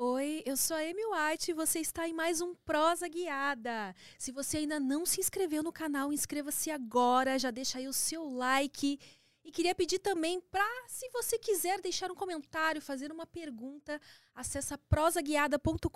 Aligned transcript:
Oi, 0.00 0.44
eu 0.46 0.56
sou 0.56 0.76
a 0.76 0.80
Amy 0.80 1.02
White 1.04 1.50
e 1.50 1.54
você 1.54 1.80
está 1.80 2.06
em 2.06 2.12
mais 2.12 2.40
um 2.40 2.54
Prosa 2.54 3.08
Guiada. 3.08 3.92
Se 4.16 4.30
você 4.30 4.58
ainda 4.58 4.78
não 4.78 5.04
se 5.04 5.20
inscreveu 5.20 5.60
no 5.60 5.72
canal, 5.72 6.12
inscreva-se 6.12 6.70
agora, 6.70 7.36
já 7.36 7.50
deixa 7.50 7.78
aí 7.78 7.88
o 7.88 7.92
seu 7.92 8.28
like. 8.28 9.00
E 9.44 9.50
queria 9.50 9.74
pedir 9.74 9.98
também 9.98 10.40
para, 10.40 10.64
se 10.86 11.10
você 11.10 11.36
quiser 11.36 11.80
deixar 11.80 12.12
um 12.12 12.14
comentário, 12.14 12.80
fazer 12.80 13.10
uma 13.10 13.26
pergunta, 13.26 14.00
acessa 14.36 14.78
prosaguiada.com.br, 14.78 15.90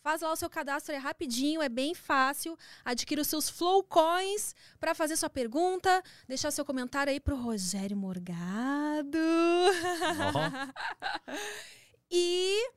faz 0.00 0.22
lá 0.22 0.32
o 0.32 0.36
seu 0.36 0.50
cadastro, 0.50 0.92
é 0.92 0.98
rapidinho, 0.98 1.62
é 1.62 1.68
bem 1.68 1.94
fácil. 1.94 2.58
Adquira 2.84 3.22
os 3.22 3.28
seus 3.28 3.48
Flow 3.48 3.84
Coins 3.84 4.56
para 4.80 4.92
fazer 4.92 5.16
sua 5.16 5.30
pergunta, 5.30 6.02
deixar 6.26 6.50
seu 6.50 6.64
comentário 6.64 7.12
aí 7.12 7.20
pro 7.20 7.36
Rogério 7.36 7.96
Morgado. 7.96 9.18
E 12.14 12.70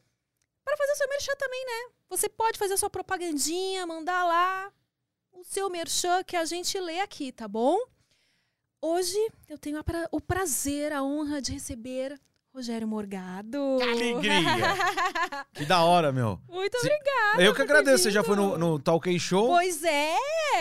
para 0.64 0.78
fazer 0.78 0.96
seu 0.96 1.10
merchan 1.10 1.36
também, 1.38 1.66
né? 1.66 1.94
Você 2.10 2.30
pode 2.30 2.58
fazer 2.58 2.78
sua 2.78 2.90
propagandinha, 2.90 3.86
mandar 3.86 4.24
lá 4.26 4.72
o 5.34 5.44
seu 5.44 5.70
merchan 5.70 6.24
que 6.24 6.38
a 6.38 6.46
gente 6.46 6.80
lê 6.80 7.02
aqui, 7.02 7.34
tá 7.34 7.46
bom? 7.46 7.78
Hoje 8.82 9.18
eu 9.50 9.58
tenho 9.58 9.84
pra, 9.84 10.08
o 10.10 10.22
prazer, 10.22 10.94
a 10.94 11.04
honra 11.04 11.42
de 11.42 11.52
receber 11.52 12.18
Rogério 12.56 12.88
Morgado. 12.88 13.58
Que 13.80 13.84
alegria! 13.84 15.44
que 15.54 15.66
da 15.66 15.84
hora, 15.84 16.14
meu. 16.14 16.40
Muito 16.48 16.78
obrigada. 16.78 17.44
Eu 17.44 17.54
que 17.54 17.62
agradeço. 17.62 18.04
Você 18.04 18.12
já 18.12 18.24
foi 18.24 18.38
no, 18.38 18.58
no 18.58 18.80
Talk 18.80 19.20
Show? 19.20 19.48
Pois 19.48 19.84
é! 19.84 20.16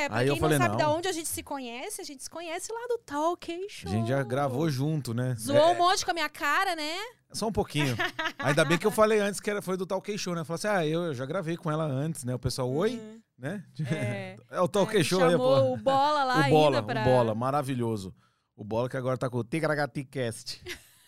Pra 0.09 0.17
Aí 0.17 0.27
quem 0.27 0.35
eu 0.35 0.41
falei, 0.41 0.59
não 0.59 0.67
sabe 0.67 0.83
não. 0.83 0.91
de 0.91 0.97
onde 0.99 1.09
a 1.09 1.13
gente 1.13 1.29
se 1.29 1.41
conhece, 1.45 2.01
a 2.01 2.05
gente 2.05 2.25
se 2.25 2.29
conhece 2.29 2.73
lá 2.73 2.81
do 2.89 2.99
Talk 2.99 3.67
Show. 3.71 3.89
A 3.89 3.95
gente 3.95 4.09
já 4.09 4.25
gravou 4.25 4.69
junto, 4.69 5.15
né? 5.15 5.37
Zoou 5.39 5.57
É, 5.57 5.67
um 5.67 5.77
monte 5.77 6.05
com 6.05 6.11
a 6.11 6.15
minha 6.15 6.29
cara, 6.29 6.75
né? 6.75 6.97
Só 7.33 7.47
um 7.47 7.53
pouquinho. 7.53 7.97
Ainda 8.41 8.65
bem 8.65 8.77
que 8.77 8.87
eu 8.89 8.91
falei 8.91 9.21
antes 9.21 9.39
que 9.39 9.49
era, 9.49 9.63
foi 9.63 9.77
do 9.77 9.87
Talk 9.87 10.19
Show, 10.19 10.35
né? 10.35 10.41
Eu 10.41 10.45
falei 10.45 10.57
assim, 10.57 10.69
ah, 10.69 10.85
eu, 10.85 11.15
já 11.15 11.25
gravei 11.25 11.57
com 11.57 11.71
ela 11.71 11.85
antes, 11.85 12.25
né? 12.25 12.35
O 12.35 12.41
pessoal, 12.41 12.69
oi, 12.73 13.01
né? 13.39 13.63
É. 13.89 14.37
É 14.51 14.61
o 14.61 14.67
Talk 14.67 14.97
Aí 14.97 15.05
Show 15.05 15.23
aí, 15.23 15.37
pô. 15.37 15.55
chamou 15.55 15.75
o 15.75 15.77
Bola 15.77 16.25
lá 16.25 16.41
O 16.49 16.51
Bola, 16.51 16.79
ainda 16.79 16.83
pra... 16.83 17.03
o 17.03 17.05
Bola, 17.05 17.35
maravilhoso. 17.37 18.13
O 18.57 18.65
Bola 18.65 18.89
que 18.89 18.97
agora 18.97 19.17
tá 19.17 19.31
com 19.31 19.39
o 19.39 19.45
Ticaracati 19.45 20.03
Cast. 20.05 20.61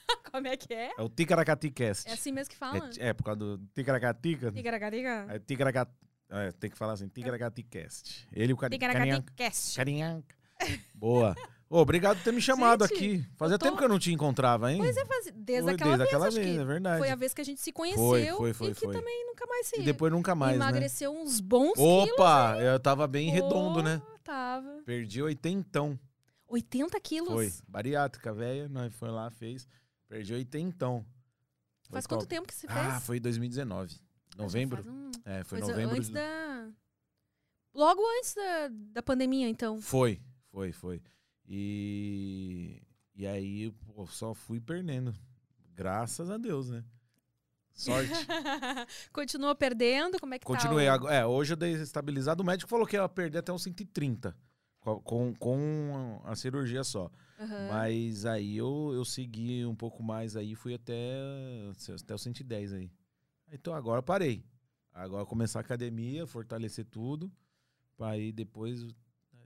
Como 0.31 0.47
é 0.47 0.57
que 0.57 0.73
é? 0.73 0.91
É 0.97 1.03
o 1.03 1.09
Ticaracati 1.09 1.71
Cast. 1.71 2.09
É 2.09 2.12
assim 2.12 2.33
mesmo 2.33 2.51
que 2.51 2.57
fala? 2.57 2.91
É, 2.99 3.09
é, 3.09 3.12
por 3.12 3.25
causa 3.25 3.39
do 3.39 3.59
Ticaracatica. 3.75 4.53
Tigaragariga. 4.53 5.27
É 5.29 5.39
Ticaracati... 5.39 5.93
É, 6.29 6.51
tem 6.53 6.69
que 6.71 6.77
falar 6.77 6.95
assim, 6.95 7.09
Ticaracati 7.09 7.63
Cast. 7.63 8.29
Ele 8.33 8.51
e 8.51 8.55
o 8.55 8.57
Cari- 8.57 8.79
Carinha- 8.79 9.05
Tigaragaticast. 9.05 9.77
Carinhanca. 9.77 10.37
Boa. 10.95 11.35
Ô, 11.69 11.79
obrigado 11.79 12.19
por 12.19 12.25
ter 12.25 12.33
me 12.33 12.41
chamado 12.41 12.87
Gente, 12.87 12.95
aqui. 12.97 13.27
Fazia 13.37 13.59
tô- 13.59 13.65
tempo 13.67 13.77
que 13.77 13.85
eu 13.85 13.89
não 13.89 13.98
te 13.98 14.13
encontrava, 14.13 14.73
hein? 14.73 14.79
Pois 14.79 14.97
é, 14.97 15.05
faz... 15.05 15.33
desde 15.35 15.65
Foi 15.65 15.75
aquela 15.75 15.97
desde 15.97 15.98
vez, 15.98 16.09
aquela 16.09 16.31
vez, 16.31 16.59
é 16.59 16.65
verdade. 16.65 16.98
foi 16.98 17.11
a 17.11 17.17
vez 17.17 17.35
que 17.35 17.41
a 17.41 17.45
gente 17.45 17.61
se 17.61 17.73
conheceu 17.73 18.37
foi, 18.37 18.53
foi, 18.55 18.70
e 18.70 18.75
que 18.75 18.81
foi. 18.81 18.95
também 18.95 19.27
nunca 19.27 19.47
mais 19.47 19.67
se... 19.67 19.81
E 19.81 19.83
depois 19.85 20.13
nunca 20.13 20.35
mais, 20.35 20.57
né? 20.59 20.65
Emagreceu 20.65 21.13
uns 21.13 21.41
bons 21.41 21.75
quilos. 21.75 22.13
Opa, 22.13 22.57
eu 22.61 22.79
tava 22.79 23.07
bem 23.09 23.31
redondo, 23.31 23.83
né? 23.83 24.01
Oh, 24.05 24.19
Tava. 24.23 24.83
Perdi 24.85 25.23
oitentão. 25.23 25.98
80 26.48 27.01
quilos? 27.01 27.33
Foi. 27.33 27.53
Bariátrica, 27.69 28.33
velha. 28.33 28.69
Nós 28.69 28.92
foi 28.95 29.11
lá, 29.11 29.30
fez. 29.30 29.67
Perdi 30.08 30.34
oitentão. 30.34 31.05
Foi 31.83 31.94
Faz 31.94 32.06
qual- 32.06 32.20
quanto 32.20 32.28
tempo 32.28 32.46
que 32.48 32.55
você 32.55 32.67
fez? 32.67 32.78
Ah, 32.78 33.00
foi 33.00 33.18
em 33.18 33.20
2019. 33.20 33.94
Ah, 33.94 34.36
já 34.36 34.42
Novembro? 34.42 34.83
faz 34.83 34.94
um- 34.94 35.11
É, 35.24 35.44
foi 35.44 35.58
coisa 35.61 35.72
novembro. 35.72 35.96
Antes 35.96 36.08
de- 36.08 36.14
da... 36.14 36.68
Logo 37.74 38.00
antes 38.18 38.34
da, 38.34 38.68
da 38.92 39.02
pandemia, 39.02 39.48
então. 39.48 39.80
Foi, 39.80 40.20
foi, 40.50 40.72
foi. 40.72 41.02
E, 41.48 42.83
e 43.14 43.27
aí, 43.27 43.70
pô, 43.72 44.06
só 44.06 44.34
fui 44.34 44.61
perdendo. 44.61 45.14
Graças 45.74 46.30
a 46.30 46.38
Deus, 46.38 46.70
né? 46.70 46.84
Sorte. 47.74 48.11
Continuou 49.12 49.55
perdendo? 49.55 50.18
Como 50.18 50.33
é 50.34 50.38
que 50.38 50.46
Continuei. 50.46 50.86
tá? 50.86 50.92
o- 50.92 50.94
Agora- 50.94 51.14
É, 51.14 51.27
hoje 51.27 51.52
eu 51.52 51.56
dei 51.56 51.73
estabilizado. 51.74 52.42
O 52.42 52.46
médico 52.46 52.68
falou 52.70 52.86
que 52.86 52.96
ia 52.96 53.06
perder 53.08 53.38
até 53.38 53.52
uns 53.52 53.62
130 53.62 54.34
com, 55.05 55.35
com, 55.35 56.20
a 56.24 56.35
cirurgia 56.36 56.85
só. 56.85 57.11
Aham. 57.39 57.69
Mas 57.70 58.24
aí 58.24 58.57
eu, 58.57 58.92
eu 58.95 59.05
segui 59.05 59.64
um 59.67 59.74
pouco 59.74 60.02
mais 60.02 60.36
aí, 60.36 60.55
fui 60.55 60.74
até, 60.74 60.95
até 62.02 62.14
os 62.14 62.23
110 62.23 62.73
aí. 62.73 62.91
Então 63.52 63.74
agora 63.74 64.02
parei. 64.02 64.45
Agora 64.92 65.27
começar 65.27 65.58
a 65.58 65.63
academia, 65.63 66.27
fortalecer 66.27 66.85
tudo, 66.86 67.30
pra 67.97 68.08
aí 68.11 68.33
depois 68.33 68.83
né, 68.85 68.91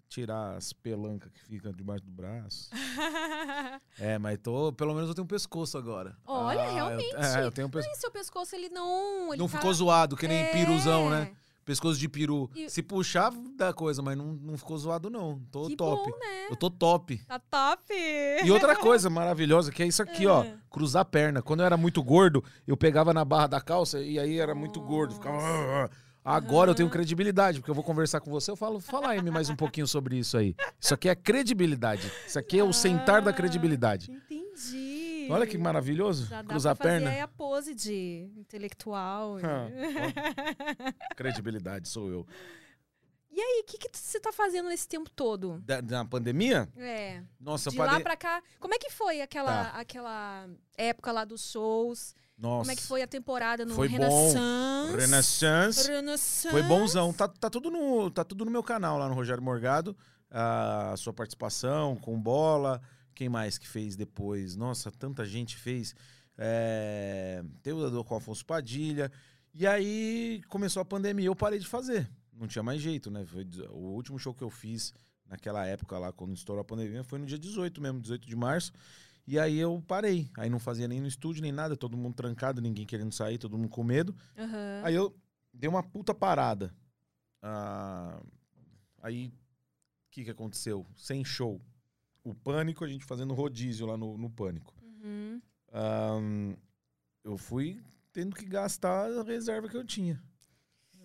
tirar 0.08 0.56
as 0.56 0.72
pelancas 0.72 1.32
que 1.32 1.40
ficam 1.40 1.72
debaixo 1.72 2.04
do 2.04 2.12
braço. 2.12 2.70
É, 3.98 4.18
mas 4.18 4.38
tô, 4.38 4.72
pelo 4.72 4.94
menos 4.94 5.08
eu 5.08 5.14
tenho 5.14 5.24
um 5.24 5.28
pescoço 5.28 5.76
agora. 5.76 6.16
Olha, 6.24 6.60
eu- 6.68 6.74
realmente. 6.74 7.14
é, 7.16 7.44
eu 7.44 7.50
tenho 7.50 7.66
um 7.66 7.70
pescoço. 7.70 7.96
E 7.96 8.00
seu 8.00 8.10
pescoço, 8.10 8.54
ele 8.54 8.68
não... 8.70 9.28
Ele 9.34 9.36
Não 9.42 9.48
tá- 9.48 9.58
ficou 9.58 9.74
zoado, 9.74 10.16
que 10.16 10.26
nem 10.26 10.38
É. 10.38 10.52
piruzão, 10.52 11.10
né? 11.10 11.34
Pescoço 11.64 11.98
de 11.98 12.08
peru. 12.08 12.50
E- 12.54 12.68
Se 12.68 12.82
puxar, 12.82 13.32
dá 13.56 13.72
coisa, 13.72 14.02
mas 14.02 14.16
não, 14.16 14.32
não 14.34 14.56
ficou 14.58 14.76
zoado, 14.78 15.08
não. 15.10 15.40
Tô 15.52 15.66
Que 15.68 15.76
top. 15.76 16.10
bom, 16.10 16.18
né? 16.18 16.46
Eu 16.50 16.56
tô 16.56 16.70
top. 16.70 17.18
Tá 17.26 17.38
top! 17.38 17.94
E 18.44 18.50
outra 18.50 18.74
coisa 18.74 19.08
maravilhosa, 19.10 19.70
que 19.70 19.82
é 19.82 19.86
isso 19.86 20.02
aqui, 20.02 20.26
ó. 20.26 20.42
É. 20.44 20.54
Cruzar 20.70 21.02
a 21.02 21.04
perna. 21.04 21.42
Quando 21.42 21.60
eu 21.60 21.66
era 21.66 21.76
muito 21.76 22.02
gordo, 22.02 22.42
eu 22.66 22.76
pegava 22.76 23.12
na 23.14 23.24
barra 23.24 23.46
da 23.46 23.60
calça 23.60 24.00
e 24.00 24.18
aí 24.18 24.38
era 24.38 24.54
muito 24.54 24.80
gordo. 24.80 25.14
Ficava. 25.14 25.36
"Ah, 25.36 25.84
ah". 25.84 25.90
Agora 26.22 26.70
eu 26.70 26.74
tenho 26.74 26.90
credibilidade, 26.90 27.60
porque 27.60 27.70
eu 27.70 27.74
vou 27.74 27.82
conversar 27.84 28.20
com 28.20 28.30
você. 28.30 28.50
Eu 28.50 28.56
falo, 28.56 28.78
fala 28.78 29.08
aí 29.10 29.22
mais 29.30 29.48
um 29.48 29.56
pouquinho 29.56 29.86
sobre 29.86 30.18
isso 30.18 30.36
aí. 30.36 30.54
Isso 30.78 30.92
aqui 30.92 31.08
é 31.08 31.14
credibilidade. 31.14 32.10
Isso 32.26 32.38
aqui 32.38 32.58
é 32.58 32.64
o 32.64 32.72
sentar 32.74 33.22
da 33.22 33.32
credibilidade. 33.32 34.10
Entendi. 34.12 34.99
Olha 35.34 35.46
que 35.46 35.56
maravilhoso. 35.58 36.26
Já 36.26 36.42
dá 36.42 36.48
Cruzar 36.48 36.72
a 36.72 36.76
pra 36.76 36.84
fazer 36.86 36.98
perna. 36.98 37.10
aí 37.16 37.20
a 37.20 37.28
pose 37.28 37.74
de 37.74 38.30
intelectual. 38.36 39.36
Ah, 39.42 41.14
Credibilidade, 41.16 41.88
sou 41.88 42.10
eu. 42.10 42.26
E 43.32 43.40
aí, 43.40 43.62
o 43.62 43.64
que, 43.64 43.78
que 43.78 43.88
você 43.96 44.18
tá 44.18 44.32
fazendo 44.32 44.68
nesse 44.68 44.88
tempo 44.88 45.08
todo? 45.08 45.62
Da, 45.64 45.80
da 45.80 46.04
pandemia? 46.04 46.68
É. 46.76 47.22
Nossa, 47.38 47.70
de 47.70 47.76
parei. 47.76 47.94
lá 47.94 48.00
pra 48.00 48.16
cá. 48.16 48.42
Como 48.58 48.74
é 48.74 48.78
que 48.78 48.90
foi 48.90 49.20
aquela, 49.22 49.66
Tá. 49.66 49.78
aquela 49.78 50.48
época 50.76 51.12
lá 51.12 51.24
dos 51.24 51.48
shows? 51.50 52.14
Nossa. 52.36 52.60
Como 52.62 52.70
é 52.72 52.76
que 52.76 52.82
foi 52.82 53.02
a 53.02 53.06
temporada 53.06 53.64
no 53.64 53.74
Foi 53.74 53.88
bom. 53.88 53.92
Renaissance? 53.98 54.96
Renaissance. 54.96 55.88
Renaissance. 55.90 56.48
Foi 56.50 56.62
bonzão. 56.64 57.12
Tá, 57.12 57.28
tá, 57.28 57.48
tudo 57.48 57.70
no, 57.70 58.10
tá 58.10 58.24
tudo 58.24 58.44
no 58.44 58.50
meu 58.50 58.62
canal 58.64 58.98
lá 58.98 59.08
no 59.08 59.14
Rogério 59.14 59.42
Morgado. 59.42 59.96
A 60.30 60.94
sua 60.96 61.12
participação 61.12 61.96
com 61.96 62.20
bola. 62.20 62.80
Quem 63.20 63.28
mais 63.28 63.58
que 63.58 63.68
fez 63.68 63.96
depois? 63.96 64.56
Nossa, 64.56 64.90
tanta 64.90 65.26
gente 65.26 65.54
fez. 65.54 65.94
É, 66.38 67.44
teve 67.62 67.78
o 67.78 68.02
com 68.02 68.14
o 68.14 68.16
Afonso 68.16 68.46
Padilha. 68.46 69.12
E 69.52 69.66
aí 69.66 70.40
começou 70.48 70.80
a 70.80 70.86
pandemia 70.86 71.26
eu 71.26 71.36
parei 71.36 71.58
de 71.58 71.66
fazer. 71.66 72.10
Não 72.32 72.46
tinha 72.46 72.62
mais 72.62 72.80
jeito, 72.80 73.10
né? 73.10 73.22
Foi 73.26 73.46
o 73.68 73.90
último 73.90 74.18
show 74.18 74.32
que 74.32 74.42
eu 74.42 74.48
fiz 74.48 74.94
naquela 75.26 75.66
época 75.66 75.98
lá, 75.98 76.10
quando 76.10 76.34
estourou 76.34 76.62
a 76.62 76.64
pandemia, 76.64 77.04
foi 77.04 77.18
no 77.18 77.26
dia 77.26 77.38
18 77.38 77.78
mesmo, 77.82 78.00
18 78.00 78.26
de 78.26 78.34
março. 78.34 78.72
E 79.26 79.38
aí 79.38 79.58
eu 79.58 79.84
parei. 79.86 80.30
Aí 80.38 80.48
não 80.48 80.58
fazia 80.58 80.88
nem 80.88 80.98
no 80.98 81.06
estúdio, 81.06 81.42
nem 81.42 81.52
nada. 81.52 81.76
Todo 81.76 81.98
mundo 81.98 82.14
trancado, 82.14 82.62
ninguém 82.62 82.86
querendo 82.86 83.12
sair, 83.12 83.36
todo 83.36 83.58
mundo 83.58 83.68
com 83.68 83.84
medo. 83.84 84.16
Aham. 84.38 84.80
Aí 84.82 84.94
eu 84.94 85.14
dei 85.52 85.68
uma 85.68 85.82
puta 85.82 86.14
parada. 86.14 86.74
Ah, 87.42 88.18
aí, 89.02 89.26
o 89.26 89.32
que 90.10 90.24
que 90.24 90.30
aconteceu? 90.30 90.86
Sem 90.96 91.22
show. 91.22 91.60
O 92.30 92.34
Pânico, 92.34 92.84
a 92.84 92.88
gente 92.88 93.04
fazendo 93.04 93.34
rodízio 93.34 93.86
lá 93.86 93.96
no, 93.96 94.16
no 94.16 94.30
Pânico. 94.30 94.74
Uhum. 95.02 95.40
Ahn, 95.72 96.54
eu 97.24 97.36
fui 97.36 97.80
tendo 98.12 98.34
que 98.34 98.44
gastar 98.44 99.10
a 99.10 99.22
reserva 99.22 99.68
que 99.68 99.76
eu 99.76 99.84
tinha. 99.84 100.20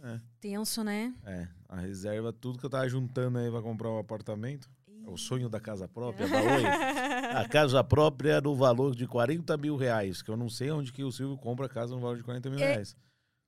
É, 0.04 0.20
Tenso, 0.40 0.84
né? 0.84 1.14
é, 1.24 1.48
a 1.68 1.78
reserva, 1.80 2.32
tudo 2.32 2.60
que 2.60 2.66
eu 2.66 2.70
tava 2.70 2.88
juntando 2.88 3.40
aí 3.40 3.50
pra 3.50 3.62
comprar 3.62 3.90
um 3.90 3.98
apartamento. 3.98 4.70
É 5.04 5.10
o 5.10 5.18
sonho 5.18 5.48
da 5.48 5.60
casa 5.60 5.88
própria, 5.88 6.28
da 6.28 6.42
Oi. 6.42 6.64
A 7.36 7.48
casa 7.48 7.84
própria 7.84 8.40
no 8.42 8.56
valor 8.56 8.96
de 8.96 9.06
40 9.08 9.56
mil 9.58 9.76
reais, 9.76 10.22
que 10.22 10.32
eu 10.32 10.38
não 10.38 10.50
sei 10.50 10.72
onde 10.72 10.92
que 10.92 11.04
o 11.04 11.12
Silvio 11.12 11.38
compra 11.38 11.66
a 11.68 11.70
casa 11.70 11.94
no 11.94 12.00
valor 12.02 12.18
de 12.18 12.24
40 12.24 12.50
mil 12.50 12.60
É, 12.60 12.74
reais. 12.74 12.96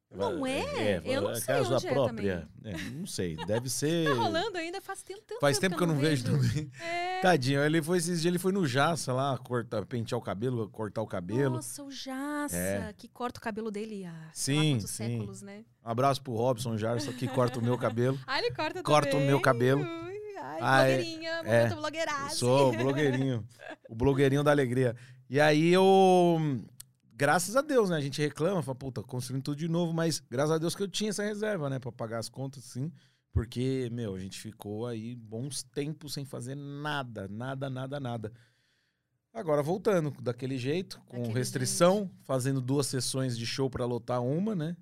Não 0.09 0.47
é? 0.47 1.01
Eu 1.03 1.21
não 1.23 1.35
sei 1.35 1.45
casa 1.45 1.75
onde 1.75 1.87
é 1.87 1.91
própria. 1.91 2.47
É, 2.63 2.77
não 2.93 3.05
sei, 3.05 3.35
deve 3.45 3.69
ser. 3.69 4.07
Tá 4.07 4.13
rolando 4.13 4.57
ainda 4.57 4.79
faz 4.81 5.03
tempo, 5.03 5.21
tanto 5.27 5.39
Faz 5.41 5.59
tempo 5.59 5.75
que 5.75 5.83
eu 5.83 5.87
não 5.87 5.97
vejo 5.97 6.23
também. 6.23 6.71
É. 6.81 7.19
Tadinho, 7.21 7.61
ele 7.63 7.81
foi 7.81 7.97
esses 7.97 8.21
dias, 8.21 8.31
ele 8.31 8.39
foi 8.39 8.51
no 8.51 8.65
Jaça 8.65 9.11
lá, 9.11 9.37
cortar, 9.39 9.85
pentear 9.85 10.17
o 10.19 10.21
cabelo, 10.21 10.69
cortar 10.69 11.01
o 11.01 11.07
cabelo. 11.07 11.55
Nossa, 11.55 11.83
o 11.83 11.91
Jaça, 11.91 12.55
É. 12.55 12.93
que 12.95 13.07
corta 13.07 13.39
o 13.39 13.41
cabelo 13.41 13.69
dele 13.71 14.05
há 14.05 14.29
Sim, 14.31 14.79
sim. 14.79 14.87
séculos, 14.87 15.41
né? 15.41 15.63
Um 15.85 15.89
abraço 15.89 16.21
pro 16.21 16.33
Robson 16.33 16.77
Jarça, 16.77 17.11
que 17.11 17.27
corta 17.27 17.59
o 17.59 17.63
meu 17.63 17.77
cabelo. 17.77 18.17
Ah, 18.27 18.39
ele 18.39 18.51
corta 18.51 18.81
Corta 18.83 19.09
o 19.09 19.11
também. 19.13 19.27
meu 19.27 19.41
cabelo. 19.41 19.81
Ui, 19.81 20.37
ai, 20.41 20.57
Ah, 20.61 20.87
é- 20.87 20.95
blogueirinha, 20.97 21.29
é. 21.43 21.69
momento. 21.75 22.35
Sou 22.35 22.71
blogueirinho. 22.71 23.45
o 23.89 23.95
blogueirinho 23.95 24.43
da 24.43 24.51
alegria. 24.51 24.95
E 25.29 25.39
aí 25.41 25.73
eu. 25.73 26.39
Graças 27.17 27.55
a 27.55 27.61
Deus, 27.61 27.89
né? 27.89 27.97
A 27.97 28.01
gente 28.01 28.21
reclama, 28.21 28.61
fala, 28.61 28.75
puta, 28.75 29.01
construindo 29.01 29.43
tudo 29.43 29.57
de 29.57 29.67
novo, 29.67 29.91
mas 29.91 30.19
graças 30.29 30.51
a 30.51 30.57
Deus 30.59 30.75
que 30.75 30.83
eu 30.83 30.87
tinha 30.87 31.09
essa 31.09 31.23
reserva, 31.23 31.67
né? 31.67 31.79
Pra 31.79 31.91
pagar 31.91 32.19
as 32.19 32.29
contas, 32.29 32.63
sim. 32.63 32.91
Porque, 33.33 33.89
meu, 33.91 34.13
a 34.15 34.19
gente 34.19 34.39
ficou 34.39 34.85
aí 34.85 35.15
bons 35.15 35.63
tempos 35.63 36.13
sem 36.13 36.25
fazer 36.25 36.55
nada, 36.55 37.27
nada, 37.27 37.69
nada, 37.71 37.99
nada. 37.99 38.31
Agora 39.33 39.61
voltando 39.61 40.11
daquele 40.21 40.57
jeito, 40.57 40.99
com 41.07 41.17
Daquele 41.17 41.33
restrição, 41.37 42.09
fazendo 42.23 42.61
duas 42.61 42.87
sessões 42.87 43.37
de 43.37 43.45
show 43.45 43.69
pra 43.69 43.85
lotar 43.85 44.21
uma, 44.23 44.55
né? 44.55 44.75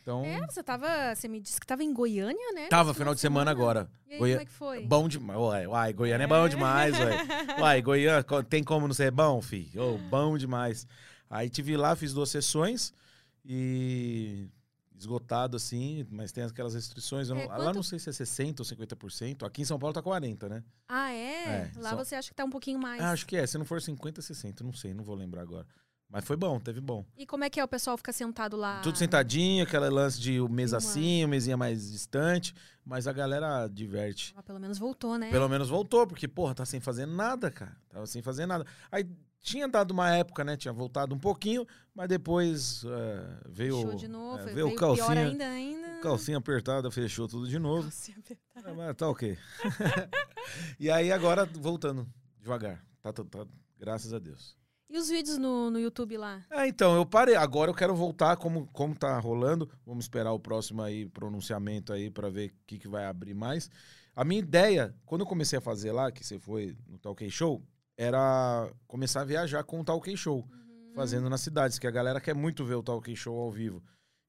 Então, 0.00 0.24
É, 0.24 0.40
você 0.46 0.62
tava. 0.62 1.14
Você 1.14 1.28
me 1.28 1.40
disse 1.40 1.60
que 1.60 1.66
tava 1.66 1.84
em 1.84 1.92
Goiânia, 1.94 2.52
né? 2.54 2.66
tava 2.68 2.92
final 2.92 3.14
de 3.14 3.20
semana 3.20 3.50
agora. 3.50 3.88
E 4.08 4.14
aí, 4.14 4.18
Goi- 4.18 4.30
como 4.30 4.42
é 4.42 4.44
que 4.46 4.50
foi? 4.50 4.80
Bom 4.86 5.06
demais. 5.08 5.38
Uai, 5.38 5.66
uai, 5.66 5.92
Goiânia 5.92 6.24
é 6.24 6.26
bom 6.26 6.48
demais, 6.48 6.94
uai. 6.98 7.16
Uai, 7.60 7.82
Goiânia, 7.82 8.24
tem 8.48 8.64
como 8.64 8.86
não 8.88 8.94
ser 8.94 9.10
bom, 9.12 9.40
fi? 9.40 9.70
Ô, 9.78 9.96
bom 10.10 10.36
demais. 10.36 10.86
Aí 11.34 11.48
tive 11.48 11.76
lá, 11.78 11.96
fiz 11.96 12.12
duas 12.12 12.28
sessões 12.28 12.92
e 13.44 14.48
esgotado 14.98 15.56
assim, 15.56 16.06
mas 16.10 16.30
tem 16.30 16.44
aquelas 16.44 16.74
restrições. 16.74 17.28
eu 17.28 17.34
não- 17.34 17.42
É, 17.42 17.46
Lá 17.46 17.56
quanto- 17.56 17.74
não 17.76 17.82
sei 17.82 17.98
se 17.98 18.08
é 18.10 18.12
60% 18.12 18.60
ou 18.60 18.64
50%. 18.66 19.44
Aqui 19.44 19.62
em 19.62 19.64
São 19.64 19.78
Paulo 19.78 19.92
tá 19.94 20.02
40%, 20.02 20.48
né? 20.48 20.62
Ah, 20.88 21.10
é? 21.10 21.44
É, 21.44 21.72
Lá 21.76 21.90
só- 21.90 21.96
você 21.96 22.14
acha 22.14 22.28
que 22.28 22.34
tá 22.34 22.44
um 22.44 22.50
pouquinho 22.50 22.78
mais. 22.78 23.00
Ah, 23.02 23.10
acho 23.12 23.26
que 23.26 23.36
é. 23.36 23.46
Se 23.46 23.56
não 23.58 23.64
for 23.64 23.80
50%, 23.80 24.22
60%, 24.22 24.62
não 24.62 24.72
sei, 24.72 24.92
não 24.94 25.02
vou 25.02 25.14
lembrar 25.16 25.42
agora. 25.42 25.66
Mas 26.08 26.26
foi 26.26 26.36
bom, 26.36 26.60
teve 26.60 26.78
bom. 26.78 27.06
E 27.16 27.24
como 27.26 27.42
é 27.42 27.48
que 27.48 27.58
é 27.58 27.64
o 27.64 27.68
pessoal 27.68 27.96
ficar 27.96 28.12
sentado 28.12 28.54
lá? 28.54 28.80
Tudo 28.82 28.98
sentadinho, 28.98 29.64
aquela 29.64 29.88
lance 29.88 30.20
de 30.20 30.38
o 30.40 30.48
mesa 30.48 30.76
assim, 30.76 31.24
o 31.24 31.28
mesinha 31.28 31.56
mais 31.56 31.90
distante, 31.90 32.54
mas 32.84 33.06
a 33.08 33.12
galera 33.14 33.66
diverte. 33.66 34.34
Ah, 34.36 34.42
pelo 34.42 34.60
menos 34.60 34.76
voltou, 34.78 35.16
né? 35.16 35.30
Pelo 35.30 35.48
menos 35.48 35.70
voltou, 35.70 36.06
porque, 36.06 36.28
porra, 36.28 36.54
tá 36.54 36.66
sem 36.66 36.80
fazer 36.80 37.06
nada, 37.06 37.50
cara. 37.50 37.74
Tava 37.88 38.06
sem 38.06 38.20
fazer 38.20 38.44
nada. 38.44 38.66
Aí 38.90 39.08
tinha 39.42 39.66
dado 39.66 39.90
uma 39.90 40.14
época, 40.14 40.44
né? 40.44 40.56
Tinha 40.56 40.72
voltado 40.72 41.14
um 41.14 41.18
pouquinho, 41.18 41.66
mas 41.94 42.08
depois 42.08 42.84
é, 42.84 43.40
veio. 43.50 43.76
Fechou 43.76 43.94
de 43.94 44.08
novo. 44.08 44.38
é, 44.38 44.44
veio 44.44 44.54
veio 44.54 44.66
o 44.68 44.70
pior 44.70 44.96
calcinha, 44.96 45.26
ainda, 45.26 45.44
ainda. 45.44 46.00
calcinha 46.00 46.38
apertada, 46.38 46.90
fechou 46.90 47.26
tudo 47.26 47.48
de 47.48 47.58
novo. 47.58 47.82
Calcinha 47.82 48.16
apertada. 48.18 48.74
Mas 48.74 48.96
tá 48.96 49.08
ok. 49.08 49.36
e 50.78 50.90
aí 50.90 51.10
agora 51.10 51.44
voltando 51.44 52.06
devagar. 52.38 52.84
Tá, 53.02 53.12
tá, 53.12 53.24
tá, 53.24 53.46
graças 53.76 54.14
a 54.14 54.18
Deus. 54.18 54.56
E 54.88 54.98
os 54.98 55.08
vídeos 55.08 55.38
no, 55.38 55.70
no 55.70 55.80
YouTube 55.80 56.18
lá? 56.18 56.44
É, 56.50 56.68
então, 56.68 56.94
eu 56.94 57.06
parei. 57.06 57.34
Agora 57.34 57.70
eu 57.70 57.74
quero 57.74 57.94
voltar 57.94 58.36
como, 58.36 58.68
como 58.74 58.94
tá 58.94 59.18
rolando. 59.18 59.68
Vamos 59.86 60.04
esperar 60.04 60.32
o 60.32 60.38
próximo 60.38 60.82
aí, 60.82 61.08
pronunciamento 61.08 61.94
aí, 61.94 62.10
pra 62.10 62.28
ver 62.28 62.50
o 62.50 62.52
que, 62.66 62.78
que 62.78 62.86
vai 62.86 63.06
abrir 63.06 63.32
mais. 63.32 63.70
A 64.14 64.22
minha 64.22 64.40
ideia, 64.40 64.94
quando 65.06 65.22
eu 65.22 65.26
comecei 65.26 65.58
a 65.58 65.62
fazer 65.62 65.92
lá, 65.92 66.12
que 66.12 66.22
você 66.22 66.38
foi 66.38 66.76
no 66.86 66.98
Talk 66.98 67.28
Show, 67.30 67.62
era 67.96 68.70
começar 68.86 69.20
a 69.22 69.24
viajar 69.24 69.62
com 69.64 69.80
o 69.80 69.84
Talk 69.84 70.16
Show, 70.16 70.46
fazendo 70.94 71.28
nas 71.30 71.40
cidades, 71.40 71.78
que 71.78 71.86
a 71.86 71.90
galera 71.90 72.20
quer 72.20 72.34
muito 72.34 72.64
ver 72.64 72.74
o 72.74 72.82
Talk 72.82 73.14
Show 73.16 73.38
ao 73.38 73.50
vivo. 73.50 73.82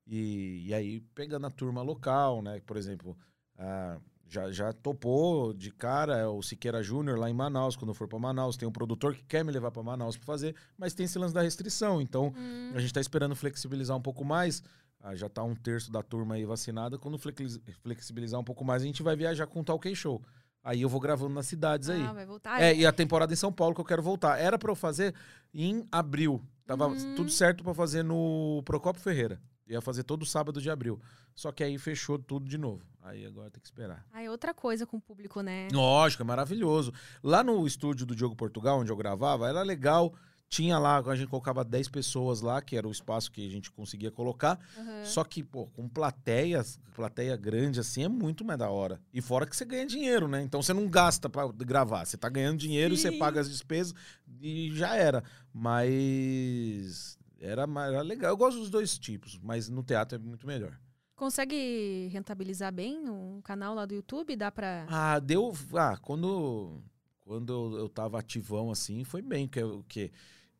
E, 0.08 0.66
e 0.68 0.74
aí, 0.74 1.00
pegando 1.16 1.48
a 1.48 1.50
turma 1.50 1.82
local, 1.82 2.42
né? 2.42 2.60
Por 2.66 2.76
exemplo, 2.78 3.18
ah, 3.58 3.98
já, 4.28 4.52
já 4.52 4.74
topou 4.74 5.54
de 5.54 5.72
cara 5.72 6.18
é 6.18 6.28
o 6.28 6.42
Siqueira 6.42 6.84
Júnior 6.84 7.18
lá 7.18 7.30
em 7.30 7.34
Manaus, 7.34 7.76
quando 7.76 7.94
for 7.94 8.08
pra 8.08 8.20
Manaus. 8.20 8.58
Tem 8.58 8.68
um 8.68 8.72
produtor 8.72 9.16
que 9.16 9.24
quer 9.24 9.46
me 9.46 9.52
levar 9.52 9.72
pra 9.72 9.82
Manaus 9.84 10.18
pra 10.18 10.26
fazer, 10.26 10.56
mas 10.78 10.94
tem 10.94 11.06
esse 11.06 11.18
lance 11.18 11.34
da 11.34 11.42
restrição. 11.42 12.02
Então, 12.02 12.34
Hum, 12.36 12.72
a 12.74 12.80
gente 12.80 12.88
está 12.88 13.00
esperando 13.00 13.36
flexibilizar 13.36 13.96
um 13.96 14.02
pouco 14.02 14.26
mais. 14.26 14.62
Ah, 15.00 15.16
já 15.16 15.28
tá 15.30 15.44
um 15.44 15.54
terço 15.56 15.92
da 15.92 16.02
turma 16.02 16.36
aí 16.36 16.46
vacinada. 16.46 16.98
Quando 16.98 17.18
flex- 17.18 17.60
flexibilizar 17.82 18.40
um 18.40 18.44
pouco 18.44 18.64
mais, 18.66 18.82
a 18.82 18.86
gente 18.86 19.04
vai 19.04 19.16
viajar 19.16 19.48
com 19.48 19.60
o 19.60 19.64
Talk 19.64 19.94
Show. 19.96 20.22
Aí 20.64 20.82
eu 20.82 20.88
vou 20.90 21.00
gravando 21.00 21.34
nas 21.34 21.46
cidades 21.46 21.90
aí. 21.90 22.02
Ah, 22.04 22.14
vai 22.14 22.26
voltar. 22.26 22.62
É, 22.62 22.74
e 22.74 22.86
a 22.86 22.92
temporada 22.94 23.34
em 23.34 23.36
São 23.36 23.52
Paulo 23.52 23.76
que 23.76 23.82
eu 23.82 23.86
quero 23.86 24.02
voltar. 24.02 24.40
Era 24.40 24.58
pra 24.58 24.72
eu 24.72 24.76
fazer 24.76 25.14
em 25.54 25.86
abril. 25.92 26.42
Tava 26.66 26.88
Uhum. 26.88 27.16
tudo 27.16 27.30
certo 27.30 27.64
pra 27.64 27.74
fazer 27.74 28.02
no 28.04 28.62
Procopio 28.64 29.02
Ferreira. 29.02 29.42
Ia 29.68 29.82
fazer 29.82 30.04
todo 30.04 30.26
sábado 30.26 30.62
de 30.62 30.70
abril. 30.70 31.00
Só 31.36 31.52
que 31.52 31.64
aí 31.64 31.78
fechou 31.78 32.18
tudo 32.20 32.48
de 32.48 32.58
novo. 32.58 32.86
Aí 33.02 33.26
agora 33.26 33.50
tem 33.50 33.60
que 33.60 33.68
esperar. 33.68 34.06
Ah, 34.14 34.22
é 34.22 34.30
outra 34.30 34.54
coisa 34.54 34.86
com 34.86 34.96
o 34.98 35.02
público, 35.02 35.42
né? 35.42 35.68
Lógico, 35.74 36.24
é 36.24 36.26
maravilhoso. 36.26 36.94
Lá 37.22 37.44
no 37.44 37.66
estúdio 37.68 38.06
do 38.06 38.16
Diogo 38.16 38.36
Portugal, 38.36 38.80
onde 38.80 38.92
eu 38.92 38.96
gravava, 38.96 39.50
era 39.50 39.62
legal. 39.64 40.14
Tinha 40.54 40.78
lá, 40.78 41.00
a 41.00 41.16
gente 41.16 41.28
colocava 41.30 41.64
10 41.64 41.88
pessoas 41.88 42.42
lá, 42.42 42.62
que 42.62 42.78
era 42.78 42.88
o 42.88 42.92
espaço 42.92 43.32
que 43.32 43.44
a 43.44 43.50
gente 43.50 43.72
conseguia 43.72 44.12
colocar. 44.12 44.60
Aham. 44.78 45.04
Só 45.04 45.24
que, 45.24 45.44
pô, 45.44 45.66
com 45.66 45.90
plateias, 45.90 46.80
plateia 46.96 47.36
grande 47.36 47.80
assim, 47.80 48.04
é 48.04 48.08
muito 48.08 48.46
mais 48.46 48.60
da 48.60 48.70
hora. 48.70 49.02
E 49.12 49.20
fora 49.20 49.48
que 49.48 49.56
você 49.56 49.66
ganha 49.66 49.84
dinheiro, 49.88 50.28
né? 50.28 50.44
Então 50.44 50.62
você 50.62 50.72
não 50.72 50.88
gasta 50.88 51.28
pra 51.28 51.48
gravar. 51.48 52.06
Você 52.06 52.18
tá 52.18 52.30
ganhando 52.30 52.60
dinheiro 52.60 52.94
e 52.94 52.98
você 52.98 53.10
Sim. 53.10 53.18
paga 53.18 53.42
as 53.42 53.50
despesas 53.50 53.96
e 54.40 54.70
já 54.76 54.96
era. 54.96 55.24
Mas 55.52 57.18
era, 57.40 57.64
era 57.64 58.02
legal. 58.04 58.30
Eu 58.30 58.38
gosto 58.38 58.60
dos 58.60 58.70
dois 58.70 58.96
tipos, 59.00 59.40
mas 59.42 59.70
no 59.70 59.82
teatro 59.82 60.18
é 60.18 60.20
muito 60.20 60.46
melhor. 60.46 60.78
Consegue 61.16 62.10
rentabilizar 62.12 62.72
bem 62.72 63.10
um 63.10 63.42
canal 63.42 63.74
lá 63.74 63.88
do 63.88 63.96
YouTube? 63.96 64.36
Dá 64.36 64.52
pra. 64.52 64.86
Ah, 64.88 65.18
deu. 65.20 65.52
Ah, 65.74 65.98
quando, 66.00 66.80
quando 67.22 67.52
eu, 67.74 67.80
eu 67.80 67.90
tava 67.90 68.20
ativão 68.20 68.70
assim, 68.70 69.04
foi 69.04 69.24
bem. 69.24 69.48
Que, 69.48 69.60
eu- 69.60 69.84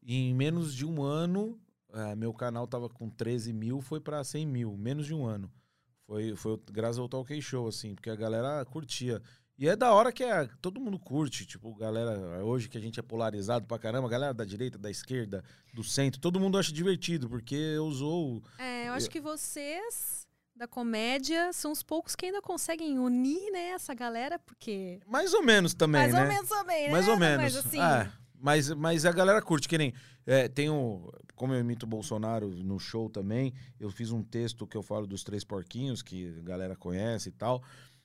em 0.06 0.34
menos 0.34 0.74
de 0.74 0.86
um 0.86 1.02
ano, 1.02 1.60
ah, 1.92 2.16
meu 2.16 2.34
canal 2.34 2.68
tava 2.68 2.90
com 2.90 3.10
13 3.10 3.54
mil, 3.54 3.82
foi 3.82 4.00
pra 4.00 4.24
100 4.24 4.48
mil. 4.48 4.76
Menos 4.78 5.06
de 5.06 5.14
um 5.14 5.26
ano. 5.26 5.52
Foi, 6.06 6.36
foi 6.36 6.60
graças 6.72 7.00
ao 7.00 7.08
Talk 7.08 7.42
Show, 7.42 7.68
assim, 7.68 7.96
porque 7.96 8.10
a 8.10 8.16
galera 8.16 8.66
curtia. 8.66 9.22
E 9.58 9.70
é 9.70 9.76
da 9.76 9.94
hora 9.94 10.12
que 10.12 10.24
é, 10.24 10.50
todo 10.62 10.82
mundo 10.82 10.98
curte. 11.00 11.46
Tipo, 11.46 11.74
galera, 11.76 12.44
hoje 12.44 12.68
que 12.68 12.78
a 12.78 12.82
gente 12.82 13.00
é 13.00 13.04
polarizado 13.04 13.68
pra 13.68 13.78
caramba, 13.78 14.10
galera 14.10 14.34
da 14.34 14.44
direita, 14.44 14.78
da 14.78 14.90
esquerda, 14.90 15.44
do 15.74 15.84
centro, 15.84 16.20
todo 16.20 16.40
mundo 16.40 16.58
acha 16.58 16.74
divertido, 16.74 17.30
porque 17.30 17.78
usou. 17.78 18.42
É, 18.58 18.88
eu 18.90 18.94
acho 18.94 19.10
que 19.10 19.22
vocês 19.22 20.28
da 20.56 20.68
comédia 20.68 21.52
são 21.54 21.72
os 21.72 21.84
poucos 21.84 22.16
que 22.16 22.26
ainda 22.26 22.42
conseguem 22.42 23.00
unir, 23.00 23.52
né, 23.52 23.70
essa 23.70 23.94
galera, 23.94 24.40
porque. 24.40 25.00
Mais 25.08 25.34
ou 25.34 25.44
menos 25.44 25.74
também, 25.74 26.02
Mais 26.02 26.14
né? 26.14 26.22
ou 26.22 26.28
menos 26.28 26.50
também, 26.50 26.86
né? 26.86 26.92
Mais 26.92 27.08
ou 27.08 27.18
menos. 27.18 27.44
Mas 27.44 27.56
assim. 27.56 27.80
É, 27.80 28.12
mas, 28.44 28.70
mas 28.72 29.06
a 29.06 29.12
galera 29.14 29.42
curte, 29.42 29.70
que 29.70 29.78
nem. 29.78 29.94
é, 30.28 30.50
tem. 30.50 30.68
Como 31.34 31.54
eu 31.54 31.62
imito 31.62 31.86
o 31.86 31.90
Bolsonaro 31.90 32.50
no 32.50 32.78
show 32.78 33.10
também, 33.10 33.54
eu 33.80 33.90
fiz 33.90 34.12
um 34.12 34.22
texto 34.22 34.68
que 34.68 34.76
eu 34.76 34.84
falo 34.84 35.08
dos 35.08 35.24
três 35.24 35.46
porquinhos, 35.46 36.02
que 36.02 36.36
a 36.40 36.42
galera 36.42 36.76
conhece 36.76 37.30
e 37.30 37.32
tal. 37.32 37.64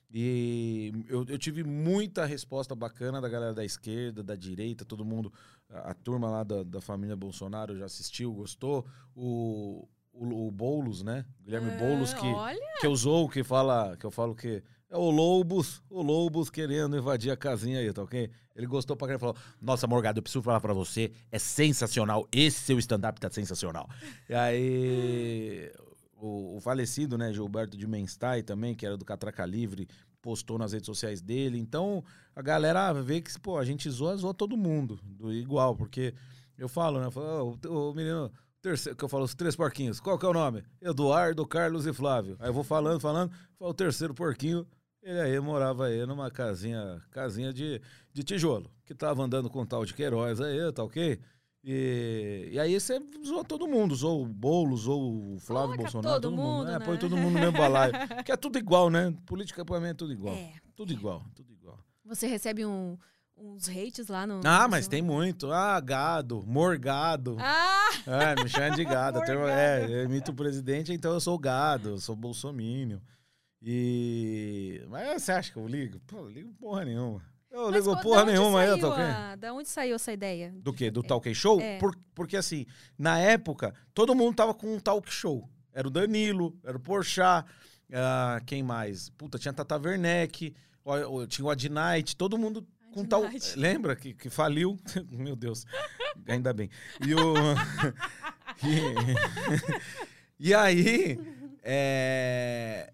E 0.09 0.93
eu, 1.09 1.25
eu 1.27 1.37
tive 1.37 1.61
muita 1.65 2.25
resposta 2.25 2.73
bacana 2.73 3.19
da 3.19 3.27
galera 3.27 3.53
da 3.53 3.65
esquerda, 3.65 4.23
da 4.23 4.33
direita, 4.33 4.85
todo 4.85 5.03
mundo. 5.03 5.31
A, 5.69 5.91
a 5.91 5.93
turma 5.93 6.29
lá 6.29 6.43
da, 6.45 6.63
da 6.63 6.79
família 6.79 7.17
Bolsonaro 7.17 7.77
já 7.77 7.83
assistiu, 7.83 8.31
gostou. 8.31 8.85
O, 9.13 9.89
o, 10.13 10.47
o 10.47 10.51
Boulos, 10.51 11.03
né? 11.03 11.25
Guilherme 11.43 11.71
ah, 11.71 11.77
Boulos, 11.77 12.13
que, 12.13 12.25
Olha, 12.25 12.77
que 12.79 12.87
usou, 12.87 13.27
que 13.27 13.43
fala, 13.43 13.97
que 13.97 14.05
eu 14.05 14.11
falo 14.11 14.33
que 14.33 14.63
é 14.89 14.97
o 14.97 15.09
Lobos, 15.11 15.81
o 15.89 16.01
Lobos 16.01 16.49
querendo 16.49 16.97
invadir 16.97 17.31
a 17.31 17.37
casinha 17.37 17.79
aí, 17.79 17.93
tá 17.93 18.01
ok? 18.01 18.29
Ele 18.55 18.65
gostou 18.65 18.95
pra 18.97 19.07
caramba, 19.07 19.19
falou, 19.19 19.37
nossa, 19.61 19.85
Morgado, 19.85 20.17
eu 20.19 20.23
preciso 20.23 20.41
falar 20.41 20.59
pra 20.59 20.73
você, 20.73 21.11
é 21.31 21.37
sensacional, 21.37 22.27
esse 22.31 22.59
seu 22.61 22.79
stand-up 22.79 23.19
tá 23.19 23.29
sensacional. 23.29 23.87
E 24.27 24.33
aí, 24.33 25.71
o, 26.17 26.57
o 26.57 26.59
falecido, 26.59 27.17
né, 27.17 27.31
Gilberto 27.31 27.77
de 27.77 27.85
Menstai 27.87 28.41
também, 28.41 28.73
que 28.73 28.85
era 28.85 28.97
do 28.97 29.05
Catraca 29.05 29.45
Livre, 29.45 29.87
postou 30.21 30.57
nas 30.57 30.73
redes 30.73 30.87
sociais 30.87 31.21
dele, 31.21 31.59
então 31.59 32.03
a 32.35 32.41
galera 32.41 32.91
vê 32.93 33.21
que, 33.21 33.39
pô, 33.39 33.57
a 33.57 33.63
gente 33.63 33.89
zoa, 33.89 34.17
zoa 34.17 34.33
todo 34.33 34.57
mundo, 34.57 34.99
do, 35.03 35.31
igual, 35.31 35.75
porque 35.75 36.13
eu 36.57 36.67
falo, 36.67 36.99
né, 36.99 37.05
eu 37.05 37.11
falo, 37.11 37.57
"Ô, 37.63 37.67
o, 37.69 37.91
o 37.91 37.93
menino... 37.93 38.31
Terceiro, 38.61 38.97
que 38.97 39.05
eu 39.05 39.07
falo 39.07 39.23
os 39.23 39.33
três 39.33 39.55
porquinhos. 39.55 40.01
Qual 40.01 40.19
que 40.19 40.25
é 40.25 40.27
o 40.27 40.33
nome? 40.33 40.61
Eduardo, 40.81 41.47
Carlos 41.47 41.87
e 41.87 41.93
Flávio. 41.93 42.35
Aí 42.41 42.49
eu 42.49 42.53
vou 42.53 42.61
falando, 42.61 42.99
falando. 42.99 43.31
Falo, 43.57 43.71
o 43.71 43.73
terceiro 43.73 44.13
porquinho, 44.13 44.67
ele 45.01 45.19
aí 45.19 45.39
morava 45.39 45.85
aí 45.85 46.05
numa 46.05 46.29
casinha, 46.29 47.01
casinha 47.11 47.51
de, 47.53 47.81
de 48.13 48.23
tijolo, 48.23 48.69
que 48.85 48.93
tava 48.93 49.23
andando 49.23 49.49
com 49.49 49.61
um 49.61 49.65
tal 49.65 49.85
de 49.85 49.93
Queiroz 49.93 50.39
aí, 50.41 50.71
tá 50.71 50.83
ok? 50.83 51.19
E, 51.63 52.49
e 52.53 52.59
aí 52.59 52.79
você 52.79 52.99
zoou 53.25 53.43
todo 53.43 53.67
mundo, 53.67 53.93
zoou 53.93 54.23
o 54.23 54.25
Boulos, 54.25 54.81
zoou 54.81 55.35
o 55.35 55.39
Flávio 55.39 55.75
Coloca 55.75 55.83
Bolsonaro, 55.83 56.21
todo 56.21 56.31
mundo, 56.35 56.69
É, 56.69 56.79
né? 56.79 56.85
põe 56.85 56.97
todo 56.97 57.17
mundo 57.17 57.33
no 57.33 57.39
mesmo 57.39 57.57
balaio. 57.57 57.91
Porque 58.15 58.31
é 58.31 58.37
tudo 58.37 58.57
igual, 58.57 58.89
né? 58.89 59.13
Política 59.25 59.65
pra 59.65 59.79
mim 59.79 59.87
é 59.89 59.93
tudo 59.93 60.13
igual. 60.13 60.35
é. 60.35 60.53
Tudo 60.75 60.93
igual, 60.93 61.21
tudo 61.35 61.51
igual. 61.51 61.77
Você 62.05 62.27
recebe 62.27 62.65
um, 62.65 62.97
uns 63.35 63.67
hates 63.67 64.07
lá 64.07 64.25
no. 64.25 64.39
Ah, 64.45 64.63
no 64.63 64.69
mas 64.69 64.85
seu- 64.85 64.91
tem 64.91 65.01
muito. 65.01 65.51
Ah, 65.51 65.77
gado, 65.81 66.41
morgado. 66.47 67.35
Ah! 67.39 67.89
É, 68.07 68.41
me 68.41 68.49
chama 68.49 68.75
de 68.77 68.85
gado. 68.85 69.19
Morgado. 69.27 69.49
é, 69.49 69.83
eu 69.91 70.05
imito 70.05 70.31
o 70.31 70.35
presidente, 70.35 70.93
então 70.93 71.11
eu 71.13 71.19
sou 71.19 71.37
gado, 71.37 71.89
eu 71.89 71.97
sou 71.99 72.15
bolsomínio. 72.15 73.01
E. 73.61 74.81
Mas 74.89 75.21
você 75.21 75.31
acha 75.31 75.51
que 75.51 75.57
eu 75.57 75.67
ligo? 75.67 75.99
Pô, 76.07 76.17
eu 76.19 76.29
ligo 76.29 76.53
porra 76.53 76.85
nenhuma. 76.85 77.21
Eu 77.51 77.71
Mas 77.71 77.85
ligo 77.85 78.01
porra 78.01 78.25
nenhuma 78.25 78.61
aí, 78.61 78.79
tô 78.79 78.91
a- 78.91 79.35
Da 79.35 79.53
onde 79.53 79.67
saiu 79.67 79.95
essa 79.95 80.13
ideia? 80.13 80.53
Do 80.55 80.71
quê? 80.71 80.91
Do 80.91 81.01
talk 81.01 81.33
show? 81.33 81.59
É. 81.59 81.77
Por- 81.79 81.97
porque 82.13 82.37
assim, 82.37 82.65
na 82.97 83.17
época, 83.19 83.73
todo 83.93 84.15
mundo 84.15 84.35
tava 84.35 84.53
com 84.53 84.75
um 84.75 84.79
talk 84.79 85.11
show. 85.11 85.49
Era 85.73 85.87
o 85.87 85.91
Danilo, 85.91 86.57
era 86.63 86.77
o 86.77 86.79
Porchat, 86.79 87.45
ah, 87.91 88.39
quem 88.45 88.61
mais? 88.61 89.09
Puta, 89.09 89.39
tinha 89.39 89.53
Tata 89.53 89.77
Werneck, 89.77 90.53
tinha 91.27 91.45
o 91.45 91.49
Adnight, 91.49 92.15
todo 92.15 92.37
mundo 92.37 92.65
com 92.93 93.03
tal... 93.03 93.23
Lembra 93.55 93.95
que, 93.95 94.13
que 94.13 94.29
faliu? 94.29 94.77
Meu 95.09 95.35
Deus, 95.35 95.65
ainda 96.27 96.53
bem. 96.53 96.69
E 97.05 97.15
o... 97.15 97.33
e, 100.39 100.49
e 100.49 100.53
aí, 100.53 101.19
é, 101.63 102.93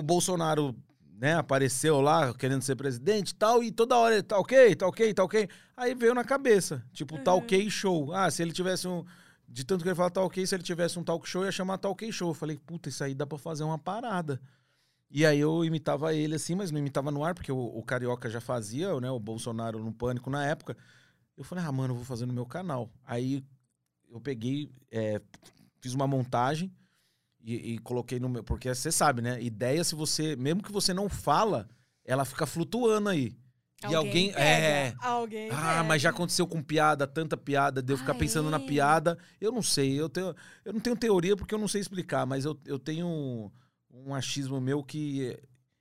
o 0.00 0.02
Bolsonaro 0.02 0.74
né, 1.20 1.34
apareceu 1.34 2.00
lá 2.00 2.32
querendo 2.32 2.62
ser 2.62 2.76
presidente 2.76 3.30
e 3.30 3.34
tal, 3.34 3.62
e 3.62 3.70
toda 3.70 3.96
hora 3.96 4.14
ele 4.14 4.22
tá 4.22 4.38
ok, 4.38 4.74
tá 4.74 4.86
ok, 4.86 5.12
tá 5.12 5.22
ok. 5.22 5.48
Aí 5.76 5.94
veio 5.94 6.14
na 6.14 6.24
cabeça, 6.24 6.82
tipo, 6.92 7.18
tá 7.18 7.34
ok 7.34 7.68
show. 7.68 8.12
Ah, 8.14 8.30
se 8.30 8.42
ele 8.42 8.52
tivesse 8.52 8.88
um. 8.88 9.04
De 9.46 9.64
tanto 9.64 9.82
que 9.82 9.88
ele 9.88 9.96
fala 9.96 10.10
tá 10.10 10.22
ok, 10.22 10.46
se 10.46 10.54
ele 10.54 10.62
tivesse 10.62 10.98
um 10.98 11.04
talk 11.04 11.28
show, 11.28 11.44
ia 11.44 11.52
chamar 11.52 11.76
tá 11.76 11.88
ok 11.88 12.10
show. 12.10 12.30
Eu 12.30 12.34
falei, 12.34 12.56
puta, 12.56 12.88
isso 12.88 13.04
aí 13.04 13.14
dá 13.14 13.26
pra 13.26 13.36
fazer 13.36 13.64
uma 13.64 13.78
parada. 13.78 14.40
E 15.10 15.26
aí 15.26 15.40
eu 15.40 15.64
imitava 15.64 16.14
ele 16.14 16.36
assim, 16.36 16.54
mas 16.54 16.70
não 16.70 16.78
imitava 16.78 17.10
no 17.10 17.22
ar, 17.24 17.34
porque 17.34 17.50
o, 17.50 17.58
o 17.58 17.82
Carioca 17.82 18.30
já 18.30 18.40
fazia, 18.40 18.98
né? 19.00 19.10
O 19.10 19.18
Bolsonaro 19.18 19.82
no 19.82 19.92
pânico 19.92 20.30
na 20.30 20.46
época. 20.46 20.76
Eu 21.36 21.44
falei, 21.44 21.64
ah, 21.64 21.72
mano, 21.72 21.92
eu 21.92 21.96
vou 21.96 22.04
fazer 22.04 22.26
no 22.26 22.32
meu 22.32 22.46
canal. 22.46 22.88
Aí 23.04 23.44
eu 24.08 24.20
peguei, 24.20 24.70
é, 24.90 25.20
fiz 25.80 25.92
uma 25.94 26.06
montagem 26.06 26.72
e, 27.42 27.74
e 27.74 27.78
coloquei 27.78 28.18
no 28.18 28.28
meu. 28.28 28.44
Porque 28.44 28.72
você 28.74 28.92
sabe, 28.92 29.22
né? 29.22 29.42
Ideia, 29.42 29.82
se 29.84 29.94
você. 29.94 30.36
Mesmo 30.36 30.62
que 30.62 30.72
você 30.72 30.94
não 30.94 31.08
fala, 31.08 31.68
ela 32.04 32.24
fica 32.24 32.46
flutuando 32.46 33.08
aí. 33.08 33.36
E 33.88 33.94
alguém. 33.94 34.32
pega, 34.32 34.40
É. 34.42 34.94
Alguém. 35.00 35.48
Ah, 35.50 35.82
mas 35.82 36.02
já 36.02 36.10
aconteceu 36.10 36.46
com 36.46 36.62
piada, 36.62 37.06
tanta 37.06 37.36
piada, 37.36 37.82
de 37.82 37.92
eu 37.92 37.96
ficar 37.96 38.12
Ah, 38.12 38.16
pensando 38.18 38.50
na 38.50 38.60
piada. 38.60 39.18
Eu 39.40 39.50
não 39.50 39.62
sei, 39.62 39.98
eu, 39.98 40.08
tenho, 40.08 40.34
eu 40.64 40.72
não 40.72 40.80
tenho 40.80 40.96
teoria 40.96 41.34
porque 41.34 41.54
eu 41.54 41.58
não 41.58 41.68
sei 41.68 41.80
explicar, 41.80 42.26
mas 42.26 42.44
eu, 42.44 42.58
eu 42.66 42.78
tenho 42.78 43.06
um, 43.06 43.50
um 43.90 44.14
achismo 44.14 44.60
meu 44.60 44.82
que 44.82 45.38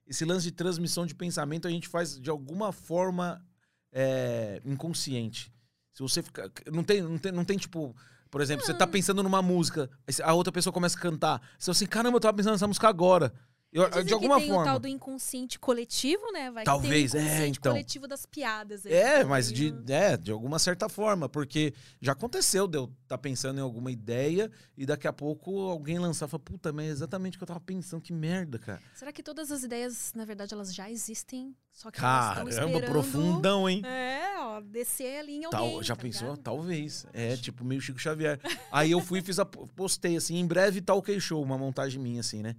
esse 0.08 0.24
lance 0.24 0.46
de 0.46 0.52
transmissão 0.52 1.06
de 1.06 1.14
pensamento 1.14 1.68
a 1.68 1.72
gente 1.72 1.88
faz 1.88 2.20
de 2.20 2.30
alguma 2.30 2.72
forma 2.72 3.46
é, 3.92 4.62
inconsciente. 4.64 5.54
Se 5.94 6.02
você 6.02 6.24
ficar. 6.24 6.50
Não 6.72 6.84
tem, 6.84 7.02
não 7.02 7.18
tem, 7.18 7.32
não 7.32 7.44
tem 7.44 7.58
tipo. 7.58 7.96
Por 8.32 8.42
exemplo, 8.42 8.66
você 8.66 8.74
tá 8.74 8.86
pensando 8.86 9.24
numa 9.24 9.42
música, 9.42 9.90
a 10.24 10.34
outra 10.34 10.52
pessoa 10.52 10.72
começa 10.72 10.98
a 10.98 11.02
cantar. 11.02 11.42
Você 11.58 11.66
fala 11.66 11.76
assim, 11.76 11.86
caramba, 11.88 12.18
eu 12.18 12.22
tava 12.22 12.38
pensando 12.38 12.54
nessa 12.54 12.68
música 12.68 12.88
agora. 12.88 13.34
Eu, 13.72 13.88
Dizem 13.88 14.06
de 14.06 14.14
alguma 14.14 14.36
que 14.38 14.42
tem 14.42 14.50
forma. 14.50 14.64
o 14.64 14.66
tal 14.66 14.80
do 14.80 14.88
inconsciente 14.88 15.60
coletivo, 15.60 16.32
né? 16.32 16.50
Vai 16.50 16.64
Talvez, 16.64 17.12
que 17.12 17.18
tem 17.20 17.28
o 17.28 17.30
é, 17.30 17.48
então. 17.48 17.72
coletivo 17.74 18.08
das 18.08 18.26
piadas. 18.26 18.84
aí 18.84 18.92
É, 18.94 19.24
mas 19.24 19.54
de, 19.54 19.72
é, 19.90 20.18
de 20.18 20.32
alguma 20.32 20.58
certa 20.58 20.90
forma, 20.90 21.30
porque 21.30 21.72
já 22.02 22.14
aconteceu 22.14 22.68
de 22.68 22.80
eu 22.80 22.92
estar 23.04 23.20
pensando 23.20 23.60
em 23.60 23.62
alguma 23.62 23.92
ideia 23.92 24.50
e 24.76 24.88
daqui 24.88 25.08
a 25.08 25.14
pouco 25.14 25.70
alguém 25.70 26.00
lançar 26.00 26.26
e 26.26 26.30
falar, 26.30 26.42
puta, 26.44 26.74
mas 26.74 26.86
é 26.88 26.90
exatamente 26.90 27.36
o 27.36 27.38
que 27.38 27.44
eu 27.44 27.48
tava 27.48 27.60
pensando, 27.60 28.02
que 28.02 28.12
merda, 28.12 28.58
cara. 28.58 28.82
Será 28.96 29.12
que 29.12 29.22
todas 29.22 29.52
as 29.52 29.62
ideias, 29.62 30.14
na 30.16 30.26
verdade, 30.26 30.52
elas 30.52 30.74
já 30.74 30.90
existem? 30.90 31.56
Só 31.72 31.92
que 31.92 32.00
Caramba, 32.00 32.50
esperando... 32.50 32.86
profundão, 32.88 33.70
hein? 33.70 33.84
É, 33.86 34.40
ó, 34.40 34.62
descer 34.62 35.20
ali 35.20 35.36
em 35.38 35.42
Tal- 35.50 35.64
alguém. 35.64 35.84
já 35.84 35.96
tá 35.96 36.02
pensou? 36.02 36.30
ligado? 36.30 36.42
Talvez. 36.44 37.06
É, 37.14 37.38
tipo, 37.38 37.64
meio 37.64 37.80
Chico 37.80 38.00
Xavier. 38.00 38.40
Aí 38.72 38.90
eu 38.92 39.00
fui 39.00 39.20
e 39.20 39.22
fiz 39.22 39.38
a, 39.38 39.46
postei 39.46 40.18
assim, 40.18 40.38
em 40.38 40.48
breve 40.48 40.82
tal 40.82 41.02
que 41.04 41.20
show, 41.20 41.42
uma 41.42 41.58
montagem 41.58 42.02
minha, 42.02 42.22
assim, 42.22 42.42
né? 42.42 42.56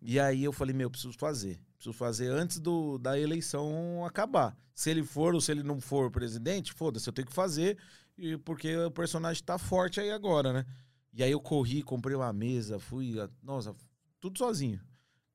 E 0.00 0.18
aí 0.20 0.44
eu 0.44 0.52
falei, 0.52 0.74
meu, 0.74 0.90
preciso 0.90 1.12
fazer. 1.18 1.58
Preciso 1.76 1.92
fazer 1.92 2.28
antes 2.30 2.58
do, 2.58 2.98
da 2.98 3.18
eleição 3.18 4.04
acabar. 4.04 4.56
Se 4.74 4.90
ele 4.90 5.02
for 5.02 5.34
ou 5.34 5.40
se 5.40 5.50
ele 5.52 5.62
não 5.62 5.80
for 5.80 6.10
presidente, 6.10 6.72
foda-se, 6.72 7.08
eu 7.08 7.12
tenho 7.12 7.26
que 7.28 7.34
fazer, 7.34 7.78
e- 8.16 8.36
porque 8.38 8.76
o 8.76 8.90
personagem 8.90 9.42
tá 9.42 9.58
forte 9.58 10.00
aí 10.00 10.10
agora, 10.10 10.52
né? 10.52 10.66
E 11.12 11.22
aí 11.22 11.30
eu 11.32 11.40
corri, 11.40 11.82
comprei 11.82 12.14
uma 12.14 12.32
mesa, 12.32 12.78
fui, 12.78 13.14
nossa, 13.42 13.74
tudo 14.20 14.38
sozinho. 14.38 14.80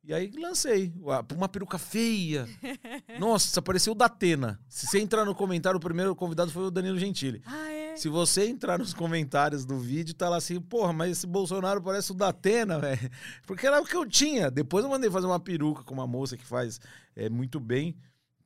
E 0.04 0.14
aí 0.14 0.32
lancei. 0.32 0.92
Uma 1.36 1.48
peruca 1.48 1.78
feia. 1.78 2.48
Nossa, 3.20 3.62
parecia 3.62 3.92
o 3.92 3.96
da 3.96 4.06
Atena. 4.06 4.60
Se 4.68 4.88
você 4.88 5.00
entrar 5.00 5.24
no 5.26 5.36
comentário, 5.36 5.78
o 5.78 5.82
primeiro 5.82 6.16
convidado 6.16 6.50
foi 6.52 6.64
o 6.64 6.72
Danilo 6.72 6.98
Gentili. 6.98 7.40
Ah, 7.46 7.70
é? 7.72 7.81
Se 7.96 8.10
você 8.10 8.48
entrar 8.48 8.80
nos 8.80 8.94
comentários 8.94 9.66
do 9.66 9.78
vídeo, 9.80 10.14
tá 10.14 10.30
lá 10.30 10.38
assim, 10.38 10.60
porra, 10.60 10.94
mas 10.94 11.12
esse 11.12 11.28
Bolsonaro 11.28 11.82
parece 11.82 12.12
o 12.12 12.16
da 12.16 12.30
Atena, 12.30 12.78
velho. 12.80 13.10
Porque 13.46 13.68
era 13.68 13.82
o 13.82 13.86
que 13.86 13.96
eu 13.96 14.06
tinha. 14.06 14.50
Depois 14.50 14.84
eu 14.84 14.90
mandei 14.90 15.10
fazer 15.10 15.28
uma 15.28 15.40
peruca 15.40 15.84
com 15.84 15.94
uma 15.94 16.08
moça 16.08 16.38
que 16.38 16.46
faz 16.46 16.80
é, 17.16 17.30
muito 17.30 17.60
bem. 17.60 17.96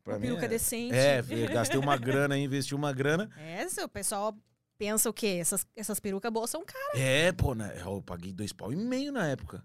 Pra 0.04 0.20
mim 0.20 0.28
peruca 0.28 0.46
é, 0.46 0.50
decente. 0.50 0.96
É, 0.96 1.22
gastei 1.52 1.80
uma 1.80 1.98
grana 1.98 2.36
aí, 2.36 2.44
investi 2.44 2.76
uma 2.76 2.94
grana. 2.94 3.30
É, 3.38 3.66
o 3.84 3.90
pessoal 3.90 4.38
pensa 4.78 5.10
o 5.10 5.14
quê? 5.14 5.38
Essas, 5.40 5.66
essas 5.76 6.00
perucas 6.00 6.32
boas 6.32 6.50
são 6.50 6.64
caras. 6.64 7.00
É, 7.00 7.32
pô, 7.32 7.56
né? 7.56 7.76
Eu 7.84 8.02
paguei 8.02 8.32
dois 8.32 8.54
pau 8.54 8.72
e 8.72 8.76
meio 8.76 9.12
na 9.12 9.28
época. 9.28 9.64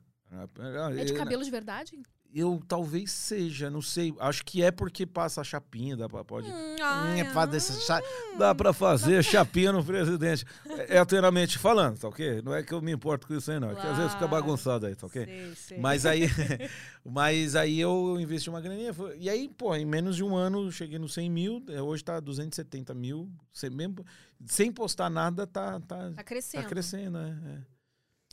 É 0.97 1.05
de 1.05 1.13
cabelo 1.13 1.45
de 1.45 1.51
verdade? 1.51 2.01
Eu 2.33 2.61
talvez 2.69 3.11
seja, 3.11 3.69
não 3.69 3.83
sei. 3.83 4.15
Acho 4.21 4.45
que 4.45 4.63
é 4.63 4.71
porque 4.71 5.05
passa 5.05 5.41
a 5.41 5.45
chapinha, 5.45 5.97
dá 5.97 6.09
pra, 6.09 6.25
pode. 6.25 6.49
Hum, 6.49 6.53
Hum, 6.53 6.77
ai, 6.83 7.21
é 7.21 7.47
desse 7.47 7.73
hum. 7.73 7.81
cha- 7.81 8.03
Dá 8.39 8.55
pra 8.55 8.73
fazer 8.73 9.23
chapinha 9.25 9.73
no 9.73 9.85
presidente. 9.85 10.45
É 10.89 10.99
alternamente 10.99 11.59
falando, 11.59 11.99
tá 11.99 12.09
ok? 12.09 12.41
Não 12.43 12.55
é 12.55 12.63
que 12.63 12.73
eu 12.73 12.81
me 12.81 12.93
importo 12.93 13.27
com 13.27 13.35
isso 13.35 13.51
aí, 13.51 13.59
não. 13.59 13.71
É 13.71 13.75
que 13.75 13.87
às 13.87 13.97
vezes 13.97 14.13
fica 14.13 14.29
bagunçado 14.29 14.87
aí, 14.87 14.95
tá 14.95 15.07
ok? 15.07 15.25
Sei, 15.27 15.55
sei. 15.57 15.79
Mas 15.79 16.07
aí, 16.07 16.23
mas 17.05 17.57
aí 17.57 17.81
eu 17.81 18.17
investi 18.21 18.49
uma 18.49 18.61
graninha. 18.61 18.95
E 19.19 19.29
aí, 19.29 19.49
pô, 19.49 19.75
em 19.75 19.85
menos 19.85 20.17
de 20.17 20.23
um 20.25 20.37
ano 20.37 20.67
eu 20.67 20.71
cheguei 20.71 20.99
nos 20.99 21.13
100 21.15 21.29
mil. 21.31 21.65
eh, 21.69 21.83
Hoje 21.83 22.05
tá 22.05 22.21
270 22.21 22.95
mil. 22.95 23.29
Sem, 23.53 23.71
mesmo, 23.71 24.05
sem 24.47 24.71
postar 24.73 25.11
nada, 25.11 25.47
tá, 25.47 25.81
tá, 25.81 26.11
Tá 26.15 26.23
crescendo. 26.25 26.63
tá 26.63 26.69
crescendo, 26.69 27.19
né? 27.19 27.39
É. 27.67 27.80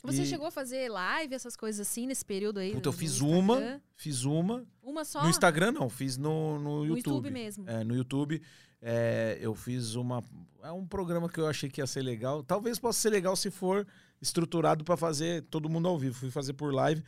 Você 0.04 0.22
E- 0.22 0.26
chegou 0.26 0.46
a 0.46 0.50
fazer 0.50 0.88
live, 0.88 1.34
essas 1.34 1.56
coisas 1.56 1.86
assim, 1.86 2.06
nesse 2.06 2.24
período 2.24 2.58
aí? 2.60 2.72
Puta, 2.72 2.88
eu 2.88 2.92
fiz 2.92 3.14
Instagram? 3.20 3.38
uma, 3.38 3.82
fiz 3.96 4.24
uma. 4.24 4.66
Uma 4.82 5.04
só? 5.04 5.22
No 5.22 5.28
Instagram 5.28 5.72
não, 5.72 5.88
fiz 5.90 6.16
no, 6.16 6.58
no 6.58 6.78
No 6.78 6.86
YouTube. 6.86 7.14
YouTube 7.16 7.30
mesmo. 7.30 7.68
É, 7.68 7.82
no 7.82 7.96
YouTube. 7.96 8.40
é, 8.80 9.38
eu 9.40 9.54
fiz 9.54 9.94
uma. 9.96 10.22
É 10.62 10.70
um 10.70 10.86
programa 10.86 11.28
que 11.28 11.38
eu 11.40 11.46
achei 11.48 11.68
que 11.68 11.80
ia 11.80 11.86
ser 11.86 12.02
legal. 12.02 12.42
Talvez 12.44 12.78
possa 12.78 13.00
ser 13.00 13.10
legal 13.10 13.34
se 13.34 13.50
for 13.50 13.86
estruturado 14.20 14.84
para 14.84 14.96
fazer 14.96 15.42
todo 15.50 15.68
mundo 15.68 15.88
ao 15.88 15.98
vivo. 15.98 16.14
Fui 16.14 16.30
fazer 16.30 16.52
por 16.52 16.72
live, 16.72 17.02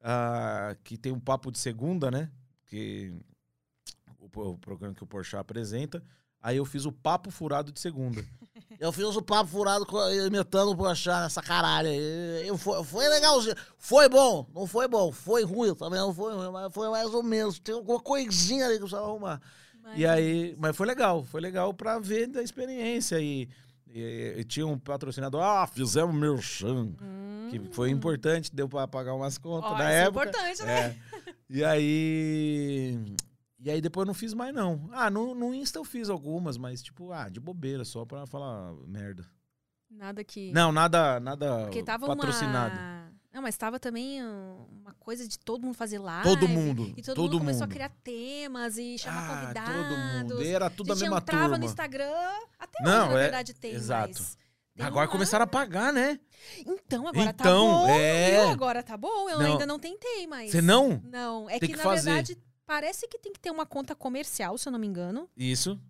ah, 0.00 0.76
que 0.84 0.96
tem 0.96 1.10
um 1.12 1.20
papo 1.20 1.50
de 1.50 1.58
segunda, 1.58 2.08
né? 2.10 2.30
Que 2.66 3.12
o, 4.18 4.26
o 4.52 4.58
programa 4.58 4.94
que 4.94 5.02
o 5.02 5.06
Porchat 5.06 5.40
apresenta. 5.40 6.02
Aí 6.42 6.56
eu 6.56 6.64
fiz 6.64 6.84
o 6.84 6.92
papo 6.92 7.30
furado 7.30 7.72
de 7.72 7.80
segunda. 7.80 8.24
Eu 8.78 8.92
fiz 8.92 9.04
o 9.16 9.22
papo 9.22 9.50
furado 9.50 9.84
imitando 10.24 10.70
o 10.70 10.76
Porchat 10.76 11.22
nessa 11.22 11.42
caralho. 11.42 11.88
Eu, 11.88 12.56
foi, 12.56 12.84
foi 12.84 13.08
legalzinho. 13.08 13.56
Foi 13.76 14.08
bom, 14.08 14.46
não 14.54 14.68
foi 14.68 14.86
bom. 14.86 15.10
Foi 15.10 15.42
ruim 15.42 15.74
também, 15.74 15.98
não 15.98 16.14
foi 16.14 16.32
ruim, 16.32 16.52
mas 16.52 16.72
foi 16.72 16.88
mais 16.88 17.12
ou 17.12 17.20
menos. 17.24 17.58
Tem 17.58 17.74
alguma 17.74 17.98
coisinha 17.98 18.66
ali 18.66 18.74
que 18.76 18.82
eu 18.84 18.86
precisava 18.86 19.08
arrumar. 19.08 19.40
Mas- 19.82 19.98
E 19.98 20.06
aí, 20.06 20.54
mas 20.58 20.76
foi 20.76 20.86
legal, 20.86 21.24
foi 21.24 21.40
legal 21.40 21.74
pra 21.74 21.98
ver 21.98 22.28
da 22.28 22.40
experiência. 22.40 23.18
E, 23.20 23.48
e- 23.88 24.34
e 24.38 24.44
tinha 24.44 24.66
um 24.66 24.78
patrocinador, 24.78 25.42
ah, 25.42 25.66
fizemos 25.66 26.14
merchan, 26.14 26.92
Hum. 27.02 27.48
que 27.50 27.58
foi 27.72 27.90
importante, 27.90 28.54
deu 28.54 28.68
pra 28.68 28.86
pagar 28.86 29.14
umas 29.14 29.38
contas 29.38 29.72
Ó, 29.72 29.78
na 29.78 29.84
isso 29.84 29.92
é 29.92 30.02
época. 30.04 30.28
importante, 30.28 30.62
né? 30.62 30.80
É. 31.26 31.32
E 31.50 31.64
aí. 31.64 32.98
E 33.60 33.70
aí 33.70 33.80
depois 33.80 34.02
eu 34.02 34.06
não 34.06 34.14
fiz 34.14 34.34
mais, 34.34 34.54
não. 34.54 34.88
Ah, 34.92 35.10
no, 35.10 35.34
no 35.34 35.52
Insta 35.52 35.78
eu 35.78 35.84
fiz 35.84 36.08
algumas, 36.08 36.56
mas 36.56 36.82
tipo, 36.82 37.10
ah, 37.12 37.28
de 37.28 37.40
bobeira, 37.40 37.84
só 37.84 38.04
pra 38.04 38.26
falar 38.26 38.72
merda. 38.86 39.26
Nada 39.90 40.22
que... 40.22 40.52
Não, 40.52 40.70
nada, 40.70 41.18
nada 41.18 41.62
Porque 41.62 41.82
tava 41.82 42.06
patrocinado. 42.06 42.74
uma... 42.76 43.08
Não, 43.32 43.42
mas 43.42 43.56
tava 43.56 43.78
também 43.80 44.22
uma 44.22 44.92
coisa 44.98 45.26
de 45.26 45.38
todo 45.38 45.62
mundo 45.64 45.74
fazer 45.74 45.98
live. 45.98 46.22
Todo 46.28 46.48
mundo. 46.48 46.92
E 46.96 47.02
todo, 47.02 47.14
todo 47.16 47.32
mundo 47.32 47.38
começou 47.40 47.64
a 47.64 47.66
mundo. 47.66 47.74
criar 47.74 47.90
temas 48.02 48.78
e 48.78 48.96
chamar 48.98 49.24
ah, 49.30 49.40
convidados. 49.40 49.74
todo 49.74 49.96
mundo. 49.98 50.42
E 50.42 50.48
era 50.48 50.70
tudo 50.70 50.90
a 50.90 50.92
a 50.92 50.96
gente 50.96 51.04
mesma 51.04 51.18
entrava 51.18 51.42
turma. 51.44 51.58
no 51.58 51.64
Instagram, 51.64 52.32
até 52.58 52.82
Não, 52.84 53.04
hoje, 53.06 53.14
na 53.14 53.18
é- 53.18 53.22
verdade, 53.22 53.54
tem, 53.54 53.72
exato. 53.74 54.14
mas... 54.18 54.38
Agora 54.80 55.06
uma- 55.06 55.12
começaram 55.12 55.42
a 55.44 55.46
pagar, 55.46 55.92
né? 55.92 56.20
Então, 56.64 57.06
agora 57.08 57.32
tá 57.32 57.44
Então, 57.44 57.66
bom. 57.66 57.88
é. 57.90 58.30
viu? 58.30 58.50
Agora 58.50 58.82
tá 58.82 58.96
bom. 58.96 59.28
Eu 59.28 59.38
Não. 59.40 59.52
ainda 59.52 59.66
não 59.66 59.78
tentei, 59.78 60.26
mas... 60.26 60.50
Você 60.52 60.62
não? 60.62 61.02
Não, 61.04 61.50
é 61.50 61.58
Tem 61.58 61.68
que, 61.68 61.74
que 61.74 61.76
na 61.76 61.82
fazer. 61.82 62.04
verdade, 62.04 62.38
parece 62.68 63.08
que 63.08 63.18
tem 63.18 63.32
que 63.32 63.40
ter 63.40 63.50
uma 63.50 63.64
conta 63.66 63.94
comercial, 63.96 64.56
se 64.58 64.68
eu 64.68 64.72
não 64.72 64.78
me 64.78 64.86
engano. 64.86 65.28
Isso. 65.36 65.80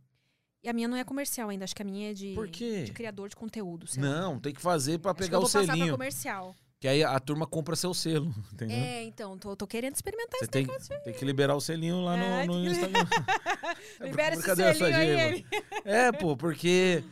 E 0.62 0.68
a 0.68 0.72
minha 0.72 0.88
não 0.88 0.96
é 0.96 1.04
comercial 1.04 1.48
ainda, 1.50 1.64
acho 1.64 1.74
que 1.76 1.82
a 1.82 1.84
minha 1.84 2.10
é 2.10 2.14
de, 2.14 2.32
Por 2.34 2.48
quê? 2.48 2.84
de 2.84 2.92
criador 2.92 3.28
de 3.28 3.36
conteúdo. 3.36 3.86
sei 3.86 4.02
lá. 4.02 4.08
Não, 4.20 4.38
tem 4.40 4.54
que 4.54 4.60
fazer 4.60 4.98
pra 4.98 5.10
Acho 5.10 5.18
que 5.18 5.24
pegar 5.24 5.36
eu 5.36 5.40
o 5.40 5.42
vou 5.42 5.50
passar 5.50 5.64
pra 5.66 5.74
selinho. 5.74 5.92
comercial. 5.92 6.56
Que 6.80 6.86
aí 6.86 7.02
a 7.02 7.18
turma 7.18 7.44
compra 7.46 7.74
seu 7.74 7.92
selo, 7.92 8.32
entendeu? 8.54 8.76
É, 8.76 9.02
então, 9.02 9.36
tô, 9.36 9.56
tô 9.56 9.66
querendo 9.66 9.94
experimentar 9.96 10.38
Você 10.38 10.44
esse 10.44 10.50
tem, 10.50 10.64
negócio 10.66 10.94
aí. 10.94 11.00
tem 11.02 11.12
que 11.14 11.24
liberar 11.24 11.56
o 11.56 11.60
selinho 11.60 12.00
lá 12.02 12.16
no, 12.16 12.24
É, 12.24 12.46
no 12.46 12.52
que- 12.54 12.70
Instagram. 12.70 13.06
É, 14.00 14.04
Libera 14.06 14.34
esse 14.34 14.42
selinho 14.78 15.18
aí. 15.18 15.46
É, 15.84 16.12
pô, 16.12 16.36
porque. 16.36 17.02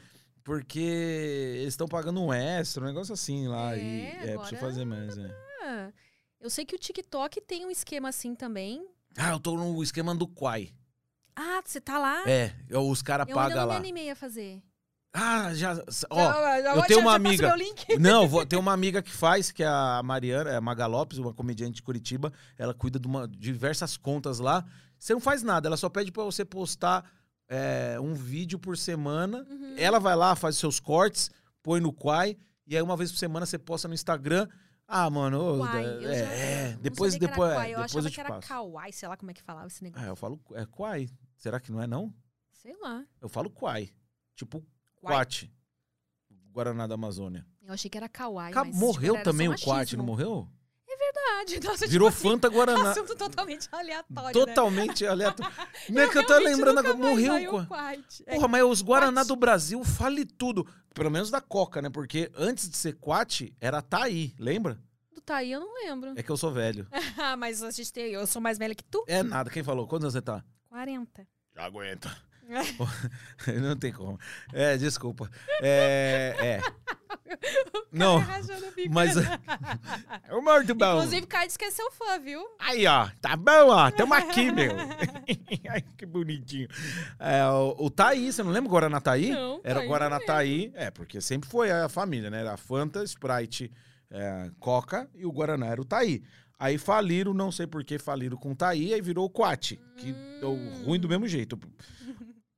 Porque 0.44 0.78
eles 0.78 1.72
estão 1.72 1.88
pagando 1.88 2.22
um 2.22 2.32
extra, 2.32 2.84
um 2.84 2.86
negócio 2.86 3.12
assim 3.12 3.48
lá. 3.48 3.76
e 3.76 3.80
É, 3.80 4.06
é, 4.06 4.12
preciso 4.12 4.32
agora- 4.38 4.56
fazer 4.58 4.84
mais, 4.84 5.18
é. 5.18 5.92
Eu 6.40 6.48
sei 6.48 6.64
que 6.64 6.76
o 6.76 6.78
TikTok 6.78 7.40
tem 7.40 7.66
um 7.66 7.70
esquema 7.70 8.08
assim 8.10 8.32
também. 8.34 8.86
Ah, 9.16 9.30
eu 9.32 9.40
tô 9.40 9.56
no 9.56 9.82
esquema 9.82 10.14
do 10.14 10.26
Quai. 10.26 10.72
Ah, 11.34 11.60
você 11.64 11.80
tá 11.80 11.98
lá? 11.98 12.22
É, 12.28 12.52
eu- 12.68 12.88
os 12.88 13.02
caras 13.02 13.26
eu 13.28 13.38
ainda 13.38 13.48
pagam 13.48 13.56
não 13.62 13.66
me 13.68 13.72
lá. 13.72 13.76
animei 13.78 14.10
a 14.10 14.16
fazer. 14.16 14.62
Ah, 15.12 15.54
já. 15.54 15.72
Ó, 16.10 16.16
Já- 16.18 16.62
já- 16.62 16.76
eu 16.76 16.82
tenho 16.82 17.00
uma 17.00 17.12
já 17.12 17.18
passa 17.20 17.52
amiga. 17.52 17.56
Não, 17.98 18.28
vou, 18.28 18.44
tem 18.44 18.58
uma 18.58 18.72
amiga 18.74 19.00
que 19.00 19.10
faz, 19.10 19.50
que 19.50 19.62
é 19.62 19.66
a 19.66 20.02
Mariana, 20.04 20.50
é 20.50 20.56
a 20.56 20.60
Maga 20.60 20.86
Lopes, 20.86 21.16
uma 21.16 21.32
comediante 21.32 21.76
de 21.76 21.82
Curitiba. 21.82 22.30
Ela 22.58 22.74
cuida 22.74 22.98
de 22.98 23.06
uma, 23.06 23.26
diversas 23.26 23.96
contas 23.96 24.38
lá. 24.38 24.62
Você 24.98 25.14
não 25.14 25.20
faz 25.20 25.42
nada, 25.42 25.68
ela 25.68 25.76
só 25.78 25.88
pede 25.88 26.12
pra 26.12 26.22
você 26.24 26.44
postar 26.44 27.02
é, 27.48 27.96
um 28.00 28.12
vídeo 28.12 28.58
por 28.58 28.76
semana. 28.76 29.46
Uhum. 29.48 29.74
Ela 29.78 29.98
vai 29.98 30.14
lá, 30.16 30.34
faz 30.36 30.56
seus 30.58 30.78
cortes, 30.80 31.30
põe 31.62 31.80
no 31.80 31.92
Quai, 31.94 32.36
e 32.66 32.76
aí 32.76 32.82
uma 32.82 32.96
vez 32.96 33.10
por 33.10 33.18
semana 33.18 33.46
você 33.46 33.58
posta 33.58 33.88
no 33.88 33.94
Instagram. 33.94 34.46
Ah, 34.88 35.10
mano, 35.10 35.54
ô, 35.54 35.58
Quai, 35.58 35.84
é, 35.84 35.88
eu 35.96 36.00
já- 36.02 36.08
é, 36.08 36.72
depois, 36.80 37.16
que 37.16 37.24
era 37.24 37.32
depois, 37.32 37.50
é, 37.50 37.54
Quai, 37.54 37.66
eu 37.66 37.76
depois 37.78 37.90
achava 37.90 38.08
eu 38.08 38.12
que 38.12 38.20
era 38.20 38.28
passo. 38.30 38.48
kawaii, 38.48 38.92
sei 38.92 39.08
lá 39.08 39.16
como 39.16 39.30
é 39.30 39.34
que 39.34 39.42
falava 39.42 39.66
esse 39.66 39.82
negócio. 39.82 40.06
Ah, 40.06 40.10
eu 40.10 40.16
falo 40.16 40.40
é 40.54 40.64
Quai. 40.66 41.08
Será 41.36 41.58
que 41.60 41.72
não 41.72 41.82
é 41.82 41.86
não? 41.86 42.14
Sei 42.52 42.74
lá. 42.80 43.04
Eu 43.20 43.28
falo 43.28 43.50
Quai. 43.50 43.90
Tipo 44.36 44.60
Quai. 45.00 45.14
Quat. 45.16 45.50
Guaraná 46.52 46.86
da 46.86 46.94
Amazônia. 46.94 47.44
Eu 47.62 47.74
achei 47.74 47.90
que 47.90 47.98
era 47.98 48.08
kawaii, 48.08 48.52
Ca- 48.54 48.64
mas, 48.64 48.74
tipo, 48.74 48.86
morreu 48.86 49.14
era 49.16 49.24
também 49.24 49.48
o 49.48 49.52
Quat, 49.58 49.66
machismo. 49.66 49.98
não 49.98 50.04
morreu? 50.06 50.48
Verdade. 51.16 51.60
Nossa, 51.66 51.86
Virou 51.86 52.10
tipo 52.10 52.18
assim, 52.20 52.28
Fanta 52.30 52.48
Guaraná. 52.48 52.90
assunto 52.90 53.14
totalmente 53.16 53.68
aleatório, 53.72 54.26
né? 54.26 54.32
Totalmente 54.32 55.06
aleatório. 55.06 55.52
Não 55.88 56.02
é 56.02 56.08
que 56.08 56.18
eu 56.18 56.26
tô 56.26 56.38
lembrando 56.38 56.78
agora. 56.78 56.94
Morreu. 56.96 57.32
saiu 57.32 57.50
co- 57.50 57.58
o 57.60 57.66
Quat. 57.66 58.22
É, 58.26 58.34
Porra, 58.34 58.48
mas 58.48 58.62
os 58.64 58.82
Guaraná 58.82 59.20
Quat. 59.22 59.28
do 59.28 59.36
Brasil, 59.36 59.84
fale 59.84 60.24
tudo. 60.24 60.66
Pelo 60.94 61.10
menos 61.10 61.30
da 61.30 61.40
Coca, 61.40 61.80
né? 61.82 61.90
Porque 61.90 62.30
antes 62.36 62.68
de 62.68 62.76
ser 62.76 62.94
Quat, 62.94 63.52
era 63.60 63.80
Taí, 63.82 64.34
lembra? 64.38 64.78
do 65.14 65.20
Thaí 65.20 65.52
eu 65.52 65.60
não 65.60 65.74
lembro. 65.74 66.12
É 66.16 66.22
que 66.22 66.30
eu 66.30 66.36
sou 66.36 66.52
velho. 66.52 66.86
Ah, 67.18 67.36
mas 67.36 67.62
a 67.62 67.70
gente 67.70 67.92
tem, 67.92 68.12
eu 68.12 68.26
sou 68.26 68.40
mais 68.40 68.58
velha 68.58 68.74
que 68.74 68.84
tu. 68.84 69.04
É 69.08 69.22
nada. 69.22 69.50
Quem 69.50 69.62
falou? 69.62 69.86
Quantos 69.86 70.04
anos 70.04 70.12
você 70.14 70.22
tá? 70.22 70.44
40. 70.68 71.26
Já 71.54 71.64
aguenta. 71.64 72.16
Não 73.60 73.76
tem 73.76 73.92
como. 73.92 74.18
É, 74.52 74.76
desculpa. 74.76 75.28
É. 75.60 76.36
é. 76.38 76.95
Não, 77.92 78.22
mas. 78.90 79.16
É 80.28 80.34
o 80.34 80.42
morto 80.42 80.74
bom. 80.74 80.96
Inclusive, 80.96 81.22
o 81.24 81.26
Caio 81.26 81.46
disse 81.46 81.58
que 81.58 81.64
é 81.64 81.70
seu 81.70 81.90
fã, 81.92 82.18
viu? 82.18 82.40
Aí, 82.58 82.86
ó, 82.86 83.08
tá 83.20 83.36
bom, 83.36 83.68
ó, 83.70 83.90
tamo 83.90 84.12
aqui, 84.14 84.50
meu. 84.52 84.72
Ai, 85.70 85.82
que 85.96 86.04
bonitinho. 86.04 86.68
É, 87.18 87.44
o, 87.46 87.86
o 87.86 87.90
Taí, 87.90 88.32
você 88.32 88.42
não 88.42 88.50
lembra 88.50 88.68
o 88.68 88.72
Guaraná 88.72 89.00
Taí? 89.00 89.30
Não, 89.30 89.60
Era 89.62 89.80
o 89.80 89.86
Guaraná 89.88 90.18
não 90.18 90.26
Taí, 90.26 90.72
é, 90.74 90.90
porque 90.90 91.20
sempre 91.20 91.48
foi 91.48 91.70
a 91.70 91.88
família, 91.88 92.28
né? 92.30 92.40
Era 92.40 92.56
Fanta, 92.56 93.02
Sprite, 93.04 93.70
é, 94.10 94.50
Coca 94.58 95.08
e 95.14 95.24
o 95.24 95.32
Guaraná 95.32 95.66
era 95.66 95.80
o 95.80 95.84
Taí. 95.84 96.22
Aí 96.58 96.78
faliram, 96.78 97.34
não 97.34 97.52
sei 97.52 97.66
por 97.66 97.84
que 97.84 97.98
faliram 97.98 98.36
com 98.36 98.52
o 98.52 98.56
Taí, 98.56 98.94
aí 98.94 99.00
virou 99.00 99.26
o 99.26 99.30
Quat, 99.30 99.78
que 99.98 100.12
deu 100.40 100.56
ruim 100.84 100.98
do 100.98 101.08
mesmo 101.08 101.28
jeito. 101.28 101.58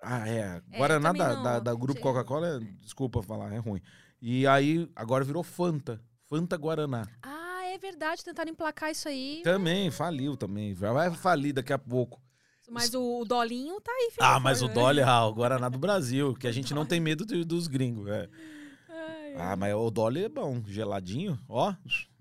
Ah, 0.01 0.29
é, 0.29 0.63
É, 0.71 0.79
Guaraná 0.79 1.13
da, 1.13 1.35
da, 1.35 1.61
da 1.61 1.75
Grupo. 1.75 2.01
Coca-Cola, 2.01 2.61
desculpa 2.81 3.23
falar, 3.23 3.53
é 3.53 3.59
ruim. 3.59 3.83
E 4.21 4.47
aí, 4.47 4.89
agora 4.97 5.25
virou 5.25 5.43
Fanta, 5.43 6.01
Fanta 6.29 6.57
Guaraná. 6.57 7.07
Ah, 7.23 7.63
é 7.67 7.79
verdade. 7.79 8.25
Tentaram 8.25 8.51
emplacar 8.51 8.91
isso 8.91 9.09
aí. 9.09 9.41
Também, 9.45 9.91
faliu 9.91 10.37
também. 10.37 10.75
Vai 10.75 11.11
falir 11.15 11.53
daqui 11.53 11.73
a 11.73 11.79
pouco. 11.79 12.21
Mas 12.71 12.93
o, 12.93 13.21
o 13.21 13.25
Dolinho 13.25 13.81
tá 13.81 13.91
aí. 13.91 14.11
Ah, 14.21 14.39
mas 14.39 14.61
o 14.61 14.69
Dolly, 14.69 15.01
ah, 15.07 15.25
o 15.27 15.33
Guaraná 15.35 15.69
do 15.71 15.79
Brasil, 15.79 16.35
que 16.35 16.47
a 16.47 16.53
gente 16.53 16.75
não 16.75 16.85
tem 16.85 17.01
medo 17.01 17.25
de- 17.25 17.45
dos 17.45 17.67
gringos. 17.67 18.09
é. 18.09 18.29
Ai, 18.91 19.35
Ah, 19.39 19.57
mas 19.57 19.75
o 19.75 19.91
Dolly 19.91 20.25
é 20.25 20.29
bom, 20.29 20.63
geladinho, 20.67 21.39
ó. 21.49 21.75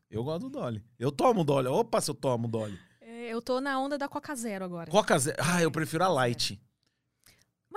Eu 0.09 0.23
gosto 0.23 0.43
do 0.43 0.49
Dolly. 0.49 0.81
Eu 0.97 1.11
tomo 1.11 1.43
Dolly. 1.43 1.67
Opa, 1.67 1.99
se 1.99 2.09
eu 2.09 2.15
tomo 2.15 2.47
Dolly. 2.47 2.79
é, 3.01 3.27
eu 3.33 3.41
tô 3.41 3.59
na 3.59 3.77
onda 3.77 3.97
da 3.97 4.07
Coca 4.07 4.33
Zero 4.35 4.63
agora. 4.63 4.89
Coca 4.89 5.17
Zero. 5.19 5.35
Ah, 5.41 5.61
eu 5.61 5.69
prefiro 5.69 6.03
a 6.05 6.07
Light. 6.07 6.57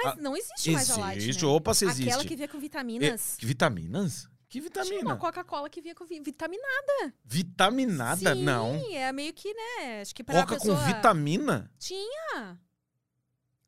Mas 0.03 0.13
Ah, 0.15 0.17
não 0.21 0.37
existe 0.37 0.71
mais 0.71 0.91
a 0.91 0.97
Light, 0.97 1.19
Existe, 1.19 1.45
né? 1.45 1.51
opa, 1.51 1.75
se 1.75 1.85
Aquela 1.85 2.01
existe. 2.11 2.29
que 2.29 2.37
vinha 2.37 2.49
com 2.49 2.57
É, 2.57 2.61
vitaminas. 2.61 3.37
que 3.39 3.47
vitaminas? 3.47 4.29
Que 4.49 4.61
Tinha 4.61 4.65
uma 4.65 4.85
vitamina? 4.85 5.17
Coca-Cola 5.17 5.71
que 5.71 5.81
vinha 5.81 5.95
com 5.95 6.05
vi- 6.05 6.21
vitaminada. 6.21 7.15
Vitaminada? 7.25 8.35
Sim, 8.35 8.43
Não. 8.43 8.75
é 8.93 9.13
meio 9.13 9.33
que, 9.33 9.53
né? 9.55 10.01
Acho 10.01 10.13
que 10.15 10.25
pra 10.25 10.41
Coca 10.43 10.57
pessoa... 10.57 10.77
com 10.77 10.85
vitamina? 10.87 11.71
Tinha. 11.79 12.59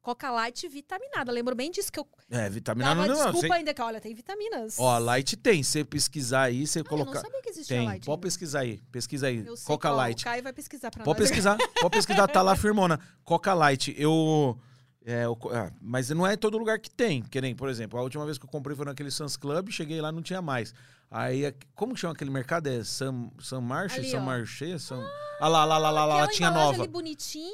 Coca 0.00 0.28
Light 0.32 0.66
vitaminada. 0.68 1.30
Lembro 1.30 1.54
bem 1.54 1.70
disso 1.70 1.92
que 1.92 2.00
eu 2.00 2.08
É, 2.28 2.50
vitamina 2.50 2.88
dava 2.88 3.02
não, 3.06 3.14
não. 3.14 3.22
desculpa 3.26 3.40
Sei- 3.46 3.52
ainda 3.52 3.72
que, 3.72 3.80
olha, 3.80 4.00
tem 4.00 4.12
vitaminas. 4.12 4.76
Ó, 4.76 4.90
a 4.90 4.98
Light 4.98 5.36
tem. 5.36 5.62
Você 5.62 5.84
pesquisar 5.84 6.42
aí, 6.42 6.66
você 6.66 6.80
Ah, 6.80 6.80
eu 6.80 6.84
não 6.84 6.90
colocar. 7.04 7.20
sabia 7.20 7.40
que 7.40 7.50
existia 7.50 7.76
Tem. 7.76 7.86
Light. 7.86 8.04
Pode 8.04 8.16
ainda. 8.16 8.22
pesquisar 8.26 8.60
aí. 8.60 8.80
Pesquisa 8.90 9.26
aí. 9.28 9.46
Eu 9.46 9.56
sei 9.56 9.64
Coca 9.64 9.90
Light. 9.92 10.22
O 10.22 10.24
Caio 10.24 10.42
vai 10.42 10.52
pesquisar 10.52 10.90
pra 10.90 11.04
Pode 11.04 11.20
nós. 11.20 11.28
pesquisar, 11.28 11.56
pode 11.80 11.90
pesquisar, 11.96 12.26
tá 12.26 12.42
lá 12.42 12.56
firmona. 12.56 12.98
Coca 13.22 13.54
Light. 13.54 13.94
Eu. 13.96 14.58
É, 15.04 15.24
eu- 15.24 15.38
ah, 15.52 15.72
mas 15.80 16.10
não 16.10 16.26
é 16.26 16.34
em 16.34 16.38
todo 16.38 16.56
lugar 16.58 16.78
que 16.78 16.90
tem. 16.90 17.22
Que 17.22 17.40
nem, 17.40 17.54
por 17.54 17.68
exemplo, 17.68 17.98
a 17.98 18.02
última 18.02 18.24
vez 18.24 18.38
que 18.38 18.44
eu 18.44 18.50
comprei 18.50 18.76
foi 18.76 18.86
naquele 18.86 19.10
Suns 19.10 19.36
Club, 19.36 19.70
cheguei 19.70 20.00
lá 20.00 20.12
não 20.12 20.22
tinha 20.22 20.40
mais. 20.40 20.72
Aí, 21.10 21.52
como 21.74 21.92
que 21.94 22.00
chama 22.00 22.14
aquele 22.14 22.30
mercado? 22.30 22.68
É 22.68 22.82
Sam, 22.84 23.30
Sam 23.40 23.60
Marche? 23.60 23.98
Ali, 23.98 24.10
Sam 24.10 24.18
ó. 24.18 24.24
Marché? 24.24 24.78
Sam... 24.78 25.04
Ah 25.40 25.48
lá, 25.48 25.64
lá, 25.64 25.76
lá, 25.76 25.90
lá, 25.90 26.04
lá, 26.04 26.14
Aquela 26.14 26.28
tinha 26.32 26.50
nova. 26.50 26.88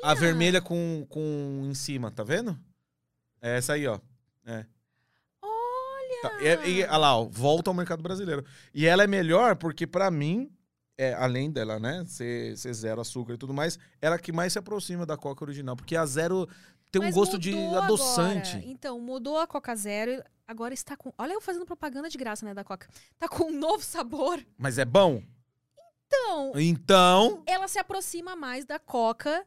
A 0.03 0.15
vermelha 0.15 0.61
com, 0.61 1.07
com 1.09 1.63
em 1.65 1.75
cima, 1.75 2.11
tá 2.11 2.23
vendo? 2.23 2.59
É 3.41 3.57
essa 3.57 3.73
aí, 3.73 3.87
ó. 3.87 3.99
É. 4.45 4.67
Olha! 5.43 6.23
Tá, 6.23 6.67
e, 6.69 6.81
e, 6.81 6.85
olha 6.85 6.97
lá, 6.99 7.17
ó, 7.17 7.25
volta 7.25 7.71
ao 7.71 7.75
mercado 7.75 8.03
brasileiro. 8.03 8.45
E 8.75 8.87
ela 8.87 9.05
é 9.05 9.07
melhor 9.07 9.57
porque, 9.57 9.87
pra 9.87 10.11
mim, 10.11 10.51
é, 10.97 11.15
além 11.15 11.51
dela, 11.51 11.79
né, 11.79 12.05
ser, 12.07 12.57
ser 12.59 12.73
zero 12.75 13.01
açúcar 13.01 13.35
e 13.35 13.39
tudo 13.39 13.55
mais, 13.55 13.79
ela 14.03 14.17
é 14.17 14.19
que 14.19 14.33
mais 14.33 14.53
se 14.53 14.59
aproxima 14.59 15.07
da 15.07 15.17
Coca 15.17 15.45
original. 15.45 15.75
Porque 15.75 15.97
a 15.97 16.05
zero 16.05 16.49
tem 16.91 17.03
um 17.03 17.11
gosto 17.13 17.39
de 17.39 17.55
adoçante. 17.77 18.57
agora. 18.57 18.71
Então, 18.71 19.01
mudou 19.01 19.39
a 19.39 19.47
Coca 19.47 19.75
Zero. 19.75 20.23
Agora 20.47 20.73
está 20.73 20.97
com. 20.97 21.13
Olha, 21.19 21.33
eu 21.35 21.41
fazendo 21.41 21.67
propaganda 21.67 22.09
de 22.09 22.17
graça, 22.17 22.45
né, 22.47 22.55
da 22.55 22.65
Coca. 22.65 22.89
Tá 23.19 23.29
com 23.29 23.45
um 23.45 23.59
novo 23.59 23.83
sabor. 23.85 24.45
Mas 24.57 24.79
é 24.79 24.85
bom? 24.85 25.23
Então, 26.07 26.53
Então. 26.57 27.43
ela 27.47 27.69
se 27.69 27.79
aproxima 27.79 28.35
mais 28.35 28.65
da 28.65 28.79
Coca. 28.79 29.47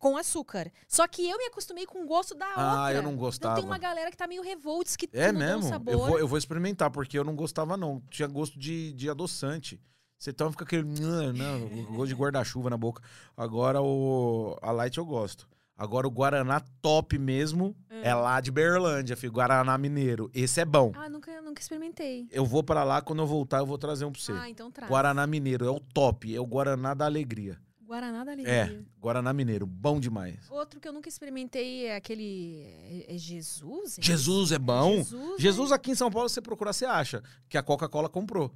Com 0.00 0.16
açúcar. 0.16 0.72
Só 0.88 1.06
que 1.06 1.28
eu 1.28 1.36
me 1.38 1.44
acostumei 1.44 1.84
com 1.86 2.02
o 2.02 2.06
gosto 2.06 2.34
da 2.34 2.46
outra. 2.48 2.84
Ah, 2.84 2.92
eu 2.92 3.02
não 3.02 3.10
Então 3.10 3.20
gostava. 3.20 3.54
tem 3.56 3.64
uma 3.64 3.78
galera 3.78 4.10
que 4.10 4.16
tá 4.16 4.26
meio 4.26 4.42
revolts 4.42 4.96
que 4.96 5.08
É 5.12 5.30
mesmo? 5.30 5.62
sabor. 5.62 5.92
Eu 5.92 5.98
vou, 5.98 6.18
eu 6.18 6.26
vou 6.26 6.38
experimentar, 6.38 6.90
porque 6.90 7.16
eu 7.18 7.22
não 7.22 7.36
gostava, 7.36 7.76
não. 7.76 8.02
Tinha 8.10 8.26
gosto 8.26 8.58
de, 8.58 8.92
de 8.94 9.08
adoçante. 9.10 9.78
Você 10.18 10.32
toma 10.32 10.50
fica 10.52 10.64
aquele. 10.64 10.84
Não, 10.84 11.32
não, 11.32 11.84
gosto 11.94 12.08
de 12.08 12.14
guarda-chuva 12.14 12.68
na 12.70 12.76
boca. 12.76 13.02
Agora 13.36 13.80
o. 13.82 14.58
A 14.62 14.72
Light 14.72 14.96
eu 14.98 15.04
gosto. 15.04 15.46
Agora 15.76 16.06
o 16.06 16.10
Guaraná 16.10 16.60
top 16.82 17.18
mesmo 17.18 17.74
é 18.02 18.14
lá 18.14 18.38
de 18.40 18.50
Berlândia, 18.50 19.16
filho. 19.16 19.32
Guaraná 19.32 19.78
Mineiro. 19.78 20.30
Esse 20.34 20.60
é 20.60 20.64
bom. 20.66 20.92
Ah, 20.94 21.08
nunca, 21.08 21.40
nunca 21.40 21.60
experimentei. 21.62 22.26
Eu 22.30 22.44
vou 22.44 22.62
pra 22.62 22.84
lá, 22.84 23.00
quando 23.00 23.20
eu 23.22 23.26
voltar, 23.26 23.58
eu 23.60 23.66
vou 23.66 23.78
trazer 23.78 24.04
um 24.04 24.12
pra 24.12 24.20
você. 24.20 24.32
Ah, 24.32 24.48
então 24.50 24.70
traz. 24.70 24.90
Guaraná 24.90 25.26
Mineiro 25.26 25.64
é 25.66 25.70
o 25.70 25.80
top, 25.80 26.34
é 26.34 26.38
o 26.40 26.44
Guaraná 26.46 26.92
da 26.92 27.06
alegria. 27.06 27.58
Guaraná 27.90 28.22
da 28.22 28.30
É, 28.30 28.62
Alegria. 28.62 28.86
Guaraná 29.00 29.32
Mineiro, 29.32 29.66
bom 29.66 29.98
demais. 29.98 30.48
Outro 30.48 30.78
que 30.78 30.86
eu 30.86 30.92
nunca 30.92 31.08
experimentei 31.08 31.86
é 31.86 31.96
aquele. 31.96 32.62
É, 32.62 33.16
é 33.16 33.18
Jesus? 33.18 33.98
É 33.98 34.02
Jesus 34.02 34.52
é 34.52 34.58
bom. 34.60 34.98
Jesus, 34.98 35.40
Jesus 35.42 35.70
né? 35.70 35.76
aqui 35.76 35.90
em 35.90 35.96
São 35.96 36.08
Paulo, 36.08 36.28
se 36.28 36.34
você 36.34 36.40
procurar, 36.40 36.72
você 36.72 36.86
acha 36.86 37.20
que 37.48 37.58
a 37.58 37.62
Coca-Cola 37.64 38.08
comprou. 38.08 38.54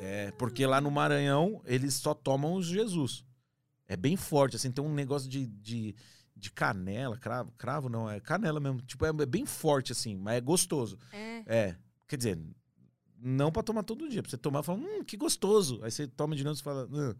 É, 0.00 0.32
porque 0.32 0.66
lá 0.66 0.80
no 0.80 0.90
Maranhão, 0.90 1.62
eles 1.64 1.94
só 1.94 2.12
tomam 2.14 2.54
os 2.54 2.66
Jesus. 2.66 3.24
É 3.86 3.96
bem 3.96 4.16
forte, 4.16 4.56
assim, 4.56 4.72
tem 4.72 4.84
um 4.84 4.92
negócio 4.92 5.28
de, 5.28 5.46
de, 5.46 5.94
de 6.34 6.50
canela, 6.50 7.16
cravo, 7.16 7.52
cravo 7.56 7.88
não, 7.88 8.10
é 8.10 8.18
canela 8.18 8.58
mesmo. 8.58 8.82
Tipo, 8.82 9.06
é 9.06 9.12
bem 9.24 9.46
forte, 9.46 9.92
assim, 9.92 10.16
mas 10.16 10.34
é 10.36 10.40
gostoso. 10.40 10.98
É. 11.12 11.42
É, 11.46 11.76
quer 12.08 12.16
dizer, 12.16 12.36
não 13.20 13.52
pra 13.52 13.62
tomar 13.62 13.84
todo 13.84 14.08
dia. 14.08 14.20
Pra 14.20 14.28
você 14.30 14.36
tomar 14.36 14.60
e 14.60 14.64
falar, 14.64 14.78
hum, 14.80 15.04
que 15.04 15.16
gostoso. 15.16 15.78
Aí 15.84 15.92
você 15.92 16.08
toma 16.08 16.34
de 16.34 16.42
novo 16.42 16.58
e 16.58 16.62
fala, 16.62 16.88
"Hum, 16.90 17.14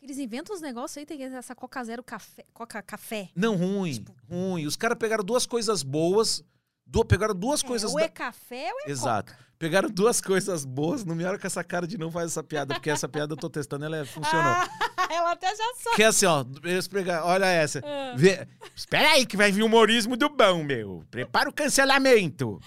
Eles 0.00 0.18
inventam 0.18 0.54
uns 0.54 0.60
negócios 0.62 0.96
aí, 0.96 1.04
tem 1.06 1.22
essa 1.24 1.54
Coca 1.54 1.82
Zero 1.84 2.02
café. 2.02 2.44
Coca 2.52 2.80
Café. 2.82 3.28
não, 3.34 3.56
ruim, 3.56 3.92
Tipo- 3.94 4.14
ruim. 4.30 4.66
Os 4.66 4.76
caras 4.76 4.96
pegaram 4.98 5.24
duas 5.24 5.44
coisas 5.46 5.82
boas, 5.82 6.44
du- 6.86 7.04
pegaram 7.04 7.34
duas 7.34 7.62
É, 7.62 7.66
coisas... 7.66 7.90
ou 7.90 7.98
da- 7.98 8.04
é 8.04 8.08
café 8.08 8.70
ou 8.72 8.80
é 8.86 8.90
Exato. 8.90 9.34
Pegaram 9.58 9.90
duas 9.90 10.20
coisas 10.20 10.64
boas, 10.64 11.04
não 11.04 11.16
me 11.16 11.24
olha 11.24 11.36
com 11.36 11.44
essa 11.46 11.64
cara 11.64 11.84
de 11.84 11.98
não 11.98 12.12
faz 12.12 12.26
essa 12.30 12.44
piada, 12.44 12.74
porque 12.74 12.88
essa 12.88 13.08
piada 13.08 13.32
eu 13.32 13.36
tô 13.36 13.50
testando, 13.50 13.84
ela 13.84 13.96
é- 13.96 14.04
funcionou. 14.04 14.52
Ah, 14.52 14.68
ela 15.10 15.32
até 15.32 15.48
já 15.54 15.74
sabe. 15.74 15.96
Que 15.96 16.02
é 16.04 16.06
assim, 16.06 16.26
ó, 16.26 16.44
eles 16.62 16.86
pegar, 16.86 17.24
olha 17.24 17.46
essa. 17.46 17.80
Ah. 17.84 18.14
Vê, 18.16 18.46
espera 18.76 19.10
aí 19.10 19.26
que 19.26 19.36
vai 19.36 19.50
vir 19.50 19.64
humorismo 19.64 20.16
do 20.16 20.28
bom, 20.28 20.62
meu. 20.62 21.04
Prepara 21.10 21.50
o 21.50 21.52
cancelamento. 21.52 22.60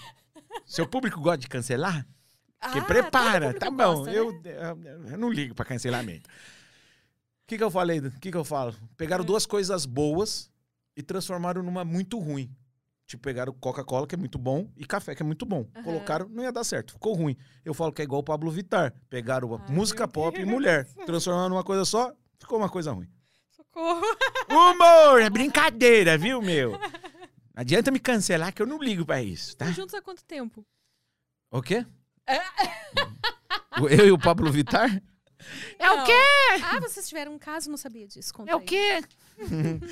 Seu 0.66 0.86
público 0.86 1.18
gosta 1.18 1.38
de 1.38 1.48
cancelar? 1.48 2.06
Que 2.72 2.78
Ah, 2.78 2.82
prepara, 2.84 3.54
tá 3.54 3.70
bom. 3.70 3.76
gosta, 4.04 4.12
né? 4.12 4.18
eu, 4.18 4.30
eu, 4.44 4.82
eu 5.12 5.18
não 5.18 5.30
ligo 5.30 5.54
pra 5.54 5.64
cancelamento. 5.64 6.28
O 7.44 7.46
que 7.48 7.58
que 7.58 7.64
eu 7.64 7.70
falei? 7.70 7.98
O 7.98 8.10
que 8.20 8.30
que 8.30 8.36
eu 8.36 8.44
falo? 8.44 8.74
Pegaram 8.96 9.22
Hum. 9.22 9.26
duas 9.26 9.44
coisas 9.46 9.84
boas 9.84 10.50
e 10.96 11.02
transformaram 11.02 11.62
numa 11.62 11.84
muito 11.84 12.18
ruim. 12.18 12.50
Tipo, 13.06 13.24
pegaram 13.24 13.52
Coca-Cola, 13.52 14.06
que 14.06 14.14
é 14.14 14.18
muito 14.18 14.38
bom, 14.38 14.70
e 14.76 14.86
café, 14.86 15.14
que 15.14 15.22
é 15.22 15.26
muito 15.26 15.44
bom. 15.44 15.66
Aham. 15.74 15.82
Colocaram, 15.84 16.28
não 16.30 16.42
ia 16.42 16.52
dar 16.52 16.64
certo, 16.64 16.92
ficou 16.92 17.12
ruim. 17.14 17.36
Eu 17.64 17.74
falo 17.74 17.92
que 17.92 18.00
é 18.00 18.04
igual 18.04 18.20
o 18.20 18.24
Pablo 18.24 18.50
Vittar. 18.50 18.94
Pegaram 19.10 19.54
Ai, 19.54 19.74
música 19.74 20.08
pop 20.08 20.40
e 20.40 20.44
mulher. 20.46 20.86
Transformaram 21.04 21.50
numa 21.50 21.64
coisa 21.64 21.84
só, 21.84 22.12
ficou 22.38 22.58
uma 22.58 22.70
coisa 22.70 22.92
ruim. 22.92 23.08
Socorro. 23.50 24.00
Humor, 24.48 25.20
é 25.20 25.28
brincadeira, 25.28 26.16
viu, 26.16 26.40
meu? 26.40 26.72
Não 26.72 26.80
adianta 27.60 27.90
me 27.90 27.98
cancelar 27.98 28.54
que 28.54 28.62
eu 28.62 28.66
não 28.66 28.78
ligo 28.82 29.04
pra 29.04 29.22
isso, 29.22 29.54
tá? 29.56 29.66
Estão 29.68 29.82
juntos 29.82 29.94
há 29.94 30.00
quanto 30.00 30.24
tempo? 30.24 30.64
O 31.50 31.60
quê? 31.60 31.84
É. 32.26 32.40
Eu 33.98 34.06
e 34.06 34.12
o 34.12 34.18
Pablo 34.18 34.50
Vittar? 34.50 35.02
É 35.78 35.90
o 35.90 36.04
quê? 36.04 36.12
Ah, 36.64 36.80
vocês 36.80 37.08
tiveram 37.08 37.34
um 37.34 37.38
caso, 37.38 37.70
não 37.70 37.76
sabia 37.76 38.06
disso. 38.06 38.32
Conta 38.34 38.50
É 38.52 38.56
o 38.56 38.58
aí. 38.60 38.64
quê? 38.64 39.02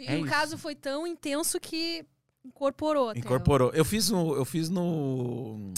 E 0.00 0.06
É 0.06 0.14
o 0.14 0.18
isso. 0.20 0.28
caso 0.28 0.56
foi 0.56 0.76
tão 0.76 1.04
intenso 1.06 1.58
que 1.58 2.06
incorporou 2.44 3.10
até. 3.10 3.18
Incorporou. 3.18 3.72
Eu 3.72 3.84
fiz 3.84 4.08
no. 4.10 4.34
Eu 4.36 4.44
fiz 4.44 4.68
no. 4.70 5.72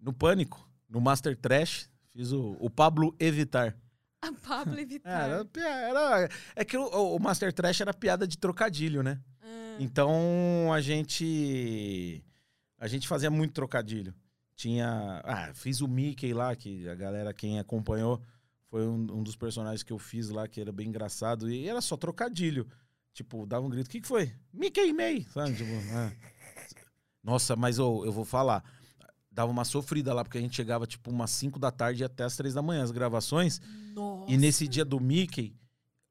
No 0.00 0.12
Pânico, 0.12 0.68
no 0.88 1.00
Master 1.00 1.36
Trash. 1.36 1.88
Fiz 2.10 2.30
o, 2.30 2.56
o 2.60 2.70
Pablo 2.70 3.12
Evitar. 3.18 3.76
A 4.22 4.32
Pablo 4.32 4.76
Vittar. 4.86 5.24
Era, 5.30 5.44
pia- 5.44 5.68
era- 5.68 6.30
é 6.54 6.64
que 6.64 6.76
o, 6.76 6.86
o 7.16 7.18
Master 7.18 7.52
Trash 7.52 7.80
era 7.80 7.92
piada 7.92 8.24
de 8.26 8.38
trocadilho, 8.38 9.02
né? 9.02 9.20
Ah, 9.42 9.76
Então 9.80 10.72
a 10.72 10.80
gente. 10.80 12.24
A 12.78 12.86
gente 12.86 13.08
fazia 13.08 13.30
muito 13.30 13.52
trocadilho. 13.52 14.14
Tinha. 14.56 15.20
Ah, 15.24 15.52
fiz 15.54 15.80
o 15.80 15.88
Mickey 15.88 16.32
lá, 16.32 16.54
que 16.54 16.88
a 16.88 16.94
galera, 16.94 17.34
quem 17.34 17.58
acompanhou, 17.58 18.22
foi 18.68 18.86
um, 18.86 18.94
um 18.94 19.22
dos 19.22 19.36
personagens 19.36 19.82
que 19.82 19.92
eu 19.92 19.98
fiz 19.98 20.28
lá, 20.30 20.46
que 20.48 20.60
era 20.60 20.72
bem 20.72 20.88
engraçado. 20.88 21.50
E 21.50 21.68
era 21.68 21.80
só 21.80 21.96
trocadilho. 21.96 22.66
Tipo, 23.12 23.46
dava 23.46 23.64
um 23.64 23.70
grito: 23.70 23.86
o 23.86 23.90
que, 23.90 24.00
que 24.00 24.08
foi? 24.08 24.32
Mickey 24.52 24.92
May! 24.92 25.26
Sabe? 25.32 25.54
Tipo, 25.54 25.70
ah. 25.92 26.12
Nossa, 27.22 27.56
mas 27.56 27.78
eu, 27.78 28.02
eu 28.04 28.12
vou 28.12 28.24
falar. 28.24 28.62
Dava 29.30 29.50
uma 29.50 29.64
sofrida 29.64 30.14
lá, 30.14 30.22
porque 30.22 30.38
a 30.38 30.40
gente 30.40 30.54
chegava 30.54 30.86
tipo 30.86 31.10
umas 31.10 31.30
5 31.30 31.58
da 31.58 31.70
tarde 31.70 32.02
e 32.02 32.04
até 32.04 32.22
as 32.22 32.36
3 32.36 32.54
da 32.54 32.62
manhã, 32.62 32.82
as 32.82 32.92
gravações. 32.92 33.60
Nossa. 33.92 34.30
E 34.30 34.36
nesse 34.36 34.68
dia 34.68 34.84
do 34.84 35.00
Mickey, 35.00 35.56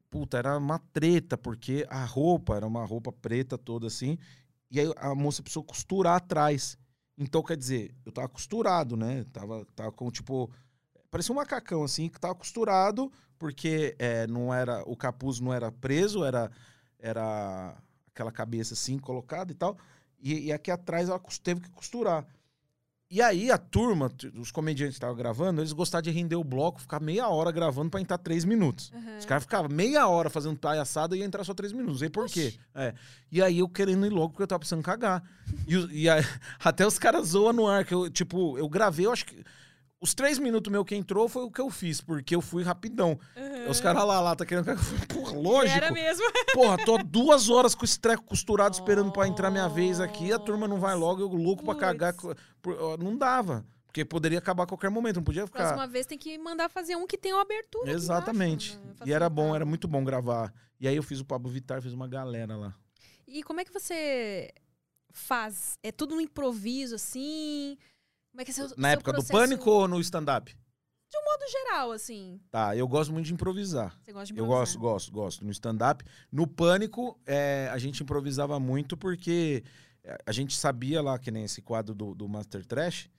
puta, 0.09 0.37
era 0.37 0.57
uma 0.57 0.77
treta, 0.77 1.37
porque 1.37 1.85
a 1.89 2.03
roupa 2.03 2.55
era 2.55 2.67
uma 2.67 2.85
roupa 2.85 3.11
preta 3.11 3.57
toda 3.57 3.87
assim, 3.87 4.17
e 4.69 4.79
aí 4.79 4.93
a 4.97 5.15
moça 5.15 5.41
precisou 5.41 5.63
costurar 5.63 6.17
atrás. 6.17 6.77
Então, 7.17 7.43
quer 7.43 7.57
dizer, 7.57 7.95
eu 8.05 8.11
tava 8.11 8.27
costurado, 8.27 8.97
né? 8.97 9.25
Tava, 9.31 9.65
tava 9.75 9.91
com, 9.91 10.09
tipo, 10.09 10.49
parecia 11.11 11.31
um 11.33 11.35
macacão, 11.35 11.83
assim, 11.83 12.09
que 12.09 12.19
tava 12.19 12.35
costurado, 12.35 13.11
porque 13.37 13.95
é, 13.99 14.25
não 14.27 14.53
era, 14.53 14.83
o 14.89 14.95
capuz 14.95 15.39
não 15.39 15.53
era 15.53 15.71
preso, 15.71 16.23
era, 16.23 16.51
era 16.97 17.77
aquela 18.07 18.31
cabeça 18.31 18.73
assim, 18.73 18.97
colocada 18.97 19.51
e 19.51 19.55
tal, 19.55 19.77
e, 20.19 20.45
e 20.45 20.51
aqui 20.53 20.71
atrás 20.71 21.09
ela 21.09 21.21
teve 21.43 21.61
que 21.61 21.69
costurar. 21.69 22.25
E 23.13 23.21
aí 23.21 23.51
a 23.51 23.59
turma, 23.59 24.11
os 24.39 24.49
comediantes 24.49 24.95
que 24.95 24.97
estavam 24.97 25.15
gravando, 25.15 25.61
eles 25.61 25.71
gostavam 25.71 26.01
de 26.01 26.09
render 26.09 26.35
o 26.35 26.43
bloco, 26.43 26.81
ficar 26.81 26.99
meia 26.99 27.27
hora 27.29 27.51
gravando 27.51 27.91
pra 27.91 28.01
entrar 28.01 28.17
três 28.17 28.43
minutos. 28.43 28.91
Aham. 28.91 29.17
Os 29.19 29.25
caras 29.27 29.43
ficavam 29.43 29.69
meia 29.69 30.07
hora 30.07 30.31
fazendo 30.31 30.57
palhaçada 30.57 31.15
e 31.15 31.19
ia 31.19 31.25
entrar 31.25 31.43
só 31.43 31.53
três 31.53 31.71
minutos. 31.71 31.93
Não 31.93 31.99
sei 31.99 32.09
por 32.09 32.25
quê. 32.27 32.55
É. 32.73 32.95
E 33.31 33.39
aí 33.39 33.59
eu 33.59 33.69
querendo 33.69 34.03
ir 34.07 34.09
logo 34.09 34.29
porque 34.29 34.41
eu 34.41 34.47
tava 34.47 34.57
precisando 34.57 34.81
cagar. 34.81 35.21
E, 35.67 36.01
e 36.01 36.09
aí, 36.09 36.25
até 36.59 36.87
os 36.87 36.97
caras 36.97 37.27
zoam 37.27 37.53
no 37.53 37.67
ar. 37.67 37.85
Que 37.85 37.93
eu, 37.93 38.09
tipo, 38.09 38.57
eu 38.57 38.67
gravei, 38.67 39.05
eu 39.05 39.11
acho 39.11 39.27
que. 39.27 39.43
Os 40.03 40.13
três 40.13 40.37
minutos 40.37 40.69
meu 40.69 40.83
que 40.83 40.93
entrou 40.93 41.29
foi 41.29 41.43
o 41.43 41.49
que 41.49 41.61
eu 41.61 41.69
fiz, 41.69 42.01
porque 42.01 42.35
eu 42.35 42.41
fui 42.41 42.61
rapidão. 42.61 43.17
Aham. 43.37 43.69
Os 43.69 43.79
caras 43.79 44.03
lá, 44.03 44.19
lá, 44.19 44.35
tá 44.35 44.45
querendo 44.45 44.65
Porra, 45.07 45.31
lógico. 45.31 45.77
Era 45.77 45.93
mesmo. 45.93 46.25
Porra, 46.53 46.77
tô 46.83 46.97
duas 46.97 47.49
horas 47.49 47.73
com 47.73 47.85
esse 47.85 47.97
treco 47.97 48.21
costurado 48.25 48.75
esperando 48.75 49.13
pra 49.13 49.29
entrar 49.29 49.49
minha 49.49 49.69
vez 49.69 50.01
aqui. 50.01 50.33
A 50.33 50.37
turma 50.37 50.67
não 50.67 50.77
vai 50.77 50.93
logo, 50.93 51.21
eu 51.21 51.29
louco 51.29 51.63
pra 51.63 51.73
Puts. 51.73 51.79
cagar. 51.87 52.13
Não 52.99 53.17
dava. 53.17 53.65
Porque 53.85 54.03
poderia 54.03 54.39
acabar 54.39 54.63
a 54.63 54.67
qualquer 54.67 54.89
momento, 54.89 55.15
não 55.15 55.23
podia 55.23 55.47
ficar. 55.47 55.59
Próxima 55.59 55.87
vez 55.87 56.05
tem 56.05 56.17
que 56.17 56.37
mandar 56.37 56.67
fazer 56.67 56.97
um 56.97 57.07
que 57.07 57.17
tenha 57.17 57.35
uma 57.35 57.43
abertura. 57.43 57.89
Exatamente. 57.89 58.73
embaixo, 58.73 58.99
né? 58.99 59.05
E 59.05 59.13
era 59.13 59.29
bom, 59.29 59.55
era 59.55 59.65
muito 59.65 59.87
bom 59.87 60.03
gravar. 60.03 60.53
E 60.81 60.85
aí 60.85 60.97
eu 60.97 61.03
fiz 61.03 61.21
o 61.21 61.25
Pablo 61.25 61.49
Vittar, 61.49 61.81
fiz 61.81 61.93
uma 61.93 62.09
galera 62.09 62.57
lá. 62.57 62.75
E 63.25 63.41
como 63.41 63.61
é 63.61 63.63
que 63.63 63.71
você 63.71 64.51
faz? 65.13 65.77
É 65.81 65.93
tudo 65.93 66.13
no 66.13 66.19
improviso, 66.19 66.95
assim? 66.95 67.77
Como 68.33 68.41
é 68.41 68.45
que 68.45 68.51
é 68.51 68.53
seu, 68.53 68.65
Na 68.75 68.89
seu 68.89 68.93
época 68.95 69.13
processo 69.13 69.31
do 69.31 69.37
pânico 69.37 69.69
ou 69.69 69.87
no 69.87 70.01
stand-up? 70.01 70.53
No 71.43 71.49
geral, 71.49 71.91
assim. 71.91 72.39
Tá, 72.49 72.75
eu 72.75 72.87
gosto 72.87 73.11
muito 73.11 73.25
de 73.25 73.33
improvisar. 73.33 73.97
Você 74.01 74.13
gosta 74.13 74.33
de 74.33 74.39
Eu 74.39 74.45
improvisar? 74.45 74.59
gosto, 74.77 74.79
gosto, 74.79 75.11
gosto. 75.11 75.45
No 75.45 75.51
stand-up. 75.51 76.03
No 76.31 76.47
pânico, 76.47 77.19
é, 77.25 77.69
a 77.71 77.77
gente 77.77 78.01
improvisava 78.01 78.59
muito 78.61 78.95
porque 78.95 79.61
é, 80.03 80.17
a 80.25 80.31
gente 80.31 80.55
sabia 80.55 81.01
lá, 81.01 81.19
que 81.19 81.29
nem 81.29 81.43
esse 81.43 81.61
quadro 81.61 81.93
do, 81.93 82.15
do 82.15 82.29
Master 82.29 82.65
Trash, 82.65 83.09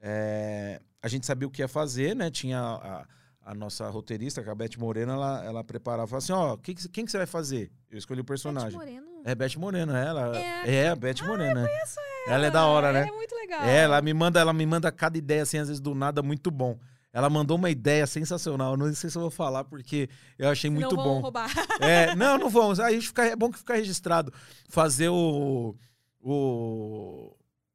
é, 0.00 0.80
a 1.02 1.08
gente 1.08 1.24
sabia 1.24 1.48
o 1.48 1.50
que 1.50 1.62
ia 1.62 1.68
fazer, 1.68 2.14
né? 2.14 2.30
Tinha 2.30 2.60
a, 2.60 3.06
a 3.50 3.54
nossa 3.54 3.88
roteirista, 3.90 4.42
que 4.42 4.48
é 4.48 4.52
a 4.52 4.54
Beth 4.54 4.76
Moreno, 4.78 5.12
ela, 5.12 5.44
ela 5.44 5.64
preparava, 5.64 6.06
falava 6.06 6.18
assim, 6.24 6.32
ó, 6.32 6.56
que 6.56 6.74
que- 6.74 6.88
quem 6.88 7.04
que 7.04 7.10
você 7.10 7.18
vai 7.18 7.26
fazer? 7.26 7.70
Eu 7.90 7.98
escolhi 7.98 8.20
o 8.20 8.22
Beth 8.24 8.28
personagem. 8.28 8.78
Moreno. 8.78 9.06
É 9.24 9.34
Beth 9.34 9.56
Moreno, 9.56 9.94
ela. 9.94 10.36
É. 10.38 10.76
É, 10.84 10.88
a 10.90 10.96
Beth 10.96 11.22
Moreno. 11.26 11.60
é. 11.60 11.82
Ela 12.28 12.46
é 12.46 12.50
da 12.50 12.66
hora, 12.66 12.92
né? 12.92 13.08
É 13.08 13.12
muito 13.12 13.34
legal. 13.34 13.62
É, 13.64 13.78
ela 13.84 14.00
me 14.00 14.14
manda, 14.14 14.38
ela 14.40 14.52
me 14.52 14.64
manda 14.66 14.92
cada 14.92 15.16
ideia, 15.18 15.42
assim, 15.42 15.58
às 15.58 15.68
vezes 15.68 15.80
do 15.80 15.94
nada, 15.94 16.22
muito 16.22 16.50
bom. 16.50 16.78
Ela 17.12 17.28
mandou 17.28 17.56
uma 17.56 17.68
ideia 17.70 18.06
sensacional. 18.06 18.76
Não 18.76 18.94
sei 18.94 19.10
se 19.10 19.16
eu 19.18 19.22
vou 19.22 19.30
falar, 19.32 19.64
porque 19.64 20.08
eu 20.38 20.48
achei 20.48 20.70
muito 20.70 20.94
vão 20.94 21.04
bom. 21.04 21.20
roubar. 21.20 21.50
É, 21.80 22.14
não, 22.14 22.38
não 22.38 22.48
vamos. 22.48 22.78
Aí 22.78 23.00
fica, 23.02 23.24
é 23.26 23.34
bom 23.34 23.50
que 23.50 23.58
fica 23.58 23.74
registrado. 23.74 24.32
Fazer 24.68 25.08
o. 25.08 25.74
O. 26.22 27.34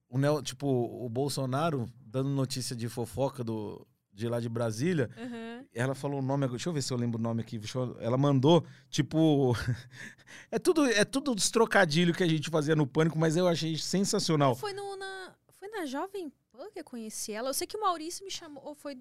o 0.09 0.17
Neo- 0.17 0.41
tipo, 0.41 0.67
o 0.67 1.09
Bolsonaro 1.09 1.85
dando 2.05 2.29
notícia 2.29 2.75
de 2.75 2.88
fofoca 2.88 3.43
do, 3.43 3.85
de 4.15 4.28
lá 4.30 4.39
de 4.39 4.47
Brasília. 4.47 5.10
Aham. 5.17 5.65
Ela 5.73 5.93
falou 5.93 6.19
o 6.19 6.21
nome, 6.21 6.47
deixa 6.47 6.69
eu 6.69 6.73
ver 6.73 6.82
se 6.82 6.91
eu 6.93 6.97
lembro 6.97 7.19
o 7.19 7.21
nome 7.21 7.41
aqui. 7.41 7.60
eu- 7.75 7.97
ela 7.99 8.17
mandou, 8.17 8.65
tipo. 8.89 9.54
é 10.49 10.58
tudo 10.58 10.86
é 10.86 11.04
tudo 11.04 11.36
dos 11.36 11.51
trocadilhos 11.51 12.15
que 12.15 12.23
a 12.23 12.28
gente 12.28 12.49
fazia 12.49 12.75
no 12.75 12.88
pânico, 12.88 13.17
mas 13.19 13.36
eu 13.36 13.47
achei 13.47 13.78
sensacional. 13.78 14.56
Foi, 14.56 14.71
no, 14.73 14.95
na, 14.95 15.36
foi 15.60 15.67
na 15.67 15.86
Jovem 15.86 16.32
Pan 16.51 16.69
que 16.71 16.80
eu 16.80 16.84
conheci 16.86 17.34
ela. 17.34 17.49
Eu 17.49 17.54
sei 17.54 17.67
que 17.67 17.75
o 17.78 17.82
Maurício 17.82 18.23
me 18.23 18.32
chamou. 18.32 18.63
Ou 18.65 18.73
foi. 18.73 18.97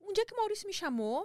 Um 0.00 0.12
dia 0.14 0.24
que 0.24 0.32
o 0.32 0.36
Maurício 0.38 0.66
me 0.66 0.72
chamou 0.72 1.24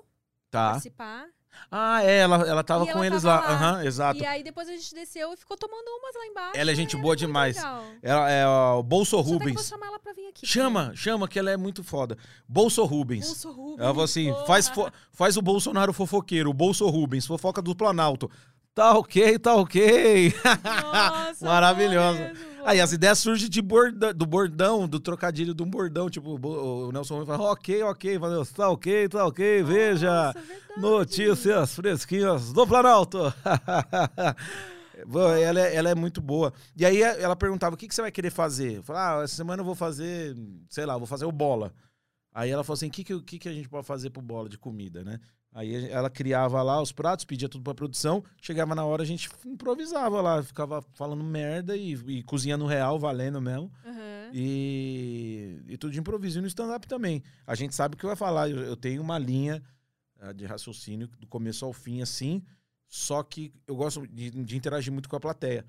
pra 0.51 0.59
Tá. 0.59 0.69
participar. 0.71 1.29
Ah, 1.71 2.03
é, 2.03 2.19
ela, 2.19 2.35
ela 2.47 2.63
tava 2.63 2.83
E 2.85 2.87
com 2.91 2.99
ela 2.99 3.07
eles 3.07 3.23
tava 3.23 3.41
lá. 3.47 3.51
Aham, 3.53 3.83
exato. 3.85 4.19
E 4.19 4.25
aí 4.25 4.43
depois 4.43 4.67
a 4.67 4.71
gente 4.71 4.93
desceu 4.93 5.33
e 5.33 5.37
ficou 5.37 5.57
tomando 5.57 5.87
umas 5.99 6.15
lá 6.15 6.25
embaixo. 6.27 6.51
Ela 6.59 6.71
é 6.71 6.75
gente 6.75 6.95
e 6.95 7.01
boa 7.01 7.15
demais. 7.15 7.55
legal. 7.55 7.83
Ela 8.01 8.29
é 8.31 8.47
o 8.47 8.83
Bolso 8.83 9.11
Só 9.11 9.17
eu 9.17 9.23
vou 9.23 9.33
Rubens. 9.33 9.67
chamar 9.67 9.87
ela 9.87 9.99
pra 9.99 10.13
vir 10.13 10.27
aqui. 10.27 10.45
Chama, 10.45 10.91
chama, 10.95 11.27
que 11.27 11.39
ela 11.39 11.49
é 11.51 11.57
muito 11.57 11.83
foda. 11.83 12.17
Bolso 12.47 12.83
Rubens. 12.85 13.25
Bolso 13.25 13.51
Rubens. 13.51 13.79
Ela 13.79 13.89
falou 13.89 14.03
assim: 14.03 14.31
porra. 14.31 14.45
faz, 14.45 14.71
faz 15.11 15.37
o 15.37 15.41
Bolsonaro 15.41 15.93
fofoqueiro, 15.93 16.49
o 16.49 16.53
Bolso 16.53 16.87
Rubens, 16.87 17.25
fofoca 17.25 17.61
do 17.61 17.75
Planalto. 17.75 18.29
Tá 18.75 18.97
ok, 18.97 19.37
tá 19.37 19.55
ok. 19.55 20.33
Nossa, 20.63 21.45
Maravilhosa. 21.45 22.33
Aí 22.65 22.79
as 22.79 22.93
ideias 22.93 23.19
surgem 23.19 23.49
de 23.49 23.61
borda, 23.61 24.13
do 24.13 24.25
bordão, 24.25 24.87
do 24.87 24.99
trocadilho 24.99 25.53
de 25.53 25.61
um 25.61 25.69
bordão. 25.69 26.09
Tipo, 26.09 26.39
o 26.39 26.91
Nelson 26.91 27.19
Rubens 27.19 27.37
fala, 27.37 27.51
ok, 27.51 27.83
ok, 27.83 28.17
valeu, 28.17 28.45
tá 28.45 28.69
ok, 28.69 29.09
tá 29.09 29.25
ok, 29.25 29.63
veja. 29.63 30.27
Nossa, 30.27 30.39
é 30.39 30.41
verdade. 30.41 30.81
Notícias 30.81 31.75
fresquinhas 31.75 32.53
do 32.53 32.65
Planalto. 32.65 33.19
Ela, 35.41 35.59
é, 35.59 35.75
ela 35.75 35.89
é 35.89 35.95
muito 35.95 36.21
boa. 36.21 36.53
E 36.77 36.85
aí 36.85 37.01
ela 37.01 37.35
perguntava: 37.35 37.75
o 37.75 37.77
que, 37.77 37.87
que 37.87 37.95
você 37.95 38.01
vai 38.01 38.11
querer 38.11 38.29
fazer? 38.29 38.77
Eu 38.77 38.83
falava: 38.83 39.19
ah, 39.19 39.23
essa 39.23 39.35
semana 39.35 39.61
eu 39.61 39.65
vou 39.65 39.75
fazer, 39.75 40.33
sei 40.69 40.85
lá, 40.85 40.97
vou 40.97 41.07
fazer 41.07 41.25
o 41.25 41.31
bola. 41.31 41.73
Aí 42.33 42.49
ela 42.49 42.63
falou 42.63 42.75
assim: 42.75 42.87
o 42.87 42.91
que, 42.91 43.03
que, 43.03 43.19
que, 43.21 43.39
que 43.39 43.49
a 43.49 43.53
gente 43.53 43.67
pode 43.67 43.85
fazer 43.85 44.11
pro 44.11 44.21
bola 44.21 44.47
de 44.47 44.57
comida, 44.57 45.03
né? 45.03 45.19
Aí 45.53 45.89
ela 45.91 46.09
criava 46.09 46.63
lá 46.63 46.81
os 46.81 46.91
pratos, 46.91 47.25
pedia 47.25 47.47
tudo 47.47 47.63
pra 47.63 47.75
produção, 47.75 48.23
chegava 48.41 48.73
na 48.73 48.83
hora 48.83 49.03
a 49.03 49.05
gente 49.05 49.29
improvisava 49.45 50.19
lá, 50.19 50.41
ficava 50.41 50.81
falando 50.93 51.23
merda 51.23 51.77
e, 51.77 51.93
e 51.93 52.23
cozinhando 52.23 52.65
real, 52.65 52.97
valendo 52.97 53.39
mesmo. 53.39 53.71
Aham. 53.85 54.31
E, 54.33 55.61
e 55.67 55.77
tudo 55.77 55.93
de 55.93 55.99
improviso. 55.99 56.39
E 56.39 56.41
no 56.41 56.47
stand-up 56.47 56.87
também. 56.87 57.21
A 57.45 57.53
gente 57.53 57.75
sabe 57.75 57.93
o 57.93 57.97
que 57.97 58.05
vai 58.05 58.15
falar. 58.15 58.49
Eu, 58.49 58.57
eu 58.57 58.75
tenho 58.75 58.99
uma 58.99 59.19
linha 59.19 59.61
ah, 60.19 60.33
de 60.33 60.43
raciocínio 60.45 61.07
do 61.19 61.27
começo 61.27 61.63
ao 61.63 61.71
fim, 61.71 62.01
assim. 62.01 62.43
Só 62.87 63.21
que 63.21 63.53
eu 63.67 63.75
gosto 63.75 64.07
de, 64.07 64.31
de 64.31 64.57
interagir 64.57 64.91
muito 64.91 65.07
com 65.07 65.15
a 65.15 65.19
plateia. 65.19 65.65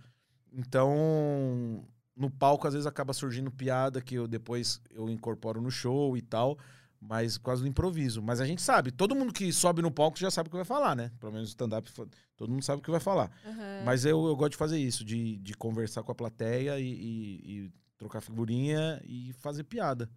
Então, 0.50 1.84
no 2.16 2.30
palco, 2.30 2.66
às 2.66 2.72
vezes 2.72 2.86
acaba 2.86 3.12
surgindo 3.12 3.50
piada 3.50 4.00
que 4.00 4.14
eu 4.14 4.26
depois 4.26 4.80
eu 4.90 5.10
incorporo 5.10 5.60
no 5.60 5.70
show 5.70 6.16
e 6.16 6.22
tal. 6.22 6.58
Mas 7.06 7.36
quase 7.36 7.60
do 7.62 7.68
improviso. 7.68 8.22
Mas 8.22 8.40
a 8.40 8.46
gente 8.46 8.62
sabe, 8.62 8.90
todo 8.90 9.14
mundo 9.14 9.32
que 9.32 9.52
sobe 9.52 9.82
no 9.82 9.90
palco 9.90 10.18
já 10.18 10.30
sabe 10.30 10.46
o 10.46 10.50
que 10.50 10.56
vai 10.56 10.64
falar, 10.64 10.96
né? 10.96 11.10
Pelo 11.20 11.32
menos 11.32 11.48
no 11.48 11.50
stand-up, 11.50 11.92
todo 12.36 12.50
mundo 12.50 12.62
sabe 12.62 12.80
o 12.80 12.82
que 12.82 12.90
vai 12.90 12.98
falar. 13.00 13.30
aham. 13.44 13.82
Mas 13.84 14.04
eu, 14.06 14.24
eu 14.26 14.34
gosto 14.34 14.52
de 14.52 14.56
fazer 14.56 14.78
isso, 14.78 15.04
de, 15.04 15.36
de 15.36 15.54
conversar 15.54 16.02
com 16.02 16.10
a 16.10 16.14
plateia 16.14 16.80
e, 16.80 16.86
e- 16.88 17.64
e 17.66 17.72
trocar 17.98 18.20
figurinha 18.22 19.00
e 19.04 19.32
fazer 19.34 19.64
piada. 19.64 20.10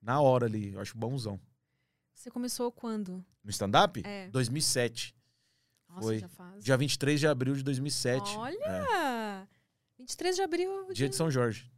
Na 0.00 0.20
hora 0.20 0.46
ali, 0.46 0.72
eu 0.72 0.80
acho 0.80 0.96
bonzão. 0.96 1.38
Você 2.14 2.30
começou 2.30 2.70
quando? 2.70 3.24
No 3.42 3.50
stand-up? 3.50 4.00
É. 4.06 4.28
2007. 4.28 5.14
Nossa, 5.88 6.00
Foi. 6.02 6.18
já 6.20 6.28
faz. 6.28 6.64
Dia 6.64 6.76
23 6.76 7.18
de 7.18 7.26
abril 7.26 7.54
de 7.54 7.62
2007. 7.64 8.36
Olha! 8.36 9.48
23 9.98 10.36
de 10.36 10.42
abril. 10.42 10.86
Dia 10.92 11.08
de 11.08 11.16
São 11.16 11.28
Jorge. 11.30 11.70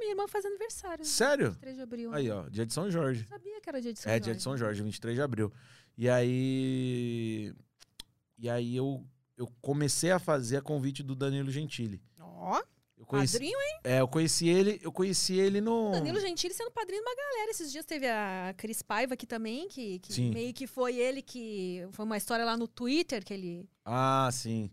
Minha 0.00 0.12
irmã 0.12 0.26
faz 0.26 0.44
aniversário. 0.44 1.04
Sério? 1.04 1.50
23 1.52 1.76
de 1.76 1.82
abril. 1.82 2.12
Aí, 2.12 2.30
ó, 2.30 2.48
dia 2.48 2.66
de 2.66 2.72
São 2.74 2.90
Jorge. 2.90 3.24
Sabia 3.28 3.60
que 3.60 3.68
era 3.68 3.80
dia 3.80 3.92
de 3.92 3.98
São 4.00 4.10
É, 4.10 4.14
Jorge. 4.14 4.24
dia 4.24 4.34
de 4.34 4.42
São 4.42 4.56
Jorge, 4.56 4.82
23 4.82 5.14
de 5.16 5.22
abril. 5.22 5.52
E 5.96 6.08
aí. 6.08 7.54
E 8.38 8.48
aí 8.48 8.74
eu, 8.76 9.06
eu 9.36 9.46
comecei 9.60 10.10
a 10.10 10.18
fazer 10.18 10.56
a 10.56 10.62
convite 10.62 11.02
do 11.02 11.14
Danilo 11.14 11.50
Gentili. 11.50 12.02
Ó, 12.18 12.60
Eu 12.96 13.04
conheci, 13.04 13.34
padrinho, 13.34 13.58
hein? 13.60 13.80
é, 13.84 14.00
eu 14.00 14.08
conheci 14.08 14.48
ele, 14.48 14.80
eu 14.82 14.90
conheci 14.90 15.34
ele 15.34 15.60
no. 15.60 15.90
Danilo 15.90 16.18
Gentili 16.20 16.54
sendo 16.54 16.70
padrinho 16.70 17.02
de 17.02 17.08
uma 17.08 17.14
galera. 17.16 17.50
Esses 17.50 17.70
dias 17.70 17.84
teve 17.84 18.08
a 18.08 18.54
Cris 18.56 18.80
Paiva 18.80 19.12
aqui 19.14 19.26
também, 19.26 19.68
que, 19.68 19.98
que 19.98 20.12
Sim. 20.12 20.30
meio 20.32 20.54
que 20.54 20.66
foi 20.66 20.96
ele 20.96 21.20
que. 21.20 21.86
Foi 21.92 22.04
uma 22.06 22.16
história 22.16 22.44
lá 22.44 22.56
no 22.56 22.66
Twitter 22.66 23.22
que 23.24 23.34
ele. 23.34 23.68
Ah, 23.84 24.28
sim. 24.32 24.70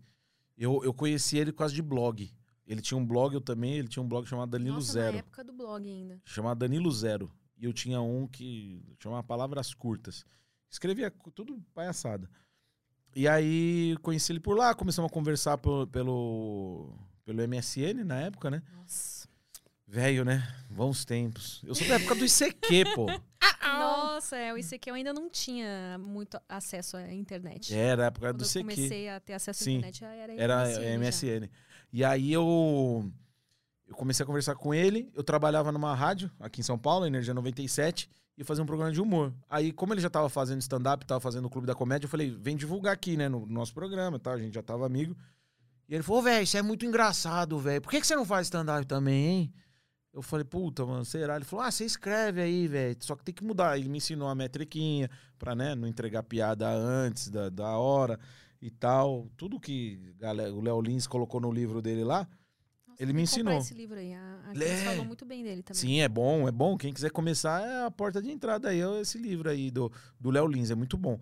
Eu, 0.57 0.81
eu 0.83 0.93
conheci 0.93 1.37
ele 1.37 1.51
por 1.51 1.59
causa 1.59 1.73
de 1.75 1.81
blog. 1.81 2.31
Ele 2.67 2.81
tinha 2.81 2.97
um 2.97 3.05
blog, 3.05 3.33
eu 3.33 3.39
também, 3.41 3.73
ele 3.75 3.87
tinha 3.87 4.03
um 4.03 4.07
blog 4.07 4.27
chamado 4.27 4.49
Danilo 4.49 4.75
Nossa, 4.75 4.91
Zero. 4.91 5.13
na 5.13 5.19
época 5.19 5.43
do 5.43 5.53
blog 5.53 5.87
ainda. 5.89 6.21
Chamado 6.25 6.57
Danilo 6.59 6.91
Zero. 6.91 7.31
E 7.57 7.65
eu 7.65 7.73
tinha 7.73 8.01
um 8.01 8.27
que 8.27 8.83
chamava 8.99 9.23
Palavras 9.23 9.73
Curtas. 9.73 10.25
Escrevia 10.69 11.09
tudo 11.33 11.63
palhaçada. 11.73 12.29
E 13.15 13.27
aí 13.27 13.95
conheci 14.01 14.31
ele 14.33 14.39
por 14.39 14.57
lá, 14.57 14.75
começamos 14.75 15.09
a 15.09 15.13
conversar 15.13 15.57
pelo, 15.57 15.87
pelo, 15.87 16.93
pelo 17.25 17.47
MSN 17.47 18.03
na 18.05 18.19
época, 18.19 18.51
né? 18.51 18.61
Nossa. 18.75 19.27
Velho, 19.87 20.25
né? 20.25 20.45
Bons 20.69 21.05
tempos. 21.05 21.61
Eu 21.65 21.73
sou 21.73 21.87
da 21.87 21.95
época 21.95 22.15
do 22.15 22.25
ICQ, 22.25 22.93
pô. 22.93 23.05
Nossa, 23.63 24.35
é, 24.35 24.53
o 24.53 24.57
ICQ 24.57 24.89
eu 24.89 24.95
ainda 24.95 25.13
não 25.13 25.29
tinha 25.29 25.97
muito 25.99 26.39
acesso 26.49 26.97
à 26.97 27.13
internet. 27.13 27.73
Era 27.73 28.03
a 28.03 28.05
época 28.07 28.27
Quando 28.27 28.37
do 28.39 28.43
eu 28.43 28.47
ICQ. 28.47 28.59
comecei 28.75 29.09
a 29.09 29.19
ter 29.19 29.33
acesso 29.33 29.63
Sim. 29.63 29.75
à 29.75 29.77
internet, 29.77 29.99
já 29.99 30.13
era 30.13 30.33
Era 30.33 30.65
MSN. 30.97 30.97
MSN. 30.99 31.49
E 31.91 32.03
aí 32.03 32.31
eu, 32.31 33.09
eu 33.87 33.95
comecei 33.95 34.23
a 34.23 34.27
conversar 34.27 34.55
com 34.55 34.73
ele. 34.73 35.09
Eu 35.15 35.23
trabalhava 35.23 35.71
numa 35.71 35.93
rádio 35.95 36.29
aqui 36.39 36.61
em 36.61 36.63
São 36.63 36.77
Paulo, 36.77 37.05
Energia 37.05 37.33
97, 37.33 38.09
e 38.37 38.43
fazia 38.43 38.63
um 38.63 38.67
programa 38.67 38.91
de 38.91 39.01
humor. 39.01 39.33
Aí, 39.49 39.71
como 39.71 39.93
ele 39.93 40.01
já 40.01 40.09
tava 40.09 40.29
fazendo 40.29 40.61
stand-up, 40.61 41.05
tava 41.05 41.19
fazendo 41.19 41.45
o 41.45 41.49
Clube 41.49 41.65
da 41.65 41.73
Comédia, 41.73 42.05
eu 42.05 42.09
falei, 42.09 42.29
vem 42.29 42.55
divulgar 42.55 42.93
aqui, 42.93 43.17
né, 43.17 43.27
no 43.27 43.45
nosso 43.45 43.73
programa 43.73 44.17
e 44.17 44.19
tal. 44.19 44.33
A 44.33 44.37
gente 44.37 44.53
já 44.53 44.61
tava 44.61 44.85
amigo. 44.85 45.15
E 45.89 45.95
ele 45.95 46.03
falou, 46.03 46.21
velho, 46.21 46.43
isso 46.43 46.57
é 46.57 46.61
muito 46.61 46.85
engraçado, 46.85 47.57
velho. 47.57 47.81
Por 47.81 47.89
que, 47.89 48.01
que 48.01 48.05
você 48.05 48.15
não 48.15 48.25
faz 48.25 48.47
stand-up 48.47 48.85
também, 48.85 49.25
hein? 49.25 49.53
Eu 50.13 50.21
falei, 50.21 50.43
puta, 50.43 50.85
mano, 50.85 51.05
será? 51.05 51.35
Ele 51.35 51.45
falou, 51.45 51.63
ah, 51.63 51.71
você 51.71 51.85
escreve 51.85 52.41
aí, 52.41 52.67
velho. 52.67 52.97
Só 52.99 53.15
que 53.15 53.23
tem 53.23 53.33
que 53.33 53.43
mudar. 53.43 53.77
Ele 53.77 53.87
me 53.87 53.97
ensinou 53.97 54.27
a 54.27 54.35
metriquinha 54.35 55.09
pra, 55.37 55.55
né, 55.55 55.75
não 55.75 55.87
entregar 55.87 56.23
piada 56.23 56.67
antes 56.67 57.29
da, 57.29 57.49
da 57.49 57.77
hora 57.77 58.19
e 58.61 58.69
tal. 58.71 59.29
Tudo 59.37 59.59
que 59.59 60.13
galera, 60.17 60.53
o 60.53 60.61
Léo 60.61 60.81
Lins 60.81 61.07
colocou 61.07 61.39
no 61.39 61.51
livro 61.51 61.81
dele 61.81 62.03
lá. 62.03 62.27
Nossa, 62.87 63.03
Ele 63.03 63.13
me 63.13 63.21
ensinou. 63.23 63.57
esse 63.57 63.73
livro 63.73 63.97
aí. 63.97 64.13
A, 64.13 64.39
a. 64.49 64.53
Cris 64.53 64.83
falou 64.83 65.05
muito 65.05 65.25
bem 65.25 65.43
dele 65.43 65.61
também. 65.63 65.79
Sim, 65.79 65.99
é 66.01 66.07
bom, 66.09 66.47
é 66.47 66.51
bom. 66.51 66.77
Quem 66.77 66.93
quiser 66.93 67.11
começar 67.11 67.61
é 67.61 67.85
a 67.85 67.91
porta 67.91 68.21
de 68.21 68.31
entrada 68.31 68.69
aí, 68.69 68.81
é 68.81 69.01
esse 69.01 69.17
livro 69.17 69.49
aí 69.49 69.69
do 69.71 69.91
do 70.19 70.29
Léo 70.31 70.47
Lins, 70.47 70.71
é 70.71 70.75
muito 70.75 70.97
bom. 70.97 71.19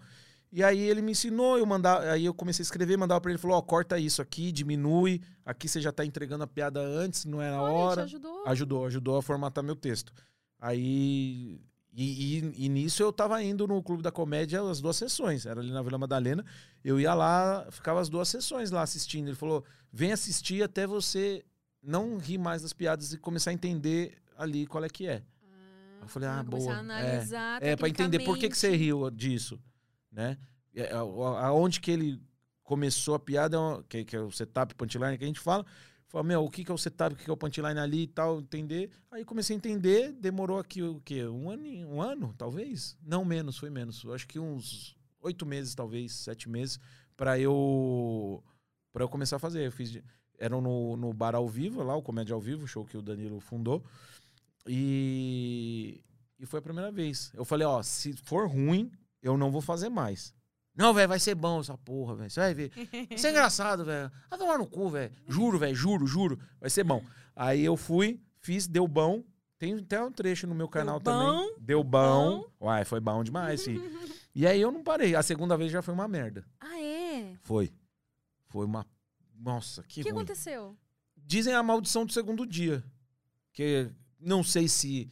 E 0.52 0.63
aí 0.63 0.80
ele 0.80 1.02
me 1.02 1.12
ensinou, 1.12 1.58
eu 1.58 1.65
mandava, 1.65 2.10
aí 2.10 2.24
eu 2.24 2.34
comecei 2.34 2.63
a 2.63 2.65
escrever, 2.65 2.95
mandava 2.98 3.19
pra 3.19 3.30
ele, 3.30 3.38
falou, 3.38 3.58
ó, 3.58 3.62
corta 3.62 4.00
isso 4.00 4.21
aqui, 4.21 4.54
diminui, 4.54 5.21
aqui 5.45 5.67
você 5.67 5.82
já 5.82 5.91
tá 5.91 6.06
entregando 6.06 6.45
a 6.45 6.48
piada 6.48 6.80
antes, 6.80 7.26
não 7.26 7.41
é 7.41 7.52
na 7.52 7.62
Olha, 7.62 7.71
ele 7.71 7.78
te 7.78 7.84
hora. 7.84 8.04
ajudou. 8.04 8.43
Ajudou, 8.48 8.86
ajudou 8.86 9.17
a 9.17 9.21
formatar 9.21 9.62
meu 9.62 9.76
texto. 9.76 10.13
Aí. 10.58 11.60
E, 11.97 12.39
e- 12.39 12.65
e 12.65 12.69
nisso 12.69 13.01
eu 13.01 13.13
tava 13.13 13.41
indo 13.41 13.65
no 13.65 13.81
Clube 13.81 14.03
da 14.03 14.12
Comédia 14.12 14.62
as 14.62 14.81
duas 14.81 14.97
sessões. 14.97 15.45
Era 15.45 15.62
ali 15.62 15.71
na 15.71 15.81
Vila 15.81 15.97
Madalena. 15.97 16.43
Eu 16.84 16.99
ia 16.99 17.13
lá, 17.13 17.65
ficava 17.71 18.01
as 18.01 18.10
duas 18.10 18.27
sessões 18.27 18.69
lá 18.69 18.81
assistindo. 18.81 19.27
Ele 19.29 19.36
falou: 19.36 19.63
vem 19.93 20.12
assistir 20.12 20.62
até 20.62 20.86
você 20.86 21.43
não 21.81 22.17
rir 22.17 22.38
mais 22.38 22.62
das 22.63 22.73
piadas 22.73 23.13
e 23.13 23.17
começar 23.17 23.51
a 23.51 23.53
entender 23.53 24.17
ali 24.38 24.67
qual 24.67 24.84
é 24.84 24.89
que 24.89 25.08
é. 25.08 25.23
Ah, 25.43 25.99
Eu 26.01 26.08
falei, 26.10 26.27
ah, 26.27 26.43
boa. 26.43 26.73
analisar 26.75 27.63
É, 27.63 27.75
pra 27.77 27.88
entender 27.88 28.19
por 28.25 28.38
que, 28.38 28.49
que 28.49 28.58
você 28.58 28.75
riu 28.75 29.10
disso, 29.10 29.58
né? 30.12 30.38
É, 30.75 30.91
a- 30.91 30.97
a- 30.99 31.45
Aonde 31.47 31.79
que 31.79 31.89
ele 31.91 32.21
começou 32.63 33.15
a 33.15 33.19
piada, 33.19 33.58
que, 33.88 34.03
que 34.03 34.15
é 34.15 34.19
o 34.19 34.31
setup, 34.31 34.75
punchline 34.75 35.17
que 35.17 35.23
a 35.23 35.27
gente 35.27 35.39
fala. 35.39 35.65
Falei, 36.15 36.30
meu, 36.30 36.45
o 36.45 36.49
que, 36.49 36.63
que 36.63 36.71
é 36.71 36.73
o 36.73 36.78
setup, 36.78 37.13
o 37.13 37.17
que, 37.17 37.25
que 37.25 37.30
é 37.30 37.34
o 37.34 37.36
punchline 37.36 37.78
ali 37.78 38.04
e 38.04 38.08
tal, 38.08 38.39
entender. 38.39 38.89
Aí 39.12 39.25
comecei 39.25 39.54
a 39.54 39.58
entender, 39.58 40.13
demorou 40.13 40.58
aqui 40.58 40.82
o 40.82 41.01
quê? 41.01 41.25
Um 41.25 41.49
ano, 41.49 41.67
um 41.89 42.01
ano, 42.01 42.34
talvez? 42.38 42.97
Não 43.06 43.25
menos, 43.25 43.58
foi 43.58 43.69
menos. 43.69 44.06
Acho 44.06 44.25
que 44.25 44.39
uns 44.39 44.95
oito 45.19 45.45
meses, 45.45 45.75
talvez, 45.75 46.13
sete 46.13 46.47
meses, 46.47 46.80
pra 47.17 47.38
eu 47.38 48.41
para 48.93 49.04
eu 49.04 49.10
começar 49.10 49.36
a 49.36 49.39
fazer. 49.39 49.67
Eu 49.67 49.73
fiz, 49.73 49.91
de- 49.91 50.01
era 50.39 50.56
no, 50.62 50.95
no 50.95 51.12
Bar 51.12 51.36
ao 51.36 51.49
Vivo, 51.49 51.84
lá, 51.84 51.93
o 51.97 52.01
Comédia 52.01 52.34
ao 52.34 52.39
Vivo, 52.39 52.65
show 52.65 52.86
que 52.86 52.95
o 52.95 53.01
Danilo 53.01 53.41
fundou. 53.41 53.84
E, 54.65 56.01
e 56.39 56.45
foi 56.45 56.60
a 56.60 56.63
primeira 56.63 56.93
vez. 56.93 57.30
Eu 57.34 57.43
falei, 57.43 57.67
ó, 57.67 57.84
se 57.84 58.13
for 58.23 58.47
ruim, 58.47 58.89
eu 59.21 59.38
não 59.38 59.51
vou 59.51 59.60
fazer 59.60 59.89
mais. 59.89 60.34
Não, 60.75 60.93
velho, 60.93 61.07
vai 61.07 61.19
ser 61.19 61.35
bom 61.35 61.59
essa 61.61 61.77
porra, 61.77 62.15
velho. 62.15 62.29
Você 62.29 62.39
vai 62.39 62.53
ver. 62.53 62.71
Isso 63.09 63.25
é 63.27 63.29
engraçado, 63.29 63.85
velho. 63.85 64.11
Vai 64.29 64.38
tomar 64.39 64.57
no 64.57 64.67
cu, 64.67 64.89
velho. 64.89 65.11
Juro, 65.27 65.57
velho, 65.57 65.75
juro, 65.75 66.05
juro. 66.05 66.39
Vai 66.59 66.69
ser 66.69 66.83
bom. 66.83 67.01
Aí 67.35 67.63
eu 67.63 67.77
fui, 67.77 68.19
fiz, 68.41 68.67
deu 68.67 68.88
bom. 68.88 69.23
Tem 69.57 69.73
até 69.77 70.03
um 70.03 70.11
trecho 70.11 70.45
no 70.47 70.53
meu 70.53 70.67
canal 70.67 70.99
bom? 70.99 71.03
também. 71.03 71.55
Deu 71.59 71.81
bom. 71.83 72.45
Uai, 72.59 72.83
foi 72.83 72.99
bom 72.99 73.23
demais, 73.23 73.63
filho. 73.63 73.81
E 74.35 74.45
aí 74.45 74.59
eu 74.59 74.69
não 74.69 74.83
parei. 74.83 75.15
A 75.15 75.23
segunda 75.23 75.55
vez 75.55 75.71
já 75.71 75.81
foi 75.81 75.93
uma 75.93 76.07
merda. 76.09 76.45
Ah, 76.59 76.77
é? 76.77 77.35
Foi. 77.43 77.71
Foi 78.47 78.65
uma. 78.65 78.85
Nossa, 79.39 79.81
que, 79.83 80.01
O 80.01 80.03
que 80.03 80.09
ruim. 80.09 80.19
aconteceu? 80.21 80.75
Dizem 81.15 81.53
a 81.53 81.63
maldição 81.63 82.05
do 82.05 82.11
segundo 82.11 82.45
dia. 82.45 82.83
Que 83.53 83.89
não 84.19 84.43
sei 84.43 84.67
se 84.67 85.09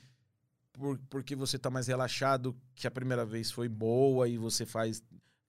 por, 0.74 1.00
porque 1.10 1.36
você 1.36 1.58
tá 1.58 1.70
mais 1.70 1.88
relaxado, 1.88 2.54
que 2.76 2.86
a 2.86 2.92
primeira 2.92 3.26
vez 3.26 3.50
foi 3.50 3.70
boa 3.70 4.28
e 4.28 4.38
você 4.38 4.66
faz. 4.66 5.02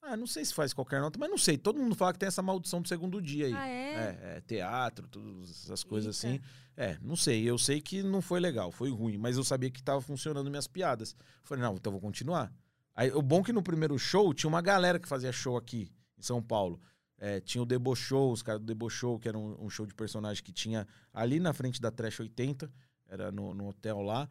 Ah, 0.07 0.17
não 0.19 0.27
sei 0.27 0.45
se 0.45 0.53
faz 0.53 0.75
qualquer 0.75 1.01
nota, 1.01 1.19
mas 1.19 1.31
não 1.31 1.39
sei. 1.39 1.57
Todo 1.57 1.81
mundo 1.81 1.95
fala 1.95 2.13
que 2.13 2.19
tem 2.19 2.27
essa 2.27 2.43
maldição 2.43 2.83
do 2.83 2.89
segundo 2.89 3.23
dia 3.23 3.47
aí. 3.47 3.55
Ah, 3.55 3.69
é? 3.69 3.93
É, 3.93 4.37
é, 4.37 4.41
teatro, 4.43 5.09
todas 5.09 5.49
essas 5.51 5.83
coisas 5.83 6.23
Eita. 6.23 6.37
assim. 6.37 6.45
É, 6.77 6.99
não 7.01 7.17
sei. 7.17 7.43
Eu 7.43 7.57
sei 7.57 7.81
que 7.81 8.03
não 8.03 8.21
foi 8.21 8.39
legal, 8.39 8.71
foi 8.71 8.91
ruim, 8.91 9.17
mas 9.17 9.39
eu 9.39 9.45
sabia 9.45 9.71
que 9.71 9.83
tava 9.83 10.03
funcionando 10.03 10.51
minhas 10.51 10.67
piadas. 10.67 11.17
Falei, 11.43 11.65
não, 11.65 11.75
então 11.75 11.91
vou 11.91 12.01
continuar. 12.01 12.53
Aí, 12.95 13.11
o 13.13 13.23
bom 13.23 13.41
é 13.41 13.45
que 13.45 13.53
no 13.53 13.63
primeiro 13.63 13.99
show 13.99 14.33
tinha 14.35 14.49
uma 14.49 14.61
galera 14.61 14.99
que 14.99 15.09
fazia 15.09 15.33
show 15.33 15.57
aqui 15.57 15.91
em 16.19 16.23
São 16.23 16.43
Paulo. 16.43 16.81
É, 17.19 17.41
tinha 17.41 17.63
o 17.63 17.67
Debochou, 17.67 18.31
os 18.33 18.43
caras 18.43 18.61
do 18.61 18.67
Debochou, 18.67 19.19
que 19.19 19.29
era 19.29 19.39
um, 19.39 19.65
um 19.65 19.71
show 19.71 19.87
de 19.87 19.95
personagem 19.95 20.43
que 20.43 20.53
tinha 20.53 20.87
ali 21.13 21.41
na 21.41 21.53
frente 21.53 21.81
da 21.81 21.91
Trash 21.91 22.21
80, 22.21 22.71
era 23.09 23.33
no, 23.33 23.55
no 23.55 23.69
hotel 23.69 24.03
lá. 24.03 24.29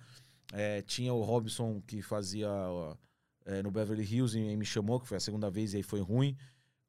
É, 0.51 0.81
tinha 0.83 1.13
o 1.13 1.23
Robson 1.23 1.81
que 1.81 2.01
fazia 2.01 2.49
ó, 2.49 2.95
é, 3.45 3.61
no 3.61 3.71
Beverly 3.71 4.03
Hills 4.03 4.37
e, 4.37 4.55
me 4.55 4.65
chamou, 4.65 4.99
que 4.99 5.07
foi 5.07 5.17
a 5.17 5.19
segunda 5.19 5.49
vez 5.49 5.73
e 5.73 5.77
aí 5.77 5.83
foi 5.83 6.01
ruim. 6.01 6.37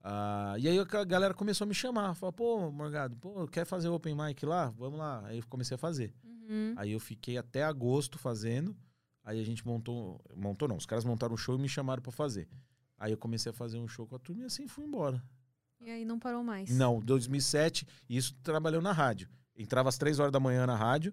Ah, 0.02 0.54
e 0.58 0.68
aí 0.68 0.78
a 0.78 1.04
galera 1.04 1.32
começou 1.32 1.64
a 1.64 1.68
me 1.68 1.74
chamar. 1.74 2.14
Falou, 2.14 2.32
pô, 2.32 2.70
Morgado, 2.70 3.16
pô, 3.16 3.46
quer 3.46 3.64
fazer 3.64 3.88
open 3.88 4.14
mic 4.14 4.44
lá? 4.44 4.70
Vamos 4.76 4.98
lá. 4.98 5.22
Aí 5.26 5.38
eu 5.38 5.44
comecei 5.48 5.74
a 5.74 5.78
fazer. 5.78 6.12
Uhum. 6.22 6.74
Aí 6.76 6.92
eu 6.92 7.00
fiquei 7.00 7.38
até 7.38 7.62
agosto 7.62 8.18
fazendo. 8.18 8.76
Aí 9.24 9.40
a 9.40 9.44
gente 9.44 9.66
montou. 9.66 10.20
Montou 10.36 10.68
não, 10.68 10.76
os 10.76 10.84
caras 10.84 11.04
montaram 11.04 11.34
um 11.34 11.38
show 11.38 11.56
e 11.56 11.58
me 11.58 11.68
chamaram 11.68 12.02
pra 12.02 12.12
fazer. 12.12 12.46
Aí 12.98 13.12
eu 13.12 13.18
comecei 13.18 13.50
a 13.50 13.54
fazer 13.54 13.78
um 13.78 13.88
show 13.88 14.06
com 14.06 14.14
a 14.14 14.18
turma 14.18 14.42
e 14.42 14.44
assim 14.46 14.68
fui 14.68 14.84
embora. 14.84 15.22
E 15.80 15.90
aí 15.90 16.04
não 16.04 16.18
parou 16.18 16.44
mais. 16.44 16.70
Não, 16.70 17.00
2007, 17.00 17.86
isso 18.08 18.34
trabalhou 18.42 18.80
na 18.80 18.92
rádio. 18.92 19.28
Entrava 19.56 19.88
às 19.88 19.98
três 19.98 20.18
horas 20.18 20.32
da 20.32 20.40
manhã 20.40 20.66
na 20.66 20.76
rádio, 20.76 21.12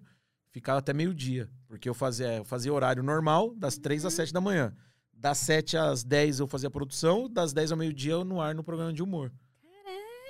ficava 0.50 0.78
até 0.78 0.92
meio-dia. 0.92 1.50
Porque 1.66 1.88
eu 1.88 1.94
fazia, 1.94 2.36
eu 2.36 2.44
fazia 2.44 2.72
horário 2.72 3.02
normal, 3.02 3.54
das 3.54 3.78
três 3.78 4.04
às 4.04 4.14
sete 4.14 4.32
da 4.32 4.40
manhã. 4.40 4.74
Das 5.22 5.38
sete 5.38 5.76
às 5.76 6.02
dez 6.02 6.40
eu 6.40 6.48
fazia 6.48 6.68
produção, 6.68 7.30
das 7.30 7.52
dez 7.52 7.70
ao 7.70 7.78
meio-dia 7.78 8.14
eu 8.14 8.24
no 8.24 8.40
ar 8.40 8.56
no 8.56 8.64
programa 8.64 8.92
de 8.92 9.04
humor. 9.04 9.30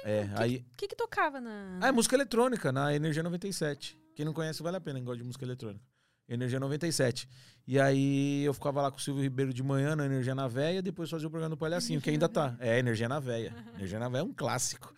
É, 0.05 0.29
aí. 0.37 0.67
O 0.75 0.77
que 0.77 0.87
que 0.87 0.95
tocava 0.95 1.41
na... 1.41 1.79
Ah, 1.81 1.89
é 1.89 1.93
música 1.93 2.15
eletrônica, 2.15 2.71
na 2.71 2.95
Energia 2.95 3.23
97. 3.23 3.99
Quem 4.15 4.27
não 4.27 4.35
conhece, 4.35 4.63
vale 4.63 4.77
a 4.77 4.81
pena, 4.83 5.01
gosta 5.01 5.17
de 5.17 5.25
música 5.25 5.47
eletrônica. 5.47 5.83
Energia 6.29 6.61
97. 6.61 7.27
E 7.67 7.81
aí 7.81 8.45
eu 8.45 8.53
ficava 8.53 8.83
lá 8.83 8.91
com 8.91 8.99
o 8.99 9.01
Silvio 9.01 9.23
Ribeiro 9.23 9.55
de 9.55 9.63
manhã 9.63 9.97
na 9.97 10.05
Energia 10.05 10.35
na 10.35 10.47
Véia, 10.47 10.83
depois 10.83 11.09
fazia 11.09 11.27
o 11.27 11.31
programa 11.31 11.57
do 11.57 11.59
Palhacinho, 11.59 11.99
que 11.99 12.11
ainda 12.11 12.29
tá. 12.29 12.55
É, 12.61 12.79
Energia 12.79 13.09
na 13.09 13.19
Véia. 13.19 13.57
Energia 13.75 13.99
na 13.99 14.11
Véia 14.11 14.21
é 14.21 14.25
um 14.25 14.35
clássico. 14.35 14.95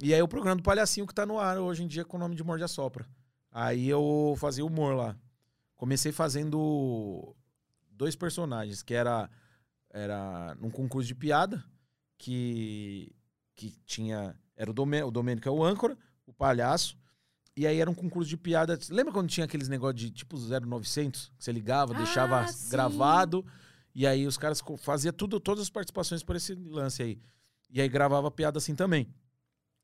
E 0.00 0.14
aí 0.14 0.22
o 0.22 0.28
programa 0.28 0.54
do 0.54 0.62
Palhacinho 0.62 1.04
que 1.04 1.14
tá 1.14 1.26
no 1.26 1.40
ar 1.40 1.58
hoje 1.58 1.82
em 1.82 1.88
dia 1.88 2.04
com 2.04 2.16
o 2.16 2.20
nome 2.20 2.36
de 2.36 2.44
Morde 2.44 2.62
a 2.62 2.68
Sopra. 2.68 3.04
Aí 3.50 3.88
eu 3.88 4.36
fazia 4.38 4.64
humor 4.64 4.94
lá. 4.94 5.16
Comecei 5.74 6.12
fazendo 6.12 7.34
dois 8.02 8.16
personagens, 8.16 8.82
que 8.82 8.94
era 8.94 9.30
era 9.90 10.56
num 10.56 10.70
concurso 10.70 11.06
de 11.06 11.14
piada, 11.14 11.62
que 12.18 13.14
que 13.54 13.70
tinha 13.86 14.36
era 14.56 14.70
o 14.70 14.74
Domênico, 14.74 15.08
o 15.08 15.12
Domênico 15.12 15.48
é 15.48 15.52
o 15.52 15.62
âncora, 15.62 15.96
o 16.26 16.32
palhaço, 16.32 16.98
e 17.56 17.64
aí 17.64 17.80
era 17.80 17.88
um 17.88 17.94
concurso 17.94 18.28
de 18.28 18.36
piada. 18.36 18.76
Lembra 18.90 19.12
quando 19.12 19.28
tinha 19.28 19.44
aqueles 19.44 19.68
negócios 19.68 20.00
de 20.00 20.10
tipo 20.10 20.36
0900? 20.36 21.32
Que 21.36 21.44
você 21.44 21.52
ligava, 21.52 21.94
Ah, 21.94 21.98
deixava 21.98 22.48
sim. 22.48 22.70
gravado. 22.70 23.46
E 23.94 24.06
aí 24.06 24.26
os 24.26 24.36
caras 24.38 24.60
fazia 24.78 25.12
tudo, 25.12 25.38
todas 25.38 25.62
as 25.62 25.70
participações 25.70 26.24
por 26.24 26.34
esse 26.34 26.54
lance 26.54 27.02
aí. 27.02 27.20
E 27.70 27.80
aí 27.80 27.88
gravava 27.88 28.30
piada 28.30 28.58
assim 28.58 28.74
também. 28.74 29.06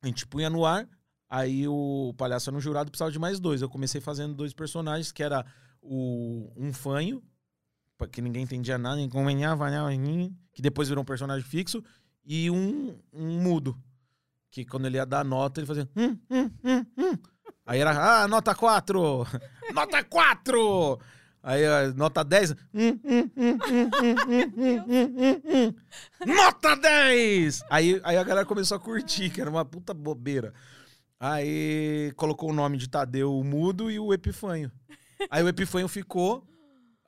A 0.02 0.07
gente 0.07 0.26
punha 0.26 0.50
no 0.50 0.64
ar, 0.64 0.88
aí 1.28 1.68
o 1.68 2.14
palhaço 2.16 2.50
era 2.50 2.57
um 2.57 2.61
jurado, 2.61 2.90
precisava 2.90 3.12
de 3.12 3.18
mais 3.18 3.38
dois. 3.38 3.62
Eu 3.62 3.68
comecei 3.68 4.00
fazendo 4.00 4.35
dois 4.35 4.52
personagens, 4.52 5.12
que 5.12 5.22
era 5.22 5.44
o 5.81 6.50
um 6.57 6.72
fanho, 6.72 7.22
que 8.06 8.22
ninguém 8.22 8.42
entendia 8.42 8.78
nada, 8.78 9.00
encomenhava, 9.00 9.66
que 10.52 10.62
depois 10.62 10.88
virou 10.88 11.02
um 11.02 11.06
personagem 11.06 11.44
fixo, 11.44 11.82
e 12.24 12.50
um, 12.50 12.96
um 13.12 13.40
mudo, 13.40 13.76
que 14.50 14.64
quando 14.64 14.87
ele 14.87 14.96
ia 14.96 15.06
dar 15.06 15.20
a 15.20 15.24
nota, 15.24 15.61
ele 15.61 15.66
fazia. 15.66 15.88
Hum, 15.96 16.18
hum, 16.30 16.50
hum, 16.62 16.87
hum. 16.96 17.18
Aí 17.66 17.80
era, 17.80 18.22
ah, 18.22 18.28
nota 18.28 18.54
4! 18.54 19.26
nota 19.74 20.04
4! 20.04 20.98
Aí, 21.42 21.62
nota 21.94 22.24
10. 22.24 22.54
Nota 26.26 26.76
10! 26.76 27.64
Aí, 27.70 28.00
aí 28.04 28.16
a 28.16 28.22
galera 28.22 28.46
começou 28.46 28.76
a 28.76 28.80
curtir, 28.80 29.30
que 29.30 29.40
era 29.40 29.48
uma 29.48 29.64
puta 29.64 29.94
bobeira. 29.94 30.52
Aí 31.20 32.12
colocou 32.16 32.50
o 32.50 32.54
nome 32.54 32.76
de 32.76 32.88
Tadeu 32.88 33.34
o 33.34 33.42
Mudo 33.42 33.90
e 33.90 33.98
o 33.98 34.12
Epifanho. 34.12 34.70
Aí 35.30 35.42
o 35.42 35.48
Epifanho 35.48 35.88
ficou 35.88 36.46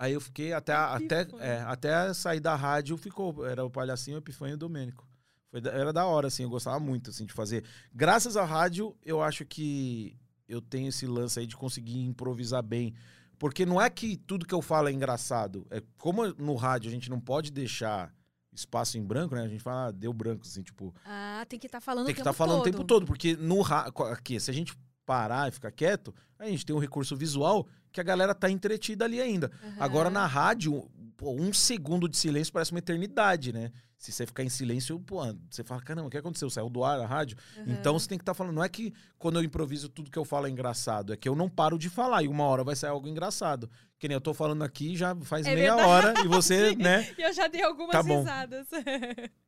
Aí 0.01 0.15
eu 0.15 0.21
fiquei 0.21 0.55
até, 0.55 0.73
até, 0.73 1.27
é, 1.41 1.61
até 1.67 2.15
sair 2.15 2.41
da 2.41 2.57
rádio, 2.57 2.97
ficou. 2.97 3.45
Era 3.47 3.63
o 3.63 3.69
Palhacinho, 3.71 4.17
o 4.17 4.21
Epifanho 4.21 4.53
e 4.53 4.55
o 4.55 4.57
Domênico. 4.57 5.07
Foi, 5.51 5.61
era 5.63 5.93
da 5.93 6.07
hora, 6.07 6.29
assim, 6.29 6.43
eu 6.43 6.49
gostava 6.49 6.81
muito, 6.81 7.11
assim, 7.11 7.27
de 7.27 7.35
fazer. 7.35 7.65
Graças 7.95 8.35
à 8.35 8.43
rádio, 8.47 8.97
eu 9.05 9.23
acho 9.23 9.45
que 9.45 10.17
eu 10.49 10.63
tenho 10.63 10.89
esse 10.89 11.07
lance 11.07 11.39
aí 11.39 11.47
de 11.47 11.55
conseguir 11.55 12.01
improvisar 12.03 12.63
bem. 12.63 12.95
Porque 13.39 13.67
não 13.67 13.79
é 13.79 13.91
que 13.91 14.17
tudo 14.17 14.47
que 14.47 14.55
eu 14.55 14.63
falo 14.63 14.89
é 14.89 14.93
engraçado. 14.93 15.67
É 15.71 15.83
como 15.99 16.27
no 16.35 16.55
rádio 16.55 16.89
a 16.89 16.93
gente 16.93 17.11
não 17.11 17.21
pode 17.21 17.51
deixar 17.51 18.11
espaço 18.53 18.97
em 18.97 19.05
branco, 19.05 19.35
né? 19.35 19.43
A 19.43 19.49
gente 19.49 19.63
fala, 19.63 19.89
ah, 19.89 19.91
deu 19.91 20.15
branco, 20.15 20.47
assim, 20.47 20.63
tipo. 20.63 20.95
Ah, 21.05 21.45
tem 21.47 21.59
que 21.59 21.67
estar 21.67 21.81
falando 21.83 22.07
Tem 22.07 22.15
que 22.15 22.21
estar 22.23 22.33
falando 22.33 22.59
todo. 22.63 22.67
o 22.69 22.71
tempo 22.73 22.85
todo, 22.85 23.05
porque 23.05 23.37
no 23.37 23.61
ra- 23.61 23.93
aqui, 24.13 24.41
se 24.41 24.51
a 24.51 24.55
gente 24.55 24.75
parar 25.11 25.49
e 25.49 25.51
ficar 25.51 25.73
quieto, 25.73 26.15
a 26.39 26.47
gente 26.47 26.65
tem 26.65 26.75
um 26.77 26.79
recurso 26.79 27.17
visual 27.17 27.67
que 27.91 28.01
a 28.01 28.05
galera 28.05 28.33
tá 28.33 28.49
entretida 28.49 29.05
ali 29.05 29.21
ainda. 29.21 29.51
Aham. 29.65 29.75
Agora 29.81 30.09
na 30.09 30.25
rádio, 30.25 30.89
pô, 31.17 31.33
um 31.33 31.53
segundo 31.53 32.09
de 32.09 32.17
silêncio 32.17 32.53
parece 32.53 32.71
uma 32.71 32.79
eternidade, 32.79 33.53
né? 33.53 33.73
Se 33.99 34.13
você 34.13 34.25
ficar 34.25 34.43
em 34.45 34.49
silêncio, 34.49 34.99
pô, 35.01 35.21
você 35.51 35.63
fala, 35.65 35.83
caramba, 35.83 36.07
o 36.07 36.11
que 36.11 36.17
aconteceu? 36.17 36.49
Saiu 36.49 36.71
do 36.71 36.83
ar 36.85 36.99
a 37.01 37.07
rádio? 37.07 37.37
Aham. 37.59 37.67
Então 37.73 37.99
você 37.99 38.09
tem 38.09 38.17
que 38.17 38.23
estar 38.23 38.33
falando. 38.35 38.55
Não 38.55 38.63
é 38.65 38.69
que 38.69 38.95
quando 39.19 39.39
eu 39.41 39.45
improviso 39.45 39.89
tudo 39.91 40.11
que 40.11 40.19
eu 40.19 40.25
falo 40.25 40.47
é 40.47 40.51
engraçado, 40.51 41.13
é 41.13 41.17
que 41.17 41.29
eu 41.29 41.35
não 41.35 41.49
paro 41.51 41.77
de 41.77 41.91
falar 41.91 42.23
e 42.23 42.29
uma 42.29 42.45
hora 42.45 42.63
vai 42.65 42.77
sair 42.77 42.91
algo 42.91 43.09
engraçado. 43.09 43.69
Que 43.99 44.07
nem 44.09 44.15
eu 44.15 44.21
tô 44.21 44.33
falando 44.33 44.63
aqui 44.63 44.97
já 44.97 45.15
faz 45.17 45.45
É 45.47 45.55
meia 45.55 45.75
verdade. 45.75 45.89
hora 45.91 46.15
e 46.25 46.29
você, 46.29 46.75
né? 46.77 47.13
Eu 47.19 47.33
já 47.35 47.47
dei 47.49 47.63
algumas 47.63 47.91
Tá 47.91 48.03
bom. 48.03 48.21
risadas. 48.21 48.67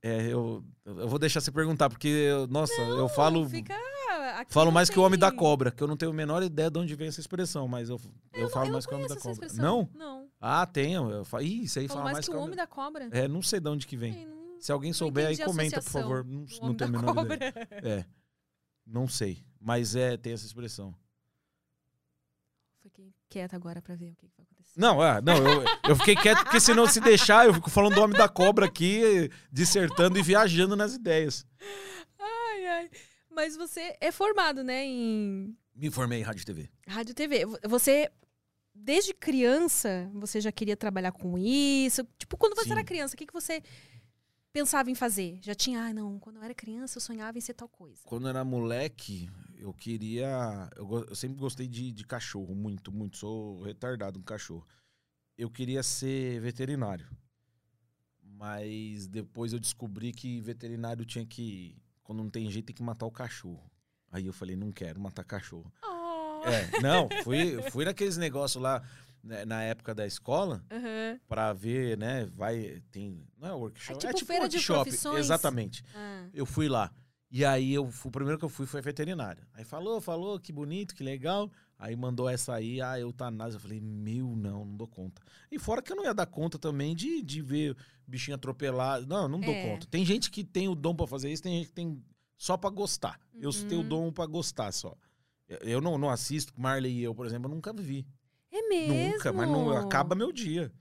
É, 0.05 0.27
eu, 0.27 0.65
eu 0.85 1.09
vou 1.09 1.17
deixar 1.17 1.41
você 1.41 1.53
perguntar, 1.53 1.89
porque, 1.89 2.29
nossa, 2.51 2.75
eu 2.83 3.09
falo. 3.09 3.49
Fica 3.49 3.73
aqui 4.43 4.53
Falo 4.53 4.67
não 4.67 4.73
mais 4.73 4.89
que 4.91 4.99
o 4.99 5.03
homem 5.03 5.19
da 5.19 5.31
tem- 5.31 5.39
cobra, 5.39 5.71
que 5.71 5.83
eu 5.83 5.87
não 5.89 5.97
tenho 5.97 6.11
a 6.13 6.15
menor 6.15 6.43
ideia 6.43 6.71
de 6.71 6.79
onde 6.79 6.95
vem 6.95 7.09
essa 7.09 7.21
expressão, 7.21 7.67
mas 7.67 7.89
eu, 7.89 8.01
eu, 8.33 8.43
não- 8.43 8.49
falo 8.51 8.67
eu 8.69 8.73
mais 8.73 8.85
não 8.85 8.89
que 8.91 8.95
o 8.95 8.99
homem 8.99 9.09
da 9.09 9.17
cobra. 9.17 9.49
Não? 9.55 9.89
Não. 9.95 10.29
Ah, 10.41 10.67
tenho. 10.67 11.11
Eu 11.11 11.25
falo, 11.25 11.43
Ih, 11.43 11.65
isso 11.65 11.79
aí 11.79 11.89
Falou 11.89 12.03
fala 12.03 12.13
mais, 12.13 12.29
que 12.29 12.35
o 12.35 12.39
homem 12.39 12.57
da 12.57 12.67
cobra. 12.67 13.09
É, 13.11 13.27
não 13.27 13.43
sei 13.43 13.59
de 13.61 13.69
onde 13.69 13.87
que 13.87 13.97
vem. 13.97 14.27
Não- 14.27 14.61
Se 14.61 14.71
alguém 14.71 14.93
souber 14.93 15.27
aí, 15.27 15.37
comenta, 15.39 15.81
por 15.83 15.91
favor. 15.91 16.25
Não, 16.25 16.47
não 16.63 16.75
tenho 16.75 16.89
a 16.91 16.93
menor 17.01 17.15
cobra. 17.15 17.35
ideia. 17.35 17.69
É. 17.83 18.05
Não 18.87 19.09
sei. 19.09 19.45
Mas 19.61 19.95
é, 19.97 20.17
tem 20.17 20.33
essa 20.33 20.45
expressão. 20.47 20.95
Fiquei 22.81 23.13
quieta 23.29 23.55
agora 23.57 23.81
pra 23.81 23.95
ver 23.95 24.11
o 24.13 24.17
que, 24.17 24.29
que 24.29 24.37
vai 24.37 24.45
acontecer. 24.45 24.79
Não, 24.81 25.03
é, 25.05 25.21
não, 25.23 25.37
eu, 25.37 25.65
eu 25.91 25.97
fiquei 25.97 26.17
quieto 26.17 26.43
porque 26.43 26.59
senão 26.59 26.87
se 26.87 27.01
deixar, 27.01 27.47
eu 27.47 27.55
fico 27.55 27.71
falando 27.71 27.95
do 27.95 28.03
homem 28.03 28.17
da 28.19 28.29
cobra 28.29 28.67
aqui, 28.67 29.31
dissertando 29.53 30.19
e 30.19 30.23
viajando 30.23 30.75
nas 30.75 30.95
ideias. 30.95 31.47
Mas 33.35 33.57
você 33.57 33.97
é 34.01 34.13
formado, 34.13 34.63
né, 34.63 34.85
em 34.85 35.57
Me 35.75 35.91
formei 35.91 36.21
em 36.21 36.23
rádio 36.23 36.43
e 36.43 36.45
TV. 36.45 36.71
rádio 36.87 37.13
e 37.13 37.15
TV. 37.15 37.47
Vo- 37.47 37.59
Você, 37.69 38.11
desde 38.75 39.15
criança, 39.15 40.11
você 40.15 40.41
já 40.41 40.53
queria 40.53 40.77
trabalhar 40.77 41.13
com 41.13 41.39
isso? 41.39 42.07
Tipo, 42.19 42.37
quando 42.37 42.55
você 42.55 42.67
Sim. 42.67 42.73
era 42.73 42.85
criança, 42.85 43.15
o 43.15 43.19
que, 43.19 43.27
que 43.27 43.33
você 43.33 43.63
pensava 44.53 44.91
em 44.91 44.95
fazer? 44.95 45.39
Já 45.43 45.55
tinha, 45.55 45.83
ah, 45.83 45.93
não, 45.95 46.19
quando 46.19 46.37
eu 46.37 46.43
era 46.43 46.55
criança 46.55 46.99
eu 46.99 47.01
sonhava 47.01 47.39
em 47.39 47.41
ser 47.41 47.55
tal 47.55 47.69
coisa. 47.69 48.01
Quando 48.05 48.25
eu 48.25 48.31
era 48.31 48.45
moleque, 48.45 49.31
eu 49.57 49.73
queria. 49.73 50.69
Eu, 50.77 51.07
eu 51.09 51.15
sempre 51.15 51.39
gostei 51.39 51.67
de, 51.67 51.91
de 51.91 52.05
cachorro, 52.07 52.55
muito, 52.55 52.93
muito. 52.93 53.17
Sou 53.17 53.63
retardado 53.63 54.19
com 54.19 54.25
cachorro. 54.25 54.67
Eu 55.39 55.51
queria 55.51 55.83
ser 55.83 56.39
veterinário. 56.41 57.09
Mas 58.23 59.07
depois 59.07 59.53
eu 59.53 59.61
descobri 59.61 60.13
que 60.13 60.41
veterinário 60.41 61.05
tinha 61.05 61.25
que. 61.25 61.77
Quando 62.13 62.25
não 62.25 62.31
tem 62.31 62.51
jeito, 62.51 62.67
tem 62.67 62.77
que 62.77 62.83
matar 62.83 63.07
o 63.07 63.11
cachorro. 63.11 63.65
Aí 64.11 64.27
eu 64.27 64.35
falei, 64.35 64.55
não 64.55 64.71
quero 64.71 65.01
matar 65.01 65.25
cachorro. 65.25 65.73
Oh. 65.83 66.43
É, 66.47 66.81
não, 66.83 67.09
fui, 67.25 67.63
fui 67.71 67.87
naqueles 67.87 68.19
negócios 68.19 68.63
lá 68.63 68.83
né, 69.25 69.47
na 69.47 69.63
época 69.63 69.95
da 69.95 70.07
escola 70.07 70.63
Aham. 70.71 71.19
pra 71.27 71.55
ver, 71.55 71.97
né? 71.97 72.27
Vai. 72.35 72.83
Tem. 72.91 73.27
Não 73.39 73.49
é 73.49 73.53
workshop. 73.53 74.07
É 74.07 74.13
tipo 74.13 74.27
feira 74.27 74.47
de 74.47 74.57
workshop, 74.57 74.83
profissões? 74.83 75.21
Exatamente. 75.21 75.83
Ah. 75.95 76.27
Eu 76.35 76.45
fui 76.45 76.69
lá. 76.69 76.93
E 77.31 77.47
aí 77.47 77.73
eu, 77.73 77.91
o 78.05 78.11
primeiro 78.11 78.39
que 78.39 78.45
eu 78.45 78.51
fui 78.51 78.67
foi 78.67 78.83
veterinária. 78.83 79.49
Aí 79.55 79.65
falou, 79.65 79.99
falou, 79.99 80.39
que 80.39 80.53
bonito, 80.53 80.95
que 80.95 81.03
legal. 81.03 81.51
Aí 81.83 81.97
mandou 81.97 82.29
essa 82.29 82.55
aí, 82.55 82.81
a 82.81 82.97
eutanásia. 83.01 83.57
Eu 83.57 83.61
falei, 83.61 83.81
meu, 83.81 84.37
não, 84.37 84.65
não 84.65 84.77
dou 84.77 84.87
conta. 84.87 85.21
E 85.51 85.59
fora 85.59 85.83
que 85.83 85.91
eu 85.91 85.97
não 85.97 86.05
ia 86.05 86.15
dar 86.15 86.27
conta 86.27 86.57
também 86.57 86.95
de, 86.95 87.21
de 87.21 87.43
ver 87.43 87.77
bichinho 88.07 88.37
atropelado. 88.37 89.05
Não, 89.05 89.27
não 89.27 89.41
dou 89.41 89.53
É. 89.53 89.69
conta. 89.69 89.85
Tem 89.91 90.05
gente 90.05 90.31
que 90.31 90.45
tem 90.45 90.69
o 90.69 90.77
dom 90.77 90.95
pra 90.95 91.09
fazer 91.09 91.33
isso, 91.33 91.43
tem 91.43 91.59
gente 91.59 91.67
que 91.67 91.73
tem 91.75 92.01
só 92.39 92.57
pra 92.57 92.71
gostar. 92.71 93.19
Eu 93.35 93.51
Uhum. 93.51 93.69
tenho 93.69 93.81
o 93.81 93.85
dom 93.85 94.13
pra 94.13 94.27
gostar 94.27 94.71
só. 94.73 94.95
Eu- 95.49 95.59
Eu 95.63 95.81
não, 95.81 95.99
não 95.99 96.09
assisto, 96.09 96.53
Marley 96.57 97.01
e 97.01 97.03
eu, 97.03 97.13
por 97.17 97.27
exemplo, 97.27 97.51
eu 97.51 97.55
nunca 97.57 97.73
vi. 97.73 98.07
É 98.53 98.69
mesmo? 98.69 98.95
Nunca, 98.95 99.33
mas 99.33 99.49
não 99.49 99.77
acaba 99.77 100.15
meu 100.15 100.31
dia. 100.31 100.73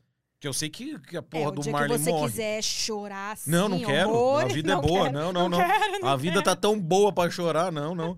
Porque 0.41 0.47
eu 0.47 0.53
sei 0.53 0.71
que, 0.71 0.97
que 1.01 1.15
a 1.15 1.19
É, 1.19 1.21
porra 1.21 1.49
o 1.49 1.51
do 1.51 1.69
Marley 1.71 1.99
que 1.99 2.03
você 2.03 2.09
morre. 2.09 2.31
quiser 2.31 2.63
chorar 2.63 3.33
assim, 3.33 3.51
Não, 3.51 3.69
não 3.69 3.79
quero. 3.79 4.09
horrores, 4.09 4.51
a 4.51 4.55
vida 4.55 4.71
é 4.71 4.73
não 4.75 4.81
boa. 4.81 5.03
quero, 5.03 5.13
não, 5.13 5.31
não, 5.31 5.47
não. 5.49 5.57
quero, 5.59 6.01
não 6.01 6.09
a 6.09 6.15
vida 6.17 6.41
tá 6.41 6.55
tão 6.55 6.81
boa 6.81 7.13
pra 7.13 7.29
chorar, 7.29 7.71
não, 7.71 7.93
não. 7.93 8.17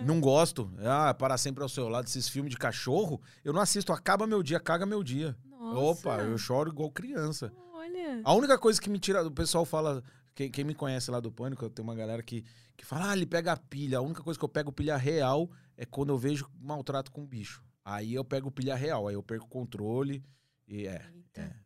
Não 0.00 0.20
gosto. 0.20 0.70
Ah, 0.78 1.12
para 1.12 1.36
sempre 1.36 1.64
ao 1.64 1.68
seu 1.68 1.88
lado, 1.88 2.06
esses 2.06 2.28
filmes 2.28 2.52
de 2.52 2.56
cachorro, 2.56 3.20
eu 3.44 3.52
não 3.52 3.60
assisto. 3.60 3.92
Acaba 3.92 4.24
meu 4.24 4.40
dia, 4.40 4.60
caga 4.60 4.86
meu 4.86 5.02
dia. 5.02 5.36
Nossa, 5.50 6.08
Opa, 6.08 6.22
eu 6.22 6.38
choro 6.38 6.70
igual 6.70 6.92
criança. 6.92 7.52
Olha. 7.72 8.20
A 8.22 8.32
única 8.34 8.56
coisa 8.56 8.80
que 8.80 8.88
me 8.88 9.00
tira. 9.00 9.26
O 9.26 9.30
pessoal 9.32 9.64
fala. 9.64 10.00
Quem, 10.32 10.48
quem 10.52 10.62
me 10.64 10.76
conhece 10.76 11.10
lá 11.10 11.18
do 11.18 11.32
Pânico, 11.32 11.68
tem 11.68 11.82
uma 11.82 11.94
galera 11.96 12.22
que, 12.22 12.44
que 12.76 12.84
fala, 12.86 13.10
ah, 13.10 13.16
ele 13.16 13.26
pega 13.26 13.50
a 13.50 13.56
pilha. 13.56 13.98
A 13.98 14.00
única 14.00 14.22
coisa 14.22 14.38
que 14.38 14.44
eu 14.44 14.48
pego 14.48 14.70
pilha 14.70 14.96
real 14.96 15.50
é 15.76 15.84
quando 15.84 16.10
eu 16.10 16.18
vejo 16.18 16.48
maltrato 16.60 17.10
com 17.10 17.26
bicho. 17.26 17.64
Aí 17.84 18.14
eu 18.14 18.24
pego 18.24 18.48
pilha 18.48 18.76
real, 18.76 19.08
aí 19.08 19.14
eu 19.16 19.22
perco 19.24 19.46
o 19.46 19.48
controle. 19.48 20.24
E 20.68 20.86
é. 20.86 21.04
Eita. 21.34 21.40
é. 21.40 21.63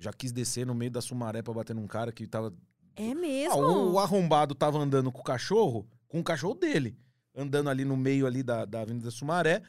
Já 0.00 0.12
quis 0.12 0.32
descer 0.32 0.66
no 0.66 0.74
meio 0.74 0.90
da 0.90 1.00
Sumaré 1.02 1.42
pra 1.42 1.52
bater 1.54 1.74
num 1.76 1.86
cara 1.86 2.10
que 2.10 2.26
tava 2.26 2.52
É 2.96 3.12
Ah, 3.12 3.14
mesmo? 3.14 3.56
o, 3.60 3.92
o 3.92 3.98
arrombado 3.98 4.54
tava 4.54 4.78
andando 4.78 5.12
com 5.12 5.20
o 5.20 5.24
cachorro, 5.24 5.86
com 6.08 6.18
o 6.20 6.24
cachorro 6.24 6.54
dele, 6.54 6.96
andando 7.36 7.68
ali 7.70 7.84
no 7.84 7.96
meio 7.96 8.26
ali 8.26 8.42
da, 8.42 8.64
da 8.64 8.80
Avenida 8.80 9.10
Sumaré. 9.10 9.62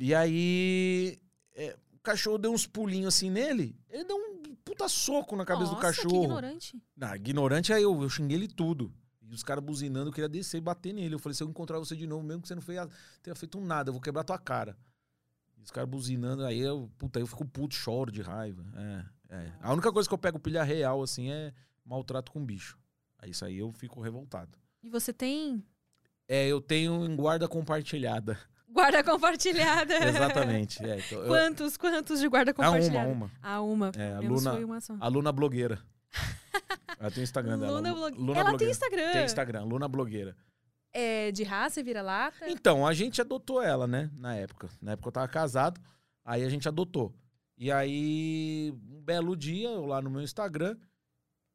E 0.00 0.14
aí 0.14 1.18
é, 1.54 1.76
o 1.92 1.98
cachorro 1.98 2.38
deu 2.38 2.50
uns 2.52 2.66
pulinhos 2.66 3.14
assim 3.14 3.28
nele, 3.30 3.76
ele 3.90 4.04
deu 4.04 4.16
um 4.16 4.56
puta 4.64 4.88
soco 4.88 5.36
na 5.36 5.44
cabeça 5.44 5.70
do 5.72 5.74
Nossa, 5.76 5.92
que 5.92 5.96
cachorro. 6.02 6.24
ignorante. 6.24 6.82
Na 6.96 7.14
ignorante, 7.14 7.72
aí 7.72 7.82
eu, 7.82 8.02
eu 8.02 8.08
xinguei 8.08 8.38
ele 8.38 8.48
tudo. 8.48 8.90
E 9.22 9.34
os 9.34 9.42
caras 9.42 9.62
buzinando, 9.62 10.08
eu 10.08 10.12
queria 10.12 10.28
descer 10.28 10.58
e 10.58 10.60
bater 10.60 10.92
nele. 10.94 11.14
Eu 11.14 11.18
falei, 11.18 11.34
se 11.34 11.42
eu 11.42 11.48
encontrar 11.48 11.78
você 11.78 11.94
de 11.94 12.06
novo, 12.06 12.22
mesmo 12.24 12.42
que 12.42 12.48
você 12.48 12.54
não 12.54 12.62
fez, 12.62 12.80
tenha 13.22 13.34
feito 13.34 13.60
nada, 13.60 13.88
eu 13.90 13.92
vou 13.92 14.00
quebrar 14.00 14.24
tua 14.24 14.38
cara. 14.38 14.76
E 15.58 15.62
os 15.62 15.70
caras 15.70 15.88
buzinando, 15.88 16.44
aí 16.44 16.60
eu, 16.60 16.90
puta, 16.98 17.20
eu 17.20 17.26
fico 17.26 17.44
puto, 17.44 17.74
choro 17.74 18.10
de 18.12 18.20
raiva. 18.22 18.64
É, 18.76 19.04
é. 19.34 19.52
A 19.60 19.72
única 19.72 19.92
coisa 19.92 20.08
que 20.08 20.14
eu 20.14 20.18
pego 20.18 20.38
pilha 20.38 20.62
real, 20.62 21.02
assim, 21.02 21.30
é 21.30 21.52
maltrato 21.84 22.30
com 22.32 22.44
bicho. 22.44 22.78
Aí 23.18 23.30
isso 23.30 23.44
aí 23.44 23.58
eu 23.58 23.72
fico 23.72 24.00
revoltado. 24.00 24.56
E 24.82 24.88
você 24.88 25.12
tem 25.12 25.64
É, 26.28 26.46
eu 26.46 26.60
tenho 26.60 27.04
em 27.04 27.14
guarda 27.16 27.46
compartilhada. 27.48 28.38
guarda 28.68 29.02
compartilhada. 29.04 29.94
Exatamente. 30.08 30.84
É, 30.84 30.98
então, 30.98 31.18
eu- 31.20 31.26
Quantos, 31.28 31.76
quantos 31.76 32.20
de 32.20 32.28
guarda 32.28 32.52
Ah, 32.56 32.60
uma, 32.62 32.66
compartilhada? 32.72 33.08
uma. 33.10 33.30
Ah, 33.42 33.60
uma. 33.60 33.92
É, 33.96 34.12
a 34.14 34.20
Menos 34.20 34.42
Luna- 34.42 34.52
foi 34.56 34.64
uma 34.64 34.80
só. 34.80 34.96
A 35.00 35.08
Luna 35.08 35.32
blogueira. 35.32 35.78
Ela 36.98 37.10
tem 37.10 37.22
o 37.22 37.24
Instagram 37.24 37.58
dela. 37.58 37.72
Luna 37.72 37.90
Lu- 37.92 37.96
Blog- 37.98 38.16
Luna 38.18 38.32
Ela 38.32 38.42
tem 38.44 38.50
blogueira. 38.50 38.70
Instagram. 38.72 39.12
Tem 39.12 39.24
Instagram, 39.24 39.64
Luna 39.64 39.88
blogueira. 39.88 40.36
É 40.92 41.32
de 41.32 41.42
raça 41.42 41.80
e 41.80 41.82
vira-lata? 41.82 42.48
Então, 42.48 42.86
a 42.86 42.94
gente 42.94 43.20
adotou 43.20 43.60
ela, 43.60 43.86
né? 43.86 44.10
Na 44.16 44.36
época. 44.36 44.68
Na 44.80 44.92
época 44.92 45.08
eu 45.08 45.12
tava 45.12 45.26
casado, 45.28 45.80
aí 46.24 46.44
a 46.44 46.48
gente 46.48 46.68
adotou. 46.68 47.12
E 47.64 47.72
aí, 47.72 48.74
um 48.90 49.00
belo 49.00 49.34
dia, 49.34 49.70
eu 49.70 49.86
lá 49.86 50.02
no 50.02 50.10
meu 50.10 50.20
Instagram, 50.20 50.76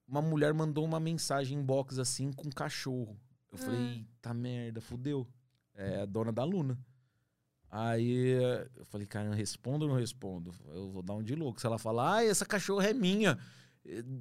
uma 0.07 0.23
mulher 0.23 0.51
mandou 0.55 0.83
uma 0.83 0.99
mensagem 0.99 1.59
inbox 1.59 1.99
assim 1.99 2.33
com 2.33 2.47
um 2.47 2.51
cachorro. 2.51 3.15
Eu 3.51 3.59
Ah. 3.59 3.61
falei, 3.61 3.79
eita 3.97 4.33
merda, 4.33 4.81
fudeu. 4.81 5.27
É 5.75 6.01
a 6.01 6.05
dona 6.07 6.31
da 6.31 6.43
Luna. 6.43 6.79
Aí 7.69 8.31
eu 8.75 8.85
falei, 8.87 9.05
cara, 9.05 9.27
eu 9.27 9.33
respondo 9.33 9.85
ou 9.85 9.91
não 9.91 9.99
respondo? 9.99 10.51
Eu 10.69 10.89
vou 10.89 11.03
dar 11.03 11.13
um 11.13 11.21
de 11.21 11.35
louco. 11.35 11.61
Se 11.61 11.67
ela 11.67 11.77
falar, 11.77 12.15
ah, 12.15 12.25
essa 12.25 12.43
cachorra 12.43 12.89
é 12.89 12.93
minha. 12.95 13.37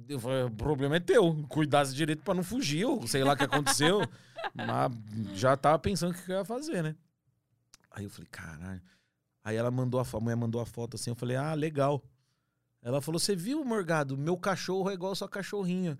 Eu 0.07 0.19
falei, 0.19 0.43
o 0.43 0.51
problema 0.51 0.97
é 0.97 0.99
teu. 0.99 1.43
Cuidasse 1.47 1.95
direito 1.95 2.21
pra 2.21 2.35
não 2.35 2.43
fugir, 2.43 2.85
ou 2.85 3.07
sei 3.07 3.23
lá 3.23 3.33
o 3.33 3.35
que 3.35 3.45
aconteceu. 3.45 4.01
Mas 4.53 4.91
já 5.39 5.57
tava 5.57 5.79
pensando 5.79 6.11
o 6.11 6.13
que 6.13 6.31
eu 6.31 6.35
ia 6.37 6.45
fazer, 6.45 6.83
né? 6.83 6.95
Aí 7.89 8.03
eu 8.03 8.11
falei, 8.11 8.27
caralho. 8.29 8.81
Aí 9.43 9.55
ela 9.55 9.71
mandou 9.71 9.99
a, 9.99 10.03
a 10.11 10.19
mulher 10.19 10.35
mandou 10.35 10.61
a 10.61 10.65
foto 10.65 10.95
assim, 10.95 11.09
eu 11.09 11.15
falei, 11.15 11.35
ah, 11.35 11.53
legal. 11.53 12.03
Ela 12.81 13.01
falou, 13.01 13.19
você 13.19 13.35
viu, 13.35 13.63
Morgado? 13.65 14.17
Meu 14.17 14.37
cachorro 14.37 14.89
é 14.89 14.93
igual 14.93 15.11
a 15.11 15.15
sua 15.15 15.29
cachorrinha. 15.29 15.97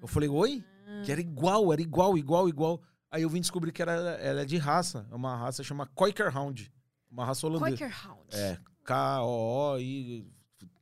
Eu 0.00 0.08
falei, 0.08 0.28
oi? 0.28 0.64
Que 1.04 1.12
era 1.12 1.20
igual, 1.20 1.72
era 1.72 1.80
igual, 1.80 2.16
igual, 2.16 2.48
igual. 2.48 2.82
Aí 3.10 3.22
eu 3.22 3.30
vim 3.30 3.40
descobrir 3.40 3.72
que 3.72 3.82
era, 3.82 3.92
ela 3.92 4.42
é 4.42 4.44
de 4.44 4.56
raça. 4.56 5.06
É 5.10 5.14
uma 5.14 5.36
raça 5.36 5.62
chama 5.62 5.86
Koiker 5.86 6.36
Hound. 6.36 6.72
Uma 7.10 7.24
raça 7.24 7.46
holandesa. 7.46 7.76
Quaker 7.76 8.08
Hound. 8.08 8.26
É, 8.32 8.58
K-O-O-I... 8.84 10.35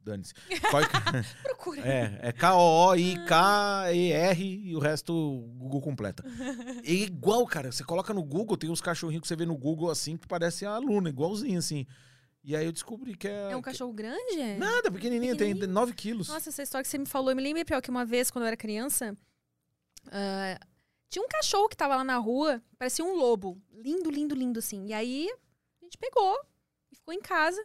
Dane-se. 0.05 0.35
Koiker... 0.71 1.01
Procura. 1.43 1.81
É, 1.81 2.19
é 2.29 2.33
K-O-I-K-E-R 3.25 4.43
e 4.43 4.77
o 4.77 4.79
resto 4.79 5.13
o 5.15 5.41
Google 5.57 5.81
completa. 5.81 6.23
É 6.85 6.93
igual, 6.93 7.47
cara. 7.47 7.73
Você 7.73 7.83
coloca 7.83 8.13
no 8.13 8.23
Google, 8.23 8.57
tem 8.57 8.69
uns 8.71 8.81
cachorrinhos 8.81 9.23
que 9.23 9.29
você 9.29 9.37
vê 9.37 9.47
no 9.47 9.57
Google 9.57 9.91
assim, 9.91 10.17
que 10.19 10.27
parece 10.29 10.67
a 10.67 10.77
Luna, 10.77 11.09
igualzinho 11.09 11.59
assim. 11.59 11.87
E 12.43 12.55
aí 12.55 12.67
eu 12.67 12.73
descobri 12.73 13.17
que 13.17 13.27
é. 13.27 13.53
É 13.53 13.57
um 13.57 13.63
que- 13.63 13.71
cachorro 13.71 13.93
grande? 13.93 14.39
é? 14.39 14.59
Nada, 14.59 14.91
pequenininho, 14.93 15.35
tem 15.35 15.49
Pequenininho? 15.55 15.73
9 15.73 15.95
quilos. 15.95 16.29
Nossa, 16.29 16.51
essa 16.51 16.63
história 16.63 16.83
que 16.83 16.91
você 16.91 16.99
me 16.99 17.07
falou, 17.07 17.31
eu 17.31 17.37
me 17.37 17.43
lembrei 17.43 17.65
pior 17.65 17.81
que 17.81 17.89
uma 17.89 18.05
vez, 18.05 18.31
quando 18.31 18.43
eu 18.45 18.49
era 18.49 18.57
criança, 18.57 19.17
ah, 20.13 20.61
tinha 21.09 21.25
um 21.25 21.29
cachorro 21.29 21.69
que 21.69 21.77
tava 21.77 21.97
lá 21.97 22.05
na 22.05 22.19
rua, 22.19 22.63
parecia 22.79 23.03
um 23.05 23.15
lobo. 23.15 23.59
Lindo, 23.73 24.11
lindo, 24.11 24.35
lindo, 24.35 24.59
assim. 24.59 24.87
E 24.89 24.93
aí, 24.93 25.31
a 25.81 25.85
gente 25.85 25.97
pegou 25.97 26.37
e 26.93 26.97
ficou 26.97 27.15
em 27.15 27.21
casa. 27.21 27.65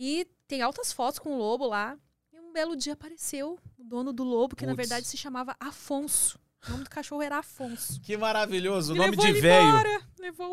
E 0.00 0.26
tem 0.46 0.62
altas 0.62 0.92
fotos 0.92 1.18
com 1.18 1.34
o 1.34 1.36
lobo 1.38 1.66
lá. 1.66 1.98
E 2.32 2.38
um 2.38 2.52
belo 2.52 2.76
dia 2.76 2.92
apareceu 2.92 3.58
o 3.76 3.82
dono 3.84 4.12
do 4.12 4.22
lobo, 4.22 4.54
que 4.54 4.64
na 4.64 4.74
verdade 4.74 5.06
se 5.06 5.16
chamava 5.16 5.56
Afonso. 5.58 6.38
O 6.66 6.70
nome 6.70 6.84
do 6.84 6.90
cachorro 6.90 7.20
era 7.22 7.38
Afonso. 7.38 8.00
Que 8.00 8.16
maravilhoso, 8.16 8.92
o 8.92 8.96
nome 8.96 9.16
de 9.16 9.32
velho. 9.32 9.68
embora, 9.68 10.02
Levou 10.18 10.46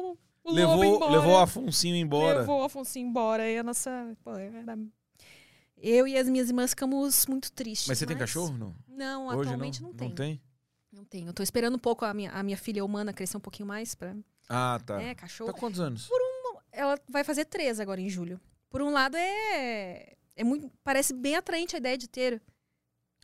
o 0.43 0.51
lobo 0.51 0.55
Levou, 0.55 0.83
embora. 0.95 1.11
levou 1.11 1.33
o 1.33 1.37
Afonsinho 1.37 1.95
embora. 1.95 2.39
Levou 2.39 2.61
o 2.61 2.63
Afonso 2.63 2.97
embora. 2.99 3.47
E 3.49 3.57
a 3.57 3.63
nossa. 3.63 4.15
pô, 4.23 4.35
era- 4.35 4.77
Eu 5.77 6.07
e 6.07 6.17
as 6.17 6.27
minhas 6.27 6.47
irmãs 6.49 6.71
ficamos 6.71 7.25
muito 7.27 7.51
tristes. 7.51 7.87
Mas 7.87 7.97
você 7.99 8.05
tem 8.05 8.17
cachorro? 8.17 8.55
Não. 8.57 8.75
Não, 8.87 9.27
Hoje 9.27 9.49
atualmente 9.49 9.81
não, 9.81 9.93
tenho. 9.93 10.09
Não 10.09 10.15
tem? 10.15 10.41
Não 10.91 11.03
tenho. 11.05 11.27
Eu 11.27 11.33
tô 11.33 11.43
esperando 11.43 11.75
um 11.75 11.79
pouco 11.79 12.05
a 12.05 12.13
minha, 12.13 12.31
a 12.31 12.41
minha 12.41 12.57
filha 12.57 12.83
humana 12.83 13.13
crescer 13.13 13.37
um 13.37 13.41
pouquinho 13.41 13.67
mais 13.67 13.93
pra. 13.93 14.15
Ah, 14.49 14.79
tá. 14.85 15.01
É, 15.01 15.13
cachorro. 15.13 15.51
Tá 15.51 15.59
quantos 15.59 15.79
anos? 15.79 16.09
Ela 16.71 16.99
vai 17.09 17.23
fazer 17.23 17.45
três 17.45 17.79
agora 17.79 17.99
em 18.01 18.09
julho. 18.09 18.39
Por 18.69 18.81
um 18.81 18.91
lado, 18.91 19.15
é. 19.17 20.13
É 20.35 20.43
muito. 20.43 20.69
Parece 20.83 21.13
bem 21.13 21.35
atraente 21.35 21.75
a 21.75 21.79
ideia 21.79 21.97
de 21.97 22.07
ter. 22.09 22.41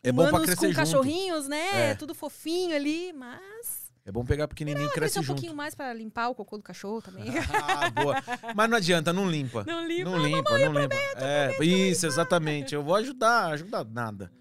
É 0.04 0.12
bom 0.12 0.28
humanos 0.28 0.56
com 0.56 0.66
junto. 0.66 0.76
cachorrinhos, 0.76 1.48
né? 1.48 1.92
É. 1.92 1.96
Tudo 1.96 2.16
fofinho 2.16 2.76
ali, 2.76 3.14
mas. 3.14 3.92
É 4.04 4.12
bom 4.12 4.26
pegar 4.26 4.48
pequenininho 4.48 4.88
e 4.88 4.92
cresce 4.92 5.20
um 5.20 5.22
junto. 5.22 5.36
pouquinho 5.36 5.56
mais 5.56 5.76
pra 5.76 5.94
limpar 5.94 6.30
o 6.30 6.34
cocô 6.36 6.58
do 6.58 6.64
cachorro 6.64 7.02
também. 7.04 7.26
Ah, 7.54 7.89
boa. 7.92 8.16
Mas 8.56 8.70
não 8.70 8.78
adianta, 8.78 9.14
não 9.14 9.30
limpa. 9.30 9.64
Não 9.66 9.86
limpa. 9.86 10.10
Não 10.10 10.18
limpa, 10.26 10.58
não 10.58 10.74
limpa. 10.82 10.96
É, 11.18 11.64
isso, 11.64 12.08
exatamente. 12.08 12.74
Eu 12.74 12.84
vou 12.84 12.96
ajudar, 12.96 13.52
ajudar 13.52 13.84
nada. 13.86 14.32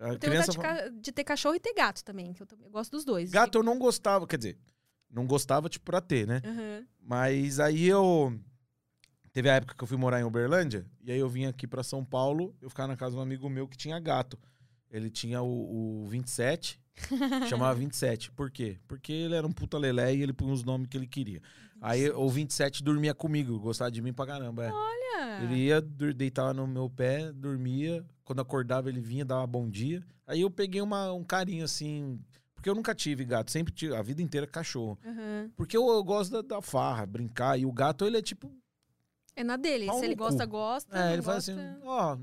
A 0.00 0.08
Eu 0.08 0.18
tenho 0.18 0.32
criança 0.32 0.50
vontade 0.52 0.90
de, 0.90 1.00
de 1.00 1.12
ter 1.12 1.22
cachorro 1.22 1.54
e 1.54 1.60
ter 1.60 1.72
gato 1.74 2.02
também, 2.02 2.32
que 2.32 2.42
eu, 2.42 2.46
também- 2.46 2.66
eu 2.66 2.72
gosto 2.72 2.90
dos 2.90 3.04
dois. 3.04 3.30
Gato 3.30 3.58
eu 3.58 3.62
não 3.62 3.78
gostava, 3.78 4.26
quer 4.26 4.36
dizer, 4.36 4.58
não 5.08 5.26
gostava 5.26 5.68
tipo 5.68 5.84
pra 5.84 6.00
ter, 6.00 6.26
né? 6.26 6.42
Aham. 6.44 6.84
Mas 7.00 7.60
aí 7.60 7.86
eu 7.86 8.36
teve 9.34 9.50
a 9.50 9.54
época 9.56 9.74
que 9.76 9.82
eu 9.84 9.88
fui 9.88 9.98
morar 9.98 10.20
em 10.20 10.24
Uberlândia 10.24 10.86
e 11.02 11.12
aí 11.12 11.18
eu 11.18 11.28
vim 11.28 11.44
aqui 11.44 11.66
pra 11.66 11.82
São 11.82 12.02
Paulo, 12.02 12.54
eu 12.62 12.70
ficava 12.70 12.88
na 12.88 12.96
casa 12.96 13.12
de 13.12 13.18
um 13.18 13.22
amigo 13.22 13.50
meu 13.50 13.68
que 13.68 13.76
tinha 13.76 13.98
gato. 14.00 14.38
Ele 14.90 15.10
tinha 15.10 15.42
o, 15.42 16.04
o 16.04 16.06
27, 16.06 16.80
chamava 17.50 17.74
27. 17.74 18.30
Por 18.30 18.48
quê? 18.48 18.78
Porque 18.86 19.12
ele 19.12 19.34
era 19.34 19.44
um 19.46 19.52
puta 19.52 19.76
lelé 19.76 20.14
e 20.14 20.22
ele 20.22 20.32
punha 20.32 20.52
os 20.52 20.62
nomes 20.62 20.86
que 20.88 20.96
ele 20.96 21.08
queria. 21.08 21.42
Aí 21.80 22.08
o 22.10 22.28
27 22.30 22.82
dormia 22.82 23.12
comigo, 23.12 23.58
gostava 23.58 23.90
de 23.90 24.00
mim 24.00 24.12
pra 24.12 24.24
caramba. 24.24 24.66
é. 24.66 24.72
Olha. 24.72 25.42
Ele 25.42 25.56
ia, 25.56 25.80
deitava 25.80 26.54
no 26.54 26.66
meu 26.66 26.88
pé, 26.88 27.32
dormia. 27.32 28.04
Quando 28.24 28.40
acordava, 28.40 28.88
ele 28.88 29.00
vinha, 29.00 29.24
dava 29.24 29.46
bom 29.46 29.68
dia. 29.68 30.02
Aí 30.26 30.42
eu 30.42 30.50
peguei 30.50 30.80
uma, 30.80 31.12
um 31.12 31.24
carinho 31.24 31.64
assim. 31.64 32.20
Porque 32.54 32.70
eu 32.70 32.74
nunca 32.74 32.94
tive 32.94 33.24
gato, 33.24 33.50
sempre 33.50 33.74
tive, 33.74 33.94
a 33.94 34.00
vida 34.00 34.22
inteira 34.22 34.46
cachorro. 34.46 34.98
Aham. 35.04 35.50
Porque 35.56 35.76
eu, 35.76 35.86
eu 35.88 36.02
gosto 36.02 36.30
da, 36.32 36.56
da 36.56 36.62
farra, 36.62 37.04
brincar. 37.04 37.58
E 37.58 37.66
o 37.66 37.72
gato, 37.72 38.06
ele 38.06 38.16
é 38.16 38.22
tipo. 38.22 38.50
É 39.36 39.42
na 39.44 39.56
dele. 39.56 39.86
Pau 39.86 39.98
Se 39.98 40.04
ele 40.04 40.14
gosta, 40.14 40.44
cu. 40.46 40.52
gosta. 40.52 40.98
É, 41.10 41.12
ele 41.12 41.22
fala 41.22 41.38
assim, 41.38 41.56
ó. 41.82 42.16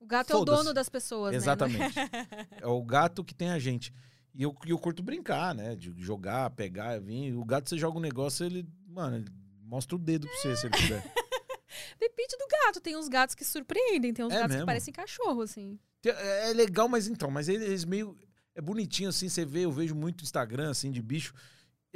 O 0.00 0.06
gato 0.06 0.32
é 0.32 0.36
o 0.36 0.44
dono 0.44 0.72
das 0.74 0.88
pessoas, 0.88 1.32
né? 1.32 1.36
Exatamente. 1.36 1.94
é 2.60 2.66
o 2.66 2.82
gato 2.82 3.24
que 3.24 3.34
tem 3.34 3.50
a 3.50 3.58
gente. 3.58 3.92
E 4.34 4.42
eu, 4.42 4.54
eu 4.66 4.78
curto 4.78 5.02
brincar, 5.02 5.54
né? 5.54 5.74
De 5.74 5.92
jogar, 6.02 6.50
pegar, 6.50 7.00
vir. 7.00 7.34
O 7.34 7.44
gato, 7.44 7.68
você 7.68 7.78
joga 7.78 7.98
um 7.98 8.02
negócio, 8.02 8.44
ele. 8.44 8.66
Mano, 8.86 9.16
ele 9.16 9.26
mostra 9.62 9.96
o 9.96 9.98
dedo 9.98 10.26
pra 10.26 10.36
você, 10.36 10.56
se 10.56 10.66
ele 10.66 10.76
puder. 10.76 11.02
Depende 11.98 12.36
do 12.38 12.46
gato. 12.64 12.80
Tem 12.80 12.96
uns 12.96 13.08
gatos 13.08 13.34
que 13.34 13.44
surpreendem, 13.44 14.12
tem 14.12 14.24
uns 14.24 14.32
É 14.32 14.36
gatos 14.36 14.50
mesmo? 14.50 14.62
que 14.62 14.66
parecem 14.66 14.92
cachorro, 14.92 15.42
assim. 15.42 15.78
É 16.04 16.50
é 16.50 16.52
legal, 16.52 16.88
mas 16.88 17.08
então, 17.08 17.30
mas 17.30 17.48
eles 17.48 17.84
meio. 17.84 18.16
É 18.54 18.60
bonitinho 18.60 19.10
assim, 19.10 19.28
você 19.28 19.44
vê, 19.44 19.60
eu 19.66 19.72
vejo 19.72 19.94
muito 19.94 20.24
Instagram, 20.24 20.70
assim, 20.70 20.90
de 20.90 21.02
bicho. 21.02 21.34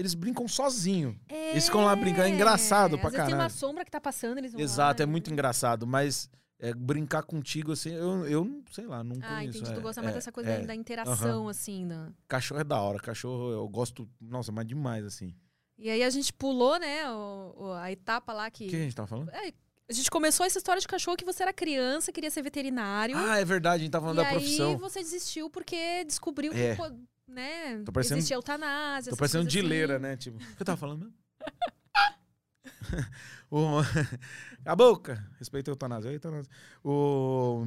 Eles 0.00 0.14
brincam 0.14 0.48
sozinho. 0.48 1.18
Eles 1.28 1.66
ficam 1.66 1.84
lá 1.84 1.94
brincando, 1.94 2.24
é 2.24 2.30
engraçado 2.30 2.98
pra 2.98 3.08
Às 3.08 3.12
vezes 3.12 3.26
tem 3.26 3.34
uma 3.34 3.42
caralho. 3.44 3.50
sombra 3.54 3.84
que 3.84 3.90
tá 3.90 4.00
passando, 4.00 4.38
eles 4.38 4.52
vão 4.52 4.60
Exato, 4.60 5.00
lá, 5.00 5.04
é 5.04 5.06
né? 5.06 5.10
muito 5.12 5.30
engraçado, 5.30 5.86
mas 5.86 6.28
é, 6.58 6.72
brincar 6.74 7.22
contigo, 7.22 7.72
assim, 7.72 7.90
eu, 7.90 8.26
eu 8.26 8.62
sei 8.72 8.86
lá, 8.86 9.04
não 9.04 9.16
Ah, 9.22 9.36
conheço. 9.36 9.58
entendi. 9.58 9.72
é, 9.72 9.74
Tu 9.74 9.80
gosta 9.82 10.00
é, 10.00 10.02
mais 10.04 10.14
dessa 10.14 10.32
coisa 10.32 10.50
é. 10.50 10.60
da 10.66 10.74
interação, 10.74 11.48
assim, 11.48 11.86
da... 11.86 12.08
Cachorro 12.26 12.60
é 12.60 12.64
da 12.64 12.80
hora, 12.80 12.98
cachorro 12.98 13.50
eu 13.52 13.68
gosto, 13.68 14.08
nossa, 14.20 14.50
mas 14.50 14.66
demais, 14.66 15.04
assim. 15.04 15.34
E 15.78 15.88
aí 15.88 16.02
a 16.02 16.10
gente 16.10 16.32
pulou, 16.32 16.78
né, 16.78 17.10
o- 17.10 17.54
o- 17.56 17.72
a 17.72 17.90
etapa 17.92 18.32
lá 18.32 18.48
O 18.48 18.50
que... 18.50 18.66
que 18.68 18.76
a 18.76 18.78
gente 18.80 18.94
tava 18.94 19.08
falando? 19.08 19.30
É, 19.30 19.52
a 19.88 19.92
gente 19.92 20.10
começou 20.10 20.44
essa 20.44 20.58
história 20.58 20.80
de 20.80 20.86
cachorro 20.86 21.16
que 21.16 21.24
você 21.24 21.42
era 21.42 21.52
criança, 21.52 22.12
queria 22.12 22.30
ser 22.30 22.42
veterinário. 22.42 23.16
Ah, 23.16 23.38
é 23.38 23.44
verdade, 23.44 23.76
a 23.76 23.84
gente 23.84 23.90
tava 23.92 24.04
falando 24.06 24.18
e 24.18 24.22
da 24.22 24.28
aí 24.28 24.34
profissão. 24.36 24.76
você 24.78 25.00
desistiu 25.00 25.48
porque 25.48 26.04
descobriu 26.04 26.52
É. 26.52 26.72
que, 26.72 26.76
pô, 26.76 26.90
né, 27.30 27.82
Tô 27.84 27.92
parecendo- 27.92 28.18
existia 28.18 28.36
eutanásia, 28.36 29.10
Tô 29.10 29.16
parecendo 29.16 29.48
dileira, 29.48 29.94
assim. 29.96 30.02
né? 30.02 30.16
Tipo, 30.16 30.36
o 30.36 30.40
que 30.56 30.62
eu 30.62 30.66
tava 30.66 30.76
falando 30.76 31.00
mesmo? 31.00 31.14
o... 33.50 33.78
A 34.64 34.76
boca! 34.76 35.24
Respeita 35.38 35.70
a 35.70 35.72
eutanásia. 35.72 36.10
a 36.10 36.14
eutanásia. 36.14 36.50
O... 36.84 37.64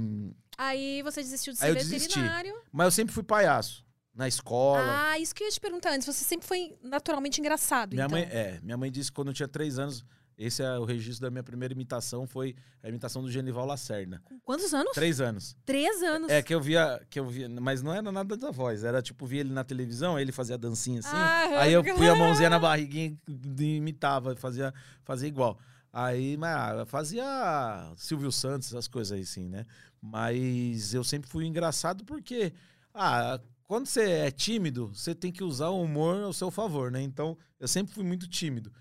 Aí 0.58 1.02
você 1.02 1.22
desistiu 1.22 1.54
de 1.54 1.60
ser 1.60 1.70
eu 1.70 1.76
desisti. 1.76 2.08
veterinário. 2.10 2.56
Mas 2.72 2.86
eu 2.86 2.92
sempre 2.92 3.14
fui 3.14 3.24
palhaço. 3.24 3.84
Na 4.14 4.28
escola. 4.28 5.10
Ah, 5.10 5.18
isso 5.18 5.34
que 5.34 5.44
eu 5.44 5.48
ia 5.48 5.52
te 5.52 5.60
perguntar 5.60 5.92
antes. 5.92 6.06
Você 6.06 6.24
sempre 6.24 6.46
foi 6.48 6.78
naturalmente 6.84 7.42
engraçado, 7.42 7.94
minha 7.96 8.06
então. 8.06 8.16
mãe, 8.16 8.28
é, 8.30 8.60
minha 8.62 8.78
mãe 8.78 8.92
disse 8.92 9.10
que 9.10 9.16
quando 9.16 9.30
eu 9.30 9.34
tinha 9.34 9.48
três 9.48 9.80
anos, 9.80 10.06
esse 10.38 10.64
é 10.64 10.78
o 10.78 10.86
registro 10.86 11.22
da 11.22 11.32
minha 11.32 11.44
primeira 11.44 11.74
imitação, 11.74 12.26
foi 12.28 12.56
a 12.82 12.90
imitação 12.90 13.22
do 13.22 13.32
Genival 13.32 13.66
Lacerda. 13.66 14.22
Com 14.24 14.40
quantos 14.40 14.74
anos? 14.74 14.92
Três 14.94 15.22
anos. 15.22 15.56
Três 15.66 16.02
anos. 16.02 16.30
É 16.30 16.42
que 16.42 16.54
eu 16.54 16.62
via, 16.62 17.02
que 17.10 17.20
eu 17.20 17.28
via, 17.28 17.48
mas 17.50 17.82
não 17.82 17.94
era 17.94 18.12
nada 18.12 18.36
da 18.36 18.52
voz, 18.52 18.84
era 18.84 19.02
tipo, 19.02 19.26
via 19.26 19.42
ele 19.42 19.54
na 19.54 19.64
televisão, 19.64 20.20
ele 20.20 20.32
fazia 20.32 20.58
dancinha 20.58 21.00
assim, 21.00 21.16
Ah, 21.16 21.62
aí 21.62 21.74
eu 21.74 21.84
punha 21.96 22.12
a 22.14 22.16
mãozinha 22.16 22.50
na 22.50 22.60
barriguinha 22.60 23.18
e 23.28 23.64
imitava, 23.76 24.36
fazia, 24.36 24.74
fazia 25.04 25.28
igual. 25.28 25.60
Aí, 25.92 26.36
mas 26.38 26.56
ah, 26.56 26.86
fazia 26.88 27.94
Silvio 27.96 28.32
Santos, 28.32 28.70
essas 28.70 28.88
coisas 28.88 29.16
aí, 29.16 29.24
sim, 29.24 29.48
né? 29.48 29.64
Mas 30.02 30.94
eu 30.94 31.04
sempre 31.04 31.30
fui 31.30 31.46
engraçado 31.46 32.04
porque, 32.04 32.52
ah, 32.94 33.40
quando 33.68 33.86
você 33.86 34.02
é 34.02 34.32
tímido, 34.32 34.88
você 34.88 35.14
tem 35.14 35.32
que 35.32 35.44
usar 35.44 35.70
o 35.70 35.82
humor 35.82 36.24
ao 36.24 36.34
seu 36.34 36.50
favor, 36.50 36.92
né? 36.92 37.02
Então, 37.02 37.38
eu 37.60 37.68
sempre 37.68 37.94
fui 37.94 38.04
muito 38.04 38.28
tímido. 38.28 38.72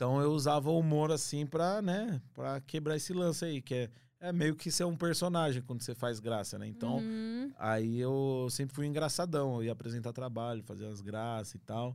Então, 0.00 0.18
eu 0.18 0.32
usava 0.32 0.70
o 0.70 0.78
humor 0.78 1.12
assim 1.12 1.44
pra, 1.44 1.82
né, 1.82 2.22
pra 2.32 2.58
quebrar 2.62 2.96
esse 2.96 3.12
lance 3.12 3.44
aí, 3.44 3.60
que 3.60 3.74
é, 3.74 3.90
é 4.18 4.32
meio 4.32 4.56
que 4.56 4.70
ser 4.70 4.84
um 4.84 4.96
personagem 4.96 5.60
quando 5.60 5.82
você 5.82 5.94
faz 5.94 6.18
graça, 6.18 6.58
né? 6.58 6.66
Então, 6.66 7.00
Uhum. 7.00 7.52
Aí 7.58 8.00
eu 8.00 8.48
sempre 8.50 8.74
fui 8.74 8.86
engraçadão, 8.86 9.56
eu 9.56 9.64
ia 9.64 9.72
apresentar 9.72 10.14
trabalho, 10.14 10.62
fazer 10.62 10.86
as 10.86 11.02
graças 11.02 11.54
e 11.54 11.58
tal. 11.58 11.94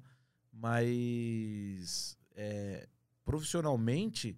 Mas 0.53 2.15
é, 2.35 2.87
profissionalmente, 3.23 4.37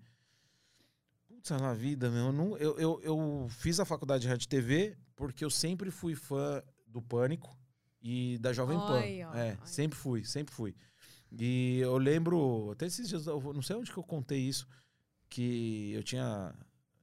putz, 1.28 1.50
na 1.50 1.74
vida, 1.74 2.10
meu, 2.10 2.28
eu, 2.28 2.32
não- 2.32 2.58
eu, 2.58 2.80
eu, 2.80 3.02
eu 3.04 3.48
fiz 3.50 3.82
a 3.82 3.86
faculdade 3.86 4.22
de 4.22 4.30
rádio 4.30 4.46
e 4.46 4.48
TV 4.48 4.98
porque 5.14 5.44
eu 5.44 5.50
sempre 5.50 5.92
fui 5.92 6.16
fã 6.16 6.64
do 6.88 7.02
Pânico 7.02 7.54
e 8.02 8.38
da 8.38 8.54
Jovem 8.54 8.80
Pan. 8.80 9.00
Ai, 9.00 9.22
ai, 9.24 9.50
é, 9.50 9.58
sempre 9.66 9.98
fui, 9.98 10.24
sempre 10.24 10.56
fui. 10.56 10.74
E 11.32 11.80
eu 11.80 11.98
lembro, 11.98 12.72
até 12.72 12.86
esses 12.86 13.08
dias, 13.10 13.28
eu 13.28 13.42
não 13.54 13.62
sei 13.62 13.76
onde 13.76 13.92
que 13.92 13.98
eu 13.98 14.04
contei 14.04 14.40
isso, 14.40 14.68
que 15.30 15.92
eu 15.94 16.04
tinha. 16.04 16.54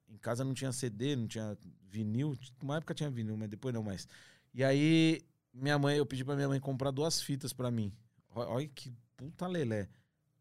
Em 0.09 0.17
casa 0.19 0.45
não 0.45 0.55
tinha 0.55 0.73
CD, 0.73 1.17
não 1.17 1.27
tinha 1.27 1.57
vinil. 1.91 2.37
Uma 2.63 2.77
época 2.77 2.95
tinha 2.95 3.11
vinil, 3.11 3.37
mas 3.37 3.49
depois 3.49 3.75
não 3.75 3.83
mais. 3.83 4.09
E 4.53 4.63
aí, 4.65 5.21
minha 5.53 5.79
mãe, 5.79 5.97
eu 5.99 6.07
pedi 6.07 6.25
pra 6.25 6.35
minha 6.37 6.49
mãe 6.49 6.61
comprar 6.61 6.91
duas 6.91 7.21
fitas 7.21 7.53
pra 7.53 7.71
mim. 7.71 7.93
Olha 8.35 8.67
que 8.69 8.93
puta 9.17 9.47
lelé. 9.47 9.89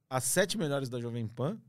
As 0.09 0.23
sete 0.25 0.57
melhores 0.57 0.89
da 0.89 0.99
Jovem 0.99 1.27
Pan 1.27 1.59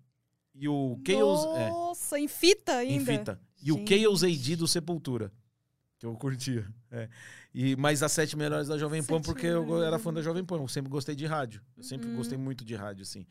e 0.54 0.68
o 0.68 0.98
Chaos. 1.06 1.44
É, 1.58 1.70
Nossa, 1.70 2.18
em 2.18 2.28
fita 2.28 2.76
ainda. 2.76 3.12
em 3.12 3.18
fita. 3.18 3.40
E 3.62 3.72
o 3.72 3.76
Gente. 3.78 4.00
Chaos 4.02 4.22
AD 4.22 4.56
do 4.56 4.68
Sepultura. 4.68 5.32
Que 6.04 6.08
eu 6.08 6.14
curtia. 6.16 6.66
É. 6.90 7.08
E, 7.54 7.74
mas 7.76 8.02
as 8.02 8.12
sete 8.12 8.36
melhores 8.36 8.68
da 8.68 8.76
Jovem 8.76 9.02
Pan, 9.02 9.16
Sete 9.16 9.24
porque 9.24 9.46
eu 9.46 9.82
era 9.82 9.98
fã 9.98 10.12
da 10.12 10.20
Jovem 10.20 10.44
Pan. 10.44 10.58
Eu 10.58 10.68
sempre 10.68 10.90
gostei 10.90 11.14
de 11.14 11.24
rádio. 11.24 11.62
Eu 11.76 11.82
sempre 11.82 12.08
Uhum. 12.08 12.16
gostei 12.16 12.36
muito 12.36 12.62
de 12.62 12.74
rádio, 12.74 13.02
assim. 13.02 13.26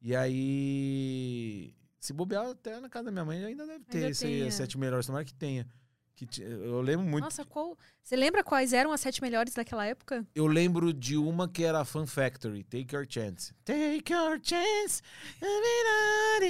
E 0.00 0.16
aí. 0.16 1.74
Se 2.00 2.12
bobear, 2.12 2.46
até 2.50 2.80
na 2.80 2.88
casa 2.88 3.06
da 3.06 3.10
minha 3.10 3.24
mãe 3.24 3.44
ainda 3.44 3.66
deve 3.66 3.84
ter 3.84 3.98
Ainda 3.98 4.10
esse, 4.10 4.42
as 4.42 4.54
sete 4.54 4.78
melhores. 4.78 5.06
Tomara 5.06 5.24
que 5.24 5.34
tenha. 5.34 5.66
Que 6.16 6.24
ti- 6.26 6.42
eu 6.42 6.80
lembro 6.80 7.04
muito. 7.04 7.24
Nossa, 7.24 7.44
qual... 7.44 7.76
Você 8.02 8.14
lembra 8.14 8.44
quais 8.44 8.72
eram 8.72 8.92
as 8.92 9.00
sete 9.00 9.20
melhores 9.20 9.52
daquela 9.54 9.84
época? 9.84 10.24
Eu 10.34 10.46
lembro 10.46 10.92
de 10.92 11.16
uma 11.16 11.48
que 11.48 11.64
era 11.64 11.84
Fun 11.84 12.06
Factory, 12.06 12.62
Take 12.62 12.94
Your 12.94 13.04
Chance. 13.08 13.52
Take 13.64 14.12
Your 14.12 14.38
Chance. 14.42 15.02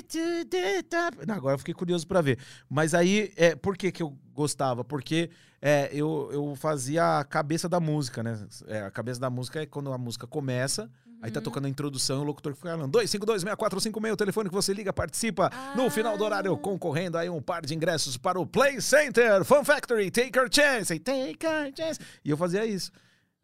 to 0.08 0.44
the 0.50 0.82
top. 0.82 1.26
Não, 1.26 1.34
agora 1.34 1.54
eu 1.54 1.58
fiquei 1.58 1.72
curioso 1.74 2.06
pra 2.06 2.20
ver. 2.20 2.38
Mas 2.68 2.92
aí, 2.94 3.32
é, 3.36 3.54
por 3.54 3.76
que, 3.76 3.90
que 3.90 4.02
eu 4.02 4.10
gostava? 4.34 4.84
Porque 4.84 5.30
é, 5.62 5.88
eu, 5.92 6.28
eu 6.32 6.54
fazia 6.56 7.20
a 7.20 7.24
cabeça 7.24 7.68
da 7.68 7.80
música, 7.80 8.22
né? 8.22 8.46
É, 8.66 8.82
a 8.82 8.90
cabeça 8.90 9.20
da 9.20 9.30
música 9.30 9.62
é 9.62 9.66
quando 9.66 9.92
a 9.92 9.96
música 9.98 10.26
começa, 10.26 10.90
aí 11.24 11.30
tá 11.30 11.40
tocando 11.40 11.64
a 11.64 11.68
introdução 11.68 12.20
o 12.20 12.24
locutor 12.24 12.54
fica 12.54 12.70
falando 12.76 12.92
252-6456, 12.98 14.12
o 14.12 14.16
telefone 14.16 14.48
que 14.48 14.54
você 14.54 14.72
liga, 14.74 14.92
participa 14.92 15.50
no 15.74 15.88
final 15.90 16.16
do 16.18 16.24
horário, 16.24 16.56
concorrendo 16.58 17.16
aí 17.18 17.30
um 17.30 17.40
par 17.40 17.64
de 17.64 17.74
ingressos 17.74 18.16
para 18.16 18.38
o 18.38 18.46
Play 18.46 18.80
Center, 18.80 19.44
Fun 19.44 19.64
Factory, 19.64 20.10
Take 20.10 20.38
Your 20.38 20.48
Chance, 20.52 20.98
Take 20.98 21.38
Your 21.44 21.72
Chance. 21.76 22.00
E 22.24 22.30
eu 22.30 22.36
fazia 22.36 22.64
isso. 22.66 22.92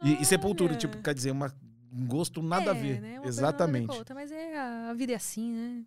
E, 0.03 0.21
e 0.21 0.25
Sepultura, 0.25 0.75
tipo, 0.77 0.99
quer 0.99 1.15
dizer, 1.15 1.31
uma, 1.31 1.53
um 1.93 2.07
gosto 2.07 2.43
nada 2.43 2.73
a 2.73 2.77
É, 2.77 2.81
ver. 2.81 3.01
né? 3.01 3.17
A 3.17 3.21
ver 3.21 3.27
a 3.27 3.29
Exatamente. 3.29 3.91
outra, 3.97 4.15
mas 4.15 4.31
é, 4.31 4.57
a, 4.59 4.91
a 4.91 4.95
vida 4.95 5.13
é 5.13 5.17
assim, 5.17 5.53
né? 5.53 5.83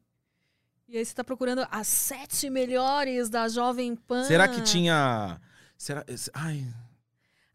E 0.89 0.97
aí 0.97 1.05
você 1.05 1.13
tá 1.13 1.23
procurando 1.23 1.65
as 1.71 1.87
sete 1.87 2.49
melhores 2.49 3.29
da 3.29 3.47
Jovem 3.47 3.95
Pan. 3.95 4.23
Será 4.25 4.47
que 4.47 4.61
tinha. 4.61 5.39
Será. 5.77 6.03
Ai, 6.33 6.67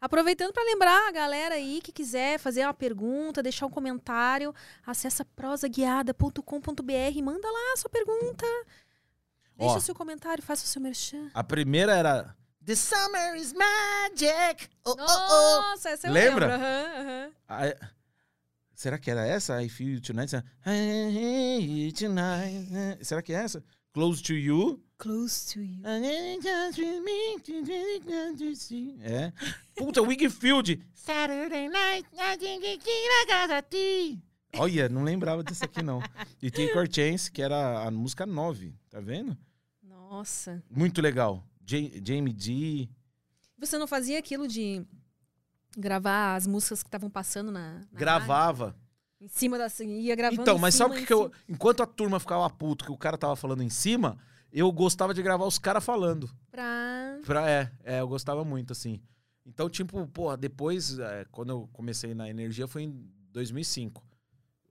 Aproveitando 0.01 0.53
para 0.53 0.63
lembrar 0.63 1.09
a 1.09 1.11
galera 1.11 1.55
aí 1.55 1.81
que 1.81 1.91
quiser 1.91 2.39
fazer 2.39 2.63
uma 2.63 2.73
pergunta, 2.73 3.43
deixar 3.43 3.65
um 3.65 3.69
comentário, 3.69 4.55
acessa 4.85 5.25
prosaguiada.com.br 5.25 6.93
e 7.13 7.21
manda 7.21 7.47
lá 7.51 7.73
a 7.73 7.77
sua 7.77 7.89
pergunta. 7.89 8.45
Deixa 9.57 9.77
o 9.77 9.81
seu 9.81 9.93
comentário, 9.93 10.41
faça 10.41 10.63
o 10.63 10.67
seu 10.67 10.81
merchan. 10.81 11.29
a 11.33 11.43
primeira 11.43 11.93
era. 11.93 12.35
The 12.65 12.75
summer 12.75 13.35
is 13.35 13.51
magic. 13.53 14.69
Oh, 14.85 14.91
oh, 14.91 15.01
oh. 15.01 15.61
Nossa, 15.61 15.89
essa 15.89 16.07
eu 16.07 16.13
Lembra? 16.13 16.47
lembro. 16.47 16.65
aham. 16.65 17.31
Ah, 17.47 17.89
será 18.75 18.97
que 18.99 19.09
era 19.11 19.25
essa? 19.25 19.61
I 19.61 19.67
feel 19.67 19.95
you 19.95 20.01
tonight. 20.01 20.33
I 20.35 20.41
feel 21.11 21.61
you 21.87 21.93
tonight. 21.93 23.03
Será 23.03 23.21
que 23.21 23.33
é 23.33 23.37
essa? 23.43 23.63
Close 23.93 24.21
to 24.23 24.33
you. 24.33 24.83
Close 24.97 25.53
to 25.53 25.61
you. 25.61 25.79
É. 29.01 29.31
Puta, 29.75 30.01
Wigfield. 30.01 30.81
Saturday 30.93 31.69
night. 31.69 32.07
Olha, 34.57 34.89
não 34.89 35.03
lembrava 35.03 35.43
disso 35.43 35.63
aqui, 35.63 35.81
não. 35.81 36.01
E 36.41 36.49
Take 36.51 36.71
Your 36.75 36.87
Chance, 36.91 37.31
que 37.31 37.41
era 37.41 37.83
a 37.87 37.91
música 37.91 38.25
9, 38.25 38.73
tá 38.89 38.99
vendo? 38.99 39.37
Nossa. 39.83 40.61
Muito 40.69 41.01
legal. 41.01 41.43
Ja- 41.65 41.77
Jamie 42.03 42.33
D. 42.33 42.89
Você 43.57 43.77
não 43.77 43.87
fazia 43.87 44.17
aquilo 44.19 44.47
de 44.47 44.85
gravar 45.77 46.35
as 46.35 46.47
músicas 46.47 46.81
que 46.83 46.87
estavam 46.87 47.09
passando 47.09 47.51
na, 47.51 47.81
na 47.91 47.99
rádio? 48.19 48.27
Em 49.21 49.27
cima 49.27 49.57
da. 49.57 49.67
Ia 49.83 50.15
gravando 50.15 50.41
Então, 50.41 50.57
mas 50.57 50.75
cima, 50.75 50.87
sabe 50.87 50.95
o 50.95 50.99
que, 50.99 51.07
que 51.07 51.13
eu. 51.13 51.31
Enquanto 51.47 51.83
a 51.83 51.85
turma 51.85 52.19
ficava 52.19 52.49
puto 52.49 52.85
que 52.85 52.91
o 52.91 52.97
cara 52.97 53.17
tava 53.17 53.35
falando 53.35 53.61
em 53.61 53.69
cima, 53.69 54.17
eu 54.51 54.71
gostava 54.71 55.13
de 55.13 55.21
gravar 55.21 55.45
os 55.45 55.59
caras 55.59 55.83
falando. 55.83 56.29
Pra. 56.49 57.19
Pra, 57.25 57.49
é, 57.49 57.71
é, 57.83 57.99
eu 57.99 58.07
gostava 58.07 58.43
muito, 58.45 58.71
assim. 58.71 59.01
Então, 59.45 59.69
tipo, 59.69 60.07
porra, 60.07 60.37
depois, 60.37 60.97
é, 60.99 61.25
quando 61.31 61.49
eu 61.49 61.69
comecei 61.73 62.13
na 62.13 62.29
energia, 62.29 62.67
foi 62.67 62.83
em 62.83 63.09
2005. 63.31 64.07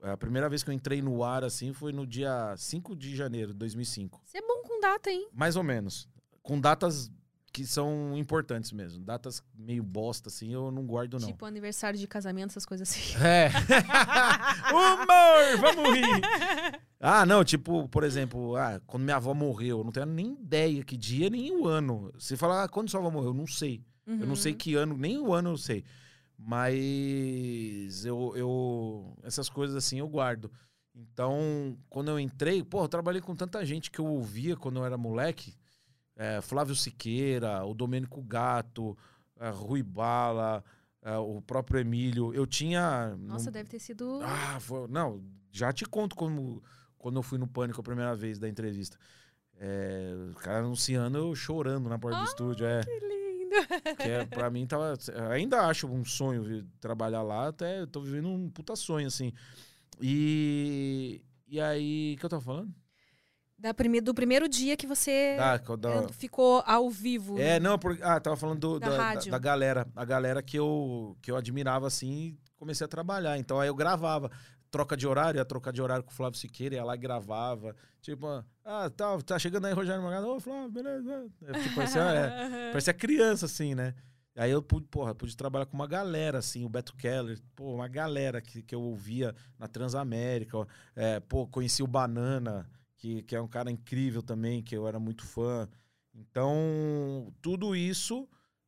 A 0.01 0.15
primeira 0.15 0.47
vez 0.49 0.63
que 0.63 0.69
eu 0.69 0.73
entrei 0.73 1.01
no 1.01 1.23
ar, 1.23 1.43
assim, 1.43 1.73
foi 1.73 1.91
no 1.91 2.07
dia 2.07 2.55
5 2.57 2.95
de 2.95 3.15
janeiro 3.15 3.51
de 3.51 3.59
2005. 3.59 4.21
Você 4.25 4.37
é 4.37 4.41
bom 4.41 4.63
com 4.63 4.79
data, 4.79 5.11
hein? 5.11 5.27
Mais 5.33 5.55
ou 5.57 5.63
menos. 5.63 6.07
Com 6.41 6.59
datas 6.59 7.11
que 7.51 7.65
são 7.65 8.15
importantes 8.17 8.71
mesmo. 8.71 9.03
Datas 9.03 9.43
meio 9.55 9.83
bosta, 9.83 10.29
assim, 10.29 10.53
eu 10.53 10.71
não 10.71 10.85
guardo, 10.85 11.19
não. 11.19 11.27
Tipo 11.27 11.45
aniversário 11.45 11.97
de 11.99 12.07
casamento, 12.07 12.51
essas 12.51 12.65
coisas 12.65 12.89
assim. 12.89 13.17
É. 13.23 13.49
Humor, 14.71 15.57
vamos 15.75 15.93
rir. 15.95 16.79
Ah, 16.99 17.25
não, 17.25 17.43
tipo, 17.43 17.87
por 17.89 18.03
exemplo, 18.03 18.55
ah, 18.55 18.81
quando 18.85 19.03
minha 19.03 19.15
avó 19.15 19.33
morreu, 19.33 19.79
eu 19.79 19.83
não 19.83 19.91
tenho 19.91 20.05
nem 20.05 20.33
ideia 20.33 20.83
que 20.83 20.97
dia 20.97 21.29
nem 21.29 21.51
o 21.55 21.67
ano. 21.67 22.11
Você 22.17 22.35
fala, 22.37 22.63
ah, 22.63 22.69
quando 22.69 22.89
sua 22.89 22.99
avó 22.99 23.09
morreu? 23.09 23.29
Eu 23.29 23.33
não 23.33 23.47
sei. 23.47 23.81
Eu 24.05 24.25
não 24.25 24.35
sei 24.35 24.53
Uhum. 24.53 24.57
que 24.57 24.75
ano, 24.75 24.97
nem 24.97 25.19
o 25.19 25.31
ano 25.33 25.51
eu 25.51 25.57
sei. 25.57 25.83
Mas 26.37 28.05
eu, 28.05 28.33
eu. 28.35 29.13
Essas 29.23 29.49
coisas 29.49 29.75
assim 29.75 29.99
eu 29.99 30.07
guardo. 30.07 30.51
Então, 30.95 31.77
quando 31.89 32.09
eu 32.09 32.19
entrei, 32.19 32.63
pô, 32.63 32.83
eu 32.83 32.87
trabalhei 32.89 33.21
com 33.21 33.35
tanta 33.35 33.63
gente 33.65 33.89
que 33.91 33.99
eu 33.99 34.05
ouvia 34.05 34.55
quando 34.57 34.77
eu 34.77 34.85
era 34.85 34.97
moleque. 34.97 35.53
É, 36.21 36.41
Flávio 36.41 36.75
Siqueira, 36.75 37.63
o 37.63 37.73
Domênico 37.73 38.21
Gato, 38.21 38.97
é, 39.39 39.49
Rui 39.49 39.81
Bala, 39.81 40.61
é, 41.01 41.15
o 41.17 41.41
próprio 41.41 41.79
Emílio. 41.79 42.33
Eu 42.33 42.45
tinha. 42.45 43.15
Nossa, 43.15 43.45
não- 43.45 43.51
deve 43.53 43.69
ter 43.69 43.79
sido. 43.79 44.19
ah, 44.21 44.59
foi- 44.59 44.85
não, 44.89 45.23
já 45.49 45.71
te 45.71 45.85
conto 45.85 46.17
como, 46.17 46.61
quando 46.97 47.15
eu 47.15 47.23
fui 47.23 47.37
no 47.37 47.47
Pânico 47.47 47.79
a 47.79 47.83
primeira 47.83 48.13
vez 48.17 48.37
da 48.37 48.49
entrevista. 48.49 48.97
É, 49.61 50.13
o 50.31 50.35
cara 50.35 50.59
anunciando, 50.59 51.17
eu 51.17 51.33
chorando 51.35 51.87
na 51.87 51.97
porta 51.97 52.17
do 52.19 52.25
estúdio. 52.25 52.65
É, 52.65 52.81
Que 52.83 52.99
lindo. 52.99 53.95
que 53.95 54.03
é, 54.03 54.25
pra 54.25 54.49
mim 54.49 54.67
tava. 54.67 54.93
Ainda 55.31 55.67
acho 55.67 55.87
um 55.87 56.03
sonho 56.03 56.65
trabalhar 56.81 57.21
lá, 57.21 57.47
até 57.47 57.79
eu 57.79 57.87
tô 57.87 58.01
vivendo 58.01 58.27
um 58.27 58.49
puta 58.49 58.75
sonho, 58.75 59.07
assim. 59.07 59.31
E. 60.01 61.21
E 61.47 61.59
aí, 61.59 62.13
o 62.15 62.19
que 62.19 62.25
eu 62.25 62.29
tava 62.29 62.41
falando? 62.43 62.73
Da 63.59 63.73
prime... 63.73 63.99
Do 63.99 64.13
primeiro 64.13 64.47
dia 64.47 64.77
que 64.77 64.87
você 64.87 65.35
quando- 65.65 65.87
eh, 66.09 66.13
ficou 66.13 66.63
ao 66.65 66.89
vivo. 66.89 67.37
É, 67.39 67.59
não, 67.59 67.77
porque, 67.77 68.01
ah, 68.01 68.19
tava 68.19 68.37
falando 68.37 68.59
do- 68.59 68.79
Da 68.79 68.89
da, 68.89 69.13
da, 69.15 69.19
da 69.31 69.37
galera. 69.39 69.85
A 69.95 70.05
galera 70.05 70.41
que 70.41 70.57
eu, 70.57 71.17
que 71.21 71.29
eu 71.29 71.35
admirava 71.35 71.85
assim 71.87 72.09
e 72.11 72.37
comecei 72.55 72.85
a 72.85 72.87
trabalhar. 72.87 73.37
Então 73.37 73.59
aí 73.59 73.67
eu 73.67 73.75
gravava. 73.75 74.31
Troca 74.71 74.95
de 74.95 75.07
horário, 75.07 75.39
ia 75.39 75.45
trocar 75.45 75.73
de 75.73 75.81
horário 75.81 76.03
com 76.03 76.11
o 76.11 76.13
Flávio 76.13 76.37
Siqueira, 76.39 76.75
ia 76.75 76.83
lá 76.85 76.93
e 76.93 76.97
gravava. 76.99 77.75
Tipo, 78.01 78.27
ah, 78.63 78.89
tá, 78.95 79.17
tá 79.23 79.39
chegando 79.39 79.65
aí 79.65 79.73
Rogério 79.73 80.01
Morgado. 80.01 80.27
Ô, 80.29 80.39
Flávio, 80.39 80.69
beleza. 80.69 81.25
É, 81.47 81.59
Tipo, 81.59 81.75
parecia, 81.75 82.01
é, 82.01 82.69
parecia 82.71 82.93
criança, 82.93 83.45
assim, 83.47 83.73
né? 83.73 83.95
Aí 84.37 84.51
eu 84.51 84.61
pude, 84.61 84.85
porra, 84.87 85.13
pude 85.15 85.35
trabalhar 85.35 85.65
com 85.65 85.73
uma 85.75 85.87
galera, 85.87 86.37
assim, 86.37 86.63
o 86.63 86.69
Beto 86.69 86.95
Keller, 86.95 87.39
pô, 87.55 87.73
uma 87.73 87.87
galera 87.89 88.39
que, 88.41 88.61
que 88.61 88.73
eu 88.75 88.81
ouvia 88.81 89.35
na 89.57 89.67
Transamérica. 89.67 90.55
ó. 90.59 90.65
É, 90.95 91.19
pô, 91.19 91.47
conheci 91.47 91.81
o 91.81 91.87
Banana, 91.87 92.69
que, 92.99 93.23
que 93.23 93.35
é 93.35 93.41
um 93.41 93.47
cara 93.47 93.71
incrível 93.71 94.21
também, 94.21 94.61
que 94.61 94.75
eu 94.77 94.87
era 94.87 94.99
muito 94.99 95.25
fã. 95.25 95.67
Então, 96.13 97.33
tudo 97.41 97.75
isso 97.75 98.27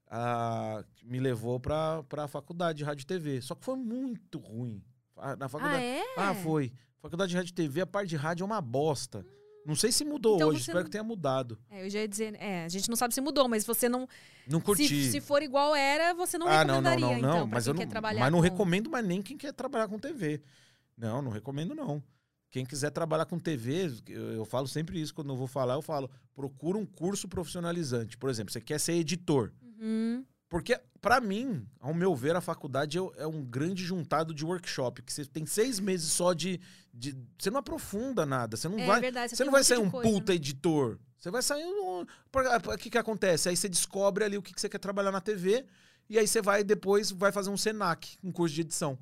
ah, 0.09 0.83
me 1.03 1.19
levou 1.19 1.59
pra, 1.59 2.01
pra 2.03 2.27
faculdade 2.27 2.79
de 2.79 2.83
rádio 2.83 3.03
e 3.03 3.05
TV. 3.05 3.41
Só 3.41 3.53
que 3.55 3.63
foi 3.63 3.75
muito 3.75 4.39
ruim. 4.39 4.83
Ah, 5.15 5.35
Na 5.35 5.45
Ah, 5.45 5.49
faculdade. 5.49 5.83
é? 5.83 6.03
Ah, 6.17 6.33
foi. 6.33 6.73
Faculdade 6.99 7.29
de 7.31 7.37
rádio 7.37 7.51
e 7.51 7.53
TV, 7.53 7.81
a 7.81 7.87
parte 7.87 8.09
de 8.09 8.15
rádio 8.15 8.43
é 8.43 8.45
uma 8.45 8.61
bosta. 8.61 9.25
Não 9.65 9.75
sei 9.75 9.91
se 9.91 10.03
mudou 10.03 10.37
Então 10.37 10.49
hoje, 10.49 10.61
espero 10.61 10.79
não- 10.79 10.85
que 10.85 10.89
tenha 10.91 11.03
mudado. 11.03 11.59
É, 11.69 11.85
eu 11.85 11.89
já 11.89 11.99
ia 11.99 12.07
dizer. 12.07 12.35
É, 12.39 12.65
a 12.65 12.69
gente 12.69 12.89
não 12.89 12.95
sabe 12.95 13.13
se 13.13 13.21
mudou, 13.21 13.47
mas 13.47 13.63
você 13.63 13.87
não. 13.87 14.07
Não 14.47 14.59
curti. 14.59 14.87
Se, 14.87 15.11
se 15.11 15.21
for 15.21 15.43
igual 15.43 15.75
era, 15.75 16.15
você 16.15 16.35
não 16.37 16.47
ah, 16.47 16.65
não, 16.65 16.81
não, 16.81 16.89
recomendaria, 16.91 17.21
não, 17.21 17.29
não. 17.29 17.35
então, 17.37 17.47
mas 17.47 17.63
quem 17.65 17.71
eu 17.73 17.77
quer 17.77 17.85
não, 17.85 17.91
trabalhar 17.91 18.19
mas 18.21 18.31
não 18.31 18.39
com- 18.39 18.43
recomendo 18.43 18.89
mais 18.89 19.05
nem 19.05 19.21
quem 19.21 19.37
quer 19.37 19.53
trabalhar 19.53 19.87
com 19.87 19.99
TV. 19.99 20.41
Não, 20.97 21.21
não 21.21 21.29
recomendo 21.31 21.75
não. 21.75 22.01
Quem 22.51 22.65
quiser 22.65 22.91
trabalhar 22.91 23.25
com 23.25 23.39
TV, 23.39 23.89
eu, 24.09 24.33
eu 24.33 24.45
falo 24.45 24.67
sempre 24.67 25.01
isso 25.01 25.13
quando 25.15 25.29
eu 25.31 25.37
vou 25.37 25.47
falar, 25.47 25.75
eu 25.75 25.81
falo, 25.81 26.11
procura 26.35 26.77
um 26.77 26.85
curso 26.85 27.27
profissionalizante. 27.27 28.17
Por 28.17 28.29
exemplo, 28.29 28.51
você 28.51 28.59
quer 28.61 28.77
ser 28.79 28.93
editor. 28.93 29.51
Uhum. 29.79 30.25
Porque, 30.49 30.77
pra 30.99 31.21
mim, 31.21 31.65
ao 31.79 31.93
meu 31.93 32.13
ver, 32.13 32.35
a 32.35 32.41
faculdade 32.41 32.97
é, 32.97 33.01
é 33.19 33.25
um 33.25 33.41
grande 33.41 33.85
juntado 33.85 34.33
de 34.33 34.43
workshop. 34.43 35.01
Que 35.01 35.13
você 35.13 35.23
tem 35.25 35.45
seis 35.45 35.79
meses 35.79 36.11
só 36.11 36.33
de. 36.33 36.59
de- 36.93 37.15
você 37.39 37.49
não 37.49 37.59
aprofunda 37.59 38.25
nada. 38.25 38.57
Você 38.57 38.67
não 38.67 38.77
É 38.77 38.85
vai. 38.85 38.99
verdade, 38.99 39.29
Você 39.29 39.37
tem 39.37 39.45
não 39.45 39.51
vai 39.53 39.63
sair 39.63 39.77
um 39.77 39.89
coisa, 39.89 40.09
puta 40.11 40.33
né? 40.33 40.35
editor. 40.35 40.99
Você 41.17 41.31
vai 41.31 41.41
sair 41.41 41.63
um. 41.63 42.01
O 42.01 42.77
que, 42.77 42.89
que 42.89 42.97
acontece? 42.97 43.47
Aí 43.47 43.55
você 43.55 43.69
descobre 43.69 44.25
ali 44.25 44.37
o 44.37 44.41
que, 44.41 44.53
que 44.53 44.59
você 44.59 44.67
quer 44.67 44.79
trabalhar 44.79 45.11
na 45.13 45.21
TV. 45.21 45.65
E 46.09 46.19
aí 46.19 46.27
você 46.27 46.41
vai 46.41 46.65
depois 46.65 47.11
vai 47.11 47.31
fazer 47.31 47.49
um 47.49 47.55
Senac, 47.55 48.17
um 48.21 48.29
curso 48.33 48.53
de 48.53 48.59
edição. 48.59 48.99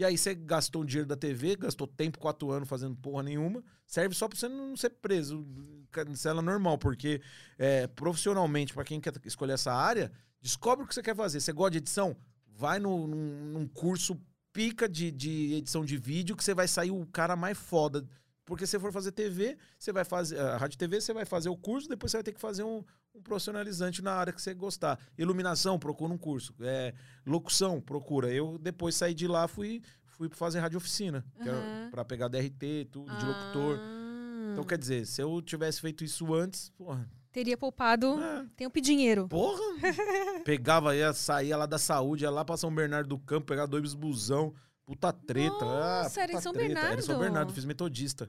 E 0.00 0.04
aí 0.04 0.16
você 0.16 0.34
gastou 0.34 0.82
dinheiro 0.82 1.06
da 1.06 1.14
TV, 1.14 1.56
gastou 1.56 1.86
tempo, 1.86 2.18
quatro 2.18 2.50
anos 2.50 2.66
fazendo 2.66 2.96
porra 2.96 3.22
nenhuma. 3.22 3.62
Serve 3.86 4.14
só 4.14 4.26
pra 4.26 4.38
você 4.38 4.48
não 4.48 4.74
ser 4.74 4.88
preso, 4.88 5.46
cancela 5.90 6.40
normal, 6.40 6.78
porque 6.78 7.20
é, 7.58 7.86
profissionalmente, 7.86 8.72
pra 8.72 8.82
quem 8.82 8.98
quer 8.98 9.12
escolher 9.26 9.52
essa 9.52 9.70
área, 9.70 10.10
descobre 10.40 10.86
o 10.86 10.88
que 10.88 10.94
você 10.94 11.02
quer 11.02 11.14
fazer. 11.14 11.38
Você 11.38 11.52
gosta 11.52 11.72
de 11.72 11.78
edição? 11.78 12.16
Vai 12.46 12.78
no, 12.78 13.06
num, 13.06 13.52
num 13.52 13.68
curso 13.68 14.18
pica 14.54 14.88
de, 14.88 15.10
de 15.10 15.52
edição 15.56 15.84
de 15.84 15.98
vídeo 15.98 16.34
que 16.34 16.42
você 16.42 16.54
vai 16.54 16.66
sair 16.66 16.90
o 16.90 17.06
cara 17.08 17.36
mais 17.36 17.58
foda. 17.58 18.08
Porque 18.46 18.66
se 18.66 18.78
for 18.78 18.90
fazer 18.90 19.12
TV, 19.12 19.58
você 19.78 19.92
vai 19.92 20.06
fazer. 20.06 20.40
A 20.40 20.56
rádio 20.56 20.78
TV, 20.78 20.98
você 20.98 21.12
vai 21.12 21.26
fazer 21.26 21.50
o 21.50 21.56
curso, 21.58 21.90
depois 21.90 22.10
você 22.10 22.16
vai 22.16 22.24
ter 22.24 22.32
que 22.32 22.40
fazer 22.40 22.62
um, 22.62 22.82
um 23.14 23.20
profissionalizante 23.22 24.02
na 24.02 24.12
área 24.12 24.32
que 24.32 24.40
você 24.40 24.54
gostar. 24.54 24.98
Iluminação, 25.18 25.78
procura 25.78 26.12
um 26.12 26.18
curso. 26.18 26.54
É, 26.60 26.94
locução, 27.26 27.80
procura. 27.80 28.30
Eu 28.32 28.58
depois 28.58 28.94
saí 28.94 29.14
de 29.14 29.26
lá, 29.26 29.48
fui, 29.48 29.82
fui 30.06 30.28
fazer 30.30 30.60
rádio 30.60 30.78
oficina, 30.78 31.24
que 31.42 31.48
era 31.48 31.58
Aham. 31.58 31.88
pra 31.90 32.04
pegar 32.04 32.28
DRT, 32.28 32.88
tudo, 32.90 33.14
de 33.16 33.24
locutor. 33.24 33.78
Ah, 33.80 34.50
Então, 34.52 34.64
quer 34.64 34.78
dizer, 34.78 35.06
se 35.06 35.20
eu 35.22 35.40
tivesse 35.42 35.80
feito 35.80 36.04
isso 36.04 36.32
antes, 36.34 36.70
porra. 36.70 37.08
Teria 37.32 37.56
poupado 37.56 38.20
é, 38.20 38.44
tempo 38.56 38.76
e 38.76 38.80
dinheiro. 38.80 39.28
porra! 39.28 39.60
Pegava, 40.44 40.96
ia, 40.96 41.12
saía 41.12 41.56
lá 41.56 41.64
da 41.66 41.78
saúde, 41.78 42.24
ia 42.24 42.30
lá 42.30 42.44
pra 42.44 42.56
São 42.56 42.74
Bernardo 42.74 43.08
do 43.08 43.18
Campo, 43.18 43.46
pegar 43.46 43.66
dois 43.66 43.94
busão. 43.94 44.52
Puta 44.84 45.12
treta. 45.12 45.54
ah, 45.64 46.02
Nossa, 46.02 46.20
era 46.22 46.32
em 46.32 46.34
puta 46.34 46.42
São 46.42 46.52
treta. 46.52 46.72
Era 46.80 46.94
em 46.98 47.02
São 47.02 47.14
Bernardo. 47.14 47.20
Bernardo, 47.20 47.52
fiz 47.52 47.64
metodista. 47.64 48.28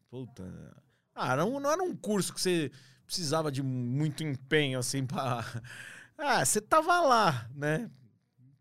Puta. 0.11 0.43
Ah, 1.15 1.35
não, 1.35 1.59
não 1.59 1.71
era 1.71 1.81
um 1.81 1.95
curso 1.95 2.33
que 2.33 2.41
você 2.41 2.69
precisava 3.05 3.51
de 3.51 3.63
muito 3.63 4.23
empenho, 4.23 4.77
assim, 4.77 5.05
pra. 5.05 5.43
Ah, 6.23 6.45
você 6.45 6.61
tava 6.61 6.99
lá, 6.99 7.49
né? 7.55 7.89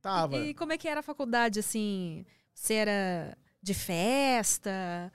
Tava. 0.01 0.39
E 0.39 0.55
como 0.55 0.73
é 0.73 0.79
que 0.79 0.89
era 0.89 1.01
a 1.01 1.03
faculdade, 1.03 1.59
assim? 1.61 2.25
Você 2.55 2.73
era 2.73 3.37
de 3.61 3.75
festa? 3.75 5.13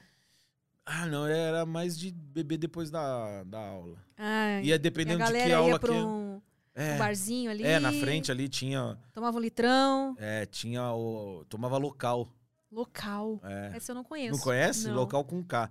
Ah, 0.85 1.07
não, 1.07 1.25
era 1.25 1.65
mais 1.65 1.97
de 1.97 2.11
beber 2.11 2.59
depois 2.59 2.91
da, 2.91 3.43
da 3.45 3.57
aula. 3.59 3.97
Ah, 4.15 4.61
Ia 4.61 4.75
e 4.75 4.77
dependendo 4.77 5.17
de 5.17 5.23
galera 5.23 5.47
que 5.47 5.53
aula 5.53 5.69
ia 5.69 5.79
que. 5.79 5.85
pra 5.87 5.93
um, 5.95 6.35
um 6.35 6.41
É, 6.75 6.97
barzinho 6.99 7.49
ali. 7.49 7.63
é, 7.63 7.79
na 7.79 7.91
frente 7.91 8.31
ali 8.31 8.47
tinha. 8.47 8.95
Tomava 9.11 9.37
um 9.37 9.41
litrão. 9.41 10.15
É, 10.19 10.45
tinha 10.45 10.93
o. 10.93 11.43
Tomava 11.49 11.77
local. 11.77 12.31
Local. 12.71 13.39
É. 13.43 13.71
Essa 13.75 13.91
eu 13.91 13.95
não 13.95 14.03
conheço. 14.03 14.37
Não 14.37 14.43
conhece? 14.43 14.87
Não. 14.87 14.93
Local 14.95 15.25
com 15.25 15.43
K. 15.43 15.67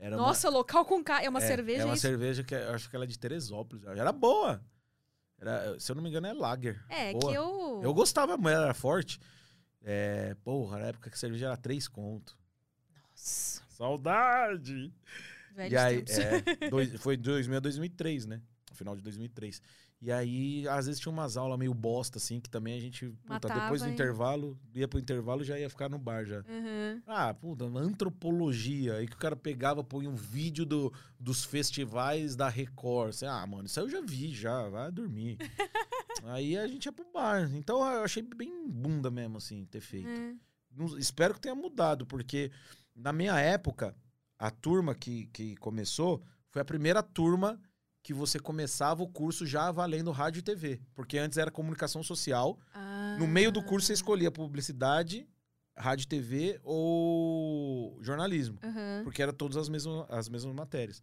Era 0.00 0.16
uma- 0.16 0.26
Nossa, 0.28 0.48
local 0.48 0.84
com 0.84 1.02
K. 1.02 1.22
É 1.22 1.28
uma 1.28 1.42
é, 1.42 1.46
cerveja 1.46 1.82
É 1.82 1.84
uma 1.84 1.94
isso? 1.94 2.02
cerveja 2.02 2.44
que 2.44 2.54
eu 2.54 2.74
acho 2.74 2.88
que 2.88 2.94
ela 2.96 3.04
é 3.04 3.08
de 3.08 3.18
Teresópolis. 3.18 3.84
Era 3.84 4.12
boa. 4.12 4.62
Era, 5.40 5.78
se 5.78 5.90
eu 5.90 5.96
não 5.96 6.02
me 6.02 6.08
engano, 6.08 6.26
é 6.26 6.32
Lager. 6.32 6.84
É, 6.88 7.12
Boa. 7.12 7.30
que 7.32 7.38
eu... 7.38 7.80
Eu 7.82 7.94
gostava, 7.94 8.36
mas 8.36 8.54
era 8.54 8.74
forte. 8.74 9.20
É, 9.82 10.34
porra, 10.42 10.78
na 10.78 10.86
época 10.86 11.08
que 11.10 11.14
a 11.14 11.18
cerveja 11.18 11.46
era 11.46 11.56
3 11.56 11.86
conto. 11.86 12.36
Nossa, 13.10 13.62
Saudade! 13.68 14.92
velhos 15.54 15.72
e 15.72 15.76
aí, 15.76 16.04
é, 16.08 16.68
dois, 16.70 16.92
foi 17.00 17.16
2000 17.16 17.56
a 17.56 17.60
2003, 17.60 18.26
né? 18.26 18.42
No 18.70 18.76
final 18.76 18.96
de 18.96 19.02
2003. 19.02 19.62
E 20.00 20.12
aí, 20.12 20.66
às 20.68 20.86
vezes 20.86 21.00
tinha 21.00 21.10
umas 21.10 21.36
aulas 21.36 21.58
meio 21.58 21.74
bosta, 21.74 22.18
assim, 22.18 22.38
que 22.40 22.48
também 22.48 22.76
a 22.76 22.80
gente, 22.80 23.08
puta, 23.26 23.48
depois 23.48 23.82
do 23.82 23.88
e- 23.88 23.92
intervalo, 23.92 24.56
ia 24.72 24.86
pro 24.86 25.00
intervalo 25.00 25.42
já 25.42 25.58
ia 25.58 25.68
ficar 25.68 25.88
no 25.88 25.98
bar 25.98 26.24
já. 26.24 26.38
Uhum. 26.48 27.02
Ah, 27.04 27.34
puta, 27.34 27.64
antropologia. 27.64 28.94
Aí 28.94 29.08
que 29.08 29.14
o 29.14 29.18
cara 29.18 29.34
pegava, 29.34 29.82
põe 29.82 30.06
um 30.06 30.14
vídeo 30.14 30.64
do, 30.64 30.92
dos 31.18 31.44
festivais 31.44 32.36
da 32.36 32.48
Record. 32.48 33.10
Assim, 33.10 33.26
ah, 33.26 33.44
mano, 33.46 33.66
isso 33.66 33.80
aí 33.80 33.86
eu 33.86 33.90
já 33.90 34.00
vi, 34.00 34.32
já, 34.32 34.68
vai 34.68 34.90
dormir. 34.92 35.36
aí 36.24 36.56
a 36.56 36.66
gente 36.68 36.86
ia 36.86 36.92
pro 36.92 37.04
bar. 37.12 37.50
Então 37.54 37.78
eu 37.78 38.02
achei 38.04 38.22
bem 38.22 38.68
bunda 38.68 39.10
mesmo, 39.10 39.38
assim, 39.38 39.64
ter 39.64 39.80
feito. 39.80 40.08
Não- 40.70 40.96
espero 40.96 41.34
que 41.34 41.40
tenha 41.40 41.54
mudado, 41.56 42.06
porque 42.06 42.52
na 42.94 43.12
minha 43.12 43.36
época, 43.40 43.96
a 44.38 44.48
turma 44.50 44.94
que, 44.94 45.26
que 45.32 45.56
começou 45.56 46.22
foi 46.50 46.62
a 46.62 46.64
primeira 46.64 47.02
turma 47.02 47.60
que 48.08 48.14
você 48.14 48.38
começava 48.38 49.02
o 49.02 49.06
curso 49.06 49.44
já 49.44 49.70
valendo 49.70 50.10
rádio 50.12 50.38
e 50.38 50.42
TV. 50.42 50.80
Porque 50.94 51.18
antes 51.18 51.36
era 51.36 51.50
comunicação 51.50 52.02
social. 52.02 52.58
No 53.18 53.26
meio 53.26 53.52
do 53.52 53.62
curso 53.62 53.86
você 53.86 53.92
escolhia 53.92 54.30
publicidade, 54.30 55.28
rádio 55.76 56.04
e 56.04 56.08
TV 56.08 56.58
ou 56.64 57.98
jornalismo. 58.02 58.58
Aham. 58.62 59.02
Porque 59.04 59.20
era 59.22 59.30
todas 59.30 59.58
as 59.58 59.68
mesmas, 59.68 60.06
as 60.08 60.26
mesmas 60.26 60.54
matérias. 60.54 61.02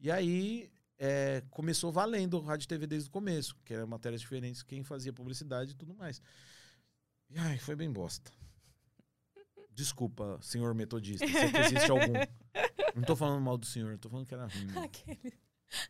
E 0.00 0.10
aí 0.10 0.70
é, 0.98 1.42
começou 1.50 1.92
valendo 1.92 2.40
rádio 2.40 2.64
e 2.64 2.68
TV 2.68 2.86
desde 2.86 3.10
o 3.10 3.12
começo, 3.12 3.54
que 3.62 3.74
eram 3.74 3.86
matérias 3.86 4.22
diferentes, 4.22 4.62
quem 4.62 4.82
fazia 4.82 5.12
publicidade 5.12 5.72
e 5.72 5.74
tudo 5.74 5.94
mais. 5.94 6.18
E 7.28 7.38
ai, 7.38 7.58
foi 7.58 7.76
bem 7.76 7.92
bosta. 7.92 8.32
Desculpa, 9.70 10.38
senhor 10.40 10.74
metodista, 10.74 11.26
se 11.26 11.56
existe 11.58 11.90
algum. 11.90 12.14
Não 12.96 13.02
tô 13.02 13.14
falando 13.14 13.42
mal 13.42 13.58
do 13.58 13.66
senhor, 13.66 13.98
tô 13.98 14.08
falando 14.08 14.26
que 14.26 14.32
era 14.32 14.46
ruim. 14.46 14.66
Aquele- 14.82 15.34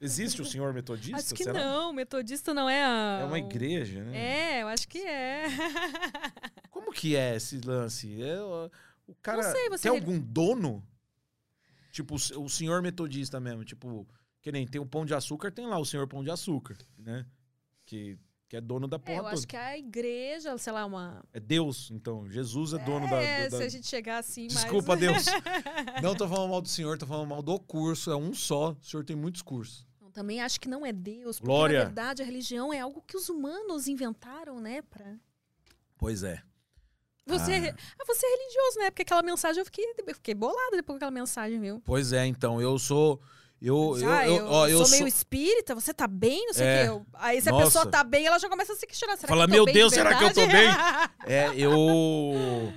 Existe 0.01 0.43
o 0.43 0.45
senhor 0.45 0.73
metodista? 0.73 1.19
Acho 1.19 1.35
que 1.35 1.45
Será? 1.45 1.61
não, 1.61 1.93
metodista 1.93 2.53
não 2.53 2.69
é 2.69 2.85
a. 2.85 3.21
É 3.23 3.25
uma 3.25 3.39
igreja, 3.39 4.03
né? 4.03 4.17
É, 4.17 4.63
eu 4.63 4.69
acho 4.69 4.89
que 4.89 4.99
é. 4.99 5.47
Como 6.71 6.93
que 6.93 7.17
é 7.17 7.37
esse 7.37 7.61
lance? 7.61 8.21
É, 8.23 8.41
o 8.43 9.15
cara 9.23 9.43
Não 9.43 9.53
sei, 9.53 9.69
você 9.69 9.89
tem 9.89 9.99
algum 9.99 10.19
dono? 10.19 10.85
Tipo, 11.93 12.15
o 12.15 12.49
senhor 12.49 12.83
metodista 12.83 13.41
mesmo, 13.41 13.65
tipo, 13.65 14.07
que 14.41 14.53
nem 14.53 14.67
tem 14.67 14.81
o 14.81 14.87
pão 14.87 15.05
de 15.07 15.15
açúcar, 15.15 15.51
tem 15.51 15.67
lá 15.67 15.79
o 15.79 15.85
senhor 15.85 16.07
pão 16.07 16.23
de 16.23 16.31
açúcar, 16.31 16.77
né? 16.97 17.25
Que, 17.85 18.19
que 18.49 18.57
é 18.57 18.61
dono 18.61 18.89
da 18.89 18.97
É, 18.97 18.99
porra 18.99 19.19
eu 19.19 19.23
toda. 19.25 19.35
acho 19.35 19.47
que 19.47 19.57
a 19.57 19.77
igreja, 19.77 20.57
sei 20.57 20.73
lá, 20.73 20.87
uma. 20.87 21.23
É 21.35 21.39
Deus, 21.41 21.91
então. 21.91 22.29
Jesus 22.31 22.73
é 22.73 22.79
dono 22.79 23.09
da- 23.09 23.21
É, 23.21 23.49
da, 23.49 23.57
se 23.59 23.63
a 23.63 23.69
gente 23.69 23.87
chegar 23.87 24.19
assim, 24.19 24.47
Desculpa, 24.47 24.97
Deus. 24.97 25.25
Não 26.03 26.15
tô 26.17 26.27
falando 26.27 26.51
mal 26.51 26.61
do 26.63 26.69
senhor, 26.69 26.97
tô 26.97 27.07
falando 27.07 27.29
mal 27.29 27.43
do 27.43 27.59
curso. 27.61 28.11
É 28.11 28.17
um 28.17 28.33
só. 28.33 28.73
O 28.73 28.83
senhor 28.85 29.05
tem 29.05 29.15
muitos 29.15 29.43
cursos. 29.43 29.87
Não, 30.01 30.11
Também 30.11 30.41
acho 30.41 30.59
que 30.61 30.69
não 30.69 30.85
é 30.87 30.93
Deus, 30.93 31.39
porque 31.39 31.47
Glória. 31.47 31.79
na 31.81 31.85
verdade 31.87 32.23
a 32.23 32.25
religião 32.25 32.73
é 32.73 32.81
algo 32.81 33.03
que 33.07 33.17
os 33.17 33.29
humanos 33.29 33.87
inventaram, 33.87 34.59
né? 34.61 34.81
Pra... 34.83 35.15
Pois 35.99 36.23
é. 36.23 36.43
Você, 37.27 37.53
Ah. 37.53 37.75
ah. 37.99 38.05
você 38.07 38.25
é 38.25 38.31
religioso, 38.31 38.79
né? 38.79 38.91
Porque 38.91 39.03
aquela 39.03 39.23
mensagem 39.23 39.61
eu 39.61 39.65
fiquei, 39.67 39.85
eu 40.07 40.15
fiquei 40.15 40.35
bolada 40.35 40.71
depois 40.77 40.95
com 40.95 40.97
aquela 40.97 41.11
mensagem, 41.11 41.61
viu? 41.61 41.83
Pois 41.85 42.13
é, 42.15 42.25
então. 42.27 42.61
Eu 42.63 42.79
sou. 42.79 43.21
Eu, 43.61 43.99
eu, 43.99 44.11
ah, 44.13 44.27
eu, 44.27 44.37
eu, 44.37 44.47
ó, 44.47 44.69
eu 44.69 44.77
sou 44.79 44.87
sou. 44.87 44.99
meio 44.99 45.09
espírita, 45.09 45.75
você 45.75 45.93
tá 45.93 46.07
bem? 46.07 46.47
Não 46.47 46.55
sei 46.55 46.65
o 46.65 46.69
É. 46.69 46.83
quê. 46.85 46.89
Eu- 46.91 47.07
Aí 47.15 47.41
se 47.43 47.49
a 47.49 47.53
Nossa. 47.53 47.65
pessoa 47.65 47.87
tá 47.87 48.05
bem, 48.05 48.25
ela 48.27 48.39
já 48.39 48.49
começa 48.49 48.73
a 48.73 48.77
se 48.77 48.87
questionar. 48.87 49.17
Será 49.17 49.29
Fala, 49.29 49.47
que 49.49 49.53
eu 49.53 49.57
tô 49.57 49.57
"Meu 49.57 49.65
bem 49.65 49.75
de 49.75 49.81
Deus, 49.81 49.93
será 49.93 50.17
que 50.17 50.25
eu 50.25 50.33
tô 50.33 50.47
verdade?" 50.47 51.13
É, 51.27 51.51
eu. 51.57 52.73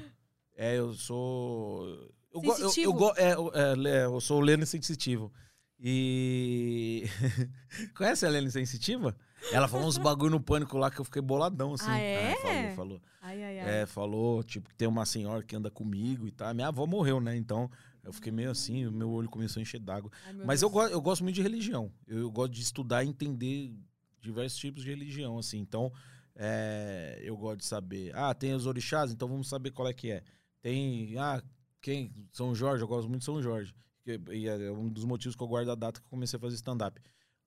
É, 0.58 0.78
eu 0.78 0.94
sou. 0.94 1.86
Eu, 2.34 2.42
eu, 2.44 2.50
eu, 2.50 2.56
Sensitivo. 2.56 2.94
go- 2.94 3.14
é, 3.16 3.34
eu- 3.34 3.52
é, 3.54 3.76
le- 3.76 4.04
eu 4.06 4.20
sou 4.22 4.38
o 4.40 4.42
Lene 4.42 4.66
Sensitivo. 4.66 5.32
E. 5.80 7.04
Conhece 7.96 8.26
a 8.26 8.30
Lene 8.30 8.50
Sensitiva? 8.52 9.16
Ela 9.52 9.68
falou 9.68 9.88
uns 9.88 9.98
bagulho 9.98 10.30
no 10.32 10.40
pânico 10.40 10.78
lá 10.78 10.92
que 10.92 11.00
eu 11.02 11.06
fiquei 11.06 11.22
boladão, 11.22 11.74
assim. 11.74 11.90
Ah, 11.90 12.00
é? 12.00 12.36
falou, 12.36 12.76
falou. 12.76 13.02
Ai, 13.24 13.44
ai, 13.44 13.60
ai. 13.60 13.82
É, 13.82 13.86
falou, 13.88 14.44
tipo, 14.44 14.70
que 14.70 14.76
tem 14.76 14.88
uma 14.88 15.06
senhora 15.06 15.42
que 15.44 15.56
anda 15.56 15.70
comigo 15.72 16.28
e 16.28 16.32
tal. 16.32 16.54
Minha 16.54 16.68
avó 16.68 16.86
morreu, 16.86 17.20
né? 17.20 17.36
Então 17.36 17.70
eu 18.04 18.12
fiquei 18.14 18.32
meio 18.32 18.50
assim, 18.52 18.86
o 18.86 18.92
meu 18.92 19.10
olho 19.12 19.30
começou 19.30 19.60
a 19.60 19.64
encher 19.64 19.80
d'água. 19.80 20.12
Mas 20.46 20.62
eu, 20.62 20.70
go 20.70 20.82
eu 20.84 21.02
gosto 21.02 21.24
muito 21.24 21.36
de 21.36 21.42
religião. 21.42 21.92
Eu, 22.08 22.20
eu 22.20 22.32
gosto 22.32 22.54
de 22.54 22.62
estudar 22.62 23.04
e 23.04 23.08
entender 23.10 23.74
diversos 24.20 24.60
tipos 24.60 24.84
de 24.84 24.90
religião, 24.90 25.38
assim. 25.38 25.60
Então, 25.60 25.92
é, 26.36 27.20
eu 27.24 27.36
gosto 27.38 27.60
de 27.60 27.66
saber. 27.66 28.16
Ah, 28.16 28.34
tem 28.34 28.54
os 28.54 28.66
orixás, 28.66 29.12
então 29.12 29.28
vamos 29.28 29.48
saber 29.48 29.72
qual 29.72 29.88
é 29.88 29.94
que 29.94 30.12
é. 30.12 30.24
Tem, 30.62 31.18
ah, 31.18 31.42
quem? 31.82 32.14
São 32.32 32.54
Jorge, 32.56 32.84
eu 32.84 32.88
gosto 32.88 33.08
muito 33.08 33.20
de 33.20 33.26
São 33.26 33.42
Jorge. 33.42 33.74
Que- 34.04 34.20
E 34.32 34.48
é 34.48 34.72
um 34.72 34.90
dos 34.90 35.06
motivos 35.06 35.36
que 35.36 35.44
eu 35.44 35.48
guardo 35.48 35.70
a 35.72 35.76
data 35.76 36.00
que 36.00 36.06
eu 36.06 36.10
comecei 36.10 36.38
a 36.38 36.40
fazer 36.40 36.56
stand-up. 36.56 37.00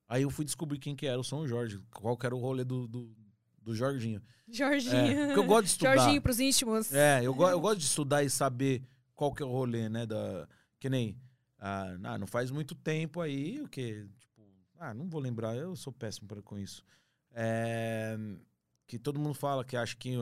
Aí 0.08 0.22
eu 0.22 0.30
fui 0.30 0.44
descobrir 0.44 0.78
quem 0.78 0.94
que 0.94 1.06
era 1.06 1.18
o 1.18 1.24
São 1.24 1.46
Jorge, 1.46 1.80
qual 1.92 2.16
que 2.16 2.26
era 2.26 2.34
o 2.34 2.38
rolê 2.38 2.62
do, 2.62 2.86
do, 2.86 3.16
do 3.60 3.74
Jorginho. 3.74 4.22
Jorginho. 4.48 4.96
É, 4.96 5.26
porque 5.26 5.40
eu 5.40 5.44
gosto 5.46 5.64
de 5.64 5.70
estudar. 5.72 5.96
Jorginho 5.96 6.22
pros 6.22 6.38
íntimos. 6.40 6.92
É, 6.92 7.24
eu, 7.24 7.34
go 7.34 7.48
eu 7.48 7.58
gosto 7.60 7.78
de 7.78 7.84
estudar 7.86 8.22
e 8.22 8.28
saber 8.30 8.82
qual 9.14 9.32
que 9.32 9.42
é 9.42 9.46
o 9.46 9.50
rolê, 9.50 9.88
né? 9.88 10.06
Da, 10.06 10.48
que 10.78 10.88
nem. 10.88 11.16
Ah, 11.58 11.96
ah, 12.04 12.18
não 12.18 12.26
faz 12.26 12.50
muito 12.50 12.74
tempo 12.74 13.20
aí, 13.20 13.60
o 13.60 13.68
que? 13.68 14.06
Tipo, 14.18 14.42
ah, 14.78 14.92
não 14.92 15.08
vou 15.08 15.20
lembrar, 15.20 15.56
eu 15.56 15.74
sou 15.74 15.92
péssimo 15.92 16.28
pra, 16.28 16.42
com 16.42 16.58
isso. 16.58 16.84
É, 17.32 18.16
que 18.86 18.98
todo 18.98 19.18
mundo 19.18 19.34
fala 19.34 19.64
que 19.64 19.76
acha 19.76 19.96
que, 19.96 20.14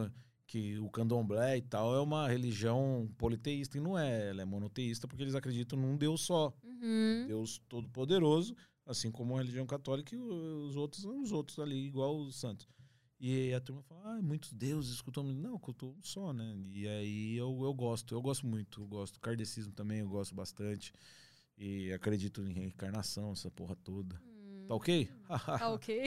que 0.47 0.79
o 0.79 0.89
candomblé 0.89 1.59
e 1.59 1.63
tal 1.63 1.95
é 1.95 2.01
uma 2.01 2.29
religião 2.29 3.11
politeísta, 3.19 3.77
e 3.77 3.81
não 3.81 3.99
é. 3.99 4.29
Ela 4.31 4.43
é 4.43 4.45
monoteísta 4.45 5.09
porque 5.09 5.23
eles 5.23 5.35
acreditam 5.35 5.79
num 5.79 5.97
Deus 5.97 6.23
só. 6.23 6.53
Uhum. 6.63 7.25
Deus 7.27 7.61
Todo-Poderoso, 7.69 8.55
assim 8.87 9.11
como 9.11 9.35
a 9.35 9.39
religião 9.39 9.67
católica 9.67 10.15
e 10.15 10.19
os 10.19 10.77
outros 10.77 11.05
os 11.05 11.33
outros 11.33 11.59
ali, 11.59 11.87
igual 11.87 12.17
os 12.17 12.39
santos. 12.39 12.69
E 13.25 13.55
a 13.55 13.61
turma 13.61 13.83
fala, 13.85 14.17
ah, 14.17 14.21
muitos 14.23 14.53
deuses, 14.53 14.95
escutam 14.95 15.23
muito. 15.23 15.41
Não, 15.41 15.57
culto 15.57 15.87
um 15.97 16.03
só, 16.03 16.33
né? 16.33 16.57
E 16.73 16.89
aí 16.89 17.37
eu, 17.37 17.57
eu 17.63 17.73
gosto, 17.73 18.13
eu 18.17 18.21
gosto 18.21 18.45
muito, 18.45 18.81
eu 18.83 18.87
gosto. 18.89 19.21
Kardecismo 19.21 19.73
também 19.73 20.01
eu 20.01 20.09
gosto 20.09 20.35
bastante. 20.35 20.93
E 21.57 21.93
acredito 21.93 22.43
em 22.43 22.53
reencarnação, 22.53 23.31
essa 23.31 23.49
porra 23.49 23.77
toda. 23.77 24.21
Tá 24.67 24.75
ok? 24.75 25.09
Tá 25.29 25.71
ok. 25.71 26.03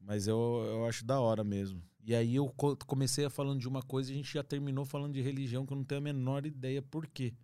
Mas 0.00 0.28
eu, 0.28 0.62
eu 0.68 0.86
acho 0.86 1.04
da 1.04 1.18
hora 1.20 1.42
mesmo. 1.42 1.82
E 2.04 2.14
aí 2.14 2.36
eu 2.36 2.46
co- 2.50 2.76
comecei 2.86 3.24
a 3.24 3.30
falando 3.30 3.58
de 3.60 3.66
uma 3.68 3.82
coisa 3.82 4.10
e 4.10 4.14
a 4.14 4.16
gente 4.16 4.32
já 4.32 4.44
terminou 4.44 4.84
falando 4.84 5.14
de 5.14 5.20
religião 5.20 5.66
que 5.66 5.72
eu 5.72 5.76
não 5.76 5.84
tenho 5.84 5.98
a 6.00 6.04
menor 6.04 6.46
ideia 6.46 6.80
por 6.80 7.08
quê. 7.08 7.34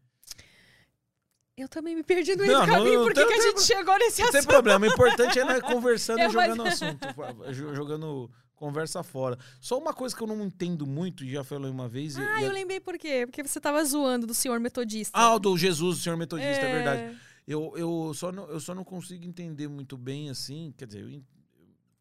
Eu 1.57 1.69
também 1.69 1.95
me 1.95 2.03
perdi 2.03 2.35
no 2.35 2.45
meio 2.47 2.61
do 2.61 2.67
caminho. 2.67 2.95
não 2.99 3.03
Por 3.05 3.13
que, 3.13 3.21
tem- 3.21 3.27
que 3.29 3.35
a 3.35 3.37
tem- 3.37 3.47
gente 3.51 3.63
chegou 3.63 3.99
nesse 3.99 4.23
Não 4.23 4.31
tem 4.31 4.39
assunto? 4.41 4.51
problema, 4.53 4.87
o 4.87 4.89
importante 4.89 5.39
é 5.39 5.45
nós 5.45 5.61
conversando 5.63 6.19
É, 6.19 6.23
e 6.23 6.25
mas- 6.25 6.33
jogando 6.33 6.67
assunto, 6.67 7.07
jo- 7.53 7.75
jogando 7.75 8.31
conversa 8.55 9.03
fora. 9.03 9.39
Só 9.61 9.77
uma 9.79 9.93
coisa 9.93 10.17
que 10.17 10.23
eu 10.23 10.27
não 10.27 10.43
entendo 10.45 10.87
muito, 10.87 11.25
e 11.25 11.33
já 11.33 11.45
falei 11.45 11.71
uma 11.71 11.89
vez. 11.89 12.17
e- 12.17 12.21
Ah, 12.23 12.41
e 12.41 12.45
eu 12.45 12.51
é- 12.51 12.53
lembrei 12.55 12.81
por 12.81 12.97
quê. 12.97 13.27
Porque 13.27 13.43
você 13.43 13.61
tava 13.61 13.85
zoando 13.85 14.27
do 14.27 14.33
senhor 14.35 14.59
metodista. 14.61 15.19
Ah, 15.19 15.35
o 15.35 15.39
do 15.39 15.57
Jesus, 15.59 15.99
o 15.99 16.01
senhor 16.01 16.17
metodista, 16.17 16.63
é, 16.63 16.73
verdade. 16.73 17.19
Eu, 17.47 17.73
eu, 17.77 18.13
só 18.15 18.31
não, 18.33 18.49
eu 18.49 18.59
só 18.61 18.75
não 18.75 18.85
consigo 18.85 19.25
entender 19.25 19.69
muito 19.69 19.99
bem 19.99 20.31
assim, 20.31 20.73
quer 20.79 20.87
dizer, 20.87 21.03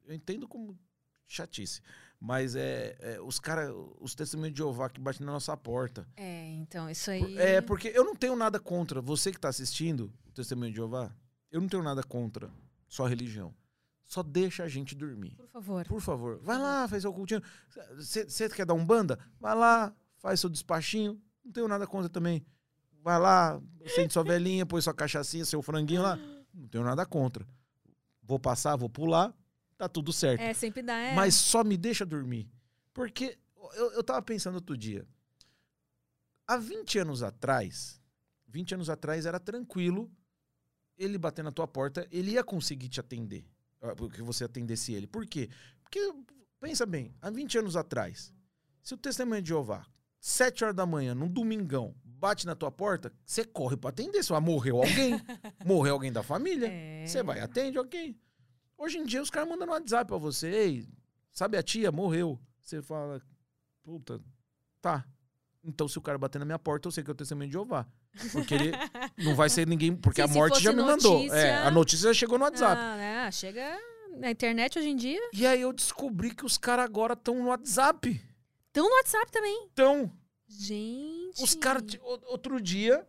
eu 0.08 0.14
entendo 0.14 0.48
como 0.48 0.78
chatice, 1.28 1.82
mas 2.22 2.56
é, 2.56 2.96
é 3.00 3.20
os 3.20 3.40
caras, 3.40 3.74
os 4.00 4.14
testemunhos 4.14 4.54
de 4.54 4.60
Jeová 4.60 4.88
que 4.88 5.02
batem 5.02 5.26
na 5.26 5.32
nossa 5.32 5.58
porta. 5.58 6.08
É, 6.16 6.52
então, 6.52 6.88
isso 6.88 7.10
aí. 7.10 7.36
É, 7.36 7.60
porque 7.62 7.92
eu 7.96 8.06
não 8.06 8.16
tenho 8.16 8.36
nada 8.36 8.60
contra, 8.60 9.02
você 9.02 9.32
que 9.32 9.40
tá 9.40 9.50
assistindo 9.50 10.14
o 10.28 10.32
testemunho 10.32 10.70
de 10.70 10.78
Jeová, 10.78 11.12
eu 11.52 11.60
não 11.60 11.68
tenho 11.68 11.82
nada 11.82 12.04
contra 12.04 12.52
sua 12.88 13.10
religião. 13.10 13.52
Só 14.04 14.22
deixa 14.22 14.64
a 14.64 14.68
gente 14.68 14.94
dormir. 14.94 15.36
Por 15.36 15.48
favor. 15.48 15.86
Por 15.88 16.02
favor, 16.02 16.40
vai 16.44 16.60
lá, 16.60 16.88
faz 16.88 17.02
seu 17.02 17.12
cultinho. 17.12 17.42
Você 17.98 18.48
quer 18.50 18.68
dar 18.68 18.76
um 18.76 18.86
banda? 18.86 19.18
Vai 19.40 19.56
lá, 19.56 19.92
faz 20.20 20.40
seu 20.40 20.50
despachinho. 20.50 21.20
Não 21.44 21.52
tenho 21.52 21.68
nada 21.68 21.88
contra 21.88 22.08
também. 22.08 22.46
Vai 23.02 23.20
lá, 23.20 23.60
acende 23.84 24.14
sua 24.14 24.22
velhinha, 24.24 24.64
põe 24.64 24.80
sua 24.80 24.94
cachaçinha, 24.94 25.44
seu 25.44 25.62
franguinho 25.64 26.04
lá. 26.04 26.20
Não 26.54 26.68
tenho 26.68 26.84
nada 26.84 27.04
contra. 27.04 27.48
Vou 28.22 28.38
passar, 28.38 28.76
vou 28.76 28.90
pular, 28.90 29.34
tá 29.82 29.90
tudo 29.90 30.14
certo. 30.14 30.42
É, 30.42 30.54
sempre 30.54 30.84
dá. 30.84 30.96
É. 30.96 31.16
Mas 31.16 31.34
só 31.34 31.64
me 31.64 31.76
deixa 31.76 32.06
dormir. 32.06 32.48
Porque 32.94 33.36
eu, 33.74 33.94
eu 33.94 34.04
tava 34.04 34.22
pensando 34.22 34.56
outro 34.56 34.78
dia. 34.78 35.08
Há 36.48 36.56
20 36.58 37.00
anos 37.00 37.24
atrás, 37.24 38.00
20 38.48 38.76
anos 38.76 38.90
atrás 38.92 39.26
era 39.26 39.40
tranquilo 39.40 40.12
ele 40.98 41.18
bater 41.18 41.44
na 41.44 41.52
tua 41.52 41.68
porta, 41.68 42.08
ele 42.12 42.32
ia 42.32 42.44
conseguir 42.44 42.88
te 42.90 43.00
atender. 43.00 43.44
ah, 43.82 43.96
Que 44.14 44.22
você 44.22 44.44
atendesse 44.44 44.94
ele. 44.94 45.08
Por 45.08 45.26
quê? 45.26 45.50
Porque, 45.82 46.14
pensa 46.60 46.86
bem, 46.86 47.12
há 47.20 47.32
20 47.32 47.58
anos 47.58 47.76
atrás, 47.76 48.32
se 48.84 48.94
o 48.94 48.98
testemunho 48.98 49.42
de 49.42 49.48
Jeová, 49.50 49.84
7 50.20 50.64
horas 50.64 50.76
da 50.76 50.86
manhã, 50.86 51.16
num 51.16 51.28
domingão, 51.28 51.96
bate 52.06 52.46
na 52.46 52.54
tua 52.54 52.70
porta, 52.72 53.12
você 53.26 53.44
corre 53.44 53.76
pra 53.76 53.90
atender. 53.90 54.22
Se 54.24 54.32
morreu 54.40 54.78
alguém, 54.78 55.14
morreu 55.66 55.94
alguém 55.96 56.12
da 56.12 56.22
família, 56.22 56.68
É. 56.68 57.04
você 57.08 57.24
vai, 57.24 57.40
atende, 57.40 57.80
ok. 57.80 58.16
Hoje 58.82 58.98
em 58.98 59.06
dia 59.06 59.22
os 59.22 59.30
caras 59.30 59.48
mandam 59.48 59.68
no 59.68 59.74
WhatsApp 59.74 60.08
pra 60.08 60.18
você, 60.18 60.48
ei, 60.50 60.88
sabe 61.32 61.56
a 61.56 61.62
tia, 61.62 61.92
morreu. 61.92 62.40
Você 62.60 62.82
fala, 62.82 63.22
puta, 63.84 64.20
tá. 64.82 65.06
Então 65.64 65.88
se 65.88 65.98
o 66.00 66.02
cara 66.02 66.18
bater 66.18 66.40
na 66.40 66.46
minha 66.46 66.58
porta, 66.58 66.88
eu 66.88 66.92
sei 66.92 67.04
que 67.04 67.12
é 67.12 67.14
o 67.14 67.16
testemunho 67.16 67.48
de 67.48 67.54
Jeová. 67.54 67.86
Porque 68.32 68.56
ele 68.56 68.72
não 69.24 69.36
vai 69.36 69.50
ser 69.50 69.68
ninguém, 69.68 69.96
porque 69.96 70.22
Sim, 70.26 70.32
a 70.32 70.34
morte 70.34 70.60
já 70.64 70.74
me 70.74 70.82
mandou. 70.82 71.20
notícia- 71.20 71.36
É, 71.38 71.58
a 71.58 71.70
notícia 71.70 72.08
já 72.10 72.14
chegou 72.20 72.40
no 72.40 72.46
WhatsApp. 72.46 72.82
Ah, 72.82 72.96
né? 72.98 73.32
Chega 73.32 73.78
na 74.18 74.32
internet 74.32 74.80
hoje 74.80 74.90
em 74.90 74.96
dia. 74.96 75.20
E 75.32 75.46
aí 75.46 75.62
eu 75.62 75.72
descobri 75.72 76.34
que 76.34 76.44
os 76.44 76.58
caras 76.58 76.86
agora 76.86 77.14
estão 77.14 77.36
no 77.36 77.50
WhatsApp. 77.50 78.20
Estão 78.68 78.90
no 78.90 78.96
WhatsApp 78.96 79.32
também. 79.32 79.68
Então, 79.72 80.12
Gente. 80.48 81.44
os 81.44 81.54
caras. 81.54 81.84
Outro 82.26 82.60
dia, 82.60 83.06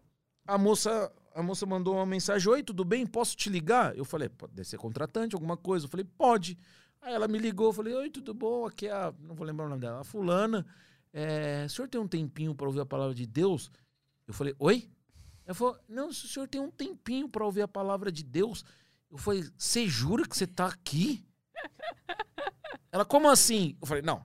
a 0.47 0.59
moça, 0.59 1.11
a 1.35 1.43
moça 1.43 1.67
mandou 1.67 1.95
uma 1.95 2.07
mensagem: 2.07 2.49
Oi, 2.49 2.63
tudo 2.63 2.85
bem? 2.85 3.07
Posso 3.07 3.37
te 3.37 3.49
ligar? 3.49 3.97
Eu 3.97 4.05
falei, 4.05 4.29
pode 4.29 4.65
ser 4.65 4.77
contratante, 4.79 5.35
alguma 5.35 5.57
coisa. 5.57 5.87
Eu 5.87 5.91
falei, 5.91 6.05
pode. 6.05 6.59
Aí 7.01 7.13
ela 7.13 7.27
me 7.27 7.39
ligou, 7.39 7.69
eu 7.69 7.73
falei, 7.73 7.95
oi, 7.95 8.11
tudo 8.11 8.33
bom? 8.33 8.65
Aqui 8.65 8.87
é 8.87 8.93
a. 8.93 9.13
Não 9.19 9.35
vou 9.35 9.47
lembrar 9.47 9.67
o 9.67 9.69
nome 9.69 9.81
dela, 9.81 10.01
a 10.01 10.05
fulana. 10.05 10.65
É, 11.13 11.65
o 11.67 11.69
senhor 11.69 11.89
tem 11.89 12.01
um 12.01 12.07
tempinho 12.07 12.55
para 12.55 12.67
ouvir 12.67 12.81
a 12.81 12.87
palavra 12.87 13.15
de 13.15 13.27
Deus? 13.27 13.71
Eu 14.27 14.33
falei, 14.33 14.55
oi? 14.59 14.89
Ela 15.45 15.55
falou, 15.55 15.77
não, 15.89 16.09
o 16.09 16.15
senhor 16.15 16.47
tem 16.47 16.61
um 16.61 16.71
tempinho 16.71 17.29
para 17.29 17.45
ouvir 17.45 17.63
a 17.63 17.69
palavra 17.69 18.13
de 18.13 18.23
Deus, 18.23 18.65
Eu 19.11 19.19
falei, 19.19 19.45
você 19.59 19.87
jura 19.89 20.27
que 20.27 20.37
você 20.37 20.47
tá 20.47 20.67
aqui? 20.67 21.27
Ela, 22.93 23.05
como 23.05 23.29
assim? 23.29 23.77
Eu 23.81 23.87
falei, 23.87 24.03
não. 24.03 24.25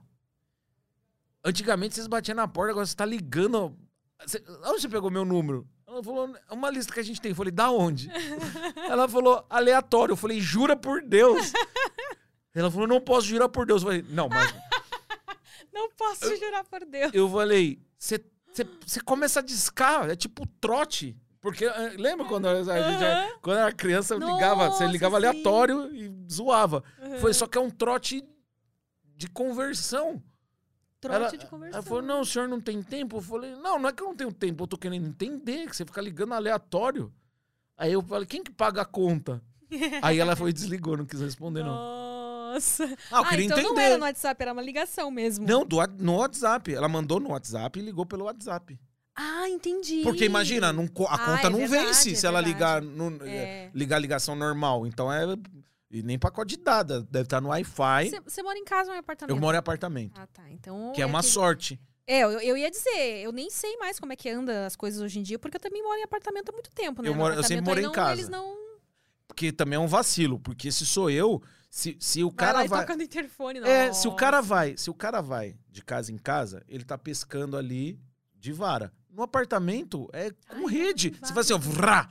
Antigamente 1.44 1.94
vocês 1.94 2.06
batiam 2.06 2.36
na 2.36 2.46
porta, 2.46 2.70
agora 2.70 2.86
você 2.86 2.94
tá 2.94 3.04
ligando. 3.04 3.76
Você, 4.24 4.42
onde 4.64 4.82
você 4.82 4.88
pegou 4.88 5.10
meu 5.10 5.24
número? 5.24 5.68
Ela 5.98 6.04
falou, 6.04 6.36
é 6.48 6.54
uma 6.54 6.70
lista 6.70 6.92
que 6.92 7.00
a 7.00 7.02
gente 7.02 7.20
tem. 7.20 7.30
Eu 7.30 7.36
falei, 7.36 7.50
da 7.50 7.70
onde? 7.70 8.08
Ela 8.88 9.08
falou, 9.08 9.44
aleatório. 9.50 10.12
Eu 10.12 10.16
falei, 10.16 10.40
jura 10.40 10.76
por 10.76 11.02
Deus. 11.02 11.52
Ela 12.54 12.70
falou, 12.70 12.86
não 12.86 13.00
posso 13.00 13.26
jurar 13.26 13.48
por 13.48 13.66
Deus. 13.66 13.82
Eu 13.82 13.88
falei, 13.88 14.04
não, 14.08 14.28
mas. 14.28 14.54
Não 15.70 15.90
posso 15.92 16.34
jurar 16.36 16.64
por 16.64 16.84
Deus. 16.84 17.12
Eu 17.14 17.30
falei, 17.30 17.78
você 17.96 19.00
começa 19.04 19.38
a 19.38 19.42
discar, 19.42 20.10
é 20.10 20.16
tipo 20.16 20.44
trote. 20.60 21.16
Porque 21.40 21.64
eh, 21.64 21.94
lembra 21.96 22.26
quando 22.26 22.48
a 22.48 22.62
gente, 22.64 23.04
Aham. 23.04 23.28
quando 23.40 23.58
era 23.58 23.72
criança, 23.72 24.14
eu 24.14 24.18
ligava, 24.18 24.70
você 24.70 24.86
ligava 24.88 25.20
sim. 25.20 25.26
aleatório 25.26 25.94
e 25.94 26.12
zoava. 26.28 26.82
Foi 27.20 27.32
só 27.32 27.46
que 27.46 27.56
é 27.56 27.60
um 27.60 27.70
trote 27.70 28.24
de 29.14 29.28
conversão. 29.28 30.20
Trote 31.00 31.16
ela, 31.16 31.36
de 31.36 31.46
conversão. 31.46 31.78
Ela 31.78 31.82
falou: 31.86 32.02
não, 32.02 32.20
o 32.20 32.26
senhor 32.26 32.48
não 32.48 32.60
tem 32.60 32.82
tempo? 32.82 33.18
Eu 33.18 33.22
falei: 33.22 33.54
não, 33.56 33.78
não 33.78 33.88
é 33.88 33.92
que 33.92 34.02
eu 34.02 34.08
não 34.08 34.16
tenho 34.16 34.32
tempo, 34.32 34.64
eu 34.64 34.66
tô 34.66 34.76
querendo 34.76 35.06
entender, 35.06 35.68
que 35.68 35.76
você 35.76 35.84
fica 35.84 36.00
ligando 36.00 36.34
aleatório. 36.34 37.12
Aí 37.76 37.92
eu 37.92 38.02
falei: 38.02 38.26
quem 38.26 38.42
que 38.42 38.50
paga 38.50 38.82
a 38.82 38.84
conta? 38.84 39.40
Aí 40.02 40.18
ela 40.18 40.34
foi 40.34 40.50
e 40.50 40.52
desligou, 40.52 40.96
não 40.96 41.06
quis 41.06 41.20
responder, 41.20 41.62
não. 41.62 41.74
Nossa. 41.74 42.84
Ah, 43.12 43.18
eu 43.20 43.24
queria 43.26 43.44
então 43.44 43.58
não 43.58 43.64
entender. 43.72 43.82
era 43.82 43.98
no 43.98 44.04
WhatsApp, 44.04 44.42
era 44.42 44.52
uma 44.52 44.62
ligação 44.62 45.10
mesmo. 45.10 45.46
Não, 45.46 45.64
do, 45.66 45.76
no 45.98 46.16
WhatsApp. 46.16 46.74
Ela 46.74 46.88
mandou 46.88 47.20
no 47.20 47.30
WhatsApp 47.30 47.78
e 47.78 47.82
ligou 47.82 48.06
pelo 48.06 48.24
WhatsApp. 48.24 48.78
Ah, 49.14 49.48
entendi. 49.48 50.02
Porque 50.02 50.24
imagina, 50.24 50.72
não 50.72 50.84
a 50.84 51.14
Ah, 51.14 51.18
conta 51.18 51.46
é 51.48 51.50
não 51.50 51.58
verdade, 51.58 51.86
vence 51.86 52.12
é 52.12 52.14
se 52.14 52.26
ela 52.26 52.40
ligar, 52.40 52.80
verdade. 52.80 52.96
no, 53.18 53.26
É. 53.26 53.70
ligar 53.74 53.96
a 53.96 53.98
ligação 53.98 54.34
normal. 54.34 54.86
Então 54.86 55.12
é. 55.12 55.36
E 55.90 56.02
nem 56.02 56.18
pacote 56.18 56.56
de 56.56 56.62
dados. 56.62 57.04
Deve 57.04 57.24
estar 57.24 57.40
no 57.40 57.48
Wi-Fi. 57.48 58.10
Você- 58.26 58.42
mora 58.42 58.58
em 58.58 58.64
casa 58.64 58.90
ou 58.90 58.96
em 58.96 58.98
apartamento? 58.98 59.34
Eu 59.36 59.40
moro 59.40 59.56
em 59.56 59.58
apartamento. 59.58 60.20
Ah, 60.20 60.26
tá. 60.26 60.48
Então. 60.50 60.92
Que 60.94 61.00
é 61.02 61.06
uma 61.06 61.20
que- 61.20 61.26
sorte. 61.28 61.80
É, 62.06 62.20
eu, 62.24 62.30
eu 62.40 62.56
ia 62.56 62.70
dizer, 62.70 63.22
eu 63.22 63.32
nem 63.32 63.50
sei 63.50 63.76
mais 63.76 63.98
como 64.00 64.12
é 64.12 64.16
que 64.16 64.30
anda 64.30 64.64
as 64.66 64.74
coisas 64.74 65.00
hoje 65.00 65.18
em 65.18 65.22
dia, 65.22 65.38
porque 65.38 65.56
eu 65.58 65.60
também 65.60 65.82
moro 65.82 65.98
em 65.98 66.02
apartamento 66.04 66.48
há 66.48 66.52
muito 66.52 66.70
tempo, 66.70 67.02
né? 67.02 67.08
Eu 67.08 67.14
moro- 67.14 67.34
eu 67.34 67.42
sempre 67.42 67.64
morei 67.64 67.84
em 67.84 67.86
não- 67.86 67.92
casa. 67.92 68.12
Eles 68.12 68.28
não. 68.30 68.56
Porque 69.26 69.52
também 69.52 69.76
é 69.76 69.80
um 69.80 69.86
vacilo. 69.86 70.38
Porque 70.40 70.72
se 70.72 70.86
sou 70.86 71.10
eu, 71.10 71.42
se, 71.70 71.96
se 72.00 72.24
o 72.24 72.28
Vai 72.30 72.36
cara 72.36 72.64
vai. 72.66 72.80
toca 72.80 72.96
no 72.96 73.02
interfone, 73.02 73.60
não. 73.60 73.68
É, 73.68 73.92
se 73.92 74.08
o 74.08 74.14
cara 74.16 74.40
vai, 74.40 74.74
se 74.76 74.88
o 74.90 74.94
cara 74.94 75.20
vai 75.20 75.56
de 75.70 75.82
casa 75.84 76.10
em 76.10 76.16
casa, 76.18 76.62
ele 76.66 76.82
tá 76.84 76.96
pescando 76.96 77.56
ali 77.58 78.00
de 78.34 78.52
vara. 78.52 78.90
No 79.10 79.22
apartamento 79.22 80.08
é 80.12 80.30
com 80.30 80.66
Ai, 80.68 80.74
rede. 80.74 81.10
Você 81.20 81.32
faz 81.34 81.50
assim, 81.50 81.52
ó, 81.54 81.58
vrá. 81.58 82.08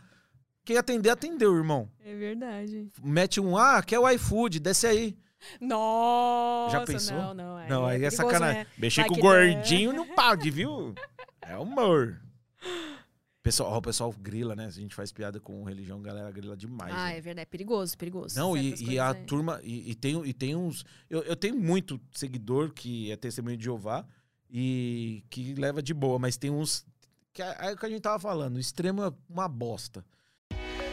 Quem 0.67 0.75
atender, 0.75 1.09
atendeu, 1.09 1.55
irmão. 1.55 1.89
É 2.03 2.13
verdade. 2.13 2.89
Mete 3.01 3.39
um, 3.39 3.55
ah, 3.55 3.81
quer 3.81 3.99
o 3.99 4.09
iFood, 4.09 4.59
desce 4.59 4.85
aí. 4.85 5.17
Nossa, 5.61 6.79
Já 6.79 6.85
pensou? 6.85 7.15
não, 7.15 7.33
não. 7.33 7.55
Aí 7.55 7.69
não, 7.69 7.85
aí 7.85 8.03
é 8.03 8.09
sacanagem. 8.09 8.63
né? 8.63 8.67
Mexer 8.77 9.05
com 9.05 9.13
o 9.13 9.17
gordinho 9.17 9.93
não 9.93 10.05
pode, 10.13 10.51
viu? 10.51 10.93
É 11.41 11.55
humor. 11.55 12.19
Pessoal, 13.41 13.71
ó, 13.71 13.77
o 13.77 13.81
pessoal 13.81 14.11
grila, 14.11 14.53
né? 14.53 14.69
Se 14.69 14.79
a 14.79 14.81
gente 14.81 14.93
faz 14.93 15.13
piada 15.13 15.39
com 15.39 15.63
religião, 15.63 15.99
a 15.99 16.01
galera 16.01 16.29
grila 16.29 16.57
demais. 16.57 16.93
Ah, 16.93 17.05
né? 17.05 17.17
é 17.17 17.21
verdade, 17.21 17.43
é 17.43 17.45
perigoso, 17.45 17.97
perigoso. 17.97 18.37
Não, 18.37 18.57
e, 18.57 18.75
e 18.83 18.99
a 18.99 19.11
é- 19.11 19.13
turma. 19.13 19.61
E, 19.63 19.91
e 19.91 19.95
tem, 19.95 20.21
e 20.25 20.33
tem 20.33 20.53
uns. 20.53 20.83
Eu, 21.09 21.21
eu 21.21 21.37
tenho 21.37 21.55
muito 21.55 21.97
seguidor 22.11 22.73
que 22.73 23.09
é 23.09 23.15
testemunho 23.15 23.55
de 23.55 23.63
Jeová 23.63 24.05
e 24.49 25.23
que 25.29 25.53
leva 25.53 25.81
de 25.81 25.93
boa, 25.93 26.19
mas 26.19 26.35
tem 26.35 26.51
uns. 26.51 26.85
Que 27.31 27.41
é, 27.41 27.55
é 27.69 27.71
o 27.71 27.77
que 27.77 27.85
a 27.85 27.89
gente 27.89 28.01
tava 28.01 28.19
falando, 28.19 28.57
o 28.57 28.59
extremo 28.59 29.01
é 29.01 29.13
uma 29.29 29.47
bosta. 29.47 30.03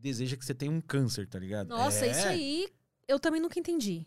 deseja 0.00 0.36
que 0.36 0.44
você 0.44 0.54
tenha 0.54 0.70
um 0.72 0.80
câncer, 0.80 1.26
tá 1.28 1.38
ligado? 1.38 1.68
Nossa, 1.68 2.06
é, 2.06 2.10
isso 2.10 2.26
aí 2.28 2.68
eu 3.06 3.18
também 3.18 3.40
nunca 3.40 3.58
entendi. 3.58 4.06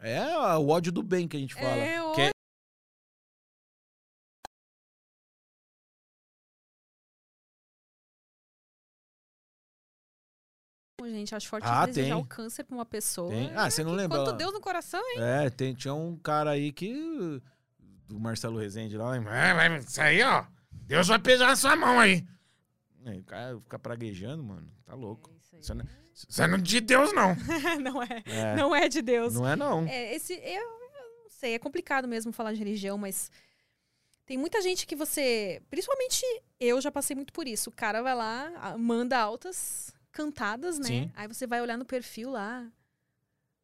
É, 0.00 0.20
é 0.20 0.36
o 0.56 0.68
ódio 0.68 0.90
do 0.92 1.02
bem 1.02 1.26
que 1.28 1.36
a 1.36 1.40
gente 1.40 1.54
fala. 1.54 1.68
É, 1.76 2.02
o- 2.02 2.12
que 2.12 2.20
é- 2.22 2.30
Gente, 11.04 11.34
acho 11.34 11.48
forte 11.48 11.66
Ah, 11.68 11.86
desejar 11.86 12.14
tem. 12.14 12.22
o 12.22 12.26
câncer 12.26 12.64
pra 12.64 12.74
uma 12.74 12.84
pessoa. 12.84 13.30
Tem. 13.30 13.52
Ah, 13.54 13.70
você 13.70 13.84
não 13.84 13.92
Que 13.92 13.96
lembra? 13.98 14.18
Quanto 14.18 14.36
Deus 14.36 14.52
no 14.52 14.60
coração, 14.60 15.00
hein? 15.10 15.16
É, 15.20 15.50
tem, 15.50 15.72
tinha 15.74 15.94
um 15.94 16.16
cara 16.16 16.50
aí 16.50 16.72
que. 16.72 16.92
Do 18.08 18.18
Marcelo 18.18 18.58
Rezende 18.58 18.96
lá. 18.96 19.12
Isso 19.86 20.00
aí, 20.00 20.22
ó. 20.22 20.44
Deus 20.72 21.06
vai 21.08 21.18
pesar 21.18 21.46
na 21.48 21.56
sua 21.56 21.76
mão 21.76 22.00
aí. 22.00 22.26
Aí, 23.06 23.18
o 23.18 23.24
cara 23.24 23.58
fica 23.60 23.78
praguejando, 23.78 24.42
mano. 24.42 24.68
Tá 24.84 24.94
louco. 24.94 25.30
Isso 25.60 25.74
não, 25.74 25.84
isso 26.12 26.26
não 26.42 26.54
é 26.54 26.58
de 26.58 26.80
Deus, 26.80 27.12
não. 27.12 27.34
não 27.80 28.02
é. 28.02 28.22
É, 28.26 28.56
Não 28.56 28.74
é 28.74 28.88
de 28.88 29.00
Deus. 29.00 29.34
não 29.34 29.48
é, 29.48 29.54
não. 29.56 29.86
É, 29.86 30.14
esse, 30.14 30.34
eu, 30.34 30.40
eu 30.42 31.22
não 31.24 31.30
sei, 31.30 31.54
é 31.54 31.58
complicado 31.58 32.06
mesmo 32.08 32.32
falar 32.32 32.52
de 32.52 32.58
religião, 32.58 32.98
mas 32.98 33.30
tem 34.26 34.36
muita 34.36 34.60
gente 34.60 34.86
que 34.86 34.96
você. 34.96 35.62
Principalmente 35.70 36.22
eu 36.58 36.80
já 36.80 36.90
passei 36.90 37.14
muito 37.14 37.32
por 37.32 37.46
isso. 37.46 37.70
O 37.70 37.72
cara 37.72 38.02
vai 38.02 38.14
lá, 38.14 38.76
manda 38.78 39.16
altas 39.18 39.94
cantadas, 40.10 40.78
né? 40.78 40.86
Sim. 40.86 41.12
Aí 41.14 41.28
você 41.28 41.46
vai 41.46 41.60
olhar 41.62 41.76
no 41.78 41.84
perfil 41.84 42.30
lá. 42.30 42.66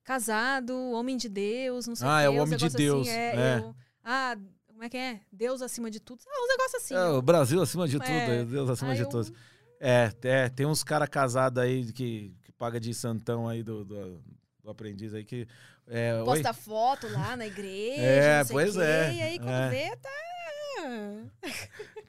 Casado, 0.05 0.76
homem 0.93 1.16
de 1.16 1.28
Deus, 1.28 1.86
não 1.86 1.95
sei 1.95 2.07
Ah, 2.09 2.11
o 2.11 2.18
é 2.18 2.22
quê, 2.22 2.28
o 2.28 2.32
uns 2.32 2.40
homem 2.43 2.59
de 2.59 2.68
Deus, 2.70 3.09
Assim, 3.09 3.16
é. 3.16 3.59
eu- 3.61 3.74
ah, 4.03 4.36
como 4.83 4.87
é 4.87 4.91
que 4.91 4.97
é? 4.97 5.20
Deus 5.30 5.62
acima 5.62 5.89
de 5.89 6.01
tudo. 6.01 6.22
Ah, 6.26 6.43
uns 6.45 6.49
negócios 6.49 6.83
assim. 6.83 6.95
É, 6.95 7.05
o 7.11 7.22
Brasil 7.22 7.62
acima 7.62 7.87
de 7.87 7.99
É. 7.99 8.01
tudo, 8.39 8.51
Deus 8.51 8.68
acima 8.68 8.91
Aí 8.91 8.97
de 8.97 9.03
eu- 9.05 9.09
todos. 9.09 9.33
É, 9.78 10.11
é, 10.24 10.49
tem 10.49 10.66
uns 10.66 10.83
caras 10.83 11.09
casados 11.09 11.62
aí 11.62 11.93
que, 11.93 12.35
que 12.43 12.51
paga 12.53 12.80
de 12.80 12.93
santão 12.93 13.49
aí 13.49 13.62
do, 13.62 13.85
do, 13.85 14.20
do 14.61 14.70
aprendiz 14.70 15.14
aí 15.14 15.24
que. 15.24 15.47
É, 15.87 16.18
oi? 16.18 16.24
Posta 16.24 16.53
foto 16.53 17.07
lá 17.12 17.37
na 17.37 17.47
igreja. 17.47 18.03
É, 18.03 18.45
pois 18.45 18.74
quê, 18.74 18.80
é, 18.83 19.14
E 19.14 19.22
aí, 19.22 19.39
quando 19.39 19.51
é. 19.51 19.68
vê, 19.70 19.97
tá. 19.97 20.11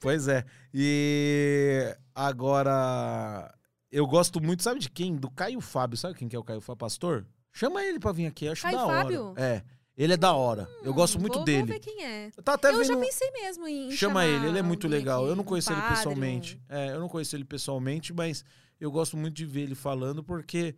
Pois 0.00 0.26
é. 0.26 0.44
E 0.72 1.96
agora, 2.12 3.54
eu 3.90 4.04
gosto 4.04 4.40
muito, 4.42 4.64
sabe 4.64 4.80
de 4.80 4.90
quem? 4.90 5.14
Do 5.14 5.30
Caio 5.30 5.60
Fábio. 5.60 5.96
Sabe 5.96 6.14
quem 6.16 6.26
que 6.28 6.34
é 6.34 6.38
o 6.38 6.44
Caio 6.44 6.60
Fábio? 6.60 6.78
Pastor? 6.78 7.24
Chama 7.52 7.84
ele 7.84 8.00
pra 8.00 8.10
vir 8.10 8.26
aqui, 8.26 8.48
acho 8.48 8.62
Caio 8.62 8.76
da 8.78 8.84
hora. 8.86 9.02
Fábio? 9.02 9.34
É, 9.36 9.62
ele 9.96 10.12
é 10.12 10.16
da 10.16 10.32
hora. 10.34 10.68
eu 10.82 10.92
gosto 10.92 11.20
muito 11.20 11.34
vou, 11.36 11.44
dele. 11.44 11.58
Vou 11.58 11.66
ver 11.74 11.78
quem 11.80 12.04
é. 12.04 12.30
Eu 12.36 12.42
tava 12.42 12.56
até 12.56 12.70
eu 12.70 12.84
já 12.84 12.94
vendo- 12.94 13.04
pensei 13.04 13.30
mesmo 13.30 13.66
em. 13.68 13.90
Chama 13.92 14.24
ele, 14.26 14.46
ele 14.48 14.58
é 14.58 14.62
muito 14.62 14.88
legal. 14.88 15.26
Eu 15.26 15.36
não 15.36 15.44
conheço 15.44 15.72
ele 15.72 15.82
pessoalmente. 15.82 16.60
um- 16.70 16.74
É, 16.74 16.90
eu 16.90 17.00
não 17.00 17.08
conheço 17.08 17.36
ele 17.36 17.44
pessoalmente, 17.44 18.12
mas 18.12 18.44
eu 18.80 18.90
gosto 18.90 19.16
muito 19.16 19.34
de 19.34 19.44
ver 19.46 19.62
ele 19.62 19.74
falando 19.74 20.22
porque 20.24 20.74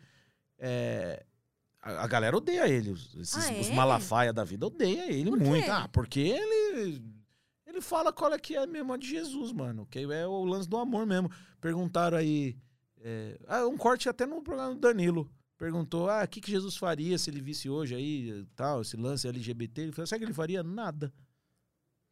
é, 0.59 1.25
a, 1.83 2.05
a 2.05 2.07
galera 2.07 2.37
odeia 2.37 2.69
ele. 2.69 2.91
Os, 2.91 3.15
esses- 3.15 3.35
Ah, 3.49 3.53
os 3.61 3.71
é? 3.71 3.75
Malafaia 3.75 4.33
da 4.33 4.45
vida 4.45 4.67
odeia 4.67 5.11
ele 5.13 5.31
Por 5.31 5.39
quê? 5.39 5.45
muito. 5.45 5.71
Ah, 5.71 5.89
porque 5.93 6.21
ele. 6.21 7.03
Ele 7.67 7.81
fala 7.83 8.11
qual 8.13 8.33
é 8.33 8.39
que 8.39 8.57
é 8.57 8.67
mesmo 8.67 8.93
a 8.93 8.97
de 8.97 9.07
Jesus, 9.07 9.53
mano. 9.53 9.87
Que 9.91 9.99
é 10.01 10.27
o 10.27 10.45
lance 10.45 10.67
do 10.69 10.77
amor 10.79 11.05
mesmo. 11.05 11.31
Perguntaram 11.61 12.17
aí. 12.17 12.57
é, 13.03 13.39
ah, 13.47 13.67
um 13.67 13.77
corte 13.77 14.09
até 14.09 14.25
no 14.27 14.43
programa 14.43 14.75
do 14.75 14.81
Danilo. 14.81 15.31
Perguntou, 15.59 16.11
ah, 16.11 16.23
o 16.25 16.29
que, 16.29 16.41
que 16.41 16.51
Jesus 16.51 16.77
faria 16.77 17.17
se 17.17 17.31
ele 17.31 17.41
visse 17.41 17.69
hoje 17.71 17.95
aí, 17.95 18.45
tal, 18.55 18.83
esse 18.83 18.97
lance 18.97 19.27
LGBT? 19.27 19.81
Ele 19.83 19.93
falou, 19.93 20.07
sabe 20.07 20.19
o 20.19 20.21
que 20.21 20.27
ele 20.27 20.35
faria? 20.35 20.63
Nada. 20.63 21.13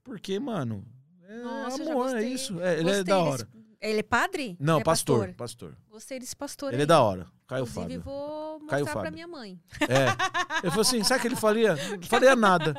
Porque, 0.02 0.38
mano, 0.38 0.84
é 1.22 1.38
Nossa, 1.42 1.82
amor, 1.90 2.16
é 2.16 2.22
isso. 2.22 2.58
É, 2.60 2.78
ele 2.80 2.90
é 2.90 2.92
da 2.94 3.02
desse- 3.02 3.12
hora. 3.12 3.48
Ele 3.80 3.98
é 3.98 4.02
padre? 4.02 4.56
Não, 4.58 4.80
é 4.80 4.82
pastor, 4.82 5.34
pastor. 5.34 5.76
Gostei 5.90 6.18
desse 6.18 6.34
pastor 6.34 6.70
Ele 6.72 6.76
aí. 6.78 6.82
é 6.84 6.86
da 6.86 7.02
hora. 7.02 7.26
Caio 7.46 7.64
Inclusive, 7.64 7.82
Fábio. 7.82 8.00
vou 8.00 8.52
mostrar 8.60 8.68
Caio 8.70 8.84
pra 8.86 8.92
Fábio. 8.94 9.12
minha 9.12 9.28
mãe. 9.28 9.60
É. 9.82 10.56
Ele 10.62 10.70
falou 10.70 10.80
assim: 10.80 11.04
sabe 11.04 11.18
o 11.18 11.20
que 11.20 11.28
ele 11.28 11.36
faria? 11.36 11.74
Não 12.00 12.02
faria 12.04 12.34
nada. 12.34 12.74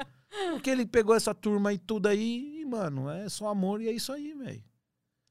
Porque 0.54 0.68
ele 0.72 0.84
pegou 0.84 1.14
essa 1.16 1.36
turma 1.36 1.72
e 1.72 1.78
tudo 1.78 2.08
aí, 2.08 2.60
e, 2.62 2.66
mano, 2.66 3.08
é 3.08 3.30
só 3.30 3.50
amor 3.50 3.82
e 3.84 3.88
é 3.88 3.92
isso 3.92 4.12
aí, 4.12 4.34
velho. 4.34 4.64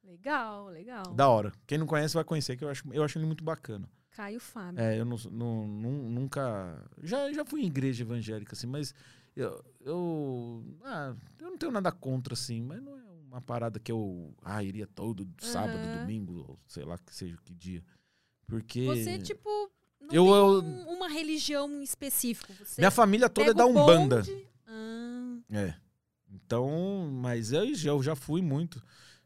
Legal, 0.05 0.69
legal. 0.69 1.13
Da 1.13 1.29
hora. 1.29 1.51
Quem 1.67 1.77
não 1.77 1.87
conhece 1.89 2.15
vai 2.15 2.23
conhecer, 2.23 2.57
que 2.57 2.65
eu 2.65 2.69
acho, 2.69 2.85
eu 2.93 3.03
acho 3.03 3.19
ele 3.19 3.27
muito 3.27 3.43
bacana. 3.43 3.89
Caio 4.15 4.41
Fábio. 4.41 4.81
É, 4.81 4.99
eu 4.99 5.05
não, 5.05 5.17
não- 5.31 5.67
nu- 5.67 6.09
nunca. 6.11 6.83
Já, 7.03 7.33
já 7.33 7.45
fui 7.45 7.63
em 7.63 7.67
igreja 7.67 8.03
evangélica, 8.05 8.55
assim, 8.55 8.67
mas 8.67 8.95
eu. 9.37 9.65
Eu, 9.81 10.65
ah, 10.83 11.15
eu 11.41 11.51
não 11.51 11.59
tenho 11.59 11.73
nada 11.73 11.91
contra, 11.93 12.35
assim, 12.35 12.63
mas 12.63 12.81
não 12.83 12.97
é 12.99 13.03
uma 13.29 13.41
parada 13.41 13.79
que 13.81 13.91
eu 13.93 14.33
ah, 14.43 14.63
iria 14.63 14.87
todo 14.87 15.29
sábado, 15.39 15.79
Aham. 15.79 15.99
domingo, 16.01 16.45
ou 16.49 16.59
sei 16.67 16.85
lá 16.85 16.97
que 16.99 17.15
seja 17.15 17.37
que 17.45 17.53
dia. 17.55 17.83
Porque. 18.47 18.85
Você, 18.87 19.19
tipo, 19.19 19.49
não 20.01 20.15
Eu- 20.15 20.27
eu- 20.29 20.63
um- 20.63 20.97
uma 20.97 21.09
religião 21.09 21.69
em 21.69 21.83
específico. 21.83 22.53
Você 22.55 22.81
Minha 22.81 22.91
família 22.91 23.29
toda 23.29 23.51
é 23.51 23.55
da 23.55 23.67
Umbanda. 23.67 24.23
Ah, 24.67 25.39
É. 25.51 25.75
Então, 26.31 27.09
mas 27.13 27.53
eu, 27.53 27.75
já- 27.75 27.91
eu 27.91 28.03
já 28.03 28.15
fui 28.17 28.43
muito. 28.43 28.83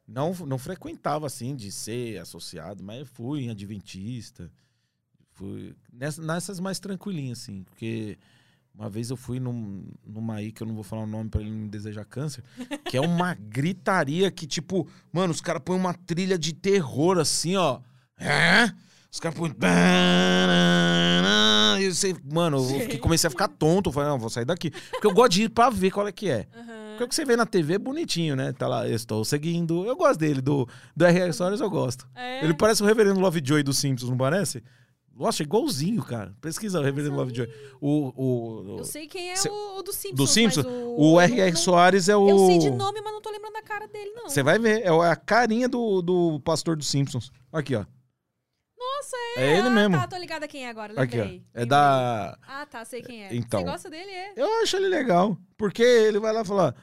Não, 0.07 0.33
não 0.47 0.57
frequentava 0.59 1.27
assim 1.27 1.55
de 1.55 1.71
ser 1.71 2.19
associado, 2.19 2.83
mas 2.83 3.01
eu 3.01 3.07
fui 3.07 3.43
em 3.43 3.51
adventista. 3.51 4.51
Fui 5.39 5.75
nessa- 5.93 6.21
nessas 6.23 6.59
mais 6.61 6.81
tranquilinhas, 6.81 7.39
assim, 7.41 7.63
porque 7.63 8.19
uma 8.75 8.91
vez 8.91 9.09
eu 9.11 9.17
fui 9.17 9.39
num, 9.39 9.85
numa 10.05 10.35
aí, 10.35 10.51
que 10.51 10.63
eu 10.63 10.67
não 10.67 10.75
vou 10.75 10.83
falar 10.85 11.03
o 11.03 11.07
nome 11.07 11.31
pra 11.31 11.41
ele 11.41 11.51
não 11.51 11.59
me 11.59 11.69
desejar 11.69 12.05
câncer, 12.05 12.43
que 12.85 12.97
é 12.97 13.01
uma 13.01 13.35
gritaria 13.49 14.31
que, 14.33 14.47
tipo, 14.47 14.89
mano, 15.13 15.33
os 15.33 15.41
caras 15.41 15.63
põem 15.65 15.79
uma 15.79 15.95
trilha 15.95 16.37
de 16.37 16.53
terror 16.53 17.19
assim, 17.19 17.55
ó. 17.57 17.81
É? 18.19 18.73
Os 19.11 19.21
caras 19.21 19.39
põem. 19.39 19.53
E 21.81 21.93
você, 21.95 22.15
mano, 22.33 22.59
eu 22.59 22.81
fiquei- 22.81 22.99
comecei 22.99 23.29
a 23.29 23.31
ficar 23.31 23.49
tonto. 23.49 23.89
Eu 23.89 23.93
falei, 23.93 24.09
não, 24.11 24.19
vou 24.19 24.29
sair 24.29 24.45
daqui. 24.45 24.71
Porque 24.71 25.07
eu 25.07 25.15
gosto 25.15 25.33
de 25.33 25.43
ir 25.45 25.49
pra 25.49 25.71
ver 25.71 25.91
qual 25.91 26.07
é 26.09 26.13
que 26.13 26.29
é. 26.29 26.47
aham. 26.55 26.89
Porque 26.91 27.05
o 27.05 27.09
que 27.09 27.15
você 27.15 27.25
vê 27.25 27.37
na 27.37 27.47
TV 27.47 27.75
é 27.75 27.79
bonitinho, 27.79 28.35
né? 28.35 28.53
Tá 28.53 28.67
lá, 28.67 28.89
eu 28.89 28.95
estou 28.97 29.25
seguindo. 29.25 29.85
Eu 29.87 29.95
gosto 29.97 30.19
dele, 30.19 30.41
do, 30.43 30.69
do 30.97 31.05
R.R. 31.05 31.33
Soares 31.33 31.61
eu 31.61 31.71
gosto. 31.71 32.09
É. 32.17 32.43
Ele 32.45 32.53
parece 32.55 32.83
o 32.83 32.87
reverendo 32.87 33.21
Lovejoy 33.21 33.63
dos 33.63 33.79
Simpsons, 33.79 34.11
não 34.11 34.17
parece? 34.17 34.65
Nossa, 35.19 35.43
é 35.43 35.45
igualzinho, 35.45 36.01
cara. 36.05 36.33
Pesquisa 36.41 36.79
o 36.79 36.83
reverendo 36.83 37.17
Lovejoy. 37.17 37.53
O, 37.81 38.13
o, 38.15 38.75
o, 38.75 38.79
Eu 38.79 38.85
sei 38.85 39.09
quem 39.09 39.31
é 39.31 39.37
Cê- 39.37 39.51
o, 39.51 39.83
do 39.83 39.93
Simpsons. 39.93 40.17
do 40.17 40.27
Simpsons, 40.29 40.67
o 40.97 41.21
R.R. 41.21 41.57
Soares 41.57 42.09
é 42.09 42.17
o... 42.17 42.29
Eu 42.29 42.39
sei 42.47 42.59
de 42.59 42.71
nome, 42.71 43.01
mas 43.03 43.13
não 43.13 43.21
tô 43.21 43.29
lembrando 43.31 43.55
da 43.55 43.63
cara 43.63 43.89
dele, 43.89 44.13
não. 44.13 44.29
Você 44.29 44.45
vai 44.45 44.61
ver, 44.61 44.83
é 44.83 44.89
a 44.91 45.17
carinha 45.17 45.69
do, 45.69 46.01
do 46.01 46.41
pastor 46.41 46.77
dos 46.77 46.87
Simpsons. 46.87 47.33
Aqui, 47.53 47.75
ó. 47.75 47.85
Nossa, 48.79 49.17
É 49.37 49.45
é. 49.45 49.59
ele 49.59 49.67
ah, 49.67 49.71
mesmo. 49.71 49.97
Tá, 49.97 50.07
tô 50.07 50.17
ligada 50.17 50.47
quem 50.47 50.65
é 50.65 50.71
agora, 50.71 50.93
Aqui, 50.93 51.19
ó. 51.19 51.23
lembrei. 51.23 51.43
É 51.53 51.59
lembrei. 51.61 51.67
da... 51.67 52.39
Ah, 52.47 52.67
tá, 52.67 52.85
sei 52.85 53.03
quem 53.03 53.25
é. 53.25 53.35
Então. 53.35 53.61
Você 53.61 53.67
gosta 53.67 53.91
dele, 53.91 54.11
é? 54.11 54.33
Eu 54.37 54.63
acho 54.63 54.77
ele 54.77 54.89
legal. 54.89 55.37
Porque 55.57 55.83
ele 55.83 56.21
vai 56.21 56.33
lá 56.33 56.45
falar. 56.45 56.77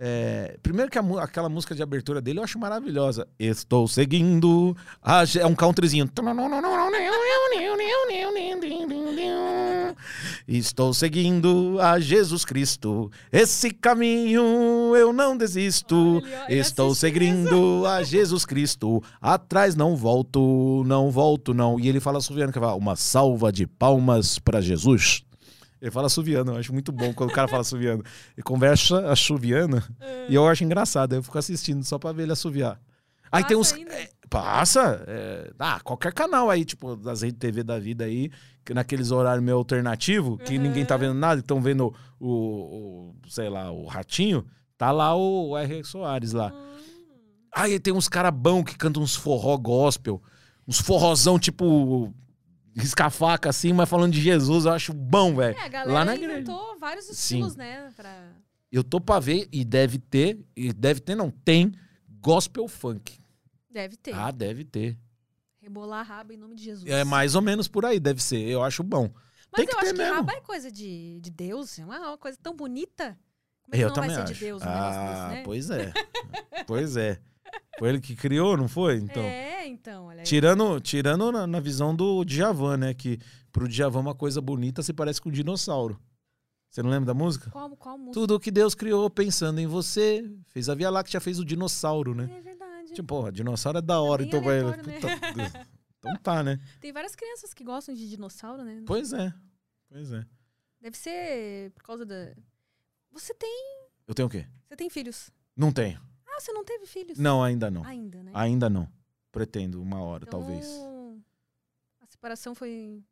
É, 0.00 0.56
primeiro 0.62 0.90
que 0.90 0.98
a 0.98 1.02
aquela 1.22 1.48
música 1.48 1.74
de 1.74 1.82
abertura 1.82 2.20
dele 2.20 2.38
eu 2.38 2.44
acho 2.44 2.58
maravilhosa. 2.58 3.26
Estou 3.38 3.88
seguindo. 3.88 4.76
a 5.02 5.24
é 5.38 5.46
um 5.46 5.54
countryzinho. 5.54 6.08
Estou 10.46 10.94
seguindo 10.94 11.78
a 11.80 11.98
Jesus 11.98 12.44
Cristo. 12.44 13.10
Esse 13.32 13.70
caminho 13.70 14.94
eu 14.96 15.12
não 15.12 15.36
desisto. 15.36 16.22
Estou 16.48 16.94
seguindo 16.94 17.84
a 17.86 18.02
Jesus 18.02 18.46
Cristo. 18.46 19.02
Atrás 19.20 19.74
não 19.74 19.96
volto, 19.96 20.84
não 20.86 21.10
volto, 21.10 21.52
não. 21.52 21.78
E 21.78 21.88
ele 21.88 22.00
fala 22.00 22.20
suviano 22.20 22.52
que 22.52 22.60
fala 22.60 22.74
uma 22.74 22.94
salva 22.94 23.50
de 23.50 23.66
palmas 23.66 24.38
para 24.38 24.60
Jesus. 24.60 25.24
Ele 25.80 25.90
fala 25.90 26.08
suviano, 26.08 26.52
eu 26.52 26.56
acho 26.58 26.72
muito 26.72 26.90
bom 26.90 27.12
quando 27.14 27.30
o 27.30 27.32
cara 27.32 27.46
fala 27.46 27.62
suviano. 27.62 28.02
Ele 28.36 28.42
conversa 28.42 29.10
assoviana 29.10 29.84
e 30.28 30.34
eu 30.34 30.46
acho 30.46 30.64
engraçado. 30.64 31.14
Eu 31.14 31.22
fico 31.22 31.38
assistindo 31.38 31.84
só 31.84 31.98
pra 31.98 32.12
ver 32.12 32.24
ele 32.24 32.32
assoviar. 32.32 32.80
Aí 33.30 33.44
tem 33.44 33.56
uns. 33.56 33.72
Passa 33.72 33.90
é, 33.92 34.10
passa! 34.28 35.04
é, 35.06 35.52
ah, 35.58 35.80
qualquer 35.80 36.12
canal 36.12 36.50
aí, 36.50 36.64
tipo, 36.64 36.96
das 36.96 37.22
redes 37.22 37.38
TV 37.38 37.62
da 37.62 37.78
vida 37.78 38.04
aí, 38.04 38.30
que 38.64 38.74
naqueles 38.74 39.10
horários 39.10 39.44
meio 39.44 39.56
alternativo, 39.56 40.38
que 40.38 40.58
ninguém 40.58 40.84
tá 40.84 40.96
vendo 40.96 41.14
nada, 41.14 41.40
estão 41.40 41.60
vendo 41.60 41.94
o, 42.18 42.30
o, 42.30 43.14
sei 43.28 43.48
lá, 43.48 43.70
o 43.70 43.86
Ratinho, 43.86 44.44
tá 44.76 44.90
lá 44.90 45.14
o 45.14 45.56
R. 45.56 45.84
Soares 45.84 46.32
lá. 46.32 46.52
Aí 47.52 47.78
tem 47.78 47.92
uns 47.92 48.08
cara 48.08 48.30
bom 48.30 48.62
que 48.64 48.76
cantam 48.76 49.02
uns 49.02 49.14
forró 49.14 49.56
gospel, 49.56 50.22
uns 50.66 50.80
forrozão 50.80 51.38
tipo 51.38 52.12
risca-faca 52.78 53.48
assim, 53.50 53.72
mas 53.72 53.88
falando 53.88 54.12
de 54.12 54.20
Jesus, 54.20 54.64
eu 54.64 54.72
acho 54.72 54.92
bom, 54.92 55.34
velho. 55.34 55.56
É, 55.58 55.62
a 55.62 55.68
galera 55.68 55.92
Lá 55.92 56.04
na 56.04 56.14
igreja. 56.14 56.34
inventou 56.34 56.78
vários 56.78 57.06
Sim. 57.06 57.12
estilos, 57.12 57.56
né? 57.56 57.92
Pra... 57.96 58.32
Eu 58.70 58.84
tô 58.84 59.00
pra 59.00 59.18
ver 59.18 59.48
e 59.52 59.64
deve 59.64 59.98
ter, 59.98 60.38
e 60.56 60.72
deve 60.72 61.00
ter, 61.00 61.14
não, 61.14 61.30
tem 61.30 61.72
gospel 62.20 62.68
funk. 62.68 63.18
Deve 63.70 63.96
ter. 63.96 64.14
Ah, 64.14 64.30
deve 64.30 64.64
ter. 64.64 64.96
Rebolar 65.60 66.00
a 66.00 66.02
raba 66.02 66.32
em 66.32 66.36
nome 66.36 66.54
de 66.54 66.64
Jesus. 66.64 66.90
É 66.90 67.04
mais 67.04 67.34
ou 67.34 67.42
menos 67.42 67.68
por 67.68 67.84
aí, 67.84 68.00
deve 68.00 68.22
ser. 68.22 68.40
Eu 68.40 68.62
acho 68.62 68.82
bom. 68.82 69.10
Mas 69.52 69.56
tem 69.56 69.66
que 69.66 69.72
eu 69.72 69.78
ter 69.78 69.86
acho 69.86 69.94
que 69.94 69.98
mesmo. 70.00 70.14
raba 70.14 70.32
é 70.32 70.40
coisa 70.40 70.70
de, 70.70 71.20
de 71.20 71.30
Deus. 71.30 71.78
É 71.78 71.84
uma, 71.84 71.98
uma 71.98 72.18
coisa 72.18 72.38
tão 72.42 72.54
bonita. 72.54 73.18
Como 73.62 73.74
é 73.74 73.78
que 73.78 73.84
Eu 73.84 73.88
não 73.88 73.94
também 73.94 74.10
vai 74.10 74.18
acho. 74.22 74.28
ser 74.28 74.34
de 74.34 74.44
Deus 74.46 74.62
um 74.62 74.66
ah, 74.68 75.28
desse, 75.28 75.34
né? 75.36 75.42
pois 75.44 75.70
é. 75.70 75.92
pois 76.66 76.96
é. 76.96 77.20
Foi 77.78 77.88
ele 77.88 78.00
que 78.00 78.16
criou, 78.16 78.56
não 78.56 78.68
foi? 78.68 78.96
Então. 78.96 79.22
É, 79.22 79.66
então, 79.66 80.06
olha 80.06 80.20
aí. 80.20 80.24
Tirando, 80.24 80.80
tirando 80.80 81.30
na, 81.32 81.46
na 81.46 81.60
visão 81.60 81.94
do 81.94 82.24
Djavan, 82.24 82.76
né? 82.76 82.94
Que 82.94 83.18
pro 83.52 83.68
Djavan 83.68 84.00
uma 84.00 84.14
coisa 84.14 84.40
bonita 84.40 84.82
se 84.82 84.92
parece 84.92 85.20
com 85.20 85.28
um 85.28 85.32
dinossauro. 85.32 86.00
Você 86.70 86.82
não 86.82 86.90
lembra 86.90 87.06
da 87.06 87.14
música? 87.14 87.50
Qual, 87.50 87.70
qual 87.76 87.96
música? 87.96 88.14
Tudo 88.14 88.38
que 88.38 88.50
Deus 88.50 88.74
criou 88.74 89.08
pensando 89.08 89.58
em 89.58 89.66
você. 89.66 90.24
Fez 90.48 90.68
a 90.68 90.74
Via 90.74 90.90
Láctea, 90.90 91.20
fez 91.20 91.38
o 91.38 91.44
dinossauro, 91.44 92.14
né? 92.14 92.30
É 92.36 92.40
verdade. 92.40 92.92
Tipo, 92.92 93.08
porra, 93.08 93.32
dinossauro 93.32 93.78
é 93.78 93.82
da 93.82 94.00
hora, 94.00 94.22
bem 94.22 94.28
então 94.28 94.42
vai. 94.42 94.62
né? 94.62 94.76
Puta, 94.76 95.08
então 95.98 96.16
tá, 96.16 96.42
né? 96.42 96.60
Tem 96.80 96.92
várias 96.92 97.14
crianças 97.14 97.54
que 97.54 97.64
gostam 97.64 97.94
de 97.94 98.08
dinossauro, 98.08 98.64
né? 98.64 98.82
Pois 98.86 99.12
é. 99.12 99.32
Pois 99.88 100.12
é. 100.12 100.24
Deve 100.80 100.96
ser 100.96 101.70
por 101.72 101.82
causa 101.82 102.04
da. 102.04 102.34
Você 103.12 103.34
tem. 103.34 103.88
Eu 104.06 104.14
tenho 104.14 104.28
o 104.28 104.30
quê? 104.30 104.46
Você 104.68 104.76
tem 104.76 104.90
filhos? 104.90 105.30
Não 105.56 105.72
tenho. 105.72 106.00
Ah, 106.38 106.40
você 106.40 106.52
não 106.52 106.64
teve 106.64 106.86
filhos? 106.86 107.18
Não, 107.18 107.42
ainda 107.42 107.68
não. 107.68 107.84
Ainda, 107.84 108.22
né? 108.22 108.30
Ainda 108.32 108.70
não. 108.70 108.88
Pretendo, 109.32 109.82
uma 109.82 110.00
hora, 110.00 110.24
Então, 110.26 110.38
talvez. 110.40 110.66
A 112.00 112.06
separação 112.06 112.54
foi. 112.54 113.02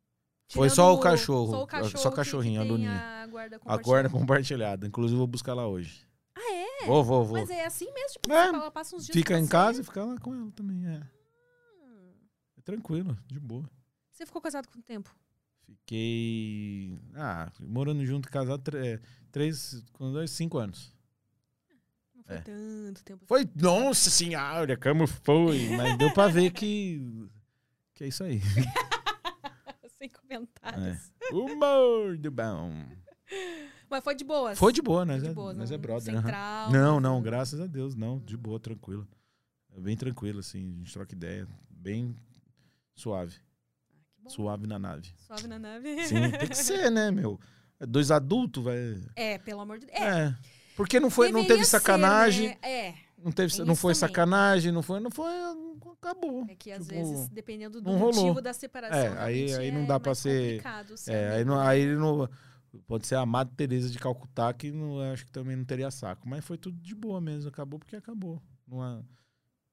Foi 0.49 0.69
só 0.69 0.93
o 0.93 0.99
cachorro, 0.99 1.51
Só 1.51 1.63
o 1.63 1.67
cachorro. 1.67 1.97
só 1.97 2.09
cachorrinho, 2.09 2.61
a 2.61 2.63
Luninha. 2.63 2.91
A 2.97 3.27
guarda 3.27 3.57
A 3.57 3.59
compartilhada. 3.59 3.83
guarda 3.83 4.09
compartilhada. 4.09 4.87
Inclusive, 4.87 5.17
vou 5.17 5.27
buscar 5.27 5.53
lá 5.53 5.67
hoje. 5.67 6.07
Ah, 6.33 6.53
é? 6.53 6.85
Vou, 6.85 7.03
vou, 7.03 7.25
vou. 7.25 7.37
Mas 7.37 7.49
é 7.49 7.65
assim 7.65 7.91
mesmo? 7.91 8.13
Tipo, 8.13 8.31
É, 8.31 8.47
ela 8.47 8.71
passa 8.71 8.95
uns 8.95 9.05
dias 9.05 9.13
Fica 9.13 9.37
em 9.37 9.45
casa 9.45 9.81
e 9.81 9.83
fica 9.83 10.05
lá 10.05 10.17
com 10.19 10.33
ela 10.33 10.49
também, 10.51 10.87
é. 10.87 10.99
Hum. 11.83 12.13
É 12.57 12.61
tranquilo, 12.61 13.17
de 13.27 13.39
boa. 13.41 13.69
Você 14.09 14.25
ficou 14.25 14.41
casado 14.41 14.69
com 14.69 14.79
tempo? 14.81 15.13
Fiquei. 15.65 16.97
Ah, 17.13 17.51
morando 17.59 18.05
junto, 18.05 18.29
casado, 18.29 18.61
é, 18.77 19.01
três, 19.31 19.83
com 19.93 20.13
dois, 20.13 20.31
cinco 20.31 20.57
anos. 20.57 20.95
Não 22.27 22.35
foi 22.35 22.35
É. 22.35 22.41
tanto 22.41 23.03
tempo. 23.03 23.19
assim. 23.23 23.27
Foi, 23.27 23.49
nossa 23.55 24.09
senhora, 24.09 24.75
como 24.77 25.07
foi? 25.07 25.69
Mas 25.75 25.97
deu 25.97 26.13
pra 26.13 26.27
ver 26.27 26.51
que. 26.51 27.01
Que 27.93 28.03
é 28.03 28.07
isso 28.07 28.23
aí. 28.23 28.41
Sem 29.97 30.09
comentários. 30.09 31.11
É. 31.21 31.33
Humor 31.33 32.17
do 32.17 32.29
bom. 32.31 32.85
Mas 33.89 34.03
foi 34.03 34.15
de 34.15 34.23
boas. 34.23 34.57
Foi 34.59 34.71
de 34.71 34.81
boa, 34.81 35.05
né? 35.05 35.17
de 35.17 35.29
boas. 35.33 35.57
Mas 35.57 35.71
é 35.71 35.75
não- 35.75 35.81
brother. 35.81 36.03
Sem 36.03 36.15
aham. 36.15 36.27
trauma, 36.27 36.71
Não, 36.77 36.99
não, 36.99 37.21
graças 37.21 37.59
a 37.59 37.65
Deus, 37.67 37.95
não. 37.95 38.19
De 38.19 38.37
boa, 38.37 38.59
tranquilo. 38.59 39.07
É 39.75 39.79
bem 39.79 39.95
tranquilo, 39.97 40.39
assim. 40.39 40.73
A 40.75 40.77
gente 40.79 40.93
troca 40.93 41.13
ideia. 41.15 41.47
Bem 41.69 42.15
suave. 42.95 43.35
Bom. 44.19 44.29
Suave 44.29 44.67
na 44.67 44.77
nave. 44.77 45.11
Suave 45.17 45.47
na 45.47 45.57
nave. 45.57 46.03
Sim, 46.05 46.29
tem 46.31 46.47
que 46.49 46.55
ser, 46.57 46.91
né, 46.91 47.09
meu? 47.11 47.39
É 47.79 47.85
Dois 47.85 48.11
adultos, 48.11 48.63
vai. 48.63 48.77
É, 49.15 49.37
pelo 49.37 49.61
amor 49.61 49.79
de 49.79 49.85
Deus. 49.85 49.97
É, 49.97 50.25
É. 50.27 50.35
Porque 50.77 50.99
não 50.99 51.09
foi, 51.09 51.31
não 51.31 51.43
teve 51.45 51.65
ser, 51.65 51.71
sacanagem. 51.71 52.49
né? 52.49 52.57
É. 52.61 52.93
Não 53.17 53.31
teve, 53.31 53.53
Tem 53.53 53.65
não 53.65 53.75
foi 53.75 53.93
também. 53.93 54.07
sacanagem, 54.09 54.71
não 54.71 54.81
foi, 54.83 54.99
não 54.99 55.09
foi, 55.11 55.31
acabou. 55.99 56.45
É 56.47 56.55
que 56.55 56.71
às 56.71 56.83
Tipo, 56.87 56.95
vezes, 56.95 57.27
dependendo 57.29 57.81
do 57.81 57.91
não 57.91 57.97
rolou. 57.97 58.13
motivo 58.13 58.41
da 58.41 58.53
separação, 58.53 58.95
É, 58.97 59.07
aí- 59.19 59.47
realmente 59.47 59.55
aí 59.59 59.71
não 59.71 59.81
é 59.81 59.85
dá 59.87 59.99
pra 59.99 60.09
mais 60.09 60.17
ser- 60.19 60.61
ser 60.95 61.11
É, 61.11 61.27
aí 61.29 61.35
amigo, 61.41 61.49
não, 61.49 61.57
né? 61.59 61.67
aí 61.67 61.85
não 61.95 62.29
pode 62.85 63.07
ser 63.07 63.15
a 63.15 63.25
Madre 63.25 63.55
Teresa 63.55 63.89
de 63.89 63.97
Calcutá 63.97 64.53
que 64.53 64.71
não 64.71 65.01
acho 65.11 65.25
que 65.25 65.31
também 65.31 65.55
não 65.57 65.65
teria 65.65 65.89
saco, 65.89 66.29
mas 66.29 66.45
foi 66.45 66.57
tudo 66.59 66.77
de 66.79 66.93
boa 66.93 67.19
mesmo, 67.19 67.49
acabou 67.49 67.79
porque 67.79 67.95
acabou. 67.95 68.39
Não 68.67 69.03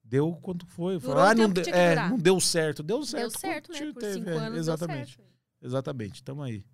deu 0.02 0.32
quanto 0.40 0.66
foi. 0.66 0.98
Durou 0.98 1.18
ah, 1.22 1.34
não, 1.34 1.44
tempo 1.48 1.54
que 1.54 1.60
de- 1.60 1.64
tinha 1.64 1.74
que 1.74 1.80
é, 2.00 2.08
não 2.08 2.18
deu 2.18 2.40
certo, 2.40 2.82
deu 2.82 3.02
certo. 3.04 3.22
Deu 3.32 3.40
certo, 3.40 3.72
né? 3.72 3.92
Por 3.92 4.00
teve, 4.00 4.14
cinco 4.14 4.30
é, 4.30 4.36
anos 4.38 4.58
exatamente, 4.58 5.16
deu 5.18 5.26
certo. 5.26 5.34
exatamente. 5.62 6.22
Tamo 6.24 6.42
aí. 6.42 6.64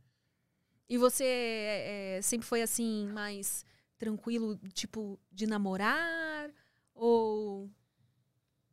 E 0.89 0.97
você 0.97 1.25
é, 1.25 2.17
é, 2.19 2.23
sempre 2.23 2.47
foi 2.47 2.63
assim, 2.63 3.09
mais 3.13 3.65
tranquilo, 4.01 4.59
tipo, 4.73 5.21
de 5.31 5.47
namorar? 5.47 6.51
Ou 6.95 7.71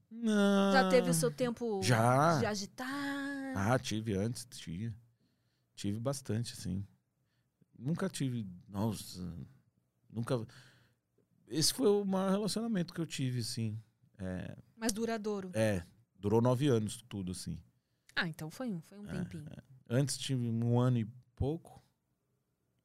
Não. 0.09 0.71
já 0.71 0.89
teve 0.89 1.09
o 1.09 1.13
seu 1.13 1.29
tempo 1.29 1.81
já. 1.83 2.39
de 2.39 2.45
agitar? 2.45 3.53
Ah, 3.57 3.77
tive 3.77 4.13
antes, 4.15 4.47
tinha. 4.49 4.95
Tive 5.75 5.99
bastante, 5.99 6.53
assim. 6.53 6.87
Nunca 7.77 8.09
tive. 8.09 8.47
Nossa. 8.67 9.21
Nunca. 10.09 10.47
Esse 11.47 11.73
foi 11.73 11.87
o 11.89 12.03
maior 12.05 12.31
relacionamento 12.31 12.93
que 12.93 13.01
eu 13.01 13.05
tive, 13.05 13.41
assim. 13.41 13.79
É, 14.17 14.57
Mas 14.75 14.91
duradouro. 14.93 15.51
é, 15.53 15.85
durou 16.17 16.41
nove 16.41 16.67
anos 16.67 17.03
tudo, 17.07 17.33
assim. 17.33 17.61
Ah, 18.15 18.27
então 18.27 18.49
foi 18.49 18.71
um, 18.71 18.81
foi 18.81 18.97
um 18.97 19.05
tempinho. 19.05 19.45
Antes 19.89 20.17
tive 20.17 20.49
um 20.49 20.79
ano 20.79 20.97
e 20.97 21.05
pouco. 21.35 21.83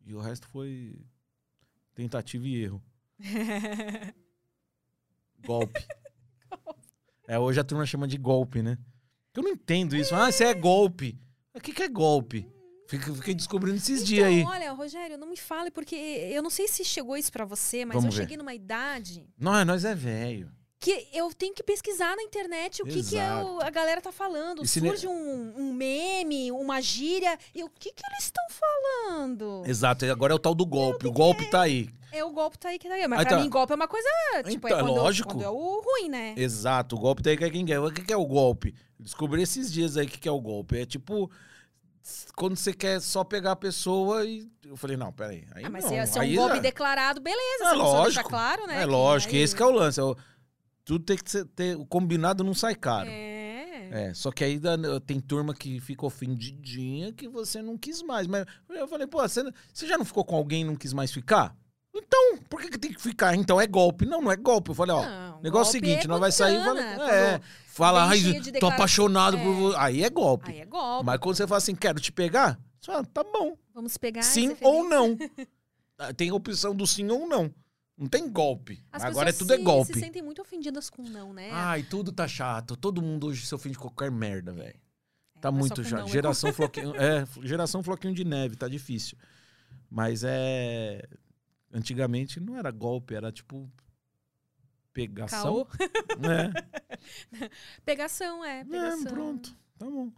E 0.04 0.14
o 0.14 0.20
resto 0.20 0.46
foi 0.48 1.00
tentativa 1.94 2.46
e 2.46 2.62
erro. 2.62 2.82
Golpe. 5.44 5.86
É, 7.26 7.38
hoje 7.38 7.60
a 7.60 7.64
turma 7.64 7.86
chama 7.86 8.06
de 8.06 8.16
golpe, 8.18 8.62
né? 8.62 8.78
Eu 9.34 9.42
não 9.42 9.50
entendo 9.50 9.96
isso. 9.96 10.14
Ah, 10.14 10.28
isso 10.28 10.42
é 10.42 10.52
golpe. 10.54 11.18
O 11.54 11.60
que, 11.60 11.72
que 11.72 11.82
é 11.82 11.88
golpe? 11.88 12.46
Fiquei, 12.88 13.34
descobrindo 13.34 13.76
esses 13.76 14.04
dias 14.04 14.26
aí. 14.26 14.40
Então, 14.40 14.52
olha, 14.52 14.72
Rogério, 14.72 15.16
não 15.16 15.26
me 15.26 15.36
fale, 15.36 15.70
porque 15.70 15.94
eu 15.94 16.42
não 16.42 16.50
sei 16.50 16.68
se 16.68 16.84
chegou 16.84 17.16
isso 17.16 17.32
pra 17.32 17.44
você, 17.44 17.84
mas 17.84 17.94
Vamos 17.94 18.14
eu 18.14 18.18
ver. 18.18 18.24
cheguei 18.24 18.36
numa 18.36 18.52
idade 18.52 19.26
Não, 19.38 19.64
nós 19.64 19.84
é 19.84 19.94
velho. 19.94 20.52
Que 20.82 21.06
eu 21.14 21.32
tenho 21.32 21.54
que 21.54 21.62
pesquisar 21.62 22.16
na 22.16 22.22
internet 22.24 22.82
o 22.82 22.84
que, 22.84 23.02
que 23.04 23.16
é 23.16 23.32
o- 23.36 23.60
a 23.60 23.70
galera 23.70 24.00
tá 24.00 24.10
falando. 24.10 24.58
E 24.58 24.62
ne- 24.62 24.88
Surge 24.88 25.06
um, 25.06 25.54
um 25.56 25.72
meme, 25.72 26.50
uma 26.50 26.80
gíria, 26.82 27.38
e 27.54 27.62
o 27.62 27.68
que, 27.70 27.92
que 27.92 28.02
eles 28.10 28.24
estão 28.24 28.44
falando? 28.50 29.62
Exato, 29.64 30.04
agora 30.06 30.32
é 30.32 30.36
o 30.36 30.40
tal 30.40 30.54
do 30.54 30.66
golpe. 30.66 31.06
O 31.06 31.12
golpe 31.12 31.46
tá 31.48 31.62
aí. 31.62 31.88
É 32.10 32.22
o 32.24 32.30
golpe 32.30 32.58
tá 32.58 32.68
aí 32.70 32.78
que 32.78 32.88
tá 32.88 32.94
aí. 32.94 33.06
Mas 33.08 33.20
Ah, 33.20 33.22
pra 33.24 33.36
tá. 33.36 33.42
mim, 33.42 33.48
golpe 33.48 33.72
é 33.72 33.76
uma 33.76 33.88
coisa. 33.88 34.08
Tipo, 34.48 34.66
é 34.66 34.70
Então, 34.72 34.84
quando, 34.86 34.94
lógico. 34.96 35.28
quando 35.30 35.44
é 35.44 35.48
o 35.48 35.80
ruim, 35.80 36.08
né? 36.10 36.34
Exato, 36.36 36.96
o 36.96 36.98
golpe 36.98 37.22
tá 37.22 37.30
aí 37.30 37.36
que 37.38 37.44
é 37.44 37.50
quem 37.50 37.64
quer. 37.64 37.78
O 37.80 37.90
que, 37.90 38.12
é 38.12 38.16
o 38.16 38.26
golpe? 38.26 38.74
Descobri 38.98 39.40
esses 39.42 39.72
dias 39.72 39.96
aí 39.96 40.04
o 40.06 40.08
que, 40.08 40.28
é 40.28 40.32
o 40.32 40.40
golpe. 40.40 40.78
É 40.78 40.84
tipo. 40.84 41.30
Quando 42.34 42.56
você 42.56 42.72
quer 42.72 43.00
só 43.00 43.22
pegar 43.22 43.52
a 43.52 43.56
pessoa 43.56 44.24
e. 44.26 44.50
Eu 44.64 44.76
falei, 44.76 44.96
não, 44.96 45.12
peraí. 45.12 45.44
Aí 45.54 45.64
Ah, 45.64 45.70
mas 45.70 45.84
não. 45.84 45.90
se 45.90 45.96
é, 45.96 45.98
é 45.98 46.18
um 46.18 46.20
aí 46.22 46.34
golpe 46.34 46.56
já- 46.56 46.60
declarado, 46.62 47.20
beleza. 47.20 47.64
É 47.66 47.72
lógico. 47.72 48.28
claro, 48.28 48.66
né? 48.66 48.82
É 48.82 48.86
lógico, 48.86 49.34
aí- 49.34 49.40
esse 49.40 49.54
que 49.54 49.62
é 49.62 49.66
o 49.66 49.70
lance. 49.70 50.00
é 50.00 50.02
tudo 50.84 51.04
tem 51.04 51.16
que 51.16 51.30
ser, 51.30 51.44
ter. 51.46 51.76
O 51.76 51.84
combinado 51.86 52.42
não 52.44 52.54
sai 52.54 52.74
caro. 52.74 53.08
É. 53.10 54.08
É, 54.08 54.14
só 54.14 54.32
que 54.32 54.42
aí 54.42 54.58
dá- 54.58 54.76
tem 55.06 55.20
turma 55.20 55.54
que 55.54 55.78
fica 55.80 56.06
ofendidinha 56.06 57.12
que 57.12 57.28
você 57.28 57.60
não 57.60 57.76
quis 57.76 58.02
mais. 58.02 58.26
Mas 58.26 58.46
eu 58.70 58.88
falei, 58.88 59.06
pô, 59.06 59.20
você, 59.20 59.42
você 59.72 59.86
já 59.86 59.98
não 59.98 60.04
ficou 60.04 60.24
com 60.24 60.34
alguém 60.34 60.62
e 60.62 60.64
não 60.64 60.74
quis 60.76 60.92
mais 60.94 61.12
ficar? 61.12 61.54
Então, 61.94 62.38
por 62.48 62.58
que, 62.62 62.70
que 62.70 62.78
tem 62.78 62.90
que 62.92 63.00
ficar? 63.02 63.34
Então 63.34 63.60
é 63.60 63.66
golpe. 63.66 64.06
Não, 64.06 64.22
não 64.22 64.32
é 64.32 64.36
golpe. 64.36 64.70
Eu 64.70 64.74
falei, 64.74 64.94
ó, 64.96 65.04
Não, 65.04 65.42
negócio 65.42 65.70
é 65.70 65.72
seguinte, 65.72 66.04
é 66.06 66.08
nós 66.08 66.18
vai 66.20 66.32
sair 66.32 66.58
e 66.58 66.64
fala, 66.64 66.80
é, 67.12 67.40
fala, 67.66 68.04
ai, 68.08 68.18
de 68.18 68.52
tô 68.52 68.66
apaixonado 68.68 69.36
por 69.36 69.44
É. 69.50 69.54
você. 69.60 69.76
Aí 69.76 70.02
é 70.04 70.08
golpe. 70.08 70.50
Aí 70.52 70.60
é 70.60 70.64
golpe. 70.64 71.04
Mas 71.04 71.18
quando 71.18 71.36
você 71.36 71.46
fala 71.46 71.58
assim, 71.58 71.74
quero 71.74 72.00
te 72.00 72.10
pegar, 72.10 72.58
você 72.80 72.90
fala, 72.92 73.04
tá 73.04 73.22
bom. 73.22 73.58
Vamos 73.74 73.98
pegar. 73.98 74.22
sim 74.22 74.56
ou 74.62 74.88
não. 74.88 75.16
Ah, 75.98 76.12
Tem 76.12 76.30
a 76.30 76.34
opção 76.34 76.74
do 76.74 76.84
sim 76.86 77.08
ou 77.10 77.28
não. 77.28 77.52
Não 78.02 78.08
tem 78.08 78.28
golpe. 78.28 78.84
As 78.90 79.04
Agora 79.04 79.30
é 79.30 79.32
tudo 79.32 79.52
é 79.54 79.56
se- 79.58 79.62
golpe. 79.62 79.94
se 79.94 80.00
sentem 80.00 80.20
muito 80.22 80.42
ofendidas 80.42 80.90
com 80.90 81.02
não, 81.02 81.32
né? 81.32 81.50
Ai, 81.52 81.84
tudo 81.84 82.10
tá 82.10 82.26
chato. 82.26 82.76
Todo 82.76 83.00
mundo 83.00 83.28
hoje 83.28 83.46
se 83.46 83.54
ofende 83.54 83.74
de 83.74 83.78
qualquer 83.78 84.10
merda, 84.10 84.52
velho. 84.52 84.74
Tá 85.40 85.48
é 85.48 85.52
só 85.52 85.58
muito 85.58 85.76
com 85.76 85.84
chato. 85.84 86.00
não, 86.00 86.08
é 86.08 86.10
Geração 86.10 86.50
floquinho. 86.52 86.96
É, 86.96 87.24
geração 87.46 87.80
floquinho 87.80 88.12
de 88.12 88.24
neve, 88.24 88.56
tá 88.56 88.66
difícil. 88.66 89.16
Mas 89.88 90.24
é. 90.24 91.08
Antigamente 91.72 92.40
não 92.40 92.56
era 92.56 92.72
golpe, 92.72 93.14
era 93.14 93.30
tipo. 93.30 93.70
Pegação. 94.92 95.64
Caô. 95.64 95.68
É. 96.28 97.48
Pegação, 97.84 98.44
é. 98.44 98.64
Pegação. 98.64 99.06
é, 99.06 99.10
pronto. 99.10 99.56
Tá 99.78 99.86
bom. 99.86 100.12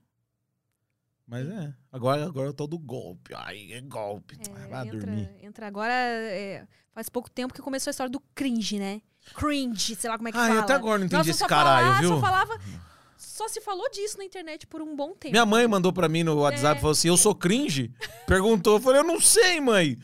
Mas 1.26 1.46
é. 1.48 1.72
Agora, 1.90 2.24
agora 2.26 2.46
é 2.48 2.50
o 2.50 2.54
tal 2.54 2.66
do 2.66 2.78
golpe. 2.78 3.32
Ai, 3.34 3.72
é 3.72 3.80
golpe. 3.80 4.36
É, 4.40 4.68
vai 4.68 4.86
entra, 4.86 4.98
dormir. 5.00 5.30
entra 5.42 5.66
agora. 5.66 5.92
é, 5.92 6.66
faz 6.92 7.08
pouco 7.08 7.30
tempo 7.30 7.54
que 7.54 7.62
começou 7.62 7.90
a 7.90 7.92
história 7.92 8.10
do 8.10 8.20
cringe, 8.34 8.78
né? 8.78 9.00
Cringe, 9.34 9.94
sei 9.96 10.10
lá 10.10 10.16
como 10.18 10.28
é 10.28 10.32
que 10.32 10.38
Ai, 10.38 10.48
fala. 10.50 10.60
até 10.60 10.74
agora 10.74 10.98
não 10.98 11.06
entendi 11.06 11.16
Nossa, 11.28 11.30
esse 11.30 11.46
caralho, 11.46 11.86
falava- 11.86 12.00
viu? 12.00 12.10
Só 12.10 12.20
falava. 12.20 12.60
Só 13.16 13.48
se 13.48 13.60
falou 13.62 13.88
disso 13.90 14.18
na 14.18 14.24
internet 14.24 14.66
por 14.66 14.82
um 14.82 14.94
bom 14.94 15.14
tempo. 15.14 15.32
Minha 15.32 15.46
mãe 15.46 15.66
mandou 15.66 15.92
pra 15.92 16.08
mim 16.10 16.22
no 16.22 16.36
WhatsApp 16.40 16.76
É. 16.76 16.80
falou 16.80 16.92
assim: 16.92 17.08
Eu 17.08 17.16
sou 17.16 17.34
cringe? 17.34 17.90
Perguntou. 18.26 18.74
Eu 18.76 18.80
falei: 18.80 19.00
Eu 19.00 19.04
não 19.04 19.18
sei, 19.20 19.60
mãe. 19.62 19.96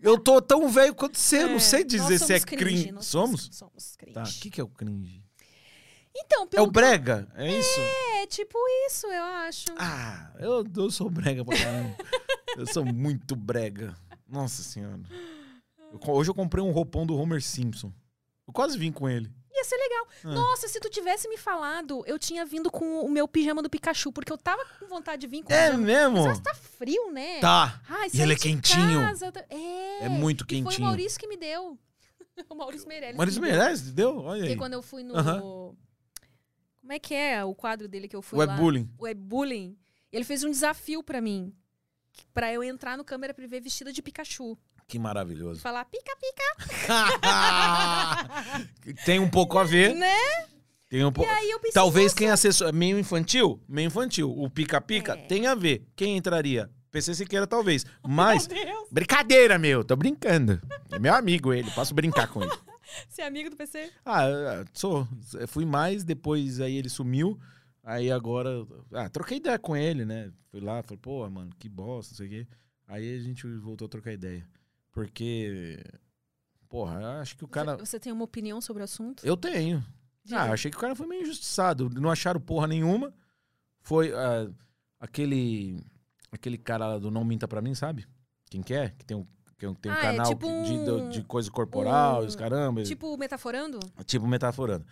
Eu 0.00 0.18
tô 0.18 0.40
tão 0.40 0.68
velho 0.70 0.94
quanto 0.94 1.18
você. 1.18 1.42
Eu 1.42 1.48
não 1.48 1.56
É, 1.56 1.60
sei 1.60 1.84
dizer 1.84 2.18
se 2.18 2.32
é 2.32 2.40
cringe. 2.40 2.90
nós 2.90 3.04
Somos? 3.06 3.48
Somos 3.52 3.96
cringe. 3.96 4.14
Tá. 4.14 4.22
O 4.22 4.26
que, 4.40 4.50
que 4.50 4.60
é 4.60 4.64
o 4.64 4.68
cringe? 4.68 5.22
Então, 6.16 6.44
É 6.44 6.46
pelo 6.46 6.66
o 6.66 6.70
brega? 6.70 7.28
É 7.34 7.50
isso? 7.58 7.80
É, 7.80 8.13
tipo 8.26 8.58
isso, 8.86 9.06
eu 9.06 9.22
acho. 9.22 9.66
Ah, 9.78 10.30
eu, 10.38 10.64
eu 10.76 10.90
sou 10.90 11.08
brega 11.10 11.44
pra 11.44 11.56
caramba. 11.56 11.96
eu 12.56 12.66
sou 12.66 12.84
muito 12.84 13.34
brega. 13.36 13.94
Nossa 14.28 14.62
senhora. 14.62 15.00
Eu 15.92 16.00
hoje 16.14 16.30
eu 16.30 16.34
comprei 16.34 16.62
um 16.62 16.70
roupão 16.72 17.06
do 17.06 17.16
Homer 17.16 17.42
Simpson. 17.42 17.92
Eu 18.46 18.52
quase 18.52 18.76
vim 18.78 18.90
com 18.92 19.08
ele. 19.08 19.30
Ia 19.52 19.64
ser 19.64 19.76
legal. 19.76 20.06
Ah. 20.24 20.28
Nossa, 20.34 20.66
se 20.68 20.80
tu 20.80 20.90
tivesse 20.90 21.28
me 21.28 21.36
falado, 21.36 22.02
eu 22.06 22.18
tinha 22.18 22.44
vindo 22.44 22.70
com 22.70 23.00
o 23.02 23.08
meu 23.10 23.28
pijama 23.28 23.62
do 23.62 23.70
Pikachu, 23.70 24.10
porque 24.12 24.32
eu 24.32 24.36
tava 24.36 24.64
com 24.80 24.86
vontade 24.88 25.20
de 25.20 25.26
vir 25.28 25.42
com 25.44 25.52
o 25.52 25.54
É 25.56 25.66
pijama. 25.70 25.84
mesmo? 25.84 26.24
Mas 26.26 26.40
tá 26.40 26.52
frio, 26.54 27.12
né? 27.12 27.38
Tá. 27.40 27.80
Ai, 27.88 28.08
E 28.12 28.20
ele 28.20 28.32
é 28.32 28.36
quentinho. 28.36 29.00
casa, 29.00 29.32
É. 29.48 30.06
É 30.06 30.08
muito 30.08 30.44
E 30.44 30.48
foi 30.48 30.60
o 30.60 30.64
quentinho. 30.64 30.86
Maurício 30.88 31.18
que 31.20 31.28
me 31.28 31.36
deu. 31.36 31.78
o 32.50 32.54
Maurício 32.56 32.88
Meirelles. 32.88 33.16
Maurício. 33.16 33.40
Meirelles, 33.40 33.80
deu? 33.92 34.18
Olha 34.18 34.38
Porque 34.40 34.52
aí. 34.52 34.56
quando 34.58 34.72
eu 34.72 34.82
fui 34.82 35.04
no. 35.04 35.16
Aham. 35.16 35.72
Como 36.84 36.92
é 36.92 36.98
que 36.98 37.14
é 37.14 37.42
o 37.42 37.54
quadro 37.54 37.88
dele 37.88 38.06
que 38.06 38.14
eu 38.14 38.20
fui 38.20 38.38
lá? 38.38 38.44
Webbullying. 38.44 38.90
O 38.98 39.04
Webbullying. 39.04 39.74
Ele 40.12 40.22
fez 40.22 40.44
um 40.44 40.50
desafio 40.50 41.02
pra 41.02 41.18
mim. 41.18 41.50
Pra 42.34 42.52
eu 42.52 42.62
entrar 42.62 42.98
no 42.98 43.02
câmera 43.02 43.32
privê 43.32 43.58
vestida 43.58 43.90
de 43.90 44.02
Pikachu. 44.02 44.54
Que 44.86 44.98
maravilhoso. 44.98 45.62
Falar 45.62 45.86
pica, 45.86 46.14
pica. 46.14 46.44
Tem 49.06 49.18
um 49.18 49.30
pouco 49.30 49.56
a 49.56 49.64
ver. 49.64 49.94
Né? 49.94 50.14
Tem 50.90 51.02
um 51.02 51.10
pouco. 51.10 51.30
Talvez 51.72 52.12
quem 52.12 52.30
acessou. 52.30 52.70
Meio 52.70 52.98
infantil? 52.98 53.58
Meio 53.66 53.86
infantil. 53.86 54.30
O 54.30 54.50
pica-pica 54.50 55.14
É. 55.14 55.16
tem 55.26 55.46
a 55.46 55.54
ver. 55.54 55.88
Quem 55.96 56.18
entraria? 56.18 56.70
PC 56.90 57.14
Siqueira, 57.14 57.46
talvez. 57.46 57.86
Mas. 58.06 58.46
Meu 58.46 58.62
Deus. 58.62 58.88
Brincadeira, 58.92 59.58
meu. 59.58 59.82
Tô 59.82 59.96
brincando. 59.96 60.60
É 60.92 60.98
meu 60.98 61.14
amigo 61.14 61.50
ele. 61.50 61.70
Posso 61.70 61.94
brincar 61.94 62.28
com 62.28 62.42
ele. 62.42 62.52
Você 63.08 63.22
é 63.22 63.26
amigo 63.26 63.50
do 63.50 63.56
PC? 63.56 63.92
Ah, 64.04 64.26
eu 64.26 64.66
sou. 64.72 65.08
Eu 65.34 65.48
Fui 65.48 65.64
mais, 65.64 66.04
depois 66.04 66.60
aí 66.60 66.76
ele 66.76 66.88
sumiu. 66.88 67.38
Aí 67.82 68.10
agora. 68.10 68.66
Ah, 68.92 69.08
troquei 69.08 69.38
ideia 69.38 69.58
com 69.58 69.76
ele, 69.76 70.04
né? 70.04 70.32
Fui 70.50 70.60
lá, 70.60 70.82
falei, 70.82 70.98
pô, 70.98 71.28
mano, 71.28 71.50
que 71.58 71.68
bosta, 71.68 72.12
não 72.12 72.16
sei 72.16 72.26
o 72.26 72.30
quê. 72.30 72.46
Aí 72.86 73.16
a 73.16 73.20
gente 73.20 73.46
voltou 73.58 73.86
a 73.86 73.88
trocar 73.88 74.12
ideia. 74.12 74.46
Porque. 74.92 75.78
Porra, 76.68 77.20
acho 77.20 77.36
que 77.36 77.44
o 77.44 77.48
cara. 77.48 77.76
Você 77.76 78.00
tem 78.00 78.12
uma 78.12 78.24
opinião 78.24 78.60
sobre 78.60 78.82
o 78.82 78.84
assunto? 78.84 79.24
Eu 79.26 79.36
tenho. 79.36 79.84
Diga. 80.24 80.40
Ah, 80.40 80.52
achei 80.52 80.70
que 80.70 80.76
o 80.76 80.80
cara 80.80 80.96
foi 80.96 81.06
meio 81.06 81.22
injustiçado. 81.22 81.90
Não 81.90 82.10
acharam 82.10 82.40
porra 82.40 82.66
nenhuma. 82.66 83.12
Foi 83.82 84.12
ah, 84.12 84.50
aquele. 84.98 85.84
Aquele 86.32 86.58
cara 86.58 86.88
lá 86.88 86.98
do 86.98 87.12
Não 87.12 87.24
Minta 87.24 87.46
Pra 87.46 87.62
Mim, 87.62 87.74
sabe? 87.74 88.06
Quem 88.50 88.60
que 88.60 88.74
é? 88.74 88.88
Que 88.90 89.04
tem 89.04 89.16
um, 89.16 89.26
que 89.56 89.66
tem 89.80 89.90
um 89.92 89.94
Ah, 89.94 89.98
é 89.98 90.00
canal 90.02 90.26
tipo 90.28 90.46
que- 90.46 90.62
de, 91.08 91.08
de, 91.18 91.22
coisa 91.24 91.50
corporal, 91.50 92.22
um- 92.22 92.26
os 92.26 92.34
caramba. 92.36 92.82
Tipo, 92.82 93.16
metaforando? 93.16 93.78
Tipo, 94.04 94.26
metaforando. 94.26 94.84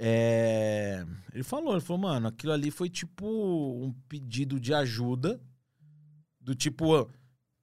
É, 0.00 1.04
Ele 1.34 1.42
falou, 1.42 1.72
ele 1.72 1.80
falou, 1.80 2.00
mano, 2.02 2.28
aquilo 2.28 2.52
ali 2.52 2.70
foi 2.70 2.88
tipo 2.88 3.26
um 3.26 3.92
pedido 4.08 4.58
de 4.60 4.72
ajuda. 4.72 5.40
Do 6.40 6.54
tipo, 6.54 7.10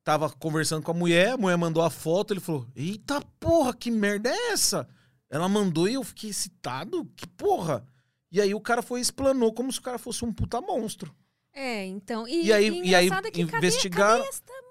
tava 0.04 0.30
conversando 0.30 0.84
com 0.84 0.92
a 0.92 0.94
mulher, 0.94 1.32
a 1.32 1.38
mulher 1.38 1.58
mandou 1.58 1.82
a 1.82 1.90
foto, 1.90 2.34
ele 2.34 2.40
falou, 2.42 2.68
eita 2.76 3.20
porra, 3.40 3.74
que 3.74 3.90
merda 3.90 4.30
é 4.30 4.52
essa? 4.52 4.88
Ela 5.30 5.50
mandou 5.50 5.88
e 5.88 5.94
eu 5.96 6.04
fiquei 6.04 6.30
excitado, 6.30 7.06
que 7.16 7.26
porra? 7.26 7.84
E 8.32 8.40
aí 8.40 8.54
o 8.54 8.60
cara 8.62 8.82
foi 8.84 9.00
explanou 9.00 9.52
como 9.54 9.72
se 9.72 9.80
o 9.80 9.82
cara 9.82 9.98
fosse 9.98 10.24
um 10.26 10.32
puta 10.32 10.60
monstro. 10.62 11.16
É, 11.54 11.86
então. 11.86 12.28
E, 12.28 12.48
E 12.48 12.54
aí- 12.54 12.82
e 12.84 12.94
aí 12.94 13.08
é 13.08 13.22
que 13.32 13.46
cadê- 13.46 13.58
investigaram- 13.58 14.24
Cadê 14.26 14.38
mulher? 14.38 14.65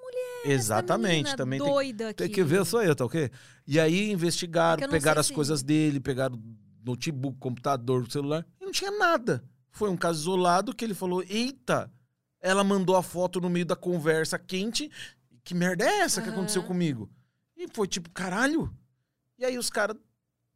Exatamente, 0.44 1.34
também 1.36 1.58
tem, 1.60 1.68
doida 1.68 2.08
aqui. 2.10 2.22
tem 2.24 2.28
que 2.30 2.42
ver 2.44 2.64
só 2.64 2.82
eu, 2.82 2.94
tá 2.94 3.04
ok? 3.04 3.30
E 3.66 3.78
aí 3.80 4.10
investigaram, 4.10 4.82
É 4.82 4.86
que 4.86 4.90
pegaram 4.90 5.20
as 5.20 5.26
se- 5.26 5.32
coisas 5.34 5.62
dele, 5.62 6.00
pegaram 6.00 6.40
notebook, 6.84 7.38
computador, 7.38 8.10
celular, 8.10 8.46
e 8.60 8.64
não 8.64 8.72
tinha 8.72 8.90
nada. 8.90 9.42
Foi 9.70 9.88
um 9.90 9.96
caso 9.96 10.20
isolado 10.20 10.74
que 10.74 10.84
ele 10.84 10.94
falou: 10.94 11.22
eita, 11.28 11.90
ela 12.40 12.62
mandou 12.62 12.94
a 12.96 13.02
foto 13.02 13.40
no 13.40 13.48
meio 13.50 13.66
da 13.66 13.74
conversa 13.76 14.38
quente. 14.38 14.90
Que 15.42 15.54
merda 15.54 15.84
é 15.84 16.00
essa 16.00 16.22
que 16.22 16.28
Aham. 16.28 16.38
aconteceu 16.38 16.62
comigo? 16.62 17.10
E 17.56 17.66
foi 17.72 17.86
tipo, 17.86 18.08
caralho. 18.10 18.72
E 19.38 19.44
aí 19.44 19.58
os 19.58 19.68
caras 19.68 19.96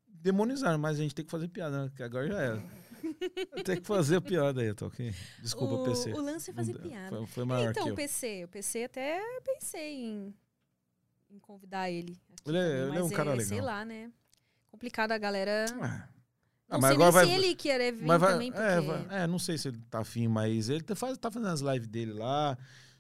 demonizaram, 0.07 0.79
mas 0.79 0.99
a 0.99 1.03
gente 1.03 1.15
tem 1.15 1.25
que 1.25 1.31
fazer 1.31 1.49
piada, 1.49 1.85
né? 1.85 1.91
Que 1.97 2.03
agora 2.03 2.27
já 2.29 2.41
era. 2.41 2.63
Tem 3.65 3.81
que 3.81 3.87
fazer 3.87 4.17
a 4.17 4.21
piada 4.21 4.61
aí, 4.61 4.71
ok? 4.71 5.15
Desculpa, 5.41 5.75
o, 5.75 5.85
PC. 5.85 6.13
O 6.13 6.21
lance 6.21 6.51
é 6.51 6.55
fazer 6.55 6.75
Não- 6.75 6.81
piada. 6.81 7.17
Foi, 7.17 7.27
foi 7.27 7.45
maior 7.45 7.71
então, 7.71 7.85
que 7.85 7.91
o 7.91 7.93
eu. 7.93 7.97
PC. 7.97 8.45
O 8.45 8.49
PC 8.49 8.85
até 8.85 9.21
pensei 9.45 9.97
em, 10.05 10.35
em 11.31 11.39
convidar 11.39 11.91
ele. 11.91 12.19
Ele 12.47 12.59
é- 12.59 12.63
também, 12.63 12.89
ele 12.89 12.99
é 12.99 13.03
um 13.03 13.09
mas 13.09 13.17
cara 13.17 13.41
Sei 13.41 13.51
legal. 13.61 13.67
lá, 13.67 13.85
né? 13.85 14.11
Complicado 14.71 15.13
a 15.13 15.19
galera. 15.19 15.65
Ah, 15.81 16.09
Não 16.71 16.81
mas 16.81 16.85
sei 16.89 16.95
agora 16.97 17.11
vai- 17.13 17.27
se 17.27 17.33
ele 17.33 17.55
querer 17.55 17.93
vir 17.93 18.07
Mas 18.07 18.21
vai, 18.21 18.33
também, 18.33 18.53
porque... 18.53 18.67
é, 18.67 18.81
vai- 18.81 19.23
é, 19.23 19.27
não 19.27 19.39
sei 19.39 19.57
se 19.57 19.69
ele 19.69 19.79
tá 19.91 20.01
afim, 20.01 20.29
mas 20.29 20.69
ele 20.69 20.83
tá, 20.83 20.95
faz, 20.95 21.17
tá 21.17 21.31
fazendo 21.31 21.49
as 21.51 21.61
lives 21.61 21.89
dele 21.89 22.13
lá. 22.13 22.57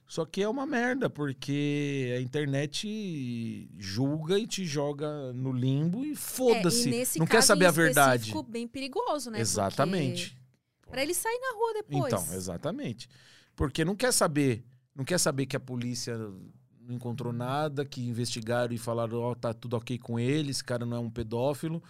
Só 0.09 0.24
que 0.24 0.43
é 0.43 0.48
uma 0.48 0.64
merda, 0.64 1.10
porque 1.10 2.14
a 2.16 2.20
internet 2.20 3.68
julga 3.76 4.39
e 4.39 4.47
te 4.47 4.64
joga 4.64 5.35
no 5.35 5.52
limbo 5.52 6.02
e 6.02 6.12
É, 6.12 6.16
foda-se. 6.16 6.89
nesse 6.89 7.18
não 7.18 7.26
quer 7.26 7.43
saber 7.43 7.66
a 7.66 7.70
verdade. 7.70 8.22
específico, 8.22 8.43
bem 8.43 8.66
perigoso, 8.66 9.30
né? 9.30 9.39
Exatamente. 9.39 10.30
Porque 10.80 10.90
Pra 10.90 11.02
ele 11.02 11.12
sair 11.12 11.39
na 11.39 11.55
rua 11.59 11.74
depois. 11.74 12.12
Então, 12.12 12.35
exatamente. 12.35 13.06
Porque 13.55 13.85
não 13.85 13.94
quer 13.94 14.10
saber, 14.10 14.64
não 14.94 15.05
quer 15.05 15.18
saber 15.18 15.44
que 15.44 15.55
a 15.56 15.60
polícia 15.60 16.16
não 16.80 16.94
encontrou 16.94 17.30
nada, 17.30 17.85
que 17.85 18.01
investigaram 18.01 18.72
e 18.72 18.78
falaram, 18.78 19.18
ó, 19.18 19.35
tá 19.35 19.52
tudo 19.52 19.76
ok 19.76 19.98
com 19.98 20.18
ele, 20.18 20.51
esse 20.51 20.64
cara 20.64 20.86
não 20.86 20.97
é 20.97 21.01
um 21.01 21.10
pedófilo. 21.10 21.82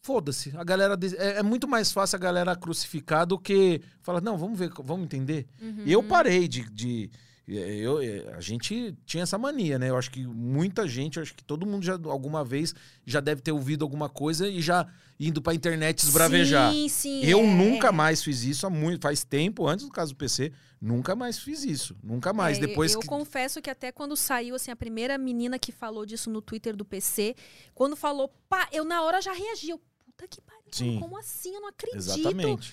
Foda-se. 0.00 0.56
A 0.56 0.64
galera 0.64 0.98
é, 1.18 1.40
é 1.40 1.42
muito 1.42 1.68
mais 1.68 1.92
fácil 1.92 2.16
a 2.16 2.18
galera 2.18 2.56
crucificar 2.56 3.26
do 3.26 3.38
que 3.38 3.82
falar, 4.00 4.22
não, 4.22 4.38
vamos 4.38 4.58
ver, 4.58 4.70
vamos 4.82 5.04
entender. 5.04 5.46
Uhum. 5.60 5.84
Eu 5.86 6.02
parei 6.02 6.48
de, 6.48 6.62
de 6.70 7.10
eu, 7.46 7.98
a 8.36 8.40
gente 8.40 8.96
tinha 9.04 9.24
essa 9.24 9.36
mania, 9.36 9.78
né? 9.78 9.90
Eu 9.90 9.96
acho 9.96 10.10
que 10.10 10.24
muita 10.24 10.86
gente, 10.86 11.18
acho 11.18 11.34
que 11.34 11.42
todo 11.42 11.66
mundo 11.66 11.84
já 11.84 11.94
alguma 11.94 12.44
vez 12.44 12.74
já 13.04 13.20
deve 13.20 13.42
ter 13.42 13.50
ouvido 13.50 13.84
alguma 13.84 14.08
coisa 14.08 14.48
e 14.48 14.62
já 14.62 14.86
indo 15.18 15.42
pra 15.42 15.54
internet 15.54 16.02
esbravejar. 16.04 16.72
Sim, 16.72 16.88
sim. 16.88 17.24
Eu 17.24 17.40
é, 17.40 17.46
nunca 17.46 17.88
é. 17.88 17.92
mais 17.92 18.22
fiz 18.22 18.42
isso 18.44 18.66
há 18.66 18.70
muito, 18.70 19.02
faz 19.02 19.24
tempo, 19.24 19.66
antes 19.66 19.86
do 19.86 19.92
caso 19.92 20.14
do 20.14 20.16
PC, 20.16 20.52
nunca 20.80 21.16
mais 21.16 21.38
fiz 21.38 21.64
isso. 21.64 21.96
Nunca 22.02 22.32
mais. 22.32 22.58
É, 22.58 22.60
Depois 22.60 22.94
eu 22.94 23.00
que. 23.00 23.06
confesso 23.06 23.60
que 23.60 23.70
até 23.70 23.90
quando 23.90 24.16
saiu, 24.16 24.54
assim, 24.54 24.70
a 24.70 24.76
primeira 24.76 25.18
menina 25.18 25.58
que 25.58 25.72
falou 25.72 26.06
disso 26.06 26.30
no 26.30 26.40
Twitter 26.40 26.76
do 26.76 26.84
PC, 26.84 27.34
quando 27.74 27.96
falou, 27.96 28.32
pá, 28.48 28.68
eu 28.72 28.84
na 28.84 29.02
hora 29.02 29.20
já 29.20 29.32
reagi. 29.32 29.70
Eu, 29.70 29.80
puta 30.04 30.28
que 30.28 30.40
pariu, 30.40 30.62
Sim. 30.70 30.98
como 31.00 31.16
assim? 31.18 31.54
Eu 31.54 31.60
não 31.60 31.68
acredito. 31.68 31.98
Exatamente. 31.98 32.72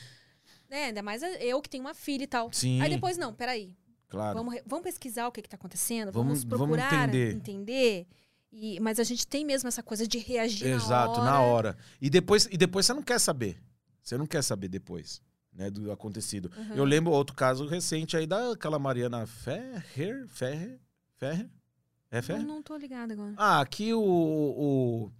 Né? 0.70 0.86
Ainda 0.86 1.02
mais 1.02 1.24
eu 1.24 1.60
que 1.62 1.70
tenho 1.70 1.84
uma 1.84 1.96
filha 1.96 2.24
e 2.24 2.28
tal. 2.28 2.54
Sim. 2.54 2.80
Aí 2.82 2.90
depois, 2.90 3.18
não, 3.18 3.34
peraí. 3.34 3.74
Claro. 4.10 4.38
Vamos, 4.40 4.60
vamos 4.66 4.84
pesquisar 4.84 5.28
o 5.28 5.32
que, 5.32 5.42
que 5.42 5.48
tá 5.50 5.56
acontecendo, 5.56 6.12
Vamos- 6.12 6.44
vamos, 6.44 6.60
vamos 6.60 6.78
procurar 6.78 7.08
entender. 7.08 7.36
entender. 7.36 8.08
E, 8.52 8.80
mas 8.80 9.00
a 9.00 9.04
gente 9.04 9.28
tem 9.28 9.46
mesmo 9.46 9.68
essa 9.68 9.84
coisa 9.84 10.08
de 10.08 10.18
reagir 10.18 10.68
Exato, 10.68 11.20
na 11.20 11.22
hora. 11.22 11.32
na 11.32 11.42
hora. 11.42 11.78
E 12.02 12.10
depois, 12.10 12.48
e 12.52 12.58
depois 12.58 12.86
você 12.88 12.94
não 12.94 13.04
quer 13.04 13.20
saber. 13.20 13.62
Você 14.02 14.18
não 14.18 14.26
quer 14.26 14.42
saber 14.42 14.68
depois, 14.68 15.22
né, 15.54 15.70
do 15.70 15.92
acontecido. 15.92 16.52
Uhum. 16.58 16.76
Eu 16.76 16.84
lembro 16.84 17.12
outro 17.12 17.36
caso 17.36 17.68
recente 17.68 18.18
aí 18.18 18.26
daquela 18.26 18.80
Mariana 18.80 19.28
Ferrer, 19.28 20.28
Ferrer, 20.28 20.80
Ferrer? 21.16 21.48
É 22.12 22.16
Não, 22.16 22.24
Ferrer? 22.24 22.44
não 22.48 22.64
tô 22.64 22.76
ligada 22.76 23.14
agora. 23.14 23.34
Ah, 23.38 23.62
aqui 23.62 23.94
o, 23.94 24.02
o, 24.02 25.12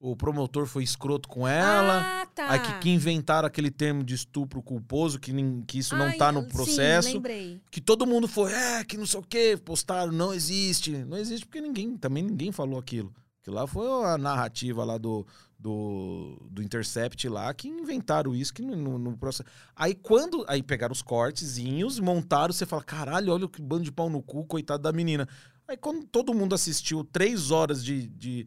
o 0.00 0.14
promotor 0.14 0.66
foi 0.66 0.82
escroto 0.84 1.28
com 1.28 1.48
ela. 1.48 2.22
Ah, 2.22 2.26
tá. 2.26 2.50
Aí 2.50 2.60
que, 2.60 2.78
que 2.80 2.90
inventaram 2.90 3.46
aquele 3.46 3.70
termo 3.70 4.04
de 4.04 4.14
estupro 4.14 4.62
culposo, 4.62 5.18
que, 5.18 5.32
nin- 5.32 5.62
que 5.66 5.78
isso 5.78 5.96
não 5.96 6.06
Ai, 6.06 6.16
tá 6.18 6.30
no 6.30 6.42
sim, 6.42 6.48
processo. 6.48 7.12
lembrei. 7.14 7.60
que 7.70 7.80
todo 7.80 8.06
mundo 8.06 8.28
foi, 8.28 8.52
é, 8.52 8.84
que 8.84 8.96
não 8.98 9.06
sei 9.06 9.20
o 9.20 9.22
quê, 9.22 9.58
postaram, 9.64 10.12
não 10.12 10.34
existe. 10.34 10.90
Não 10.92 11.16
existe 11.16 11.46
porque 11.46 11.60
ninguém, 11.60 11.96
também 11.96 12.22
ninguém 12.22 12.52
falou 12.52 12.78
aquilo. 12.78 13.14
Que 13.42 13.50
lá 13.50 13.66
foi 13.66 13.86
a 14.04 14.16
narrativa 14.18 14.84
lá 14.84 14.96
do, 14.98 15.26
do, 15.58 16.38
do 16.50 16.62
Intercept 16.62 17.28
lá, 17.28 17.52
que 17.54 17.68
inventaram 17.68 18.34
isso 18.34 18.52
que 18.52 18.62
no, 18.62 18.98
no- 18.98 19.16
processo. 19.16 19.48
Aí 19.74 19.94
quando, 19.94 20.44
aí 20.48 20.62
pegaram 20.62 20.92
os 20.92 21.02
cortezinhos, 21.02 21.98
montaram, 21.98 22.52
você 22.52 22.66
fala, 22.66 22.82
caralho, 22.82 23.32
olha 23.32 23.48
que 23.48 23.60
bando 23.62 23.84
de 23.84 23.92
pau 23.92 24.10
no 24.10 24.22
cu, 24.22 24.44
coitado 24.44 24.82
da 24.82 24.92
menina. 24.92 25.26
Aí 25.66 25.76
quando 25.78 26.04
todo 26.06 26.34
mundo 26.34 26.54
assistiu 26.54 27.04
três 27.04 27.50
horas 27.50 27.82
de... 27.82 28.06
de 28.08 28.46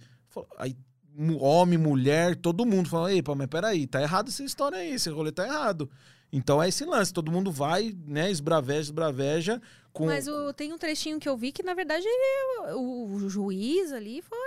aí 0.58 0.76
homem, 1.42 1.78
mulher, 1.78 2.36
todo 2.36 2.66
mundo 2.66 2.90
falou, 2.90 3.10
ei, 3.10 3.24
mas 3.36 3.48
peraí, 3.48 3.88
tá 3.88 4.02
errado 4.02 4.30
essa 4.30 4.44
história 4.44 4.78
aí, 4.78 4.94
esse 4.94 5.10
rolê 5.10 5.32
tá 5.32 5.46
errado. 5.46 5.90
Então 6.32 6.62
é 6.62 6.68
esse 6.68 6.84
lance, 6.86 7.14
todo 7.14 7.32
mundo 7.32 7.52
vai, 7.52 7.96
né, 8.06 8.30
esbraveja, 8.30 8.82
esbraveja, 8.82 9.62
com... 9.94 10.06
Mas 10.08 10.28
o- 10.28 10.54
tem 10.54 10.74
um 10.74 10.78
trechinho 10.78 11.20
que 11.20 11.28
eu 11.28 11.38
vi 11.38 11.52
que, 11.52 11.64
na 11.64 11.74
verdade, 11.74 12.06
ele- 12.06 12.74
o, 12.74 13.06
o 13.16 13.30
juiz 13.30 13.92
ali 13.94 14.22
foi. 14.22 14.38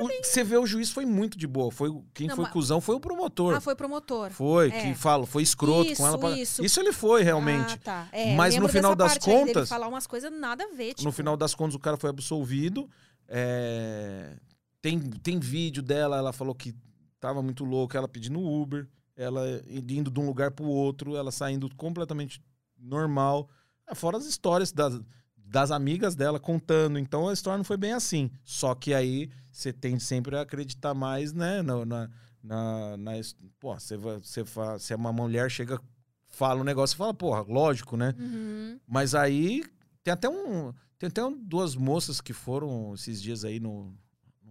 O- 0.00 0.08
Você 0.24 0.42
vê, 0.44 0.56
o 0.56 0.66
juiz 0.66 0.90
foi 0.90 1.04
muito 1.04 1.36
de 1.36 1.46
boa. 1.46 1.70
Foi, 1.70 1.90
quem 2.14 2.28
Não, 2.28 2.34
foi 2.36 2.44
mas- 2.44 2.52
cuzão 2.52 2.80
foi 2.80 2.94
o 2.96 3.00
promotor. 3.00 3.54
Ah, 3.54 3.60
foi 3.60 3.74
promotor. 3.74 4.30
Foi, 4.30 4.68
É. 4.68 4.70
que 4.70 4.94
fala, 4.94 5.26
foi 5.26 5.42
escroto 5.42 5.90
Isso, 5.92 6.00
com 6.02 6.06
ela. 6.08 6.18
pra- 6.18 6.30
isso. 6.38 6.62
ele 6.80 6.92
foi, 6.92 7.22
realmente. 7.22 7.74
Ah, 7.74 7.78
tá. 7.82 8.08
É, 8.12 8.34
Mas 8.34 8.56
no 8.56 8.68
final 8.68 8.94
das 8.94 9.12
parte 9.12 9.30
aí 9.30 9.36
contas- 9.36 9.68
falar 9.68 9.88
umas 9.88 10.06
coisas 10.06 10.32
nada 10.32 10.64
a 10.64 10.74
ver. 10.74 10.94
Tipo, 10.94 11.04
No 11.04 11.12
final 11.12 11.36
das 11.36 11.54
contas, 11.54 11.74
o 11.74 11.78
cara 11.78 11.96
foi 11.96 12.10
absolvido. 12.10 12.88
É, 13.28 14.32
Tem, 14.80 14.98
tem 14.98 15.38
vídeo 15.38 15.82
dela, 15.82 16.16
ela 16.16 16.32
falou 16.32 16.54
que 16.54 16.74
tava 17.20 17.42
muito 17.42 17.64
louca, 17.64 17.98
ela 17.98 18.08
pedindo 18.08 18.40
Uber, 18.40 18.88
ela 19.16 19.42
indo 19.68 20.10
de 20.10 20.20
um 20.20 20.26
lugar 20.26 20.52
pro 20.52 20.64
outro, 20.66 21.16
ela 21.16 21.32
saindo 21.32 21.68
completamente 21.76 22.40
normal. 22.78 23.48
É, 23.88 23.94
Fora 23.94 24.16
as 24.16 24.26
histórias 24.26 24.70
das, 24.70 25.00
das 25.36 25.70
amigas 25.70 26.14
dela 26.14 26.38
contando. 26.38 26.98
Então 26.98 27.28
a 27.28 27.32
história 27.32 27.56
não 27.58 27.64
foi 27.64 27.76
bem 27.76 27.92
assim. 27.92 28.30
Só 28.44 28.74
que 28.74 28.94
aí 28.94 29.30
você 29.50 29.72
tende 29.72 30.02
sempre 30.02 30.36
a 30.36 30.42
acreditar 30.42 30.94
mais, 30.94 31.32
né? 31.32 31.60
Na, 31.62 31.84
na, 31.84 32.10
na, 32.42 32.96
na 32.96 33.12
pô, 33.58 33.74
você, 33.74 33.96
você 33.96 34.44
se 34.78 34.94
uma 34.94 35.12
mulher 35.12 35.50
chega, 35.50 35.80
fala 36.28 36.60
um 36.60 36.64
negócio, 36.64 36.94
você 36.94 36.98
fala, 36.98 37.12
porra, 37.14 37.40
lógico, 37.42 37.96
né? 37.96 38.14
Uhum. 38.16 38.78
Mas 38.86 39.14
aí 39.14 39.64
tem 40.04 40.12
até 40.12 40.28
um. 40.28 40.72
Tem 40.96 41.08
até 41.08 41.24
um- 41.24 41.36
duas 41.36 41.74
moças 41.74 42.20
que 42.20 42.32
foram 42.32 42.94
esses 42.94 43.20
dias 43.20 43.44
aí 43.44 43.58
no 43.58 43.92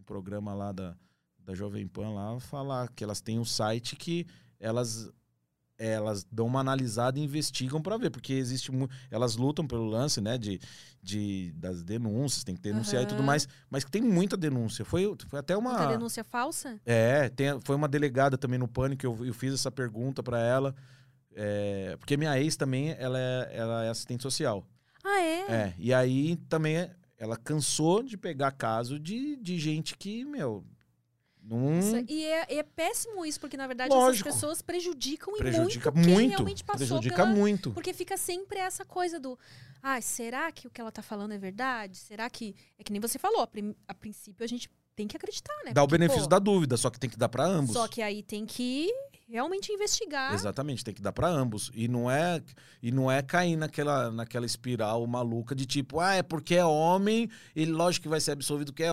programa 0.07 0.53
lá 0.55 0.71
da, 0.71 0.95
da 1.37 1.53
Jovem 1.53 1.87
Pan 1.87 2.09
lá 2.09 2.39
falar 2.39 2.87
que 2.89 3.03
elas 3.03 3.21
têm 3.21 3.37
um 3.37 3.45
site 3.45 3.95
que 3.95 4.25
elas 4.59 5.11
elas 5.79 6.23
dão 6.31 6.47
uma 6.47 6.59
analisada 6.59 7.19
e 7.19 7.23
investigam 7.23 7.79
para 7.79 7.97
ver, 7.97 8.09
porque 8.09 8.33
existe 8.33 8.71
mu- 8.71 8.89
elas 9.11 9.35
lutam 9.35 9.67
pelo 9.67 9.85
lance, 9.85 10.19
né, 10.19 10.35
de, 10.35 10.59
de 11.03 11.51
das 11.55 11.83
denúncias, 11.83 12.43
tem 12.43 12.55
que 12.55 12.61
denunciar 12.61 13.03
e 13.03 13.05
tudo 13.05 13.21
mais, 13.21 13.47
mas 13.69 13.83
que 13.83 13.91
tem 13.91 14.01
muita 14.01 14.35
denúncia. 14.35 14.83
Foi, 14.83 15.15
foi 15.27 15.37
até 15.39 15.55
uma 15.55 15.69
Muita 15.77 15.87
denúncia 15.87 16.23
falsa? 16.23 16.79
é, 16.83 17.29
tem- 17.29 17.61
foi 17.63 17.75
uma 17.75 17.87
delegada 17.87 18.39
também 18.39 18.57
no 18.57 18.67
Pânico, 18.67 19.05
eu, 19.05 19.23
eu 19.23 19.35
fiz 19.35 19.53
essa 19.53 19.69
pergunta 19.69 20.23
para 20.23 20.39
ela, 20.39 20.73
é, 21.35 21.95
porque 21.99 22.17
minha 22.17 22.39
ex 22.39 22.55
também, 22.55 22.95
ela 22.97 23.19
é, 23.19 23.49
ela 23.55 23.83
é 23.85 23.89
assistente 23.89 24.23
social. 24.23 24.65
Ah, 25.03 25.21
é? 25.21 25.41
É, 25.51 25.73
e 25.77 25.93
aí 25.93 26.37
também 26.49 26.77
é- 26.77 26.95
ela 27.17 27.35
cansou 27.37 28.03
de 28.03 28.17
pegar 28.17 28.51
caso 28.51 28.99
de, 28.99 29.35
de 29.37 29.57
gente 29.57 29.97
que, 29.97 30.23
meu, 30.23 30.63
não 31.41 31.75
Nossa, 31.75 32.03
E 32.07 32.25
é, 32.25 32.57
é 32.57 32.63
péssimo 32.63 33.25
isso, 33.25 33.39
porque 33.39 33.55
na 33.57 33.65
verdade 33.67 33.89
Lógico. 33.93 34.27
essas 34.27 34.39
pessoas 34.39 34.61
prejudicam 34.61 35.33
e 35.35 35.39
prejudica 35.39 35.91
muito 35.91 36.05
quem 36.05 36.13
muito. 36.13 36.29
realmente 36.29 36.63
passou 36.63 36.77
Prejudica 36.87 37.15
pela... 37.15 37.27
muito. 37.27 37.71
Porque 37.71 37.93
fica 37.93 38.17
sempre 38.17 38.59
essa 38.59 38.83
coisa 38.83 39.19
do. 39.19 39.37
Ah, 39.81 40.01
será 40.01 40.51
que 40.51 40.67
o 40.67 40.69
que 40.69 40.81
ela 40.81 40.91
tá 40.91 41.01
falando 41.01 41.31
é 41.31 41.37
verdade? 41.37 41.97
Será 41.97 42.29
que. 42.29 42.53
É 42.77 42.83
que 42.83 42.91
nem 42.91 42.99
você 42.99 43.17
falou, 43.17 43.41
a, 43.41 43.47
prim- 43.47 43.75
a 43.87 43.93
princípio 43.93 44.43
a 44.43 44.47
gente 44.47 44.69
tem 44.95 45.07
que 45.07 45.15
acreditar, 45.15 45.53
né? 45.63 45.71
Dá 45.73 45.83
o 45.83 45.87
Porque, 45.87 45.99
benefício 45.99 46.23
pô, 46.23 46.29
da 46.29 46.39
dúvida, 46.39 46.75
só 46.75 46.89
que 46.89 46.99
tem 46.99 47.09
que 47.09 47.17
dar 47.17 47.29
para 47.29 47.45
ambos. 47.45 47.73
Só 47.73 47.87
que 47.87 48.01
aí 48.01 48.21
tem 48.23 48.45
que 48.45 48.89
realmente 49.29 49.71
investigar. 49.71 50.33
Exatamente, 50.33 50.83
tem 50.83 50.93
que 50.93 51.01
dar 51.01 51.11
para 51.11 51.27
ambos. 51.27 51.71
E 51.73 51.87
não 51.87 52.09
é 52.09 52.41
e 52.81 52.91
não 52.91 53.11
é 53.11 53.21
cair 53.21 53.55
naquela, 53.55 54.11
naquela 54.11 54.45
espiral 54.45 55.05
maluca 55.05 55.53
de 55.53 55.65
tipo, 55.65 55.99
ah, 55.99 56.15
é 56.15 56.23
porque 56.23 56.55
é 56.55 56.65
homem, 56.65 57.29
ele 57.55 57.71
lógico 57.71 58.03
que 58.03 58.09
vai 58.09 58.19
ser 58.19 58.31
absolvido 58.31 58.71
que 58.71 58.83
é 58.83 58.91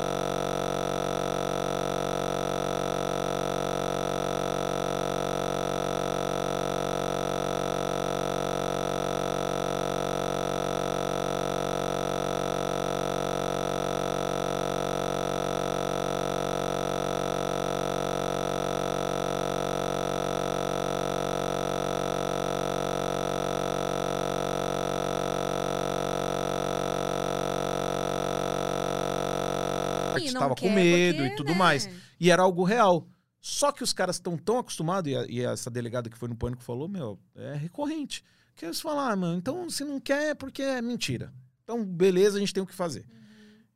E 30.28 30.32
não 30.32 30.40
estava 30.40 30.54
com 30.54 30.70
medo 30.70 31.18
porque, 31.18 31.32
e 31.32 31.36
tudo 31.36 31.52
né? 31.52 31.58
mais. 31.58 31.88
E 32.20 32.30
era 32.30 32.42
algo 32.42 32.64
real. 32.64 33.06
Só 33.40 33.70
que 33.72 33.82
os 33.82 33.92
caras 33.92 34.16
estão 34.16 34.36
tão 34.38 34.58
acostumados, 34.58 35.10
e, 35.12 35.16
a- 35.16 35.26
e 35.28 35.40
essa 35.42 35.70
delegada 35.70 36.08
que 36.08 36.16
foi 36.16 36.28
no 36.28 36.36
Pânico 36.36 36.62
falou, 36.62 36.88
meu, 36.88 37.18
é 37.34 37.54
recorrente. 37.54 38.24
Que 38.56 38.64
eles 38.64 38.80
falam, 38.80 39.00
ah, 39.10 39.16
mano, 39.16 39.36
então 39.36 39.68
se 39.68 39.84
não 39.84 40.00
quer 40.00 40.30
é 40.30 40.34
porque 40.34 40.62
é 40.62 40.80
mentira. 40.80 41.32
Então, 41.62 41.84
beleza, 41.84 42.36
a 42.36 42.40
gente 42.40 42.54
tem 42.54 42.62
o 42.62 42.66
que 42.66 42.74
fazer. 42.74 43.04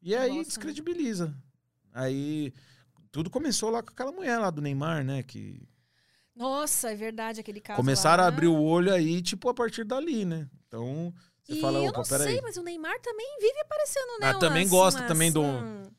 E 0.01 0.15
aí 0.15 0.29
Nossa, 0.29 0.39
né? 0.41 0.45
descredibiliza. 0.45 1.35
Aí 1.93 2.53
tudo 3.11 3.29
começou 3.29 3.71
lá 3.71 3.83
com 3.83 3.91
aquela 3.91 4.13
mulher 4.13 4.39
lá 4.39 4.51
do 4.51 4.63
Neymar, 4.63 5.05
né? 5.05 5.23
Que 5.23 5.69
Nossa, 6.35 6.91
é 6.93 6.95
verdade, 6.95 7.41
aquele 7.41 7.61
caso. 7.61 7.77
começaram 7.77 8.23
lá. 8.23 8.27
a 8.27 8.29
abrir 8.29 8.47
o 8.47 8.61
olho 8.61 8.93
aí, 8.93 9.21
tipo, 9.21 9.49
a 9.49 9.55
partir 9.55 9.85
dali, 9.85 10.25
né? 10.25 10.49
Então, 10.69 11.13
você 11.43 11.55
E 11.55 11.61
fala, 11.61 11.79
eu 11.79 11.87
opa, 11.91 11.99
não 11.99 12.05
peraí. 12.09 12.29
sei, 12.29 12.41
mas 12.41 12.57
o 12.57 12.63
Neymar 12.63 13.01
também 13.01 13.39
vive 13.41 13.61
aparecendo, 13.61 14.21
né? 14.21 14.31
Ah, 14.31 14.35
também 14.35 14.63
umas- 14.63 14.71
gosta 14.71 15.01
umas- 15.01 15.09
também 15.09 15.33
do- 15.33 15.43
um- 15.43 15.91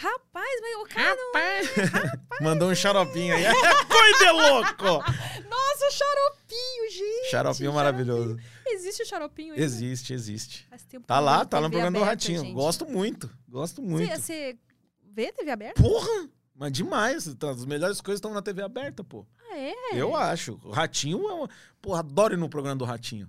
Rapaz, 0.00 0.60
mas 0.62 0.76
o 0.76 0.86
cara 0.86 1.16
não... 1.16 2.40
Mandou 2.40 2.70
um 2.70 2.74
xaropinho 2.74 3.34
aí. 3.34 3.42
Coisa 3.88 4.18
de 4.24 4.30
louco! 4.30 4.84
Nossa, 4.84 5.86
o 5.88 5.90
xaropinho, 5.90 6.90
gente. 6.90 7.30
Xaropinho 7.30 7.72
maravilhoso. 7.72 8.38
existe 8.68 9.02
o 9.02 9.06
xaropinho 9.06 9.54
ainda? 9.54 9.64
Existe, 9.64 10.12
existe. 10.14 10.66
Faz 10.70 10.84
tempo 10.84 11.02
que 11.02 11.08
Tá 11.08 11.18
eu 11.18 11.24
lá, 11.24 11.44
tá 11.44 11.60
no 11.60 11.68
TV 11.68 11.72
programa 11.82 11.98
do 11.98 12.04
aberta, 12.04 12.10
Ratinho. 12.22 12.44
gente. 12.44 12.52
Gosto 12.54 12.86
muito, 12.86 13.28
gosto 13.48 13.82
muito. 13.82 14.08
Você, 14.14 14.20
você 14.54 14.58
vê 15.02 15.32
TV 15.32 15.50
aberta? 15.50 15.82
Porra! 15.82 16.28
Mas 16.54 16.72
demais. 16.72 17.34
tá, 17.34 17.50
As 17.50 17.64
melhores 17.64 18.00
coisas 18.00 18.18
estão 18.18 18.32
na 18.32 18.40
TV 18.42 18.62
aberta, 18.62 19.02
pô. 19.02 19.26
Ah, 19.50 19.56
é? 19.58 19.74
Eu 19.94 20.14
acho. 20.14 20.60
O 20.62 20.70
Ratinho 20.70 21.28
é 21.28 21.32
uma... 21.32 21.48
Porra, 21.82 22.00
adoro 22.00 22.34
ir 22.34 22.36
no 22.36 22.48
programa 22.48 22.76
do 22.76 22.84
Ratinho. 22.84 23.28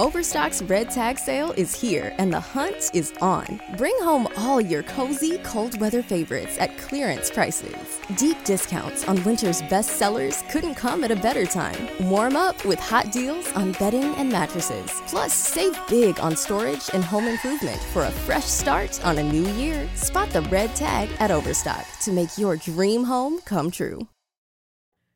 Overstock's 0.00 0.62
red 0.62 0.90
tag 0.90 1.18
sale 1.18 1.52
is 1.58 1.78
here 1.78 2.14
and 2.16 2.32
the 2.32 2.40
hunt 2.40 2.90
is 2.94 3.12
on. 3.20 3.60
Bring 3.76 3.94
home 3.98 4.28
all 4.34 4.58
your 4.58 4.82
cozy, 4.84 5.36
cold 5.44 5.78
weather 5.78 6.02
favorites 6.02 6.56
at 6.58 6.78
clearance 6.78 7.30
prices. 7.30 8.00
Deep 8.16 8.42
discounts 8.42 9.06
on 9.06 9.22
winter's 9.24 9.60
best 9.68 9.98
sellers 9.98 10.42
couldn't 10.50 10.74
come 10.74 11.04
at 11.04 11.10
a 11.10 11.16
better 11.16 11.44
time. 11.44 11.86
Warm 12.08 12.34
up 12.34 12.64
with 12.64 12.78
hot 12.78 13.12
deals 13.12 13.52
on 13.52 13.72
bedding 13.72 14.14
and 14.14 14.32
mattresses. 14.32 14.90
Plus, 15.06 15.34
save 15.34 15.78
big 15.86 16.18
on 16.18 16.34
storage 16.34 16.88
and 16.94 17.04
home 17.04 17.26
improvement 17.26 17.82
for 17.92 18.04
a 18.04 18.10
fresh 18.10 18.46
start 18.46 19.04
on 19.04 19.18
a 19.18 19.22
new 19.22 19.46
year. 19.52 19.86
Spot 19.96 20.30
the 20.30 20.40
red 20.48 20.74
tag 20.74 21.10
at 21.18 21.30
Overstock 21.30 21.84
to 22.04 22.10
make 22.10 22.38
your 22.38 22.56
dream 22.56 23.04
home 23.04 23.38
come 23.44 23.70
true. 23.70 24.08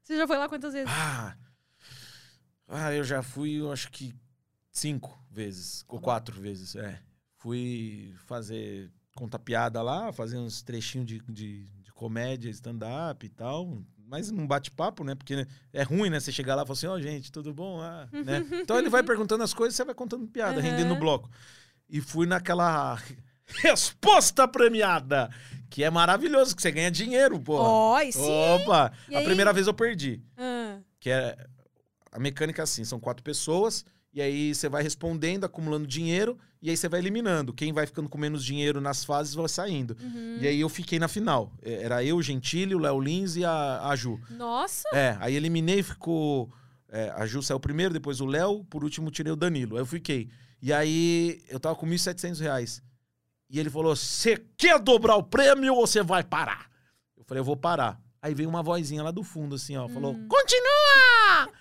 Você 0.02 0.18
já 0.18 0.26
foi 0.26 0.36
lá 0.36 0.46
quantas 0.46 0.74
vezes? 0.74 0.92
Ah, 0.92 1.34
ah 2.68 2.92
eu 2.92 3.02
já 3.02 3.22
fui, 3.22 3.62
eu 3.62 3.72
acho 3.72 3.90
que 3.90 4.14
cinco 4.78 5.16
vezes, 5.30 5.84
ou 5.88 6.00
quatro 6.00 6.38
vezes, 6.40 6.74
é. 6.74 6.98
Fui 7.38 8.12
fazer, 8.26 8.90
contar 9.14 9.38
piada 9.38 9.80
lá, 9.80 10.12
fazer 10.12 10.36
uns 10.36 10.62
trechinhos 10.62 11.06
de, 11.06 11.20
de, 11.28 11.66
de 11.82 11.92
comédia, 11.92 12.50
stand-up 12.50 13.24
e 13.24 13.28
tal. 13.28 13.78
Mas 14.06 14.30
não 14.30 14.46
bate-papo, 14.46 15.02
né? 15.04 15.14
Porque 15.14 15.46
é 15.72 15.82
ruim, 15.82 16.10
né? 16.10 16.20
Você 16.20 16.30
chegar 16.32 16.54
lá 16.54 16.62
e 16.62 16.66
falar 16.66 16.76
assim, 16.76 16.86
ó, 16.86 17.00
gente, 17.00 17.30
tudo 17.32 17.54
bom? 17.54 17.80
Ah, 17.80 18.08
né? 18.12 18.44
Então 18.62 18.78
ele 18.78 18.90
vai 18.90 19.02
perguntando 19.02 19.42
as 19.44 19.54
coisas, 19.54 19.74
você 19.76 19.84
vai 19.84 19.94
contando 19.94 20.26
piada, 20.26 20.56
Uhum. 20.56 20.62
rendendo 20.62 20.94
o 20.94 20.98
bloco. 20.98 21.30
E 21.88 22.00
fui 22.00 22.26
naquela 22.26 22.98
resposta 23.62 24.46
premiada, 24.48 25.30
que 25.70 25.82
é 25.84 25.90
maravilhoso, 25.90 26.54
que 26.56 26.62
você 26.62 26.70
ganha 26.72 26.90
dinheiro, 26.90 27.38
pô. 27.40 27.56
Ó, 27.56 28.00
e 28.00 28.12
sim. 28.12 28.20
Opa! 28.56 28.92
E 29.08 29.14
a 29.14 29.18
aí? 29.18 29.24
primeira 29.24 29.52
vez 29.52 29.66
eu 29.66 29.74
perdi. 29.74 30.22
Ah, 30.36 30.78
Que 31.00 31.10
é 31.10 31.36
a 32.12 32.18
mecânica 32.18 32.62
é 32.62 32.64
assim, 32.64 32.84
são 32.84 33.00
quatro 33.00 33.22
pessoas, 33.22 33.84
e 34.14 34.22
aí 34.22 34.54
você 34.54 34.68
vai 34.68 34.82
respondendo, 34.82 35.44
acumulando 35.44 35.86
dinheiro, 35.86 36.38
e 36.62 36.70
aí 36.70 36.76
você 36.76 36.88
vai 36.88 37.00
eliminando. 37.00 37.52
Quem 37.52 37.72
vai 37.72 37.84
ficando 37.84 38.08
com 38.08 38.16
menos 38.16 38.44
dinheiro 38.44 38.80
nas 38.80 39.04
fases 39.04 39.34
vai 39.34 39.48
saindo. 39.48 39.96
uhum. 40.00 40.38
E 40.40 40.46
aí 40.46 40.60
eu 40.60 40.68
fiquei 40.68 40.98
na 40.98 41.08
final. 41.08 41.52
É, 41.60 41.82
Era 41.82 42.02
eu, 42.04 42.16
o 42.16 42.22
Gentili, 42.22 42.74
o 42.74 42.78
Léo 42.78 43.00
Lins 43.00 43.34
e 43.36 43.44
a, 43.44 43.88
a 43.88 43.96
Ju. 43.96 44.20
Nossa! 44.30 44.88
É, 44.92 45.16
aí 45.20 45.34
eliminei, 45.34 45.82
ficou. 45.82 46.50
é, 46.88 47.10
a 47.16 47.26
Ju 47.26 47.42
saiu 47.42 47.58
primeiro, 47.58 47.92
depois 47.92 48.20
o 48.20 48.26
Léo, 48.26 48.64
por 48.64 48.84
último 48.84 49.10
tirei 49.10 49.32
o 49.32 49.36
Danilo. 49.36 49.74
Aí 49.76 49.82
eu 49.82 49.86
fiquei. 49.86 50.30
E 50.62 50.72
aí 50.72 51.42
eu 51.48 51.58
tava 51.58 51.74
com 51.74 51.86
1.700 51.86 52.38
reais. 52.40 52.82
E 53.50 53.58
ele 53.60 53.68
falou: 53.68 53.94
Você 53.96 54.42
quer 54.56 54.78
dobrar 54.78 55.16
o 55.16 55.22
prêmio 55.24 55.74
ou 55.74 55.86
você 55.86 56.02
vai 56.02 56.22
parar? 56.22 56.70
Eu 57.16 57.24
falei: 57.24 57.40
Eu 57.40 57.44
vou 57.44 57.56
parar. 57.56 58.00
Aí 58.22 58.32
veio 58.32 58.48
uma 58.48 58.62
vozinha 58.62 59.02
lá 59.02 59.10
do 59.10 59.22
fundo, 59.22 59.56
assim, 59.56 59.76
ó, 59.76 59.86
falou: 59.88 60.14
Continua! 60.28 61.52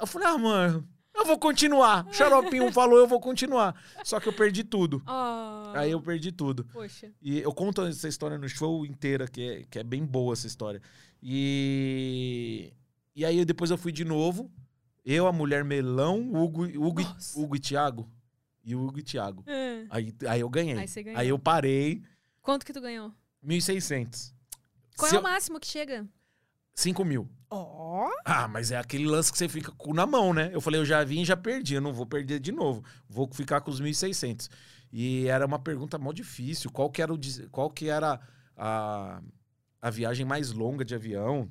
Eu 0.00 0.06
falei: 0.06 0.26
Ah, 0.28 0.38
mano, 0.38 0.88
eu 1.14 1.24
vou 1.24 1.38
continuar. 1.38 2.06
O 2.08 2.12
Xaropinho 2.12 2.70
falou: 2.72 2.98
Eu 2.98 3.06
vou 3.06 3.20
continuar. 3.20 3.74
Só 4.04 4.18
que 4.20 4.28
eu 4.28 4.32
perdi 4.32 4.64
tudo. 4.64 5.02
Ah, 5.06 5.72
Aí 5.76 5.90
eu 5.90 6.00
perdi 6.00 6.32
tudo. 6.32 6.64
Poxa. 6.72 7.12
E 7.20 7.38
eu 7.40 7.52
conto 7.52 7.82
essa 7.82 8.08
história 8.08 8.38
no 8.38 8.48
show 8.48 8.84
inteira, 8.86 9.26
que 9.28 9.42
é, 9.42 9.64
que 9.70 9.78
é 9.78 9.84
bem 9.84 10.04
boa 10.04 10.32
essa 10.32 10.46
história. 10.46 10.80
E, 11.22 12.72
e 13.14 13.24
aí 13.24 13.44
depois 13.44 13.70
eu 13.70 13.78
fui 13.78 13.92
de 13.92 14.04
novo. 14.04 14.50
Eu, 15.04 15.26
a 15.26 15.32
mulher 15.32 15.64
melão, 15.64 16.18
Hugo, 16.34 16.64
Hugo, 16.64 17.00
e- 17.00 17.04
Nossa. 17.04 17.38
Hugo 17.40 17.56
e 17.56 17.58
Thiago. 17.60 18.08
E 18.62 18.74
o 18.74 18.84
Hugo 18.86 18.98
e 18.98 19.02
Thiago. 19.02 19.42
Ah, 19.46 19.86
Aí, 19.96 20.14
aí 20.28 20.40
eu 20.40 20.48
ganhei. 20.48 20.76
Aí 20.76 20.86
você 20.86 21.02
ganhou. 21.02 21.18
Aí 21.20 21.28
eu 21.28 21.38
parei, 21.38 22.02
Quanto 22.42 22.64
que 22.64 22.72
tu 22.72 22.80
ganhou? 22.80 23.12
1.600. 23.44 24.32
Qual 24.96 25.08
Se 25.08 25.14
é 25.14 25.18
eu- 25.18 25.20
o 25.20 25.24
máximo 25.24 25.58
que 25.60 25.66
chega? 25.66 26.06
5 26.74 27.04
mil. 27.04 27.28
Ó. 27.50 28.08
Ah, 28.24 28.46
mas 28.46 28.70
é 28.70 28.76
aquele 28.78 29.06
lance 29.06 29.32
que 29.32 29.38
você 29.38 29.48
fica 29.48 29.72
com 29.72 29.92
na 29.92 30.06
mão, 30.06 30.32
né? 30.32 30.50
Eu 30.52 30.60
falei, 30.60 30.80
eu 30.80 30.84
já 30.84 31.02
vim 31.04 31.22
e 31.22 31.24
já 31.24 31.36
perdi, 31.36 31.74
eu 31.74 31.80
não 31.80 31.92
vou 31.92 32.06
perder 32.06 32.38
de 32.38 32.52
novo. 32.52 32.84
Vou 33.08 33.28
ficar 33.32 33.60
com 33.60 33.70
os 33.70 33.80
1.600. 33.80 34.48
E 34.92 35.26
era 35.26 35.44
uma 35.46 35.58
pergunta 35.58 35.98
mó 35.98 36.12
difícil. 36.12 36.70
Qual 36.70 36.90
que 36.90 37.02
era, 37.02 37.12
o, 37.12 37.18
qual 37.50 37.70
que 37.70 37.88
era 37.88 38.20
a, 38.56 39.20
a 39.82 39.90
viagem 39.90 40.24
mais 40.24 40.52
longa 40.52 40.84
de 40.84 40.94
avião? 40.94 41.50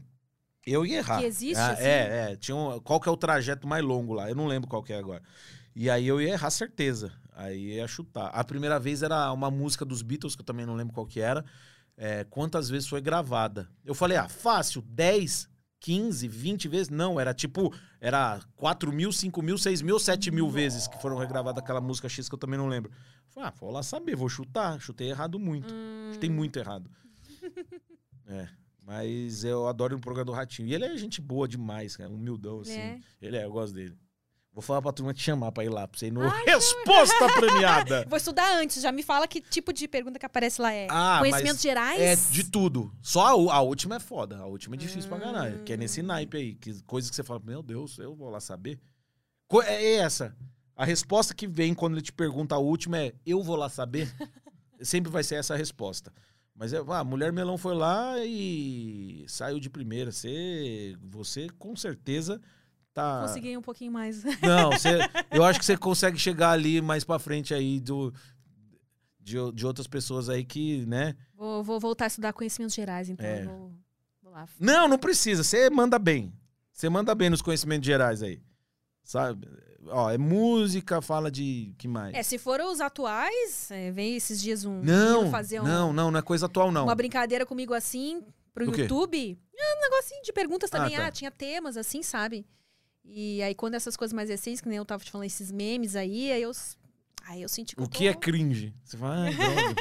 Eu 0.66 0.86
ia 0.86 0.98
errar. 0.98 1.20
Que 1.20 1.26
existe, 1.26 1.58
Ah, 1.60 1.72
assim? 1.72 1.84
É, 1.84 2.32
é. 2.32 2.36
Tinha 2.36 2.56
um- 2.56 2.80
qual 2.80 3.00
que 3.00 3.10
é 3.10 3.12
o 3.12 3.18
trajeto 3.18 3.68
mais 3.68 3.84
longo 3.84 4.14
lá? 4.14 4.30
Eu 4.30 4.36
não 4.36 4.48
lembro 4.48 4.70
qual 4.70 4.84
que 4.84 4.94
é 4.94 4.98
agora. 4.98 5.24
E 5.76 5.90
aí 5.90 6.08
eu 6.08 6.22
ia 6.22 6.34
errar 6.34 6.50
certeza. 6.50 7.12
Aí 7.34 7.76
ia 7.76 7.88
chutar. 7.88 8.28
A 8.28 8.44
primeira 8.44 8.78
vez 8.80 9.02
era 9.02 9.32
uma 9.32 9.50
música 9.50 9.86
dos 9.86 10.02
Beatles, 10.02 10.36
que 10.36 10.42
eu 10.42 10.46
também 10.46 10.66
não 10.66 10.76
lembro 10.76 10.94
qual 10.94 11.06
que 11.08 11.22
era. 11.22 11.44
É, 11.98 12.26
quantas 12.26 12.70
vezes 12.70 12.88
foi 12.88 13.00
gravada? 13.02 13.70
Eu 13.86 13.96
falei, 13.96 14.18
ah, 14.18 14.28
fácil, 14.28 14.82
10, 14.82 15.50
15, 15.80 16.27
20 16.27 16.68
vezes? 16.68 16.89
Não, 16.89 17.19
era 17.19 17.34
tipo, 17.34 17.73
era 18.01 18.39
4 18.56 18.91
mil, 18.91 19.11
5 19.11 19.41
mil, 19.41 19.57
6 19.57 19.81
mil, 19.81 19.99
7 19.99 20.31
mil 20.31 20.49
vezes 20.49 20.88
que 20.88 21.01
foram 21.01 21.18
regravadas 21.18 21.64
aquela 21.64 21.81
música 21.81 22.10
X 22.10 22.27
que 22.27 22.35
eu 22.35 22.39
também 22.39 22.57
não 22.57 22.68
lembro. 22.68 22.91
Falei, 23.30 23.49
ah, 23.49 23.53
vou 23.60 23.72
lá 23.72 23.84
saber, 23.84 24.15
vou 24.15 24.30
chutar. 24.30 24.80
Chutei 24.80 25.10
errado 25.10 25.39
muito. 25.39 25.73
Hum. 25.73 26.11
Chutei 26.14 26.30
muito 26.30 26.57
errado. 26.57 26.89
é, 28.27 28.47
mas 28.84 29.43
eu 29.43 29.68
adoro 29.68 29.95
o 29.95 30.01
programa 30.01 30.26
do 30.26 30.31
Ratinho. 30.31 30.68
E 30.68 30.73
ele 30.73 30.85
é 30.85 30.97
gente 30.97 31.22
boa 31.22 31.47
demais, 31.47 31.95
cara, 31.95 32.10
humildão, 32.10 32.61
assim. 32.61 32.80
É. 32.80 32.99
Ele 33.22 33.38
é, 33.38 33.45
eu 33.45 33.51
gosto 33.51 33.73
dele. 33.73 33.95
Vou 34.52 34.62
falar 34.64 34.82
pra 34.82 34.92
turma 34.92 35.14
te 35.14 35.22
chamar 35.22 35.52
pra 35.52 35.64
ir 35.64 35.70
lá, 35.70 35.88
pra 35.88 35.98
você 35.98 36.08
ir 36.08 36.12
no 36.12 36.22
Resposta 36.46 37.28
Premiada. 37.40 38.04
Vou 38.10 38.18
estudar 38.18 38.58
antes, 38.58 38.82
já 38.82 38.92
me 38.92 39.04
fala 39.04 39.28
que 39.28 39.40
tipo 39.40 39.72
de 39.72 39.88
pergunta 39.88 40.18
que 40.20 40.26
aparece 40.26 40.62
lá 40.62 40.74
é. 40.74 40.88
Ah, 40.90 41.18
Conhecimentos 41.20 41.62
gerais? 41.62 42.02
É 42.02 42.16
de 42.32 42.44
tudo. 42.50 42.92
Só 43.02 43.28
a, 43.50 43.56
a 43.56 43.62
última 43.62 43.96
é 43.96 44.00
foda. 44.00 44.38
A 44.38 44.46
última 44.46 44.76
é 44.76 44.78
difícil 44.78 45.08
pra 45.10 45.20
caralho. 45.20 45.64
Que 45.64 45.74
é 45.74 45.76
Hum. 45.76 45.80
nesse 45.80 46.02
naipe 46.02 46.36
aí. 46.38 46.56
Que, 46.56 46.82
coisa 46.84 47.10
que 47.10 47.16
você 47.16 47.24
fala, 47.24 47.40
meu 47.46 47.62
Deus, 47.64 47.98
eu 48.00 48.16
vou 48.16 48.30
lá 48.30 48.40
saber. 48.40 48.80
Co- 49.48 49.62
é 49.62 49.96
essa. 49.96 50.36
A 50.76 50.84
resposta 50.84 51.34
que 51.34 51.48
vem 51.48 51.74
quando 51.74 51.94
ele 51.96 52.02
te 52.02 52.12
pergunta 52.12 52.56
a 52.56 52.60
última 52.60 52.98
é 52.98 53.14
eu 53.26 53.42
vou 53.44 53.56
lá 53.56 53.70
saber. 53.70 54.12
Sempre 54.82 55.12
vai 55.12 55.24
ser 55.24 55.36
essa 55.36 55.54
a 55.54 55.58
resposta. 55.58 56.12
Mas 56.56 56.74
é, 56.74 56.80
ah, 56.88 57.00
a 57.00 57.04
mulher 57.04 57.32
melão 57.32 57.58
foi 57.58 57.76
lá 57.76 58.16
e 58.26 59.24
saiu 59.28 59.60
de 59.60 59.70
primeira. 59.70 60.12
Você, 60.12 60.98
você 61.02 61.48
com 61.58 61.76
certeza 61.76 62.42
tá. 63.00 63.22
Consegui 63.28 63.58
um 63.58 63.62
pouquinho 63.62 63.92
mais. 63.92 64.24
Não, 64.42 64.72
você, 64.72 65.00
eu 65.32 65.44
acho 65.44 65.60
que 65.60 65.66
você 65.66 65.78
consegue 65.78 66.18
chegar 66.18 66.52
ali 66.52 66.82
mais 66.82 67.04
pra 67.04 67.20
frente 67.20 67.54
aí 67.54 67.80
do, 67.80 68.14
de, 69.20 69.38
o- 69.38 69.52
de 69.52 69.66
outras 69.66 69.88
pessoas 69.88 70.30
aí 70.30 70.44
que, 70.44 70.86
né? 70.86 71.16
vou, 71.36 71.64
vou 71.64 71.80
voltar 71.80 72.06
a 72.06 72.08
estudar 72.08 72.34
conhecimentos 72.34 72.76
gerais, 72.76 73.10
então. 73.10 73.26
É. 73.26 73.44
Vou, 73.46 73.72
vou 74.22 74.32
lá. 74.32 74.46
Não, 74.60 74.88
não 74.88 74.98
precisa. 74.98 75.44
Você 75.44 75.70
manda 75.70 75.98
bem. 76.00 76.34
Você 76.72 76.90
manda 76.90 77.14
bem 77.16 77.30
nos 77.30 77.42
conhecimentos 77.42 77.86
gerais 77.86 78.24
aí. 78.24 78.42
Sabe? 79.04 79.48
Ó, 79.88 80.10
é 80.12 80.18
música, 80.18 81.02
fala 81.02 81.32
de. 81.32 81.74
que 81.78 81.88
mais? 81.88 82.14
É, 82.14 82.22
se 82.22 82.38
for 82.38 82.60
os 82.62 82.80
atuais, 82.82 83.72
é, 83.72 83.92
vem 83.92 84.16
esses 84.16 84.40
dias 84.42 84.66
um 84.66 84.82
não, 84.84 85.32
fazer 85.32 85.62
um- 85.62 85.64
não, 85.64 85.94
não, 85.94 86.12
não 86.12 86.20
é 86.20 86.22
coisa 86.22 86.46
atual, 86.46 86.72
não. 86.72 86.84
uma 86.84 86.96
brincadeira 86.96 87.46
comigo 87.46 87.74
assim 87.74 88.22
pro 88.54 88.72
quê? 88.72 88.82
YouTube. 88.82 89.40
É 89.58 89.78
um 89.78 89.82
negocinho 89.90 90.22
de 90.24 90.32
perguntas 90.34 90.70
também. 90.70 90.96
Ah, 90.96 91.02
Ah, 91.02 91.06
tá. 91.06 91.12
tinha 91.12 91.32
temas 91.32 91.76
assim, 91.78 92.04
sabe? 92.04 92.46
E 93.04 93.42
aí, 93.42 93.56
quando 93.56 93.74
essas 93.76 93.98
coisas 93.98 94.14
mais 94.14 94.30
recentes, 94.30 94.62
que 94.62 94.70
nem 94.70 94.78
eu 94.78 94.86
tava 94.86 95.04
te 95.04 95.12
falando, 95.12 95.26
esses 95.28 95.52
memes 95.52 95.96
aí, 95.96 96.32
aí 96.32 96.42
eu, 96.42 96.52
aí 97.26 97.42
eu 97.42 97.50
senti 97.50 97.76
que 97.76 97.82
O 97.82 97.88
que 97.90 98.08
é 98.08 98.14
tô- 98.14 98.20
cringe? 98.20 98.74
Você 98.84 98.98
fala, 98.98 99.28
ah, 99.28 99.32
droga. 99.32 99.76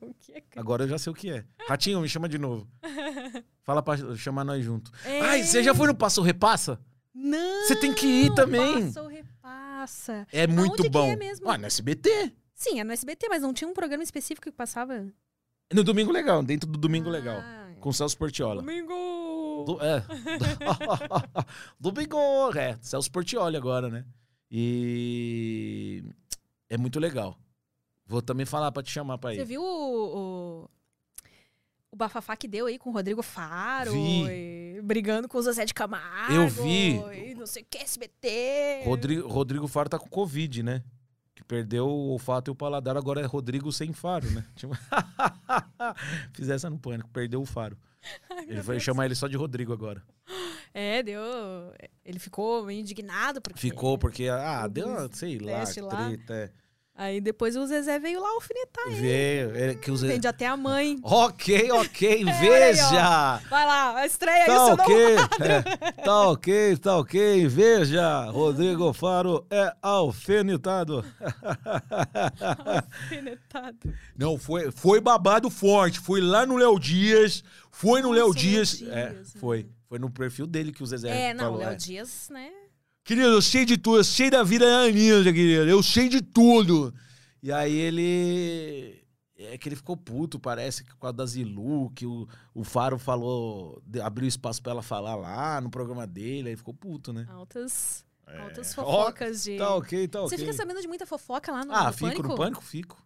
o 0.06 0.14
que 0.14 0.32
é 0.32 0.40
cringe? 0.40 0.46
Agora 0.56 0.84
eu 0.84 0.88
já 0.88 0.98
sei 0.98 1.12
o 1.12 1.14
que 1.14 1.30
é. 1.30 1.44
Ratinho, 1.68 2.00
me 2.00 2.08
chama 2.08 2.28
de 2.28 2.38
novo. 2.38 2.66
Fala 3.62 3.82
pra 3.82 3.96
chamar 4.16 4.44
nós 4.44 4.64
junto. 4.64 4.90
É. 5.04 5.20
Ai, 5.20 5.42
você 5.44 5.62
já 5.62 5.74
foi 5.74 5.86
no 5.88 5.94
Passo 5.94 6.22
Repassa? 6.22 6.80
Não! 7.14 7.66
Você 7.66 7.76
tem 7.76 7.92
que 7.92 8.06
ir 8.06 8.34
também. 8.34 8.86
Passa 8.86 9.02
ou 9.02 9.08
repassa. 9.08 10.26
É 10.32 10.46
muito 10.46 10.70
Aonde 10.70 10.82
que 10.84 10.88
bom. 10.88 11.10
é 11.10 11.16
mesmo? 11.16 11.50
Ah, 11.50 11.58
no 11.58 11.66
SBT. 11.66 12.32
Sim, 12.54 12.80
é 12.80 12.84
no 12.84 12.92
SBT, 12.92 13.28
mas 13.28 13.42
não 13.42 13.52
tinha 13.52 13.68
um 13.68 13.74
programa 13.74 14.02
específico 14.02 14.44
que 14.50 14.56
passava? 14.56 15.06
No 15.72 15.84
Domingo 15.84 16.10
Legal, 16.12 16.42
dentro 16.42 16.68
do 16.70 16.78
Domingo 16.78 17.10
Legal. 17.10 17.38
Ah, 17.42 17.72
Com 17.80 17.90
o 17.90 17.92
Celso 17.92 18.16
Portiola. 18.16 18.62
Domingo! 18.62 18.94
Do, 19.64 19.78
é. 19.82 20.02
Domingo, 21.78 22.18
é. 22.56 22.76
Celso 22.80 23.10
Portioli 23.10 23.56
agora, 23.56 23.88
né? 23.88 24.04
E 24.50 26.02
é 26.68 26.76
muito 26.76 26.98
legal. 26.98 27.36
Vou 28.06 28.22
também 28.22 28.46
falar 28.46 28.72
pra 28.72 28.82
te 28.82 28.90
chamar 28.90 29.18
pra 29.18 29.34
Você 29.34 29.42
ir. 29.42 29.44
viu 29.44 29.62
o, 29.62 30.64
o, 30.64 30.70
o 31.92 31.96
bafafá 31.96 32.36
que 32.36 32.48
deu 32.48 32.66
aí 32.66 32.78
com 32.78 32.88
o 32.90 32.92
Rodrigo 32.92 33.22
Faro? 33.22 33.94
E 33.94 34.80
brigando 34.82 35.28
com 35.28 35.36
o 35.38 35.42
Zezé 35.42 35.64
de 35.66 35.74
Camargo. 35.74 36.32
Eu 36.32 36.48
vi. 36.48 37.34
Não 37.34 37.46
sei 37.46 37.62
o 37.62 37.66
que, 37.68 37.78
SBT. 37.78 38.82
Rodrigo, 38.84 39.28
Rodrigo 39.28 39.68
Faro 39.68 39.88
tá 39.90 39.98
com 39.98 40.08
Covid, 40.08 40.62
né? 40.62 40.82
Que 41.38 41.44
perdeu 41.44 41.86
o 41.86 42.08
olfato 42.08 42.50
e 42.50 42.52
o 42.52 42.54
paladar, 42.54 42.96
agora 42.96 43.20
é 43.20 43.24
Rodrigo 43.24 43.70
sem 43.70 43.92
faro, 43.92 44.28
né? 44.28 44.44
Tipo, 44.56 44.74
Fiz 46.34 46.48
essa 46.48 46.68
no 46.68 46.76
pânico, 46.76 47.08
perdeu 47.10 47.40
o 47.40 47.46
faro. 47.46 47.78
Ele 48.48 48.60
vai 48.60 48.80
chamar 48.80 49.04
ele 49.06 49.14
só 49.14 49.28
de 49.28 49.36
Rodrigo 49.36 49.72
agora. 49.72 50.02
É, 50.74 51.00
deu. 51.00 51.22
Ele 52.04 52.18
ficou 52.18 52.68
indignado 52.68 53.40
porque. 53.40 53.60
Ficou 53.60 53.96
porque, 53.96 54.28
ah, 54.28 54.66
deu, 54.66 54.88
sei 55.12 55.38
lá. 55.38 55.64
treta. 56.08 56.34
É. 56.34 56.50
Aí 56.98 57.20
depois 57.20 57.54
o 57.54 57.64
Zezé 57.64 57.96
veio 58.00 58.20
lá 58.20 58.28
alfinetar 58.30 58.88
ele. 58.88 58.96
Veio, 58.96 59.56
ele, 59.56 59.74
que 59.76 59.88
os... 59.88 60.02
Entende 60.02 60.26
até 60.26 60.48
a 60.48 60.56
mãe. 60.56 60.98
Ok, 61.28 61.70
ok, 61.70 62.08
aí, 62.08 62.24
veja! 62.24 63.36
Vai 63.48 63.66
lá, 63.66 64.04
estreia 64.04 64.44
aí 64.44 64.50
o 64.50 64.54
Tá 64.54 64.64
seu 64.64 64.74
ok, 64.74 65.14
novo 65.14 65.28
é, 65.44 65.92
tá 66.02 66.28
ok, 66.28 66.76
tá 66.76 66.96
ok, 66.96 67.46
veja! 67.46 68.24
Rodrigo 68.30 68.92
Faro 68.92 69.46
é 69.48 69.72
alfinetado. 69.80 71.04
alfinetado. 72.82 73.94
Não, 74.16 74.36
foi, 74.36 74.72
foi 74.72 75.00
babado 75.00 75.48
forte. 75.48 76.00
Foi 76.00 76.20
lá 76.20 76.44
no 76.44 76.56
Léo 76.56 76.80
Dias. 76.80 77.44
Foi 77.70 78.02
no 78.02 78.10
Léo 78.10 78.30
o 78.30 78.34
Dias. 78.34 78.80
Léo 78.80 78.92
é, 78.92 79.10
Dias, 79.10 79.34
né? 79.34 79.40
foi. 79.40 79.68
Foi 79.88 79.98
no 79.98 80.10
perfil 80.10 80.46
dele 80.46 80.72
que 80.72 80.82
o 80.82 80.86
Zezé 80.86 81.28
É, 81.28 81.34
não, 81.34 81.44
falou. 81.44 81.58
Léo 81.60 81.70
é. 81.70 81.76
Dias, 81.76 82.28
né? 82.30 82.50
Querido, 83.08 83.28
eu 83.28 83.40
sei 83.40 83.64
de 83.64 83.78
tudo, 83.78 83.96
eu 84.00 84.04
sei 84.04 84.28
da 84.28 84.42
vida 84.42 84.66
da 84.66 84.86
ninja, 84.92 85.32
querido. 85.32 85.66
Eu 85.66 85.82
sei 85.82 86.10
de 86.10 86.20
tudo. 86.20 86.92
E 87.42 87.50
aí 87.50 87.74
ele. 87.74 89.02
É 89.34 89.56
que 89.56 89.66
ele 89.66 89.76
ficou 89.76 89.96
puto, 89.96 90.38
parece, 90.38 90.84
que 90.84 90.90
por 90.90 90.98
causa 90.98 91.16
da 91.16 91.24
Zilu, 91.24 91.88
que 91.94 92.04
o, 92.04 92.28
o 92.52 92.62
Faro 92.64 92.98
falou, 92.98 93.80
de- 93.86 93.98
abriu 93.98 94.28
espaço 94.28 94.60
pra 94.62 94.72
ela 94.72 94.82
falar 94.82 95.14
lá 95.16 95.58
no 95.58 95.70
programa 95.70 96.06
dele, 96.06 96.50
aí 96.50 96.56
ficou 96.56 96.74
puto, 96.74 97.10
né? 97.10 97.24
Altas, 97.30 98.04
altas 98.26 98.76
Ó, 98.76 98.84
fofocas 98.84 99.42
de. 99.44 99.56
Tá 99.56 99.74
ok, 99.74 100.06
tá 100.08 100.22
ok. 100.22 100.28
Você 100.36 100.44
fica 100.44 100.52
sabendo 100.52 100.82
de 100.82 100.88
muita 100.88 101.06
fofoca 101.06 101.50
lá 101.50 101.64
no, 101.64 101.72
Ah, 101.72 101.86
no 101.86 101.92
fico 101.94 102.08
Pânico? 102.10 102.28
no 102.28 102.36
pânico, 102.36 102.62
fico. 102.62 103.02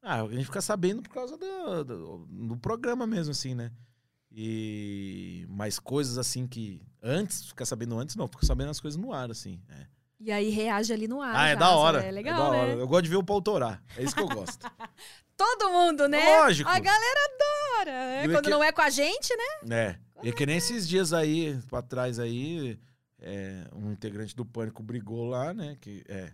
Ah, 0.00 0.22
a 0.22 0.28
gente 0.28 0.44
fica 0.44 0.60
sabendo 0.60 1.02
por 1.02 1.10
causa 1.12 1.36
do, 1.36 1.84
do, 1.84 2.26
do 2.28 2.56
programa 2.58 3.08
mesmo, 3.08 3.32
assim, 3.32 3.56
né? 3.56 3.72
E 4.38 5.46
mais 5.48 5.78
coisas 5.78 6.18
assim 6.18 6.46
que. 6.46 6.82
Antes, 7.02 7.46
ficar 7.46 7.64
sabendo 7.64 7.98
antes, 7.98 8.16
não, 8.16 8.28
fica 8.28 8.44
sabendo 8.44 8.70
as 8.70 8.78
coisas 8.80 9.00
no 9.00 9.12
ar, 9.12 9.30
assim. 9.30 9.60
É. 9.70 9.86
E 10.20 10.30
aí 10.30 10.50
reage 10.50 10.92
ali 10.92 11.08
no 11.08 11.22
ar. 11.22 11.34
Ah, 11.34 11.48
é 11.48 11.52
já, 11.54 11.58
da 11.58 11.70
hora. 11.70 12.04
É 12.04 12.08
é 12.08 12.10
legal, 12.10 12.36
da 12.52 12.58
hora. 12.58 12.76
né? 12.76 12.82
Eu 12.82 12.86
gosto 12.88 13.04
de 13.04 13.08
ver 13.10 13.16
o 13.16 13.24
pau 13.24 13.40
torar. 13.40 13.82
É 13.96 14.02
isso 14.02 14.14
que 14.14 14.20
eu 14.20 14.28
gosto. 14.28 14.70
Todo 15.36 15.70
mundo, 15.70 16.06
né? 16.08 16.38
Lógico. 16.40 16.68
A 16.68 16.78
galera 16.78 17.20
adora, 17.34 17.90
né? 17.92 18.24
E 18.24 18.28
Quando 18.28 18.44
que- 18.44 18.50
não 18.50 18.62
é 18.64 18.72
com 18.72 18.82
a 18.82 18.90
gente, 18.90 19.34
né? 19.36 19.74
é. 19.76 19.98
E 20.22 20.32
que 20.32 20.46
nem 20.46 20.56
esses 20.56 20.88
dias 20.88 21.12
aí, 21.12 21.58
pra 21.68 21.80
trás 21.82 22.18
aí, 22.18 22.78
é, 23.20 23.66
um 23.74 23.92
integrante 23.92 24.34
do 24.36 24.44
Pânico 24.46 24.82
brigou 24.82 25.24
lá, 25.26 25.52
né? 25.54 25.76
Que, 25.80 26.02
é. 26.08 26.32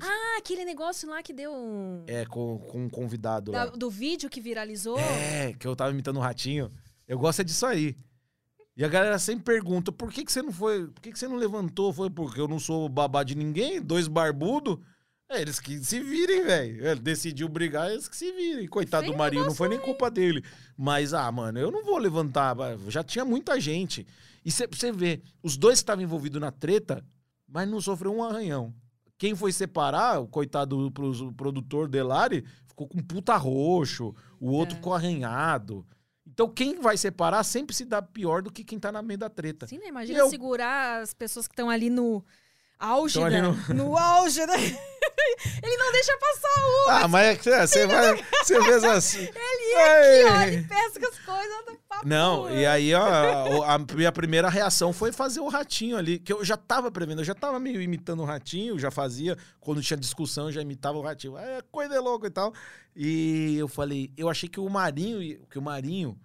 Ah, 0.00 0.36
aquele 0.38 0.64
negócio 0.64 1.08
lá 1.08 1.22
que 1.22 1.32
deu 1.32 1.52
um... 1.52 2.04
É, 2.06 2.24
com, 2.26 2.58
com 2.58 2.84
um 2.84 2.88
convidado 2.90 3.52
da- 3.52 3.64
lá. 3.64 3.70
do 3.70 3.90
vídeo 3.90 4.28
que 4.30 4.40
viralizou. 4.40 4.98
É, 4.98 5.52
que 5.54 5.66
eu 5.66 5.74
tava 5.76 5.90
imitando 5.90 6.16
o 6.18 6.20
ratinho. 6.20 6.70
Eu 7.12 7.18
gosto 7.18 7.40
é 7.40 7.44
disso 7.44 7.66
aí. 7.66 7.96
E 8.74 8.82
a 8.82 8.88
galera 8.88 9.18
sempre 9.18 9.44
pergunta, 9.44 9.92
por 9.92 10.10
que, 10.10 10.24
que 10.24 10.32
você 10.32 10.40
não 10.40 10.50
foi. 10.52 10.86
Por 10.88 11.00
que, 11.02 11.12
que 11.12 11.18
você 11.18 11.28
não 11.28 11.36
levantou? 11.36 11.92
Foi 11.92 12.08
porque 12.08 12.40
eu 12.40 12.48
não 12.48 12.58
sou 12.58 12.88
babá 12.88 13.22
de 13.22 13.34
ninguém, 13.34 13.82
dois 13.82 14.08
barbudos. 14.08 14.78
É, 15.28 15.42
eles 15.42 15.60
que 15.60 15.78
se 15.84 16.00
virem, 16.00 16.42
velho. 16.44 16.86
Ele 16.86 17.00
decidiu 17.00 17.48
brigar, 17.50 17.90
eles 17.90 18.08
que 18.08 18.16
se 18.16 18.32
virem. 18.32 18.66
Coitado 18.66 19.02
Feio 19.04 19.12
do 19.14 19.18
Marinho, 19.18 19.44
não 19.44 19.54
foi 19.54 19.68
nem 19.68 19.78
culpa 19.78 20.10
dele. 20.10 20.42
Mas, 20.76 21.12
ah, 21.12 21.30
mano, 21.30 21.58
eu 21.58 21.70
não 21.70 21.84
vou 21.84 21.98
levantar. 21.98 22.56
Já 22.88 23.04
tinha 23.04 23.24
muita 23.26 23.60
gente. 23.60 24.06
E 24.42 24.50
cê- 24.50 24.66
você 24.66 24.90
vê, 24.90 25.20
os 25.42 25.56
dois 25.58 25.78
estavam 25.78 26.02
envolvidos 26.02 26.40
na 26.40 26.50
treta, 26.50 27.04
mas 27.46 27.68
não 27.68 27.78
sofreu 27.80 28.14
um 28.14 28.24
arranhão. 28.24 28.74
Quem 29.18 29.34
foi 29.34 29.52
separar, 29.52 30.18
o 30.20 30.26
coitado 30.26 30.76
do 30.84 30.90
pro- 30.90 31.32
produtor 31.34 31.88
Delari, 31.88 32.42
ficou 32.66 32.88
com 32.88 33.02
puta 33.02 33.36
roxo, 33.36 34.14
o 34.40 34.50
outro 34.50 34.74
É. 34.74 34.76
ficou 34.76 34.94
arranhado. 34.94 35.86
Então 36.32 36.48
quem 36.48 36.80
vai 36.80 36.96
separar 36.96 37.44
sempre 37.44 37.74
se 37.76 37.84
dá 37.84 38.00
pior 38.00 38.42
do 38.42 38.50
que 38.50 38.64
quem 38.64 38.78
tá 38.78 38.90
na 38.90 39.02
meio 39.02 39.18
da 39.18 39.28
treta. 39.28 39.66
Sim, 39.66 39.78
né? 39.78 39.86
Imagina 39.88 40.18
Eu- 40.18 40.30
segurar 40.30 41.02
as 41.02 41.12
pessoas 41.12 41.46
que 41.46 41.52
estão 41.52 41.68
ali 41.68 41.90
no 41.90 42.24
auge, 42.78 43.22
ali 43.22 43.40
da- 43.40 43.74
no... 43.74 43.96
auge, 43.96 44.44
né? 44.46 44.54
Ele 45.62 45.76
não 45.76 45.92
deixa 45.92 46.16
passar 46.18 46.60
o... 46.66 46.88
Ah, 46.90 47.08
mas 47.08 47.46
é 47.46 47.66
você 47.66 47.86
vai. 47.86 48.16
Você 48.42 48.62
fez 48.62 48.84
assim. 48.84 49.20
Ele 49.20 49.72
é 49.74 50.22
aqui, 50.22 50.32
ó, 50.32 50.40
ele 50.42 50.62
pesca 50.68 51.08
as 51.08 51.18
coisas 51.20 51.64
do 51.66 51.72
papo. 51.72 51.82
Não, 52.04 52.50
e 52.50 52.66
aí, 52.66 52.92
ó, 52.94 53.62
a, 53.64 53.78
minha 53.94 54.10
primeira 54.12 54.48
reação 54.48 54.92
foi 54.92 55.12
fazer 55.12 55.40
o 55.40 55.48
ratinho 55.48 55.96
ali, 55.96 56.18
que 56.18 56.32
eu 56.32 56.44
já 56.44 56.56
tava 56.56 56.90
prevendo, 56.90 57.20
eu 57.20 57.24
já 57.24 57.34
tava 57.34 57.58
meio 57.60 57.80
imitando 57.80 58.20
o 58.20 58.24
ratinho, 58.24 58.78
já 58.78 58.90
fazia, 58.90 59.36
quando 59.60 59.82
tinha 59.82 59.96
discussão, 59.96 60.46
eu 60.46 60.52
já 60.52 60.62
imitava 60.62 60.98
o 60.98 61.02
ratinho. 61.02 61.36
É, 61.38 61.60
coisa 61.70 61.94
de 61.94 62.00
louco 62.00 62.26
e 62.26 62.30
tal. 62.30 62.52
E 62.94 63.56
eu 63.56 63.68
falei, 63.68 64.10
eu 64.16 64.28
achei 64.28 64.48
que 64.48 64.60
o 64.60 64.68
Marinho, 64.68 65.46
que 65.48 65.58
o 65.58 65.62
Marinho, 65.62 66.18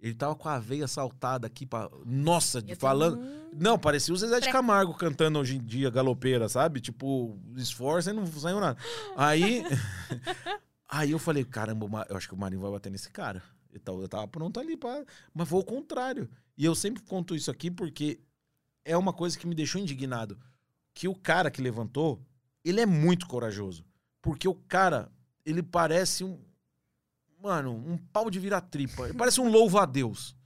ele 0.00 0.14
tava 0.14 0.34
com 0.34 0.48
a 0.48 0.58
veia 0.58 0.88
saltada 0.88 1.46
aqui 1.46 1.64
pra. 1.64 1.88
Nossa, 2.04 2.60
de 2.60 2.74
falando. 2.74 3.18
um- 3.18 3.48
Não, 3.54 3.78
parecia 3.78 4.12
o 4.12 4.16
Zezé 4.16 4.40
de 4.40 4.50
Camargo 4.50 4.94
cantando 4.94 5.38
hoje 5.38 5.56
em 5.56 5.64
dia, 5.64 5.90
galopeira, 5.90 6.48
sabe? 6.48 6.80
Tipo, 6.80 7.38
esforço 7.56 8.10
e 8.10 8.12
não 8.12 8.26
saiu 8.26 8.58
nada. 8.58 8.76
Aí. 9.16 9.64
aí 10.88 11.12
eu 11.12 11.18
falei, 11.18 11.44
caramba, 11.44 12.06
eu 12.08 12.16
acho 12.16 12.28
que 12.28 12.34
o 12.34 12.38
Marinho 12.38 12.60
vai 12.60 12.70
bater 12.72 12.90
nesse 12.90 13.10
cara. 13.10 13.42
Eu 13.72 13.80
tava, 13.80 13.98
eu 14.02 14.08
tava 14.08 14.28
pronto 14.28 14.60
ali 14.60 14.76
pra. 14.76 15.04
Mas 15.32 15.48
foi 15.48 15.60
o 15.60 15.64
contrário. 15.64 16.28
E 16.56 16.64
eu 16.64 16.74
sempre 16.74 17.02
conto 17.02 17.34
isso 17.34 17.50
aqui 17.50 17.70
porque 17.70 18.20
é 18.84 18.96
uma 18.96 19.12
coisa 19.12 19.38
que 19.38 19.46
me 19.46 19.54
deixou 19.54 19.80
indignado. 19.80 20.38
Que 20.94 21.08
o 21.08 21.14
cara 21.14 21.50
que 21.50 21.62
levantou, 21.62 22.20
ele 22.64 22.80
é 22.80 22.86
muito 22.86 23.26
corajoso. 23.26 23.84
Porque 24.20 24.46
o 24.46 24.54
cara, 24.54 25.10
ele 25.44 25.62
parece 25.62 26.22
um. 26.22 26.38
Mano, 27.42 27.72
um 27.72 27.96
pau 27.96 28.30
de 28.30 28.38
vira-tripa. 28.38 29.04
Ele 29.08 29.14
parece 29.18 29.40
um 29.40 29.48
louva-a-Deus. 29.50 30.36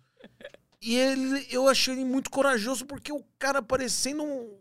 E 0.81 0.95
ele, 0.95 1.47
eu 1.51 1.69
achei 1.69 1.95
ele 1.95 2.05
muito 2.05 2.31
corajoso 2.31 2.87
porque 2.87 3.13
o 3.13 3.25
cara 3.39 3.61
parecendo 3.61 4.23
um. 4.23 4.57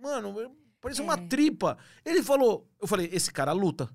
Mano, 0.00 0.34
parecia 0.80 1.04
uma 1.04 1.14
É. 1.14 1.26
tripa. 1.28 1.76
Ele 2.04 2.22
falou. 2.22 2.66
Eu 2.80 2.88
falei, 2.88 3.08
esse 3.12 3.30
cara 3.30 3.52
luta. 3.52 3.88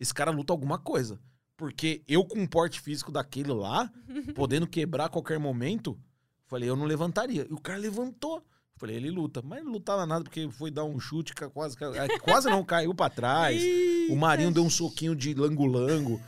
Esse 0.00 0.12
cara 0.14 0.30
luta 0.30 0.52
alguma 0.52 0.78
coisa. 0.78 1.20
Porque 1.56 2.02
eu, 2.06 2.24
com 2.24 2.40
um 2.40 2.46
porte 2.46 2.80
físico 2.80 3.10
daquele 3.10 3.52
lá, 3.52 3.90
podendo 4.34 4.66
quebrar 4.66 5.06
a 5.06 5.08
qualquer 5.08 5.38
momento, 5.38 5.98
falei, 6.46 6.68
eu 6.68 6.76
não 6.76 6.84
levantaria. 6.84 7.46
E 7.48 7.52
o 7.52 7.60
cara 7.60 7.78
levantou. 7.78 8.42
Falei, 8.76 8.96
ele 8.96 9.10
luta. 9.10 9.40
Mas 9.42 9.64
não 9.64 9.72
lutava 9.72 10.04
nada 10.04 10.24
porque 10.24 10.48
foi 10.50 10.70
dar 10.70 10.84
um 10.84 11.00
chute, 11.00 11.32
quase, 11.34 11.76
é, 11.94 12.18
quase 12.18 12.50
não 12.50 12.62
caiu 12.64 12.94
pra 12.94 13.08
trás. 13.08 13.62
O 14.10 14.16
Marinho 14.16 14.52
deu 14.52 14.62
um 14.62 14.70
soquinho 14.70 15.16
de 15.16 15.32
lango-lango. 15.32 16.20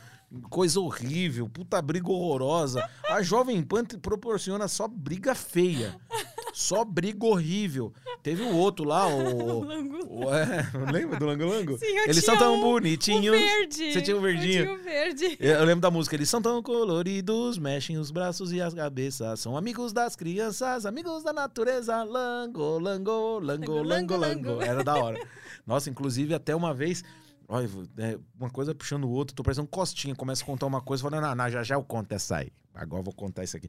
Coisa 0.49 0.79
horrível, 0.79 1.49
puta 1.49 1.81
briga 1.81 2.11
horrorosa. 2.11 2.87
A 3.07 3.21
Jovem 3.21 3.63
Pan 3.63 3.83
proporciona 3.85 4.67
só 4.67 4.87
briga 4.87 5.33
feia. 5.33 5.95
Só 6.59 6.83
briga 6.83 7.25
horrível. 7.25 7.93
Teve 8.21 8.43
o 8.43 8.53
outro 8.53 8.83
lá, 8.83 9.07
o. 9.07 9.61
o 10.25 10.33
é, 10.33 10.69
lembra 10.91 11.17
do 11.17 11.25
Lango 11.25 11.45
Lango? 11.45 11.77
Sim, 11.77 11.85
eu 11.85 12.03
Eles 12.03 12.21
são 12.21 12.37
tão 12.37 12.59
o- 12.59 12.61
bonitinhos. 12.61 13.33
O 13.33 13.39
verde. 13.39 13.93
Você 13.93 14.01
tinha 14.01 14.17
o 14.17 14.19
verdinho? 14.19 14.59
Eu 14.59 14.65
tinha 14.65 14.73
o 14.75 14.83
verde. 14.83 15.37
Eu 15.39 15.63
lembro 15.63 15.79
da 15.79 15.89
música, 15.89 16.17
eles 16.17 16.29
são 16.29 16.41
tão 16.41 16.61
coloridos, 16.61 17.57
mexem 17.57 17.97
os 17.97 18.11
braços 18.11 18.51
e 18.51 18.61
as 18.61 18.73
cabeças. 18.73 19.39
São 19.39 19.55
amigos 19.55 19.93
das 19.93 20.17
crianças, 20.17 20.85
amigos 20.85 21.23
da 21.23 21.31
natureza. 21.31 22.03
Lango, 22.03 22.77
lango, 22.77 23.39
lango, 23.39 23.81
Lango, 23.81 24.17
lango. 24.17 24.61
Era 24.61 24.83
da 24.83 24.95
hora. 24.95 25.17
Nossa, 25.65 25.89
inclusive, 25.89 26.33
até 26.33 26.53
uma 26.53 26.73
vez. 26.73 27.05
Olha, 27.47 27.69
é, 27.99 28.19
uma 28.37 28.49
coisa 28.49 28.75
puxando 28.75 29.05
o 29.05 29.09
outro, 29.11 29.33
tô 29.33 29.43
parecendo 29.43 29.63
um 29.63 29.69
costinha. 29.71 30.13
Começa 30.13 30.43
a 30.43 30.45
contar 30.45 30.65
uma 30.65 30.81
coisa, 30.81 31.01
falando, 31.01 31.33
não, 31.37 31.49
já 31.49 31.63
já 31.63 31.75
eu 31.75 31.83
conto 31.83 32.11
essa 32.11 32.35
aí. 32.35 32.51
Agora 32.81 33.03
vou 33.03 33.13
contar 33.13 33.43
isso 33.43 33.57
aqui. 33.57 33.67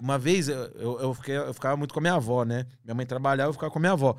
Uma 0.00 0.18
vez 0.18 0.48
eu, 0.48 0.56
eu, 0.76 1.00
eu 1.00 1.14
fiquei- 1.14 1.36
eu 1.36 1.52
ficava 1.54 1.76
muito 1.76 1.92
com 1.92 2.00
a 2.00 2.02
minha 2.02 2.14
avó, 2.14 2.44
né? 2.44 2.66
Minha 2.84 2.94
mãe 2.94 3.04
trabalhava, 3.06 3.48
eu 3.50 3.52
ficava 3.52 3.70
com 3.72 3.78
a 3.78 3.80
minha 3.80 3.92
avó. 3.92 4.16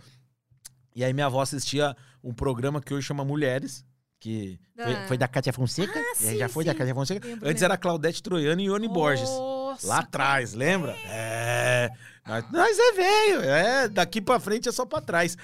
E 0.95 1.03
aí 1.03 1.13
minha 1.13 1.27
avó 1.27 1.41
assistia 1.41 1.95
um 2.23 2.33
programa 2.33 2.81
que 2.81 2.93
hoje 2.93 3.05
chama 3.07 3.23
Mulheres, 3.23 3.85
que 4.19 4.59
foi, 4.75 4.93
Ah. 4.93 5.07
foi 5.07 5.17
da 5.17 5.27
Cátia 5.27 5.53
Fonseca. 5.53 5.97
Ah, 5.97 6.27
aí 6.27 6.37
já 6.39 6.47
sim, 6.47 6.53
foi 6.53 6.65
da 6.65 6.71
sim. 6.71 6.77
Cátia 6.77 6.93
Fonseca. 6.95 7.27
Lembro, 7.27 7.47
Antes 7.47 7.61
era 7.63 7.77
Claudete 7.77 8.21
Troiano 8.23 8.59
e 8.61 8.65
Ione 8.65 8.87
Borges. 8.87 9.29
Nossa, 9.29 9.87
Lá 9.87 9.99
atrás, 9.99 10.53
lembra? 10.53 10.93
É. 11.07 11.89
Nós, 12.27 12.51
nós 12.51 12.77
é 12.79 12.91
velho. 12.93 13.41
É, 13.43 13.87
daqui 13.87 14.19
pra 14.19 14.39
frente 14.39 14.67
é 14.67 14.71
só 14.71 14.85
pra 14.85 14.99
trás. 14.99 15.37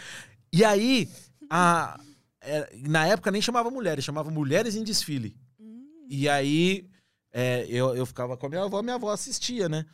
E 0.51 0.65
aí, 0.65 1.07
a, 1.49 1.99
é, 2.41 2.75
na 2.87 3.05
época 3.05 3.29
nem 3.31 3.41
chamava 3.41 3.69
mulheres, 3.69 4.03
chamava 4.03 4.29
Mulheres 4.31 4.75
em 4.75 4.83
Desfile. 4.83 5.35
Hum. 5.59 5.85
E 6.09 6.27
aí, 6.27 6.87
é, 7.33 7.65
eu, 7.67 7.95
eu 7.95 8.05
ficava 8.05 8.37
com 8.37 8.45
a 8.45 8.49
minha 8.49 8.63
avó, 8.63 8.81
minha 8.83 8.95
avó 8.95 9.09
assistia, 9.09 9.67
né? 9.67 9.85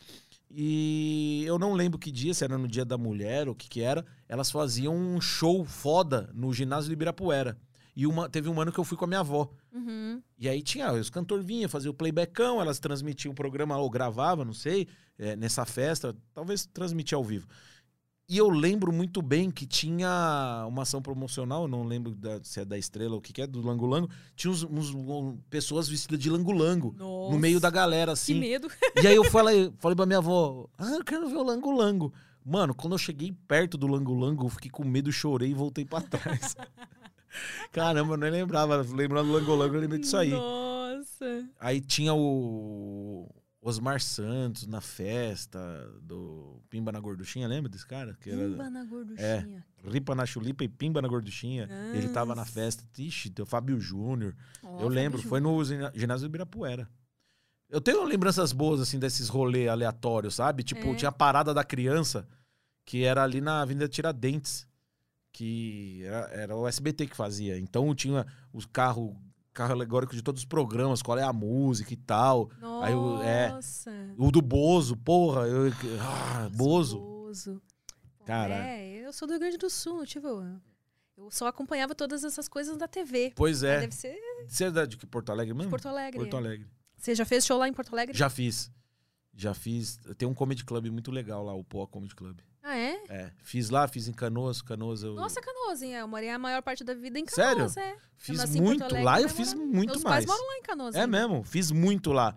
E 0.51 1.43
eu 1.45 1.57
não 1.57 1.73
lembro 1.73 1.97
que 1.97 2.11
dia, 2.11 2.33
se 2.33 2.43
era 2.43 2.57
no 2.57 2.67
dia 2.67 2.83
da 2.83 2.97
mulher 2.97 3.47
ou 3.47 3.53
o 3.53 3.55
que 3.55 3.69
que 3.69 3.81
era. 3.81 4.05
Elas 4.27 4.51
faziam 4.51 4.95
um 4.95 5.21
show 5.21 5.63
foda 5.63 6.29
no 6.33 6.51
ginásio 6.53 6.89
de 6.89 6.93
Ibirapuera. 6.93 7.57
E 7.95 8.07
uma, 8.07 8.29
teve 8.29 8.49
um 8.49 8.59
ano 8.59 8.71
que 8.71 8.79
eu 8.79 8.83
fui 8.83 8.97
com 8.97 9.05
a 9.05 9.07
minha 9.07 9.19
avó. 9.19 9.49
Uhum. 9.71 10.21
E 10.37 10.49
aí 10.49 10.61
tinha, 10.61 10.91
os 10.91 11.09
cantores 11.09 11.45
vinham, 11.45 11.69
faziam 11.69 11.91
o 11.91 11.93
playbackão, 11.93 12.61
elas 12.61 12.79
transmitiam 12.79 13.31
o 13.31 13.35
programa 13.35 13.77
ou 13.77 13.89
gravavam, 13.89 14.45
não 14.45 14.53
sei, 14.53 14.87
é, 15.17 15.35
nessa 15.35 15.65
festa, 15.65 16.15
talvez 16.33 16.65
transmitia 16.65 17.17
ao 17.17 17.23
vivo. 17.23 17.47
E 18.31 18.37
eu 18.37 18.47
lembro 18.47 18.93
muito 18.93 19.23
bem 19.23 19.49
que 19.49 19.65
tinha 19.65 20.63
uma 20.67 20.83
ação 20.83 21.01
promocional, 21.01 21.67
não 21.67 21.83
lembro 21.83 22.13
da- 22.13 22.39
se 22.43 22.59
é 22.59 22.65
da 22.65 22.77
Estrela 22.77 23.13
ou 23.13 23.17
o 23.17 23.21
que, 23.21 23.33
que 23.33 23.41
é, 23.41 23.47
do 23.47 23.59
Lango 23.59 23.87
Lango. 23.87 24.07
Tinha 24.35 24.51
uns, 24.51 24.63
uns- 24.63 24.93
um- 24.93 25.35
pessoas 25.49 25.89
vestidas 25.89 26.19
de 26.19 26.29
Lango 26.29 26.51
Lango 26.51 26.93
no 26.99 27.39
meio 27.39 27.59
da 27.59 27.71
galera, 27.71 28.11
Que 28.11 28.13
assim. 28.13 28.35
medo. 28.39 28.67
E 29.01 29.07
aí 29.07 29.15
eu 29.15 29.23
falei, 29.31 29.73
falei 29.79 29.95
pra 29.95 30.05
minha 30.05 30.19
avó, 30.19 30.69
ah, 30.77 30.91
eu 30.91 31.03
quero 31.03 31.27
ver 31.27 31.37
o 31.37 31.43
Lango 31.43 31.71
Lango. 31.71 32.13
Mano, 32.45 32.75
quando 32.75 32.93
eu 32.93 32.99
cheguei 32.99 33.33
perto 33.47 33.77
do 33.79 33.87
Lango 33.87 34.13
Lango, 34.13 34.45
eu 34.45 34.49
fiquei 34.49 34.69
com 34.69 34.83
medo, 34.85 35.11
chorei 35.11 35.49
e 35.49 35.53
voltei 35.55 35.83
pra 35.83 35.99
trás. 36.01 36.55
Caramba, 37.71 38.13
eu 38.13 38.17
nem 38.17 38.29
lembrava. 38.31 38.77
Lembrando 38.93 39.27
do 39.27 39.33
Lango 39.33 39.55
Lango, 39.55 39.75
eu 39.75 39.79
lembrei 39.81 39.99
disso 39.99 40.17
aí. 40.17 40.29
Nossa. 40.29 41.45
Aí 41.59 41.81
tinha 41.81 42.13
o 42.13 43.27
Osmar 43.61 43.99
Santos 43.99 44.65
na 44.65 44.79
festa 44.79 45.59
do 46.01 46.61
Pimba 46.69 46.91
na 46.93 46.99
Gorduchinha, 46.99 47.47
lembra 47.47 47.69
desse 47.69 47.85
cara? 47.85 48.15
Que 48.21 48.29
era 48.29 48.39
Pimba 48.47 48.69
na 48.69 48.85
gorduchinha. 48.85 49.65
Ripa 49.83 50.15
na 50.15 50.25
chulipa 50.25 50.63
e 50.63 50.69
Pimba 50.69 51.01
na 51.01 51.07
Gorduchinha. 51.09 51.67
Ele 51.93 52.07
tava 52.09 52.29
na 52.35 52.41
Nossa. 52.43 52.51
festa. 52.53 52.83
Ixi, 52.97 53.29
tem 53.31 53.43
o 53.43 53.45
Fábio 53.45 53.79
Júnior. 53.79 54.33
Ó, 54.63 54.67
eu 54.67 54.73
Fábio 54.77 54.87
lembro, 54.89 55.17
Júnior. 55.21 55.29
foi 55.29 55.39
no 55.41 55.91
ginásio 55.93 56.27
do 56.27 56.31
Ibirapuera. 56.31 56.89
Eu 57.69 57.81
tenho 57.81 58.03
lembranças 58.05 58.51
boas, 58.53 58.79
assim, 58.81 58.97
desses 58.97 59.27
rolês 59.27 59.67
aleatórios, 59.69 60.35
sabe? 60.35 60.63
Tipo, 60.63 60.87
É. 60.87 60.95
tinha 60.95 61.09
a 61.09 61.11
parada 61.11 61.53
da 61.53 61.63
criança, 61.63 62.27
que 62.85 63.03
era 63.03 63.23
ali 63.23 63.41
na 63.41 63.61
Avenida 63.61 63.87
Tiradentes, 63.87 64.65
que 65.33 66.01
era, 66.05 66.27
era 66.31 66.55
o 66.55 66.67
SBT 66.67 67.07
que 67.07 67.15
fazia. 67.15 67.59
Então 67.59 67.93
tinha 67.93 68.25
os 68.53 68.65
carros 68.65 69.13
carro 69.59 69.73
alegórico 69.73 70.15
de 70.15 70.21
todos 70.21 70.41
os 70.41 70.45
programas, 70.45 71.01
qual 71.01 71.17
é 71.17 71.23
a 71.23 71.33
música 71.33 71.91
e 71.93 71.97
tal. 71.97 72.49
Aí 72.81 72.93
eu- 72.93 73.21
é. 73.21 73.49
Nossa. 73.49 73.91
O 74.17 74.31
do 74.31 74.41
Bozo, 74.41 74.95
porra. 74.95 75.41
Eu, 75.47 75.69
ah, 76.01 76.49
Bozo. 76.55 76.97
Bozo. 76.97 77.61
Cara. 78.25 78.55
É, 78.55 79.05
eu 79.05 79.11
sou 79.11 79.27
do 79.27 79.31
Rio 79.31 79.39
Grande 79.41 79.57
do 79.57 79.69
Sul, 79.69 80.05
tipo. 80.05 80.27
Eu 81.17 81.29
só 81.29 81.47
acompanhava 81.47 81.93
todas 81.93 82.23
essas 82.23 82.47
coisas 82.47 82.77
da 82.77 82.87
TV. 82.87 83.33
Pois 83.35 83.61
é. 83.61 83.81
Deve 83.81 83.93
ser 83.93 84.17
Você 84.47 84.63
é 84.63 84.85
de 84.85 84.95
que 84.95 85.05
Porto 85.05 85.29
Alegre 85.29 85.53
mesmo? 85.53 85.67
de 85.67 85.71
Porto 85.71 85.89
Alegre. 85.89 86.17
Porto 86.21 86.37
Alegre. 86.37 86.67
Você 86.97 87.13
já 87.13 87.25
fez 87.25 87.45
show 87.45 87.57
lá 87.57 87.67
em 87.67 87.73
Porto 87.73 87.91
Alegre? 87.91 88.17
Já 88.17 88.29
fiz. 88.29 88.71
Já 89.35 89.53
fiz. 89.53 89.97
Tem 90.17 90.25
um 90.25 90.33
comedy 90.33 90.63
club 90.63 90.87
muito 90.87 91.11
legal 91.11 91.43
lá, 91.43 91.53
o 91.53 91.65
Poa 91.65 91.85
Comedy 91.85 92.15
Club. 92.15 92.39
Ah, 92.61 92.77
é? 92.77 93.01
É. 93.09 93.31
Fiz 93.41 93.69
lá, 93.69 93.87
fiz 93.87 94.07
em 94.07 94.13
Canoas. 94.13 94.61
Canoas 94.61 95.03
eu. 95.03 95.13
Nossa, 95.15 95.41
Canoas, 95.41 95.81
hein? 95.81 95.93
Eu 95.93 96.07
morei 96.07 96.29
a 96.29 96.37
maior 96.37 96.61
parte 96.61 96.83
da 96.83 96.93
vida 96.93 97.17
em 97.19 97.25
Sério? 97.27 97.53
Canoas, 97.55 97.77
é. 97.77 97.95
fiz 98.17 98.55
muito. 98.55 98.83
Alegre, 98.83 99.03
Lá 99.03 99.21
eu 99.21 99.29
fiz 99.29 99.53
muito 99.53 99.91
Meus 99.91 100.03
mais. 100.03 100.25
pais 100.25 100.25
moram 100.25 100.47
lá 100.47 100.57
em 100.57 100.61
Canoas. 100.61 100.95
É 100.95 101.01
ainda. 101.01 101.17
mesmo, 101.19 101.43
fiz 101.43 101.71
muito 101.71 102.11
lá. 102.11 102.35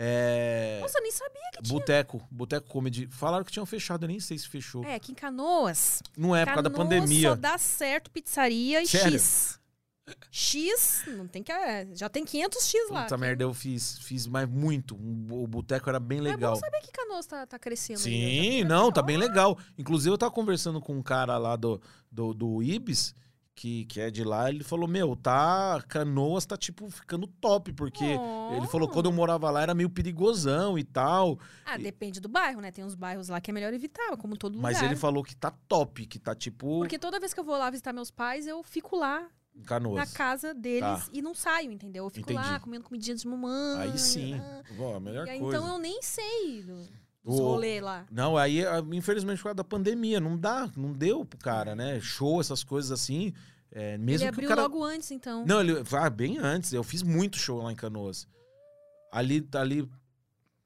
É. 0.00 0.78
Nossa, 0.80 0.98
eu 0.98 1.02
nem 1.02 1.10
sabia 1.10 1.40
que 1.54 1.62
tinha. 1.62 1.78
Boteco, 1.78 2.28
Boteco 2.30 2.68
Comedy. 2.68 3.08
Falaram 3.10 3.44
que 3.44 3.50
tinham 3.50 3.66
fechado, 3.66 4.04
eu 4.04 4.08
nem 4.08 4.20
sei 4.20 4.38
se 4.38 4.48
fechou. 4.48 4.84
É, 4.84 4.94
aqui 4.94 5.10
em 5.10 5.14
Canoas. 5.14 6.02
Não 6.16 6.34
é 6.36 6.44
por 6.44 6.54
causa 6.54 6.62
da 6.62 6.70
Canoas 6.70 6.88
pandemia. 7.00 7.30
Só 7.30 7.34
dá 7.34 7.58
certo 7.58 8.10
pizzaria 8.10 8.80
e 8.80 8.86
Sério? 8.86 9.18
X. 9.18 9.57
X, 10.30 11.04
não 11.16 11.26
tem 11.26 11.42
que. 11.42 11.50
é, 11.52 11.86
Já 11.94 12.08
tem 12.08 12.24
500 12.24 12.62
X 12.66 12.90
lá. 12.90 13.02
Puta 13.02 13.14
aqui. 13.14 13.20
merda, 13.20 13.42
eu 13.44 13.54
fiz, 13.54 13.98
fiz 13.98 14.26
mais 14.26 14.48
muito. 14.48 14.94
O 14.94 15.46
boteco 15.46 15.88
era 15.88 16.00
bem 16.00 16.18
É 16.18 16.22
legal. 16.22 16.54
bom 16.54 16.60
saber 16.60 16.80
que 16.80 16.92
Canoas 16.92 17.26
tá, 17.26 17.46
tá 17.46 17.58
crescendo. 17.58 17.98
Sim, 18.00 18.58
ainda. 18.60 18.74
não, 18.74 18.92
tá 18.92 19.02
bem 19.02 19.16
legal. 19.16 19.58
Inclusive, 19.76 20.12
eu 20.12 20.18
tava 20.18 20.32
conversando 20.32 20.80
com 20.80 20.94
um 20.96 21.02
cara 21.02 21.38
lá 21.38 21.56
do, 21.56 21.80
do, 22.10 22.32
do 22.34 22.62
Ibis, 22.62 23.14
que, 23.54 23.86
que 23.86 24.00
é 24.00 24.08
de 24.08 24.22
lá, 24.22 24.48
ele 24.48 24.62
falou, 24.62 24.86
meu, 24.86 25.16
tá. 25.16 25.82
Canoas 25.88 26.46
tá, 26.46 26.56
tipo, 26.56 26.88
ficando 26.90 27.26
top, 27.26 27.72
porque 27.72 28.04
Oh. 28.04 28.54
ele 28.56 28.66
falou 28.68 28.86
que 28.86 28.94
quando 28.94 29.06
eu 29.06 29.12
morava 29.12 29.50
lá 29.50 29.62
era 29.62 29.74
meio 29.74 29.90
perigosão 29.90 30.78
e 30.78 30.84
tal. 30.84 31.38
Ah, 31.66 31.76
depende 31.76 32.20
do 32.20 32.28
bairro, 32.28 32.60
né? 32.60 32.70
Tem 32.70 32.84
uns 32.84 32.94
bairros 32.94 33.28
lá 33.28 33.40
que 33.40 33.50
é 33.50 33.54
melhor 33.54 33.74
evitar, 33.74 34.16
como 34.16 34.36
todo 34.36 34.58
Mas 34.60 34.76
lugar. 34.76 34.88
ele 34.90 34.96
falou 34.98 35.24
que 35.24 35.34
tá 35.34 35.50
top, 35.66 36.06
que 36.06 36.18
tá 36.20 36.34
tipo 36.36 36.78
Porque 36.78 36.98
toda 36.98 37.18
vez 37.18 37.34
que 37.34 37.40
eu 37.40 37.44
vou 37.44 37.58
lá 37.58 37.68
visitar 37.68 37.92
meus 37.92 38.10
pais, 38.12 38.46
eu 38.46 38.62
fico 38.62 38.96
lá 38.96 39.26
Canoas. 39.66 39.96
na 39.96 40.06
casa 40.16 40.54
deles 40.54 40.80
Tá. 40.80 41.04
e 41.12 41.20
não 41.22 41.34
saio, 41.34 41.70
entendeu? 41.72 42.04
Eu 42.04 42.10
fico 42.10 42.32
lá 42.32 42.42
Entendi. 42.46 42.60
comendo 42.60 42.84
comidinha 42.84 43.16
de 43.16 43.26
mamãe. 43.26 43.80
Aí 43.80 43.98
sim. 43.98 44.34
ah. 44.34 44.62
Ó, 44.78 44.96
a 44.96 45.00
melhor 45.00 45.28
aí, 45.28 45.38
coisa. 45.38 45.56
então 45.58 45.72
eu 45.74 45.78
nem 45.78 46.00
sei 46.02 46.62
do, 46.62 46.74
dos 47.24 47.38
O- 47.38 47.42
rolês 47.44 47.82
lá. 47.82 48.06
Não, 48.10 48.36
aí, 48.36 48.64
ah, 48.66 48.82
infelizmente, 48.92 49.38
por 49.38 49.44
causa 49.44 49.56
da 49.56 49.64
pandemia, 49.64 50.20
não 50.20 50.36
dá, 50.36 50.70
não 50.76 50.92
deu 50.92 51.24
pro 51.24 51.38
cara, 51.38 51.74
né? 51.76 52.00
Show, 52.00 52.40
essas 52.40 52.62
coisas 52.64 52.90
assim. 52.92 53.32
É, 53.70 53.98
mesmo 53.98 54.24
ele 54.24 54.28
abriu 54.30 54.48
cara... 54.48 54.62
logo 54.62 54.82
antes, 54.82 55.10
então. 55.10 55.44
Não, 55.46 55.60
ele 55.60 55.74
ah, 55.92 56.10
bem 56.10 56.38
antes. 56.38 56.72
Eu 56.72 56.82
fiz 56.82 57.02
muito 57.02 57.36
show 57.36 57.62
lá 57.62 57.70
em 57.70 57.76
Canoas. 57.76 58.26
Ali, 59.12 59.40
tá 59.42 59.60
ali, 59.60 59.88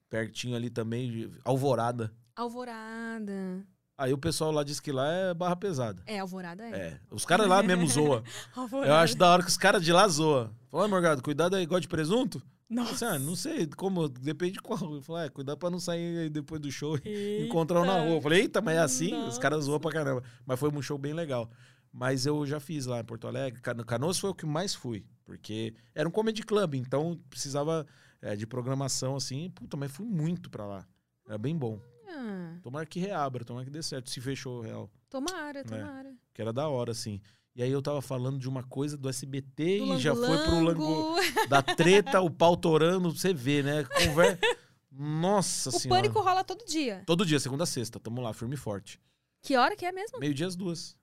pertinho 0.09 0.55
ali 0.55 0.69
também, 0.69 1.31
Alvorada. 1.43 2.13
Alvorada. 2.35 3.65
Aí 3.97 4.11
o 4.11 4.17
pessoal 4.17 4.51
lá 4.51 4.63
diz 4.63 4.79
que 4.79 4.91
lá 4.91 5.07
é 5.11 5.33
barra 5.33 5.55
pesada. 5.55 6.01
É, 6.05 6.19
Alvorada 6.19 6.63
é. 6.63 6.71
É, 6.71 6.99
os 7.11 7.25
caras 7.25 7.47
lá 7.47 7.61
mesmo 7.61 7.87
zoam. 7.87 8.23
Eu 8.85 8.95
acho 8.95 9.15
da 9.15 9.29
hora 9.31 9.43
que 9.43 9.49
os 9.49 9.57
caras 9.57 9.83
de 9.83 9.91
lá 9.93 10.07
zoam. 10.07 10.49
Fala, 10.69 10.87
Morgado, 10.87 11.21
cuidado 11.21 11.55
aí, 11.55 11.65
gosta 11.65 11.81
de 11.81 11.87
presunto? 11.87 12.41
Nossa. 12.67 13.07
Ah, 13.09 13.19
não 13.19 13.35
sei 13.35 13.67
como, 13.67 14.09
depende 14.09 14.53
de 14.53 14.59
qual. 14.61 14.95
Eu 14.95 15.01
falei, 15.01 15.27
ah, 15.27 15.29
cuidado 15.29 15.57
pra 15.59 15.69
não 15.69 15.79
sair 15.79 16.27
depois 16.31 16.59
do 16.59 16.71
show 16.71 16.97
e 17.05 17.45
encontrar 17.45 17.81
um 17.81 17.85
na 17.85 18.01
rua. 18.01 18.15
Eu 18.15 18.21
falei, 18.21 18.41
eita, 18.41 18.61
mas 18.61 18.75
é 18.77 18.79
assim? 18.79 19.13
Os 19.27 19.37
caras 19.37 19.65
zoam 19.65 19.79
pra 19.79 19.91
caramba. 19.91 20.23
Mas 20.43 20.59
foi 20.59 20.69
um 20.71 20.81
show 20.81 20.97
bem 20.97 21.13
legal. 21.13 21.47
Mas 21.91 22.25
eu 22.25 22.43
já 22.47 22.59
fiz 22.59 22.87
lá 22.87 22.99
em 22.99 23.03
Porto 23.05 23.27
Alegre. 23.27 23.61
Cano- 23.61 23.85
Canoas 23.85 24.17
foi 24.17 24.31
o 24.31 24.33
que 24.33 24.47
mais 24.47 24.73
fui. 24.73 25.05
Porque 25.23 25.75
era 25.93 26.09
um 26.09 26.11
comedy 26.11 26.41
club, 26.41 26.73
então 26.73 27.19
precisava 27.29 27.85
é, 28.19 28.35
de 28.35 28.47
programação 28.47 29.15
assim. 29.15 29.51
Puta, 29.51 29.77
mas 29.77 29.91
fui 29.91 30.07
muito 30.07 30.49
pra 30.49 30.65
lá. 30.65 30.87
Era 31.27 31.37
bem 31.37 31.55
bom. 31.55 31.79
Ah, 32.15 32.57
Tomara 32.61 32.85
que 32.85 32.99
reabra, 32.99 33.43
tomara 33.43 33.65
que 33.65 33.71
dê 33.71 33.81
certo. 33.81 34.09
Se 34.09 34.21
fechou 34.21 34.61
real. 34.61 34.89
tomara, 35.09 35.63
tomara. 35.63 36.13
Que 36.33 36.41
era 36.41 36.53
da 36.53 36.67
hora, 36.67 36.91
assim. 36.91 37.19
E 37.55 37.61
aí 37.61 37.71
eu 37.71 37.81
tava 37.81 38.01
falando 38.01 38.39
de 38.39 38.47
uma 38.49 38.63
coisa 38.63 38.97
do 38.97 39.07
SBT 39.09 39.79
Do 39.79 39.93
e 39.95 39.99
já 39.99 40.15
foi 40.15 40.37
pro 40.43 40.59
Lango. 40.63 41.15
Da 41.47 41.61
treta, 41.61 42.19
o 42.21 42.29
pau 42.29 42.57
torando, 42.57 43.11
você 43.11 43.33
vê, 43.33 43.61
né? 43.63 43.83
Conver... 43.83 44.39
Nossa 44.95 45.69
O 45.69 45.71
senhora. 45.71 46.01
pânico 46.01 46.21
rola 46.21 46.43
todo 46.43 46.63
dia. 46.65 47.01
Todo 47.05 47.25
dia, 47.25 47.39
segunda 47.39 47.63
a 47.63 47.67
sexta. 47.67 47.99
Tamo 47.99 48.21
lá, 48.21 48.31
firme 48.31 48.53
e 48.53 48.57
forte. 48.57 48.99
Que 49.41 49.55
hora 49.55 49.75
que 49.75 49.85
é 49.85 49.91
mesmo? 49.91 50.19
Meio-dia 50.19 50.45
as 50.47 50.55
duas. 50.55 50.95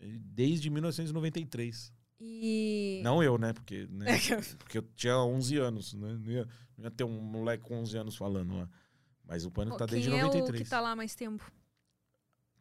Desde 0.00 0.68
1993. 0.68 1.92
E. 2.20 3.00
Não 3.02 3.22
eu, 3.22 3.38
né? 3.38 3.52
Porque, 3.52 3.86
né? 3.90 4.06
Porque 4.58 4.78
eu 4.78 4.82
tinha 4.94 5.16
11 5.18 5.56
anos, 5.58 5.94
né? 5.94 6.18
Não 6.22 6.30
ia, 6.32 6.48
não 6.76 6.84
ia 6.84 6.90
ter 6.90 7.04
um 7.04 7.20
moleque 7.20 7.64
com 7.64 7.80
11 7.80 7.96
anos 7.98 8.16
falando 8.16 8.56
lá. 8.56 8.68
Mas 9.30 9.44
o 9.44 9.50
Pânico 9.50 9.76
tá 9.76 9.86
Quem 9.86 10.00
desde 10.00 10.10
é 10.10 10.24
o 10.24 10.26
93. 10.26 10.64
que 10.64 10.68
tá 10.68 10.80
lá 10.80 10.96
mais 10.96 11.14
tempo? 11.14 11.48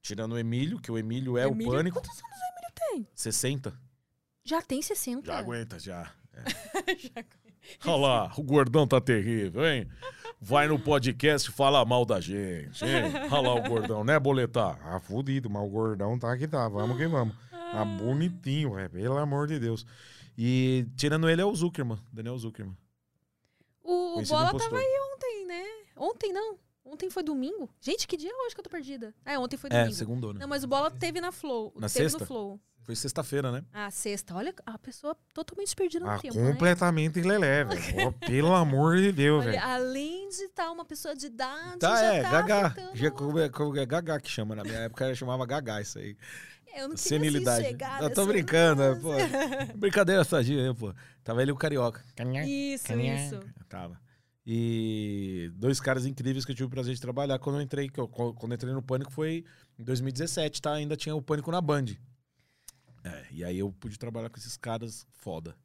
Tirando 0.04 0.34
o 0.34 0.38
Emílio, 0.38 0.80
que 0.80 0.92
o 0.92 1.00
Emílio 1.00 1.36
é 1.36 1.48
Emílio? 1.48 1.68
o 1.68 1.76
Pânico. 1.76 2.00
Quantos 2.00 2.12
anos 2.12 2.22
o 2.22 2.46
Emílio 2.54 3.06
tem? 3.06 3.08
60. 3.16 3.74
Já 4.44 4.62
tem 4.62 4.80
60. 4.80 5.26
Já 5.26 5.40
aguenta, 5.40 5.80
já. 5.80 6.14
Já 7.02 7.26
Olha 7.92 7.96
lá, 7.98 8.34
o 8.38 8.44
gordão 8.44 8.88
tá 8.88 9.02
terrível, 9.02 9.68
hein? 9.68 9.90
Vai 10.40 10.68
no 10.68 10.80
podcast 10.80 11.52
falar 11.52 11.84
mal 11.86 12.06
da 12.06 12.22
gente, 12.22 12.86
hein? 12.86 13.14
Olha 13.32 13.42
lá 13.50 13.56
o 13.56 13.64
gordão, 13.64 14.04
né, 14.04 14.20
Boletar? 14.20 14.80
Ah, 14.84 15.00
fudido, 15.00 15.50
mas 15.50 15.64
o 15.64 15.68
gordão 15.68 16.18
tá 16.20 16.38
que 16.38 16.48
tá. 16.48 16.70
Vamos 16.70 16.98
que 16.98 17.08
vamos. 17.08 17.36
Tá 17.52 17.84
bonitinho, 17.84 18.76
velho. 18.76 18.90
Pelo 18.92 19.18
amor 19.18 19.48
de 19.48 19.60
Deus. 19.60 19.86
E 20.38 20.88
tirando 20.96 21.28
ele 21.28 21.42
é 21.42 21.46
o 21.46 21.54
Zuckerman, 21.54 22.00
Daniel 22.14 22.38
Zuckerman. 22.38 22.78
O, 23.84 24.20
o 24.20 24.26
Bola 24.26 24.50
impostor. 24.50 24.70
tava 24.70 24.78
aí 24.78 25.09
ontem, 26.00 26.34
né? 26.34 26.40
Não. 26.40 26.58
Ontem 26.86 27.08
foi 27.10 27.22
domingo. 27.22 27.70
Gente, 27.80 28.08
que 28.08 28.18
dia 28.18 28.32
é 28.32 28.46
hoje 28.46 28.56
que 28.56 28.62
eu 28.62 28.64
tô 28.64 28.70
perdida? 28.70 29.14
É, 29.24 29.38
ontem 29.38 29.58
foi 29.58 29.70
É, 29.72 29.80
domingo. 29.82 29.96
segundou, 29.96 30.34
né? 30.34 30.40
Não, 30.40 30.48
mas 30.48 30.64
o 30.64 30.68
Bola 30.68 30.90
teve 30.90 31.22
na 31.22 31.32
Flow. 31.32 31.72
Na 31.76 31.88
teve 31.88 32.10
sexta? 32.10 32.20
no 32.20 32.26
Flow. 32.26 32.60
Foi 32.82 32.96
sexta-feira, 32.96 33.52
né? 33.52 33.64
Ah, 33.72 33.92
sexta. 33.92 34.34
Olha, 34.34 34.52
a 34.66 34.80
pessoa 34.80 35.16
totalmente 35.32 35.76
perdida 35.76 36.04
no 36.04 36.10
Ah, 36.12 36.18
tempo, 36.18 36.36
né? 36.40 36.52
completamente 36.52 37.22
lelé, 37.22 37.64
velho. 37.66 38.12
Pelo 38.14 38.56
amor 38.56 38.98
de 38.98 39.12
Deus, 39.12 39.46
velho. 39.46 39.62
além 39.64 40.30
de 40.30 40.46
estar 40.46 40.72
uma 40.72 40.84
pessoa 40.84 41.16
de 41.16 41.28
idade, 41.28 41.78
Tá, 41.78 41.96
já 41.96 42.14
é, 42.16 42.22
tá 42.24 42.40
afetando- 42.40 42.96
Já, 42.98 43.12
como 43.12 43.38
é, 43.38 43.50
como 43.50 43.78
é 43.78 43.86
Gagá 43.86 44.20
que 44.20 44.30
chama, 44.32 44.56
na 44.56 44.64
minha 44.64 44.80
época 44.80 45.06
ela 45.06 45.14
chamava 45.14 45.46
Gagá 45.46 45.82
isso 45.82 46.00
aí. 46.00 46.18
Eu 46.76 46.88
não 46.88 46.98
Senilidade. 46.98 47.66
chegar 47.68 48.02
Eu 48.02 48.12
tô 48.12 48.26
brincando, 48.26 48.82
é, 48.82 48.96
pô. 48.96 49.10
Brincadeira 49.78 50.24
sadia, 50.24 50.70
aí, 50.70 50.74
pô. 50.74 50.92
Tava 51.24 51.44
ele 51.44 51.52
o 51.52 51.56
Carioca. 51.56 52.04
Isso, 52.48 52.92
isso. 52.94 53.40
Tava. 53.68 54.00
E 54.52 55.52
dois 55.54 55.80
caras 55.80 56.08
incríveis 56.08 56.44
que 56.44 56.52
eu 56.52 56.56
tive 56.56 56.66
o 56.66 56.70
prazer 56.72 56.96
de 56.96 57.00
trabalhar 57.00 57.38
quando 57.38 57.58
eu 57.58 57.62
entrei, 57.62 57.88
eu- 57.96 58.08
quando 58.08 58.52
eu 58.52 58.56
entrei 58.56 58.74
no 58.74 58.82
Pânico 58.82 59.12
foi 59.12 59.46
em 59.78 59.84
2017, 59.84 60.60
tá? 60.60 60.74
Ainda 60.74 60.98
tinha 60.98 61.16
o 61.16 61.22
Pânico 61.22 61.52
na 61.52 61.62
Band. 61.62 61.86
É, 63.04 63.26
e 63.32 63.44
aí 63.44 63.60
eu 63.60 63.72
pude 63.72 64.00
trabalhar 64.00 64.28
com 64.32 64.40
esses 64.40 64.58
caras 64.58 65.06
foda. 65.14 65.56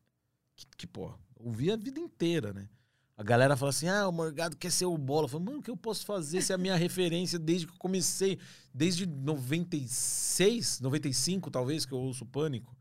Que, 0.54 0.66
que 0.76 0.86
pô, 0.86 1.10
ouvi 1.34 1.72
a 1.72 1.76
vida 1.76 1.98
inteira, 1.98 2.52
né? 2.52 2.68
A 3.16 3.22
galera 3.22 3.56
fala 3.56 3.70
assim: 3.70 3.88
ah, 3.88 4.06
o 4.06 4.12
Morgado 4.12 4.54
quer 4.54 4.70
ser 4.70 4.84
o 4.84 4.98
bola. 4.98 5.24
Eu 5.24 5.28
falo, 5.28 5.44
mano, 5.44 5.58
o 5.60 5.62
que 5.62 5.70
eu 5.70 5.76
posso 5.78 6.04
fazer 6.04 6.42
se 6.42 6.52
é 6.52 6.54
a 6.54 6.58
minha 6.58 6.76
referência 6.76 7.38
desde 7.38 7.66
que 7.66 7.72
eu 7.72 7.78
comecei, 7.78 8.38
desde 8.74 9.06
96, 9.06 10.80
95, 10.80 11.50
talvez, 11.50 11.86
que 11.86 11.92
eu 11.92 11.98
ouço 11.98 12.24
o 12.24 12.26
Pânico. 12.26 12.76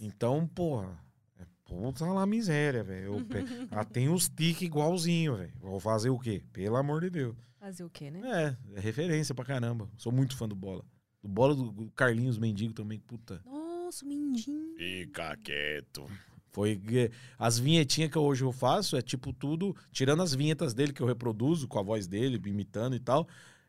Então, 0.00 0.48
porra, 0.48 0.98
Puta 1.64 2.04
lá 2.06 2.26
miséria, 2.26 2.84
velho. 2.84 3.26
Ah, 3.70 3.84
tem 3.84 4.08
os 4.08 4.28
tique 4.28 4.64
igualzinho, 4.66 5.36
velho. 5.36 5.52
Vou 5.60 5.80
fazer 5.80 6.10
o 6.10 6.18
quê? 6.18 6.42
Pelo 6.52 6.76
amor 6.76 7.00
de 7.00 7.10
Deus. 7.10 7.36
Fazer 7.58 7.84
o 7.84 7.90
quê, 7.90 8.10
né? 8.10 8.56
É, 8.74 8.76
é 8.76 8.80
referência 8.80 9.34
pra 9.34 9.44
caramba. 9.44 9.88
Sou 9.96 10.12
muito 10.12 10.36
fã 10.36 10.46
do 10.46 10.54
Bola. 10.54 10.84
Do 11.22 11.28
Bola 11.28 11.54
do 11.54 11.90
Carlinhos 11.96 12.36
Mendigo 12.38 12.74
também, 12.74 12.98
puta. 12.98 13.40
Nossa, 13.46 14.04
o 14.04 14.08
Mindinho. 14.08 14.74
Fica 14.76 15.34
quieto. 15.38 16.06
Foi 16.50 16.76
que- 16.76 17.10
as 17.38 17.58
vinhetinhas 17.58 18.10
que 18.10 18.18
hoje 18.18 18.44
eu 18.44 18.52
faço 18.52 18.96
é 18.96 19.02
tipo 19.02 19.32
tudo, 19.32 19.74
tirando 19.90 20.22
as 20.22 20.34
vinhetas 20.34 20.74
dele 20.74 20.92
que 20.92 21.00
eu 21.02 21.06
reproduzo 21.06 21.66
com 21.66 21.78
a 21.78 21.82
voz 21.82 22.06
dele, 22.06 22.40
imitando 22.46 22.94
e 22.94 23.00
tal. 23.00 23.26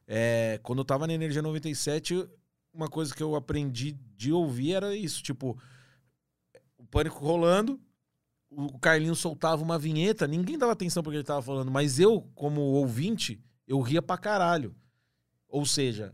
É, 0.08 0.60
quando 0.62 0.80
eu 0.80 0.86
tava 0.86 1.08
na 1.08 1.14
Energia 1.14 1.42
97, 1.42 2.28
uma 2.74 2.88
coisa 2.90 3.16
que 3.16 3.24
eu 3.24 3.36
aprendi 3.36 3.94
de 4.18 4.32
ouvir 4.34 4.74
era 4.74 4.94
isso, 4.96 5.24
tipo, 5.24 5.58
o 6.86 6.88
pânico 6.88 7.26
rolando, 7.26 7.80
o 8.50 8.78
Carlinhos 8.80 9.20
soltava 9.20 9.62
uma 9.62 9.78
vinheta, 9.78 10.28
ninguém 10.28 10.58
dava 10.58 10.72
atenção 10.72 11.04
porque 11.04 11.18
ele 11.18 11.24
tava 11.24 11.42
falando, 11.42 11.72
mas 11.72 12.00
eu, 12.00 12.22
como 12.36 12.62
ouvinte, 12.62 13.44
eu 13.68 13.82
ria 13.82 14.02
pra 14.02 14.18
caralho. 14.18 14.74
Ou 15.50 15.66
seja, 15.66 16.14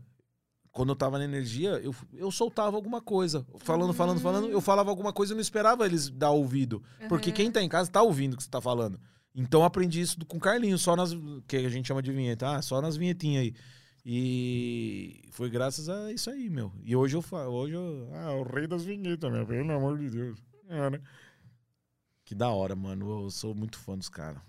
quando 0.70 0.88
eu 0.88 0.96
tava 0.96 1.18
na 1.18 1.24
energia, 1.24 1.72
eu, 1.82 1.94
eu 2.14 2.30
soltava 2.30 2.76
alguma 2.76 3.00
coisa. 3.00 3.46
Falando, 3.58 3.92
falando, 3.92 4.20
falando, 4.20 4.48
eu 4.48 4.60
falava 4.60 4.90
alguma 4.90 5.12
coisa 5.12 5.32
e 5.32 5.36
não 5.36 5.42
esperava 5.42 5.84
eles 5.84 6.08
dar 6.08 6.30
ouvido. 6.30 6.82
Porque 7.08 7.28
Aham. 7.30 7.36
quem 7.36 7.52
tá 7.52 7.62
em 7.62 7.68
casa 7.68 7.90
tá 7.90 8.02
ouvindo 8.02 8.34
o 8.34 8.36
que 8.36 8.42
você 8.42 8.50
tá 8.50 8.60
falando. 8.60 8.98
Então 9.34 9.60
eu 9.60 9.66
aprendi 9.66 10.00
isso 10.00 10.18
com 10.26 10.38
o 10.38 10.40
Carlinhos, 10.40 10.82
só 10.82 10.96
nas. 10.96 11.14
que 11.46 11.56
a 11.56 11.68
gente 11.68 11.86
chama 11.86 12.02
de 12.02 12.12
vinheta. 12.12 12.56
Ah, 12.56 12.62
só 12.62 12.80
nas 12.80 12.96
vinhetinhas 12.96 13.42
aí. 13.42 13.54
E 14.04 15.28
foi 15.30 15.48
graças 15.48 15.88
a 15.88 16.12
isso 16.12 16.28
aí, 16.28 16.50
meu. 16.50 16.72
E 16.82 16.96
hoje 16.96 17.16
eu 17.16 17.22
falo, 17.22 17.52
hoje 17.52 17.74
eu. 17.74 18.08
Ah, 18.14 18.32
o 18.34 18.42
rei 18.42 18.66
das 18.66 18.84
vinhetas, 18.84 19.30
meu, 19.30 19.46
pelo 19.46 19.72
amor 19.72 19.98
de 19.98 20.10
Deus. 20.10 20.51
É, 20.72 20.90
né? 20.90 21.00
Que 22.24 22.34
da 22.34 22.48
hora, 22.50 22.74
mano. 22.74 23.24
Eu 23.24 23.30
sou 23.30 23.54
muito 23.54 23.78
fã 23.78 23.96
dos 23.96 24.08
caras. 24.08 24.40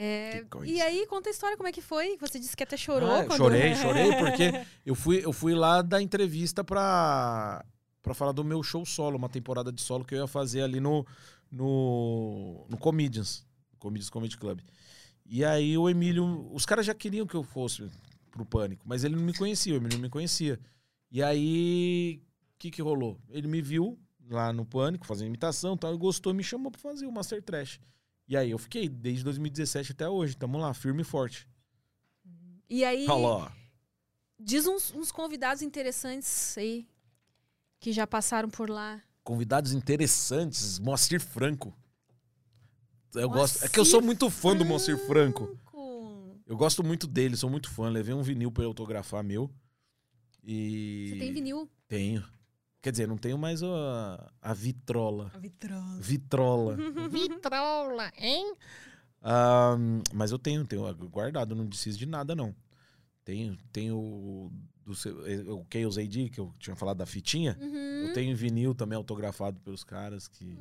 É, 0.00 0.44
e 0.64 0.80
aí, 0.80 1.04
conta 1.08 1.28
a 1.28 1.32
história, 1.32 1.56
como 1.56 1.68
é 1.68 1.72
que 1.72 1.80
foi? 1.82 2.16
Você 2.18 2.38
disse 2.38 2.56
que 2.56 2.62
até 2.62 2.76
chorou. 2.76 3.10
Ah, 3.10 3.24
quando- 3.24 3.36
Chorei, 3.38 3.74
chorei, 3.76 4.14
porque 4.16 4.64
eu 4.86 4.94
fui, 4.94 5.24
eu 5.24 5.32
fui 5.32 5.54
lá 5.56 5.82
dar 5.82 6.00
entrevista 6.00 6.62
pra, 6.62 7.64
pra 8.00 8.14
falar 8.14 8.30
do 8.30 8.44
meu 8.44 8.62
show 8.62 8.86
solo, 8.86 9.16
uma 9.16 9.28
temporada 9.28 9.72
de 9.72 9.80
solo 9.82 10.04
que 10.04 10.14
eu 10.14 10.20
ia 10.20 10.26
fazer 10.28 10.62
ali 10.62 10.78
no, 10.78 11.04
no, 11.50 12.64
no 12.68 12.78
Comedians, 12.78 13.44
Comedians 13.80 14.08
Comedy 14.08 14.36
Club. 14.38 14.60
E 15.26 15.44
aí 15.44 15.76
o 15.76 15.90
Emílio, 15.90 16.48
os 16.54 16.64
caras 16.64 16.86
já 16.86 16.94
queriam 16.94 17.26
que 17.26 17.34
eu 17.34 17.42
fosse 17.42 17.90
pro 18.30 18.46
Pânico, 18.46 18.84
mas 18.86 19.02
ele 19.02 19.16
não 19.16 19.24
me 19.24 19.34
conhecia, 19.36 19.74
o 19.74 19.76
Emílio 19.78 19.96
não 19.98 20.02
me 20.02 20.08
conhecia. 20.08 20.60
E 21.10 21.20
aí, 21.24 22.22
o 22.54 22.58
que 22.58 22.70
que 22.70 22.80
rolou? 22.82 23.18
Ele 23.30 23.48
me 23.48 23.60
viu 23.60 23.98
lá 24.28 24.52
no 24.52 24.64
Pânico, 24.64 25.06
fazendo 25.06 25.28
imitação 25.28 25.74
e 25.74 25.78
tal, 25.78 25.94
e 25.94 25.98
gostou 25.98 26.32
e 26.32 26.36
me 26.36 26.44
chamou 26.44 26.70
pra 26.70 26.80
fazer 26.80 27.06
o 27.06 27.12
Master 27.12 27.42
Trash. 27.42 27.80
E 28.26 28.36
aí 28.36 28.50
eu 28.50 28.58
fiquei 28.58 28.88
desde 28.88 29.24
2017 29.24 29.92
até 29.92 30.08
hoje, 30.08 30.36
tamo 30.36 30.58
lá, 30.58 30.72
firme 30.74 31.02
e 31.02 31.04
forte. 31.04 31.48
E 32.68 32.84
aí, 32.84 33.06
Falou. 33.06 33.50
diz 34.38 34.66
uns, 34.66 34.92
uns 34.94 35.10
convidados 35.10 35.62
interessantes 35.62 36.56
aí, 36.58 36.86
que 37.80 37.92
já 37.92 38.06
passaram 38.06 38.50
por 38.50 38.68
lá. 38.68 39.00
convidados 39.24 39.72
interessantes, 39.72 40.78
Moacir 40.78 41.20
Franco. 41.20 41.74
Eu 43.14 43.28
Moacir 43.30 43.38
gosto, 43.40 43.64
é 43.64 43.68
que 43.68 43.80
eu 43.80 43.84
sou 43.86 44.02
muito 44.02 44.28
fã 44.28 44.54
do 44.54 44.64
Moacir 44.64 44.98
Franco. 45.06 45.46
Franco. 45.46 45.58
Eu 46.46 46.56
gosto 46.56 46.82
muito 46.84 47.06
dele, 47.06 47.36
sou 47.36 47.48
muito 47.50 47.70
fã. 47.70 47.88
Levei 47.90 48.14
um 48.14 48.22
vinil 48.22 48.50
pra 48.50 48.62
ele 48.62 48.68
autografar 48.68 49.22
meu. 49.22 49.50
E 50.42 51.08
Você 51.10 51.18
tem 51.18 51.32
vinil? 51.32 51.68
Tenho. 51.86 52.24
Quer 52.80 52.92
dizer, 52.92 53.08
não 53.08 53.18
tenho 53.18 53.36
mais 53.36 53.62
a, 53.62 54.30
a 54.40 54.54
vitrola. 54.54 55.30
A 55.34 55.38
vitrola. 55.38 55.98
Vitrola. 56.00 56.76
Vitrola, 57.10 58.12
hein? 58.16 58.54
Ah, 59.20 59.76
mas 60.14 60.30
eu 60.30 60.38
tenho, 60.38 60.64
tenho 60.66 60.92
guardado, 61.08 61.54
não 61.54 61.66
preciso 61.66 61.98
de 61.98 62.06
nada, 62.06 62.34
não. 62.36 62.54
Tenho, 63.24 63.58
tenho 63.72 64.50
do 64.86 64.94
seu- 64.94 65.26
eh, 65.26 65.40
o 65.50 65.66
Chaos 65.70 65.98
AD, 65.98 66.30
que 66.30 66.38
eu 66.40 66.54
tinha 66.58 66.76
falado 66.76 66.98
da 66.98 67.04
fitinha. 67.06 67.58
Uhum. 67.60 68.06
Eu 68.06 68.12
tenho 68.14 68.34
vinil 68.36 68.74
também 68.74 68.96
autografado 68.96 69.60
pelos 69.60 69.82
caras 69.84 70.28
que. 70.28 70.58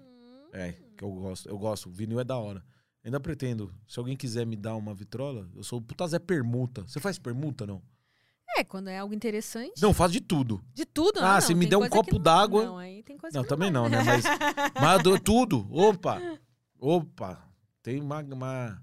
É, 0.52 0.74
que 0.98 1.04
eu 1.04 1.12
gosto. 1.12 1.48
Eu 1.48 1.58
gosto. 1.58 1.88
O 1.88 1.92
vinil 1.92 2.20
é 2.20 2.24
da 2.24 2.38
hora. 2.38 2.66
Ainda 3.04 3.20
pretendo. 3.20 3.72
Se 3.88 4.00
alguém 4.00 4.18
quiser 4.18 4.46
me 4.46 4.56
dar 4.58 4.76
uma 4.76 4.94
vitrola, 4.94 5.48
eu 5.56 5.64
sou 5.64 5.80
o 5.80 5.82
puta 5.82 6.06
Zé 6.08 6.20
Permuta. 6.20 6.82
Você 6.82 7.00
faz 7.00 7.18
permuta, 7.20 7.66
não? 7.66 7.82
É, 8.58 8.64
quando 8.64 8.88
é 8.90 8.98
algo 8.98 9.14
interessante. 9.14 9.82
Não, 9.82 9.94
faço 9.94 10.14
de 10.14 10.22
tudo. 10.22 10.62
De 10.74 10.86
tudo, 10.86 11.20
Ah, 11.20 11.36
não, 11.36 11.42
se 11.42 11.54
me 11.54 11.66
der 11.66 11.78
um 11.78 11.88
copo 11.90 12.14
não- 12.16 12.22
d'água- 12.22 12.66
Não, 12.66 12.78
aí 12.78 13.04
tem 13.04 13.18
coisa 13.18 13.38
Não, 13.38 13.46
também 13.46 13.70
não, 13.70 13.84
vai. 13.90 13.92
né? 13.92 14.04
Mas, 14.04 14.24
mas 15.04 15.22
tudo. 15.24 15.68
Opa! 15.72 16.20
Opa! 16.80 17.44
Tem 17.84 18.02
uma, 18.02 18.22
uma 18.22 18.82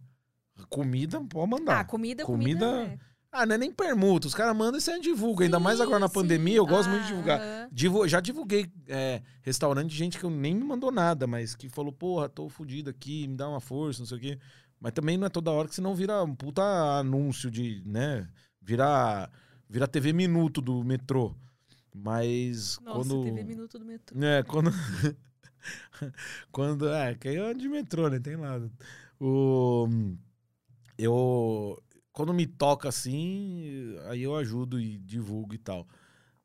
comida, 0.68 1.20
pode 1.28 1.50
mandar. 1.50 1.80
Ah, 1.80 1.84
comida, 1.84 2.24
Comida- 2.24 2.66
comida. 2.66 2.92
é. 2.92 2.98
Ah, 3.36 3.44
não 3.44 3.56
é 3.56 3.58
nem 3.58 3.72
permuta. 3.72 4.28
Os 4.28 4.34
caras 4.34 4.56
mandam 4.56 4.78
e 4.78 4.80
você 4.80 4.98
divulga. 5.00 5.44
Ainda 5.44 5.58
mais 5.58 5.80
agora 5.80 5.98
na 5.98 6.06
Sim, 6.06 6.14
pandemia, 6.14 6.52
sim. 6.52 6.58
eu 6.58 6.66
gosto 6.66 6.88
muito 6.88 7.02
de 7.02 7.06
Ah, 7.08 7.10
divulgar. 7.10 7.40
aham. 7.40 7.68
Divu- 7.72 8.06
já 8.06 8.20
divulguei 8.20 8.70
é, 8.86 9.22
restaurante 9.42 9.90
de 9.90 9.96
gente 9.96 10.18
que 10.20 10.24
eu 10.24 10.30
nem 10.30 10.54
me 10.54 10.62
mandou 10.62 10.92
nada, 10.92 11.26
mas 11.26 11.56
que 11.56 11.68
falou, 11.68 11.92
porra, 11.92 12.28
tô 12.28 12.48
fudido 12.48 12.90
aqui, 12.90 13.26
me 13.26 13.36
dá 13.36 13.48
uma 13.48 13.60
força, 13.60 13.98
não 14.00 14.06
sei 14.06 14.18
o 14.18 14.20
quê. 14.20 14.38
Mas 14.78 14.92
também 14.92 15.18
não 15.18 15.26
é 15.26 15.30
toda 15.30 15.50
hora 15.50 15.66
que 15.66 15.74
senão 15.74 15.96
vira 15.96 16.22
um 16.22 16.32
puta 16.34 16.62
anúncio 16.62 17.50
de, 17.50 17.82
né? 17.84 18.28
Vira, 18.62 19.28
vira 19.74 19.88
TV 19.88 20.12
Minuto 20.12 20.60
do 20.60 20.84
metrô. 20.84 21.34
Mas 21.92 22.78
Nossa, 22.78 23.08
quando. 23.08 23.24
TV 23.24 23.42
Minuto 23.42 23.76
do 23.76 23.84
Metrô. 23.84 24.24
É, 24.24 24.42
quando. 24.44 24.70
quando. 26.52 26.88
É, 26.88 27.14
que 27.16 27.28
é 27.28 27.54
de 27.54 27.68
metrô, 27.68 28.08
né? 28.08 28.20
Tem 28.20 28.36
lá. 28.36 28.60
O. 29.20 29.88
Eu. 30.96 31.82
Quando 32.12 32.32
me 32.32 32.46
toca 32.46 32.88
assim, 32.88 33.96
aí 34.08 34.22
eu 34.22 34.36
ajudo 34.36 34.80
e 34.80 34.96
divulgo 34.98 35.54
e 35.54 35.58
tal. 35.58 35.88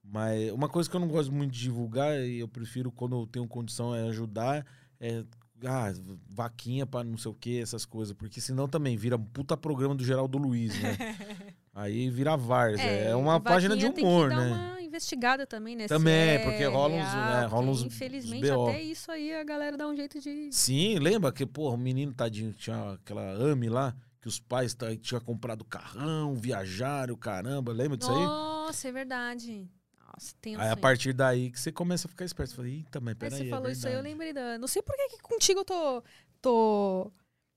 Mas 0.03 0.51
uma 0.51 0.67
coisa 0.67 0.89
que 0.89 0.95
eu 0.95 0.99
não 0.99 1.07
gosto 1.07 1.31
muito 1.31 1.51
de 1.51 1.59
divulgar, 1.59 2.19
e 2.19 2.39
eu 2.39 2.47
prefiro 2.47 2.91
quando 2.91 3.15
eu 3.15 3.27
tenho 3.27 3.47
condição 3.47 3.93
é 3.93 4.07
ajudar, 4.09 4.65
é. 4.99 5.23
Ah, 5.65 5.91
vaquinha 6.29 6.85
pra 6.85 7.03
não 7.03 7.17
sei 7.17 7.29
o 7.29 7.35
que, 7.35 7.59
essas 7.59 7.85
coisas. 7.85 8.15
Porque 8.15 8.39
senão 8.41 8.67
também 8.67 8.95
vira 8.95 9.17
um 9.17 9.23
puta 9.23 9.57
programa 9.57 9.93
do 9.93 10.03
Geraldo 10.03 10.37
Luiz, 10.37 10.81
né? 10.81 10.97
aí 11.73 12.09
vira 12.09 12.35
Vars. 12.37 12.79
É, 12.79 13.15
uma 13.15 13.37
e 13.37 13.41
página 13.41 13.75
de 13.77 13.85
humor, 13.85 13.93
tem 13.93 14.05
que 14.05 14.35
né? 14.43 14.49
dar 14.49 14.55
uma 14.75 14.81
investigada 14.81 15.45
também, 15.47 15.75
né? 15.75 15.83
se 15.83 15.87
Também, 15.89 16.13
é 16.13 16.39
porque 16.39 16.65
rola 16.65 16.95
uns- 16.95 17.13
é, 17.13 17.45
rola 17.45 17.71
uns- 17.71 17.83
Infelizmente, 17.83 18.49
BO. 18.49 18.69
até 18.69 18.81
isso 18.81 19.11
aí 19.11 19.33
a 19.35 19.43
galera 19.43 19.77
dá 19.77 19.87
um 19.87 19.95
jeito 19.95 20.19
de. 20.19 20.49
Sim, 20.51 20.97
lembra 20.99 21.31
que, 21.31 21.45
porra, 21.45 21.75
o 21.75 21.77
menino 21.77 22.13
tadinho 22.13 22.51
tinha 22.53 22.93
aquela 22.93 23.21
AME 23.33 23.69
lá, 23.69 23.95
que 24.21 24.27
os 24.27 24.39
pais 24.39 24.73
tá- 24.73 24.95
tinham 24.97 25.21
comprado 25.21 25.63
carrão, 25.63 26.33
viajaram, 26.35 27.15
caramba, 27.15 27.71
lembra 27.71 27.97
disso 27.97 28.11
aí? 28.11 28.25
Nossa, 28.25 28.87
é 28.87 28.91
verdade. 28.91 29.69
Nossa, 30.05 30.33
tem 30.41 30.55
Aí 30.55 30.69
a 30.69 30.75
partir 30.75 31.13
daí 31.13 31.51
que 31.51 31.59
você 31.59 31.71
começa 31.71 32.07
a 32.07 32.09
ficar 32.09 32.25
esperto. 32.25 32.49
Você 32.49 32.55
fala, 32.55 32.67
eita, 32.67 32.99
mas 32.99 33.11
Aí 33.11 33.15
peraí, 33.15 33.37
você 33.39 33.45
é 33.45 33.49
falou 33.49 33.69
isso 33.69 33.87
aí, 33.87 33.93
eu 33.93 33.97
verdade." 34.03 34.11
lembrei 34.13 34.33
da. 34.33 34.57
Não 34.57 34.67
sei 34.67 34.81
por 34.81 34.95
que, 34.95 35.09
que 35.09 35.21
contigo 35.21 35.59
eu 35.61 35.65
tô. 35.65 36.03
tô... 36.41 37.11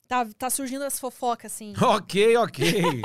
Tá, 0.07 0.25
tá 0.37 0.49
surgindo 0.49 0.83
as 0.83 0.99
fofocas, 0.99 1.51
assim. 1.51 1.73
ok, 1.81 2.37
ok. 2.37 3.01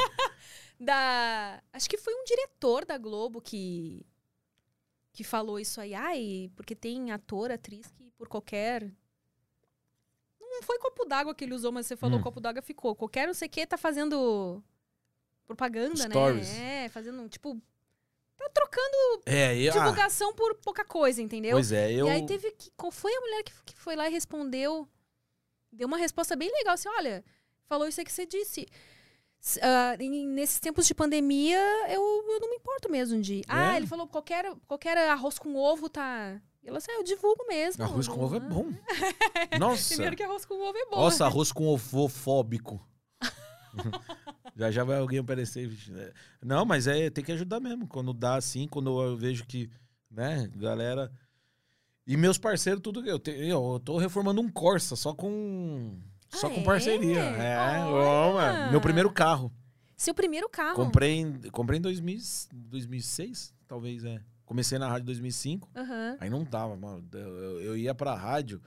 Da. 0.78 1.62
Acho 1.72 1.88
que 1.88 1.98
foi 1.98 2.14
um 2.14 2.24
diretor 2.24 2.84
da 2.84 2.96
Globo 2.96 3.40
que. 3.40 4.06
que 5.12 5.24
falou 5.24 5.58
isso 5.58 5.80
aí. 5.80 5.94
Ai, 5.94 6.50
porque 6.54 6.74
tem 6.74 7.10
ator, 7.10 7.50
atriz 7.50 7.90
que 7.90 8.10
por 8.12 8.28
qualquer. 8.28 8.90
Não 10.40 10.62
foi 10.62 10.78
copo 10.78 11.04
d'água 11.04 11.34
que 11.34 11.44
ele 11.44 11.54
usou, 11.54 11.70
mas 11.70 11.86
você 11.86 11.96
falou 11.96 12.18
Hum. 12.18 12.22
copo 12.22 12.40
d'água 12.40 12.62
ficou. 12.62 12.94
Qualquer 12.96 13.26
não 13.26 13.34
sei 13.34 13.46
o 13.48 13.50
que 13.50 13.66
tá 13.66 13.76
fazendo 13.76 14.62
propaganda, 15.46 15.96
Stories. 15.96 16.48
né? 16.52 16.84
É, 16.84 16.88
fazendo, 16.88 17.28
tipo. 17.28 17.60
Tá 18.36 18.48
trocando 18.50 19.22
é, 19.26 19.68
ah, 19.68 19.72
divulgação 19.72 20.32
por 20.32 20.54
pouca 20.56 20.84
coisa, 20.84 21.20
entendeu? 21.20 21.56
pois 21.56 21.72
é, 21.72 21.92
eu... 21.92 22.06
E 22.06 22.10
aí 22.10 22.24
teve 22.24 22.52
que. 22.52 22.70
Qual 22.76 22.92
foi 22.92 23.12
a 23.12 23.20
mulher 23.20 23.42
que, 23.42 23.52
que 23.64 23.80
foi 23.80 23.96
lá 23.96 24.08
e 24.08 24.12
respondeu? 24.12 24.88
Deu 25.72 25.88
uma 25.88 25.98
resposta 25.98 26.36
bem 26.36 26.48
legal, 26.52 26.74
assim, 26.74 26.88
olha, 26.88 27.24
falou 27.64 27.88
isso 27.88 28.00
aí 28.00 28.04
que 28.06 28.12
você 28.12 28.24
disse. 28.24 28.66
Ah, 29.62 29.96
em- 30.00 30.26
nesses 30.28 30.58
tempos 30.60 30.86
de 30.86 30.94
pandemia, 30.94 31.58
eu, 31.88 32.00
eu 32.02 32.40
não 32.40 32.50
me 32.50 32.56
importo 32.56 32.90
mesmo 32.90 33.20
de. 33.20 33.42
Ah, 33.48 33.74
É? 33.74 33.76
ele 33.76 33.86
falou 33.86 34.06
qualquer, 34.06 34.52
qualquer 34.66 34.96
arroz 35.08 35.38
com 35.38 35.54
ovo 35.56 35.88
tá. 35.88 36.40
E 36.62 36.68
ela 36.68 36.78
assim, 36.78 36.90
ah, 36.90 36.96
eu 36.96 37.04
divulgo 37.04 37.46
mesmo. 37.46 37.82
Arroz 37.84 38.08
com 38.08 38.20
ovo 38.22 38.34
é 38.34 38.38
Ah, 38.38 38.40
bom. 38.40 38.66
Nossa. 39.58 39.88
Primeiro 39.94 40.16
que 40.16 40.22
arroz 40.22 40.44
com 40.44 40.54
ovo 40.54 40.76
é 40.76 40.84
bom. 40.86 40.96
Nossa, 40.96 41.24
arroz 41.26 41.52
com 41.52 41.66
ovofóbico. 41.68 42.80
já 44.56 44.70
já 44.70 44.84
vai 44.84 44.98
alguém 44.98 45.20
aparecer. 45.20 45.68
né? 45.88 46.12
Não, 46.42 46.64
mas 46.64 46.86
é, 46.86 47.08
tem 47.10 47.24
que 47.24 47.32
ajudar 47.32 47.60
mesmo. 47.60 47.86
Quando 47.86 48.12
dá 48.12 48.34
assim, 48.36 48.66
quando 48.66 49.00
eu 49.00 49.16
vejo 49.16 49.46
que, 49.46 49.70
né, 50.10 50.50
galera. 50.56 51.10
E 52.06 52.16
meus 52.16 52.38
parceiros, 52.38 52.82
tudo 52.82 53.02
que 53.02 53.08
eu. 53.10 53.20
Eu 53.36 53.80
tô 53.84 53.98
reformando 53.98 54.40
um 54.40 54.50
Corsa 54.50 54.96
só 54.96 55.14
com. 55.14 55.96
Só 56.28 56.46
Ah, 56.46 56.50
com 56.50 56.60
é? 56.60 56.64
parceria. 56.64 57.20
É, 57.20 57.56
mano, 57.78 58.70
meu 58.70 58.80
primeiro 58.80 59.10
carro. 59.10 59.52
Seu 59.96 60.14
primeiro 60.14 60.48
carro. 60.48 60.76
Comprei 60.76 61.16
em, 61.18 61.32
comprei 61.50 61.78
em 61.78 61.82
2000, 61.82 62.18
2006, 62.52 63.54
talvez, 63.66 64.04
é. 64.04 64.20
Comecei 64.44 64.78
na 64.78 64.88
rádio 64.88 65.02
em 65.02 65.06
2005. 65.06 65.68
Aham. 65.76 66.16
Aí 66.20 66.30
não 66.30 66.44
dava, 66.44 66.76
mano. 66.76 67.04
Eu, 67.12 67.18
eu- 67.18 67.60
eu 67.62 67.76
ia 67.76 67.94
pra 67.94 68.14
rádio, 68.14 68.60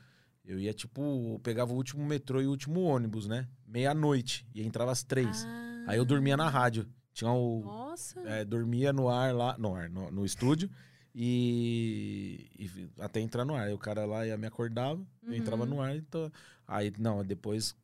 Eu 0.43 0.59
ia, 0.59 0.73
tipo, 0.73 1.01
eu 1.33 1.39
pegava 1.39 1.71
o 1.71 1.75
último 1.75 2.03
metrô 2.03 2.41
e 2.41 2.47
o 2.47 2.49
último 2.49 2.81
ônibus, 2.81 3.27
né? 3.27 3.47
Meia-noite. 3.67 4.45
E 4.55 4.63
entrava 4.63 4.91
às 4.91 5.03
três. 5.03 5.45
Ah, 5.47 5.83
Aí 5.91 5.97
eu 5.99 6.03
dormia 6.03 6.35
na 6.35 6.49
rádio. 6.49 6.87
Tinha 7.13 7.31
o. 7.31 7.61
Nossa. 7.63 8.19
é, 8.21 8.43
dormia 8.43 8.91
no 8.91 9.07
ar 9.07 9.33
lá. 9.35 9.55
No 9.59 9.75
ar, 9.75 9.87
no, 9.87 10.09
no 10.11 10.25
estúdio. 10.25 10.67
E, 11.13 12.47
e 12.57 12.89
até 12.99 13.19
entrar 13.19 13.45
no 13.45 13.55
ar. 13.55 13.67
Aí 13.67 13.73
o 13.73 13.77
cara 13.77 14.05
lá 14.05 14.25
ia 14.25 14.37
me 14.37 14.47
acordava, 14.47 14.99
eu 15.25 15.33
entrava 15.33 15.63
Uhum. 15.63 15.69
no 15.69 15.81
ar. 15.81 15.95
Então, 15.95 16.31
aí, 16.67 16.91
não, 16.97 17.23
depois 17.23 17.75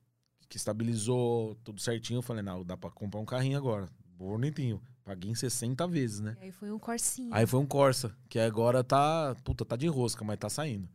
que 0.50 0.58
estabilizou 0.58 1.56
tudo 1.64 1.82
certinho, 1.82 2.20
eu 2.20 2.22
falei, 2.22 2.42
não, 2.42 2.64
dá 2.64 2.78
pra 2.78 2.90
comprar 2.90 3.20
um 3.20 3.26
carrinho 3.26 3.58
agora. 3.58 3.88
Bonitinho. 4.18 4.82
Paguei 5.04 5.30
em 5.32 5.36
60 5.36 5.88
vezes, 5.88 6.20
né? 6.20 6.36
E 6.42 6.46
aí 6.46 6.52
foi 6.52 6.72
um 6.72 6.80
corsinho. 6.80 7.30
Aí 7.34 7.46
foi 7.46 7.60
um 7.60 7.66
Corsa, 7.66 8.14
que 8.28 8.38
agora 8.40 8.84
tá. 8.84 9.36
Puta, 9.44 9.64
tá 9.64 9.76
de 9.78 9.88
rosca, 9.88 10.26
mas 10.26 10.38
tá 10.38 10.50
saindo. 10.50 10.90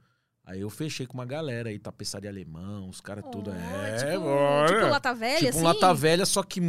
Aí 0.45 0.61
eu 0.61 0.69
fechei 0.69 1.07
com 1.07 1.15
uma 1.15 1.25
galera 1.25 1.69
aí, 1.71 1.79
tapeçaria 1.79 2.29
alemão, 2.29 2.89
os 2.89 3.01
caras 3.01 3.25
tudo. 3.31 3.51
Oh, 3.51 3.55
É, 3.55 3.97
tipo, 3.97 4.21
bora. 4.25 4.67
tipo 4.75 4.91
lata 4.91 5.15
velha, 5.15 5.37
Tipo 5.39 5.51
assim? 5.51 5.61
um 5.61 5.63
lata 5.63 5.95
velha, 5.95 6.27
só 6.27 6.43
que 6.43 6.61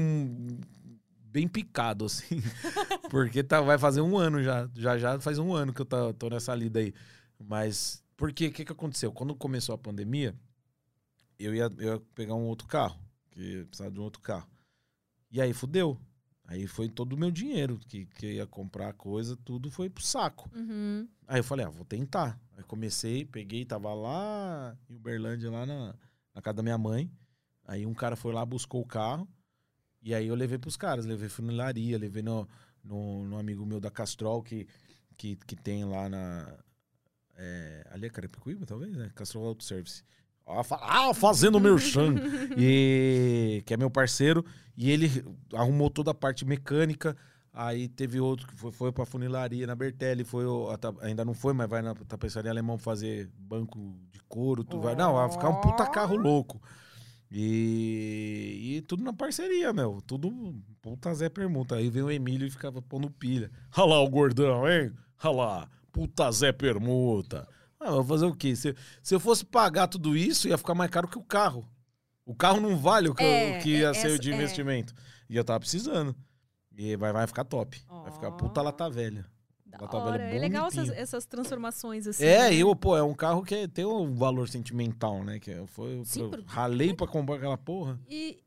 bem 1.34 1.48
picado, 1.48 2.06
assim. 2.06 2.38
Porque 3.10 3.44
tá, 3.44 3.60
vai 3.60 3.80
fazer 3.80 4.02
um 4.02 4.16
ano 4.16 4.42
já. 4.44 4.70
Já 4.76 4.98
já 5.00 5.20
faz 5.20 5.40
um 5.40 5.54
ano 5.54 5.74
que 5.74 5.82
eu 5.82 5.86
tá- 5.86 6.14
tô 6.14 6.30
nessa 6.30 6.54
lida 6.54 6.80
aí. 6.80 6.94
Mas, 7.40 8.04
porque 8.16 8.48
o 8.48 8.52
que, 8.52 8.64
que 8.64 8.72
aconteceu? 8.72 9.12
Quando 9.12 9.36
começou 9.36 9.74
a 9.74 9.78
pandemia, 9.78 10.36
eu 11.40 11.54
ia, 11.54 11.70
eu 11.80 11.96
ia 11.96 12.02
pegar 12.14 12.36
um 12.36 12.46
outro 12.46 12.68
carro. 12.68 12.98
Que 13.32 13.56
eu 13.56 13.66
precisava 13.66 13.92
de 13.92 14.00
um 14.00 14.04
outro 14.04 14.22
carro. 14.22 14.48
E 15.32 15.42
aí 15.42 15.52
fudeu. 15.52 16.00
Aí 16.46 16.68
foi 16.68 16.88
todo 16.88 17.14
o 17.14 17.18
meu 17.18 17.32
dinheiro 17.32 17.80
que, 17.80 18.06
que 18.06 18.26
eu 18.28 18.32
ia 18.34 18.46
comprar 18.46 18.94
coisa, 18.94 19.36
tudo 19.36 19.72
foi 19.72 19.90
pro 19.90 20.04
saco. 20.04 20.50
Uhum. 20.54 21.08
Aí 21.28 21.40
eu 21.40 21.44
falei, 21.44 21.66
ah, 21.66 21.70
vou 21.70 21.86
tentar. 21.86 22.40
Aí 22.56 22.64
comecei, 22.64 23.26
peguei, 23.26 23.66
tava 23.66 23.94
lá 23.94 24.78
em 24.90 24.96
Uberlândia, 24.96 25.50
lá 25.50 25.66
na, 25.66 25.96
na 26.36 26.42
casa 26.42 26.58
da 26.58 26.64
minha 26.64 26.78
mãe. 26.78 27.12
Aí 27.66 27.86
um 27.86 27.94
cara 27.94 28.16
foi 28.16 28.34
lá, 28.34 28.46
buscou 28.46 28.82
o 28.82 28.86
carro. 28.86 29.28
E 30.04 30.14
aí 30.14 30.28
eu 30.28 30.36
levei 30.36 30.58
pros 30.58 30.76
caras, 30.76 31.06
levei 31.06 31.30
funilaria, 31.30 31.98
levei 31.98 32.22
no, 32.22 32.48
no, 32.84 33.24
no 33.24 33.40
amigo 33.40 33.66
meu 33.66 33.80
da 33.80 33.90
Castrol, 33.90 34.44
que, 34.44 34.68
que, 35.18 35.36
que 35.36 35.56
tem 35.56 35.86
lá 35.86 36.10
na. 36.10 36.54
É, 37.36 37.88
ali 37.92 38.08
é 38.08 38.10
Carapicuíba, 38.10 38.66
talvez, 38.66 38.96
né? 38.96 39.10
Castrol 39.16 39.48
Auto 39.48 39.64
Service. 39.64 40.04
Ah, 40.46 41.14
fazendo 41.14 41.60
merchan. 41.60 42.16
e 42.58 43.64
que 43.66 43.74
é 43.74 43.78
meu 43.78 43.90
parceiro. 43.90 44.46
E 44.76 44.92
ele 44.92 45.10
arrumou 45.54 45.90
toda 45.90 46.12
a 46.12 46.14
parte 46.14 46.44
mecânica. 46.44 47.16
Aí 47.54 47.88
teve 47.88 48.20
outro 48.20 48.48
que 48.48 48.56
foi, 48.56 48.72
foi 48.72 48.92
pra 48.92 49.06
funilaria 49.06 49.68
na 49.68 49.76
Bertelli, 49.76 50.24
foi 50.24 50.44
ainda 51.02 51.24
não 51.24 51.36
foi, 51.36 51.54
mas 51.54 51.70
vai 51.70 51.84
na 51.84 51.94
tapeçaria 51.94 52.50
alemão 52.50 52.80
fazer 52.80 53.30
banco 53.38 53.96
de 54.12 54.20
couro, 54.28 54.64
tudo 54.64 54.82
vai. 54.82 54.96
Não, 54.96 55.14
vai 55.14 55.32
ficar 55.32 55.50
um 55.50 55.62
puta 55.62 55.86
carro 55.86 56.18
louco. 56.18 56.60
E, 57.36 58.76
e 58.78 58.82
tudo 58.84 59.04
na 59.04 59.12
parceria, 59.14 59.74
meu. 59.74 60.00
Tudo 60.06 60.56
puta 60.82 61.14
Zé 61.14 61.30
Permuta. 61.30 61.76
Aí 61.76 61.90
vem 61.90 62.04
o 62.04 62.12
Emílio 62.12 62.48
e 62.48 62.52
ficava 62.52 62.82
pondo 62.82 63.10
pilha. 63.10 63.50
Olha 63.76 63.86
lá 63.90 64.00
o 64.02 64.10
gordão, 64.10 64.70
hein? 64.70 64.92
Olha 65.24 65.36
lá, 65.36 65.70
puta 65.92 66.32
Zé 66.32 66.52
Permuta. 66.52 67.48
Ah, 67.80 67.92
vou 67.92 68.04
fazer 68.04 68.26
o 68.26 68.36
quê? 68.36 68.56
Se, 68.56 68.76
se 69.02 69.16
eu 69.16 69.20
fosse 69.20 69.44
pagar 69.44 69.88
tudo 69.88 70.16
isso, 70.16 70.48
ia 70.48 70.58
ficar 70.58 70.74
mais 70.76 70.90
caro 70.92 71.08
que 71.08 71.18
o 71.18 71.24
carro. 71.24 71.68
O 72.26 72.34
carro 72.36 72.62
não 72.62 72.78
vale 72.78 73.10
o 73.10 73.16
que, 73.16 73.24
É, 73.24 73.58
o 73.58 73.62
que 73.62 73.70
ia 73.80 73.90
é, 73.90 73.94
ser 73.94 74.08
essa- 74.08 74.20
de 74.20 74.32
é. 74.32 74.36
investimento. 74.36 74.94
E 75.30 75.36
eu 75.36 75.44
tava 75.44 75.60
precisando. 75.60 76.16
E 76.78 76.96
vai, 76.96 77.12
vai 77.12 77.28
ficar 77.28 77.44
top. 77.44 77.82
Vai 77.90 78.12
ficar 78.12 78.32
puta 78.32 78.62
lata 78.62 78.90
velha. 78.90 79.26
Da 79.78 79.88
velha 79.88 80.04
hora. 80.04 80.24
É 80.24 80.40
legal 80.40 80.68
essas, 80.68 80.90
essas 80.90 81.26
transformações, 81.26 82.08
assim. 82.08 82.24
É, 82.26 82.50
né? 82.50 82.56
eu, 82.56 82.76
pô, 82.76 82.96
é 82.98 83.04
um 83.04 83.14
carro 83.14 83.44
que 83.44 83.68
tem 83.68 83.86
um 83.86 84.14
valor 84.16 84.48
sentimental, 84.50 85.24
né? 85.24 85.40
Que 85.40 85.52
eu, 85.52 85.68
foi, 85.68 85.98
eu 86.00 86.06
Sim, 86.06 86.30
por- 86.30 86.44
ralei 86.46 86.94
pra 86.94 87.08
comprar 87.08 87.36
aquela 87.36 87.58
porra. 87.58 88.00
E 88.10 88.40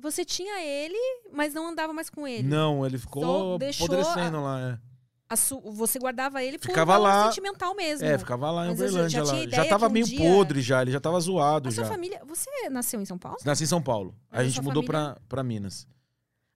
você 0.00 0.24
tinha 0.24 0.60
ele, 0.62 0.96
mas 1.32 1.52
não 1.54 1.66
andava 1.68 1.92
mais 1.92 2.08
com 2.08 2.26
ele. 2.26 2.46
Não, 2.46 2.86
ele 2.86 2.98
ficou 2.98 3.54
apodrecendo 3.56 4.42
lá. 4.42 4.60
É. 4.84 4.88
A 5.30 5.36
su- 5.36 5.60
Você 5.72 5.98
guardava 5.98 6.42
ele 6.42 6.56
por 6.58 6.68
Ficava 6.68 6.92
valor 6.94 7.08
lá- 7.08 7.26
sentimental 7.28 7.74
mesmo. 7.74 8.06
É, 8.06 8.16
ficava 8.16 8.50
lá 8.50 8.64
em 8.64 8.68
Mas 8.70 8.80
eu 8.80 8.86
Uberlândia. 8.86 9.24
já 9.50 9.62
Já, 9.62 9.68
tava 9.68 9.86
um 9.86 9.90
meio 9.90 10.06
dia- 10.06 10.18
podre 10.18 10.62
já, 10.62 10.80
ele 10.80 10.90
já 10.90 11.00
tava 11.00 11.20
zoado 11.20 11.68
A 11.68 11.70
já. 11.70 11.82
sua 11.82 11.84
família... 11.92 12.22
Você 12.26 12.48
nasceu 12.70 12.98
em 12.98 13.04
São 13.04 13.18
Paulo? 13.18 13.36
Nasci 13.44 13.64
em 13.64 13.66
São 13.66 13.82
Paulo. 13.82 14.14
Mas 14.30 14.38
a 14.38 14.42
a 14.42 14.44
gente 14.48 14.62
mudou 14.62 14.82
família- 14.82 15.12
pra, 15.12 15.20
pra 15.28 15.42
Minas. 15.42 15.86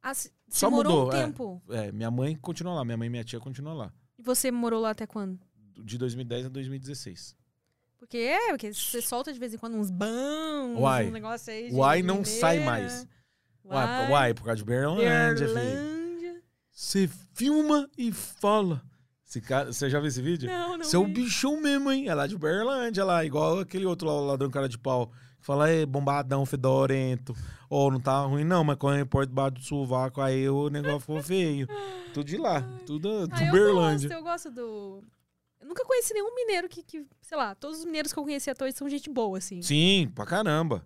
Ah, 0.03 0.13
Só 0.49 0.71
morou 0.71 1.05
mudou, 1.05 1.07
um 1.07 1.17
é. 1.17 1.25
tempo. 1.25 1.63
É, 1.71 1.93
minha 1.93 2.11
mãe 2.11 2.35
continua 2.35 2.75
lá, 2.75 2.85
minha 2.85 2.97
mãe 2.97 3.07
e 3.07 3.11
minha 3.11 3.25
tia 3.25 3.39
continuam 3.39 3.77
lá. 3.77 3.93
E 4.19 4.23
você 4.23 4.51
morou 4.51 4.81
lá 4.81 4.91
até 4.91 5.07
quando? 5.07 5.39
De 5.79 5.97
2010 5.97 6.47
a 6.47 6.49
2016. 6.49 7.37
Porque 7.99 8.19
é, 8.19 8.49
porque 8.49 8.75
você 8.75 9.01
solta 9.01 9.33
de 9.33 9.39
vez 9.39 9.55
em 9.55 9.59
quando 9.59 9.77
uns 9.77 9.91
bãos, 9.91 10.77
Uai. 10.81 11.07
um 11.07 11.13
negócio 11.13 11.53
aí 11.53 11.69
de 11.69 11.75
Uai 11.75 12.03
não 12.03 12.25
sai 12.25 12.59
mais. 12.59 13.07
Uai, 13.65 14.11
uai, 14.11 14.35
por 14.35 14.45
causa 14.45 14.57
de 14.57 14.65
Berlândia. 14.65 15.47
Berlândia. 15.47 16.43
Você 16.73 17.09
filma 17.33 17.89
e 17.97 18.11
fala. 18.11 18.83
Cara, 19.47 19.73
você 19.73 19.89
já 19.89 19.99
viu 19.99 20.09
esse 20.09 20.21
vídeo? 20.21 20.51
Não, 20.51 20.77
não 20.77 20.85
Você 20.85 20.97
é 20.97 20.99
o 20.99 21.07
bichão 21.07 21.61
mesmo, 21.61 21.91
hein? 21.91 22.09
É 22.09 22.15
lá 22.15 22.27
de 22.27 22.37
Berlândia, 22.37 23.05
lá, 23.05 23.25
igual 23.25 23.61
aquele 23.61 23.87
outro 23.87 24.07
lá, 24.07 24.15
o 24.15 24.27
ladrão 24.27 24.51
cara 24.51 24.69
de 24.69 24.77
pau. 24.77 25.11
Fala, 25.43 25.69
é 25.69 25.85
bombadão, 25.85 26.47
fedorento. 26.47 27.35
Ou 27.69 27.91
não 27.91 28.01
tá 28.01 28.23
ruim, 28.23 28.45
não, 28.45 28.63
mas 28.65 28.77
quando 28.77 28.99
eu 28.99 29.07
pôr 29.07 29.27
debaixo 29.27 29.53
do 29.57 29.61
sovaco, 29.63 30.21
aí 30.21 30.49
o 30.49 30.69
negócio 30.71 31.01
ficou 31.01 31.23
feio. 31.23 31.67
Tudo 32.15 32.27
de 32.27 32.37
lá, 32.37 32.61
tudo 32.87 33.27
do 33.27 33.35
Ah, 33.35 33.45
eu 33.47 33.53
Berlândia. 33.53 34.09
gosto, 34.11 34.19
eu 34.19 34.23
gosto 34.23 34.51
do... 34.51 35.03
Eu 35.61 35.67
nunca 35.67 35.83
conheci 35.85 36.13
nenhum 36.13 36.35
mineiro 36.35 36.69
que, 36.69 36.83
que, 36.83 37.07
sei 37.23 37.39
lá, 37.39 37.55
todos 37.55 37.79
os 37.79 37.85
mineiros 37.87 38.13
que 38.13 38.19
eu 38.19 38.23
conheci 38.25 38.51
até 38.51 38.65
hoje 38.67 38.77
são 38.77 38.89
gente 38.89 39.09
boa, 39.09 39.39
assim. 39.39 39.63
Sim, 39.63 40.11
pra 40.15 40.27
caramba. 40.27 40.85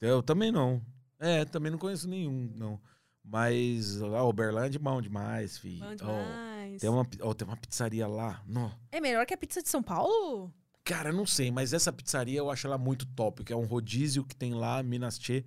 Eu 0.00 0.22
também 0.22 0.52
não. 0.52 0.80
É, 1.18 1.44
também 1.44 1.72
não 1.72 1.78
conheço 1.78 2.08
nenhum, 2.08 2.52
não. 2.54 2.80
Mas, 3.24 4.00
ó, 4.00 4.28
o 4.28 4.32
Berlândia 4.32 4.78
é 4.78 4.80
bom 4.80 5.00
demais, 5.02 5.58
filho. 5.58 5.84
Bom 5.84 5.94
demais. 5.96 6.80
tem, 6.80 6.88
uma, 6.88 7.06
ó, 7.22 7.34
tem 7.34 7.46
uma 7.48 7.56
pizzaria 7.56 8.06
lá. 8.06 8.40
Nó. 8.46 8.70
É 8.92 9.00
melhor 9.00 9.26
que 9.26 9.34
a 9.34 9.36
pizza 9.38 9.60
de 9.62 9.68
São 9.68 9.82
Paulo? 9.82 10.52
Cara, 10.84 11.12
não 11.12 11.26
sei, 11.26 11.50
mas 11.50 11.72
essa 11.72 11.92
pizzaria 11.92 12.38
eu 12.38 12.50
acho 12.50 12.66
ela 12.66 12.78
muito 12.78 13.06
top, 13.06 13.44
que 13.44 13.52
é 13.52 13.56
um 13.56 13.64
rodízio 13.66 14.24
que 14.24 14.34
tem 14.34 14.54
lá, 14.54 14.82
Minas 14.82 15.18
Che, 15.20 15.44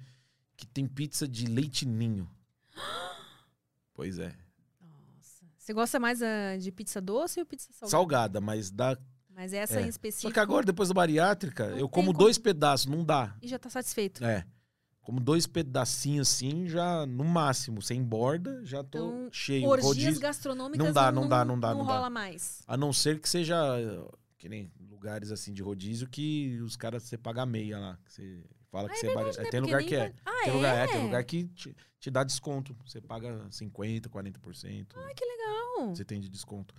que 0.55 0.65
tem 0.65 0.87
pizza 0.87 1.27
de 1.27 1.45
leite 1.47 1.85
ninho. 1.85 2.29
Pois 3.93 4.17
é. 4.17 4.35
Nossa. 4.81 5.45
Você 5.57 5.73
gosta 5.73 5.99
mais 5.99 6.21
ah, 6.21 6.57
de 6.59 6.71
pizza 6.71 6.99
doce 6.99 7.39
ou 7.39 7.45
pizza 7.45 7.67
salgada? 7.71 7.91
Salgada, 7.91 8.41
mas 8.41 8.71
dá. 8.71 8.97
Mas 9.29 9.53
essa 9.53 9.79
É. 9.79 9.83
em 9.85 9.87
específico. 9.87 10.29
Só 10.29 10.33
que 10.33 10.39
agora, 10.39 10.65
depois 10.65 10.89
da 10.89 10.95
bariátrica, 10.95 11.69
Não 11.69 11.77
eu 11.77 11.87
como 11.89 12.07
como. 12.07 12.17
dois 12.17 12.37
pedaços, 12.39 12.87
não 12.87 13.03
dá. 13.03 13.35
E 13.41 13.47
já 13.47 13.59
tá 13.59 13.69
satisfeito. 13.69 14.23
É. 14.25 14.45
Como 15.01 15.19
dois 15.19 15.45
pedacinhos 15.45 16.29
assim, 16.31 16.67
já 16.67 17.05
no 17.05 17.23
máximo, 17.23 17.81
sem 17.81 18.01
borda, 18.03 18.63
já 18.65 18.83
tô 18.83 18.97
Então, 18.97 19.29
cheio. 19.31 19.67
Orgias 19.67 19.85
Rodízio- 19.85 20.19
gastronômicas 20.21 20.85
Não 20.87 20.93
dá, 20.93 21.11
não 21.11 21.27
dá, 21.27 21.43
não 21.45 21.59
dá, 21.59 21.69
Não 21.71 21.79
não 21.79 21.85
dá. 21.85 21.93
rola 21.97 22.09
mais. 22.09 22.61
A 22.67 22.75
não 22.77 22.91
ser 22.93 23.19
que 23.19 23.27
seja 23.29 23.55
que 24.43 24.49
nem 24.49 24.69
lugares 24.89 25.31
assim 25.31 25.53
de 25.53 25.61
rodízio 25.63 26.05
que 26.05 26.59
os 26.61 26.75
caras 26.75 27.03
você 27.03 27.17
paga 27.17 27.45
meia 27.45 27.79
lá. 27.79 27.97
Que 28.05 28.11
você 28.11 28.43
fala 28.69 28.89
que 28.89 28.95
Ah, 28.95 28.97
é 28.97 28.99
você 28.99 29.07
verdade, 29.07 29.37
né? 29.37 29.49
Tem 29.49 29.61
Porque 29.61 29.73
lugar 29.73 29.83
que 29.87 29.95
é. 29.95 29.99
vai- 29.99 30.13
Ah, 30.25 30.41
Tem 30.43 30.49
é? 30.49 30.53
lugar, 30.53 30.75
é, 30.75 30.91
tem 30.91 31.03
lugar 31.05 31.23
que 31.23 31.43
te, 31.45 31.77
te 31.97 32.11
dá 32.11 32.25
desconto. 32.25 32.75
Você 32.85 32.99
paga 32.99 33.47
50%, 33.49 34.09
40%. 34.09 34.87
Ai, 34.97 35.13
que 35.13 35.23
legal. 35.25 35.95
Você 35.95 36.03
tem 36.03 36.19
de 36.19 36.27
desconto. 36.27 36.75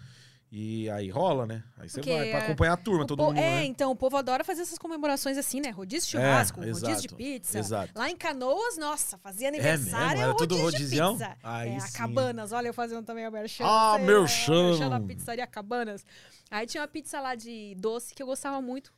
E 0.56 0.88
aí 0.90 1.10
rola, 1.10 1.46
né? 1.46 1.64
Aí 1.76 1.88
você 1.88 2.00
vai 2.00 2.30
pra 2.30 2.38
é- 2.38 2.44
acompanhar 2.44 2.74
a 2.74 2.76
turma, 2.76 3.04
todo 3.04 3.18
po- 3.18 3.24
mundo, 3.26 3.38
é, 3.38 3.40
né? 3.40 3.64
então, 3.64 3.90
o 3.90 3.96
povo 3.96 4.16
adora 4.16 4.44
fazer 4.44 4.62
essas 4.62 4.78
comemorações 4.78 5.36
assim, 5.36 5.60
né? 5.60 5.70
Rodízio 5.70 6.06
de 6.06 6.12
churrasco, 6.12 6.62
É, 6.62 6.70
rodízio 6.70 7.08
de 7.08 7.14
pizza. 7.16 7.58
exato. 7.58 7.90
Lá 7.98 8.08
em 8.08 8.16
Canoas, 8.16 8.78
nossa, 8.78 9.18
fazia 9.18 9.50
mesmo? 9.50 9.66
aniversário, 9.68 10.22
Era 10.22 10.36
tudo 10.36 10.56
rodízio 10.56 10.88
de 10.90 11.12
pizza. 11.12 11.36
Aí 11.42 11.70
é, 11.70 11.76
a 11.76 11.80
sim. 11.80 11.98
Cabanas, 11.98 12.52
olha 12.52 12.68
eu 12.68 12.72
fazendo 12.72 13.04
também 13.04 13.24
a 13.24 13.32
merchan. 13.32 13.64
Ah, 13.66 13.94
sei, 13.96 14.06
merchan. 14.06 14.52
a 14.52 14.68
merchan 14.68 14.90
da 14.90 15.00
pizzaria 15.00 15.46
Cabanas. 15.48 16.06
Aí 16.48 16.68
tinha 16.68 16.82
uma 16.82 16.88
pizza 16.88 17.20
lá 17.20 17.34
de 17.34 17.74
doce 17.76 18.14
que 18.14 18.22
eu 18.22 18.26
gostava 18.28 18.62
muito. 18.62 18.94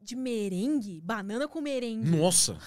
De 0.00 0.16
merengue, 0.16 1.00
banana 1.00 1.46
com 1.46 1.60
merengue. 1.60 2.10
Nossa! 2.10 2.58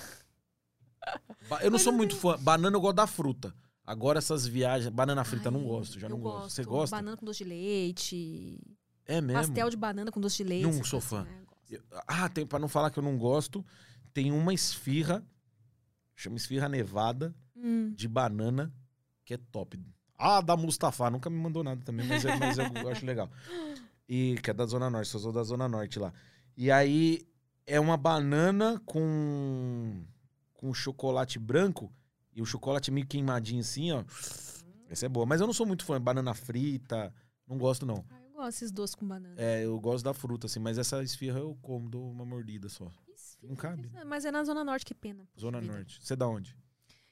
Eu 1.62 1.70
não 1.72 1.80
sou 1.80 1.92
muito 1.92 2.16
fã. 2.16 2.38
Banana 2.40 2.76
eu 2.76 2.82
gosto 2.82 2.96
da 2.96 3.08
fruta. 3.08 3.54
Agora 3.88 4.20
essas 4.20 4.46
viagens. 4.46 4.90
Banana 4.94 5.24
frita 5.24 5.48
eu 5.48 5.52
não 5.54 5.62
Ai, 5.62 5.66
gosto, 5.68 5.98
já 6.00 6.10
não 6.10 6.20
gosto. 6.20 6.50
Você 6.50 6.64
gosta? 6.66 6.94
Banana 6.98 7.16
com 7.16 7.26
doce 7.26 7.44
de 7.46 7.50
leite. 7.50 8.60
É 9.06 9.22
mesmo? 9.22 9.42
Pastel 9.42 9.70
de 9.70 9.78
banana 9.78 10.12
com 10.12 10.20
doce 10.20 10.38
de 10.38 10.44
leite. 10.44 10.64
Não 10.66 10.84
sou 10.84 11.00
fã. 11.00 11.22
assim, 11.22 11.30
né? 11.32 11.42
Gosto. 11.48 12.04
Ah, 12.06 12.28
tem, 12.28 12.46
pra 12.46 12.60
não 12.60 12.68
falar 12.68 12.92
que 12.92 13.00
eu 13.00 13.04
não 13.04 13.18
gosto, 13.18 13.66
tem 14.14 14.30
uma 14.34 14.54
esfirra, 14.54 15.26
chama 16.14 16.36
esfirra 16.36 16.68
nevada, 16.68 17.34
Hum. 17.56 17.94
de 17.96 18.08
banana, 18.10 18.72
que 19.26 19.34
é 19.34 19.38
top. 19.38 19.80
Ah, 20.18 20.42
da 20.42 20.56
Mustafa, 20.58 21.10
nunca 21.10 21.30
me 21.30 21.38
mandou 21.38 21.64
nada 21.64 21.82
também, 21.84 22.06
mas, 22.06 22.26
é- 22.26 22.38
mas 22.38 22.58
eu 22.58 22.66
acho 22.92 23.06
legal. 23.06 23.32
E 24.08 24.36
que 24.44 24.50
é 24.52 24.54
da 24.54 24.66
Zona 24.66 24.90
Norte, 24.90 25.10
sou 25.10 25.32
da 25.32 25.44
Zona 25.44 25.68
Norte 25.68 25.98
lá. 25.98 26.14
E 26.56 26.70
aí 26.72 27.26
é 27.66 27.80
uma 27.80 27.96
banana 27.98 28.82
com, 28.86 30.04
com 30.54 30.74
chocolate 30.74 31.40
branco 31.40 31.92
e 32.38 32.42
o 32.42 32.46
chocolate 32.46 32.92
meio 32.92 33.08
queimadinho 33.08 33.62
assim, 33.62 33.92
ó. 33.92 34.04
Essa 34.88 35.08
é 35.08 35.10
boa. 35.10 35.26
Mas 35.26 35.42
eu 35.42 35.48
não 35.48 35.54
sou 35.54 35.66
muito 35.66 35.84
fã 35.84 35.98
de 35.98 36.04
banana 36.04 36.36
frita, 36.36 37.12
não 37.48 37.58
gosto 37.58 37.84
não. 37.84 38.06
Ah, 38.12 38.22
eu 38.24 38.32
gosto 38.32 38.46
desses 38.52 38.72
doces 38.72 38.96
com 38.96 39.08
banana. 39.08 39.34
É, 39.38 39.66
eu 39.66 39.80
gosto 39.80 40.04
da 40.06 40.14
fruta, 40.14 40.46
assim, 40.46 40.60
mas 40.60 40.78
essa 40.78 41.02
esfirra 41.02 41.40
eu 41.40 41.58
como, 41.64 41.90
dou 41.90 42.08
uma 42.12 42.24
mordida 42.24 42.70
só. 42.70 42.92
Esfirra, 43.08 43.50
não 43.50 43.56
cabe. 43.56 43.92
Mas 44.06 44.24
é 44.24 44.32
na 44.32 44.44
Zona 44.44 44.64
Norte, 44.64 44.86
que 44.86 44.94
pena. 44.94 45.28
Zona 45.38 45.60
vida. 45.60 45.74
Norte. 45.74 46.00
Você 46.00 46.14
é 46.14 46.16
da 46.16 46.28
onde? 46.28 46.56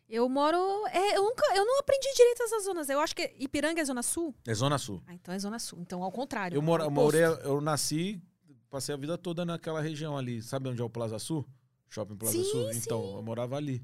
Eu 0.08 0.30
moro. 0.30 0.86
É, 0.90 1.18
eu, 1.18 1.24
nunca, 1.24 1.44
eu 1.56 1.66
não 1.66 1.80
aprendi 1.80 2.08
direito 2.16 2.44
essas 2.44 2.64
zonas. 2.66 2.88
Eu 2.88 3.00
acho 3.00 3.16
que 3.16 3.34
Ipiranga 3.40 3.82
é 3.82 3.86
Zona 3.86 4.04
Sul. 4.04 4.36
É 4.46 4.54
Zona 4.54 4.78
Sul. 4.78 5.02
Ah, 5.08 5.16
então 5.16 5.34
é 5.34 5.40
Zona 5.40 5.58
Sul. 5.58 5.80
Então, 5.82 6.04
ao 6.04 6.12
contrário. 6.12 6.56
Eu, 6.56 6.62
moro, 6.62 6.84
é 6.84 6.86
o 6.86 6.90
eu, 6.90 6.92
morei, 6.92 7.24
eu 7.24 7.60
nasci, 7.60 8.22
passei 8.70 8.94
a 8.94 8.98
vida 8.98 9.18
toda 9.18 9.44
naquela 9.44 9.82
região 9.82 10.16
ali. 10.16 10.44
Sabe 10.44 10.70
onde 10.70 10.80
é 10.80 10.86
o 10.86 10.90
Plaza 10.90 11.18
Sul? 11.18 11.44
Shopping 11.90 12.16
Plaza 12.16 12.38
Sim, 12.38 12.44
Sul? 12.44 12.72
sim. 12.72 12.78
Então, 12.78 13.16
eu 13.16 13.24
morava 13.24 13.56
ali, 13.56 13.82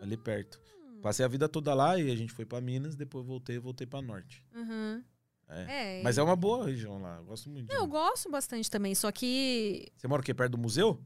ali 0.00 0.16
perto. 0.16 0.60
Hum. 1.06 1.08
Passei 1.08 1.24
a 1.24 1.28
vida 1.28 1.48
toda 1.48 1.72
lá 1.74 1.98
e 1.98 2.10
a 2.10 2.16
gente 2.16 2.32
foi 2.32 2.44
pra 2.44 2.60
Minas, 2.60 2.96
depois 2.96 3.24
voltei, 3.24 3.58
voltei 3.58 3.86
pra 3.86 4.02
Norte. 4.02 4.42
Uhum. 4.54 5.02
É. 5.48 5.98
É. 5.98 6.02
Mas 6.02 6.18
é 6.18 6.22
uma 6.22 6.34
boa 6.36 6.66
região 6.66 6.98
lá, 7.00 7.16
eu 7.18 7.24
gosto 7.24 7.48
muito. 7.48 7.72
Não, 7.72 7.82
eu 7.82 7.86
gosto 7.86 8.28
bastante 8.30 8.68
também. 8.70 8.94
Só 8.94 9.12
que. 9.12 9.86
Você 9.96 10.08
mora 10.08 10.20
o 10.20 10.24
quê? 10.24 10.34
Perto 10.34 10.52
do 10.52 10.58
museu? 10.58 11.00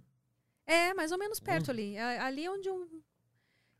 É, 0.67 0.95
mais 0.95 1.13
ou 1.13 1.19
menos 1.19 1.39
perto 1.41 1.71
ali. 1.71 1.99
A- 1.99 2.25
Ali 2.27 2.45
é 2.45 2.51
onde 2.51 2.69
eu. 2.69 2.89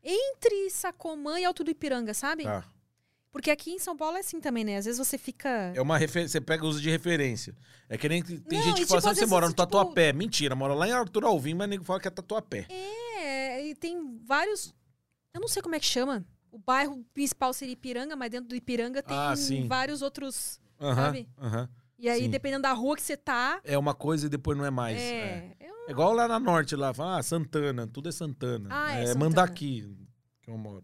Entre 0.03 0.69
Sacomã 0.69 1.39
e 1.39 1.45
Alto 1.45 1.63
do 1.63 1.71
Ipiranga, 1.71 2.13
sabe? 2.13 2.43
Tá. 2.43 2.63
Porque 3.31 3.49
aqui 3.49 3.71
em 3.71 3.79
São 3.79 3.95
Paulo 3.95 4.17
é 4.17 4.19
assim 4.19 4.41
também, 4.41 4.63
né? 4.65 4.75
Às 4.77 4.85
vezes 4.85 4.97
você 4.99 5.17
fica. 5.17 5.47
É 5.73 5.81
uma 5.81 5.97
referência, 5.97 6.33
você 6.33 6.41
pega 6.41 6.65
uso 6.65 6.81
de 6.81 6.89
referência. 6.89 7.55
É 7.87 7.97
que 7.97 8.09
nem 8.09 8.21
tem 8.21 8.41
Não, 8.59 8.61
gente 8.61 8.75
que 8.77 8.81
e 8.83 8.85
fala 8.85 8.99
tipo, 8.99 9.09
assim, 9.11 9.19
você 9.21 9.25
mora 9.25 9.45
no 9.45 9.53
tipo- 9.53 9.61
Tatuapé. 9.63 10.11
Mentira, 10.11 10.53
mora 10.55 10.73
lá 10.73 10.87
em 10.87 10.91
Arthur 10.91 11.23
Alvim, 11.23 11.53
mas 11.53 11.69
nego 11.69 11.83
fala 11.83 11.99
que 11.99 12.07
é 12.07 12.11
Tatuapé. 12.11 12.67
É, 12.69 13.65
e 13.67 13.75
tem 13.75 14.19
vários. 14.25 14.73
Eu 15.33 15.41
não 15.41 15.47
sei 15.47 15.61
como 15.61 15.75
é 15.75 15.79
que 15.79 15.85
chama. 15.85 16.25
O 16.51 16.57
bairro 16.59 17.03
principal 17.13 17.53
seria 17.53 17.73
Ipiranga, 17.73 18.15
mas 18.15 18.29
dentro 18.29 18.49
do 18.49 18.55
Ipiranga 18.55 19.01
tem 19.01 19.15
Ah, 19.15 19.33
vários 19.67 20.01
outros. 20.01 20.59
Aham, 20.79 20.95
Sabe? 20.95 21.29
aham. 21.39 21.69
E 21.97 22.09
aí, 22.09 22.21
Sim. 22.23 22.29
dependendo 22.29 22.63
da 22.63 22.73
rua 22.73 22.95
que 22.95 23.01
você 23.03 23.15
tá. 23.15 23.61
É 23.63 23.77
uma 23.77 23.93
coisa 23.93 24.25
e 24.25 24.29
depois 24.29 24.57
não 24.57 24.65
é 24.65 24.71
mais. 24.71 24.97
É. 24.99 25.55
É. 25.59 25.71
É 25.87 25.91
igual 25.91 26.13
lá 26.13 26.27
na 26.27 26.39
norte, 26.39 26.75
lá, 26.75 26.93
fala, 26.93 27.17
ah, 27.19 27.23
Santana, 27.23 27.87
tudo 27.87 28.09
é 28.09 28.11
Santana. 28.11 28.69
Ah, 28.71 28.97
é 28.97 29.03
é 29.03 29.07
Santana. 29.07 29.25
Mandaki, 29.25 29.95
que 30.41 30.49
eu 30.49 30.57
moro. 30.57 30.83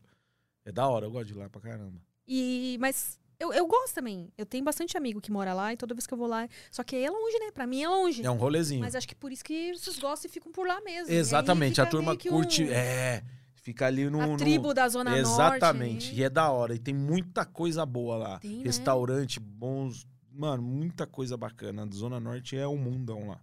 É 0.66 0.72
da 0.72 0.88
hora, 0.88 1.06
eu 1.06 1.12
gosto 1.12 1.28
de 1.28 1.34
ir 1.34 1.38
lá 1.38 1.50
pra 1.50 1.62
caramba. 1.62 2.00
E, 2.28 2.78
mas 2.80 3.20
eu, 3.40 3.54
eu 3.54 3.66
gosto 3.68 3.94
também. 3.96 4.32
Eu 4.38 4.46
tenho 4.46 4.64
bastante 4.64 4.98
amigo 4.98 5.20
que 5.22 5.32
mora 5.32 5.54
lá 5.54 5.72
e 5.74 5.78
toda 5.78 5.94
vez 5.94 6.06
que 6.08 6.14
eu 6.14 6.18
vou 6.18 6.28
lá. 6.28 6.48
Só 6.72 6.84
que 6.84 6.96
aí 6.96 7.04
é 7.06 7.10
longe, 7.10 7.40
né? 7.40 7.52
Pra 7.52 7.66
mim 7.68 7.84
é 7.84 7.88
longe. 7.90 8.26
É 8.26 8.30
um 8.30 8.36
rolezinho. 8.38 8.82
Mas 8.82 8.96
acho 8.96 9.08
que 9.08 9.16
por 9.16 9.32
isso 9.32 9.44
que 9.44 9.74
vocês 9.76 9.98
gostam 10.00 10.30
e 10.30 10.32
ficam 10.32 10.52
por 10.52 10.68
lá 10.68 10.82
mesmo. 10.82 11.14
Exatamente, 11.14 11.80
a 11.82 11.86
turma 11.86 12.16
curte. 12.18 12.64
um- 12.64 12.70
É, 12.72 13.24
fica 13.68 13.86
ali 13.86 14.10
no. 14.10 14.22
a 14.22 14.28
no- 14.28 14.38
tribo 14.38 14.74
da 14.74 14.88
Zona 14.88 15.10
Norte. 15.12 15.22
Exatamente, 15.30 16.12
né? 16.14 16.20
e 16.20 16.24
é 16.24 16.30
da 16.30 16.50
hora. 16.50 16.74
E 16.74 16.80
tem 16.80 16.94
muita 16.94 17.46
coisa 17.46 17.86
boa 17.86 18.16
lá. 18.16 18.40
Tem, 18.40 18.60
né? 18.60 18.64
Restaurante, 18.64 19.42
bons. 19.42 20.08
Mano, 20.32 20.64
muita 20.64 21.06
coisa 21.06 21.36
bacana. 21.36 21.84
A 21.84 21.88
Zona 21.94 22.18
Norte 22.20 22.56
é 22.56 22.66
um 22.66 22.78
mundão 22.78 23.28
lá. 23.28 23.42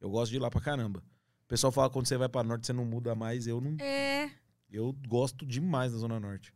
Eu 0.00 0.10
gosto 0.10 0.30
de 0.30 0.36
ir 0.36 0.38
lá 0.38 0.48
pra 0.48 0.60
caramba. 0.60 1.02
O 1.44 1.48
pessoal 1.48 1.72
fala 1.72 1.88
que 1.88 1.94
quando 1.94 2.06
você 2.06 2.16
vai 2.16 2.28
pra 2.28 2.44
norte 2.44 2.66
você 2.66 2.72
não 2.72 2.84
muda 2.84 3.14
mais. 3.16 3.48
Eu 3.48 3.60
não. 3.60 3.76
É. 3.84 4.30
Eu 4.70 4.94
gosto 5.08 5.44
demais 5.44 5.92
da 5.92 5.98
Zona 5.98 6.20
Norte. 6.20 6.54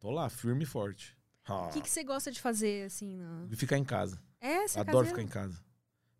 Tô 0.00 0.10
lá, 0.10 0.28
firme 0.28 0.64
e 0.64 0.66
forte. 0.66 1.16
O 1.48 1.68
que, 1.70 1.80
que 1.80 1.88
você 1.90 2.02
gosta 2.04 2.30
de 2.30 2.40
fazer, 2.40 2.86
assim? 2.86 3.20
E 3.50 3.56
ficar 3.56 3.78
em 3.78 3.84
casa. 3.84 4.20
É, 4.40 4.66
você 4.66 4.80
Adoro 4.80 5.06
caseiro? 5.06 5.08
ficar 5.08 5.22
em 5.22 5.28
casa. 5.28 5.58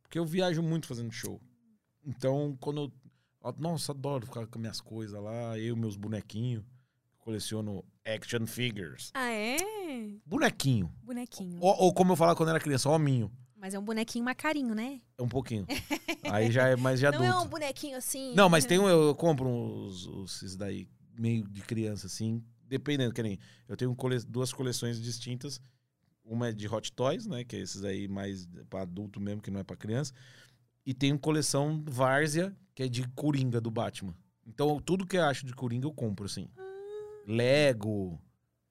Porque 0.03 0.19
eu 0.19 0.25
viajo 0.25 0.63
muito 0.63 0.87
fazendo 0.87 1.11
show. 1.13 1.41
Então, 2.05 2.57
quando 2.61 2.83
eu. 2.83 2.93
Nossa, 3.59 3.93
adoro 3.93 4.27
ficar 4.27 4.47
com 4.47 4.59
minhas 4.59 4.81
coisas 4.81 5.21
lá, 5.21 5.59
eu, 5.59 5.77
meus 5.77 5.97
bonequinhos. 5.97 6.65
Coleciono 7.19 7.85
action 8.07 8.47
figures. 8.47 9.11
Ah, 9.15 9.31
é? 9.31 9.59
Bonequinho. 10.25 10.91
Bonequinho. 11.03 11.59
Ou, 11.61 11.75
ou 11.83 11.93
como 11.95 12.13
eu 12.13 12.17
falava 12.17 12.37
quando 12.37 12.49
era 12.49 12.61
criança, 12.61 12.89
hominho. 12.89 13.31
Mas 13.55 13.75
é 13.75 13.79
um 13.79 13.85
bonequinho 13.85 14.25
mais 14.25 14.37
carinho, 14.37 14.75
né? 14.75 15.01
É 15.19 15.23
um 15.23 15.29
pouquinho. 15.29 15.67
Aí 16.31 16.51
já 16.51 16.69
é 16.69 16.77
mais 16.77 17.01
de 17.01 17.07
adulto. 17.07 17.27
Não 17.27 17.41
é 17.41 17.43
um 17.43 17.49
bonequinho 17.49 17.99
assim. 17.99 18.35
Não, 18.35 18.49
mas 18.49 18.65
tem 18.65 18.79
um, 18.79 18.89
eu, 18.89 19.09
eu 19.09 19.15
compro 19.15 19.47
uns, 19.49 20.07
uns 20.07 20.37
esses 20.37 20.57
daí, 20.57 20.89
meio 21.19 21.47
de 21.49 21.61
criança, 21.63 22.07
assim. 22.07 22.43
Dependendo, 22.67 23.13
que 23.13 23.23
nem. 23.23 23.39
Eu 23.69 23.77
tenho 23.77 23.95
cole- 23.95 24.25
duas 24.25 24.53
coleções 24.53 25.01
distintas. 25.01 25.61
Uma 26.25 26.49
é 26.49 26.53
de 26.53 26.69
Hot 26.69 26.93
Toys, 26.93 27.27
né? 27.27 27.43
Que 27.45 27.57
é 27.57 27.61
esses 27.61 27.83
aí 27.85 28.07
mais 28.09 28.47
pra 28.71 28.83
adulto 28.83 29.21
mesmo, 29.21 29.43
que 29.43 29.51
não 29.51 29.61
é 29.61 29.65
pra 29.65 29.77
criança. 29.77 30.15
E 30.89 30.95
tenho 30.95 31.19
coleção 31.19 31.85
Várzea, 31.87 32.57
que 32.75 32.83
é 32.83 32.89
de 32.89 33.07
Coringa 33.09 33.61
do 33.61 33.71
Batman. 33.71 34.17
Então, 34.47 34.81
tudo 34.81 35.07
que 35.07 35.19
eu 35.19 35.25
acho 35.25 35.45
de 35.45 35.53
Coringa 35.53 35.87
eu 35.87 35.93
compro, 35.93 36.25
assim. 36.25 36.49
Lego, 37.27 38.19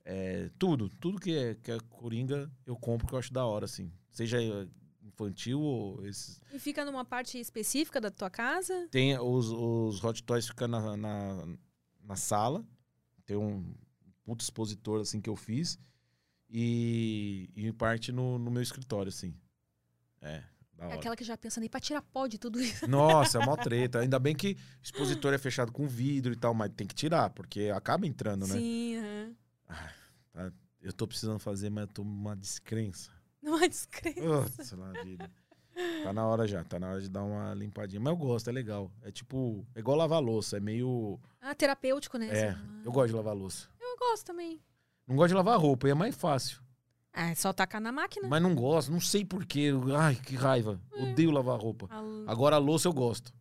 é, 0.04 0.50
tudo. 0.58 0.90
Tudo 0.90 1.20
que 1.20 1.38
é, 1.38 1.54
que 1.54 1.72
é 1.72 1.78
Coringa 1.92 2.52
eu 2.66 2.76
compro 2.76 3.06
que 3.06 3.14
eu 3.14 3.20
acho 3.20 3.32
da 3.32 3.46
hora, 3.46 3.66
assim. 3.66 3.94
Seja 4.10 4.42
eh, 4.42 4.68
infantil 5.04 5.62
ou 5.62 6.04
esses. 6.08 6.42
E 6.52 6.58
fica 6.58 6.84
numa 6.84 7.06
parte 7.06 7.40
específica 7.40 8.02
da 8.02 8.10
tua 8.10 8.32
casa? 8.32 8.88
Tem 8.90 9.16
os, 9.20 9.52
os 9.52 10.04
Hot 10.04 10.24
Toys 10.24 10.48
ficam 10.48 10.68
na, 10.68 10.98
na, 10.98 11.48
na 12.02 12.16
sala. 12.16 12.66
Tem 13.28 13.38
um 13.38 13.76
puto 14.24 14.44
expositor, 14.44 15.02
assim, 15.02 15.22
que 15.22 15.30
eu 15.30 15.36
fiz. 15.36 15.78
E, 16.50 17.52
e 17.56 17.68
em 17.68 17.72
parte 17.72 18.12
no, 18.12 18.40
no 18.40 18.50
meu 18.50 18.64
escritório, 18.64 19.10
assim. 19.10 19.36
É, 20.20 20.44
É 20.80 20.94
aquela 20.94 21.16
que 21.16 21.24
já 21.24 21.38
pensa 21.38 21.60
nem 21.60 21.70
pra 21.70 21.80
tirar 21.80 22.02
pó 22.02 22.28
de 22.28 22.38
tudo 22.38 22.62
isso. 22.62 22.88
Nossa, 22.88 23.40
é 23.42 23.46
mó 23.46 23.56
treta. 23.58 24.00
Ainda 24.00 24.20
bem 24.20 24.36
que 24.36 24.54
o 24.54 24.84
expositor 24.84 25.34
é 25.34 25.38
fechado 25.38 25.72
com 25.72 25.88
vidro 25.88 26.32
e 26.34 26.36
tal, 26.36 26.54
mas 26.54 26.72
tem 26.76 26.86
que 26.86 26.94
tirar, 26.96 27.30
porque 27.32 27.72
acaba 27.76 28.06
entrando, 28.06 28.48
né? 28.48 28.56
Sim, 28.56 28.98
aham. 28.98 29.36
Tá? 30.34 30.52
Eu 30.82 30.94
tô 30.94 31.08
precisando 31.08 31.40
fazer, 31.40 31.70
mas 31.70 31.82
eu 31.82 31.88
tô 31.88 32.02
uma 32.04 32.36
descrença. 32.36 33.12
Não 33.42 33.58
é 33.62 33.68
descrença. 33.68 34.22
Nossa, 34.22 34.76
lá, 34.78 34.92
vida. 35.04 35.30
Tá 36.04 36.12
na 36.12 36.26
hora 36.26 36.48
já, 36.48 36.64
tá 36.64 36.80
na 36.80 36.90
hora 36.90 37.02
de 37.02 37.10
dar 37.10 37.24
uma 37.24 37.54
limpadinha. 37.54 38.00
Mas 38.00 38.12
eu 38.12 38.18
gosto, 38.18 38.50
é 38.50 38.54
legal. 38.54 38.92
É 39.04 39.12
tipo, 39.12 39.66
é 39.76 39.80
igual 39.80 39.96
lavar 39.98 40.22
louça, 40.22 40.58
é 40.58 40.60
meio. 40.60 41.20
Ah, 41.40 41.54
terapêutico, 41.54 42.18
né? 42.18 42.28
É, 42.30 42.50
Assim, 42.50 42.82
eu 42.84 42.92
gosto 42.92 43.10
de 43.10 43.14
lavar 43.16 43.36
louça. 43.36 43.68
Eu 43.80 43.96
gosto 43.98 44.26
também. 44.26 44.60
Não 45.08 45.16
gosto 45.16 45.30
de 45.30 45.36
lavar 45.36 45.60
roupa, 45.60 45.88
e 45.88 45.92
é 45.92 45.94
mais 45.94 46.16
fácil. 46.16 46.60
É 47.20 47.34
só 47.36 47.52
tacar 47.52 47.82
na 47.82 47.92
máquina. 47.92 48.28
Mas 48.28 48.42
não 48.42 48.54
gosto, 48.54 48.92
não 48.92 49.00
sei 49.02 49.26
porquê. 49.26 49.72
Ai, 49.98 50.16
que 50.16 50.36
raiva. 50.36 50.80
Odeio 50.94 51.32
lavar 51.32 51.60
roupa. 51.60 51.88
A- 51.90 52.32
Agora 52.32 52.56
a 52.56 52.60
louça 52.60 52.88
eu 52.88 52.94
gosto. 52.94 53.34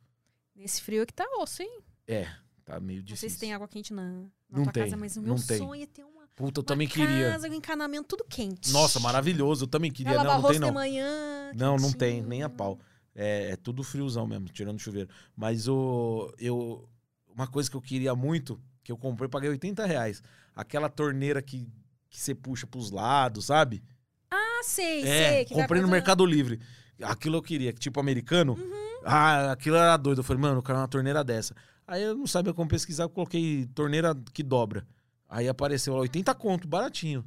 Nesse 0.55 0.81
frio 0.81 1.03
é 1.03 1.07
que 1.07 1.13
tá 1.13 1.27
osso, 1.39 1.63
hein? 1.63 1.81
É, 2.09 2.27
tá 2.65 2.81
meio 2.81 3.01
Não 3.01 3.07
sei 3.09 3.15
difícil. 3.15 3.31
se 3.31 3.39
tem 3.39 3.53
água 3.53 3.69
quente 3.69 3.93
na, 3.93 4.03
na 4.03 4.29
Não 4.51 4.63
tua 4.65 4.73
tem, 4.73 4.85
casa, 4.85 4.97
mas 4.97 5.17
o 5.17 5.21
meu 5.23 5.35
tem. 5.35 5.59
sonho 5.59 5.83
é 5.83 5.87
ter 5.87 6.03
uma, 6.05 6.23
Puta, 6.35 6.61
eu 6.61 6.63
uma 6.63 6.67
também 6.67 6.89
queria. 6.89 7.33
casa 7.33 7.49
com 7.49 7.55
encanamento 7.55 8.09
tudo 8.17 8.25
quente. 8.29 8.73
Nossa, 8.73 8.99
maravilhoso, 8.99 9.65
eu 9.65 9.69
também 9.69 9.91
queria. 9.93 10.23
Não, 10.25 10.41
não 10.41 10.49
tem 10.51 10.59
não. 10.59 10.69
de 10.69 10.75
manhã. 10.75 11.53
Não, 11.55 11.77
não 11.77 11.93
tem, 11.93 12.23
nem 12.23 12.43
a 12.43 12.49
pau. 12.49 12.79
É, 13.15 13.51
é 13.53 13.57
tudo 13.57 13.83
friozão 13.85 14.27
mesmo, 14.27 14.49
tirando 14.49 14.77
o 14.77 14.79
chuveiro. 14.81 15.11
Mas 15.37 15.69
o, 15.69 16.33
eu, 16.39 16.89
uma 17.35 17.47
coisa 17.47 17.71
que 17.71 17.77
eu 17.77 17.81
queria 17.83 18.15
muito, 18.15 18.59
que 18.83 18.91
eu 18.93 18.97
comprei, 18.97 19.29
paguei 19.29 19.51
80 19.51 19.85
reais. 19.85 20.23
Aquela 20.55 20.89
torneira 20.89 21.43
que, 21.43 21.69
que 22.11 22.19
você 22.21 22.35
puxa 22.35 22.67
pros 22.67 22.91
lados, 22.91 23.47
sabe? 23.47 23.83
Ah, 24.31 24.61
sei, 24.63 25.03
é, 25.03 25.33
sei. 25.33 25.45
comprei 25.47 25.81
no 25.83 25.89
Mercado 25.89 26.25
Livre. 26.25 26.61
Aquilo 27.03 27.37
eu 27.37 27.43
queria, 27.43 27.73
que 27.73 27.79
tipo 27.81 28.01
americano. 28.01 28.55
Uhum. 28.55 29.01
Ah, 29.05 29.53
aquilo 29.53 29.77
era 29.77 29.97
doido. 29.97 30.19
Eu 30.21 30.25
falei, 30.25 30.41
mano, 30.43 30.59
eu 30.59 30.63
quero 30.63 30.79
uma 30.79 30.89
torneira 30.89 31.23
dessa. 31.23 31.55
Aí 31.87 32.03
eu 32.03 32.15
não 32.17 32.27
sabia 32.27 32.53
como 32.55 32.69
pesquisar, 32.69 33.05
eu 33.05 33.11
coloquei 33.11 33.67
torneira 33.75 34.15
que 34.33 34.43
dobra. 34.43 34.87
Aí 35.29 35.49
apareceu 35.49 35.95
lá 35.95 36.01
80 36.01 36.35
conto, 36.35 36.67
baratinho. 36.67 37.25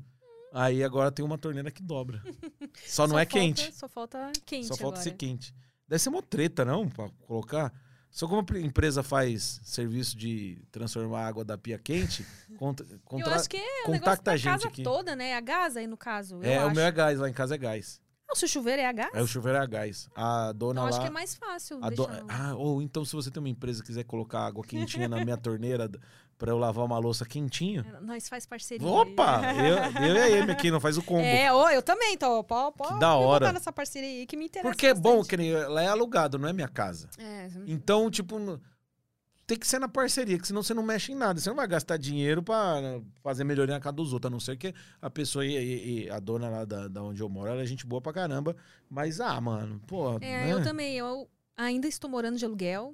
Aí 0.51 0.83
agora 0.83 1.11
tem 1.11 1.23
uma 1.23 1.37
torneira 1.37 1.69
que 1.71 1.81
dobra. 1.83 2.21
Só 2.87 3.07
não 3.07 3.17
é 3.17 3.23
falta- 3.25 3.39
quente. 3.39 3.73
Só 3.75 3.87
falta 3.87 4.31
quente 4.45 4.67
Só 4.67 4.75
falta 4.75 4.99
agora. 4.99 5.03
ser 5.03 5.11
quente. 5.15 5.53
Deve 5.87 6.01
ser 6.01 6.09
uma 6.09 6.21
treta, 6.23 6.65
não, 6.65 6.89
pra 6.89 7.09
colocar. 7.27 7.71
Só 8.11 8.27
como 8.27 8.43
a 8.53 8.59
empresa 8.59 9.03
faz 9.03 9.61
serviço 9.63 10.17
de 10.17 10.61
transformar 10.71 11.21
a 11.21 11.27
água 11.27 11.45
da 11.45 11.57
pia 11.57 11.77
quente, 11.77 12.25
contra, 12.57 12.85
Eu 12.89 12.99
contra- 13.05 13.35
acho 13.35 13.49
que 13.49 13.57
é 13.57 13.83
o 13.83 13.85
contacta 13.85 14.31
a 14.31 14.37
gente 14.37 14.51
casa 14.51 14.67
aqui. 14.67 14.83
toda, 14.83 15.15
né? 15.15 15.35
A 15.35 15.41
gás 15.41 15.77
aí, 15.77 15.85
no 15.87 15.95
caso. 15.97 16.39
É, 16.43 16.57
eu 16.57 16.67
o 16.67 16.71
meu 16.71 16.83
é 16.83 16.91
gás, 16.91 17.19
lá 17.19 17.29
em 17.29 17.33
casa 17.33 17.55
é 17.55 17.57
gás. 17.57 18.01
Ah, 18.27 18.33
o 18.33 18.35
seu 18.35 18.47
chuveiro 18.47 18.81
é 18.81 18.85
a 18.85 18.91
gás? 18.91 19.09
Aí 19.13 19.21
o 19.23 19.27
chuveiro 19.27 19.57
é 19.57 19.61
a 19.61 19.65
gás. 19.65 20.07
A 20.15 20.51
dona 20.51 20.73
Então 20.79 20.83
lá. 20.83 20.89
acho 20.89 21.01
que 21.01 21.07
é 21.07 21.09
mais 21.09 21.35
fácil 21.35 21.79
do- 21.79 22.07
Ah, 22.27 22.53
ou 22.55 22.81
então 22.81 23.03
se 23.05 23.13
você 23.15 23.31
tem 23.31 23.41
uma 23.41 23.49
empresa 23.49 23.81
que 23.81 23.87
quiser 23.87 24.03
colocar 24.03 24.41
água 24.45 24.63
quentinha 24.63 25.07
na 25.07 25.23
minha 25.23 25.37
torneira 25.37 25.89
pra 26.39 26.49
eu 26.51 26.57
lavar 26.57 26.83
uma 26.85 26.97
louça 26.97 27.25
quentinha. 27.25 27.85
Nós 28.01 28.27
faz 28.27 28.45
parceria. 28.47 28.87
Opa! 28.87 29.41
Eu, 29.59 30.07
eu 30.07 30.15
e 30.15 30.19
a 30.39 30.41
Amy 30.43 30.51
aqui, 30.53 30.71
não 30.71 30.79
faz 30.79 30.97
o 30.97 31.03
combo. 31.03 31.21
É, 31.21 31.53
ô, 31.53 31.69
eu 31.69 31.81
também, 31.83 32.13
então. 32.13 32.41
Pode, 32.43 32.77
pode 32.77 32.93
Que 32.93 32.99
da 32.99 33.13
hora. 33.15 33.51
nessa 33.51 33.71
parceria 33.71 34.09
aí 34.09 34.25
que 34.25 34.37
me 34.37 34.45
interessa 34.45 34.69
Porque 34.69 34.87
é 34.87 34.93
bom, 34.93 35.21
que 35.23 35.35
nem 35.37 35.51
ela 35.51 35.83
é 35.83 35.87
alugado, 35.87 36.39
não 36.39 36.47
é 36.49 36.53
minha 36.53 36.67
casa. 36.69 37.09
É, 37.19 37.49
Então, 37.67 38.09
tipo, 38.09 38.39
tem 39.45 39.57
que 39.57 39.67
ser 39.67 39.79
na 39.79 39.89
parceria, 39.89 40.37
que 40.39 40.47
senão 40.47 40.63
você 40.63 40.73
não 40.73 40.81
mexe 40.83 41.11
em 41.11 41.15
nada. 41.15 41.39
Você 41.41 41.49
não 41.49 41.57
vai 41.57 41.67
gastar 41.67 41.97
dinheiro 41.97 42.41
pra 42.41 42.79
né, 42.79 43.01
fazer 43.21 43.43
melhoria 43.43 43.73
na 43.75 43.81
casa 43.81 43.95
dos 43.95 44.13
outros, 44.13 44.29
a 44.29 44.31
não 44.31 44.39
ser 44.39 44.55
que 44.55 44.73
a 45.01 45.09
pessoa 45.09 45.45
e, 45.45 45.55
e- 45.57 46.03
e 46.05 46.09
a 46.09 46.19
dona 46.19 46.49
lá 46.49 46.63
da, 46.65 46.87
da 46.87 47.03
onde 47.03 47.21
eu 47.21 47.27
moro, 47.27 47.49
ela 47.49 47.61
é 47.61 47.65
gente 47.65 47.85
boa 47.85 48.01
pra 48.01 48.13
caramba. 48.13 48.55
Mas, 48.89 49.19
ah, 49.19 49.41
mano, 49.41 49.81
pô. 49.85 50.17
É, 50.21 50.45
né? 50.45 50.53
eu 50.53 50.63
também. 50.63 50.95
Eu 50.97 51.27
ainda 51.57 51.87
estou 51.87 52.09
morando 52.09 52.37
de 52.37 52.45
aluguel. 52.45 52.93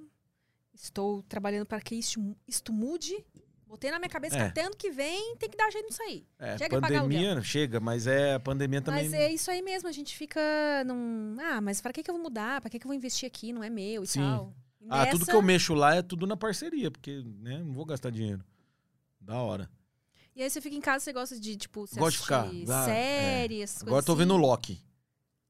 Estou 0.75 1.23
trabalhando 1.23 1.65
para 1.65 1.79
que 1.81 1.95
isto, 1.95 2.35
isto 2.47 2.71
mude. 2.73 3.25
Botei 3.67 3.89
na 3.91 3.97
minha 3.99 4.09
cabeça 4.09 4.35
É. 4.37 4.39
que 4.43 4.45
até 4.47 4.61
ano 4.65 4.75
que 4.75 4.91
vem 4.91 5.35
tem 5.37 5.49
que 5.49 5.57
dar 5.57 5.69
jeito 5.71 5.85
nisso 5.87 6.01
aí. 6.03 6.25
É, 6.37 6.57
Chega 6.57 6.79
pandemia, 6.79 7.41
chega, 7.41 7.79
mas 7.79 8.05
é 8.07 8.35
a 8.35 8.39
pandemia 8.39 8.81
também. 8.81 9.03
Mas 9.09 9.13
é 9.13 9.31
isso 9.31 9.49
aí 9.49 9.61
mesmo, 9.61 9.89
a 9.89 9.91
gente 9.91 10.15
fica 10.15 10.39
num. 10.85 11.35
Ah, 11.39 11.59
mas 11.59 11.81
pra 11.81 11.91
que, 11.91 12.03
que 12.03 12.09
eu 12.09 12.15
vou 12.15 12.23
mudar? 12.23 12.61
Pra 12.61 12.69
que, 12.69 12.77
que 12.79 12.85
eu 12.85 12.89
vou 12.89 12.95
investir 12.95 13.25
aqui? 13.27 13.51
Não 13.51 13.63
é 13.63 13.69
meu 13.69 14.03
e 14.03 14.07
Sim. 14.07 14.19
tal. 14.21 14.53
E 14.81 14.87
Ah, 14.89 15.07
tudo 15.07 15.25
que 15.25 15.33
eu 15.33 15.41
mexo 15.41 15.73
lá 15.73 15.95
é 15.95 16.01
tudo 16.03 16.27
na 16.27 16.37
parceria, 16.37 16.91
porque, 16.91 17.23
né, 17.39 17.57
não 17.63 17.73
vou 17.73 17.85
gastar 17.85 18.11
dinheiro. 18.11 18.45
Da 19.19 19.41
hora. 19.41 19.69
E 20.35 20.43
aí 20.43 20.49
você 20.49 20.61
fica 20.61 20.75
em 20.75 20.81
casa, 20.81 21.03
você 21.03 21.11
gosta 21.13 21.39
de, 21.39 21.55
tipo, 21.57 21.87
você 21.87 21.99
Gosto 21.99 22.17
de 22.17 22.23
ficar. 22.23 22.43
assistir 22.45 22.71
Ah, 22.71 22.85
série, 22.85 23.61
essas 23.61 23.81
Agora 23.81 24.01
eu 24.01 24.05
tô 24.05 24.15
vendo 24.15 24.31
o 24.31 24.35
assim. 24.35 24.45
Loki. 24.45 24.83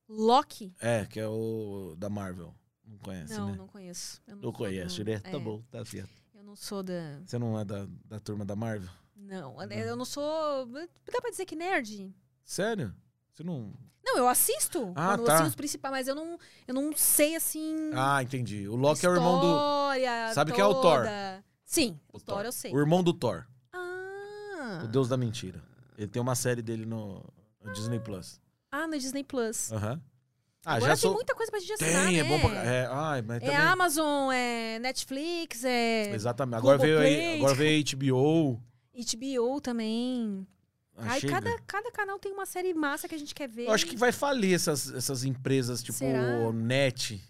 Loki? 0.07 0.73
É, 0.79 1.05
que 1.05 1.19
é 1.19 1.27
o 1.27 1.95
da 1.97 2.09
Marvel. 2.09 2.55
Não 2.87 2.97
conhece, 2.99 3.33
não, 3.33 3.51
né? 3.51 3.55
não 3.57 3.67
conheço. 3.67 4.21
Eu 4.27 4.35
Não 4.35 4.41
sou 4.43 4.53
conhece, 4.53 5.03
do- 5.03 5.09
né? 5.11 5.19
Tá 5.19 5.29
é, 5.29 5.39
bom, 5.39 5.61
tá 5.71 5.83
certo. 5.85 6.09
Eu 6.33 6.43
não 6.43 6.55
sou 6.55 6.83
da. 6.83 7.19
Você 7.25 7.37
não 7.39 7.59
é 7.59 7.65
da, 7.65 7.87
da 8.05 8.19
turma 8.19 8.45
da 8.45 8.55
Marvel? 8.55 8.89
Não, 9.15 9.61
eu 9.71 9.95
não 9.95 10.05
sou. 10.05 10.65
Dá 10.67 11.19
pra 11.21 11.31
dizer 11.31 11.45
que 11.45 11.55
nerd? 11.55 12.13
Sério? 12.43 12.93
Você 13.33 13.43
não. 13.43 13.73
Não, 14.03 14.17
eu 14.17 14.27
assisto. 14.27 14.93
Ah, 14.95 15.17
tá. 15.17 15.35
assim, 15.39 15.47
os 15.47 15.55
principais, 15.55 15.91
mas 15.91 16.07
eu 16.07 16.13
não, 16.13 16.37
eu 16.67 16.73
não 16.75 16.95
sei 16.95 17.35
assim. 17.35 17.75
Ah, 17.95 18.21
entendi. 18.21 18.67
O 18.67 18.75
Loki 18.75 19.03
é 19.05 19.09
o 19.09 19.15
irmão 19.15 19.39
do. 19.39 19.47
história 19.47 20.33
Sabe 20.33 20.51
quem 20.51 20.61
é 20.61 20.65
o 20.65 20.73
Thor? 20.75 20.97
toda. 20.99 21.43
Sim, 21.65 21.99
o, 22.13 22.17
O 22.17 22.21
Thor, 22.21 22.35
Thor. 22.35 22.45
eu 22.45 22.51
sei. 22.51 22.71
O 22.71 22.77
irmão 22.79 23.03
do 23.03 23.11
Thor. 23.13 23.47
Ah. 23.73 24.81
O 24.83 24.87
Deus 24.87 25.09
da 25.09 25.17
Mentira. 25.17 25.61
Ele 25.97 26.07
tem 26.07 26.21
uma 26.21 26.35
série 26.35 26.61
dele 26.61 26.85
no, 26.85 27.23
no 27.63 27.73
Disney 27.73 27.99
Plus. 27.99 28.39
Ah, 28.71 28.85
no 28.87 28.97
Disney 28.97 29.23
Plus. 29.23 29.71
Aham. 29.71 29.99
Ah, 30.65 30.75
Agora 30.75 30.95
já 30.95 31.01
tem 31.01 31.01
sou. 31.01 31.13
muita 31.13 31.35
coisa 31.35 31.51
pra 31.51 31.59
gente 31.59 31.73
assinar, 31.73 32.05
Tem, 32.07 32.13
né? 32.13 32.19
é 32.19 32.23
bom 32.23 32.39
pra. 32.49 32.63
É, 32.65 32.87
ai, 32.91 33.21
mas 33.21 33.37
É 33.37 33.39
também. 33.41 33.55
Amazon, 33.55 34.31
é 34.33 34.79
Netflix, 34.79 35.63
é 35.63 36.11
Exatamente. 36.13 36.57
Agora 36.57 36.77
veio, 36.79 36.97
aí, 36.99 37.37
agora 37.37 37.53
veio 37.53 37.83
HBO. 37.95 38.61
HBO 38.93 39.61
também. 39.61 40.47
Ah, 40.97 41.11
Aí 41.13 41.21
chega. 41.21 41.33
cada, 41.33 41.59
cada 41.67 41.91
canal 41.91 42.17
tem 42.17 42.31
uma 42.31 42.45
série 42.45 42.73
massa 42.73 43.07
que 43.07 43.13
a 43.13 43.17
gente 43.19 43.35
quer 43.35 43.47
ver. 43.49 43.65
Eu 43.67 43.73
acho 43.73 43.85
que 43.85 43.95
vai 43.97 44.11
falir 44.11 44.55
essas, 44.55 44.91
essas 44.93 45.23
empresas 45.25 45.83
tipo 45.83 45.97
Será? 45.97 46.51
Net. 46.53 47.21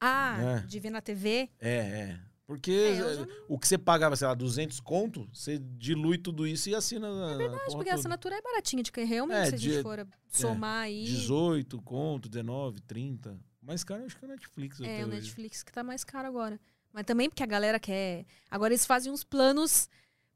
Ah, 0.00 0.36
É. 0.62 0.66
de 0.66 0.78
ver 0.80 0.90
na 0.90 1.00
TV. 1.00 1.48
É, 1.60 1.70
é. 1.70 2.18
Porque 2.46 2.72
É, 2.72 3.22
eh, 3.22 3.26
o 3.48 3.58
que 3.58 3.66
você 3.66 3.78
pagava, 3.78 4.14
sei 4.16 4.26
lá, 4.28 4.34
200 4.34 4.78
conto, 4.78 5.26
você 5.32 5.58
dilui 5.58 6.18
tudo 6.18 6.46
isso 6.46 6.68
e 6.68 6.74
assina. 6.74 7.06
É 7.08 7.46
Acho 7.66 7.76
porque 7.76 7.88
a 7.88 7.94
assinatura 7.94 8.34
é 8.36 8.42
baratinha, 8.42 8.82
de 8.82 8.92
que 8.92 9.02
realmente, 9.02 9.38
É, 9.38 9.44
se 9.46 9.54
a 9.54 9.58
gente 9.58 9.76
de- 9.76 9.82
for 9.82 10.06
somar 10.28 10.82
aí. 10.82 11.04
18 11.04 11.80
conto, 11.80 12.28
19, 12.28 12.80
30. 12.82 13.38
Mais 13.62 13.82
caro 13.82 14.04
acho 14.04 14.18
que 14.18 14.24
é 14.24 14.28
o 14.28 14.30
Netflix. 14.30 14.80
É, 14.80 14.84
o 15.04 15.06
hoje. 15.06 15.16
Netflix 15.16 15.62
que 15.62 15.72
tá 15.72 15.82
mais 15.82 16.04
caro 16.04 16.28
agora. 16.28 16.60
Mas 16.92 17.04
também 17.06 17.30
porque 17.30 17.42
a 17.42 17.46
galera 17.46 17.80
quer. 17.80 18.26
Agora 18.50 18.72
eles 18.74 18.84
fazem 18.84 19.10
uns 19.10 19.24
planos 19.24 19.88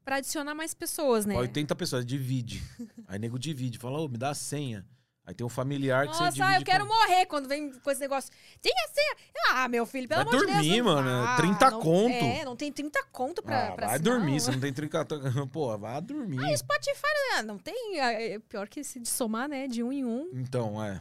pra 0.03 0.15
adicionar 0.15 0.55
mais 0.55 0.73
pessoas, 0.73 1.27
né? 1.27 1.35
Pra 1.35 1.41
80 1.41 1.75
pessoas, 1.75 2.03
divide. 2.03 2.63
Aí 3.07 3.19
nego 3.19 3.37
divide, 3.37 3.77
fala, 3.77 3.99
ô, 3.99 4.07
me 4.09 4.17
dá 4.17 4.31
a 4.31 4.33
senha. 4.33 4.83
Aí 5.29 5.35
tem 5.35 5.45
um 5.45 5.49
familiar 5.49 6.07
que 6.07 6.15
você 6.15 6.23
Nossa, 6.23 6.31
divide. 6.37 6.53
ah, 6.55 6.59
eu 6.59 6.65
quero 6.65 6.87
com... 6.87 6.91
morrer 6.91 7.25
quando 7.27 7.47
vem 7.47 7.71
com 7.71 7.91
esse 7.91 8.01
negócio. 8.01 8.31
Tem 8.63 8.73
a 8.73 8.87
senha. 8.87 9.15
Ah, 9.51 9.67
meu 9.67 9.85
filho, 9.85 10.07
pelo 10.07 10.23
Vai 10.25 10.33
amor 10.33 10.43
de 10.47 10.51
dormir, 10.53 10.69
Deus. 10.71 10.85
não- 10.87 10.95
mano, 10.95 11.09
Ah, 11.27 11.37
30 11.37 11.69
não- 11.69 11.79
conto. 11.79 12.13
É, 12.15 12.45
não 12.45 12.55
tem 12.55 12.71
30 12.71 13.03
conto 13.11 13.43
pra, 13.43 13.67
Ah, 13.67 13.71
pra 13.73 13.85
vai 13.87 13.95
assinar, 13.97 14.13
dormir, 14.17 14.31
não. 14.31 14.39
você 14.39 14.51
não 14.51 14.59
tem 14.59 14.73
30 14.73 15.05
Pô, 15.53 15.77
vai 15.77 16.01
dormir. 16.01 16.43
Ah, 16.43 16.57
Spotify, 16.57 17.07
né? 17.35 17.43
não 17.43 17.59
tem. 17.59 17.99
é, 17.99 18.31
é 18.33 18.39
Pior 18.39 18.67
que 18.67 18.83
se 18.83 18.99
de 18.99 19.07
somar, 19.07 19.47
né? 19.47 19.67
De 19.67 19.83
um 19.83 19.93
em 19.93 20.03
um. 20.03 20.31
Então, 20.33 20.83
é. 20.83 20.99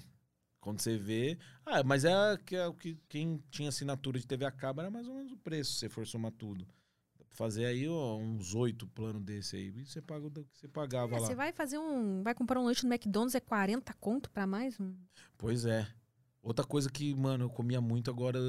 Quando 0.61 0.83
você 0.83 0.99
vê. 0.99 1.39
Ah, 1.65 1.83
mas 1.83 2.05
é, 2.05 2.11
que 2.45 2.55
é 2.55 2.67
o 2.67 2.75
que 2.75 2.99
quem 3.09 3.43
tinha 3.51 3.71
assinatura 3.71 4.19
de 4.19 4.27
TV 4.27 4.45
a 4.45 4.51
cabo 4.51 4.83
era 4.83 4.91
mais 4.91 5.09
ou 5.09 5.15
menos 5.15 5.33
o 5.33 5.39
preço, 5.39 5.73
se 5.73 5.79
você 5.79 5.89
for 5.89 6.07
somar 6.07 6.33
tudo. 6.33 6.67
Fazer 7.39 7.66
aí 7.66 7.89
ó, 7.89 8.16
uns 8.16 8.52
oito 8.52 8.85
planos 8.89 9.23
desse 9.23 9.55
aí. 9.55 9.69
E 9.77 9.86
você 9.86 10.02
paga 10.02 10.27
o 10.27 10.31
que 10.31 10.44
você 10.52 10.66
pagava 10.66 11.15
É, 11.15 11.20
lá. 11.20 11.27
você 11.28 11.36
vai 11.36 11.52
fazer 11.52 11.78
um. 11.78 12.20
Vai 12.20 12.35
comprar 12.35 12.59
um 12.60 12.65
lanche 12.65 12.85
no 12.85 12.93
McDonald's, 12.93 13.36
é 13.36 13.39
40 13.39 13.94
conto 13.94 14.28
pra 14.28 14.44
mais 14.44 14.81
um. 14.81 14.93
Pois 15.36 15.65
é. 15.65 15.86
Outra 16.43 16.65
coisa 16.66 16.90
que, 16.90 17.15
mano, 17.15 17.44
eu 17.44 17.48
comia 17.51 17.81
muito, 17.81 18.10
agora 18.10 18.40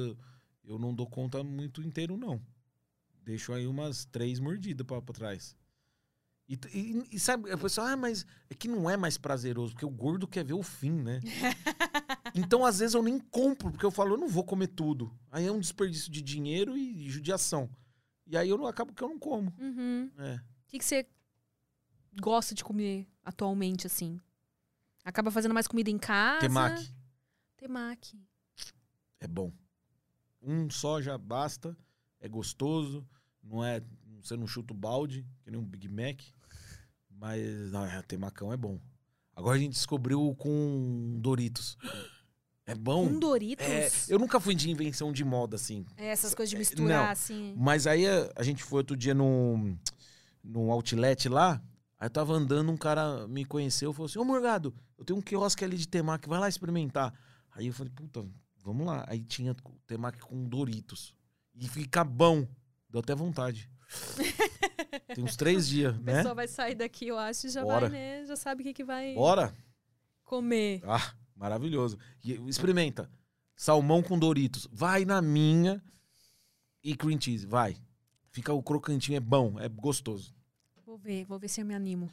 eu 0.64 0.76
não 0.76 0.92
dou 0.92 1.06
conta 1.06 1.44
muito 1.44 1.80
inteiro, 1.82 2.16
não. 2.16 2.42
Deixo 3.22 3.52
aí 3.52 3.64
umas 3.64 4.04
três 4.06 4.40
mordidas 4.40 4.84
pra, 4.84 5.00
pra 5.00 5.14
trás. 5.14 5.56
E, 6.48 6.58
e- 6.74 7.04
e 7.12 7.20
sabe, 7.20 7.48
a 7.52 7.56
pessoa, 7.56 7.92
ah, 7.92 7.96
mas 7.96 8.26
é 8.50 8.54
que 8.56 8.66
não 8.66 8.90
é 8.90 8.96
mais 8.96 9.16
prazeroso, 9.16 9.72
porque 9.72 9.86
o 9.86 9.90
gordo 9.90 10.26
quer 10.26 10.44
ver 10.44 10.54
o 10.54 10.64
fim, 10.64 10.90
né? 11.00 11.20
então, 12.34 12.64
às 12.66 12.80
vezes, 12.80 12.94
eu 12.96 13.04
nem 13.04 13.20
compro, 13.20 13.70
porque 13.70 13.86
eu 13.86 13.90
falo, 13.92 14.14
eu 14.14 14.18
não 14.18 14.26
vou 14.28 14.42
comer 14.42 14.66
tudo. 14.66 15.16
Aí 15.30 15.46
é 15.46 15.52
um 15.52 15.60
desperdício 15.60 16.10
de 16.10 16.20
dinheiro 16.20 16.76
e 16.76 17.08
judiação. 17.08 17.70
E 18.30 18.36
aí 18.36 18.48
eu 18.48 18.56
não 18.56 18.66
acabo 18.66 18.94
que 18.94 19.02
eu 19.02 19.08
não 19.08 19.18
como. 19.18 19.52
Uhum. 19.58 20.08
É. 20.16 20.36
O 20.36 20.68
que, 20.68 20.78
que 20.78 20.84
você 20.84 21.04
gosta 22.20 22.54
de 22.54 22.62
comer 22.62 23.08
atualmente, 23.24 23.88
assim? 23.88 24.20
Acaba 25.04 25.32
fazendo 25.32 25.52
mais 25.52 25.66
comida 25.66 25.90
em 25.90 25.98
casa? 25.98 26.38
Temaki. 26.38 26.94
Temaki. 27.56 28.20
é 29.18 29.26
bom. 29.26 29.52
Um 30.40 30.70
só 30.70 31.02
já 31.02 31.18
basta, 31.18 31.76
é 32.20 32.28
gostoso, 32.28 33.04
não 33.42 33.64
é, 33.64 33.82
você 34.22 34.36
não 34.36 34.46
chuta 34.46 34.72
o 34.72 34.76
balde, 34.76 35.26
que 35.42 35.50
nem 35.50 35.58
um 35.58 35.64
Big 35.64 35.88
Mac, 35.88 36.22
mas 37.10 37.72
não, 37.72 37.84
é, 37.84 38.00
temacão 38.02 38.52
é 38.52 38.56
bom. 38.56 38.80
Agora 39.34 39.56
a 39.56 39.60
gente 39.60 39.72
descobriu 39.72 40.36
com 40.36 41.18
Doritos. 41.20 41.76
É 42.70 42.74
bom. 42.74 43.04
Um 43.06 43.18
Doritos? 43.18 43.66
É, 43.66 43.90
eu 44.08 44.18
nunca 44.18 44.38
fui 44.38 44.54
de 44.54 44.70
invenção 44.70 45.12
de 45.12 45.24
moda 45.24 45.56
assim, 45.56 45.84
É, 45.96 46.06
essas 46.08 46.34
coisas 46.34 46.50
de 46.50 46.56
misturar, 46.56 47.04
não. 47.04 47.10
assim. 47.10 47.54
mas 47.56 47.86
aí 47.86 48.06
a, 48.06 48.30
a 48.36 48.42
gente 48.42 48.62
foi 48.62 48.78
outro 48.78 48.96
dia 48.96 49.12
num, 49.14 49.76
num 50.44 50.70
outlet 50.70 51.28
lá, 51.28 51.60
aí 51.98 52.06
eu 52.06 52.10
tava 52.10 52.32
andando, 52.32 52.70
um 52.70 52.76
cara 52.76 53.26
me 53.26 53.44
conheceu, 53.44 53.92
falou 53.92 54.06
assim, 54.06 54.18
ô 54.18 54.24
Morgado, 54.24 54.72
eu 54.98 55.04
tenho 55.04 55.18
um 55.18 55.22
quiosque 55.22 55.64
ali 55.64 55.76
de 55.76 55.88
temaki, 55.88 56.28
vai 56.28 56.38
lá 56.38 56.48
experimentar. 56.48 57.12
Aí 57.52 57.66
eu 57.66 57.72
falei, 57.72 57.92
puta, 57.92 58.24
vamos 58.62 58.86
lá. 58.86 59.04
Aí 59.08 59.20
tinha 59.20 59.56
temaki 59.86 60.20
com 60.20 60.44
Doritos. 60.48 61.12
E 61.56 61.66
fica 61.68 62.04
bom. 62.04 62.46
Deu 62.88 63.00
até 63.00 63.14
vontade. 63.14 63.68
Tem 65.14 65.24
uns 65.24 65.34
três 65.36 65.66
dias, 65.68 65.94
A 65.94 65.98
né? 65.98 66.16
pessoa 66.18 66.34
vai 66.34 66.46
sair 66.46 66.74
daqui, 66.76 67.08
eu 67.08 67.18
acho, 67.18 67.46
e 67.46 67.50
já 67.50 67.62
Bora. 67.64 67.80
vai, 67.80 67.90
né? 67.90 68.24
Já 68.26 68.36
sabe 68.36 68.62
o 68.62 68.64
que, 68.64 68.72
que 68.72 68.84
vai 68.84 69.14
Bora? 69.14 69.52
comer. 70.24 70.80
Ah, 70.84 71.12
maravilhoso. 71.40 71.98
E 72.22 72.32
experimenta. 72.46 73.10
Salmão 73.56 74.02
com 74.02 74.18
Doritos. 74.18 74.68
Vai 74.70 75.06
na 75.06 75.22
minha 75.22 75.82
e 76.84 76.94
cream 76.94 77.18
cheese. 77.18 77.46
Vai. 77.46 77.76
Fica 78.30 78.52
o 78.52 78.62
crocantinho, 78.62 79.16
é 79.16 79.20
bom, 79.20 79.58
é 79.58 79.68
gostoso. 79.68 80.34
Vou 80.86 80.98
ver, 80.98 81.24
vou 81.24 81.38
ver 81.38 81.48
se 81.48 81.62
eu 81.62 81.66
me 81.66 81.74
animo. 81.74 82.10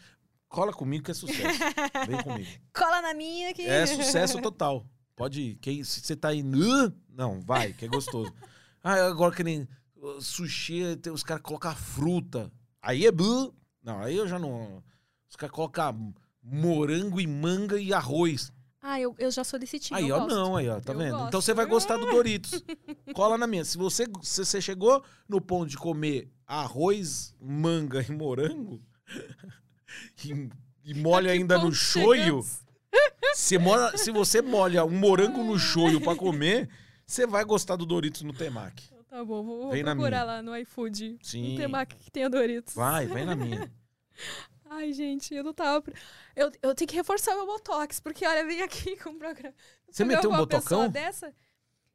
Cola 0.48 0.72
comigo 0.72 1.04
que 1.04 1.12
é 1.12 1.14
sucesso. 1.14 1.60
Vem 2.08 2.24
comigo. 2.24 2.50
Cola 2.74 3.02
na 3.02 3.14
minha 3.14 3.54
que. 3.54 3.64
É 3.64 3.86
sucesso 3.86 4.42
total. 4.42 4.88
Pode 5.16 5.42
ir. 5.42 5.56
Quem, 5.58 5.84
se 5.84 6.00
você 6.00 6.16
tá 6.16 6.30
aí. 6.30 6.42
Não, 6.42 7.42
vai, 7.42 7.74
que 7.74 7.86
é 7.86 7.88
gostoso. 7.88 8.34
ah, 8.82 9.08
agora 9.08 9.36
que 9.36 9.44
nem 9.44 9.68
sushi, 10.22 10.96
tem- 10.98 11.12
os 11.12 11.24
caras 11.24 11.44
colocam 11.44 11.76
fruta. 11.76 12.52
Aí 12.82 13.06
é. 13.06 13.12
Não, 13.84 14.00
aí 14.00 14.16
eu 14.16 14.28
já 14.28 14.40
não. 14.40 14.82
Os 15.30 15.36
caras 15.36 15.54
colocam 15.54 16.14
morango 16.42 17.20
e 17.20 17.28
manga 17.28 17.80
e 17.80 17.94
arroz. 17.94 18.52
Ah, 18.82 19.00
eu, 19.02 19.16
eu 19.18 19.32
já 19.32 19.44
sou 19.44 19.60
desse 19.60 19.80
tipo. 19.80 19.96
aí, 19.96 20.12
ó, 20.12 20.20
gosto. 20.20 20.36
não, 20.36 20.56
aí, 20.56 20.70
ó, 20.70 20.80
tá 20.80 20.94
Eu 20.94 20.98
vendo? 20.98 21.12
gosto. 21.12 21.28
Então 21.28 21.42
você 21.42 21.54
vai 21.54 21.66
gostar 21.66 21.98
do 21.98 22.06
Doritos. 22.06 22.64
Cola 23.14 23.38
na 23.38 23.48
minha. 23.48 23.66
Se 23.66 23.78
você, 23.78 24.06
se 24.22 24.46
você 24.46 24.62
chegou 24.62 25.04
no 25.28 25.42
ponto 25.42 25.68
de 25.70 25.78
comer 25.78 26.30
arroz, 26.46 27.36
manga 27.42 28.02
e 28.08 28.12
morango, 28.12 28.82
e, 30.24 30.50
e 30.86 30.94
molha 30.94 31.32
ainda 31.32 31.58
no 31.58 31.74
chegamos? 31.74 32.60
Se, 33.34 33.58
mora- 33.58 33.96
se 33.98 34.10
você 34.10 34.42
molha 34.42 34.84
um 34.86 34.90
morango 34.90 35.44
no 35.44 35.60
shoyu 35.60 36.02
pra 36.02 36.16
comer, 36.16 36.70
você 37.06 37.28
vai 37.28 37.44
gostar 37.46 37.76
do 37.76 37.86
Doritos 37.86 38.22
no 38.24 38.34
temaki. 38.34 38.90
Tá 39.10 39.24
bom, 39.24 39.44
vou, 39.44 39.62
vou 39.70 39.84
procurar 39.84 40.24
lá 40.24 40.42
no 40.42 40.56
iFood. 40.58 41.18
Sim. 41.22 41.54
Um 41.54 41.58
temaki 41.58 41.96
que 41.98 42.10
tenha 42.10 42.30
Doritos. 42.30 42.74
Vai, 42.74 43.06
vem 43.06 43.26
na 43.26 43.36
minha. 43.36 43.72
Ai, 44.70 44.92
gente, 44.94 45.34
eu 45.34 45.44
não 45.44 45.54
tava. 45.54 45.84
Eu, 46.36 46.52
eu 46.62 46.76
tenho 46.76 46.88
que 46.88 46.96
reforçar 46.96 47.36
meu 47.36 47.46
Botox, 47.46 48.00
porque 48.00 48.26
olha, 48.26 48.46
vem 48.46 48.62
aqui 48.62 48.96
com 49.02 49.12
um 49.12 49.18
programa. 49.18 49.54
Você 49.90 50.04
meteu 50.06 50.32
um 50.32 50.36
botocão? 50.38 50.90
dessa? 50.90 51.34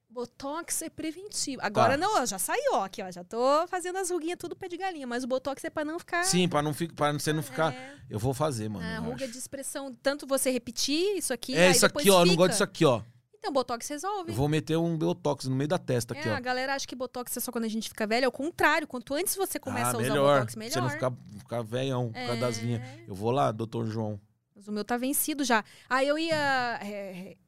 Botox 0.08 0.82
é 0.82 0.90
preventivo. 0.90 1.62
Agora 1.64 1.92
Tá. 1.92 1.96
não, 1.96 2.26
já 2.26 2.38
saiu, 2.38 2.72
ó, 2.74 2.84
aqui, 2.84 3.02
ó. 3.02 3.10
Já 3.10 3.24
tô 3.24 3.66
fazendo 3.66 3.96
as 3.96 4.10
ruguinhas 4.10 4.36
tudo 4.38 4.54
pé 4.54 4.68
de 4.68 4.76
galinha, 4.76 5.06
mas 5.06 5.24
o 5.24 5.26
Botox 5.26 5.64
é 5.64 5.70
pra 5.70 5.86
não 5.86 5.98
ficar. 5.98 6.22
Sim, 6.24 6.46
pra, 6.48 6.60
não 6.60 6.74
fi- 6.74 6.88
pra 6.92 7.12
você 7.12 7.32
não 7.32 7.42
ficar. 7.42 7.72
É, 7.72 7.96
Eu 8.10 8.18
vou 8.18 8.34
fazer, 8.34 8.68
mano. 8.68 8.84
a 8.86 8.98
ruga 8.98 9.24
acho. 9.24 9.32
de 9.32 9.38
expressão, 9.38 9.94
tanto 10.02 10.26
você 10.26 10.50
repetir 10.50 11.16
isso 11.16 11.32
aqui. 11.32 11.56
É 11.56 11.70
isso 11.70 11.86
aqui, 11.86 12.10
ó. 12.10 12.20
Eu 12.22 12.26
não 12.26 12.36
gosto 12.36 12.50
disso 12.50 12.64
aqui, 12.64 12.84
ó. 12.84 13.00
Então, 13.44 13.52
Botox 13.52 13.88
resolve. 13.88 14.30
Eu 14.30 14.36
vou 14.36 14.48
meter 14.48 14.76
um 14.76 14.96
Botox 14.96 15.46
no 15.46 15.56
meio 15.56 15.66
da 15.66 15.76
testa 15.76 16.14
aqui, 16.14 16.28
é, 16.28 16.32
ó. 16.32 16.36
a 16.36 16.40
galera 16.40 16.74
acha 16.76 16.86
que 16.86 16.94
Botox 16.94 17.36
é 17.36 17.40
só 17.40 17.50
quando 17.50 17.64
a 17.64 17.68
gente 17.68 17.88
fica 17.88 18.06
velho. 18.06 18.24
É 18.24 18.28
o 18.28 18.32
contrário. 18.32 18.86
Quanto 18.86 19.12
antes 19.14 19.34
você 19.34 19.58
começa 19.58 19.88
ah, 19.88 19.94
a 19.94 19.98
usar 19.98 20.02
melhor. 20.02 20.30
o 20.30 20.34
Botox, 20.36 20.54
melhor. 20.54 20.72
Você 20.74 20.80
não 20.80 20.88
ficar, 20.90 21.12
ficar 21.38 21.62
velhão 21.62 22.12
por 22.12 22.14
causa 22.24 22.40
das 22.40 22.58
É. 22.58 22.62
linhas. 22.62 22.82
Eu 23.08 23.14
vou 23.16 23.32
lá, 23.32 23.50
doutor 23.50 23.84
João. 23.86 24.20
Mas 24.54 24.68
o 24.68 24.72
meu 24.72 24.84
tá 24.84 24.96
vencido 24.96 25.42
já. 25.42 25.64
Aí 25.90 26.06
eu 26.06 26.16
ia 26.16 26.78
é, 26.80 27.12
re- 27.12 27.38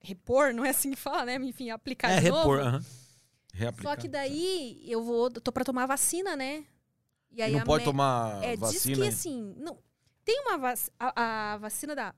repor, 0.00 0.54
não 0.54 0.64
é 0.64 0.70
assim 0.70 0.92
que 0.92 0.96
fala, 0.96 1.24
né? 1.24 1.34
Enfim, 1.34 1.70
aplicar 1.70 2.10
é, 2.12 2.16
de 2.18 2.20
repor. 2.26 2.58
novo. 2.58 2.68
aham. 2.68 2.84
Reaplicar. 3.52 3.94
Só 3.96 4.00
que 4.00 4.06
daí 4.08 4.80
eu 4.86 5.02
vou, 5.02 5.28
tô 5.28 5.50
pra 5.50 5.64
tomar 5.64 5.86
vacina, 5.86 6.36
né? 6.36 6.64
E 7.32 7.42
aí 7.42 7.52
não 7.52 7.60
a 7.62 7.64
pode 7.64 7.84
me- 7.84 7.90
tomar 7.90 8.44
É, 8.44 8.52
diz 8.52 8.60
vacina. 8.60 8.96
que 9.02 9.08
assim, 9.08 9.54
não. 9.58 9.76
Tem 10.24 10.40
uma 10.42 10.56
vac... 10.56 10.78
a, 11.00 11.52
a 11.54 11.56
vacina 11.56 11.96
da 11.96 12.14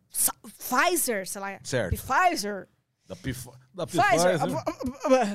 Pfizer, 0.59 1.27
sei 1.27 1.41
lá. 1.41 1.59
Certo. 1.65 1.97
Pfizer. 1.97 2.69
Da 3.07 3.15
Pif... 3.17 3.49
Da 3.75 3.87
Pfizer. 3.87 4.39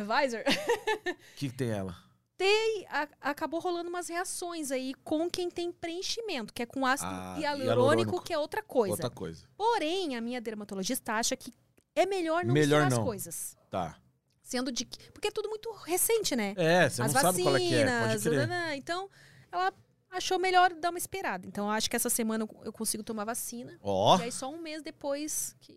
Pfizer. 0.08 0.46
O 0.48 1.16
que, 1.36 1.50
que 1.50 1.56
tem 1.56 1.70
ela? 1.70 1.96
Tem, 2.38 2.86
a- 2.90 3.08
acabou 3.22 3.60
rolando 3.60 3.90
umas 3.90 4.08
reações 4.08 4.72
aí 4.72 4.94
com 5.04 5.30
quem 5.30 5.50
tem 5.52 5.72
preenchimento, 5.72 6.54
que 6.54 6.62
é 6.64 6.66
com 6.66 6.86
ácido 6.86 7.12
Ah, 7.12 7.36
hialurônico, 7.38 7.68
hialurônico. 7.70 8.22
que 8.24 8.34
é 8.34 8.38
outra 8.38 8.64
coisa. 8.64 8.94
Outra 8.94 9.10
coisa. 9.10 9.46
Porém, 9.58 10.16
a 10.16 10.22
minha 10.22 10.40
dermatologista 10.40 11.14
acha 11.14 11.36
que 11.36 11.54
é 11.96 12.06
melhor 12.06 12.46
não 12.46 12.54
Melhor 12.54 12.80
misturar 12.86 12.90
não. 12.91 12.98
as 13.00 13.04
coisas. 13.04 13.58
Tá. 13.70 13.98
Sendo 14.41 14.72
de 14.72 14.86
que. 14.86 15.12
Porque 15.12 15.28
é 15.28 15.32
tudo 15.32 15.50
muito 15.50 15.70
recente, 15.84 16.36
né? 16.36 16.54
É, 16.58 16.90
você 16.90 17.02
as 17.02 17.14
não 17.14 17.22
sabe 17.22 17.44
qual 17.44 17.56
é 17.56 17.60
que 17.60 17.76
é. 17.76 17.86
Pode 17.86 18.00
vacinas, 18.14 18.24
crer. 18.24 18.48
nananã. 18.48 18.76
Então, 18.76 19.10
ela 19.52 19.74
achou 20.10 20.40
melhor 20.40 20.74
dar 20.74 20.90
uma 20.91 20.98
esperada. 20.98 21.46
Então, 21.46 21.70
acho 21.70 21.90
que 21.90 21.96
essa 21.96 22.10
semana 22.10 22.48
eu- 22.64 22.72
consigo 22.74 23.04
tomar 23.04 23.26
vacina. 23.26 23.78
Ó, 23.84 24.18
E 24.18 24.24
aí, 24.24 24.32
só 24.32 24.50
um 24.50 24.60
mês 24.62 24.82
depois 24.82 25.56
que, 25.60 25.74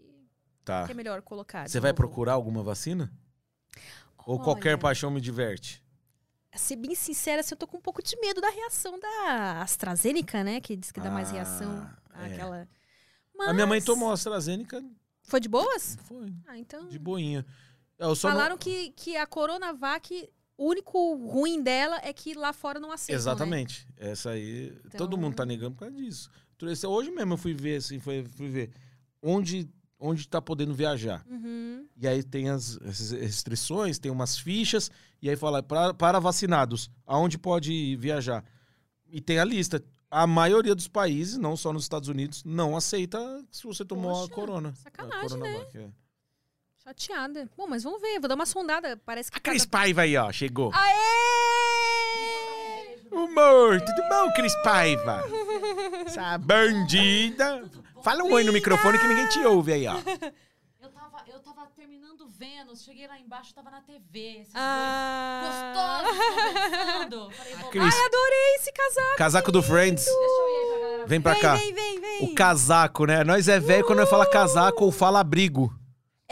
tá. 0.65 0.87
que 0.87 0.93
é 0.93 0.95
melhor 0.95 1.23
colocar. 1.23 1.69
Você 1.69 1.81
vai 1.81 1.93
procurar 1.93 2.33
alguma 2.35 2.63
vacina? 2.63 3.13
Ou 4.27 4.39
qualquer 4.39 4.71
Olha, 4.71 4.79
paixão 4.79 5.11
me 5.11 5.21
diverte? 5.21 5.83
Ser 6.55 6.77
bem 6.77 6.95
sincera, 6.95 7.41
assim, 7.41 7.55
eu 7.55 7.59
tô 7.59 7.67
com 7.67 7.79
um 7.79 7.81
pouco 7.81 8.03
de 8.03 8.15
medo 8.21 8.41
da 8.41 8.51
reação 8.51 8.99
da 9.01 9.63
AstraZeneca, 9.63 10.45
né? 10.45 10.61
Que 10.61 10.77
diz 10.77 10.93
que 10.93 11.01
dá 11.01 11.11
mais 11.11 11.31
reação 11.31 11.89
Ah, 12.13 12.29
é. 12.29 12.33
àquela. 12.35 12.69
A 13.41 13.53
minha 13.55 13.67
mãe 13.67 13.79
Mas- 13.79 13.85
tomou 13.85 14.13
AstraZeneca, 14.13 14.85
Foi 15.25 15.41
de 15.41 15.49
boas? 15.49 15.97
foi, 16.05 16.33
Ah, 16.47 16.59
então. 16.59 16.89
de 16.89 16.99
boinha. 16.99 17.45
Eu 17.99 18.15
só 18.15 18.29
não- 18.29 18.37
Falaram 18.37 18.59
que, 18.59 18.91
que 18.91 19.17
a 19.17 19.27
Coronavac, 19.27 20.29
o 20.59 20.69
único 20.69 21.15
ruim 21.17 21.63
dela 21.63 21.99
é 22.05 22.13
que 22.13 22.35
lá 22.35 22.53
fora 22.53 22.79
não 22.79 22.93
aceitam. 22.93 23.15
Né? 23.15 23.21
Exatamente. 23.21 23.89
Essa 23.97 24.31
aí, 24.31 24.71
todo 24.97 25.15
Então- 25.15 25.19
mundo 25.19 25.35
tá 25.35 25.47
negando 25.47 25.73
por 25.75 25.81
causa 25.81 25.97
disso. 25.97 26.31
Então, 26.55 26.69
Hoje 26.93 27.11
mesmo 27.11 27.33
eu 27.33 27.39
fui 27.39 27.55
ver, 27.55 27.77
assim, 27.77 27.99
fui, 27.99 28.25
fui 28.25 28.49
ver 28.49 28.71
onde, 29.23 29.69
onde 30.05 30.27
tá 30.27 30.43
podendo 30.43 30.75
viajar. 30.75 31.25
Uhum. 31.31 31.87
E 31.97 32.09
aí 32.09 32.23
tem 32.23 32.49
as, 32.51 32.77
restrições, 33.13 33.99
tem 33.99 34.11
umas 34.11 34.37
fichas, 34.37 34.91
e 35.23 35.31
aí 35.31 35.37
fala 35.37 35.63
pra, 35.63 35.95
para 35.95 36.19
vacinados, 36.19 36.91
aonde 37.07 37.39
pode 37.39 37.95
viajar. 37.97 38.45
E 39.09 39.21
tem 39.21 39.39
a 39.39 39.45
lista. 39.45 39.83
A 40.11 40.27
maioria 40.27 40.75
dos 40.75 40.89
países, 40.89 41.39
não 41.39 41.57
só 41.57 41.73
nos 41.73 41.85
Estados 41.85 42.09
Unidos, 42.09 42.43
não 42.45 42.77
aceita 42.77 43.19
se 43.51 43.65
você 43.65 43.85
tomou 43.85 44.13
Poxa, 44.13 44.33
a 44.33 44.35
corona. 44.35 44.75
sacanagem, 44.75 45.19
a 45.19 45.29
Coronavac, 45.29 45.79
é. 45.79 45.89
Chateada. 46.83 47.49
Bom, 47.57 47.69
mas 47.69 47.85
vamos 47.85 48.01
ver, 48.01 48.19
vou 48.19 48.29
dar 48.29 48.35
uma 48.35 48.45
sondada. 48.45 49.01
Parece 49.07 49.31
que. 49.31 49.39
A 49.39 49.41
Cris 49.41 49.65
cada- 49.65 49.71
Paiva 49.71 50.03
aí, 50.03 50.17
ó, 50.17 50.33
chegou. 50.33 50.73
Aê! 50.75 50.93
Humor, 53.11 53.81
tudo 53.81 54.09
bom, 54.09 54.33
Cris 54.35 54.55
Paiva? 54.63 55.23
Essa 56.07 56.37
bandida. 56.39 57.63
Fala 58.03 58.25
um 58.25 58.33
oi 58.33 58.45
no 58.45 58.53
microfone 58.53 58.99
que 58.99 59.07
ninguém 59.07 59.29
te 59.29 59.39
ouve 59.45 59.73
aí, 59.73 59.87
ó. 59.87 59.95
Eu 60.83 60.91
tava, 60.91 61.23
eu 61.29 61.39
tava 61.41 61.67
terminando 61.77 62.29
Vênus, 62.29 62.83
cheguei 62.83 63.07
lá 63.07 63.17
embaixo, 63.17 63.55
tava 63.55 63.71
na 63.71 63.81
TV. 63.83 64.39
Esses 64.41 64.53
Ah. 64.57 66.03
conversando. 66.03 67.31
Falei, 67.31 67.55
Cris, 67.71 67.95
Ai, 67.95 68.05
adorei 68.07 68.55
esse 68.57 68.73
casaco. 68.73 69.17
casaco 69.17 69.53
do 69.53 69.63
Friends. 69.63 70.05
Deixa 70.05 70.19
eu 70.19 70.49
ir 70.49 70.57
aí 70.57 70.67
pra 70.69 70.81
galera. 70.89 71.07
Vem 71.07 71.21
pra 71.21 71.33
vem, 71.35 71.41
cá. 71.43 71.55
vem, 71.55 71.73
vem, 71.75 72.01
vem. 72.01 72.25
O 72.25 72.35
casaco, 72.35 73.07
né? 73.07 73.23
Nós 73.23 73.47
é 73.47 73.61
velho 73.61 73.85
quando 73.87 74.01
nós 74.01 74.11
fala 74.11 74.27
casaco 74.29 74.85
ou 74.85 74.91
fala 74.91 75.21
abrigo. 75.21 75.73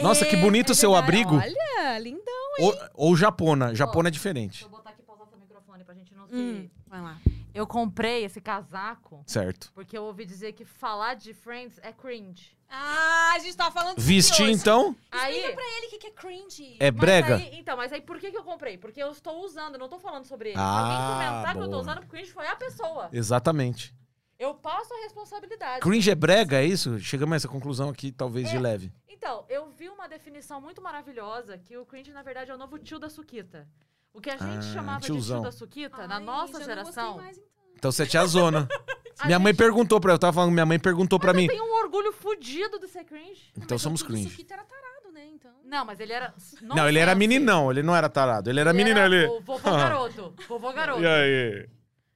Nossa, 0.00 0.26
que 0.26 0.36
bonito 0.36 0.70
o 0.70 0.74
seu 0.74 0.90
verdade. 0.92 1.22
abrigo. 1.22 1.36
Olha, 1.36 1.98
lindão. 2.00 2.24
Ou, 2.58 2.76
ou 2.94 3.16
japona. 3.16 3.72
Japona 3.74 4.08
é 4.08 4.10
diferente. 4.10 4.50
Deixa 4.50 4.64
eu 4.64 4.70
botar 4.70 4.90
aqui 4.90 5.02
pausar 5.02 5.28
seu 5.28 5.38
microfone 5.38 5.84
pra 5.84 5.94
gente 5.94 6.12
não 6.14 6.26
se... 6.26 6.34
Hum, 6.34 6.68
vai 6.88 7.00
lá. 7.00 7.16
Eu 7.54 7.66
comprei 7.66 8.24
esse 8.24 8.40
casaco 8.40 9.22
Certo. 9.26 9.70
porque 9.74 9.96
eu 9.96 10.04
ouvi 10.04 10.24
dizer 10.24 10.52
que 10.52 10.64
falar 10.64 11.14
de 11.14 11.32
Friends 11.34 11.78
é 11.82 11.92
cringe. 11.92 12.56
Ah, 12.68 13.32
a 13.34 13.38
gente 13.40 13.56
tava 13.56 13.72
falando 13.72 13.96
disso 13.96 14.06
Vestir, 14.06 14.44
hoje. 14.44 14.52
então, 14.52 14.94
Aí... 15.10 15.34
Explica 15.36 15.54
pra 15.56 15.64
ele 15.76 15.86
o 15.86 15.90
que 15.90 15.98
que 15.98 16.06
é 16.06 16.10
cringe. 16.12 16.76
é 16.78 16.90
Mas 16.92 17.00
brega. 17.00 17.34
aí- 17.36 17.58
então, 17.58 17.76
mas 17.76 17.92
aí 17.92 18.00
por 18.00 18.18
que, 18.20 18.30
que 18.30 18.36
eu 18.38 18.44
comprei? 18.44 18.78
Porque 18.78 19.02
eu 19.02 19.10
estou 19.10 19.44
usando, 19.44 19.74
eu 19.74 19.78
não 19.80 19.88
tô 19.88 19.98
falando 19.98 20.24
sobre 20.24 20.50
ele. 20.50 20.56
Se 20.58 20.62
Ah, 20.62 20.78
alguém 20.80 20.96
comentar 20.98 21.52
que 21.54 21.58
eu 21.58 21.64
tô 21.64 21.68
boa. 21.70 21.80
usando, 21.80 22.06
cringe 22.06 22.30
foi 22.32 22.46
a 22.46 22.54
pessoa. 22.54 23.08
Exatamente. 23.12 23.92
Eu 24.38 24.54
passo 24.54 24.94
a 24.94 24.98
responsabilidade. 25.02 25.80
Cringe 25.80 26.10
é 26.10 26.14
brega, 26.14 26.62
é 26.62 26.64
isso? 26.64 26.98
Chegamos 27.00 27.32
a 27.32 27.36
essa 27.36 27.48
conclusão 27.48 27.88
aqui, 27.90 28.10
talvez 28.12 28.48
de 28.48 28.56
É. 28.56 28.60
leve. 28.60 28.92
Então, 29.08 29.44
eu 29.50 29.68
vi 29.68 29.88
uma 29.88 30.08
definição 30.08 30.60
muito 30.62 30.80
maravilhosa 30.80 31.58
que 31.58 31.76
o 31.76 31.84
cringe, 31.84 32.10
na 32.12 32.22
verdade, 32.22 32.50
é 32.50 32.54
o 32.54 32.58
novo 32.58 32.78
tio 32.78 32.98
da 32.98 33.10
Suquita. 33.10 33.68
O 34.12 34.20
que 34.20 34.30
a 34.30 34.36
gente 34.36 34.58
Ah, 34.58 34.62
chamava 34.74 35.00
tiozão. 35.00 35.38
de 35.38 35.42
tio 35.42 35.52
da 35.52 35.56
Suquita, 35.56 36.06
na 36.08 36.16
Ai, 36.16 36.22
nossa 36.24 36.52
já 36.54 36.58
não 36.58 36.64
geração. 36.66 37.16
mais, 37.16 37.36
então. 37.38 37.50
Então 37.76 37.92
você 37.92 38.02
é 38.02 38.06
tiazona. 38.06 38.68
a 39.18 39.26
minha 39.26 39.38
mãe 39.38 39.52
gente- 39.52 39.58
perguntou 39.58 40.00
pra 40.00 40.12
eu 40.12 40.18
tava 40.18 40.32
falando, 40.34 40.52
minha 40.52 40.66
mãe 40.66 40.78
perguntou 40.78 41.18
pra 41.18 41.32
Mas 41.32 41.36
mim. 41.42 41.48
eu 41.48 41.50
tenho 41.52 41.64
um 41.64 41.76
orgulho 41.78 42.12
fudido 42.12 42.78
de 42.78 42.88
ser 42.88 43.04
cringe. 43.04 43.50
Então 43.56 43.76
Mas 43.76 43.82
somos 43.82 44.00
o 44.00 44.04
Tudo 44.04 44.14
cringe. 44.14 44.30
Suquita 44.30 44.54
era 44.54 44.64
tarado, 44.64 45.12
né? 45.12 45.26
Então. 45.32 45.50
Não, 45.64 45.84
mas 45.84 46.00
ele 46.00 46.12
era. 46.12 46.34
Não, 46.60 46.88
ele 46.88 46.98
era 46.98 47.14
meninão, 47.14 47.70
ele 47.70 47.82
não 47.82 47.94
era 47.96 48.08
tarado. 48.08 48.50
Ele 48.50 48.60
era 48.60 48.72
menino 48.72 49.00
ali. 49.00 49.24
O 49.26 49.40
vovô 49.40 49.70
garoto. 49.70 50.34
Vovô 50.48 50.72
garoto. 50.72 51.00
E 51.00 51.06
aí? 51.06 51.68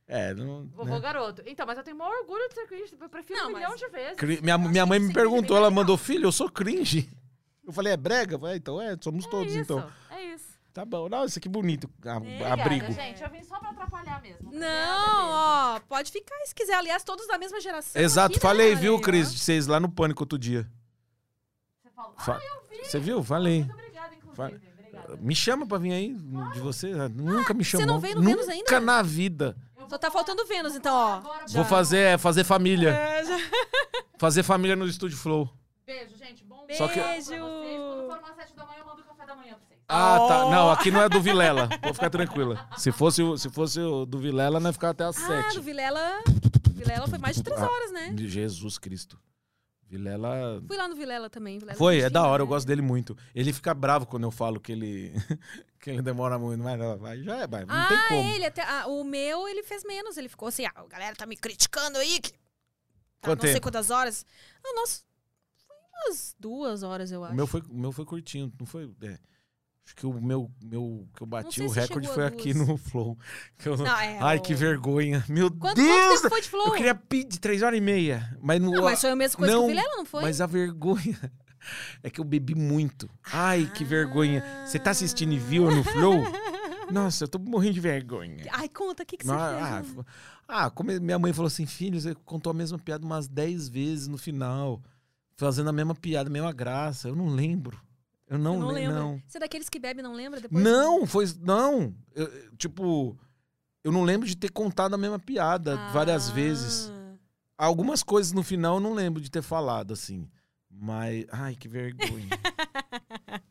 É, 0.07 0.35
não. 0.35 0.67
Vovô 0.75 0.95
né? 0.97 1.01
garoto. 1.01 1.43
Então, 1.47 1.65
mas 1.67 1.79
eu 1.79 1.85
tenho 1.85 1.97
o 1.97 1.99
maior 2.01 2.15
orgulho 2.21 2.47
de 2.49 2.55
ser 2.55 2.67
cringe. 2.67 2.95
Eu 3.01 3.09
prefiro 3.09 3.39
Não, 3.41 3.49
um 3.49 3.53
mas- 3.53 3.63
milhão 3.63 3.77
de 3.77 3.89
vezes. 3.89 4.17
Cri- 4.17 4.41
Minha, 4.43 4.59
minha 4.59 4.85
mãe 4.85 4.99
me 4.99 5.11
é 5.11 5.15
perguntou, 5.15 5.57
ela 5.57 5.71
mandou, 5.71 5.97
filho, 5.97 6.27
eu 6.27 6.33
sou 6.33 6.51
cringe. 6.51 7.09
Eu 7.67 7.73
falei, 7.73 7.95
é 7.95 7.97
brega? 7.97 8.35
Eu 8.35 8.39
falei, 8.39 8.57
então 8.57 8.79
é, 8.79 8.95
somos 9.01 9.25
É 9.25 9.31
todos, 9.31 9.53
isso, 9.55 9.63
então. 9.63 9.89
É. 10.75 10.81
Tá 10.81 10.85
bom. 10.85 11.09
Nossa, 11.09 11.39
que 11.39 11.49
bonito. 11.49 11.89
a- 12.05 12.17
Obrigada, 12.17 12.63
abrigo. 12.63 12.93
gente. 12.93 13.23
Eu 13.23 13.31
vim 13.31 13.43
só 13.45 13.59
pra 13.61 13.71
atrapalhar 13.71 14.21
mesmo. 14.21 14.49
Obrigada 14.49 14.75
Não, 14.87 15.17
mesmo. 15.25 15.31
ó, 15.33 15.81
pode 15.89 16.11
ficar 16.11 16.35
se 16.47 16.55
quiser. 16.55 16.75
Aliás, 16.75 17.05
todos 17.05 17.27
da 17.29 17.39
mesma 17.39 17.61
geração. 17.61 18.01
Exato, 18.03 18.35
aqui, 18.37 18.37
né? 18.37 18.41
falei, 18.51 18.75
viu, 18.75 18.97
ó. 18.97 19.01
Cris, 19.01 19.33
de 19.33 19.39
vocês 19.39 19.67
lá 19.69 19.79
no 19.79 19.89
Pânico 19.91 20.23
outro 20.25 20.37
dia. 20.39 20.69
Você 21.83 21.91
falou. 21.91 22.15
Fa- 22.19 22.37
Ah, 22.37 22.45
eu 22.45 22.69
vi. 22.79 22.85
Você 22.85 22.99
viu? 22.99 23.23
Falei. 23.23 23.59
Muito 23.61 23.73
obrigada, 23.73 24.15
inclusive. 24.15 24.37
Fa- 24.37 24.47
Obrigada. 24.47 25.17
Me 25.21 25.35
chama 25.35 25.67
pra 25.67 25.79
vir 25.79 25.93
aí, 25.93 26.15
de 26.53 26.59
você. 26.61 26.93
Nunca 27.11 27.55
me 27.55 27.63
chamou. 27.65 27.87
não 27.87 28.01
veio 28.01 28.17
no 28.17 28.23
Nunca 28.23 28.37
Vênus 28.37 28.49
ainda? 28.49 28.81
na 28.81 29.03
vida. 29.03 29.57
Só 29.89 29.99
tá 29.99 30.11
faltando 30.11 30.45
Vênus, 30.47 30.75
então, 30.75 30.95
ó. 30.97 31.15
agora 31.17 31.45
Vou 31.51 31.65
fazer, 31.65 31.99
é, 31.99 32.19
fazer 32.19 32.43
família. 32.43 32.89
É, 32.91 33.25
já- 33.25 33.37
Fazer 34.19 34.43
família 34.43 34.75
no 34.75 34.87
Estúdio 34.87 35.17
Flow. 35.19 35.49
Beijo, 35.87 36.17
gente. 36.17 36.43
Bom 36.45 36.67
Só 36.73 36.89
que- 36.89 36.95
pra 36.95 37.11
Beijo. 37.11 37.27
vocês. 37.27 37.41
Quando 37.41 38.09
for 38.09 38.19
umas 38.19 38.37
sete 38.37 38.55
da 38.57 38.65
manhã, 38.65 38.79
eu 38.81 38.87
mando 38.87 39.03
o 39.03 39.05
café 39.05 39.27
da 39.27 39.35
manhã 39.37 39.55
pra 39.55 39.67
vocês. 39.67 39.74
Ah, 39.89 40.19
tá. 40.29 40.47
Oh. 40.47 40.51
Não, 40.51 40.71
aqui 40.71 40.91
não 40.91 41.03
é 41.03 41.09
do 41.09 41.21
Vilela. 41.21 41.69
Pode 41.81 41.95
ficar 41.95 42.11
tranquila. 42.11 42.69
Se 42.77 42.91
fosse, 42.91 43.23
o- 43.23 43.37
se 43.37 43.51
fosse 43.51 43.81
o 43.81 44.07
do 44.07 44.19
Vilela, 44.19 44.59
nós 44.61 44.75
ficava 44.75 44.93
até 44.93 45.05
às 45.05 45.17
Ah, 45.19 45.27
sete. 45.27 45.57
do 45.57 45.63
Vilela. 45.63 46.23
Vilela 46.73 47.07
foi 47.07 47.19
mais 47.19 47.37
de 47.37 47.43
três 47.43 47.61
Ah. 47.61 47.71
horas, 47.71 47.93
né? 47.93 48.11
De 48.15 48.29
Jesus 48.29 48.79
Cristo. 48.79 49.19
Vilela. 49.87 50.63
Fui 50.67 50.77
lá 50.77 50.89
no 50.89 50.97
Vilela 50.97 51.29
também. 51.31 51.59
Vilela 51.59 51.77
Foi, 51.79 51.97
é 51.97 52.01
curtindo, 52.01 52.15
da 52.15 52.27
hora, 52.27 52.43
eu 52.43 52.47
né? 52.47 52.51
gosto 52.51 52.67
dele 52.67 52.83
muito. 52.83 53.17
Ele 53.35 53.53
fica 53.53 53.73
bravo 53.75 54.07
quando 54.07 54.25
eu 54.25 54.31
falo 54.31 54.59
que 54.59 54.73
ele, 54.73 55.13
que 55.79 55.91
ele 55.91 56.03
demora 56.03 56.39
muito, 56.39 56.65
mas 56.65 56.79
não, 56.79 56.99
já 57.23 57.37
é, 57.43 57.47
mas 57.47 57.67
não 57.67 57.75
ah, 57.75 57.87
tem 57.89 57.99
como. 58.09 58.29
ele 58.31 58.45
até. 58.47 58.63
ah, 58.63 58.87
o 58.89 59.05
meu, 59.05 59.47
ele 59.47 59.63
fez 59.63 59.85
menos. 59.85 60.17
Ele 60.17 60.29
ficou 60.29 60.49
assim, 60.49 60.65
ah, 60.65 60.73
a 60.75 60.87
galera 60.87 61.15
tá 61.15 61.27
me 61.27 61.37
criticando 61.37 61.99
aí. 61.99 62.21
Que... 62.21 62.33
Tá, 63.21 63.35
não 63.35 63.41
sei 63.41 63.53
tempo? 63.55 63.63
quantas 63.63 63.91
horas. 63.91 64.25
Ah, 64.65 64.73
nossa, 64.75 65.03
foi 65.67 65.77
umas 66.09 66.37
duas 66.41 66.83
horas, 66.83 67.13
eu 67.13 67.23
acho. 67.23 67.33
O 67.33 67.37
meu 67.37 67.47
foi, 67.47 67.61
o 67.69 67.75
meu 67.75 67.93
foi 67.93 68.05
curtinho, 68.05 68.53
não 68.59 68.67
foi. 68.67 68.91
é. 69.03 69.19
Acho 69.87 69.97
que 69.97 70.07
o 70.07 70.15
meu, 70.21 70.51
meu 70.63 71.07
que 71.15 71.23
eu 71.23 71.27
bati 71.27 71.63
o 71.63 71.69
recorde 71.69 72.09
foi 72.09 72.25
aqui 72.25 72.55
no 72.55 72.77
Flow. 72.79 73.19
Que 73.59 73.69
eu- 73.69 73.77
Não, 73.77 73.87
é, 73.87 74.19
Ai, 74.19 74.39
o- 74.39 74.43
que 74.43 74.55
vergonha. 74.55 75.23
Meu 75.29 75.51
Quanto, 75.51 75.77
Deus! 75.77 75.89
quanto 75.91 76.23
tempo 76.23 76.29
foi 76.31 76.41
de 76.41 76.49
flow? 76.49 76.67
Eu 76.69 76.73
queria 76.73 76.95
pedir 76.95 77.39
três 77.39 77.63
horas 77.63 77.77
e 77.77 77.83
meia. 77.83 78.35
Mas 78.41 78.61
não. 78.63 78.71
Não, 78.73 78.85
mas 78.85 79.01
foi 79.01 79.11
a 79.11 79.17
mesma 79.17 79.37
coisa 79.37 79.53
não, 79.53 79.61
que 79.61 79.67
o 79.67 79.69
Vilela, 79.69 79.97
não 79.97 80.05
foi? 80.07 80.23
Mas 80.23 80.41
a 80.41 80.47
vergonha 80.47 81.33
é 82.03 82.09
que 82.09 82.19
eu 82.19 82.25
bebi 82.25 82.55
muito. 82.55 83.11
Ai, 83.31 83.71
que 83.75 83.85
vergonha. 83.85 84.43
Você 84.67 84.79
tá 84.79 84.91
assistindo 84.91 85.33
e 85.35 85.39
viu 85.39 85.71
no 85.71 85.85
Flow? 85.85 86.23
Nossa, 86.91 87.25
eu 87.25 87.29
tô 87.29 87.39
morrendo 87.39 87.75
de 87.75 87.81
vergonha. 87.81 88.45
Ai, 88.53 88.69
conta, 88.71 89.03
o 89.03 89.07
que, 89.07 89.19
que 89.19 89.25
você 89.27 89.33
Ah, 89.33 89.83
fez? 89.85 89.97
ah, 89.99 90.05
ah, 90.67 90.71
como 90.71 90.91
minha 91.01 91.19
mãe 91.19 91.33
falou 91.33 91.47
assim, 91.49 91.67
filho, 91.67 92.01
você 92.01 92.15
contou 92.25 92.51
a 92.51 92.55
mesma 92.55 92.79
piada 92.79 93.05
umas 93.05 93.27
10 93.29 93.69
vezes 93.69 94.07
no 94.09 94.17
final, 94.19 94.83
fazendo 95.37 95.69
a 95.69 95.73
mesma 95.73 95.95
piada, 95.95 96.29
a 96.29 96.33
mesma 96.33 96.53
graça. 96.53 97.09
Eu 97.09 97.17
não 97.17 97.29
lembro. 97.29 97.79
Eu 98.29 98.39
não, 98.39 98.59
não 98.59 98.69
lembro. 98.69 98.95
Não, 98.97 99.23
Você 99.27 99.37
é 99.39 99.41
daqueles 99.41 99.69
que 99.69 99.79
bebe 99.79 100.01
e 100.01 100.03
não 100.03 100.13
lembra 100.15 100.41
depois? 100.41 100.63
não 100.65 101.07
foi. 101.07 101.27
Não. 101.41 101.95
Eu- 102.15 102.51
tipo, 102.57 103.19
eu 103.83 103.93
não 103.93 104.03
lembro 104.03 104.27
de 104.27 104.37
ter 104.37 104.51
contado 104.51 104.95
a 104.95 104.99
mesma 104.99 105.19
piada 105.19 105.77
várias 105.93 106.31
Ah. 106.31 106.33
vezes. 106.33 106.93
Algumas 107.57 108.03
coisas 108.03 108.33
no 108.33 108.43
final 108.43 108.77
eu 108.77 108.81
não 108.81 108.95
lembro 108.95 109.21
de 109.21 109.31
ter 109.31 109.43
falado, 109.43 109.93
assim. 109.93 110.29
Mas. 110.71 111.27
Ai, 111.31 111.55
que 111.55 111.69
vergonha. 111.69 112.29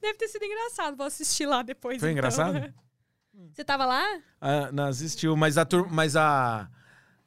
Deve 0.00 0.18
ter 0.18 0.28
sido 0.28 0.44
engraçado, 0.44 0.96
vou 0.96 1.06
assistir 1.06 1.46
lá 1.46 1.62
depois. 1.62 1.98
Foi 2.00 2.08
então. 2.10 2.18
engraçado? 2.18 2.74
Você 3.52 3.64
tava 3.64 3.86
lá? 3.86 4.04
ah, 4.40 4.70
não 4.72 4.84
assistiu, 4.86 5.34
mas 5.36 5.56
a 5.56 5.64
turma. 5.64 5.88
Mas 5.90 6.16
a. 6.16 6.68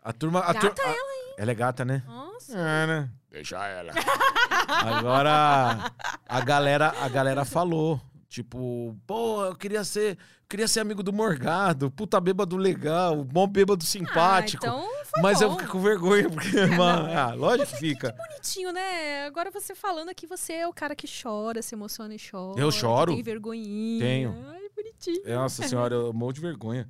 A 0.03 0.11
turma. 0.13 0.39
A 0.41 0.53
tur- 0.53 0.69
Gata 0.69 0.81
a- 0.81 0.85
ela, 0.85 0.95
hein? 0.95 1.33
Ela 1.37 1.51
é 1.51 1.55
gata, 1.55 1.85
né? 1.85 2.03
Nossa. 2.05 2.57
É, 2.57 2.87
né? 2.87 3.09
Deixa 3.31 3.65
ela. 3.67 3.91
Agora, 4.67 5.91
a 6.27 6.41
galera, 6.41 6.93
a 7.01 7.07
galera 7.09 7.45
falou. 7.45 7.99
Tipo, 8.27 8.97
pô, 9.05 9.45
eu 9.45 9.55
queria 9.55 9.83
ser, 9.83 10.17
queria 10.49 10.67
ser 10.67 10.79
amigo 10.79 11.03
do 11.03 11.13
Morgado, 11.13 11.91
puta 11.91 12.19
bêbado 12.19 12.57
legal, 12.57 13.23
bom 13.23 13.45
bêbado 13.47 13.83
simpático. 13.85 14.65
Ah, 14.65 14.69
então 14.69 14.89
foi 15.05 15.21
mas 15.21 15.37
bom. 15.39 15.45
eu 15.45 15.57
fico 15.59 15.71
com 15.73 15.79
vergonha, 15.79 16.27
porque, 16.27 16.65
mano, 16.75 17.07
não. 17.09 17.15
ah, 17.15 17.33
lógico 17.35 17.69
que 17.71 17.77
fica. 17.77 18.11
Bonitinho, 18.11 18.71
né? 18.71 19.25
Agora 19.27 19.51
você 19.51 19.75
falando 19.75 20.09
aqui, 20.09 20.25
você 20.25 20.53
é 20.53 20.67
o 20.67 20.73
cara 20.73 20.95
que 20.95 21.05
chora, 21.07 21.61
se 21.61 21.75
emociona 21.75 22.15
e 22.15 22.17
chora. 22.19 22.59
Eu 22.59 22.69
que 22.71 22.75
choro. 22.79 23.13
Tem 23.13 23.21
vergonhinha. 23.21 24.03
Tenho. 24.03 24.45
Ai, 24.49 24.61
bonitinho. 24.75 25.21
Nossa 25.35 25.67
senhora, 25.67 25.93
eu 25.93 26.11
morro 26.11 26.33
de 26.33 26.41
vergonha. 26.41 26.89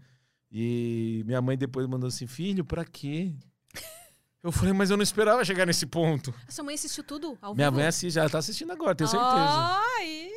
E 0.55 1.23
minha 1.25 1.41
mãe 1.41 1.57
depois 1.57 1.88
mandou 1.88 2.07
assim, 2.07 2.27
filho, 2.27 2.63
pra 2.63 2.85
quê? 2.85 3.34
Eu 4.43 4.51
falei, 4.51 4.73
mas 4.73 4.91
eu 4.91 4.97
não 4.97 5.03
esperava 5.03 5.43
chegar 5.43 5.65
nesse 5.65 5.85
ponto. 5.85 6.34
A 6.47 6.51
sua 6.51 6.63
mãe 6.65 6.75
assistiu 6.75 7.03
tudo 7.03 7.38
Minha 7.55 7.69
vivo? 7.69 7.77
mãe 7.80 7.88
assiste, 7.88 8.19
ela 8.19 8.30
tá 8.30 8.38
assistindo 8.39 8.71
agora, 8.71 8.93
tenho 8.93 9.07
certeza. 9.09 9.31
Ai! 9.31 10.30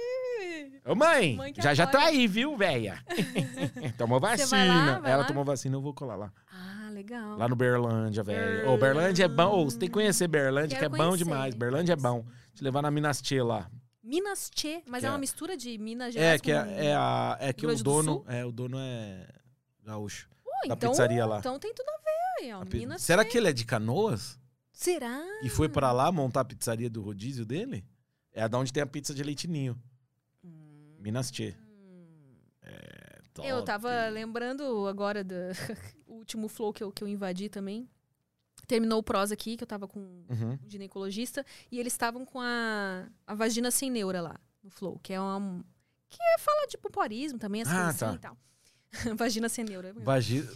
Ô 0.86 0.94
mãe, 0.94 1.34
Mãe 1.36 1.52
já 1.56 1.74
já 1.74 1.84
tô 1.86 1.96
apoia. 1.98 2.12
aí, 2.12 2.28
viu, 2.28 2.56
véia? 2.56 3.04
tomou 3.98 4.20
vacina. 4.20 5.00
lá, 5.00 5.08
ela 5.08 5.16
lá? 5.18 5.24
tomou 5.24 5.44
vacina, 5.44 5.74
eu 5.76 5.82
vou 5.82 5.92
colar 5.92 6.14
lá. 6.14 6.32
Ah, 6.48 6.88
legal. 6.92 7.36
Lá 7.36 7.48
no 7.48 7.56
Berlândia, 7.56 8.22
velho. 8.22 8.70
Ô, 8.70 8.78
Berlândia 8.78 9.24
é 9.24 9.28
bom. 9.28 9.62
Ô, 9.62 9.64
você 9.64 9.76
tem 9.76 9.88
que 9.88 9.92
conhecer 9.94 10.28
Berlândia, 10.28 10.78
Quero 10.78 10.88
que 10.90 10.94
é 10.94 10.98
bom 10.98 11.08
conhecer, 11.08 11.24
demais. 11.24 11.46
quero 11.54 11.58
Berlândia 11.58 11.92
é 11.94 11.96
bom. 11.96 12.24
Te 12.54 12.62
levar 12.62 12.82
na 12.82 12.90
Minas 12.92 13.20
Tchê 13.20 13.42
lá. 13.42 13.68
Minas 14.04 14.48
Tchê, 14.54 14.82
mas 14.86 15.02
é 15.02 15.08
é- 15.08 15.10
uma 15.10 15.18
mistura 15.18 15.56
de 15.56 15.76
Minas 15.78 16.14
Gerais 16.14 16.34
É, 16.34 16.38
que 16.38 16.52
é, 16.52 16.86
é, 16.86 16.94
a, 16.94 17.36
é 17.40 17.52
que 17.52 17.66
o 17.66 17.74
dono. 17.82 18.24
É, 18.28 18.44
o 18.44 18.52
dono 18.52 18.78
é 18.78 19.26
gaúcho. 19.86 20.28
Pô, 20.44 20.50
da 20.68 20.74
então, 20.74 20.90
pizzaria 20.90 21.24
lá. 21.24 21.38
Então 21.38 21.58
tem 21.58 21.72
tudo 21.74 21.88
a 21.88 21.96
ver 21.98 22.44
aí, 22.44 22.52
ó. 22.52 22.62
A 22.62 22.66
pi- 22.66 22.78
Minas 22.80 23.02
Será 23.02 23.24
Tchê. 23.24 23.30
que 23.30 23.38
ele 23.38 23.48
é 23.48 23.52
de 23.52 23.64
canoas? 23.64 24.38
Será? 24.72 25.22
E 25.42 25.48
foi 25.48 25.68
pra 25.68 25.92
lá 25.92 26.12
montar 26.12 26.40
a 26.40 26.44
pizzaria 26.44 26.90
do 26.90 27.00
rodízio 27.00 27.46
dele? 27.46 27.86
É 28.32 28.46
da 28.48 28.58
onde 28.58 28.72
tem 28.72 28.82
a 28.82 28.86
pizza 28.86 29.14
de 29.14 29.22
leitinho. 29.22 29.80
Minas 30.98 31.30
Tchê. 31.30 31.54
É, 32.62 33.20
top. 33.32 33.46
Hum. 33.46 33.50
Eu 33.50 33.62
tava 33.64 34.08
lembrando 34.08 34.86
agora 34.86 35.22
do 35.24 35.34
último 36.06 36.48
flow 36.48 36.72
que 36.72 36.82
eu, 36.82 36.90
que 36.92 37.02
eu 37.02 37.08
invadi 37.08 37.48
também. 37.48 37.88
Terminou 38.66 38.98
o 38.98 39.02
prosa 39.02 39.34
aqui, 39.34 39.56
que 39.56 39.62
eu 39.62 39.66
tava 39.68 39.86
com 39.86 40.00
Uhum. 40.00 40.58
um 40.64 40.68
ginecologista, 40.68 41.44
e 41.70 41.78
eles 41.78 41.92
estavam 41.92 42.24
com 42.24 42.40
a, 42.40 43.06
a 43.26 43.34
vagina 43.34 43.70
sem 43.70 43.90
neura 43.90 44.20
lá, 44.20 44.40
no 44.62 44.70
flow, 44.70 44.98
que 44.98 45.12
é 45.12 45.20
uma. 45.20 45.64
que 46.08 46.18
é, 46.20 46.38
fala 46.38 46.66
de 46.66 46.76
pompoarismo 46.76 47.38
também, 47.38 47.62
as 47.62 47.68
Ah, 47.68 47.74
coisas 47.84 47.98
tá. 48.00 48.06
assim 48.08 48.16
e 48.16 48.18
tal. 48.18 48.36
vagina 49.16 49.48
sem 49.48 49.64
neura. 49.64 49.92
Vagi... 49.96 50.48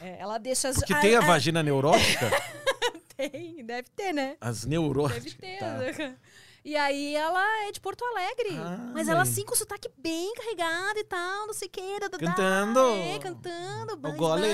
É, 0.00 0.18
ela 0.20 0.38
deixa 0.38 0.68
as. 0.68 0.76
Porque 0.76 0.94
tem 0.96 1.16
a 1.16 1.20
vagina 1.20 1.62
neurótica? 1.62 2.30
Tem, 3.16 3.64
deve 3.64 3.88
ter, 3.90 4.12
né? 4.12 4.36
As 4.40 4.64
neuróticas. 4.64 5.22
Deve 5.22 5.36
ter. 5.36 5.58
Tá. 5.58 5.78
né? 5.78 6.18
E 6.64 6.76
aí 6.76 7.14
ela 7.14 7.66
é 7.66 7.72
de 7.72 7.80
Porto 7.80 8.04
Alegre. 8.04 8.56
Ah, 8.56 8.90
mas 8.94 9.08
ela 9.08 9.22
assim 9.22 9.44
com 9.44 9.52
o 9.52 9.56
sotaque 9.56 9.88
bem 9.98 10.32
carregado 10.34 10.98
e 10.98 11.04
tal, 11.04 11.46
não 11.46 11.54
sei 11.54 11.68
o 11.68 11.70
que. 11.70 12.00
dadadá, 12.00 12.26
Cantando. 12.26 12.80
É, 12.80 13.18
cantando. 13.18 13.96
bas- 13.96 14.16
gole. 14.16 14.46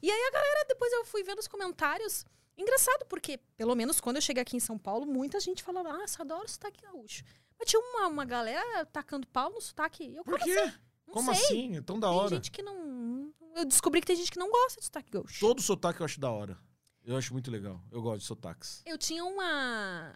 E 0.00 0.10
aí 0.10 0.28
a 0.28 0.30
galera, 0.30 0.64
depois 0.68 0.92
eu 0.92 1.04
fui 1.04 1.22
vendo 1.24 1.40
os 1.40 1.48
comentários. 1.48 2.24
Engraçado, 2.56 3.04
porque, 3.06 3.38
pelo 3.56 3.74
menos 3.74 4.00
quando 4.00 4.16
eu 4.16 4.22
cheguei 4.22 4.42
aqui 4.42 4.56
em 4.56 4.60
São 4.60 4.78
Paulo, 4.78 5.06
muita 5.06 5.38
gente 5.38 5.62
falava, 5.62 5.90
ah, 5.90 6.04
adoro 6.20 6.48
sotaque 6.48 6.82
gaúcho. 6.82 7.22
Mas 7.58 7.68
tinha 7.68 7.80
uma, 7.80 8.06
uma 8.06 8.24
galera 8.24 8.86
tacando 8.86 9.26
pau 9.26 9.50
no 9.50 9.60
sotaque. 9.60 10.14
Eu, 10.14 10.24
Por 10.24 10.38
quê? 10.38 10.50
assim? 10.50 10.72
Não 11.08 11.14
Como 11.14 11.34
sei. 11.34 11.44
assim? 11.44 11.76
É 11.76 11.80
tão 11.82 11.98
da 11.98 12.08
Tem 12.08 12.16
hora. 12.16 12.36
gente 12.36 12.50
que 12.50 12.62
não... 12.62 13.32
Eu 13.56 13.64
descobri 13.64 14.00
que 14.00 14.06
tem 14.06 14.14
gente 14.16 14.30
que 14.30 14.38
não 14.38 14.50
gosta 14.50 14.78
de 14.78 14.84
sotaque 14.84 15.10
gaúcho. 15.10 15.40
Todo 15.40 15.60
sotaque 15.60 16.00
eu 16.00 16.04
acho 16.04 16.20
da 16.20 16.30
hora. 16.30 16.56
Eu 17.04 17.16
acho 17.16 17.32
muito 17.32 17.50
legal. 17.50 17.82
Eu 17.90 18.00
gosto 18.02 18.20
de 18.20 18.26
sotaques. 18.26 18.82
Eu 18.86 18.96
tinha 18.98 19.24
uma. 19.24 20.14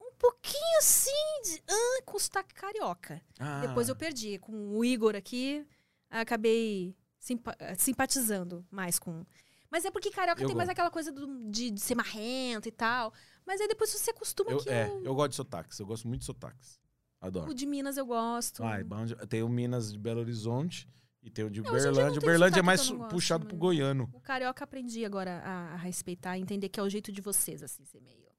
Um 0.00 0.12
pouquinho 0.18 0.78
assim 0.78 1.10
de. 1.44 1.62
Ah, 1.68 2.02
com 2.04 2.18
sotaque 2.18 2.54
carioca. 2.54 3.20
Ah, 3.38 3.60
Depois 3.66 3.88
eu 3.88 3.96
perdi. 3.96 4.38
Com 4.38 4.76
o 4.76 4.84
Igor 4.84 5.16
aqui, 5.16 5.66
acabei 6.10 6.94
simpa- 7.18 7.56
simpatizando 7.78 8.64
mais 8.70 8.98
com. 8.98 9.24
Mas 9.70 9.84
é 9.84 9.90
porque 9.90 10.10
carioca 10.10 10.42
Eu 10.42 10.46
tem 10.48 10.56
mais 10.56 10.68
aquela 10.68 10.90
coisa 10.90 11.10
do- 11.12 11.48
de, 11.50 11.70
de 11.70 11.80
ser 11.80 11.94
marrento 11.94 12.68
e 12.68 12.72
tal. 12.72 13.12
Mas 13.46 13.60
aí 13.60 13.68
depois 13.68 13.90
você 13.90 14.10
acostuma 14.10 14.50
eu, 14.50 14.58
que 14.58 14.68
é, 14.68 14.86
o, 14.88 15.04
eu 15.04 15.14
gosto 15.14 15.30
de 15.30 15.36
sotaques. 15.36 15.78
Eu 15.78 15.86
gosto 15.86 16.06
muito 16.08 16.20
de 16.20 16.26
sotaques. 16.26 16.79
Adoro. 17.20 17.50
o 17.50 17.54
de 17.54 17.66
Minas 17.66 17.96
eu 17.96 18.06
gosto. 18.06 18.62
Ai, 18.64 18.82
bom 18.82 19.04
de- 19.04 19.14
tem 19.26 19.42
o 19.42 19.48
Minas 19.48 19.92
de 19.92 19.98
Belo 19.98 20.20
Horizonte 20.20 20.88
e 21.22 21.28
tem 21.30 21.44
o 21.44 21.50
de 21.50 21.60
hoje 21.60 21.68
em 21.68 21.72
dia 21.72 21.80
não 21.82 21.90
Uberlândia. 21.90 22.20
tem 22.20 22.28
Uberlândia 22.28 22.60
é 22.60 22.62
mais 22.62 22.88
gosto, 22.90 23.10
puxado 23.10 23.44
pro 23.46 23.54
mas- 23.56 23.60
goiano. 23.60 24.08
O 24.14 24.20
carioca 24.20 24.64
aprendi 24.64 25.04
agora 25.04 25.42
a, 25.44 25.74
a 25.74 25.76
respeitar, 25.76 26.30
a 26.32 26.38
entender 26.38 26.68
que 26.68 26.80
é 26.80 26.82
o 26.82 26.88
jeito 26.88 27.12
de 27.12 27.20
vocês, 27.20 27.62
assim, 27.62 27.84
ser 27.84 28.00
meio. 28.00 28.30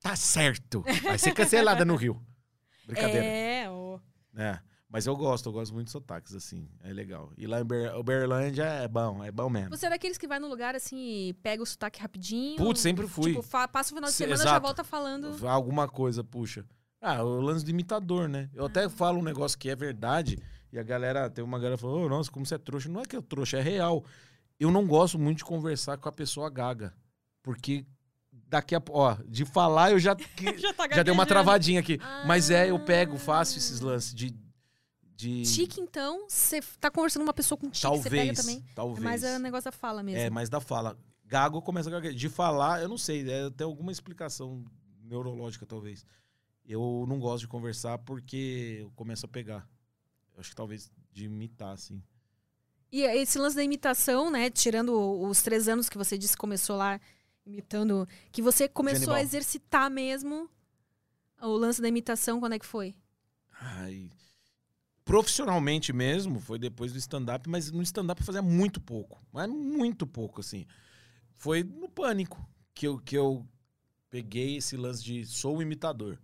Tá 0.00 0.14
certo. 0.14 0.84
Vai 1.02 1.18
ser 1.18 1.32
cancelada 1.32 1.84
no 1.84 1.96
Rio. 1.96 2.20
Brincadeira. 2.86 3.24
É, 3.24 3.70
o. 3.70 3.98
É. 4.36 4.60
Mas 4.88 5.04
eu 5.06 5.16
gosto, 5.16 5.48
eu 5.48 5.52
gosto 5.52 5.74
muito 5.74 5.86
de 5.86 5.90
sotaques, 5.92 6.32
assim. 6.34 6.68
É 6.80 6.92
legal. 6.92 7.32
E 7.36 7.44
lá 7.46 7.58
em 7.58 7.62
Uber- 7.62 7.96
Uberlândia 7.98 8.62
é 8.64 8.86
bom, 8.86 9.22
é 9.24 9.32
bom 9.32 9.50
mesmo. 9.50 9.76
Você 9.76 9.86
é 9.86 9.90
daqueles 9.90 10.16
que 10.16 10.28
vai 10.28 10.38
no 10.38 10.46
lugar 10.46 10.76
assim 10.76 10.96
e 11.28 11.32
pega 11.34 11.60
o 11.62 11.66
sotaque 11.66 12.00
rapidinho? 12.00 12.56
Putz, 12.56 12.80
sempre 12.82 13.08
fui. 13.08 13.34
Tipo, 13.34 13.42
passa 13.68 13.92
o 13.92 13.94
final 13.96 14.08
de 14.08 14.12
Se- 14.12 14.18
semana 14.24 14.40
e 14.40 14.44
já 14.44 14.58
volta 14.60 14.84
falando. 14.84 15.44
Alguma 15.48 15.88
coisa, 15.88 16.22
puxa. 16.22 16.64
Ah, 17.08 17.22
o 17.24 17.40
lance 17.40 17.64
do 17.64 17.70
imitador, 17.70 18.28
né? 18.28 18.50
Eu 18.54 18.64
Ah. 18.64 18.66
até 18.66 18.88
falo 18.88 19.18
um 19.18 19.22
negócio 19.22 19.58
que 19.58 19.68
é 19.70 19.76
verdade, 19.76 20.38
e 20.72 20.78
a 20.78 20.82
galera, 20.82 21.30
tem 21.30 21.44
uma 21.44 21.58
galera 21.58 21.76
que 21.76 21.82
falou, 21.82 22.04
"Ô, 22.04 22.08
nossa, 22.08 22.30
como 22.30 22.44
você 22.44 22.56
é 22.56 22.58
trouxa. 22.58 22.88
Não 22.88 23.00
é 23.00 23.04
que 23.04 23.16
eu 23.16 23.22
trouxa, 23.22 23.58
é 23.58 23.62
real. 23.62 24.04
Eu 24.58 24.70
não 24.70 24.86
gosto 24.86 25.18
muito 25.18 25.38
de 25.38 25.44
conversar 25.44 25.98
com 25.98 26.08
a 26.08 26.12
pessoa 26.12 26.48
gaga. 26.50 26.92
Porque 27.42 27.86
daqui 28.32 28.74
a 28.74 28.80
pouco, 28.80 29.00
ó, 29.00 29.16
de 29.26 29.44
falar 29.44 29.92
eu 29.92 29.98
já, 29.98 30.14
que- 30.56 30.58
Já 30.58 30.72
tá 30.74 30.88
já 30.92 31.02
deu 31.02 31.14
uma 31.14 31.26
travadinha 31.26 31.78
aqui. 31.80 31.98
Mas 32.26 32.50
é, 32.50 32.70
eu 32.70 32.76
Ah. 32.76 32.80
pego, 32.80 33.16
faço 33.18 33.56
esses 33.58 33.80
lances 33.80 34.12
de. 34.14 34.34
de 35.14 35.42
Tique, 35.44 35.80
então, 35.80 36.26
você 36.28 36.60
tá 36.80 36.90
conversando 36.90 37.20
com 37.22 37.28
uma 37.28 37.32
pessoa 37.34 37.56
com 37.56 37.70
tique, 37.70 37.82
talvez. 37.82 38.38
também. 38.38 38.64
Talvez. 38.74 38.98
É 39.00 39.04
mais 39.04 39.22
o 39.22 39.38
negócio 39.38 39.64
da 39.64 39.72
fala 39.72 40.02
mesmo. 40.02 40.20
É, 40.20 40.28
mas 40.28 40.48
da 40.50 40.60
fala. 40.60 40.96
Gago 41.24 41.62
começa 41.62 41.88
a 41.88 41.92
gaguejar. 41.92 42.16
De 42.18 42.28
falar, 42.28 42.82
eu 42.82 42.88
não 42.88 42.98
sei, 42.98 43.28
é, 43.30 43.48
tem 43.50 43.64
alguma 43.64 43.90
explicação 43.92 44.64
neurológica, 45.02 45.64
talvez. 45.64 46.04
Eu 46.66 47.04
não 47.08 47.20
gosto 47.20 47.42
de 47.42 47.48
conversar 47.48 47.98
porque 47.98 48.78
eu 48.80 48.90
começo 48.96 49.24
a 49.24 49.28
pegar. 49.28 49.68
Eu 50.34 50.40
acho 50.40 50.50
que 50.50 50.56
talvez 50.56 50.90
de 51.12 51.26
imitar, 51.26 51.72
assim. 51.72 52.02
E 52.90 53.02
esse 53.02 53.38
lance 53.38 53.56
da 53.56 53.62
imitação, 53.62 54.30
né? 54.30 54.50
Tirando 54.50 54.92
os 55.22 55.42
três 55.42 55.68
anos 55.68 55.88
que 55.88 55.96
você 55.96 56.18
disse 56.18 56.34
que 56.34 56.40
começou 56.40 56.76
lá 56.76 57.00
imitando, 57.44 58.08
que 58.32 58.42
você 58.42 58.68
começou 58.68 59.14
a 59.14 59.22
exercitar 59.22 59.90
mesmo 59.90 60.50
o 61.40 61.56
lance 61.56 61.80
da 61.80 61.88
imitação, 61.88 62.40
quando 62.40 62.54
é 62.54 62.58
que 62.58 62.66
foi? 62.66 62.94
Ai. 63.60 64.10
Profissionalmente 65.04 65.92
mesmo, 65.92 66.40
foi 66.40 66.58
depois 66.58 66.92
do 66.92 66.98
stand-up, 66.98 67.48
mas 67.48 67.70
no 67.70 67.82
stand-up 67.82 68.20
eu 68.20 68.26
fazia 68.26 68.42
muito 68.42 68.80
pouco. 68.80 69.24
Mas 69.32 69.48
muito 69.48 70.06
pouco, 70.06 70.40
assim. 70.40 70.66
Foi 71.36 71.62
no 71.62 71.88
pânico 71.88 72.44
que 72.74 72.86
eu, 72.88 72.98
que 72.98 73.16
eu 73.16 73.46
peguei 74.10 74.56
esse 74.56 74.76
lance 74.76 75.04
de 75.04 75.24
sou 75.24 75.58
o 75.58 75.62
imitador. 75.62 76.18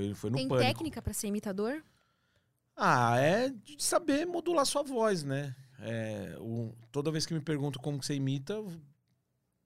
É. 0.00 0.04
Foi, 0.06 0.14
foi 0.14 0.30
no 0.30 0.36
Tem 0.36 0.48
pânico. 0.48 0.66
técnica 0.66 1.02
pra 1.02 1.12
ser 1.12 1.28
imitador? 1.28 1.82
Ah, 2.76 3.18
é 3.18 3.48
de 3.50 3.82
saber 3.82 4.26
modular 4.26 4.64
sua 4.64 4.82
voz, 4.82 5.24
né? 5.24 5.54
É, 5.80 6.36
o- 6.40 6.72
toda 6.92 7.10
vez 7.10 7.26
que 7.26 7.34
me 7.34 7.40
perguntam 7.40 7.82
como 7.82 7.98
que 7.98 8.06
você 8.06 8.14
imita, 8.14 8.62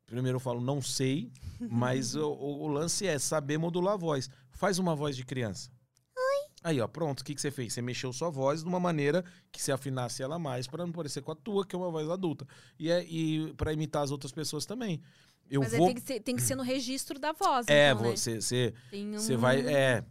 primeiro 0.07 0.37
eu 0.37 0.41
falo 0.41 0.61
não 0.61 0.81
sei, 0.81 1.31
mas 1.71 2.15
o, 2.15 2.31
o- 2.31 2.69
lance 2.69 3.07
é 3.07 3.19
saber 3.19 3.59
modular 3.59 3.95
a 3.95 3.97
voz. 3.99 4.31
Faz 4.51 4.79
uma 4.79 4.95
voz 4.95 5.17
de 5.17 5.25
criança. 5.25 5.71
Oi. 6.17 6.51
Aí, 6.65 6.81
ó, 6.81 6.87
pronto. 6.89 7.21
O 7.21 7.25
que, 7.25 7.35
que 7.35 7.41
você 7.41 7.51
fez? 7.51 7.73
Você 7.73 7.83
mexeu 7.83 8.13
sua 8.13 8.31
voz 8.31 8.63
de 8.63 8.69
uma 8.69 8.79
maneira 8.81 9.25
que 9.51 9.63
se 9.63 9.73
afinasse 9.73 10.23
ela 10.23 10.39
mais 10.39 10.67
para 10.67 10.85
não 10.87 10.93
parecer 10.93 11.21
com 11.23 11.33
a 11.33 11.35
tua, 11.37 11.67
que 11.67 11.75
é 11.75 11.79
uma 11.79 11.91
voz 11.91 12.09
adulta. 12.09 12.47
E, 12.79 12.91
é, 12.91 13.05
e 13.05 13.53
para 13.55 13.73
imitar 13.73 14.03
as 14.05 14.11
outras 14.11 14.33
pessoas 14.33 14.65
também. 14.65 15.03
Eu 15.51 15.61
Mas 15.61 15.73
aí 15.75 15.79
vou. 15.79 15.89
tem, 15.89 15.97
que 15.97 16.03
ser, 16.03 16.21
tem 16.21 16.37
que 16.37 16.43
ser 16.43 16.55
no 16.55 16.63
registro 16.63 17.19
da 17.19 17.33
voz, 17.33 17.67
É, 17.69 17.91
então, 17.91 18.03
né? 18.05 18.17
você, 18.17 18.41
você, 18.41 18.73
Tem 18.91 19.11
você 19.13 19.35
um- 19.37 19.39
vai. 19.39 19.61
É. 19.67 20.05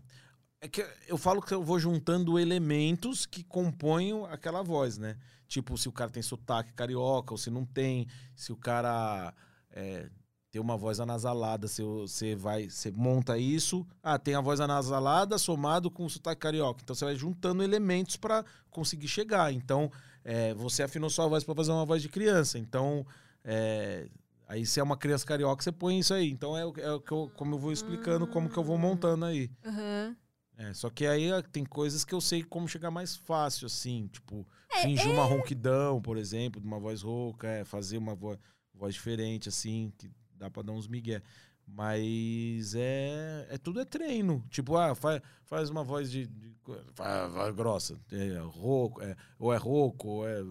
É 0.63 0.67
que 0.67 0.85
eu 1.07 1.17
falo 1.17 1.41
que 1.41 1.51
eu 1.55 1.63
vou 1.63 1.79
juntando 1.79 2.37
elementos 2.37 3.25
que 3.25 3.43
compõem 3.43 4.13
aquela 4.27 4.61
voz, 4.61 4.99
né? 4.99 5.17
Tipo, 5.47 5.75
se 5.75 5.89
o 5.89 5.91
cara 5.91 6.11
tem 6.11 6.21
sotaque 6.21 6.71
carioca 6.73 7.33
ou 7.33 7.37
se 7.37 7.49
não 7.49 7.65
tem, 7.65 8.07
se 8.35 8.53
o 8.53 8.55
cara 8.55 9.33
é, 9.71 10.07
tem 10.51 10.61
uma 10.61 10.77
voz 10.77 10.99
anasalada, 10.99 11.67
se 11.67 11.81
você 11.81 12.35
vai, 12.35 12.69
você 12.69 12.91
monta 12.91 13.39
isso, 13.39 13.87
ah, 14.03 14.19
tem 14.19 14.35
a 14.35 14.39
voz 14.39 14.61
anasalada 14.61 15.35
somado 15.39 15.89
com 15.89 16.05
o 16.05 16.09
sotaque 16.09 16.39
carioca. 16.39 16.81
Então 16.83 16.95
você 16.95 17.05
vai 17.05 17.15
juntando 17.15 17.63
elementos 17.63 18.15
para 18.15 18.45
conseguir 18.69 19.07
chegar. 19.07 19.51
Então, 19.51 19.91
é, 20.23 20.53
você 20.53 20.83
afinou 20.83 21.09
sua 21.09 21.27
voz 21.27 21.43
para 21.43 21.55
fazer 21.55 21.71
uma 21.71 21.87
voz 21.87 22.03
de 22.03 22.07
criança. 22.07 22.59
Então, 22.59 23.03
é, 23.43 24.07
aí 24.47 24.63
se 24.63 24.79
é 24.79 24.83
uma 24.83 24.95
criança 24.95 25.25
carioca, 25.25 25.63
você 25.63 25.71
põe 25.71 25.97
isso 25.97 26.13
aí. 26.13 26.29
Então 26.29 26.55
é, 26.55 26.61
é 26.61 26.87
eu, 26.87 27.31
como 27.35 27.55
eu 27.55 27.59
vou 27.59 27.71
explicando, 27.71 28.27
como 28.27 28.47
que 28.47 28.57
eu 28.57 28.63
vou 28.63 28.77
montando 28.77 29.25
aí. 29.25 29.49
Aham. 29.65 30.15
É, 30.61 30.73
só 30.73 30.89
que 30.89 31.07
aí 31.07 31.31
ah, 31.31 31.41
tem 31.41 31.65
coisas 31.65 32.05
que 32.05 32.13
eu 32.13 32.21
sei 32.21 32.43
como 32.43 32.67
chegar 32.67 32.91
mais 32.91 33.15
fácil, 33.15 33.65
assim, 33.65 34.07
tipo, 34.07 34.47
É, 34.69 34.83
fingir 34.83 35.11
uma 35.11 35.25
ronquidão, 35.25 35.99
por 35.99 36.17
exemplo, 36.17 36.61
de 36.61 36.67
uma 36.67 36.79
voz 36.79 37.01
rouca, 37.01 37.47
é, 37.47 37.65
fazer 37.65 37.97
uma 37.97 38.13
vo 38.13 38.37
voz 38.73 38.93
diferente, 38.93 39.49
assim, 39.49 39.91
que 39.97 40.09
dá 40.35 40.49
pra 40.49 40.61
dar 40.61 40.73
uns 40.73 40.87
migué. 40.87 41.21
Mas 41.67 42.75
é, 42.75 43.47
é 43.49 43.57
tudo 43.57 43.79
é 43.79 43.85
treino. 43.85 44.43
Tipo, 44.49 44.77
ah, 44.77 44.93
faz, 44.93 45.21
faz 45.45 45.69
uma 45.69 45.83
voz 45.83 46.11
de, 46.11 46.27
de 46.27 46.53
faz, 46.93 47.31
voz 47.31 47.55
grossa, 47.55 47.99
é 48.11 48.37
rouco, 48.39 49.01
é, 49.01 49.15
ou 49.39 49.53
é 49.53 49.57
rouco, 49.57 50.07
ou 50.07 50.27
é 50.27 50.43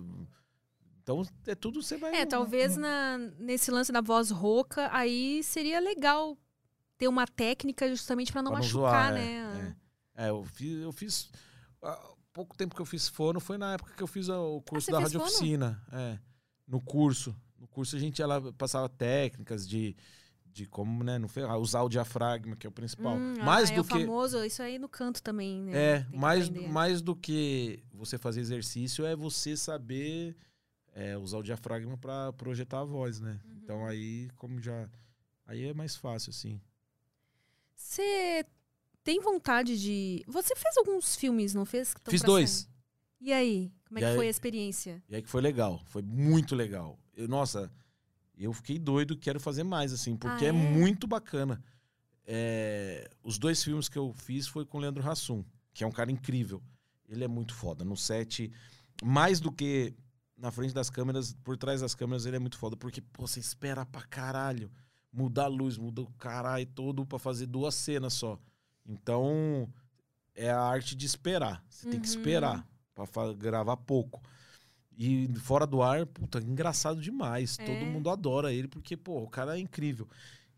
então 1.03 1.23
é 1.47 1.55
tudo 1.55 1.83
você 1.83 1.97
vai 1.97 2.15
É, 2.15 2.27
talvez 2.27 2.77
na, 2.77 3.19
nesse 3.39 3.71
lance 3.71 3.91
da 3.91 4.01
voz 4.01 4.31
rouca, 4.31 4.89
aí 4.93 5.43
seria 5.43 5.81
legal 5.81 6.39
ter 6.97 7.09
uma 7.09 7.27
técnica 7.27 7.89
justamente 7.89 8.31
pra 8.31 8.43
não 8.43 8.53
Pra 8.53 8.61
não 8.61 8.67
machucar, 8.67 9.13
zoar, 9.13 9.13
né? 9.15 9.75
É, 9.77 9.90
eu 10.29 10.45
fiz, 10.45 10.83
eu 10.83 10.93
fiz 10.93 11.31
há 11.83 12.15
pouco 12.33 12.57
tempo 12.57 12.75
que 12.75 12.83
eu 12.83 12.87
fiz 12.87 13.09
fono 13.09 13.41
foi 13.41 13.59
na 13.59 13.75
época 13.75 13.95
que 13.95 14.03
eu 14.03 14.07
fiz 14.07 14.29
o 14.29 14.61
curso 14.63 14.91
Ah, 14.91 14.93
da 14.93 15.01
rádio 15.01 15.21
oficina, 15.21 15.83
é. 15.93 16.19
No 16.67 16.81
curso, 16.81 17.35
no 17.59 17.67
curso 17.67 17.97
a 17.97 17.99
gente 17.99 18.23
ela 18.23 18.53
passava 18.53 18.89
técnicas 18.89 19.69
de 19.69 19.97
de 20.53 20.67
como, 20.67 21.05
né, 21.05 21.19
não 21.19 21.29
ah, 21.49 21.57
usar 21.57 21.83
o 21.83 21.89
diafragma, 21.89 22.57
que 22.57 22.67
é 22.67 22.71
o 22.71 22.73
principal. 22.73 23.17
Hum, 23.17 23.37
mais 23.43 23.71
ah, 23.71 23.73
é 23.73 23.77
do 23.77 23.83
o 23.83 23.85
que 23.85 24.01
famoso, 24.01 24.45
isso 24.45 24.63
aí 24.63 24.79
no 24.79 24.89
canto 24.89 25.23
também, 25.23 25.63
né? 25.63 25.73
É, 25.73 26.01
Tem 26.01 26.19
mais, 26.19 26.49
mais 26.49 27.01
do 27.01 27.15
que 27.15 27.83
você 27.93 28.19
fazer 28.19 28.41
exercício 28.41 29.07
é 29.07 29.15
você 29.15 29.57
saber 29.57 30.37
é, 30.93 31.17
usar 31.17 31.39
o 31.39 31.43
diafragma 31.43 31.97
para 31.97 32.33
projetar 32.33 32.81
a 32.81 32.85
voz, 32.85 33.21
né? 33.21 33.41
Uhum. 33.45 33.61
Então 33.63 33.87
aí, 33.87 34.29
como 34.37 34.61
já. 34.61 34.89
Aí 35.47 35.67
é 35.67 35.75
mais 35.75 35.97
fácil, 35.97 36.31
assim. 36.31 36.61
Você 37.75 38.45
tem 39.05 39.21
vontade 39.21 39.79
de. 39.81 40.25
Você 40.27 40.55
fez 40.57 40.77
alguns 40.79 41.17
filmes, 41.17 41.55
não 41.55 41.65
fez? 41.65 41.95
Fiz 42.09 42.23
dois. 42.23 42.51
sair? 42.51 42.71
E 43.21 43.33
aí? 43.33 43.73
Como 43.87 43.99
é 43.99 44.03
E 44.03 44.05
que 44.05 44.11
aí- 44.11 44.17
foi 44.17 44.27
a 44.27 44.31
experiência? 44.31 45.03
E 45.09 45.17
aí 45.17 45.23
que 45.23 45.29
foi 45.29 45.41
legal. 45.43 45.83
Foi 45.87 46.03
muito 46.03 46.55
legal. 46.55 46.99
Eu, 47.15 47.29
nossa, 47.29 47.71
eu 48.39 48.53
fiquei 48.53 48.79
doido, 48.79 49.17
quero 49.17 49.39
fazer 49.41 49.63
mais, 49.65 49.93
assim, 49.93 50.17
porque 50.17 50.45
Ah, 50.45 50.49
é? 50.49 50.51
é? 50.51 50.53
muito 50.53 51.07
bacana. 51.07 51.63
É, 52.27 53.11
os 53.25 53.39
dois 53.39 53.63
filmes 53.63 53.89
que 53.89 53.99
eu 53.99 54.13
fiz 54.13 54.47
foi 54.47 54.65
com 54.65 54.79
o 54.79 54.81
Leandro 54.81 55.07
Hassum, 55.09 55.45
que 55.75 55.83
é 55.83 55.87
um 55.87 55.91
cara 55.93 56.11
incrível. 56.13 56.63
Ele 57.09 57.25
é 57.25 57.29
muito 57.29 57.55
foda. 57.55 57.85
No 57.85 57.97
set, 57.97 58.53
mais 59.03 59.41
do 59.41 59.51
que 59.51 59.95
na 60.37 60.51
frente 60.51 60.73
das 60.73 60.89
câmeras, 60.89 61.35
por 61.43 61.57
trás 61.59 61.81
das 61.81 61.95
câmeras, 61.95 62.25
ele 62.25 62.37
é 62.37 62.39
muito 62.39 62.57
foda. 62.57 62.77
Porque, 62.77 63.01
pô, 63.03 63.27
você 63.27 63.41
espera 63.41 63.85
pra 63.85 64.03
caralho. 64.03 64.71
Mudar 65.13 65.45
a 65.45 65.49
luz, 65.49 65.77
muda 65.77 66.03
o 66.03 66.11
caralho 66.13 66.65
todo 66.67 67.05
pra 67.05 67.19
fazer 67.19 67.47
duas 67.47 67.75
cenas 67.75 68.13
só. 68.15 68.39
Então, 68.91 69.69
é 70.35 70.51
a 70.51 70.61
arte 70.61 70.97
de 70.97 71.07
esperar. 71.07 71.65
Você 71.69 71.89
tem 71.89 72.01
que 72.01 72.09
Uhum. 72.09 72.15
esperar 72.17 72.67
pra 72.95 73.07
fa- 73.07 73.33
gravar 73.33 73.77
pouco. 73.77 74.21
E 74.99 75.29
fora 75.41 75.67
do 75.67 75.81
ar, 75.81 76.05
puta, 76.07 76.39
engraçado 76.41 77.01
demais. 77.01 77.57
É. 77.59 77.65
Todo 77.65 77.87
mundo 77.87 78.11
adora 78.11 78.53
ele, 78.53 78.67
porque, 78.69 78.97
pô, 78.97 79.23
o 79.23 79.29
cara 79.29 79.57
é 79.57 79.61
incrível. 79.61 80.09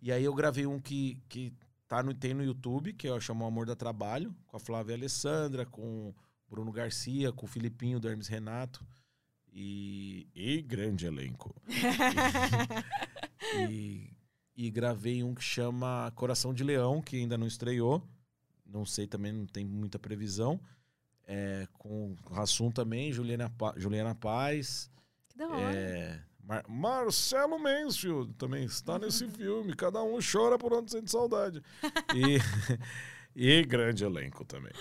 E 0.01 0.11
aí 0.11 0.25
eu 0.25 0.35
gravei 0.35 0.67
um 0.67 0.81
que, 0.81 1.19
que 1.29 1.53
tá 1.87 2.03
no, 2.03 2.13
tem 2.15 2.33
no 2.35 2.43
YouTube, 2.43 2.93
que 2.95 3.07
é 3.07 3.13
o 3.13 3.21
Chamou 3.21 3.47
Amor 3.47 3.67
da 3.67 3.77
Trabalho, 3.77 4.35
com 4.49 4.57
a 4.57 4.61
Flávia 4.61 4.97
Alessandra, 4.97 5.65
com 5.67 6.09
o 6.09 6.15
Bruno 6.51 6.73
Garcia, 6.73 7.31
com 7.33 7.45
o 7.47 7.49
Filipinho 7.49 8.01
do 8.01 8.09
Hermes 8.09 8.27
Renato. 8.29 8.85
E, 9.55 10.27
e 10.35 10.63
grande 10.63 11.05
elenco. 11.07 11.55
e, 13.69 14.11
e 14.57 14.71
gravei 14.71 15.23
um 15.23 15.35
que 15.35 15.43
chama 15.45 16.11
Coração 16.15 16.53
de 16.55 16.65
Leão, 16.65 17.01
que 17.03 17.17
ainda 17.17 17.37
não 17.39 17.47
estreou. 17.47 18.03
Não 18.73 18.87
sei 18.87 19.07
também, 19.07 19.33
não 19.33 19.47
tem 19.47 19.65
muita 19.65 19.99
previsão. 19.99 20.59
É, 21.27 21.67
com 21.75 22.17
Rassum 22.31 22.71
também, 22.71 23.13
Juliana, 23.13 23.49
Pa- 23.51 23.75
Juliana 23.77 24.15
Paz. 24.15 24.91
Que 25.29 25.39
da 25.39 25.49
hora. 25.49 25.75
É, 25.77 26.21
Mar- 26.43 26.65
Marcelo 26.69 27.59
Mansfield 27.59 28.33
também 28.35 28.65
está 28.65 28.99
nesse 28.99 29.29
filme. 29.31 29.75
Cada 29.75 30.03
um 30.03 30.19
chora 30.21 30.59
por 30.59 30.73
onde 30.73 30.91
sente 30.91 31.11
saudade. 31.11 31.63
E, 32.15 32.39
e 33.61 33.65
grande 33.65 34.05
elenco 34.05 34.45
também. 34.45 34.73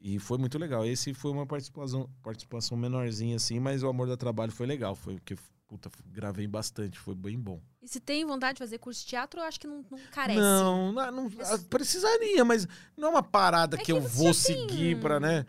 E 0.00 0.18
foi 0.18 0.36
muito 0.36 0.58
legal. 0.58 0.84
Esse 0.84 1.14
foi 1.14 1.30
uma 1.30 1.46
participação, 1.46 2.10
participação 2.22 2.76
menorzinha, 2.76 3.36
assim, 3.36 3.58
mas 3.58 3.82
o 3.82 3.88
Amor 3.88 4.06
da 4.06 4.16
Trabalho 4.16 4.52
foi 4.52 4.66
legal. 4.66 4.94
Foi 4.94 5.18
que, 5.24 5.34
puta, 5.66 5.90
gravei 6.06 6.46
bastante, 6.46 6.98
foi 6.98 7.14
bem 7.14 7.38
bom. 7.38 7.60
E 7.82 7.88
se 7.88 8.00
tem 8.00 8.24
vontade 8.24 8.54
de 8.54 8.58
fazer 8.60 8.78
curso 8.78 9.00
de 9.00 9.06
teatro, 9.06 9.40
eu 9.40 9.44
acho 9.44 9.58
que 9.60 9.66
não, 9.66 9.84
não 9.90 9.98
carece. 10.12 10.38
Não, 10.40 10.92
não, 10.92 11.10
não- 11.12 11.30
ah, 11.42 11.58
precisaria, 11.70 12.44
mas 12.44 12.66
não 12.96 13.08
é 13.08 13.10
uma 13.12 13.22
parada 13.22 13.76
É 13.76 13.78
que, 13.78 13.86
que 13.86 13.92
eu 13.92 14.00
vou 14.00 14.32
já 14.32 14.44
tem- 14.46 14.68
seguir 14.68 15.00
pra, 15.00 15.18
né? 15.18 15.44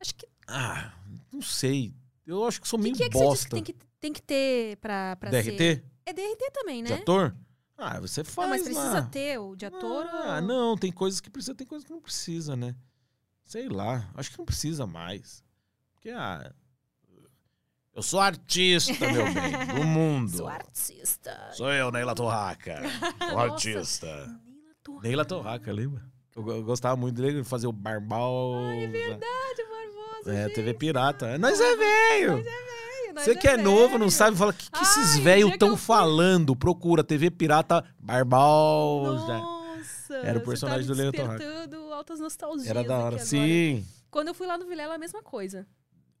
Acho 0.00 0.14
que. 0.14 0.26
Ah, 0.46 0.92
não 1.32 1.42
sei. 1.42 1.94
Eu 2.26 2.44
acho 2.46 2.60
que 2.60 2.68
sou 2.68 2.78
meio 2.78 2.94
que, 2.94 3.04
é 3.04 3.08
que 3.08 3.18
bosta. 3.18 3.48
que 3.48 3.54
tem 3.54 3.62
que, 3.64 3.74
tem 4.00 4.12
que 4.12 4.22
ter 4.22 4.76
pra, 4.78 5.16
pra 5.16 5.30
DRT? 5.30 5.56
ser? 5.58 5.84
É 6.06 6.12
DRT 6.12 6.50
também, 6.52 6.82
De 6.82 6.90
né? 6.92 6.98
ator? 7.00 7.34
Ah, 7.76 7.98
você 8.00 8.22
faz 8.22 8.36
Não, 8.36 8.48
mas 8.48 8.62
precisa 8.62 8.90
lá. 8.92 9.02
ter 9.02 9.38
o 9.38 9.56
de 9.56 9.64
ator 9.66 10.06
Ah, 10.06 10.36
ou... 10.36 10.42
não, 10.42 10.76
tem 10.76 10.92
coisas 10.92 11.20
que 11.20 11.30
precisa, 11.30 11.54
tem 11.54 11.66
coisas 11.66 11.84
que 11.84 11.92
não 11.92 12.00
precisa, 12.00 12.54
né? 12.54 12.74
Sei 13.44 13.68
lá, 13.68 14.08
acho 14.14 14.30
que 14.30 14.38
não 14.38 14.44
precisa 14.44 14.86
mais. 14.86 15.42
Porque, 15.94 16.10
ah, 16.10 16.52
eu 17.94 18.02
sou 18.02 18.20
artista, 18.20 18.92
meu 19.10 19.24
bem, 19.34 19.66
do 19.74 19.84
mundo. 19.84 20.30
Sou 20.36 20.48
artista. 20.48 21.50
Sou 21.52 21.70
eu, 21.72 21.90
Neila 21.90 22.14
Torraca, 22.14 22.80
Nossa. 23.20 23.40
artista. 23.40 24.06
Neila 24.06 24.74
Torraca. 24.82 25.08
Neila 25.08 25.24
Torraca, 25.24 25.72
lembra? 25.72 26.02
Eu, 26.36 26.48
eu 26.48 26.62
gostava 26.62 26.96
muito 26.96 27.20
dele, 27.20 27.42
fazer 27.44 27.66
o 27.66 27.72
Barbal. 27.72 28.54
Ai, 28.68 28.84
é 28.84 28.86
verdade, 28.86 29.62
Barbosa. 29.68 30.32
É, 30.34 30.44
gente. 30.44 30.54
TV 30.54 30.74
Pirata. 30.74 31.38
Nós 31.38 31.60
é 31.60 31.76
velho! 31.76 32.44
Nós 33.14 33.24
Você 33.24 33.34
que 33.34 33.48
é 33.48 33.56
novo, 33.56 33.94
não 33.94 33.98
velho. 34.06 34.10
sabe, 34.12 34.36
fala, 34.36 34.52
o 34.52 34.54
que, 34.54 34.70
que 34.70 34.82
esses 34.82 35.18
velhos 35.18 35.50
estão 35.52 35.70
fui- 35.70 35.78
falando? 35.78 36.54
Procura 36.54 37.02
TV 37.02 37.30
Pirata 37.30 37.84
Barbal. 37.98 39.02
Nossa. 39.14 40.14
Era 40.22 40.38
o 40.38 40.42
personagem 40.42 40.86
do 40.86 40.92
tá 40.94 40.96
me 40.96 41.02
Leandro 41.10 41.20
Torraca. 41.22 41.94
altas 41.94 42.20
nostalgias 42.20 42.68
Era 42.68 42.84
da 42.84 42.98
hora. 42.98 43.18
Sim. 43.18 43.84
Quando 44.10 44.28
eu 44.28 44.34
fui 44.34 44.46
lá 44.46 44.56
no 44.56 44.66
Vilela, 44.66 44.94
a 44.94 44.98
mesma 44.98 45.22
coisa. 45.22 45.66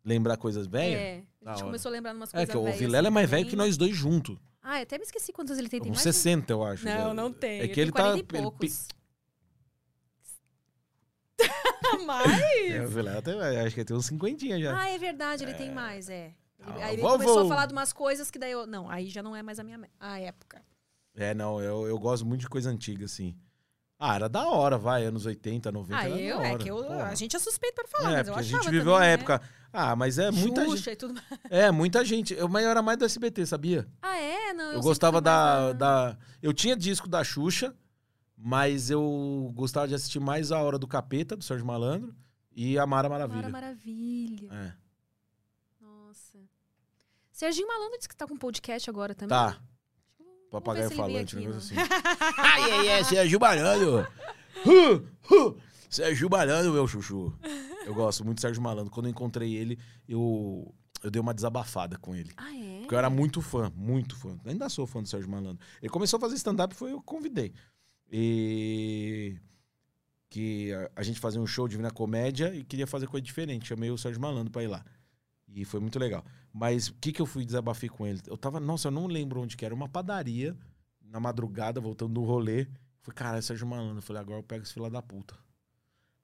Lembrar 0.04 0.36
coisas 0.36 0.66
velhas? 0.66 1.00
É. 1.00 1.22
A 1.44 1.50
gente 1.50 1.56
hora. 1.56 1.64
começou 1.66 1.88
a 1.88 1.92
lembrar 1.92 2.12
de 2.12 2.16
umas 2.18 2.28
É, 2.30 2.32
coisas 2.46 2.50
que 2.54 2.58
o 2.58 2.72
Vilela 2.78 3.06
é 3.06 3.08
assim, 3.08 3.14
mais 3.14 3.30
velho 3.30 3.48
que 3.48 3.56
nós 3.56 3.76
dois 3.76 3.96
juntos. 3.96 4.36
Ah, 4.62 4.78
eu 4.78 4.82
até 4.82 4.98
me 4.98 5.04
esqueci 5.04 5.32
quantos 5.32 5.58
ele 5.58 5.68
tem. 5.68 5.80
Tem 5.80 5.90
Uns 5.90 5.96
mais 5.96 6.06
de- 6.06 6.12
60, 6.12 6.52
eu 6.52 6.62
acho. 6.64 6.84
Não, 6.84 7.14
não 7.14 7.32
tem. 7.32 7.60
É 7.62 7.68
que 7.68 7.80
ele 7.80 7.90
tá. 7.90 8.02
40 8.02 8.16
e 8.18 8.38
ele 8.38 8.42
poucos. 8.42 8.86
pi- 8.88 9.00
mais? 12.06 12.40
É, 12.70 12.82
o 12.84 12.88
Vilela 12.88 13.22
tem, 13.22 13.34
acho 13.40 13.74
que 13.74 13.80
ele 13.80 13.84
tem 13.86 13.96
uns 13.96 14.06
50 14.06 14.60
já. 14.60 14.78
Ah, 14.78 14.88
é 14.90 14.98
verdade, 14.98 15.44
ele 15.44 15.54
tem 15.54 15.70
mais, 15.72 16.08
é. 16.08 16.32
Ele- 16.58 16.82
Ah, 16.82 16.86
aí 16.86 16.92
ele 16.94 17.02
vovô. 17.02 17.14
começou 17.18 17.46
a 17.46 17.48
falar 17.48 17.66
de 17.66 17.72
umas 17.72 17.92
coisas 17.92 18.30
que 18.30 18.38
daí 18.38 18.52
eu. 18.52 18.66
Não, 18.66 18.88
aí 18.90 19.08
já 19.08 19.22
não 19.22 19.34
é 19.34 19.42
mais 19.42 19.58
a 19.58 19.64
minha 19.64 19.80
a 19.98 20.18
época. 20.20 20.62
É, 21.16 21.32
não, 21.34 21.60
eu, 21.60 21.88
eu 21.88 21.98
gosto 21.98 22.24
muito 22.26 22.42
de 22.42 22.48
coisa 22.48 22.70
antiga, 22.70 23.06
assim. 23.06 23.34
Ah, 23.98 24.14
era 24.14 24.28
da 24.28 24.46
hora, 24.48 24.78
vai, 24.78 25.04
anos 25.04 25.26
80, 25.26 25.70
90. 25.72 25.98
Ah, 26.00 26.04
era 26.06 26.18
eu, 26.20 26.38
da 26.38 26.46
é 26.48 26.58
que 26.58 26.68
eu, 26.70 26.76
Porra. 26.84 27.04
a 27.04 27.14
gente 27.14 27.34
é 27.36 27.38
suspeito 27.38 27.74
para 27.74 27.88
falar, 27.88 28.12
É, 28.12 28.16
mas 28.18 28.28
eu 28.28 28.34
porque 28.34 28.46
a 28.46 28.48
achava 28.48 28.62
gente 28.62 28.70
viveu 28.72 28.92
também, 28.94 29.08
a 29.08 29.16
né? 29.16 29.24
Ah, 29.72 29.94
mas 29.94 30.18
é 30.18 30.30
muita 30.30 30.64
Xuxa 30.64 30.76
gente. 30.76 30.90
e 30.92 30.96
tudo 30.96 31.14
mais. 31.14 31.26
É, 31.48 31.70
muita 31.70 32.04
gente. 32.04 32.34
Eu, 32.34 32.48
mas 32.48 32.64
eu 32.64 32.70
era 32.70 32.82
mais 32.82 32.98
do 32.98 33.04
SBT, 33.04 33.46
sabia? 33.46 33.86
Ah, 34.02 34.18
é? 34.18 34.52
Não, 34.52 34.64
Eu, 34.64 34.70
sempre 34.70 34.82
gostava 34.82 35.20
da, 35.20 35.72
da. 35.72 36.18
Eu 36.42 36.52
tinha 36.52 36.76
disco 36.76 37.08
da 37.08 37.22
Xuxa, 37.22 37.74
mas 38.36 38.90
eu 38.90 39.50
gostava 39.54 39.86
de 39.86 39.94
assistir 39.94 40.18
mais 40.20 40.50
A 40.50 40.60
Hora 40.60 40.78
do 40.78 40.88
Capeta, 40.88 41.36
do 41.36 41.44
Sérgio 41.44 41.64
Malandro, 41.66 42.14
e 42.54 42.78
a 42.78 42.86
Mara 42.86 43.08
Maravilha. 43.08 43.42
Mara 43.42 43.48
Maravilha. 43.52 44.48
É. 44.52 44.72
Nossa. 45.80 46.38
Serginho 47.30 47.68
Malandro 47.68 47.96
disse 47.96 48.08
que 48.08 48.16
tá 48.16 48.26
com 48.26 48.36
podcast 48.36 48.90
agora 48.90 49.14
também. 49.14 49.28
Tá. 49.28 49.56
Papagaio 50.50 50.90
falante, 50.90 51.36
um 51.36 51.40
negócio 51.40 51.76
não. 51.76 51.82
assim. 51.82 51.92
Ai, 52.36 52.70
ai, 52.72 52.88
ai, 52.88 53.04
Sérgio 53.04 53.38
Malandro. 53.40 54.06
Huh, 54.62 55.06
huh. 55.30 55.56
Sérgio 55.88 56.28
Malandro, 56.28 56.72
meu 56.72 56.86
chuchu. 56.86 57.32
Eu 57.90 57.94
gosto 57.94 58.24
muito 58.24 58.38
do 58.38 58.40
Sérgio 58.40 58.62
Malandro. 58.62 58.90
Quando 58.90 59.06
eu 59.06 59.10
encontrei 59.10 59.54
ele, 59.54 59.78
eu, 60.08 60.72
eu 61.02 61.10
dei 61.10 61.20
uma 61.20 61.34
desabafada 61.34 61.98
com 61.98 62.14
ele. 62.14 62.30
Ah, 62.36 62.54
é? 62.54 62.80
Porque 62.80 62.94
eu 62.94 62.98
era 62.98 63.10
muito 63.10 63.42
fã, 63.42 63.72
muito 63.74 64.16
fã. 64.16 64.38
Ainda 64.44 64.68
sou 64.68 64.86
fã 64.86 65.02
do 65.02 65.08
Sérgio 65.08 65.30
Malandro. 65.30 65.58
Ele 65.82 65.90
começou 65.90 66.16
a 66.16 66.20
fazer 66.20 66.36
stand-up, 66.36 66.74
foi 66.74 66.92
eu 66.92 67.00
que 67.00 67.06
convidei. 67.06 67.52
E 68.10 69.36
que 70.28 70.70
a, 70.94 71.02
gente 71.02 71.18
fazia 71.18 71.40
um 71.40 71.46
show 71.46 71.66
de 71.66 71.72
Divina 71.72 71.90
Comédia 71.90 72.54
e 72.54 72.62
queria 72.62 72.86
fazer 72.86 73.08
coisa 73.08 73.24
diferente. 73.24 73.66
Chamei 73.66 73.90
o 73.90 73.98
Sérgio 73.98 74.20
Malandro 74.20 74.52
pra 74.52 74.62
ir 74.62 74.68
lá. 74.68 74.84
E 75.48 75.64
foi 75.64 75.80
muito 75.80 75.98
legal. 75.98 76.24
Mas 76.52 76.88
o 76.88 76.94
que 76.94 77.12
que 77.12 77.20
eu 77.20 77.26
fui 77.26 77.44
desabafei 77.44 77.88
com 77.88 78.06
ele? 78.06 78.20
Eu 78.26 78.36
tava, 78.36 78.60
nossa, 78.60 78.86
eu 78.88 78.92
não 78.92 79.08
lembro 79.08 79.40
onde 79.40 79.56
que 79.56 79.64
era. 79.64 79.74
Uma 79.74 79.88
padaria, 79.88 80.56
na 81.02 81.18
madrugada, 81.18 81.80
voltando 81.80 82.14
do 82.14 82.22
rolê. 82.22 82.66
Falei, 83.00 83.16
cara, 83.16 83.38
é 83.38 83.42
Sérgio 83.42 83.66
Malandro. 83.66 83.98
Eu 83.98 84.02
falei, 84.02 84.22
agora 84.22 84.38
eu 84.38 84.44
pego 84.44 84.62
esse 84.62 84.72
filho 84.72 84.88
da 84.88 85.02
puta. 85.02 85.34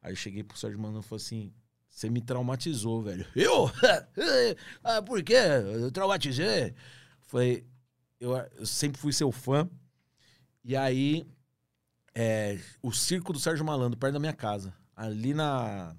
Aí 0.07 0.12
eu 0.12 0.16
cheguei 0.16 0.45
pro 0.45 0.57
Sérgio 0.57 0.78
Malandro 0.78 1.01
e 1.01 1.09
falei 1.09 1.24
assim, 1.24 1.53
você 1.91 2.09
me 2.09 2.20
traumatizou, 2.20 3.03
velho. 3.03 3.27
Eu? 3.35 3.69
ah, 4.85 5.03
por 5.03 5.20
quê? 5.20 5.35
Eu 5.35 5.91
traumatizei? 5.91 6.77
Falei, 7.23 7.66
eu, 8.20 8.37
eu 8.37 8.65
sempre 8.65 9.01
fui 9.01 9.12
seu 9.12 9.33
fã. 9.33 9.69
E 10.62 10.77
aí, 10.77 11.27
é, 12.15 12.57
o 12.81 12.93
circo 12.93 13.33
do 13.33 13.41
Sérgio 13.41 13.65
Malandro, 13.65 13.99
perto 13.99 14.12
da 14.12 14.20
minha 14.20 14.33
casa. 14.33 14.73
Ali 14.95 15.35
na. 15.35 15.97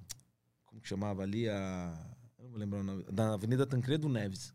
Como 0.63 0.81
que 0.81 0.87
chamava? 0.87 1.23
Ali 1.23 1.49
a. 1.49 1.93
Eu 2.39 2.45
não 2.45 2.51
vou 2.51 2.59
lembrar 2.59 2.79
o 2.79 2.83
nome. 2.83 3.05
Na 3.11 3.33
Avenida 3.33 3.67
Tancredo 3.67 4.07
Neves. 4.07 4.53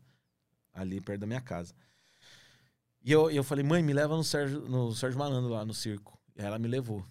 Ali 0.73 0.99
perto 0.99 1.21
da 1.21 1.27
minha 1.27 1.41
casa. 1.41 1.75
E 3.03 3.11
eu, 3.11 3.29
eu 3.29 3.43
falei, 3.43 3.63
mãe, 3.63 3.83
me 3.83 3.93
leva 3.93 4.17
no 4.17 4.23
Sérgio, 4.23 4.61
no 4.61 4.95
Sérgio 4.95 5.19
Malandro 5.19 5.51
lá 5.51 5.63
no 5.63 5.75
circo. 5.75 6.19
E 6.35 6.41
ela 6.41 6.57
me 6.57 6.67
levou. 6.67 7.05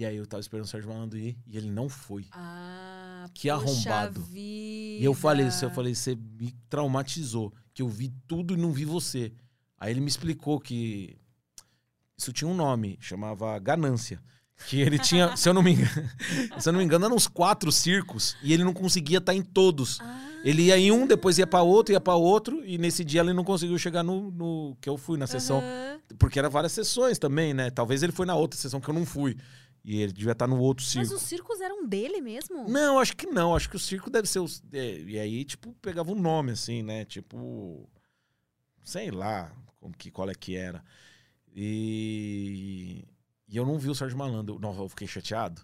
E 0.00 0.04
aí 0.06 0.16
eu 0.16 0.26
tava 0.26 0.40
esperando 0.40 0.64
o 0.64 0.68
Sérgio 0.68 0.88
Malandro 0.88 1.18
ir 1.18 1.36
e 1.46 1.58
ele 1.58 1.70
não 1.70 1.86
foi. 1.86 2.24
Ah, 2.32 3.28
Que 3.34 3.50
arrombado. 3.50 4.22
Vida. 4.22 5.02
E 5.02 5.04
eu 5.04 5.12
falei 5.12 5.46
isso, 5.46 5.62
eu 5.62 5.70
falei, 5.70 5.94
você 5.94 6.16
me 6.16 6.54
traumatizou, 6.70 7.52
que 7.74 7.82
eu 7.82 7.88
vi 7.88 8.10
tudo 8.26 8.54
e 8.54 8.56
não 8.56 8.72
vi 8.72 8.86
você. 8.86 9.30
Aí 9.78 9.92
ele 9.92 10.00
me 10.00 10.08
explicou 10.08 10.58
que 10.58 11.18
isso 12.16 12.32
tinha 12.32 12.48
um 12.48 12.54
nome, 12.54 12.96
chamava 12.98 13.58
ganância. 13.58 14.22
Que 14.68 14.80
ele 14.80 14.98
tinha, 14.98 15.36
se 15.36 15.46
eu 15.50 15.52
não 15.52 15.62
me 15.62 15.72
engano, 15.72 16.10
se 16.58 16.66
eu 16.66 16.72
não 16.72 16.78
me 16.80 16.84
engano, 16.86 17.04
eram 17.04 17.16
uns 17.16 17.26
quatro 17.26 17.70
circos 17.70 18.34
e 18.42 18.54
ele 18.54 18.64
não 18.64 18.72
conseguia 18.72 19.18
estar 19.18 19.34
em 19.34 19.42
todos. 19.42 19.98
Ah, 20.00 20.30
Ele 20.42 20.62
ia 20.62 20.78
em 20.78 20.90
um, 20.90 21.06
depois 21.06 21.36
ia 21.36 21.46
pra 21.46 21.60
outro, 21.60 21.92
ia 21.92 22.00
pra 22.00 22.14
outro, 22.14 22.64
e 22.64 22.78
nesse 22.78 23.04
dia 23.04 23.20
ele 23.20 23.34
não 23.34 23.44
conseguiu 23.44 23.76
chegar 23.78 24.02
no, 24.02 24.30
no 24.30 24.76
que 24.80 24.88
eu 24.88 24.96
fui 24.96 25.18
na 25.18 25.26
sessão. 25.26 25.58
aham. 25.58 26.00
Porque 26.18 26.38
era 26.38 26.48
várias 26.48 26.72
sessões 26.72 27.18
também, 27.18 27.52
né? 27.52 27.70
Talvez 27.70 28.02
ele 28.02 28.12
foi 28.12 28.24
na 28.24 28.34
outra 28.34 28.58
sessão 28.58 28.80
que 28.80 28.88
eu 28.88 28.94
não 28.94 29.04
fui. 29.04 29.36
E 29.82 30.00
ele 30.02 30.12
devia 30.12 30.32
estar 30.32 30.46
no 30.46 30.58
outro 30.58 30.84
circo. 30.84 30.98
Mas 31.10 31.10
os 31.12 31.22
circos 31.26 31.60
eram 31.60 31.86
dele 31.86 32.20
mesmo? 32.20 32.68
Não, 32.68 32.98
acho 32.98 33.16
que 33.16 33.26
não. 33.26 33.56
Acho 33.56 33.68
que 33.70 33.76
o 33.76 33.80
circo 33.80 34.10
deve 34.10 34.28
ser 34.28 34.38
os. 34.40 34.62
é, 34.72 34.98
e 35.00 35.18
aí, 35.18 35.44
tipo, 35.44 35.72
pegava 35.80 36.12
um 36.12 36.20
nome, 36.20 36.52
assim, 36.52 36.82
né? 36.82 37.04
Tipo. 37.04 37.88
Sei 38.84 39.10
lá 39.10 39.52
como 39.78 39.96
que, 39.96 40.10
qual 40.10 40.28
é 40.28 40.34
que 40.34 40.54
era. 40.56 40.84
E. 41.54 43.04
E 43.48 43.56
eu 43.56 43.66
não 43.66 43.78
vi 43.78 43.88
o 43.88 43.94
Sérgio 43.94 44.16
Malandro. 44.16 44.58
Não, 44.60 44.76
eu 44.78 44.88
fiquei 44.88 45.08
chateado. 45.08 45.62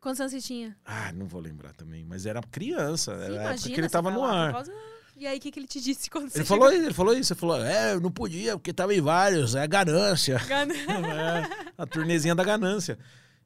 Quantos 0.00 0.20
anos 0.20 0.32
você 0.32 0.40
tinha? 0.40 0.76
Ah, 0.84 1.12
não 1.12 1.26
vou 1.26 1.40
lembrar 1.40 1.72
também. 1.74 2.04
Mas 2.04 2.24
era 2.26 2.40
criança. 2.42 3.12
Sim, 3.14 3.24
Era 3.24 3.24
a 3.24 3.34
época 3.34 3.44
imagina, 3.50 3.74
que 3.74 3.80
ele 3.80 3.88
tava 3.88 4.10
vai 4.10 4.18
no 4.18 4.24
ar. 4.24 4.52
causa- 4.52 4.72
E 5.16 5.26
aí, 5.26 5.38
o 5.38 5.40
que, 5.40 5.50
que 5.50 5.60
ele 5.60 5.66
te 5.66 5.80
disse 5.80 6.08
quando 6.10 6.28
você 6.30 6.38
Ele 6.38 6.44
falou, 6.44 6.68
chegou? 6.70 6.84
ele 6.84 6.94
falou 6.94 7.14
isso. 7.14 7.32
Ele 7.32 7.40
falou: 7.40 7.62
É, 7.64 7.94
eu 7.94 8.00
não 8.00 8.10
podia, 8.10 8.56
porque 8.56 8.72
tava 8.72 8.94
em 8.94 9.00
vários. 9.00 9.54
É 9.54 9.66
ganância. 9.66 10.38
É, 10.48 11.72
a 11.76 11.86
turnezinha 11.86 12.34
da 12.34 12.42
ganância. 12.44 12.98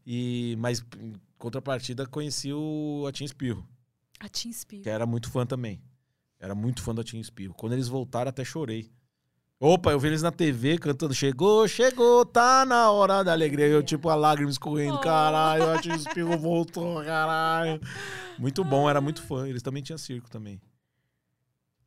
E, 0.07 0.57
mas, 0.59 0.85
em 0.99 1.15
contrapartida, 1.39 2.07
conheci 2.07 2.53
o 2.53 3.05
Atim 3.09 3.25
Espirro. 3.25 3.67
A 4.21 4.29
Tim 4.29 4.53
Spear. 4.53 4.83
que 4.83 4.89
era 4.89 5.05
muito 5.05 5.31
fã 5.31 5.45
também. 5.45 5.81
Era 6.39 6.55
muito 6.55 6.83
fã 6.83 6.95
do 6.95 7.03
Tim 7.05 7.19
Espirro. 7.19 7.55
Quando 7.55 7.73
eles 7.73 7.89
voltaram, 7.89 8.29
até 8.29 8.45
chorei. 8.45 8.91
Opa, 9.59 9.91
eu 9.91 9.99
vi 9.99 10.09
eles 10.09 10.23
na 10.23 10.31
TV 10.31 10.77
cantando 10.79 11.15
Chegou, 11.15 11.67
chegou, 11.67 12.27
tá 12.27 12.65
na 12.67 12.91
hora 12.91 13.23
da 13.25 13.33
alegria. 13.33 13.67
Eu, 13.67 13.83
tipo, 13.83 14.09
a 14.11 14.15
lágrima 14.15 14.51
escorrendo. 14.51 14.97
Oh. 14.97 15.01
Caralho, 15.01 15.75
o 15.75 15.81
Tim 15.81 15.95
Espirro 15.95 16.37
voltou, 16.39 17.03
caralho. 17.03 17.81
Muito 18.39 18.63
bom, 18.63 18.89
era 18.89 19.01
muito 19.01 19.23
fã. 19.23 19.49
Eles 19.49 19.63
também 19.63 19.83
tinham 19.83 19.97
circo 19.99 20.31
também. 20.31 20.61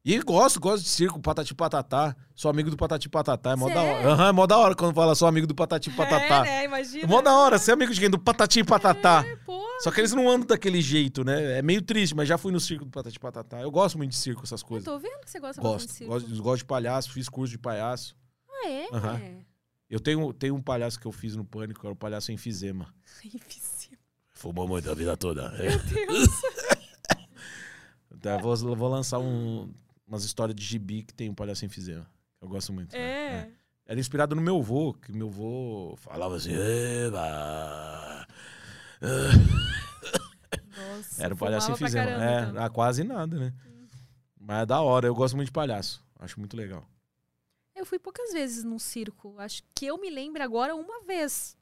E 0.03 0.17
gosto, 0.21 0.59
gosto 0.59 0.84
de 0.84 0.89
circo, 0.89 1.19
Patati 1.19 1.53
Patatá. 1.53 2.15
Sou 2.34 2.49
amigo 2.49 2.69
do 2.71 2.77
Patati 2.77 3.09
Patatá, 3.09 3.51
é 3.51 3.55
mó 3.55 3.67
da 3.67 3.84
é? 3.84 3.93
hora. 3.93 4.07
Aham, 4.09 4.27
é 4.30 4.31
mó 4.31 4.47
da 4.47 4.57
hora 4.57 4.73
quando 4.76 4.95
fala 4.95 5.13
sou 5.13 5.27
amigo 5.27 5.45
do 5.45 5.53
Patati 5.53 5.89
Patatá. 5.91 6.38
É, 6.38 6.43
né? 6.43 6.65
Imagina. 6.65 7.03
É 7.03 7.07
mó 7.07 7.21
da 7.21 7.38
hora, 7.38 7.57
ser 7.59 7.73
amigo 7.73 7.93
de 7.93 7.99
quem? 7.99 8.09
Do 8.09 8.17
Patati 8.17 8.63
Patatá. 8.63 9.26
É, 9.27 9.35
pô. 9.38 9.59
Só 9.81 9.91
que 9.91 9.99
eles 9.99 10.13
não 10.13 10.30
andam 10.30 10.47
daquele 10.47 10.81
jeito, 10.81 11.23
né? 11.23 11.59
É 11.59 11.61
meio 11.61 11.81
triste, 11.81 12.15
mas 12.15 12.27
já 12.30 12.38
fui 12.38 12.51
no 12.51 12.59
circo 12.59 12.85
do 12.85 12.91
Patati 12.91 13.19
Patatá. 13.19 13.59
Eu 13.61 13.69
gosto 13.69 13.97
muito 13.97 14.11
de 14.11 14.17
circo, 14.17 14.41
essas 14.43 14.61
Eu 14.61 14.67
coisas. 14.67 14.85
tô 14.85 14.97
vendo 14.99 15.19
que 15.21 15.30
você 15.30 15.39
gosta 15.39 15.61
bastante 15.61 15.81
de 15.81 15.88
Gosto, 15.88 15.97
circo. 15.97 16.13
gosto, 16.30 16.43
gosto 16.43 16.57
de 16.59 16.65
palhaço, 16.65 17.11
fiz 17.11 17.27
curso 17.30 17.51
de 17.51 17.57
palhaço. 17.57 18.15
Ah, 18.49 18.67
é? 18.69 18.88
Aham. 18.93 19.21
Eu 19.89 19.99
tenho, 19.99 20.31
tenho 20.34 20.55
um 20.55 20.61
palhaço 20.61 20.99
que 20.99 21.07
eu 21.07 21.11
fiz 21.11 21.35
no 21.35 21.43
Pânico, 21.43 21.85
era 21.85 21.93
o 21.93 21.95
palhaço 21.95 22.31
enfisema. 22.31 22.93
Difícil. 23.23 23.97
Fumou 24.34 24.67
muito 24.67 24.89
a 24.89 24.93
vida 24.93 25.17
toda. 25.17 25.53
É. 25.57 25.69
Meu 25.69 25.80
Deus. 25.80 26.27
Tá, 28.21 28.35
vou, 28.38 28.53
vou 28.76 28.89
lançar 28.89 29.17
um- 29.19 29.71
umas 30.10 30.23
histórias 30.26 30.56
de 30.56 30.64
gibi 30.65 31.03
que 31.03 31.14
tem 31.14 31.30
um 31.30 31.34
palhaço 31.36 31.64
enfisema. 31.65 32.06
Eu 32.41 32.49
gosto 32.49 32.73
muito. 32.73 32.91
né? 32.94 32.99
É. 32.99 33.52
Era 33.86 33.99
inspirado 33.99 34.36
no 34.36 34.41
meu 34.41 34.57
avô, 34.57 34.94
que 34.94 35.11
meu 35.14 35.27
avô 35.27 35.95
falava 35.98 36.36
assim. 36.36 36.52
"Eba". 36.53 38.27
Nossa. 40.77 41.23
Era 41.23 41.34
o 41.34 41.38
palhaço 41.38 41.72
enfisema. 41.72 42.06
caramba, 42.06 42.23
É, 42.26 42.49
então. 42.49 42.64
ah, 42.64 42.69
quase 42.69 43.03
nada, 43.03 43.38
né? 43.38 43.53
Mas 44.40 44.64
é 44.64 44.65
da 44.65 44.81
hora, 44.81 45.07
eu 45.07 45.15
gosto 45.15 45.36
muito 45.36 45.48
de 45.48 45.52
palhaço. 45.53 46.03
Acho 46.19 46.40
muito 46.40 46.56
legal. 46.57 46.86
Eu 47.76 47.86
fui 47.86 47.99
poucas 47.99 48.34
vezes 48.34 48.64
num 48.64 48.80
circo. 48.80 49.36
Acho 49.38 49.61
que 49.73 49.86
eu 49.86 49.98
me 49.98 50.10
lembro 50.10 50.44
agora 50.44 50.76
uma 50.76 51.03
vez. 51.03 51.56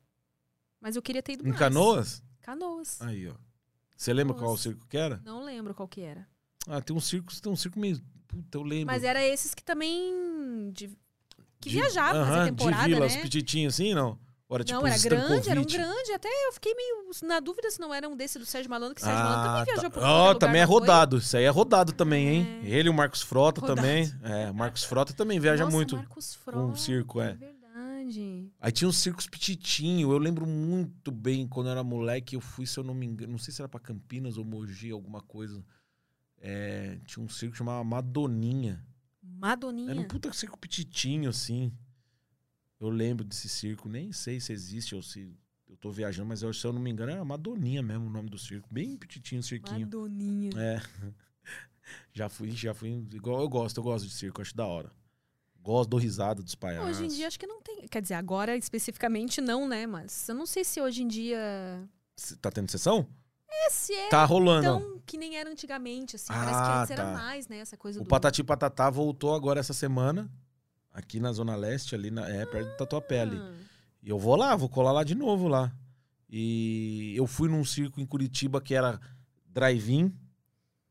Mas 0.79 0.95
eu 0.95 1.01
queria 1.01 1.21
ter 1.21 1.33
ido 1.33 1.43
Em 1.43 1.49
mais. 1.49 1.59
Canoas? 1.59 2.23
Canoas. 2.41 3.01
Aí, 3.01 3.27
ó. 3.27 3.33
Você 3.95 4.13
lembra 4.13 4.33
Canoas. 4.35 4.47
qual 4.49 4.55
o 4.55 4.57
circo 4.57 4.85
que 4.87 4.97
era? 4.97 5.21
Não 5.23 5.43
lembro 5.43 5.73
qual 5.73 5.87
que 5.87 6.01
era. 6.01 6.27
Ah, 6.67 6.81
tem 6.81 6.95
um 6.95 6.99
circo, 6.99 7.31
tem 7.41 7.51
um 7.51 7.55
circo 7.55 7.79
meio. 7.79 8.01
Puta, 8.27 8.57
eu 8.57 8.63
lembro. 8.63 8.87
Mas 8.87 9.03
era 9.03 9.23
esses 9.25 9.53
que 9.53 9.63
também. 9.63 10.71
de- 10.73 10.89
que 11.59 11.69
De- 11.69 11.75
viajavam 11.77 12.21
aham, 12.21 12.31
nessa 12.31 12.45
temporada, 12.45 12.83
De 12.83 12.89
vila, 12.89 12.99
né? 13.01 13.05
os 13.07 13.67
assim, 13.73 13.93
não? 13.93 14.19
Era 14.49 14.63
tipo 14.63 14.79
não, 14.79 14.87
era 14.87 14.97
grande, 14.97 15.49
era 15.49 15.59
um 15.59 15.65
grande. 15.65 16.11
Até 16.13 16.29
eu 16.47 16.53
fiquei 16.53 16.73
meio 16.73 17.09
na 17.23 17.39
dúvida 17.41 17.69
se 17.69 17.79
não 17.81 17.93
era 17.93 18.07
um 18.07 18.15
desse 18.15 18.39
do 18.39 18.45
Sérgio 18.45 18.69
Malandro, 18.69 18.95
que 18.95 19.01
o 19.01 19.03
Sérgio 19.03 19.21
Malandro 19.23 19.41
Ah, 19.49 19.51
também 19.51 19.65
viajou 19.65 19.83
tá. 19.83 19.89
por 19.89 20.03
Ó, 20.03 20.27
lugar, 20.27 20.35
também 20.39 20.61
é 20.61 20.65
não 20.65 20.71
foi? 20.71 20.79
rodado. 20.79 21.17
Isso 21.17 21.35
aí 21.37 21.43
é 21.43 21.49
rodado 21.49 21.91
também, 21.91 22.27
hein? 22.29 22.61
É. 22.63 22.69
Ele 22.69 22.87
e 22.87 22.89
o 22.89 22.93
Marcos 22.93 23.21
Frota 23.21 23.59
Rodado. 23.59 23.81
também. 23.81 24.09
É, 24.23 24.49
o 24.49 24.53
Marcos 24.53 24.83
Frota 24.85 25.11
também 25.13 25.37
viaja 25.39 25.65
Nossa, 25.65 25.75
muito. 25.75 25.95
Marcos 25.97 26.35
com 26.37 26.43
Frota, 26.51 26.71
o 26.73 26.77
circo, 26.77 27.19
é. 27.19 27.33
verdade. 27.33 28.49
Aí 28.61 28.71
tinha 28.71 28.87
uns 28.87 28.97
circos 28.97 29.27
petitinho. 29.27 30.11
Eu 30.13 30.17
lembro 30.17 30.45
muito 30.47 31.11
bem 31.11 31.45
quando 31.45 31.67
eu 31.67 31.71
era 31.71 31.83
moleque. 31.83 32.35
Eu 32.35 32.41
fui, 32.41 32.65
se 32.65 32.79
eu 32.79 32.83
não 32.85 32.93
me 32.93 33.05
engano, 33.05 33.33
não 33.33 33.39
sei 33.39 33.53
se 33.53 33.61
era 33.61 33.67
pra 33.67 33.81
Campinas 33.81 34.37
ou 34.37 34.45
Mogi, 34.45 34.91
alguma 34.91 35.21
coisa. 35.21 35.61
É, 36.39 36.99
tinha 37.05 37.23
um 37.23 37.29
circo 37.29 37.55
chamado 37.55 37.83
Madoninha. 37.85 38.85
Madoninha. 39.21 39.91
Era 39.91 39.99
um 39.99 40.07
puta 40.07 40.31
circo 40.33 40.57
petitinho, 40.57 41.29
assim. 41.29 41.71
Eu 42.79 42.89
lembro 42.89 43.25
desse 43.25 43.49
circo. 43.49 43.89
Nem 43.89 44.11
sei 44.11 44.39
se 44.39 44.53
existe 44.53 44.95
ou 44.95 45.01
se 45.01 45.33
eu 45.67 45.75
tô 45.77 45.91
viajando, 45.91 46.27
mas 46.29 46.41
eu, 46.41 46.53
se 46.53 46.65
eu 46.65 46.71
não 46.71 46.81
me 46.81 46.89
engano, 46.89 47.11
era 47.11 47.25
Madoninha 47.25 47.81
mesmo 47.81 48.07
o 48.07 48.09
nome 48.09 48.29
do 48.29 48.37
circo. 48.37 48.67
Bem 48.71 48.95
petitinho 48.97 49.41
o 49.41 49.43
cirquinho. 49.43 49.81
Madoninha. 49.81 50.51
É. 50.57 50.81
Já 52.13 52.27
fui, 52.27 52.51
já 52.51 52.73
fui. 52.73 52.89
Igual 53.13 53.41
eu 53.41 53.47
gosto, 53.47 53.77
eu 53.77 53.83
gosto 53.83 54.05
de 54.05 54.13
circo, 54.13 54.41
acho 54.41 54.55
da 54.55 54.65
hora. 54.65 54.91
Gosto, 55.61 55.89
dou 55.89 55.99
risada 55.99 56.41
dos 56.41 56.55
palhaços. 56.55 56.97
Hoje 56.97 57.05
em 57.05 57.15
dia 57.15 57.27
acho 57.27 57.39
que 57.39 57.47
não 57.47 57.61
tem. 57.61 57.87
Quer 57.87 58.01
dizer, 58.01 58.13
agora 58.15 58.55
especificamente 58.55 59.41
não, 59.41 59.67
né? 59.67 59.85
Mas 59.85 60.27
eu 60.29 60.35
não 60.35 60.45
sei 60.45 60.63
se 60.63 60.81
hoje 60.81 61.03
em 61.03 61.07
dia. 61.07 61.39
Cê 62.15 62.35
Tá 62.37 62.51
tendo 62.51 62.69
sessão? 62.69 63.07
Esse 63.67 63.93
é 63.93 64.09
Tá 64.09 64.23
rolando. 64.25 64.79
tão 64.79 64.99
que 65.05 65.17
nem 65.17 65.37
era 65.37 65.49
antigamente, 65.49 66.15
assim. 66.17 66.27
Parece 66.27 66.49
que 66.49 66.55
Ah, 66.55 66.79
antes 66.81 66.91
era 66.91 67.05
tá. 67.05 67.11
mais, 67.13 67.47
né? 67.47 67.59
Essa 67.59 67.77
coisa 67.77 67.99
O 67.99 68.03
do. 68.03 68.07
Patati 68.09 68.43
Patatá 68.43 68.89
voltou 68.89 69.33
agora 69.33 69.59
essa 69.59 69.73
semana. 69.73 70.29
Aqui 70.93 71.19
na 71.19 71.31
Zona 71.31 71.55
Leste, 71.55 71.93
ali 71.95 72.09
na, 72.11 72.27
é 72.27 72.45
perto 72.45 72.69
do 72.71 72.77
Tatuapé 72.77 73.21
ali. 73.21 73.37
Ah, 73.39 73.53
E 74.03 74.09
eu 74.09 74.17
vou 74.19 74.35
lá, 74.35 74.55
vou 74.55 74.67
colar 74.69 74.91
lá 74.91 75.03
de 75.03 75.15
novo 75.15 75.47
lá. 75.47 75.71
E 76.29 77.13
eu 77.15 77.25
fui 77.27 77.47
num 77.49 77.63
circo 77.63 77.99
em 78.01 78.05
Curitiba 78.05 78.59
que 78.61 78.73
era 78.73 78.99
drive-in. 79.49 80.13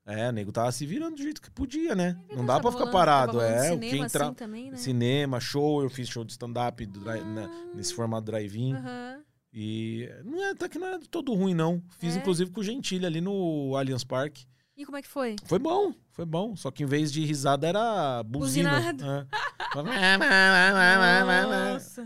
É, 0.06 0.28
o 0.28 0.32
nego 0.32 0.52
tava 0.52 0.70
se 0.70 0.86
virando 0.86 1.16
do 1.16 1.22
jeito 1.22 1.42
que 1.42 1.50
podia, 1.50 1.94
né? 1.94 2.16
é 2.28 2.36
Não 2.36 2.46
dá 2.46 2.60
pra 2.60 2.70
ficar 2.70 2.84
rolando- 2.84 2.92
parado. 2.96 3.40
É, 3.40 3.58
o 3.72 3.74
cinema 3.74 3.80
que 3.80 3.96
entra. 3.98 4.24
assim 4.26 4.34
também, 4.34 4.70
né? 4.70 4.76
Cinema, 4.76 5.40
show, 5.40 5.82
eu 5.82 5.90
fiz 5.90 6.08
show 6.08 6.24
de 6.24 6.30
stand-up 6.32 6.88
Ah. 7.06 7.74
nesse 7.74 7.92
formato 7.92 8.24
drive-in. 8.26 8.74
Aham. 8.74 9.20
E 9.58 10.06
não 10.22 10.44
é, 10.44 10.50
até 10.50 10.68
que 10.68 10.78
não 10.78 10.86
é 10.86 10.98
todo 11.10 11.32
ruim, 11.32 11.54
não. 11.54 11.82
Fiz, 11.98 12.14
É? 12.14 12.18
inclusive, 12.18 12.50
com 12.50 12.60
o 12.60 12.62
Gentili 12.62 13.06
ali 13.06 13.22
no 13.22 13.74
Allianz 13.74 14.04
Parque. 14.04 14.44
E 14.76 14.84
como 14.84 14.98
é 14.98 15.00
que 15.02 15.08
foi? 15.08 15.36
Foi 15.46 15.58
bom, 15.58 15.94
foi 16.12 16.26
bom. 16.26 16.54
Só 16.54 16.70
que 16.70 16.82
em 16.82 16.86
vez 16.86 17.10
de 17.10 17.24
risada 17.24 17.66
era 17.66 18.22
buzina. 18.22 18.74
Buzinada. 18.74 19.26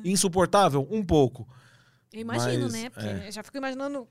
É. 0.05 0.09
Insuportável? 0.09 0.87
Um 0.91 1.03
pouco. 1.05 1.49
Eu 2.13 2.21
imagino, 2.21 2.65
Mas, 2.65 2.73
né? 2.73 2.91
Porque 2.91 3.07
é. 3.09 3.33
já 3.33 3.43
fico 3.43 3.57
imaginando. 3.57 4.07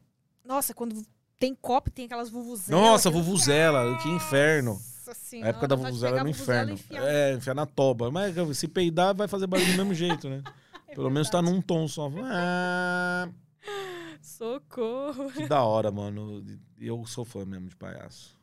Nossa, 0.46 0.74
quando 0.74 1.02
tem 1.40 1.56
copo, 1.56 1.90
tem 1.90 2.06
aquelas 2.06 2.30
vuvuzelas. 2.30 2.70
Nossa, 2.82 3.10
vuvuzela, 3.10 3.98
que 4.00 4.10
inferno. 4.10 4.72
Nossa 4.74 5.36
A 5.38 5.48
época 5.48 5.68
da 5.68 5.76
vontade 5.76 5.96
de 5.96 6.00
vuvuzela 6.02 6.16
era 6.18 6.24
no 6.24 6.30
inferno. 6.30 6.74
enfiar- 6.74 7.04
É, 7.04 7.34
enfiar 7.34 7.54
na 7.56 7.66
toba. 7.66 8.12
Mas 8.12 8.36
se 8.58 8.68
peidar, 8.68 9.16
vai 9.16 9.28
fazer 9.28 9.48
barulho 9.48 9.72
do 9.72 9.78
mesmo 9.78 9.94
jeito, 9.94 10.30
né? 10.30 10.44
É 10.90 10.96
Pelo 10.96 11.12
menos 11.12 11.30
tá 11.30 11.42
num 11.42 11.62
tom 11.62 11.88
só. 11.88 12.12
Ah, 12.24 13.30
Socorro. 14.22 15.32
que 15.32 15.48
da 15.48 15.64
hora, 15.64 15.92
mano. 15.92 16.44
Eu 16.78 17.06
sou 17.06 17.24
fã 17.24 17.46
mesmo 17.46 17.70
de 17.70 17.76
palhaço. 17.76 18.38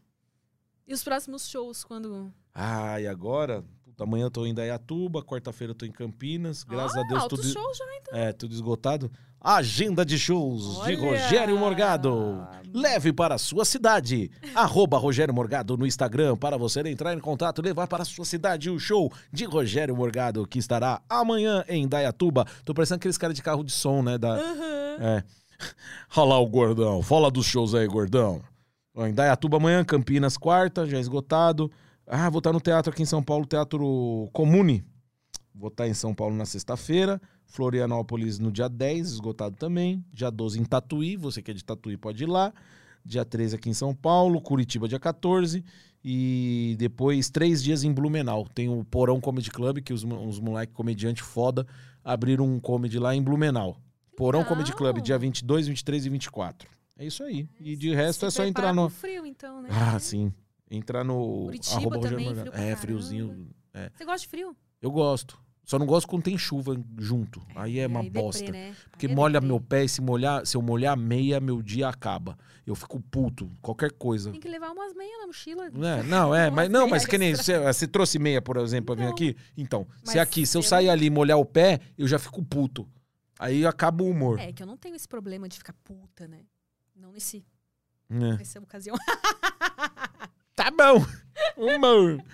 E 0.87 0.95
os 0.95 1.03
próximos 1.03 1.49
shows, 1.49 1.83
quando. 1.83 2.33
Ah, 2.55 3.01
e 3.01 3.07
agora? 3.09 3.65
Amanhã 3.99 4.25
eu 4.25 4.31
tô 4.31 4.45
em 4.45 4.53
Dayatuba, 4.53 5.23
quarta-feira 5.23 5.71
eu 5.71 5.75
tô 5.75 5.87
em 5.87 5.91
Campinas. 5.91 6.63
Graças 6.63 6.97
ah, 6.97 7.01
a 7.01 7.05
Deus, 7.05 7.27
tudo, 7.29 7.43
shows 7.43 7.79
já, 7.79 7.85
então. 8.01 8.19
é, 8.19 8.33
tudo 8.33 8.53
esgotado. 8.53 9.11
Agenda 9.41 10.05
de 10.05 10.19
shows 10.19 10.85
de 10.85 10.97
Olha! 10.97 11.23
Rogério 11.23 11.59
Morgado. 11.59 12.47
Leve 12.75 13.13
para 13.13 13.37
a 13.37 13.39
sua 13.39 13.65
cidade. 13.65 14.31
Arroba 14.55 14.99
Rogério 14.99 15.33
Morgado 15.33 15.77
no 15.77 15.87
Instagram 15.87 16.37
para 16.37 16.57
você 16.59 16.81
entrar 16.81 17.15
em 17.15 17.21
contato 17.21 17.61
e 17.61 17.65
levar 17.65 17.87
para 17.87 18.03
a 18.03 18.07
sua 18.07 18.25
cidade 18.25 18.69
o 18.69 18.79
show 18.79 19.11
de 19.33 19.45
Rogério 19.45 19.97
Morgado, 19.97 20.47
que 20.47 20.59
estará 20.59 21.01
amanhã 21.09 21.65
em 21.69 21.87
Dayatuba. 21.89 22.45
Tô 22.65 22.75
parecendo 22.75 22.97
aqueles 22.97 23.17
caras 23.17 23.37
de 23.37 23.43
carro 23.43 23.65
de 23.65 23.73
som, 23.73 24.03
né? 24.03 24.19
Da, 24.19 24.35
Aham. 24.35 24.97
é. 25.01 25.25
Olha 26.17 26.29
lá 26.31 26.39
o 26.39 26.47
gordão. 26.47 27.03
Fala 27.03 27.31
dos 27.31 27.47
shows 27.47 27.75
aí, 27.75 27.87
gordão. 27.87 28.43
Ó, 28.95 29.07
Em 29.07 29.15
Dayatuba 29.15 29.57
amanhã, 29.57 29.85
Campinas 29.85 30.37
quarta, 30.37 30.87
já 30.87 30.99
esgotado. 30.99 31.71
Ah, 32.07 32.31
vou 32.31 32.39
estar 32.39 32.53
no 32.53 32.61
teatro 32.61 32.93
aqui 32.93 33.03
em 33.03 33.07
São 33.07 33.23
Paulo, 33.23 33.45
Teatro 33.47 34.29
Comune. 34.33 34.85
vou 35.55 35.69
estar 35.69 35.89
em 35.89 35.95
São 35.95 36.15
Paulo 36.15 36.37
na 36.37 36.45
sexta-feira. 36.45 37.21
Florianópolis 37.47 38.39
no 38.39 38.53
dia 38.53 38.69
10, 38.69 39.13
esgotado 39.13 39.57
também. 39.57 40.05
Dia 40.13 40.31
12 40.31 40.61
em 40.61 40.65
Tatuí, 40.65 41.17
você 41.17 41.43
que 41.43 41.51
é 41.51 41.55
de 41.55 41.65
Tatuí 41.65 41.97
pode 41.97 42.23
ir 42.23 42.27
lá. 42.27 42.53
Dia 43.05 43.25
13 43.25 43.57
aqui 43.57 43.69
em 43.69 43.75
São 43.75 43.95
Paulo. 43.95 44.41
Curitiba 44.41 44.89
dia 44.89 45.01
14. 45.01 45.65
E 46.05 46.77
depois 46.79 47.29
três 47.31 47.63
dias 47.63 47.83
em 47.83 47.93
Blumenau. 47.93 48.47
Tem 48.55 48.69
o 48.69 48.85
Porão 48.85 49.21
Comedy 49.21 49.51
Club, 49.51 49.81
que 49.81 49.93
os, 49.93 50.05
os 50.05 50.39
moleques 50.39 50.75
comediante 50.75 51.23
foda 51.23 51.67
abriram 52.05 52.45
um 52.45 52.61
comedy 52.61 52.99
lá 52.99 53.15
em 53.15 53.23
Blumenau. 53.23 53.81
Porão 54.17 54.41
legal. 54.41 54.55
Comedy 54.55 54.73
Club, 54.73 55.01
dia 55.01 55.19
22, 55.19 55.67
23 55.67 56.07
e 56.07 56.09
24. 56.09 56.69
É 56.99 57.07
isso 57.07 57.23
aí. 57.25 57.49
E 57.61 57.77
de 57.77 57.93
resto 57.95 58.25
é 58.25 58.31
só 58.31 58.45
entrar 58.45 58.73
no. 58.73 58.89
frio, 58.89 59.27
então, 59.27 59.61
né? 59.61 59.69
Ah, 59.71 59.99
sim. 59.99 60.33
Entrar 60.71 61.05
no. 61.05 61.45
Curitiba 61.45 61.77
arroba 61.81 62.01
também, 62.01 62.35
frio 62.35 62.51
pra 62.53 62.61
É, 62.63 62.77
friozinho. 62.77 63.49
É. 63.73 63.91
Você 63.95 64.05
gosta 64.05 64.21
de 64.21 64.29
frio? 64.29 64.57
Eu 64.83 64.91
gosto. 64.91 65.39
Só 65.65 65.81
não 65.81 65.87
gosto 65.87 66.07
quando 66.07 66.23
tem 66.23 66.39
chuva 66.39 66.81
junto. 66.97 67.43
Aí 67.55 67.81
é 67.81 67.89
uma 67.89 67.99
Aí 68.01 68.07
deprê, 68.07 68.23
bosta. 68.23 68.53
né? 68.53 68.77
Porque 68.91 69.07
Aí 69.07 69.13
é 69.13 69.15
molha 69.17 69.33
deprê. 69.41 69.47
meu 69.49 69.61
pé 69.61 69.85
e 69.85 69.89
se, 69.89 70.01
molhar, 70.01 70.47
se 70.47 70.57
eu 70.57 70.63
molhar 70.63 70.93
a 70.93 70.97
meia, 70.97 71.41
meu 71.41 71.61
dia 71.61 71.89
acaba. 71.89 72.39
Eu 72.65 72.77
fico 72.77 73.01
puto. 73.01 73.51
Qualquer 73.61 73.91
coisa. 73.93 74.31
Tem 74.31 74.39
que 74.41 74.49
levar 74.49 74.71
umas 74.71 74.95
meias 74.95 75.19
na 75.21 75.27
mochila. 75.27 75.67
É, 75.67 76.03
não, 76.05 76.33
é, 76.33 76.51
mas 76.51 76.71
não, 76.71 76.89
mas 76.89 77.05
que 77.05 77.19
nem 77.19 77.35
você, 77.35 77.59
você 77.59 77.87
trouxe 77.89 78.17
meia, 78.19 78.41
por 78.41 78.57
exemplo, 78.59 78.95
pra 78.95 79.05
vir 79.05 79.11
aqui. 79.11 79.37
Então, 79.57 79.87
se 80.05 80.15
Mas 80.15 80.17
aqui, 80.19 80.47
se 80.47 80.57
eu 80.57 80.61
eu- 80.61 80.63
sair 80.69 80.89
ali 80.89 81.07
e 81.07 81.11
molhar 81.11 81.37
o 81.39 81.45
pé, 81.45 81.81
eu 81.99 82.07
já 82.07 82.19
fico 82.19 82.45
puto. 82.45 82.89
Aí 83.39 83.67
acaba 83.67 84.05
o 84.05 84.09
humor. 84.11 84.39
É, 84.39 84.53
que 84.53 84.63
eu 84.63 84.67
não 84.69 84.77
tenho 84.77 84.95
esse 84.95 85.09
problema 85.09 85.49
de 85.49 85.59
ficar 85.59 85.75
puta, 85.85 86.29
né? 86.29 86.43
Não 86.95 87.11
nesse, 87.11 87.45
É. 88.09 88.15
nessa 88.37 88.61
ocasião. 88.61 88.97
Tá 90.57 90.71
bom. 90.71 91.05
Humor. 91.57 92.25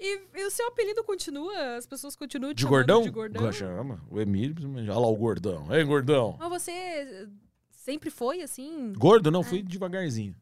E, 0.00 0.20
e 0.36 0.46
o 0.46 0.50
seu 0.50 0.68
apelido 0.68 1.04
continua? 1.04 1.76
As 1.76 1.86
pessoas 1.86 2.16
continuam 2.16 2.54
te 2.54 2.58
De 2.58 2.66
gordão? 2.66 3.02
de 3.02 3.10
gordão? 3.10 3.52
Chama. 3.52 4.02
O 4.08 4.18
Emílio, 4.18 4.74
olha 4.74 4.94
lá 4.94 5.06
o 5.06 5.16
gordão. 5.16 5.66
Ei, 5.74 5.84
gordão. 5.84 6.36
Mas 6.38 6.48
você 6.62 7.28
sempre 7.70 8.08
foi 8.08 8.40
assim? 8.40 8.92
Gordo, 8.96 9.30
não, 9.30 9.42
fui 9.42 9.62
devagarzinho. 9.62 10.34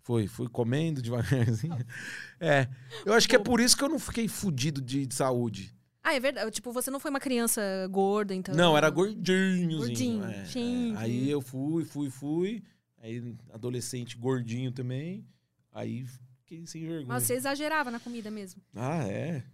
Fui, 0.00 0.26
fui 0.26 0.48
comendo 0.48 1.02
devagarzinho. 1.02 1.76
É. 2.40 2.68
Eu 3.04 3.12
acho 3.14 3.28
que 3.28 3.34
é 3.34 3.38
por 3.38 3.60
isso 3.60 3.76
que 3.76 3.82
eu 3.82 3.88
não 3.88 3.98
fiquei 3.98 4.28
fudido 4.28 4.80
de, 4.80 5.04
de 5.04 5.14
saúde. 5.14 5.74
Ah, 6.04 6.14
é 6.14 6.20
verdade. 6.20 6.50
Tipo, 6.52 6.72
você 6.72 6.88
não 6.88 7.00
foi 7.00 7.10
uma 7.10 7.18
criança 7.18 7.60
gorda, 7.90 8.32
então. 8.32 8.54
Não, 8.54 8.76
era 8.76 8.88
gordinhozinho. 8.88 9.76
Gordinho, 9.76 10.24
é, 10.24 10.46
é. 10.94 10.96
Aí 10.96 11.28
eu 11.28 11.40
fui, 11.40 11.84
fui, 11.84 12.08
fui. 12.08 12.62
Aí 13.00 13.36
adolescente 13.52 14.16
gordinho 14.16 14.72
também. 14.72 15.26
Aí 15.72 16.04
fiquei 16.40 16.66
sem 16.66 16.82
vergonha. 16.82 17.06
Mas 17.06 17.24
você 17.24 17.34
exagerava 17.34 17.90
na 17.90 18.00
comida 18.00 18.30
mesmo. 18.30 18.62
Ah, 18.74 19.04
é. 19.04 19.44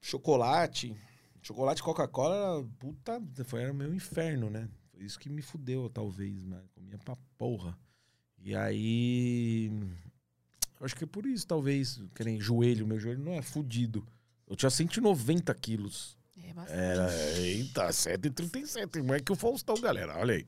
Chocolate. 0.00 0.94
Chocolate 1.42 1.82
Coca-Cola 1.82 2.34
era 2.34 2.68
puta, 2.78 3.22
foi 3.44 3.62
era 3.62 3.72
meu 3.72 3.94
inferno, 3.94 4.50
né? 4.50 4.68
Foi 4.92 5.04
isso 5.04 5.18
que 5.18 5.30
me 5.30 5.40
fudeu, 5.40 5.88
talvez, 5.88 6.42
mas 6.42 6.60
comia 6.74 6.98
pra 6.98 7.16
porra. 7.36 7.78
E 8.38 8.54
aí. 8.54 9.70
Acho 10.80 10.94
que 10.94 11.04
é 11.04 11.06
por 11.06 11.26
isso, 11.26 11.46
talvez. 11.46 12.00
Que 12.14 12.24
nem 12.24 12.40
joelho, 12.40 12.86
meu 12.86 12.98
joelho 12.98 13.22
não 13.22 13.32
é 13.32 13.42
fudido. 13.42 14.06
Eu 14.46 14.56
tinha 14.56 14.70
190 14.70 15.54
quilos. 15.54 16.16
É 16.36 16.52
bastante. 16.52 16.78
Era, 16.78 17.38
eita, 17.38 17.88
7,37. 17.88 19.02
Não 19.02 19.14
é 19.14 19.20
que 19.20 19.32
o 19.32 19.36
Faustão, 19.36 19.76
galera, 19.80 20.16
olha 20.18 20.34
aí. 20.34 20.46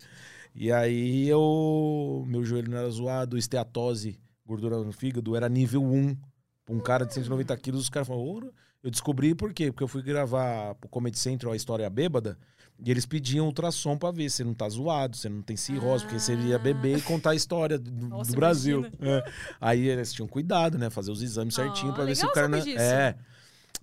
E 0.54 0.70
aí 0.72 1.28
eu. 1.28 2.24
Meu 2.26 2.44
joelho 2.44 2.70
não 2.70 2.78
era 2.78 2.90
zoado, 2.90 3.38
esteatose, 3.38 4.18
gordura 4.44 4.78
no 4.82 4.92
fígado, 4.92 5.36
era 5.36 5.48
nível 5.48 5.82
1. 5.82 6.16
Pra 6.64 6.74
um 6.74 6.80
cara 6.80 7.04
de 7.06 7.14
190 7.14 7.56
quilos, 7.56 7.82
os 7.82 7.88
caras 7.90 8.06
falaram, 8.08 8.26
ouro. 8.26 8.52
Eu 8.82 8.90
descobri 8.90 9.34
por 9.34 9.52
quê? 9.52 9.70
Porque 9.70 9.82
eu 9.84 9.88
fui 9.88 10.02
gravar 10.02 10.74
pro 10.76 10.88
Comedy 10.88 11.18
Central 11.18 11.52
a 11.52 11.56
história 11.56 11.88
bêbada. 11.90 12.38
E 12.82 12.90
eles 12.90 13.04
pediam 13.04 13.44
ultrassom 13.44 13.98
pra 13.98 14.10
ver 14.10 14.30
se 14.30 14.42
não 14.42 14.54
tá 14.54 14.66
zoado, 14.66 15.14
se 15.14 15.28
não 15.28 15.42
tem 15.42 15.54
cirrose, 15.54 16.02
porque 16.04 16.18
você 16.18 16.34
ia 16.34 16.58
beber 16.58 16.96
e 16.96 17.02
contar 17.02 17.30
a 17.30 17.34
história 17.34 17.78
do, 17.78 17.90
do 17.90 18.08
Nossa, 18.08 18.34
Brasil. 18.34 18.78
imagina. 18.80 19.18
É. 19.18 19.32
Aí 19.60 19.86
eles 19.86 20.12
tinham 20.14 20.26
cuidado, 20.26 20.78
né? 20.78 20.88
Fazer 20.88 21.10
os 21.10 21.20
exames 21.22 21.54
certinho 21.54 21.92
Ah, 21.92 21.94
pra 21.94 22.04
ver 22.06 22.16
se 22.16 22.24
o 22.24 22.32
cara. 22.32 22.48
não- 22.48 22.58
disso. 22.58 22.78
É. 22.80 23.16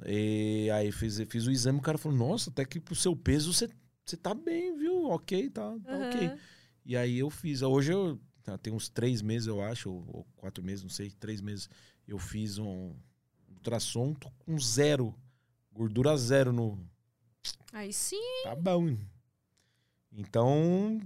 E 0.05 0.69
aí 0.73 0.91
fiz, 0.91 1.19
fiz 1.27 1.45
o 1.45 1.51
exame, 1.51 1.77
o 1.77 1.81
cara 1.81 1.97
falou: 1.99 2.17
Nossa, 2.17 2.49
até 2.49 2.65
que 2.65 2.79
pro 2.79 2.95
seu 2.95 3.15
peso 3.15 3.53
você, 3.53 3.69
você 4.03 4.17
tá 4.17 4.33
bem, 4.33 4.75
viu? 4.77 5.09
Ok, 5.11 5.49
tá, 5.49 5.75
tá 5.85 5.95
ok. 6.07 6.31
E 6.87 6.95
aí 6.95 7.19
eu 7.19 7.29
fiz. 7.29 7.61
Hoje 7.61 7.91
eu. 7.91 8.17
tá, 8.41 8.57
Tem 8.57 8.71
uns 8.71 8.87
três 8.87 9.21
meses, 9.21 9.45
eu 9.45 9.61
acho, 9.61 9.91
ou, 9.91 10.25
quatro 10.37 10.63
meses, 10.63 10.83
não 10.83 10.89
sei, 10.89 11.11
três 11.11 11.41
meses. 11.41 11.69
Eu 12.07 12.17
fiz 12.17 12.57
um 12.57 12.95
ultrassom 13.49 14.15
com 14.39 14.57
zero. 14.57 15.13
Gordura 15.73 16.15
zero 16.15 16.53
no. 16.53 16.79
Aí 17.73 17.91
sim. 17.91 18.15
Tá 18.45 18.55
bom. 18.55 18.95
Então, 20.13 21.01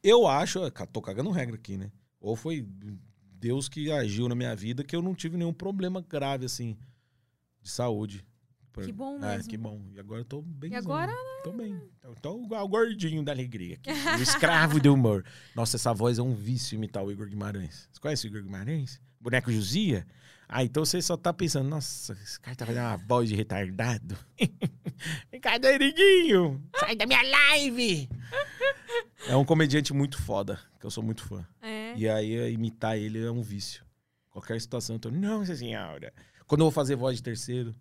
eu 0.00 0.28
acho. 0.28 0.60
eu 0.60 0.70
Tô 0.70 1.02
cagando 1.02 1.32
regra 1.32 1.56
aqui, 1.56 1.76
né? 1.76 1.90
Ou 2.20 2.36
foi 2.36 2.64
Deus 3.34 3.68
que 3.68 3.90
agiu 3.90 4.28
na 4.28 4.36
minha 4.36 4.54
vida 4.54 4.84
que 4.84 4.94
eu 4.94 5.02
não 5.02 5.12
tive 5.12 5.36
nenhum 5.36 5.52
problema 5.52 6.00
grave, 6.00 6.46
assim, 6.46 6.78
de 7.60 7.68
saúde. 7.68 8.24
Que 8.72 8.92
bom 8.92 9.16
É, 9.24 9.36
mesmo. 9.36 9.50
que 9.50 9.56
bom. 9.56 9.80
E 9.94 9.98
agora 10.00 10.20
eu 10.20 10.24
tô 10.24 10.40
bem. 10.42 10.72
E 10.72 10.74
agora, 10.76 11.12
Tô 11.42 11.52
bem. 11.52 11.80
Eu 12.02 12.14
tô 12.14 12.42
igual 12.44 12.64
o 12.64 12.68
gordinho 12.68 13.22
da 13.24 13.32
alegria 13.32 13.74
aqui. 13.76 13.90
o 14.18 14.22
escravo 14.22 14.80
do 14.80 14.94
humor. 14.94 15.24
Nossa, 15.54 15.76
essa 15.76 15.92
voz 15.92 16.18
é 16.18 16.22
um 16.22 16.34
vício 16.34 16.74
imitar 16.76 17.02
o 17.04 17.10
Igor 17.10 17.26
Guimarães. 17.28 17.88
Você 17.92 18.00
conhece 18.00 18.26
o 18.26 18.28
Igor 18.28 18.42
Guimarães? 18.42 19.00
Boneco 19.20 19.50
Josia? 19.52 20.06
Ah, 20.48 20.64
então 20.64 20.84
você 20.84 21.00
só 21.00 21.16
tá 21.16 21.32
pensando, 21.32 21.68
nossa, 21.68 22.12
esse 22.24 22.38
cara 22.40 22.56
tá 22.56 22.66
fazendo 22.66 22.82
uma 22.84 22.96
voz 22.96 23.28
de 23.28 23.36
retardado. 23.36 24.16
Vem 25.30 25.40
cá, 25.40 25.58
Deriguinho! 25.58 26.60
Sai 26.78 26.96
da 26.96 27.06
minha 27.06 27.22
live! 27.22 28.08
É 29.28 29.36
um 29.36 29.44
comediante 29.44 29.92
muito 29.92 30.20
foda, 30.20 30.58
que 30.80 30.84
eu 30.86 30.90
sou 30.90 31.04
muito 31.04 31.22
fã. 31.22 31.46
É. 31.62 31.94
E 31.96 32.08
aí, 32.08 32.52
imitar 32.52 32.98
ele 32.98 33.24
é 33.24 33.30
um 33.30 33.42
vício. 33.42 33.84
Qualquer 34.30 34.60
situação, 34.60 34.96
eu 34.96 35.00
tô, 35.00 35.10
não, 35.10 35.44
senhora. 35.46 36.12
Quando 36.46 36.62
eu 36.62 36.64
vou 36.66 36.72
fazer 36.72 36.96
voz 36.96 37.16
de 37.16 37.22
terceiro, 37.22 37.74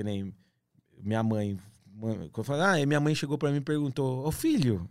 que 0.00 0.04
nem 0.04 0.34
minha 1.02 1.22
mãe. 1.22 1.58
Quando 2.00 2.30
eu 2.38 2.44
falo, 2.44 2.62
ah, 2.62 2.86
minha 2.86 3.00
mãe 3.00 3.14
chegou 3.14 3.36
pra 3.36 3.50
mim 3.50 3.58
e 3.58 3.60
perguntou: 3.60 4.26
Ô 4.26 4.32
filho, 4.32 4.88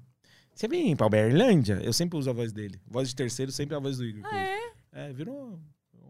você 0.54 0.68
vem 0.68 0.96
pra 0.96 1.08
Uberlândia? 1.08 1.80
Eu 1.84 1.92
sempre 1.92 2.18
uso 2.18 2.30
a 2.30 2.34
voz 2.34 2.52
dele. 2.52 2.80
Voz 2.88 3.10
de 3.10 3.16
terceiro, 3.16 3.52
sempre 3.52 3.76
a 3.76 3.80
voz 3.80 3.98
do 3.98 4.06
Igor. 4.06 4.22
Ah, 4.26 4.38
é? 4.38 4.60
É, 4.92 5.14
virou 5.14 5.60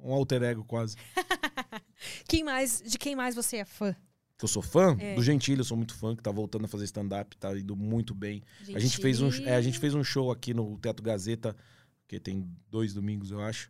um 0.04 0.14
alter 0.14 0.44
ego 0.44 0.66
quase. 0.66 0.98
Quem 2.28 2.44
mais, 2.44 2.82
de 2.86 2.98
quem 2.98 3.16
mais 3.16 3.36
você 3.36 3.58
é 3.58 3.66
fã? 3.66 3.94
Que 4.38 4.46
eu 4.46 4.50
sou 4.50 4.62
fã 4.62 4.96
É. 5.00 5.16
do 5.16 5.22
Gentili, 5.24 5.60
eu 5.60 5.66
sou 5.66 5.76
muito 5.76 5.94
fã, 5.94 6.16
que 6.16 6.24
tá 6.24 6.32
voltando 6.32 6.64
a 6.66 6.68
fazer 6.68 6.86
stand-up, 6.86 7.36
tá 7.38 7.58
indo 7.58 7.76
muito 7.76 8.16
bem. 8.16 8.42
A 8.74 8.80
gente 8.80 8.98
fez 8.98 9.22
um, 9.22 9.30
é, 9.44 9.56
a 9.56 9.62
gente 9.62 9.78
fez 9.80 9.94
um 9.94 10.04
show 10.04 10.32
aqui 10.32 10.54
no 10.54 10.78
Teatro 10.78 11.04
Gazeta, 11.04 11.56
que 12.10 12.20
tem 12.20 12.50
dois 12.72 12.92
domingos, 12.94 13.30
eu 13.30 13.40
acho. 13.40 13.70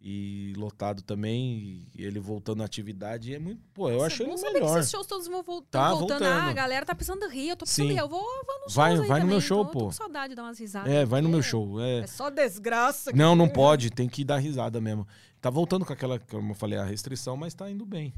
E 0.00 0.54
lotado 0.56 1.02
também. 1.02 1.86
E 1.94 2.02
ele 2.04 2.18
voltando 2.20 2.62
à 2.62 2.64
atividade. 2.64 3.32
E 3.32 3.34
é 3.34 3.38
muito. 3.38 3.60
Pô, 3.74 3.90
eu 3.90 4.02
acho 4.02 4.22
é 4.22 4.26
ele 4.26 4.36
melhor. 4.52 4.72
que 4.74 4.78
esses 4.78 4.90
shows 4.90 5.06
todos 5.06 5.26
vão 5.26 5.40
Tá 5.70 5.88
voltando. 5.90 5.98
voltando. 5.98 6.24
Ah, 6.24 6.44
a 6.44 6.52
galera 6.52 6.86
tá 6.86 6.94
precisando 6.94 7.28
rir, 7.28 7.48
eu 7.50 7.56
tô 7.56 7.64
precisando 7.66 7.88
Sim. 7.88 7.94
rir. 7.94 7.98
Eu 8.00 8.08
vou, 8.08 8.22
vou 8.22 8.60
nos 8.64 8.74
Vai- 8.74 8.96
vai 8.96 9.20
no 9.20 9.26
meu 9.26 9.40
show, 9.40 9.64
tô, 9.66 9.70
pô. 9.72 9.78
Tô 9.80 9.84
com 9.86 9.92
saudade 9.92 10.30
de 10.30 10.36
dar 10.36 10.44
umas 10.44 10.58
risadas. 10.58 10.90
É, 10.90 11.04
vai 11.04 11.20
no 11.20 11.28
meu 11.28 11.40
porque 11.40 11.50
show. 11.50 11.80
É. 11.82 11.98
É 11.98 12.06
só 12.06 12.30
desgraça. 12.30 13.10
Não, 13.12 13.34
não 13.36 13.44
aqui. 13.46 13.54
pode, 13.54 13.90
tem 13.90 14.08
que 14.08 14.24
dar 14.24 14.38
risada 14.38 14.80
mesmo. 14.80 15.06
Tá 15.40 15.50
voltando 15.50 15.84
com 15.84 15.92
aquela, 15.92 16.18
como 16.18 16.52
eu 16.52 16.54
falei, 16.54 16.78
a 16.78 16.84
restrição, 16.84 17.36
mas 17.36 17.52
tá 17.52 17.68
indo 17.70 17.84
bem. 17.84 18.14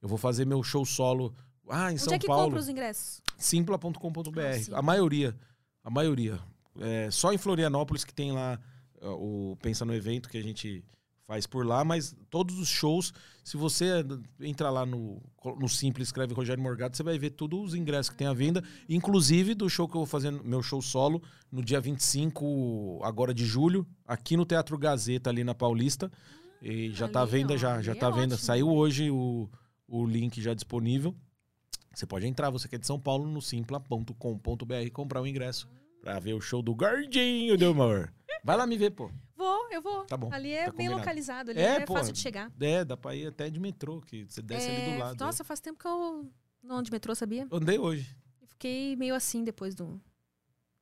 Eu 0.00 0.08
vou 0.08 0.16
fazer 0.16 0.46
meu 0.46 0.62
show 0.62 0.86
solo. 0.86 1.34
Ah, 1.68 1.90
em 1.90 1.94
Onde 1.94 2.02
São 2.02 2.14
é 2.14 2.18
que 2.18 2.26
Paulo. 2.28 2.44
compra 2.44 2.60
os 2.60 2.68
ingressos? 2.68 3.20
Simpla.com.br. 3.36 4.40
Ah, 4.40 4.58
sim. 4.58 4.72
a 4.72 4.80
maioria. 4.80 5.36
A 5.84 5.90
maioria. 5.90 6.38
É, 6.80 7.10
só 7.10 7.32
em 7.32 7.38
Florianópolis 7.38 8.04
que 8.04 8.14
tem 8.14 8.32
lá 8.32 8.58
o 9.02 9.56
Pensa 9.60 9.84
no 9.84 9.94
Evento 9.94 10.28
que 10.28 10.38
a 10.38 10.42
gente 10.42 10.84
faz 11.26 11.46
por 11.46 11.66
lá, 11.66 11.84
mas 11.84 12.16
todos 12.30 12.58
os 12.58 12.68
shows, 12.68 13.12
se 13.42 13.56
você 13.56 14.04
entrar 14.40 14.70
lá 14.70 14.86
no, 14.86 15.20
no 15.58 15.68
Simples, 15.68 16.08
escreve 16.08 16.32
Rogério 16.32 16.62
Morgado, 16.62 16.96
você 16.96 17.02
vai 17.02 17.18
ver 17.18 17.30
todos 17.30 17.58
os 17.60 17.74
ingressos 17.74 18.10
que 18.10 18.16
tem 18.16 18.28
à 18.28 18.32
venda, 18.32 18.62
inclusive 18.88 19.54
do 19.54 19.68
show 19.68 19.88
que 19.88 19.96
eu 19.96 20.00
vou 20.00 20.06
fazer, 20.06 20.30
meu 20.30 20.62
show 20.62 20.80
solo, 20.80 21.20
no 21.50 21.62
dia 21.64 21.80
25 21.80 23.00
agora 23.02 23.34
de 23.34 23.44
julho, 23.44 23.84
aqui 24.06 24.36
no 24.36 24.46
Teatro 24.46 24.78
Gazeta, 24.78 25.28
ali 25.28 25.42
na 25.42 25.54
Paulista. 25.54 26.10
E 26.62 26.90
já 26.92 27.08
tá 27.08 27.20
à 27.20 27.24
venda 27.24 27.58
já, 27.58 27.82
já 27.82 27.94
tá 27.94 28.06
é 28.06 28.08
à 28.08 28.12
venda. 28.12 28.34
ótimo. 28.34 28.46
Saiu 28.46 28.68
hoje 28.70 29.10
o, 29.10 29.48
o 29.86 30.06
link 30.06 30.40
já 30.40 30.54
disponível. 30.54 31.14
Você 31.94 32.06
pode 32.06 32.26
entrar, 32.26 32.50
você 32.50 32.68
que 32.68 32.76
é 32.76 32.78
de 32.78 32.86
São 32.86 33.00
Paulo, 33.00 33.26
no 33.26 33.42
simpla.com.br 33.42 34.74
e 34.84 34.90
comprar 34.90 35.20
o 35.20 35.26
ingresso 35.26 35.68
pra 36.00 36.18
ver 36.18 36.34
o 36.34 36.40
show 36.40 36.62
do 36.62 36.74
Gordinho 36.74 37.56
do 37.58 37.72
Humor. 37.72 38.12
Vai 38.44 38.56
lá 38.56 38.66
me 38.66 38.76
ver, 38.78 38.90
pô. 38.90 39.10
Vou, 39.36 39.70
eu 39.70 39.82
vou. 39.82 40.04
Tá 40.04 40.16
bom, 40.16 40.32
Ali 40.32 40.50
é 40.52 40.64
tá 40.66 40.70
bem 40.70 40.72
combinado. 40.86 40.98
localizado, 40.98 41.50
ali 41.50 41.60
É, 41.60 41.76
é, 41.76 41.80
pô. 41.86 41.94
fácil 41.94 42.12
de 42.12 42.18
chegar. 42.20 42.50
É, 42.60 42.84
dá 42.84 42.96
pra 42.96 43.14
ir 43.14 43.26
até 43.26 43.50
de 43.50 43.58
metrô, 43.60 44.00
que 44.00 44.24
você 44.24 44.40
desce 44.40 44.68
ali 44.68 44.80
É, 44.80 44.92
do 44.94 44.98
lado. 44.98 45.24
Nossa, 45.24 45.44
faz 45.44 45.60
tempo 45.60 45.78
que 45.78 45.86
eu 45.86 46.30
não 46.62 46.76
ando 46.76 46.84
de 46.84 46.90
metrô, 46.92 47.14
sabia? 47.14 47.46
Eu 47.50 47.56
andei 47.58 47.78
hoje. 47.78 48.16
Eu 48.40 48.46
Fiquei 48.48 48.96
meio 48.96 49.14
assim 49.14 49.44
depois 49.44 49.74
do, 49.74 49.84
O 49.86 50.00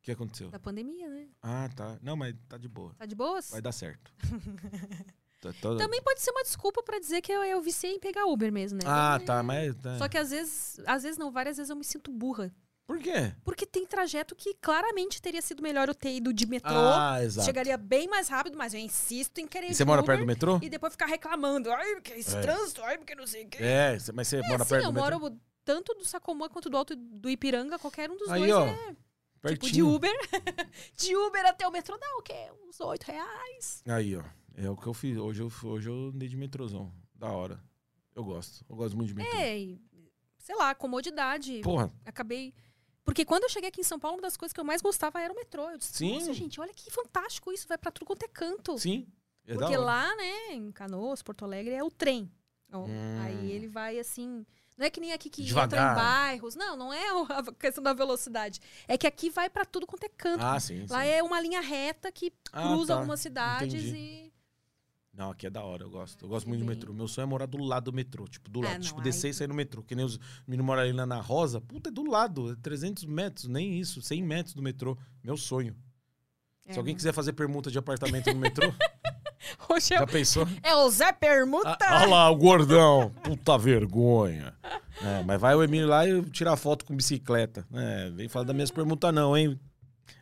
que 0.03 0.13
aconteceu? 0.13 0.51
da 0.51 0.59
pandemia, 0.61 1.09
né? 1.09 1.29
Ah, 1.43 1.69
tá. 1.75 1.99
Não, 2.03 2.15
mas 2.17 2.35
tá 2.49 2.57
de 2.57 2.69
boa. 2.69 2.95
Tá 2.97 3.07
de 3.07 3.15
boas? 3.15 3.51
Vai 3.51 3.61
dar 3.63 3.73
certo. 3.73 4.13
Tá 5.41 5.53
todo- 5.61 5.77
Também 5.77 6.01
pode 6.03 6.23
ser 6.23 6.31
uma 6.31 6.43
desculpa 6.43 6.83
pra 6.83 6.99
dizer 6.99 7.21
que 7.21 7.31
eu, 7.31 7.45
eu 7.45 7.61
viciei 7.61 7.93
em 7.97 8.01
pegar 8.01 8.25
Uber 8.25 8.51
mesmo, 8.51 8.79
né? 8.79 8.85
Ah, 8.89 9.21
tá, 9.27 9.43
mas. 9.43 9.75
tá. 9.77 9.99
Só 9.99 10.09
que 10.09 10.17
às 10.17 10.31
vezes, 10.31 10.81
às 10.87 11.03
vezes 11.03 11.19
não, 11.19 11.31
várias 11.31 11.59
vezes 11.59 11.69
eu 11.69 11.77
me 11.77 11.85
sinto 11.85 12.11
burra. 12.11 12.51
Por 12.87 12.99
quê? 12.99 13.33
Porque 13.43 13.65
tem 13.65 13.87
trajeto 13.87 14.35
que 14.37 14.53
claramente 14.55 15.21
teria 15.23 15.41
sido 15.41 15.63
melhor 15.63 15.89
eu 15.89 15.95
ter 15.95 16.15
ido 16.17 16.35
de 16.35 16.45
metrô. 16.47 16.71
Ah, 16.75 17.23
exato. 17.25 17.47
Chegaria 17.47 17.79
bem 17.79 18.07
mais 18.09 18.29
rápido, 18.29 18.59
mas 18.59 18.75
eu 18.75 18.81
insisto 18.81 19.39
em 19.39 19.47
querer 19.47 19.71
E 19.71 19.75
você 19.75 19.85
mora 19.87 20.03
Uber 20.03 20.15
perto 20.15 20.21
do 20.21 20.27
metrô? 20.27 20.59
E 20.63 20.69
depois 20.69 20.93
ficar 20.93 21.07
reclamando. 21.07 21.71
Ai, 21.73 21.95
porque 21.95 22.13
esse 22.13 22.37
É. 22.37 22.41
trânsito, 22.43 22.83
ai, 22.83 22.99
porque 22.99 23.15
não 23.15 23.27
sei 23.27 23.45
o 23.45 23.49
quê. 23.49 23.59
É, 23.63 23.97
mas 24.13 24.29
você 24.29 24.37
É, 24.37 24.43
mora 24.47 24.65
sim, 24.65 24.69
perto 24.69 24.85
eu 24.85 24.93
do 24.93 24.95
metrô? 25.01 25.19
moro 25.21 25.41
tanto 25.65 25.95
do 25.95 26.05
Sacomã 26.05 26.47
quanto 26.49 26.69
do 26.69 26.77
Alto 26.77 26.95
do 26.95 27.31
Ipiranga, 27.31 27.79
qualquer 27.79 28.11
um 28.11 28.17
dos 28.19 28.29
Aí, 28.29 28.41
dois 28.41 28.53
ó. 28.53 28.67
é 28.67 28.77
tipo 28.77 28.97
Pertinho. 29.41 29.73
de 29.73 29.83
Uber. 29.83 30.13
de 30.99 31.17
Uber 31.17 31.47
até 31.47 31.67
o 31.67 31.71
metrô 31.73 31.97
dá 31.97 32.07
o 32.19 32.23
quê? 32.23 32.51
Uns 32.69 32.79
oito 32.81 33.05
reais. 33.05 33.83
Aí, 33.87 34.15
ó. 34.15 34.23
É 34.57 34.69
o 34.69 34.77
que 34.77 34.87
eu 34.87 34.93
fiz. 34.95 35.17
Hoje 35.17 35.43
eu, 35.43 35.51
hoje 35.71 35.89
eu 35.89 36.11
andei 36.15 36.29
de 36.29 36.37
metrôzão. 36.37 36.93
Da 37.15 37.31
hora. 37.33 37.59
Eu 38.15 38.23
gosto. 38.25 38.63
Eu 38.69 38.77
gosto 38.77 38.95
muito 38.95 39.09
de 39.09 39.15
metrô. 39.15 39.39
É, 39.39 39.75
sei 40.39 40.55
lá, 40.55 40.75
comodidade. 40.75 41.61
Porra, 41.63 41.91
Acabei. 42.05 42.55
Porque 43.05 43.25
quando 43.25 43.43
eu 43.45 43.49
cheguei 43.51 43.69
aqui 43.69 43.81
em 43.83 43.85
São 43.85 43.99
Paulo, 43.99 44.17
uma 44.17 44.23
das 44.23 44.37
coisas 44.37 44.53
que 44.53 44.59
eu 44.61 44.65
mais 44.65 44.81
gostava 44.81 45.21
era 45.21 45.33
o 45.33 45.37
metrô. 45.37 45.69
Eu 45.71 45.77
disse, 45.79 45.93
Sim. 45.99 46.15
nossa, 46.15 46.33
gente, 46.33 46.61
olha 46.61 46.73
que 46.73 46.91
fantástico 46.91 47.53
isso, 47.53 47.69
vai 47.69 47.77
pra 47.79 47.91
tudo 47.91 48.07
quanto 48.07 48.23
é 48.25 48.29
canto. 48.29 48.79
sim. 48.79 49.07
É 49.47 49.53
Porque 49.55 49.77
lá, 49.77 50.17
né, 50.17 50.53
em 50.55 50.73
Canoas, 50.73 51.23
Porto 51.23 51.45
Alegre, 51.45 51.75
é 51.75 51.85
o 51.85 51.91
trem. 51.91 52.31
Ó, 52.73 52.87
Hum. 52.87 53.21
Aí 53.23 53.53
ele 53.53 53.69
vai 53.69 53.99
assim. 53.99 54.47
Não 54.77 54.87
é 54.87 54.91
que 54.91 54.99
nem 54.99 55.13
aqui 55.13 55.29
que 55.29 55.43
Devagar. 55.45 55.67
entra 55.81 55.93
em 55.93 55.95
bairros. 55.95 56.55
Não, 56.57 56.75
não 56.77 56.91
é 56.93 57.05
a 57.31 57.53
questão 57.53 57.85
da 57.85 57.93
velocidade. 57.93 58.59
É 58.89 58.97
que 58.97 59.07
aqui 59.07 59.29
vai 59.29 59.51
pra 59.51 59.67
tudo 59.67 59.87
quanto 59.87 60.05
é 60.05 60.09
canto. 60.09 60.43
Ah, 60.43 60.59
sim. 60.59 60.87
Lá 60.89 61.03
sim. 61.03 61.09
é 61.11 61.23
uma 61.23 61.39
linha 61.43 61.61
reta 61.61 62.11
que 62.11 62.33
Ah, 62.53 62.69
cruza 62.69 62.95
tá. 62.95 62.99
algumas 63.01 63.21
cidades 63.21 63.75
Entendi. 63.85 63.97
e. 63.97 64.33
Não, 65.17 65.31
aqui 65.31 65.47
é 65.47 65.51
da 65.51 65.63
hora, 65.63 65.85
eu 65.85 65.91
gosto. 65.91 66.25
Eu 66.25 66.29
gosto 66.29 66.47
É 66.47 66.49
muito 66.49 66.61
de 66.63 66.67
bem- 66.67 66.75
metrô. 66.77 66.93
Meu 66.93 67.07
sonho 67.07 67.25
é 67.25 67.27
morar 67.29 67.47
do 67.47 67.59
lado 67.59 67.85
do 67.91 67.93
metrô. 67.93 68.27
Tipo, 68.27 68.51
do 68.51 68.61
Ah, 68.61 68.65
lado. 68.65 68.75
não, 68.75 68.81
tipo, 68.81 69.01
descer 69.01 69.31
e 69.31 69.35
sair 69.35 69.47
no 69.47 69.55
metrô. 69.55 69.83
Que 69.83 69.95
nem 69.95 70.05
os 70.05 70.19
meninos 70.47 70.67
moram 70.67 70.83
ali 70.83 70.93
lá 70.93 71.07
na 71.07 71.21
Rosa. 71.21 71.61
Puta, 71.61 71.89
é 71.89 71.93
do 71.93 72.03
lado. 72.11 72.51
É 72.53 72.57
300 72.57 73.05
metros, 73.05 73.47
nem 73.47 73.79
isso. 73.79 74.03
100 74.03 74.23
metros 74.23 74.55
do 74.55 74.63
metrô. 74.63 74.99
Meu 75.23 75.37
sonho. 75.37 75.77
É, 76.67 76.73
Se 76.73 76.79
alguém 76.79 76.95
não. 76.95 76.97
quiser 76.97 77.13
fazer 77.13 77.33
permuta 77.35 77.71
de 77.71 77.79
apartamento 77.79 78.33
no 78.33 78.41
metrô, 78.41 78.73
Hoje 79.69 79.93
é, 79.95 79.99
já 79.99 80.07
pensou? 80.07 80.49
é 80.63 80.75
o 80.75 80.89
Zé 80.91 81.13
Permuta! 81.13 81.77
Ah, 81.83 82.01
Olha 82.03 82.07
lá, 82.11 82.31
o 82.31 82.37
gordão. 82.37 83.11
Puta 83.23 83.57
vergonha. 83.59 84.55
É, 85.03 85.23
mas 85.23 85.39
vai 85.41 85.55
o 85.55 85.63
Emílio 85.63 85.87
lá 85.87 86.09
e 86.09 86.23
tirar 86.31 86.57
foto 86.57 86.85
com 86.85 86.97
bicicleta. 86.97 87.67
É, 87.73 88.11
vem 88.11 88.27
falar 88.29 88.47
das 88.47 88.55
minhas 88.57 88.71
perguntas 88.71 89.13
não, 89.15 89.37
hein? 89.37 89.61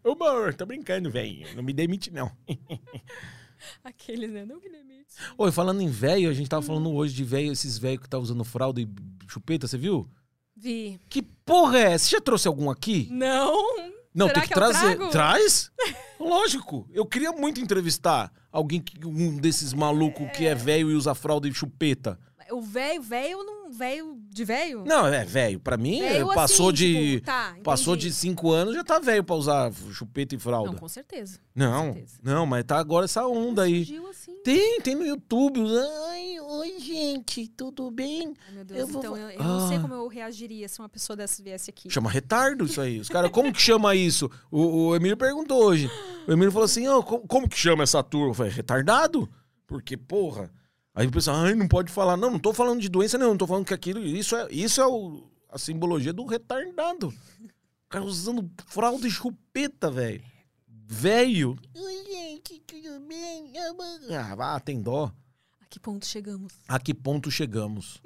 Ô, 0.04 0.10
amor, 0.12 0.52
tô 0.54 0.66
brincando, 0.66 1.10
velho. 1.10 1.46
Não 1.54 1.62
me 1.62 1.72
demite, 1.72 2.10
não. 2.10 2.30
Aqueles, 3.84 4.30
né? 4.30 4.44
Não 4.44 4.60
me 4.60 4.68
demite. 4.68 5.14
Oi, 5.36 5.52
falando 5.52 5.80
em 5.80 5.88
velho, 5.88 6.28
a 6.28 6.32
gente 6.32 6.48
tava 6.48 6.62
falando 6.62 6.92
hoje 6.92 7.14
de 7.14 7.24
velho, 7.24 7.52
esses 7.52 7.78
velhos 7.78 8.02
que 8.02 8.08
tá 8.08 8.18
usando 8.18 8.44
fralda 8.44 8.80
e 8.80 8.88
chupeta, 9.28 9.66
você 9.66 9.78
viu? 9.78 10.08
Vi. 10.56 11.00
Que 11.08 11.22
porra 11.22 11.78
é 11.78 11.92
essa? 11.92 12.06
Você 12.06 12.16
já 12.16 12.20
trouxe 12.20 12.48
algum 12.48 12.70
aqui? 12.70 13.08
Não! 13.10 13.92
Não, 14.14 14.26
Será 14.26 14.40
tem 14.40 14.42
que, 14.42 14.48
que 14.48 14.54
trazer. 14.54 14.96
trago? 14.96 15.10
Traz? 15.10 15.70
Lógico. 16.20 16.86
Eu 16.92 17.06
queria 17.06 17.32
muito 17.32 17.60
entrevistar 17.60 18.30
alguém, 18.50 18.80
que, 18.80 19.04
um 19.06 19.36
desses 19.38 19.72
malucos 19.72 20.30
que 20.32 20.46
é 20.46 20.54
velho 20.54 20.90
e 20.90 20.94
usa 20.94 21.14
fralda 21.14 21.48
e 21.48 21.54
chupeta. 21.54 22.18
O 22.52 22.60
velho, 22.60 23.02
velho, 23.02 23.42
não. 23.44 23.62
Velho 23.72 24.18
de 24.28 24.44
velho? 24.44 24.84
Não, 24.86 25.06
é 25.06 25.24
velho. 25.24 25.58
Pra 25.58 25.78
mim, 25.78 26.00
Velho 26.00 26.30
é, 26.30 26.34
passou 26.34 26.68
assim, 26.68 26.76
de. 26.76 27.10
tipo, 27.14 27.24
tá, 27.26 27.56
Passou 27.64 27.96
de 27.96 28.12
cinco 28.12 28.50
anos, 28.52 28.74
já 28.74 28.84
tá 28.84 28.98
velho 28.98 29.24
pra 29.24 29.34
usar 29.34 29.72
chupeta 29.92 30.34
e 30.34 30.38
fralda. 30.38 30.72
Não, 30.72 30.78
com 30.78 30.88
certeza. 30.88 31.38
Não, 31.54 31.94
certeza. 31.94 32.18
não, 32.22 32.44
mas 32.44 32.64
tá 32.64 32.76
agora 32.78 33.06
essa 33.06 33.26
onda 33.26 33.62
aí. 33.62 33.78
Surgiu 33.86 34.06
assim. 34.08 34.36
Tem, 34.44 34.78
tem 34.82 34.94
no 34.94 35.06
YouTube. 35.06 35.58
Ai, 36.10 36.38
oi, 36.38 36.78
gente, 36.80 37.48
tudo 37.48 37.90
bem? 37.90 38.34
Ai, 38.46 38.54
meu 38.56 38.64
Deus, 38.64 38.80
Eu 38.80 38.88
então 38.98 39.16
eu, 39.16 39.30
eu 39.30 39.42
não 39.42 39.68
sei 39.68 39.78
Ah. 39.78 39.80
como 39.80 39.94
eu 39.94 40.06
reagiria 40.06 40.68
se 40.68 40.78
uma 40.78 40.88
pessoa 40.88 41.16
dessa 41.16 41.42
viesse 41.42 41.70
aqui. 41.70 41.88
Chama 41.90 42.10
retardo 42.10 42.66
isso 42.66 42.78
aí. 42.80 43.00
Os 43.00 43.08
caras, 43.08 43.30
como 43.30 43.50
que 43.54 43.60
chama 43.60 43.94
isso? 43.94 44.30
O, 44.50 44.88
o 44.88 44.96
Emílio 44.96 45.16
perguntou 45.16 45.64
hoje. 45.64 45.90
O 46.28 46.32
Emílio 46.32 46.52
falou 46.52 46.66
assim: 46.66 46.86
"Ô, 46.88 47.02
co- 47.02 47.20
como, 47.20 47.48
que 47.48 47.56
chama 47.56 47.84
essa 47.84 48.02
turma? 48.02 48.28
Eu 48.28 48.34
falei, 48.34 48.52
retardado? 48.52 49.26
Porque, 49.66 49.96
porra. 49.96 50.50
Aí 50.94 51.06
o 51.06 51.10
pessoal, 51.10 51.38
ai, 51.38 51.54
não 51.54 51.66
pode 51.68 51.90
falar. 51.90 52.16
Não, 52.16 52.30
não 52.32 52.38
tô 52.38 52.52
falando 52.52 52.80
de 52.80 52.88
doença, 52.88 53.16
não. 53.16 53.28
Não 53.30 53.36
tô 53.38 53.46
falando 53.46 53.64
que 53.64 53.72
aquilo. 53.74 54.00
Isso 54.00 54.36
é, 54.36 54.48
isso 54.50 54.80
é 54.80 54.86
o- 54.86 55.24
a 55.48 55.58
simbologia 55.58 56.12
do 56.12 56.24
retardado. 56.26 57.08
O 57.08 57.88
cara 57.88 58.04
usando 58.04 58.50
fralda 58.66 59.06
e 59.06 59.10
chupeta, 59.10 59.90
velho. 59.90 60.22
Velho. 60.66 61.56
Oi, 61.74 62.04
gente, 62.04 62.60
tudo 62.66 63.00
bem? 63.08 63.52
Ah, 64.18 64.34
vá, 64.34 64.60
tem 64.60 64.82
dó. 64.82 65.10
A 65.62 65.66
que 65.66 65.80
ponto 65.80 66.04
chegamos? 66.04 66.52
A 66.68 66.78
que 66.78 66.92
ponto 66.92 67.30
chegamos? 67.30 67.98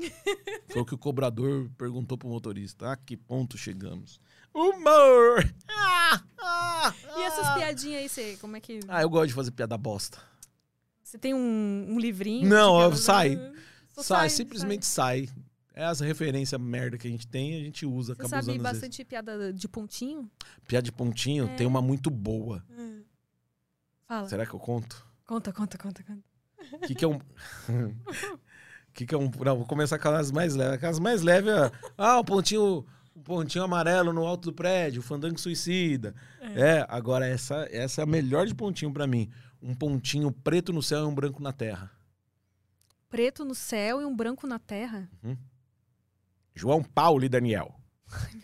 Foi 0.71 0.83
o 0.83 0.85
que 0.87 0.95
o 0.95 0.99
cobrador 0.99 1.69
perguntou 1.77 2.17
pro 2.17 2.29
motorista. 2.29 2.93
A 2.93 2.97
que 2.97 3.17
ponto 3.17 3.59
chegamos? 3.59 4.21
Humor! 4.55 5.45
Ah, 5.69 6.23
ah, 6.41 6.95
E 7.19 7.23
essas 7.23 7.47
ah. 7.47 7.55
piadinhas 7.55 8.01
aí, 8.03 8.09
você, 8.09 8.37
como 8.41 8.57
é 8.57 8.61
que. 8.61 8.79
Ah, 8.89 9.03
eu 9.03 9.11
gosto 9.11 9.29
de 9.29 9.35
fazer 9.35 9.51
piada 9.51 9.77
bosta. 9.77 10.19
Você 11.07 11.19
tem 11.19 11.33
um, 11.33 11.87
um 11.89 12.01
livrinho? 12.01 12.49
Não, 12.49 12.93
sai. 12.97 13.39
Só 13.95 14.03
Sai, 14.03 14.29
simplesmente 14.29 14.85
sai. 14.85 15.29
É 15.73 15.85
as 15.85 16.01
referências 16.01 16.61
merda 16.61 16.99
que 16.99 17.07
a 17.07 17.11
gente 17.11 17.29
tem, 17.29 17.55
a 17.55 17.61
gente 17.61 17.87
usa, 17.87 18.13
Você 18.17 18.23
acaba 18.23 18.43
sabe 18.43 18.59
bastante 18.59 19.05
piada 19.05 19.53
de 19.53 19.69
pontinho? 19.69 20.29
Piada 20.67 20.83
de 20.85 20.91
pontinho, 20.91 21.45
É. 21.45 21.55
tem 21.55 21.65
uma 21.65 21.81
muito 21.81 22.11
boa. 22.11 22.65
Fala. 24.09 24.29
Será 24.29 24.45
que 24.45 24.53
eu 24.55 24.59
conto? 24.59 25.07
Conta, 25.25 25.53
conta, 25.53 25.79
conta, 25.79 26.03
conta. 26.03 26.23
O 26.73 26.79
que, 26.89 26.95
que 26.97 27.05
é 27.05 27.09
um. 27.09 27.17
O 27.19 27.21
que, 28.93 29.07
que 29.07 29.15
é 29.15 29.19
um. 29.19 29.31
Não, 29.45 29.57
vou 29.59 29.67
começar 29.67 30.01
com 30.01 30.09
as 30.09 30.33
mais 30.33 30.57
leves. 30.57 30.75
Aquelas 30.75 30.99
mais 30.99 31.23
leves 31.23 31.53
é. 31.53 31.71
Ah, 31.97 32.19
o 32.19 32.25
pontinho. 32.25 32.85
O 33.15 33.21
pontinho 33.21 33.65
amarelo 33.65 34.13
no 34.13 34.27
alto 34.27 34.51
do 34.51 34.53
prédio, 34.53 35.01
o 35.01 35.03
fandango 35.03 35.39
suicida. 35.41 36.15
É, 36.55 36.85
agora 36.89 37.27
essa, 37.27 37.67
essa 37.71 38.03
é 38.03 38.05
a 38.05 38.07
melhor 38.07 38.47
de 38.47 38.55
pontinho 38.55 38.93
pra 38.93 39.07
mim. 39.07 39.31
Um 39.67 39.75
pontinho 39.75 40.31
preto 40.31 40.73
no 40.73 40.81
céu 40.81 41.01
e 41.01 41.07
um 41.07 41.15
branco 41.15 41.43
na 41.43 41.53
terra. 41.53 41.91
Preto 43.09 43.45
no 43.45 43.53
céu 43.53 44.01
e 44.01 44.05
um 44.05 44.15
branco 44.15 44.47
na 44.47 44.61
terra? 44.61 45.11
João 46.55 46.85
Paulo 46.85 47.25
e 47.25 47.29
Daniel. 47.29 47.75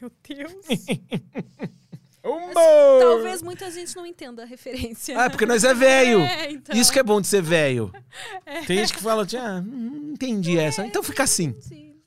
Meu 0.01 0.10
Deus. 0.28 0.67
Humor! 2.25 3.01
Talvez 3.01 3.41
muita 3.41 3.70
gente 3.70 3.94
não 3.94 4.05
entenda 4.05 4.42
a 4.42 4.47
referência. 4.47 5.17
Ah, 5.20 5.31
porque 5.31 5.47
nós 5.47 5.62
é 5.62 5.73
velho. 5.73 6.20
É, 6.26 6.51
então. 6.51 6.76
Isso 6.76 6.92
que 6.92 6.99
é 6.99 7.02
bom 7.02 7.20
de 7.20 7.28
ser 7.28 7.42
velho. 7.42 7.92
Tem 8.67 8.78
gente 8.78 8.92
que 8.92 9.01
fala, 9.02 9.23
assim, 9.23 9.36
ah, 9.36 9.60
não 9.60 10.12
entendi 10.12 10.59
essa. 10.59 10.84
Então 10.84 11.02
fica 11.02 11.23
assim. 11.23 11.55
Sim. 11.60 12.01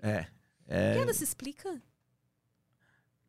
É. 0.00 0.26
é 0.68 0.94
Piada 0.94 1.12
se 1.12 1.24
explica? 1.24 1.82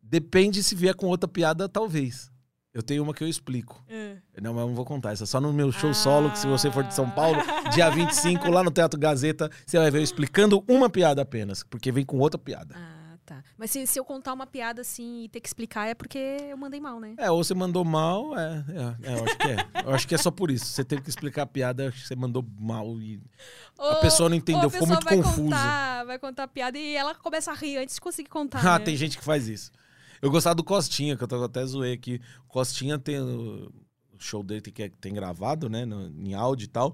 depende 0.02 0.62
se 0.62 0.76
vier 0.76 0.94
com 0.94 1.08
outra 1.08 1.28
piada, 1.28 1.70
talvez. 1.70 2.31
Eu 2.74 2.82
tenho 2.82 3.04
uma 3.04 3.14
que 3.14 3.22
eu 3.22 3.28
explico. 3.28 3.84
É. 3.90 4.16
Não, 4.42 4.54
mas 4.54 4.62
eu 4.62 4.68
não 4.70 4.76
vou 4.76 4.86
contar. 4.86 5.12
Essa 5.12 5.26
é 5.26 5.28
só 5.28 5.42
no 5.42 5.52
meu 5.52 5.72
show 5.74 5.94
solo, 5.94 6.32
que 6.32 6.40
se 6.40 6.48
você 6.48 6.72
for 6.72 6.84
de 6.84 6.94
São 6.94 7.10
Paulo, 7.10 7.38
dia 7.74 7.90
25, 7.92 8.50
lá 8.50 8.64
no 8.64 8.72
Teatro 8.72 8.98
Gazeta, 8.98 9.52
você 9.66 9.78
vai 9.78 9.92
ver 9.92 10.00
eu 10.00 10.04
explicando 10.04 10.64
uma 10.70 10.90
piada 10.90 11.22
apenas, 11.22 11.64
porque 11.64 11.92
vem 11.92 12.06
com 12.06 12.18
outra 12.18 12.40
piada. 12.40 12.74
Ah, 12.78 13.18
tá. 13.26 13.44
Mas 13.58 13.72
se, 13.72 13.86
se 13.86 14.00
eu 14.00 14.06
contar 14.06 14.32
uma 14.32 14.48
piada 14.48 14.80
assim 14.80 15.26
e 15.26 15.30
ter 15.30 15.42
que 15.42 15.50
explicar, 15.50 15.88
é 15.88 15.94
porque 15.94 16.18
eu 16.18 16.56
mandei 16.56 16.80
mal, 16.80 16.98
né? 16.98 17.14
É, 17.18 17.30
ou 17.30 17.44
você 17.44 17.54
mandou 17.54 17.84
mal, 17.84 18.40
é, 18.40 18.64
é, 18.70 19.12
é, 19.12 19.18
eu 19.18 19.26
acho 19.26 19.38
que 19.38 19.48
é. 19.48 19.84
Eu 19.86 19.94
acho 19.94 20.08
que 20.08 20.16
é 20.16 20.18
só 20.18 20.32
por 20.32 20.50
isso. 20.50 20.64
Você 20.64 20.86
teve 20.86 21.02
que 21.02 21.10
explicar 21.10 21.42
a 21.42 21.48
piada, 21.48 21.90
acho 21.90 22.02
que 22.02 22.08
você 22.08 22.16
mandou 22.16 22.46
mal 22.58 22.88
e 23.02 23.22
a 23.78 23.96
pessoa 23.96 24.30
não 24.30 24.38
entendeu, 24.38 24.64
ou 24.64 24.70
ficou 24.70 24.88
muito 24.88 25.04
vai 25.04 25.18
confuso. 25.18 25.44
Contar, 25.44 26.06
vai 26.06 26.18
contar 26.18 26.44
a 26.44 26.48
piada 26.48 26.78
e 26.78 26.96
ela 26.96 27.14
começa 27.16 27.52
a 27.52 27.54
rir 27.54 27.80
antes 27.80 27.96
de 27.96 28.02
conseguir 28.02 28.30
contar. 28.30 28.66
Ah, 28.66 28.80
né? 28.80 28.86
tem 28.86 28.96
gente 28.96 29.18
que 29.18 29.24
faz 29.26 29.50
isso. 29.50 29.74
Eu 30.22 30.30
gostava 30.30 30.56
do 30.56 30.64
Costinha, 30.64 31.18
que 31.18 31.24
eu 31.24 31.44
até 31.44 31.66
zoei 31.66 31.94
aqui. 31.94 32.22
O 32.46 32.48
Costinha 32.48 33.00
tem 33.00 33.20
o 33.20 33.72
show 34.20 34.44
dele 34.44 34.62
que 34.62 34.84
é- 34.84 34.90
tem 35.02 35.14
gravado, 35.14 35.68
né, 35.70 35.84
no- 35.86 36.08
em 36.08 36.34
áudio 36.34 36.66
e 36.66 36.68
tal, 36.68 36.94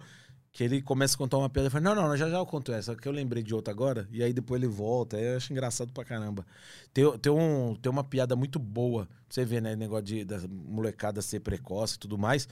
que 0.51 0.63
ele 0.63 0.81
começa 0.81 1.15
a 1.15 1.17
contar 1.17 1.37
uma 1.37 1.49
piada 1.49 1.67
e 1.67 1.69
fala, 1.71 1.93
não, 1.93 2.07
não, 2.07 2.17
já 2.17 2.29
já 2.29 2.37
eu 2.37 2.45
conto 2.45 2.71
essa, 2.71 2.95
que 2.95 3.07
eu 3.07 3.11
lembrei 3.11 3.43
de 3.43 3.53
outra 3.53 3.71
agora, 3.73 4.07
e 4.11 4.23
aí 4.23 4.31
depois 4.33 4.61
ele 4.61 4.71
volta, 4.71 5.17
aí 5.17 5.25
eu 5.25 5.37
acho 5.37 5.51
engraçado 5.51 5.91
pra 5.91 6.05
caramba. 6.05 6.45
Tem, 6.93 7.03
tem, 7.19 7.31
um, 7.31 7.75
tem 7.75 7.91
uma 7.91 8.03
piada 8.03 8.35
muito 8.35 8.57
boa, 8.57 9.07
você 9.29 9.43
ver, 9.45 9.61
né, 9.61 9.75
negócio 9.75 10.05
de, 10.05 10.23
da 10.25 10.39
molecada 10.47 11.21
ser 11.21 11.41
precoce 11.41 11.95
e 11.95 11.99
tudo 11.99 12.17
mais, 12.17 12.47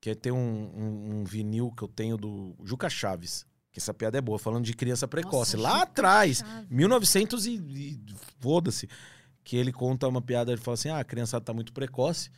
que 0.00 0.14
tem 0.14 0.32
um, 0.32 0.38
um- 0.38 1.20
um 1.20 1.24
vinil 1.24 1.70
que 1.76 1.82
eu 1.84 1.88
tenho 1.88 2.16
do 2.16 2.56
Juca 2.64 2.88
Chaves, 2.88 3.46
que 3.70 3.78
essa 3.78 3.92
piada 3.92 4.16
é 4.16 4.20
boa, 4.22 4.38
falando 4.38 4.64
de 4.64 4.72
criança 4.72 5.06
precoce. 5.06 5.56
Lá 5.56 5.70
Juca 5.72 5.82
atrás, 5.82 6.38
Chaves. 6.38 6.66
1900 6.70 7.46
e, 7.46 7.52
e 7.58 8.00
foda-se. 8.40 8.88
Que 9.46 9.56
ele 9.56 9.72
conta 9.72 10.08
uma 10.08 10.20
piada, 10.20 10.50
ele 10.50 10.60
fala 10.60 10.74
assim: 10.74 10.88
ah, 10.88 10.98
a 10.98 11.04
criançada 11.04 11.44
tá 11.44 11.54
muito 11.54 11.72
precoce. 11.72 12.30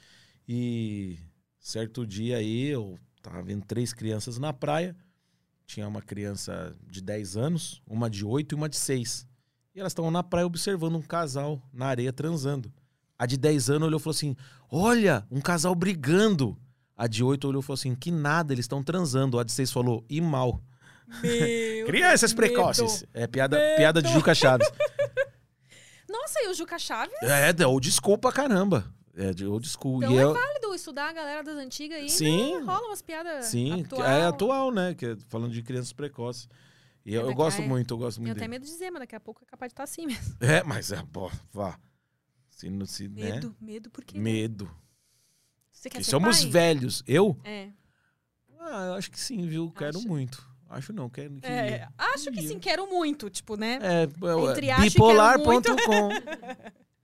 E 0.46 1.16
certo 1.58 2.06
dia 2.06 2.36
aí, 2.36 2.66
eu 2.66 2.98
tava 3.22 3.42
vendo 3.42 3.64
três 3.64 3.94
crianças 3.94 4.36
na 4.36 4.52
praia. 4.52 4.94
Tinha 5.64 5.88
uma 5.88 6.02
criança 6.02 6.76
de 6.86 7.00
10 7.00 7.38
anos, 7.38 7.80
uma 7.86 8.10
de 8.10 8.26
8 8.26 8.54
e 8.54 8.56
uma 8.56 8.68
de 8.68 8.76
6. 8.76 9.26
E 9.74 9.80
elas 9.80 9.92
estavam 9.92 10.10
na 10.10 10.22
praia 10.22 10.46
observando 10.46 10.96
um 10.96 11.02
casal 11.02 11.62
na 11.72 11.86
areia 11.86 12.12
transando. 12.12 12.70
A 13.18 13.24
de 13.24 13.38
10 13.38 13.70
anos 13.70 13.88
olhou 13.88 13.98
e 13.98 14.02
falou 14.02 14.14
assim: 14.14 14.36
Olha, 14.70 15.26
um 15.30 15.40
casal 15.40 15.74
brigando. 15.74 16.58
A 16.94 17.06
de 17.06 17.24
8 17.24 17.48
olhou 17.48 17.62
e 17.62 17.64
falou 17.64 17.78
assim: 17.78 17.94
que 17.94 18.10
nada, 18.10 18.52
eles 18.52 18.64
estão 18.64 18.84
transando. 18.84 19.38
A 19.38 19.44
de 19.44 19.52
6 19.52 19.72
falou: 19.72 20.04
e 20.10 20.20
mal. 20.20 20.62
Crianças 21.86 22.34
medo. 22.34 22.36
precoces. 22.36 23.06
É 23.14 23.26
piada, 23.26 23.58
piada 23.78 24.02
de 24.02 24.12
Juca 24.12 24.34
Chaves. 24.34 24.70
Nossa, 26.08 26.40
e 26.44 26.48
o 26.48 26.54
Juca 26.54 26.78
Chaves? 26.78 27.14
É, 27.22 27.52
de 27.52 27.64
old 27.64 27.90
school 27.90 28.16
pra 28.18 28.32
caramba. 28.32 28.92
É, 29.14 29.32
de 29.32 29.44
old 29.46 29.68
school. 29.68 29.98
Então 30.02 30.14
e 30.14 30.18
é 30.18 30.22
eu, 30.22 30.32
válido 30.32 30.74
estudar 30.74 31.08
a 31.08 31.12
galera 31.12 31.42
das 31.42 31.56
antigas 31.56 31.98
aí. 31.98 32.08
Sim. 32.08 32.56
né? 32.60 32.62
Rola 32.64 32.86
umas 32.88 33.02
piadas 33.02 33.46
sim, 33.46 33.82
atual. 33.82 34.02
é 34.04 34.24
atual, 34.26 34.70
né? 34.70 34.94
Que 34.94 35.06
é 35.06 35.16
falando 35.28 35.52
de 35.52 35.62
crianças 35.62 35.92
precoces. 35.92 36.48
E 37.04 37.14
eu, 37.14 37.22
eu 37.28 37.34
gosto 37.34 37.60
a- 37.62 37.64
muito, 37.66 37.94
eu 37.94 37.98
gosto 37.98 38.16
Tenho 38.18 38.26
muito 38.28 38.36
até 38.36 38.40
dele. 38.46 38.50
medo 38.50 38.64
de 38.64 38.70
dizer, 38.70 38.90
mas 38.90 39.00
daqui 39.00 39.16
a 39.16 39.20
pouco 39.20 39.42
é 39.42 39.46
capaz 39.46 39.70
de 39.70 39.72
estar 39.74 39.84
assim 39.84 40.06
mesmo. 40.06 40.36
É, 40.40 40.62
mas 40.62 40.92
é, 40.92 41.02
pô, 41.12 41.30
vá. 41.52 41.78
Se, 42.50 42.68
não- 42.70 42.86
se, 42.86 43.08
né? 43.08 43.32
Medo, 43.32 43.56
medo, 43.60 43.90
por 43.90 44.04
quê? 44.04 44.18
Medo. 44.18 44.70
Você 45.72 45.88
quer 45.90 45.98
Que 45.98 46.04
ser 46.04 46.10
somos 46.10 46.40
pai? 46.42 46.50
velhos. 46.50 47.02
Eu? 47.06 47.36
É. 47.44 47.70
Ah, 48.60 48.86
eu 48.88 48.94
acho 48.94 49.10
que 49.10 49.18
sim, 49.18 49.46
viu? 49.46 49.70
Quero 49.72 49.98
Acha? 49.98 50.08
muito. 50.08 50.47
Acho 50.68 50.92
não, 50.92 51.08
quero 51.08 51.34
que. 51.40 51.46
É, 51.46 51.88
acho 51.96 52.30
que 52.30 52.46
sim, 52.46 52.58
quero 52.58 52.86
muito, 52.86 53.30
tipo, 53.30 53.56
né? 53.56 53.78
É, 53.82 54.02
é, 54.02 54.50
Entre 54.50 54.74
bipolar.com. 54.90 56.08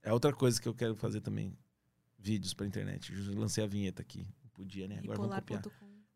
é 0.03 0.13
outra 0.13 0.31
coisa 0.33 0.61
que 0.61 0.67
eu 0.67 0.73
quero 0.73 0.95
fazer 0.95 1.21
também. 1.21 1.57
Vídeos 2.17 2.53
pra 2.55 2.65
internet. 2.65 3.13
Eu 3.13 3.37
lancei 3.39 3.63
a 3.63 3.67
vinheta 3.67 4.01
aqui. 4.01 4.27
Não 4.43 4.49
podia, 4.51 4.87
né? 4.87 4.99
Agora 5.03 5.17
vamos 5.19 5.35
copiar. 5.35 5.61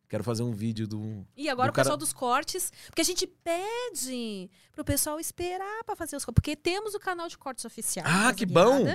Quero 0.08 0.24
fazer 0.24 0.42
um 0.42 0.52
vídeo 0.52 0.88
do. 0.88 1.24
E 1.38 1.48
agora 1.48 1.68
Do 1.68 1.72
o 1.72 1.76
pessoal 1.76 1.92
cara- 1.94 2.00
dos 2.00 2.11
cortes, 2.14 2.72
porque 2.88 3.02
a 3.02 3.06
gente 3.06 3.28
pede 3.28 4.50
pro 4.72 4.84
pessoal 4.84 5.19
esperar 5.19 5.84
pra 5.86 5.95
fazer 5.95 6.16
os 6.16 6.26
cortes, 6.26 6.34
porque 6.42 6.56
temos 6.56 6.95
o 6.95 7.00
canal 7.00 7.28
de 7.28 7.38
cortes 7.38 7.64
oficial. 7.64 8.06
Ah, 8.10 8.34
que 8.34 8.44
bom! 8.45 8.86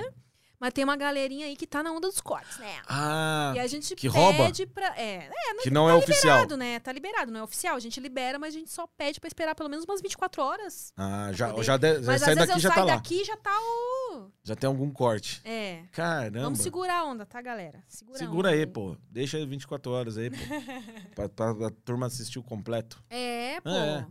Mas 0.59 0.73
tem 0.73 0.83
uma 0.83 0.95
galerinha 0.95 1.45
aí 1.45 1.55
que 1.55 1.67
tá 1.67 1.83
na 1.83 1.91
onda 1.91 2.07
dos 2.07 2.21
cortes, 2.21 2.57
né? 2.57 2.81
Ah, 2.87 3.53
e 3.55 3.59
a 3.59 3.67
gente 3.67 3.95
que 3.95 4.09
pede 4.09 4.17
rouba? 4.17 4.51
pra. 4.73 4.87
É, 4.99 5.29
é 5.29 5.53
que 5.61 5.69
não 5.69 5.89
é 5.89 5.93
oficial. 5.93 6.37
liberado, 6.39 6.57
né? 6.57 6.79
Tá 6.79 6.91
liberado, 6.91 7.31
não 7.31 7.41
é 7.41 7.43
oficial. 7.43 7.75
A 7.75 7.79
gente 7.79 7.99
libera, 7.99 8.39
mas 8.39 8.55
a 8.55 8.59
gente 8.59 8.71
só 8.71 8.87
pede 8.87 9.19
pra 9.19 9.27
esperar 9.27 9.53
pelo 9.55 9.69
menos 9.69 9.85
umas 9.85 10.01
24 10.01 10.41
horas. 10.41 10.93
Ah, 10.95 11.29
já, 11.33 11.49
poder- 11.49 11.63
já, 11.63 11.77
de, 11.77 11.93
já 11.95 12.11
Mas 12.11 12.21
às 12.21 12.25
sai 12.25 12.35
vezes 12.35 12.47
daqui 12.47 12.51
eu 12.53 12.59
já 12.59 12.71
tá 12.71 12.83
lá. 12.83 12.95
daqui 12.95 13.23
já 13.25 13.37
tá 13.37 13.57
o. 13.59 14.31
Já 14.43 14.55
tem 14.55 14.67
algum 14.67 14.89
corte. 14.91 15.41
É. 15.43 15.83
Caramba. 15.91 16.41
Vamos 16.41 16.59
segurar 16.59 16.99
a 16.99 17.05
onda, 17.05 17.25
tá, 17.25 17.41
galera? 17.41 17.83
Segura, 17.87 18.17
Segura 18.17 18.49
onda 18.49 18.57
aí, 18.57 18.65
pô. 18.65 18.95
Deixa 19.09 19.45
24 19.45 19.91
horas 19.91 20.17
aí, 20.17 20.29
pô. 20.29 20.37
pra, 21.15 21.27
pra 21.29 21.67
a 21.67 21.71
turma 21.83 22.05
assistir 22.07 22.39
o 22.39 22.43
completo. 22.43 23.03
É, 23.09 23.59
pô. 23.61 23.69
É. 23.69 24.07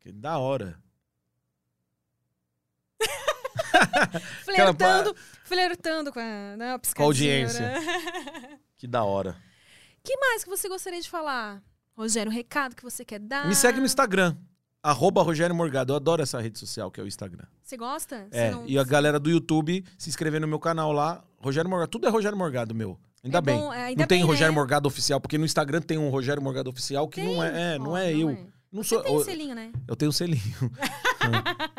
Que 0.00 0.12
da 0.12 0.38
hora. 0.38 0.80
Flertando, 4.44 5.16
flertando 5.44 6.12
com 6.12 6.20
a, 6.20 6.56
né, 6.56 6.74
a 6.74 7.02
audiência. 7.02 7.72
Que 8.76 8.86
da 8.88 9.04
hora. 9.04 9.36
que 10.02 10.16
mais 10.16 10.42
que 10.42 10.50
você 10.50 10.68
gostaria 10.68 11.00
de 11.00 11.08
falar? 11.08 11.62
Rogério, 11.96 12.32
um 12.32 12.34
recado 12.34 12.74
que 12.74 12.82
você 12.82 13.04
quer 13.04 13.20
dar? 13.20 13.46
Me 13.46 13.54
segue 13.54 13.78
no 13.78 13.86
Instagram. 13.86 14.36
Arroba 14.82 15.22
Rogério 15.22 15.54
Morgado. 15.54 15.92
Eu 15.92 15.96
adoro 15.96 16.20
essa 16.20 16.40
rede 16.40 16.58
social 16.58 16.90
que 16.90 17.00
é 17.00 17.04
o 17.04 17.06
Instagram. 17.06 17.44
Você 17.62 17.76
gosta? 17.76 18.26
Você 18.28 18.36
É, 18.36 18.50
não- 18.50 18.66
e 18.66 18.76
a 18.76 18.82
galera 18.82 19.20
do 19.20 19.30
YouTube 19.30 19.84
se 19.96 20.08
inscrever 20.08 20.40
no 20.40 20.48
meu 20.48 20.58
canal 20.58 20.90
lá. 20.90 21.22
Rogério 21.38 21.70
Morgado. 21.70 21.90
Tudo 21.92 22.08
é 22.08 22.10
Rogério 22.10 22.36
Morgado, 22.36 22.74
meu. 22.74 22.98
Ainda 23.22 23.38
É 23.38 23.40
bem. 23.40 23.56
bom, 23.56 23.72
é, 23.72 23.84
ainda 23.84 24.00
não 24.02 24.08
tem 24.08 24.18
bem, 24.18 24.26
Rogério 24.26 24.52
né? 24.52 24.58
Morgado 24.58 24.88
oficial, 24.88 25.20
porque 25.20 25.38
no 25.38 25.44
Instagram 25.44 25.80
tem 25.80 25.96
um 25.96 26.08
Rogério 26.10 26.42
Morgado 26.42 26.68
oficial 26.70 27.06
que 27.08 27.22
não 27.22 27.44
é, 27.44 27.74
é, 27.74 27.78
não 27.78 27.92
Ó, 27.92 27.96
é 27.98 28.12
eu. 28.12 28.36
Não 28.72 28.82
Você 28.82 28.96
sou, 28.96 29.02
tem 29.04 29.14
um 29.16 29.22
selinho, 29.22 29.54
né? 29.54 29.70
Eu 29.86 29.94
tenho 29.94 30.12
selinho. 30.12 30.42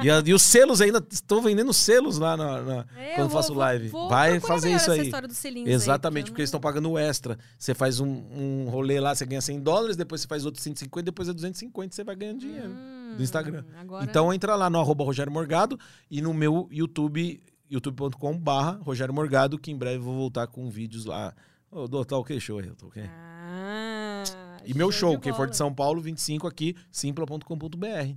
E, 0.04 0.10
a- 0.10 0.24
e 0.26 0.34
os 0.34 0.42
selos 0.42 0.82
ainda, 0.82 1.06
estou 1.12 1.42
vendendo 1.42 1.74
selos 1.74 2.18
lá 2.18 2.36
na, 2.38 2.62
na- 2.62 2.86
É, 2.98 3.16
quando 3.16 3.28
eu 3.28 3.30
faço 3.30 3.50
vou- 3.50 3.58
live. 3.60 3.88
vou 3.90 4.10
Vai 4.10 4.40
fazer 4.40 4.74
isso 4.74 4.92
aí. 4.92 5.12
selinhos 5.32 5.68
aí, 5.70 5.74
Exatamente, 5.74 6.26
porque 6.26 6.30
eu 6.30 6.34
porque 6.34 6.42
eles 6.42 6.48
estão 6.50 6.60
pagando 6.60 6.98
extra. 6.98 7.38
Você 7.58 7.74
faz 7.74 8.00
um, 8.00 8.08
um 8.08 8.70
rolê 8.70 9.00
lá, 9.00 9.14
você 9.16 9.26
ganha 9.26 9.42
100 9.42 9.60
dólares, 9.62 9.96
depois 9.96 10.22
você 10.22 10.28
faz 10.28 10.46
outro 10.46 10.62
150, 10.62 11.06
depois 11.06 11.28
é 11.30 11.34
250, 11.34 11.94
você 11.96 12.04
vai 12.04 12.16
ganhando 12.16 12.40
dinheiro 12.40 12.70
Hum, 12.70 13.16
do 13.18 13.24
Instagram. 13.24 13.64
Agora... 13.80 14.04
Então 14.06 14.34
entra 14.34 14.56
lá 14.56 14.70
no 14.70 14.80
arroba 14.80 15.04
Rogério 15.04 15.32
Morgado 15.32 15.80
e 16.10 16.22
no 16.22 16.34
meu 16.34 16.68
YouTube, 16.72 17.42
youtube.com 17.70 18.38
barra 18.38 18.80
Rogério 18.84 19.14
Morgado, 19.14 19.58
que 19.60 19.72
em 19.72 19.78
breve 19.78 19.98
eu 19.98 20.04
vou 20.04 20.16
voltar 20.16 20.48
com 20.48 20.70
vídeos 20.70 21.06
lá. 21.06 21.34
Ô, 21.72 21.88
do 21.88 22.04
tá 22.06 22.18
ok 22.18 22.40
show 22.40 22.60
aí, 22.60 22.68
tá 22.72 22.86
ok? 22.86 23.04
Ah, 23.08 24.24
E 24.66 24.74
meu 24.74 24.92
show, 24.92 25.18
quem 25.20 25.34
for 25.34 25.50
de. 25.50 25.58
São 25.58 25.74
Paulo, 25.74 26.00
25 26.02 26.46
aqui, 26.48 26.76
simpla.com.br. 26.92 28.16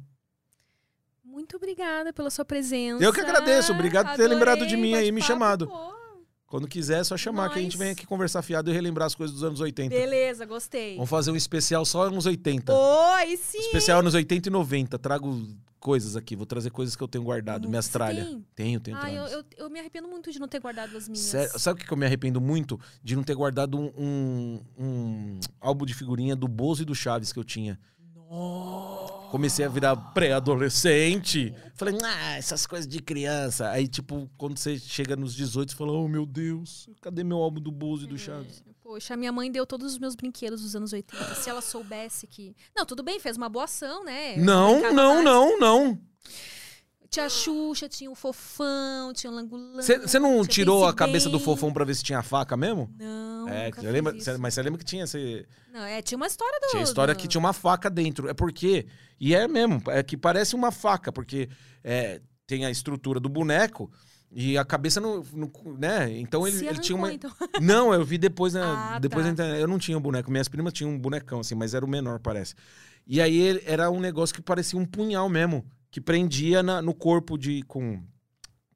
Muito 1.47 1.57
obrigada 1.59 2.13
pela 2.13 2.29
sua 2.29 2.45
presença. 2.45 3.03
Eu 3.05 3.13
que 3.13 3.21
agradeço, 3.21 3.73
obrigado 3.73 4.09
por 4.09 4.17
ter 4.17 4.27
lembrado 4.27 4.67
de 4.67 4.77
mim 4.77 4.95
aí, 4.95 5.13
me 5.13 5.21
bate-papo, 5.21 5.27
chamado. 5.27 5.69
pô. 5.69 5.95
Quando 6.49 6.67
quiser, 6.67 7.01
é 7.01 7.05
só 7.05 7.17
chamar 7.17 7.51
que 7.51 7.59
a 7.61 7.63
gente 7.63 7.75
Nós. 7.75 7.79
vem 7.79 7.91
aqui 7.91 8.05
conversar 8.05 8.43
fiado 8.43 8.69
e 8.69 8.75
relembrar 8.75 9.07
as 9.07 9.15
coisas 9.15 9.33
dos 9.35 9.45
anos 9.45 9.61
80. 9.61 9.95
Beleza, 9.95 10.45
gostei. 10.45 10.95
Vamos 10.97 11.09
fazer 11.11 11.31
um 11.31 11.37
especial 11.37 11.85
só 11.85 12.03
anos 12.03 12.27
80. 12.27 12.73
Oi, 12.73 13.37
sim. 13.37 13.59
Especial 13.59 14.01
anos 14.01 14.15
80 14.15 14.49
e 14.49 14.51
90. 14.51 14.99
Trago 14.99 15.47
coisas 15.79 16.17
aqui, 16.17 16.35
vou 16.35 16.47
trazer 16.47 16.71
coisas 16.71 16.97
que 16.97 17.03
eu 17.03 17.07
tenho 17.07 17.23
guardado. 17.23 17.67
Hum, 17.67 17.71
Minhas 17.71 17.87
tralhas. 17.89 18.37
Tenho, 18.57 18.81
tenho 18.81 18.97
Ah, 19.01 19.13
eu, 19.13 19.27
eu, 19.27 19.45
eu 19.57 19.71
me 19.71 19.79
arrependo 19.79 20.09
muito 20.09 20.33
de 20.33 20.41
não 20.41 20.49
ter 20.49 20.59
guardado 20.59 20.97
as 20.97 21.09
minhas. 21.09 21.25
Sério, 21.25 21.59
sabe 21.61 21.81
o 21.81 21.85
que 21.87 21.93
eu 21.93 21.97
me 21.97 22.07
arrependo 22.07 22.41
muito? 22.41 22.79
De 23.05 23.15
não 23.15 23.23
ter 23.23 23.37
guardado 23.37 23.79
um, 23.79 23.93
um, 23.97 24.61
um 24.77 25.41
álbum 25.61 25.87
de 25.87 25.95
figurinha 25.95 26.35
do 26.35 26.49
Bozo 26.49 26.83
e 26.83 26.85
do 26.85 26.95
Chaves 26.95 27.33
que 27.33 27.39
eu 27.39 27.45
tinha. 27.45 27.79
Comecei 29.31 29.65
a 29.65 29.69
virar 29.69 29.97
pré-adolescente. 29.97 31.55
Falei, 31.75 31.97
ah, 32.03 32.37
essas 32.37 32.67
coisas 32.67 32.87
de 32.87 33.01
criança. 33.01 33.71
Aí, 33.71 33.87
tipo, 33.87 34.31
quando 34.37 34.59
você 34.59 34.79
chega 34.79 35.17
nos 35.17 35.35
18, 35.35 35.73
você 35.73 35.77
fala, 35.77 35.93
oh 35.93 36.09
meu 36.09 36.25
Deus, 36.25 36.89
cadê 37.01 37.23
meu 37.25 37.39
álbum 37.39 37.61
do 37.61 37.71
Bozo 37.71 38.05
e 38.05 38.07
do 38.07 38.19
Chaves? 38.19 38.63
Poxa, 38.83 39.15
a 39.15 39.17
minha 39.17 39.33
mãe 39.33 39.51
deu 39.51 39.67
todos 39.67 39.93
os 39.93 39.99
meus 39.99 40.15
brinquedos 40.15 40.63
dos 40.63 40.77
anos 40.77 40.93
80. 40.93 41.35
Se 41.35 41.51
ela 41.51 41.61
soubesse 41.61 42.27
que. 42.27 42.55
Não, 42.75 42.87
tudo 42.87 43.03
bem, 43.03 43.19
fez 43.19 43.37
uma 43.37 43.49
boa 43.49 43.65
ação, 43.65 44.05
né? 44.05 44.37
Não, 44.37 44.81
não, 44.93 45.15
mais. 45.15 45.25
não, 45.25 45.59
não. 45.59 46.01
Tinha 47.11 47.29
Xuxa, 47.29 47.89
tinha 47.89 48.11
o 48.11 48.15
Fofão, 48.15 49.13
tinha 49.13 49.31
o 49.31 49.35
Langulão. 49.35 49.75
Você 49.83 50.19
não 50.19 50.45
tirou 50.45 50.87
a 50.87 50.93
cabeça 50.95 51.29
do 51.31 51.39
fofão 51.39 51.73
pra 51.73 51.85
ver 51.85 51.95
se 51.95 52.03
tinha 52.03 52.23
faca 52.23 52.57
mesmo? 52.57 52.91
Não, 52.99 53.49
é, 53.49 53.71
lembra, 53.83 54.19
cê- 54.21 54.37
mas 54.37 54.55
você 54.55 54.63
lembra 54.63 54.79
que 54.79 54.85
tinha 54.85 55.05
esse. 55.05 55.47
Não, 55.73 55.81
é, 55.85 56.03
tinha 56.03 56.17
uma 56.17 56.27
história 56.27 56.59
do... 56.61 56.69
Tinha 56.71 56.83
história 56.83 57.15
do- 57.15 57.19
que 57.19 57.29
tinha 57.29 57.39
uma 57.39 57.53
faca 57.53 57.89
dentro. 57.89 58.29
É 58.29 58.35
porque. 58.35 58.87
E 59.21 59.35
é 59.35 59.47
mesmo, 59.49 59.83
é 59.89 60.03
que 60.03 60.17
parece 60.17 60.55
uma 60.55 60.71
faca, 60.73 61.11
porque 61.13 61.49
é, 61.85 62.21
tem 62.47 62.65
a 62.67 62.71
estrutura 62.71 63.19
do 63.21 63.29
boneco 63.29 63.91
e 64.31 64.59
a 64.59 64.65
cabeça 64.65 65.01
não. 65.01 65.23
não- 65.33 65.51
né? 65.79 66.11
Então 66.19 66.47
ele, 66.47 66.59
Se 66.59 66.67
ele 66.67 66.81
tinha 66.81 66.97
uma. 66.97 67.09
arrancou, 67.09 67.31
então. 67.31 67.49
Não, 67.63 67.95
eu 67.95 68.05
vi 68.05 68.19
depois 68.19 68.53
na, 68.55 68.97
Ah, 68.97 68.99
depois 68.99 69.23
tá. 69.23 69.29
na 69.29 69.33
internet. 69.33 69.61
Eu 69.61 69.69
não 69.69 69.79
tinha 69.79 69.97
um 69.97 70.01
boneco. 70.01 70.31
Minhas 70.31 70.49
primas 70.49 70.73
tinham 70.73 70.91
um 70.91 70.99
bonecão, 70.99 71.41
assim, 71.41 71.55
mas 71.55 71.73
era 71.73 71.85
o 71.85 71.89
menor, 71.89 72.19
parece. 72.19 72.55
E 73.07 73.21
aí 73.21 73.37
ele- 73.39 73.63
era 73.65 73.91
um 73.91 74.01
negócio 74.01 74.35
que 74.35 74.43
parecia 74.43 74.79
um 74.79 74.85
punhal 74.85 75.29
mesmo, 75.29 75.65
que 75.97 76.01
prendia 76.03 76.63
na- 76.63 76.83
no 76.83 76.93
corpo 76.93 77.39
de. 77.39 77.63
com, 77.63 78.03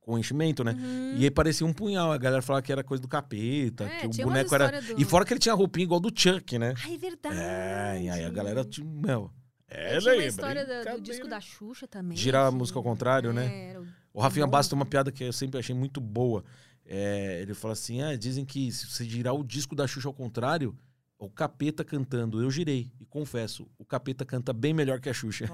com 0.00 0.18
enchimento, 0.18 0.64
né? 0.64 0.72
Uhum. 0.72 1.16
E 1.18 1.24
aí 1.24 1.30
parecia 1.30 1.66
um 1.66 1.72
punhal. 1.72 2.10
A 2.10 2.16
galera 2.16 2.40
falava 2.40 2.62
que 2.62 2.72
era 2.72 2.82
coisa 2.82 3.02
do 3.02 3.06
capeta, 3.06 3.84
É, 3.84 3.98
que 4.00 4.06
o 4.06 4.24
boneco 4.24 4.54
era. 4.54 4.80
do- 4.80 4.98
E 4.98 5.04
fora 5.04 5.22
que 5.26 5.34
ele 5.34 5.38
tinha 5.38 5.54
roupinha 5.54 5.84
igual 5.84 6.00
do 6.00 6.10
Chuck, 6.14 6.58
né? 6.58 6.72
Ai, 6.82 6.96
verdade. 6.96 7.36
É, 7.38 8.00
e 8.04 8.08
aí 8.08 8.24
a 8.24 8.30
galera, 8.30 8.64
tipo, 8.64 8.88
meu. 8.88 9.30
É, 9.68 9.98
tinha 9.98 10.12
uma 10.12 10.18
daí, 10.18 10.28
história 10.28 10.62
do 10.64 10.68
brincadeira. 10.68 11.00
disco 11.02 11.28
da 11.28 11.40
Xuxa 11.42 11.86
também. 11.86 12.16
Girar 12.16 12.46
a 12.46 12.50
que- 12.50 12.56
música 12.56 12.78
ao 12.78 12.82
contrário, 12.82 13.34
né? 13.34 13.46
É, 13.46 13.70
era 13.72 13.82
o- 13.82 13.86
O 14.14 14.20
Rafinha. 14.22 14.46
Bastos 14.46 14.70
tem 14.70 14.76
uma 14.78 14.86
piada 14.86 15.12
que 15.12 15.22
eu 15.24 15.32
sempre 15.34 15.60
achei 15.60 15.74
muito 15.74 16.00
boa. 16.00 16.42
É, 16.86 17.40
ele 17.42 17.52
fala 17.52 17.74
assim: 17.74 18.00
ah, 18.00 18.16
dizem 18.16 18.46
que 18.46 18.72
se 18.72 18.86
você 18.86 19.04
girar 19.04 19.34
o 19.34 19.44
disco 19.44 19.76
da 19.76 19.86
Xuxa 19.86 20.08
ao 20.08 20.14
contrário, 20.14 20.74
o 21.20 21.28
capeta 21.28 21.84
cantando. 21.84 22.42
Eu 22.42 22.50
girei 22.50 22.90
e 22.98 23.04
confesso, 23.04 23.68
o 23.78 23.84
capeta 23.84 24.24
canta 24.24 24.52
bem 24.54 24.72
melhor 24.72 24.98
que 25.00 25.10
a 25.10 25.12
Xuxa. 25.12 25.44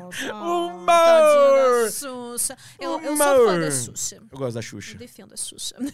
Nossa, 0.00 0.34
Humor! 0.36 1.90
Xuxa. 1.90 2.56
Eu, 2.78 2.92
eu 3.00 3.16
sou 3.16 3.26
fã 3.26 3.32
Humor! 3.34 3.60
da 3.60 3.70
Xuxa. 3.72 4.16
Eu 4.30 4.38
gosto 4.38 4.54
da 4.54 4.60
Eu 4.60 4.62
Xuxa. 4.62 4.96
defendo 4.98 5.34
a 5.34 5.36
Xuxa. 5.36 5.76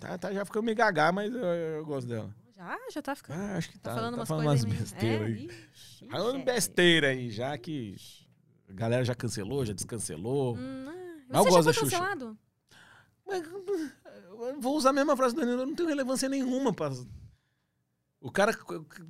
Tá, 0.00 0.18
tá, 0.18 0.32
já 0.32 0.44
ficou 0.44 0.62
meio 0.62 0.76
gagá, 0.76 1.12
mas 1.12 1.32
eu, 1.32 1.38
eu 1.40 1.84
gosto 1.86 2.08
dela. 2.08 2.34
Já? 2.56 2.76
Já 2.92 3.00
tá 3.02 3.14
ficando. 3.14 3.38
Ah, 3.40 3.56
acho 3.56 3.70
que 3.70 3.78
tá, 3.78 3.90
tá. 3.90 3.96
falando 3.96 4.14
tá 4.14 4.20
umas 4.20 4.28
falando 4.28 4.46
coisas 4.46 4.64
umas 4.64 4.94
aí. 4.94 5.08
é, 5.08 5.16
aí. 5.18 5.50
ixi, 5.72 6.08
Falando 6.08 6.44
besteira 6.44 7.08
aí, 7.08 7.30
já 7.30 7.56
que 7.56 7.94
a 8.68 8.72
galera 8.72 9.04
já 9.04 9.14
cancelou, 9.14 9.64
já 9.64 9.72
descancelou. 9.72 10.56
Hum, 10.56 10.86
ah, 10.88 10.92
Mas 11.28 11.38
eu 11.38 11.44
Você 11.44 11.50
gosto 11.50 11.52
já 11.52 11.70
da 11.70 11.74
foi 11.74 11.74
Xuxa. 11.74 11.98
cancelado? 11.98 12.38
Mas, 13.24 13.42
eu 13.46 14.60
vou 14.60 14.76
usar 14.76 14.90
a 14.90 14.92
mesma 14.94 15.16
frase 15.16 15.34
do 15.36 15.40
Danilo, 15.40 15.62
eu 15.62 15.66
não 15.66 15.74
tenho 15.76 15.88
relevância 15.88 16.28
nenhuma 16.28 16.72
pra... 16.72 16.90
O 18.24 18.30
cara, 18.30 18.56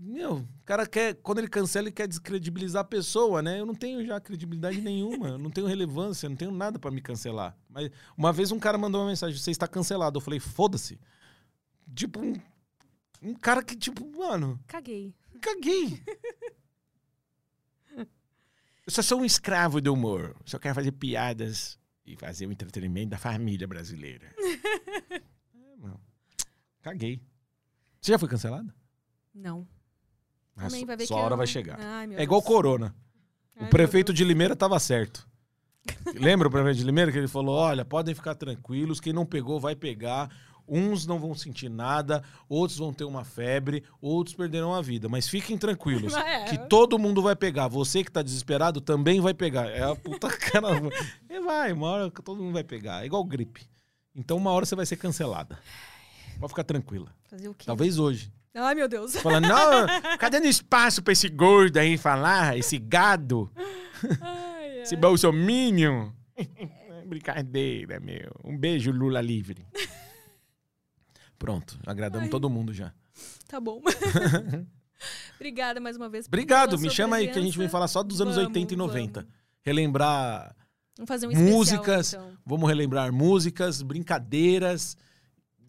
meu, 0.01 0.37
o 0.37 0.65
cara 0.65 0.87
quer, 0.87 1.15
quando 1.17 1.39
ele 1.39 1.49
cancela, 1.49 1.85
ele 1.87 1.93
quer 1.95 2.09
descredibilizar 2.09 2.81
a 2.81 2.85
pessoa, 2.85 3.43
né? 3.43 3.61
Eu 3.61 3.67
não 3.67 3.75
tenho 3.75 4.05
já 4.07 4.19
credibilidade 4.19 4.81
nenhuma, 4.81 5.29
eu 5.29 5.39
não 5.39 5.51
tenho 5.51 5.67
relevância, 5.67 6.31
não 6.31 6.37
tenho 6.37 6.51
nada 6.51 6.79
pra 6.79 6.91
me 6.91 7.03
cancelar. 7.03 7.55
Mas 7.69 7.91
uma 8.17 8.33
vez 8.33 8.51
um 8.51 8.59
cara 8.59 8.79
mandou 8.79 9.03
uma 9.03 9.09
mensagem, 9.11 9.39
você 9.39 9.51
está 9.51 9.69
cancelado. 9.69 10.17
Eu 10.17 10.23
falei, 10.23 10.41
foda-se. 10.41 10.99
Tipo, 11.95 12.21
um, 12.21 12.33
um 13.21 13.35
cara 13.35 13.63
que, 13.63 13.77
tipo, 13.77 14.11
mano, 14.19 14.59
Caguei. 14.67 15.15
caguei. 15.43 16.03
Eu 17.95 18.91
só 18.91 19.03
sou 19.03 19.21
um 19.21 19.25
escravo 19.27 19.79
do 19.81 19.93
humor. 19.93 20.35
Só 20.47 20.59
quero 20.59 20.75
fazer 20.75 20.93
piadas 20.93 21.79
e 22.07 22.17
fazer 22.17 22.47
o 22.47 22.53
entretenimento 22.53 23.11
da 23.11 23.19
família 23.19 23.67
brasileira. 23.69 24.35
É, 25.55 25.77
mano. 25.77 26.01
Caguei. 26.81 27.21
Você 28.01 28.13
já 28.13 28.19
foi 28.19 28.29
cancelado? 28.29 28.73
Não. 29.35 29.67
Mas 30.55 30.67
Também 30.73 30.85
vai 30.85 30.97
ver 30.97 31.07
sua 31.07 31.17
que 31.17 31.23
hora 31.23 31.33
eu- 31.35 31.39
vai 31.39 31.47
chegar. 31.47 31.79
Ai, 31.81 32.15
É 32.17 32.23
igual 32.23 32.41
Deus. 32.41 32.53
corona. 32.53 32.95
Ai, 33.57 33.67
O 33.67 33.71
prefeito 33.71 34.13
de 34.13 34.25
Limeira 34.25 34.55
tava 34.55 34.79
certo. 34.79 35.27
Lembra 36.15 36.49
o 36.49 36.51
prefeito 36.51 36.77
de 36.79 36.85
Limeira 36.85 37.11
que 37.11 37.19
ele 37.19 37.29
falou: 37.29 37.55
olha, 37.57 37.85
podem 37.85 38.15
ficar 38.15 38.35
tranquilos, 38.35 39.01
quem 39.01 39.13
não 39.13 39.25
pegou 39.27 39.59
vai 39.59 39.75
pegar. 39.75 40.31
Uns 40.69 41.07
não 41.07 41.19
vão 41.19 41.35
sentir 41.35 41.69
nada, 41.69 42.23
outros 42.49 42.79
vão 42.79 42.93
ter 42.95 43.03
uma 43.05 43.25
febre, 43.25 43.83
outros 44.01 44.37
perderão 44.37 44.73
a 44.73 44.81
vida. 44.81 45.09
Mas 45.09 45.29
fiquem 45.29 45.59
tranquilos, 45.59 46.15
É. 46.15 46.45
que 46.45 46.57
todo 46.69 46.99
mundo 47.01 47.21
vai 47.21 47.35
pegar. 47.35 47.67
Você 47.67 48.05
que 48.05 48.13
tá 48.13 48.23
desesperado 48.23 48.81
também 48.81 49.21
vai 49.21 49.35
pegar. 49.35 49.67
É 49.69 49.83
a 49.83 49.97
puta 49.97 50.29
cara. 50.39 50.69
E 51.29 51.41
vai, 51.41 51.73
uma 51.73 51.89
hora 51.89 52.11
todo 52.11 52.41
mundo 52.41 52.53
vai 52.55 52.63
pegar. 52.63 53.03
É 53.03 53.07
igual 53.07 53.25
gripe. 53.25 53.67
Então 54.15 54.37
uma 54.37 54.53
hora 54.53 54.65
você 54.65 54.77
vai 54.77 54.87
ser 54.87 54.97
cancelada. 54.97 55.59
Pode 56.39 56.53
ficar 56.53 56.65
tranquila. 56.65 57.13
Fazer 57.25 57.49
o 57.49 57.55
quê? 57.55 57.67
Talvez 57.67 57.99
hoje. 57.99 58.33
Ai, 58.55 58.75
meu 58.75 58.89
Deus. 58.89 59.17
Falando, 59.17 59.49
não, 59.49 59.87
cadê 60.19 60.39
dando 60.39 60.47
espaço 60.47 61.03
pra 61.03 61.13
esse 61.13 61.29
gordo 61.29 61.79
aí 61.79 61.97
falar? 61.97 62.57
Esse 62.59 62.79
gado? 62.79 63.51
Ai, 64.21 64.81
Esse 64.83 64.95
bolsominion. 64.97 66.11
Brincadeira, 67.07 67.99
meu. 68.01 68.31
Um 68.45 68.57
beijo, 68.57 68.91
Lula 68.91 69.21
livre. 69.21 69.67
Pronto, 71.39 71.79
agradamos 71.87 72.27
Ai. 72.27 72.31
todo 72.31 72.49
mundo 72.51 72.73
já. 72.73 72.93
Tá 73.49 73.59
bom. 73.61 73.83
Obrigada 75.37 75.81
mais 75.81 75.97
uma 75.97 76.09
vez. 76.09 76.27
Obrigado, 76.27 76.79
me 76.79 76.89
chama 76.91 77.17
aí 77.17 77.25
que 77.29 77.39
a 77.39 77.43
gente 77.43 77.53
vem 77.59 77.67
presença. 77.67 77.73
falar 77.73 77.89
só 77.89 78.03
dos 78.03 78.21
anos 78.21 78.37
Vamos, 78.37 78.49
80 78.49 78.75
e 78.75 78.77
90. 78.77 79.21
vamos. 79.21 79.35
Relembrar 79.63 80.55
Vamos 80.97 81.09
fazer 81.09 81.27
um 81.27 81.31
especial, 81.31 81.57
músicas, 81.57 82.13
então. 82.13 82.33
vamos 82.45 82.69
relembrar 82.69 83.13
músicas, 83.13 83.83
brincadeiras 83.83 84.97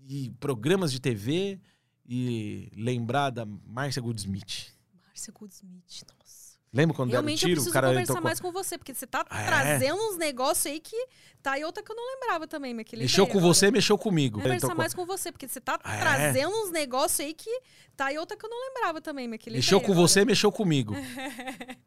e 0.08 0.32
programas 0.40 0.92
de 0.92 1.00
TV 1.00 1.60
e 2.06 2.70
lembrar 2.76 3.30
da 3.30 3.46
Márcia 3.46 4.02
Goldsmith. 4.02 4.72
Márcia 5.08 5.34
Goldsmith, 5.34 6.04
nossa. 6.20 6.44
Lembra 6.76 6.96
quando 6.96 7.12
Realmente 7.12 7.42
deram 7.42 7.52
eu 7.52 7.56
tiro? 7.56 7.56
preciso 7.62 7.70
O 7.70 7.74
cara 7.74 7.88
conversar 7.90 8.14
tocou- 8.16 8.24
mais 8.28 8.40
com 8.40 8.52
você, 8.52 8.78
porque 8.80 8.96
você 8.96 9.06
tá 9.06 9.24
Ah, 9.30 9.42
é? 9.44 9.46
trazendo 9.46 10.02
uns 10.02 10.18
negócios 10.18 10.66
aí 10.66 10.80
que 10.80 11.08
tá 11.42 11.60
e 11.60 11.64
outra 11.64 11.84
que 11.84 11.92
eu 11.92 11.96
não 11.96 12.16
lembrava 12.20 12.48
também, 12.48 12.74
mas 12.74 12.86
que 12.86 12.98
Mexeu 12.98 13.28
com 13.28 13.34
agora. 13.38 13.54
você, 13.54 13.70
mexeu 13.70 13.96
comigo. 13.96 14.38
Vou 14.40 14.44
conversar 14.44 14.68
tocou- 14.70 14.78
mais 14.80 14.94
com 14.94 15.06
você, 15.06 15.32
porque 15.32 15.48
você 15.48 15.62
tá 15.62 15.80
Ah, 15.84 15.96
é? 15.96 16.00
trazendo 16.00 16.52
uns 16.64 16.72
negócios 16.72 17.20
aí 17.20 17.34
que 17.36 17.62
tá 17.96 18.12
e 18.12 18.18
outra 18.18 18.36
que 18.36 18.44
eu 18.44 18.50
não 18.50 18.60
lembrava 18.70 19.00
também, 19.00 19.28
mas 19.28 19.38
que 19.38 19.46
lembrei 19.52 19.60
Mexeu 19.60 19.80
com 19.82 19.92
agora. 19.92 20.08
você, 20.08 20.26
mexeu 20.26 20.52
comigo. 20.52 20.96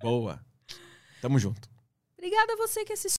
Boa. 0.00 0.40
Tamo 1.20 1.38
junto. 1.38 1.68
Obrigada 2.16 2.54
a 2.54 2.56
você 2.56 2.82
que 2.84 2.92
assistiu. 2.94 3.10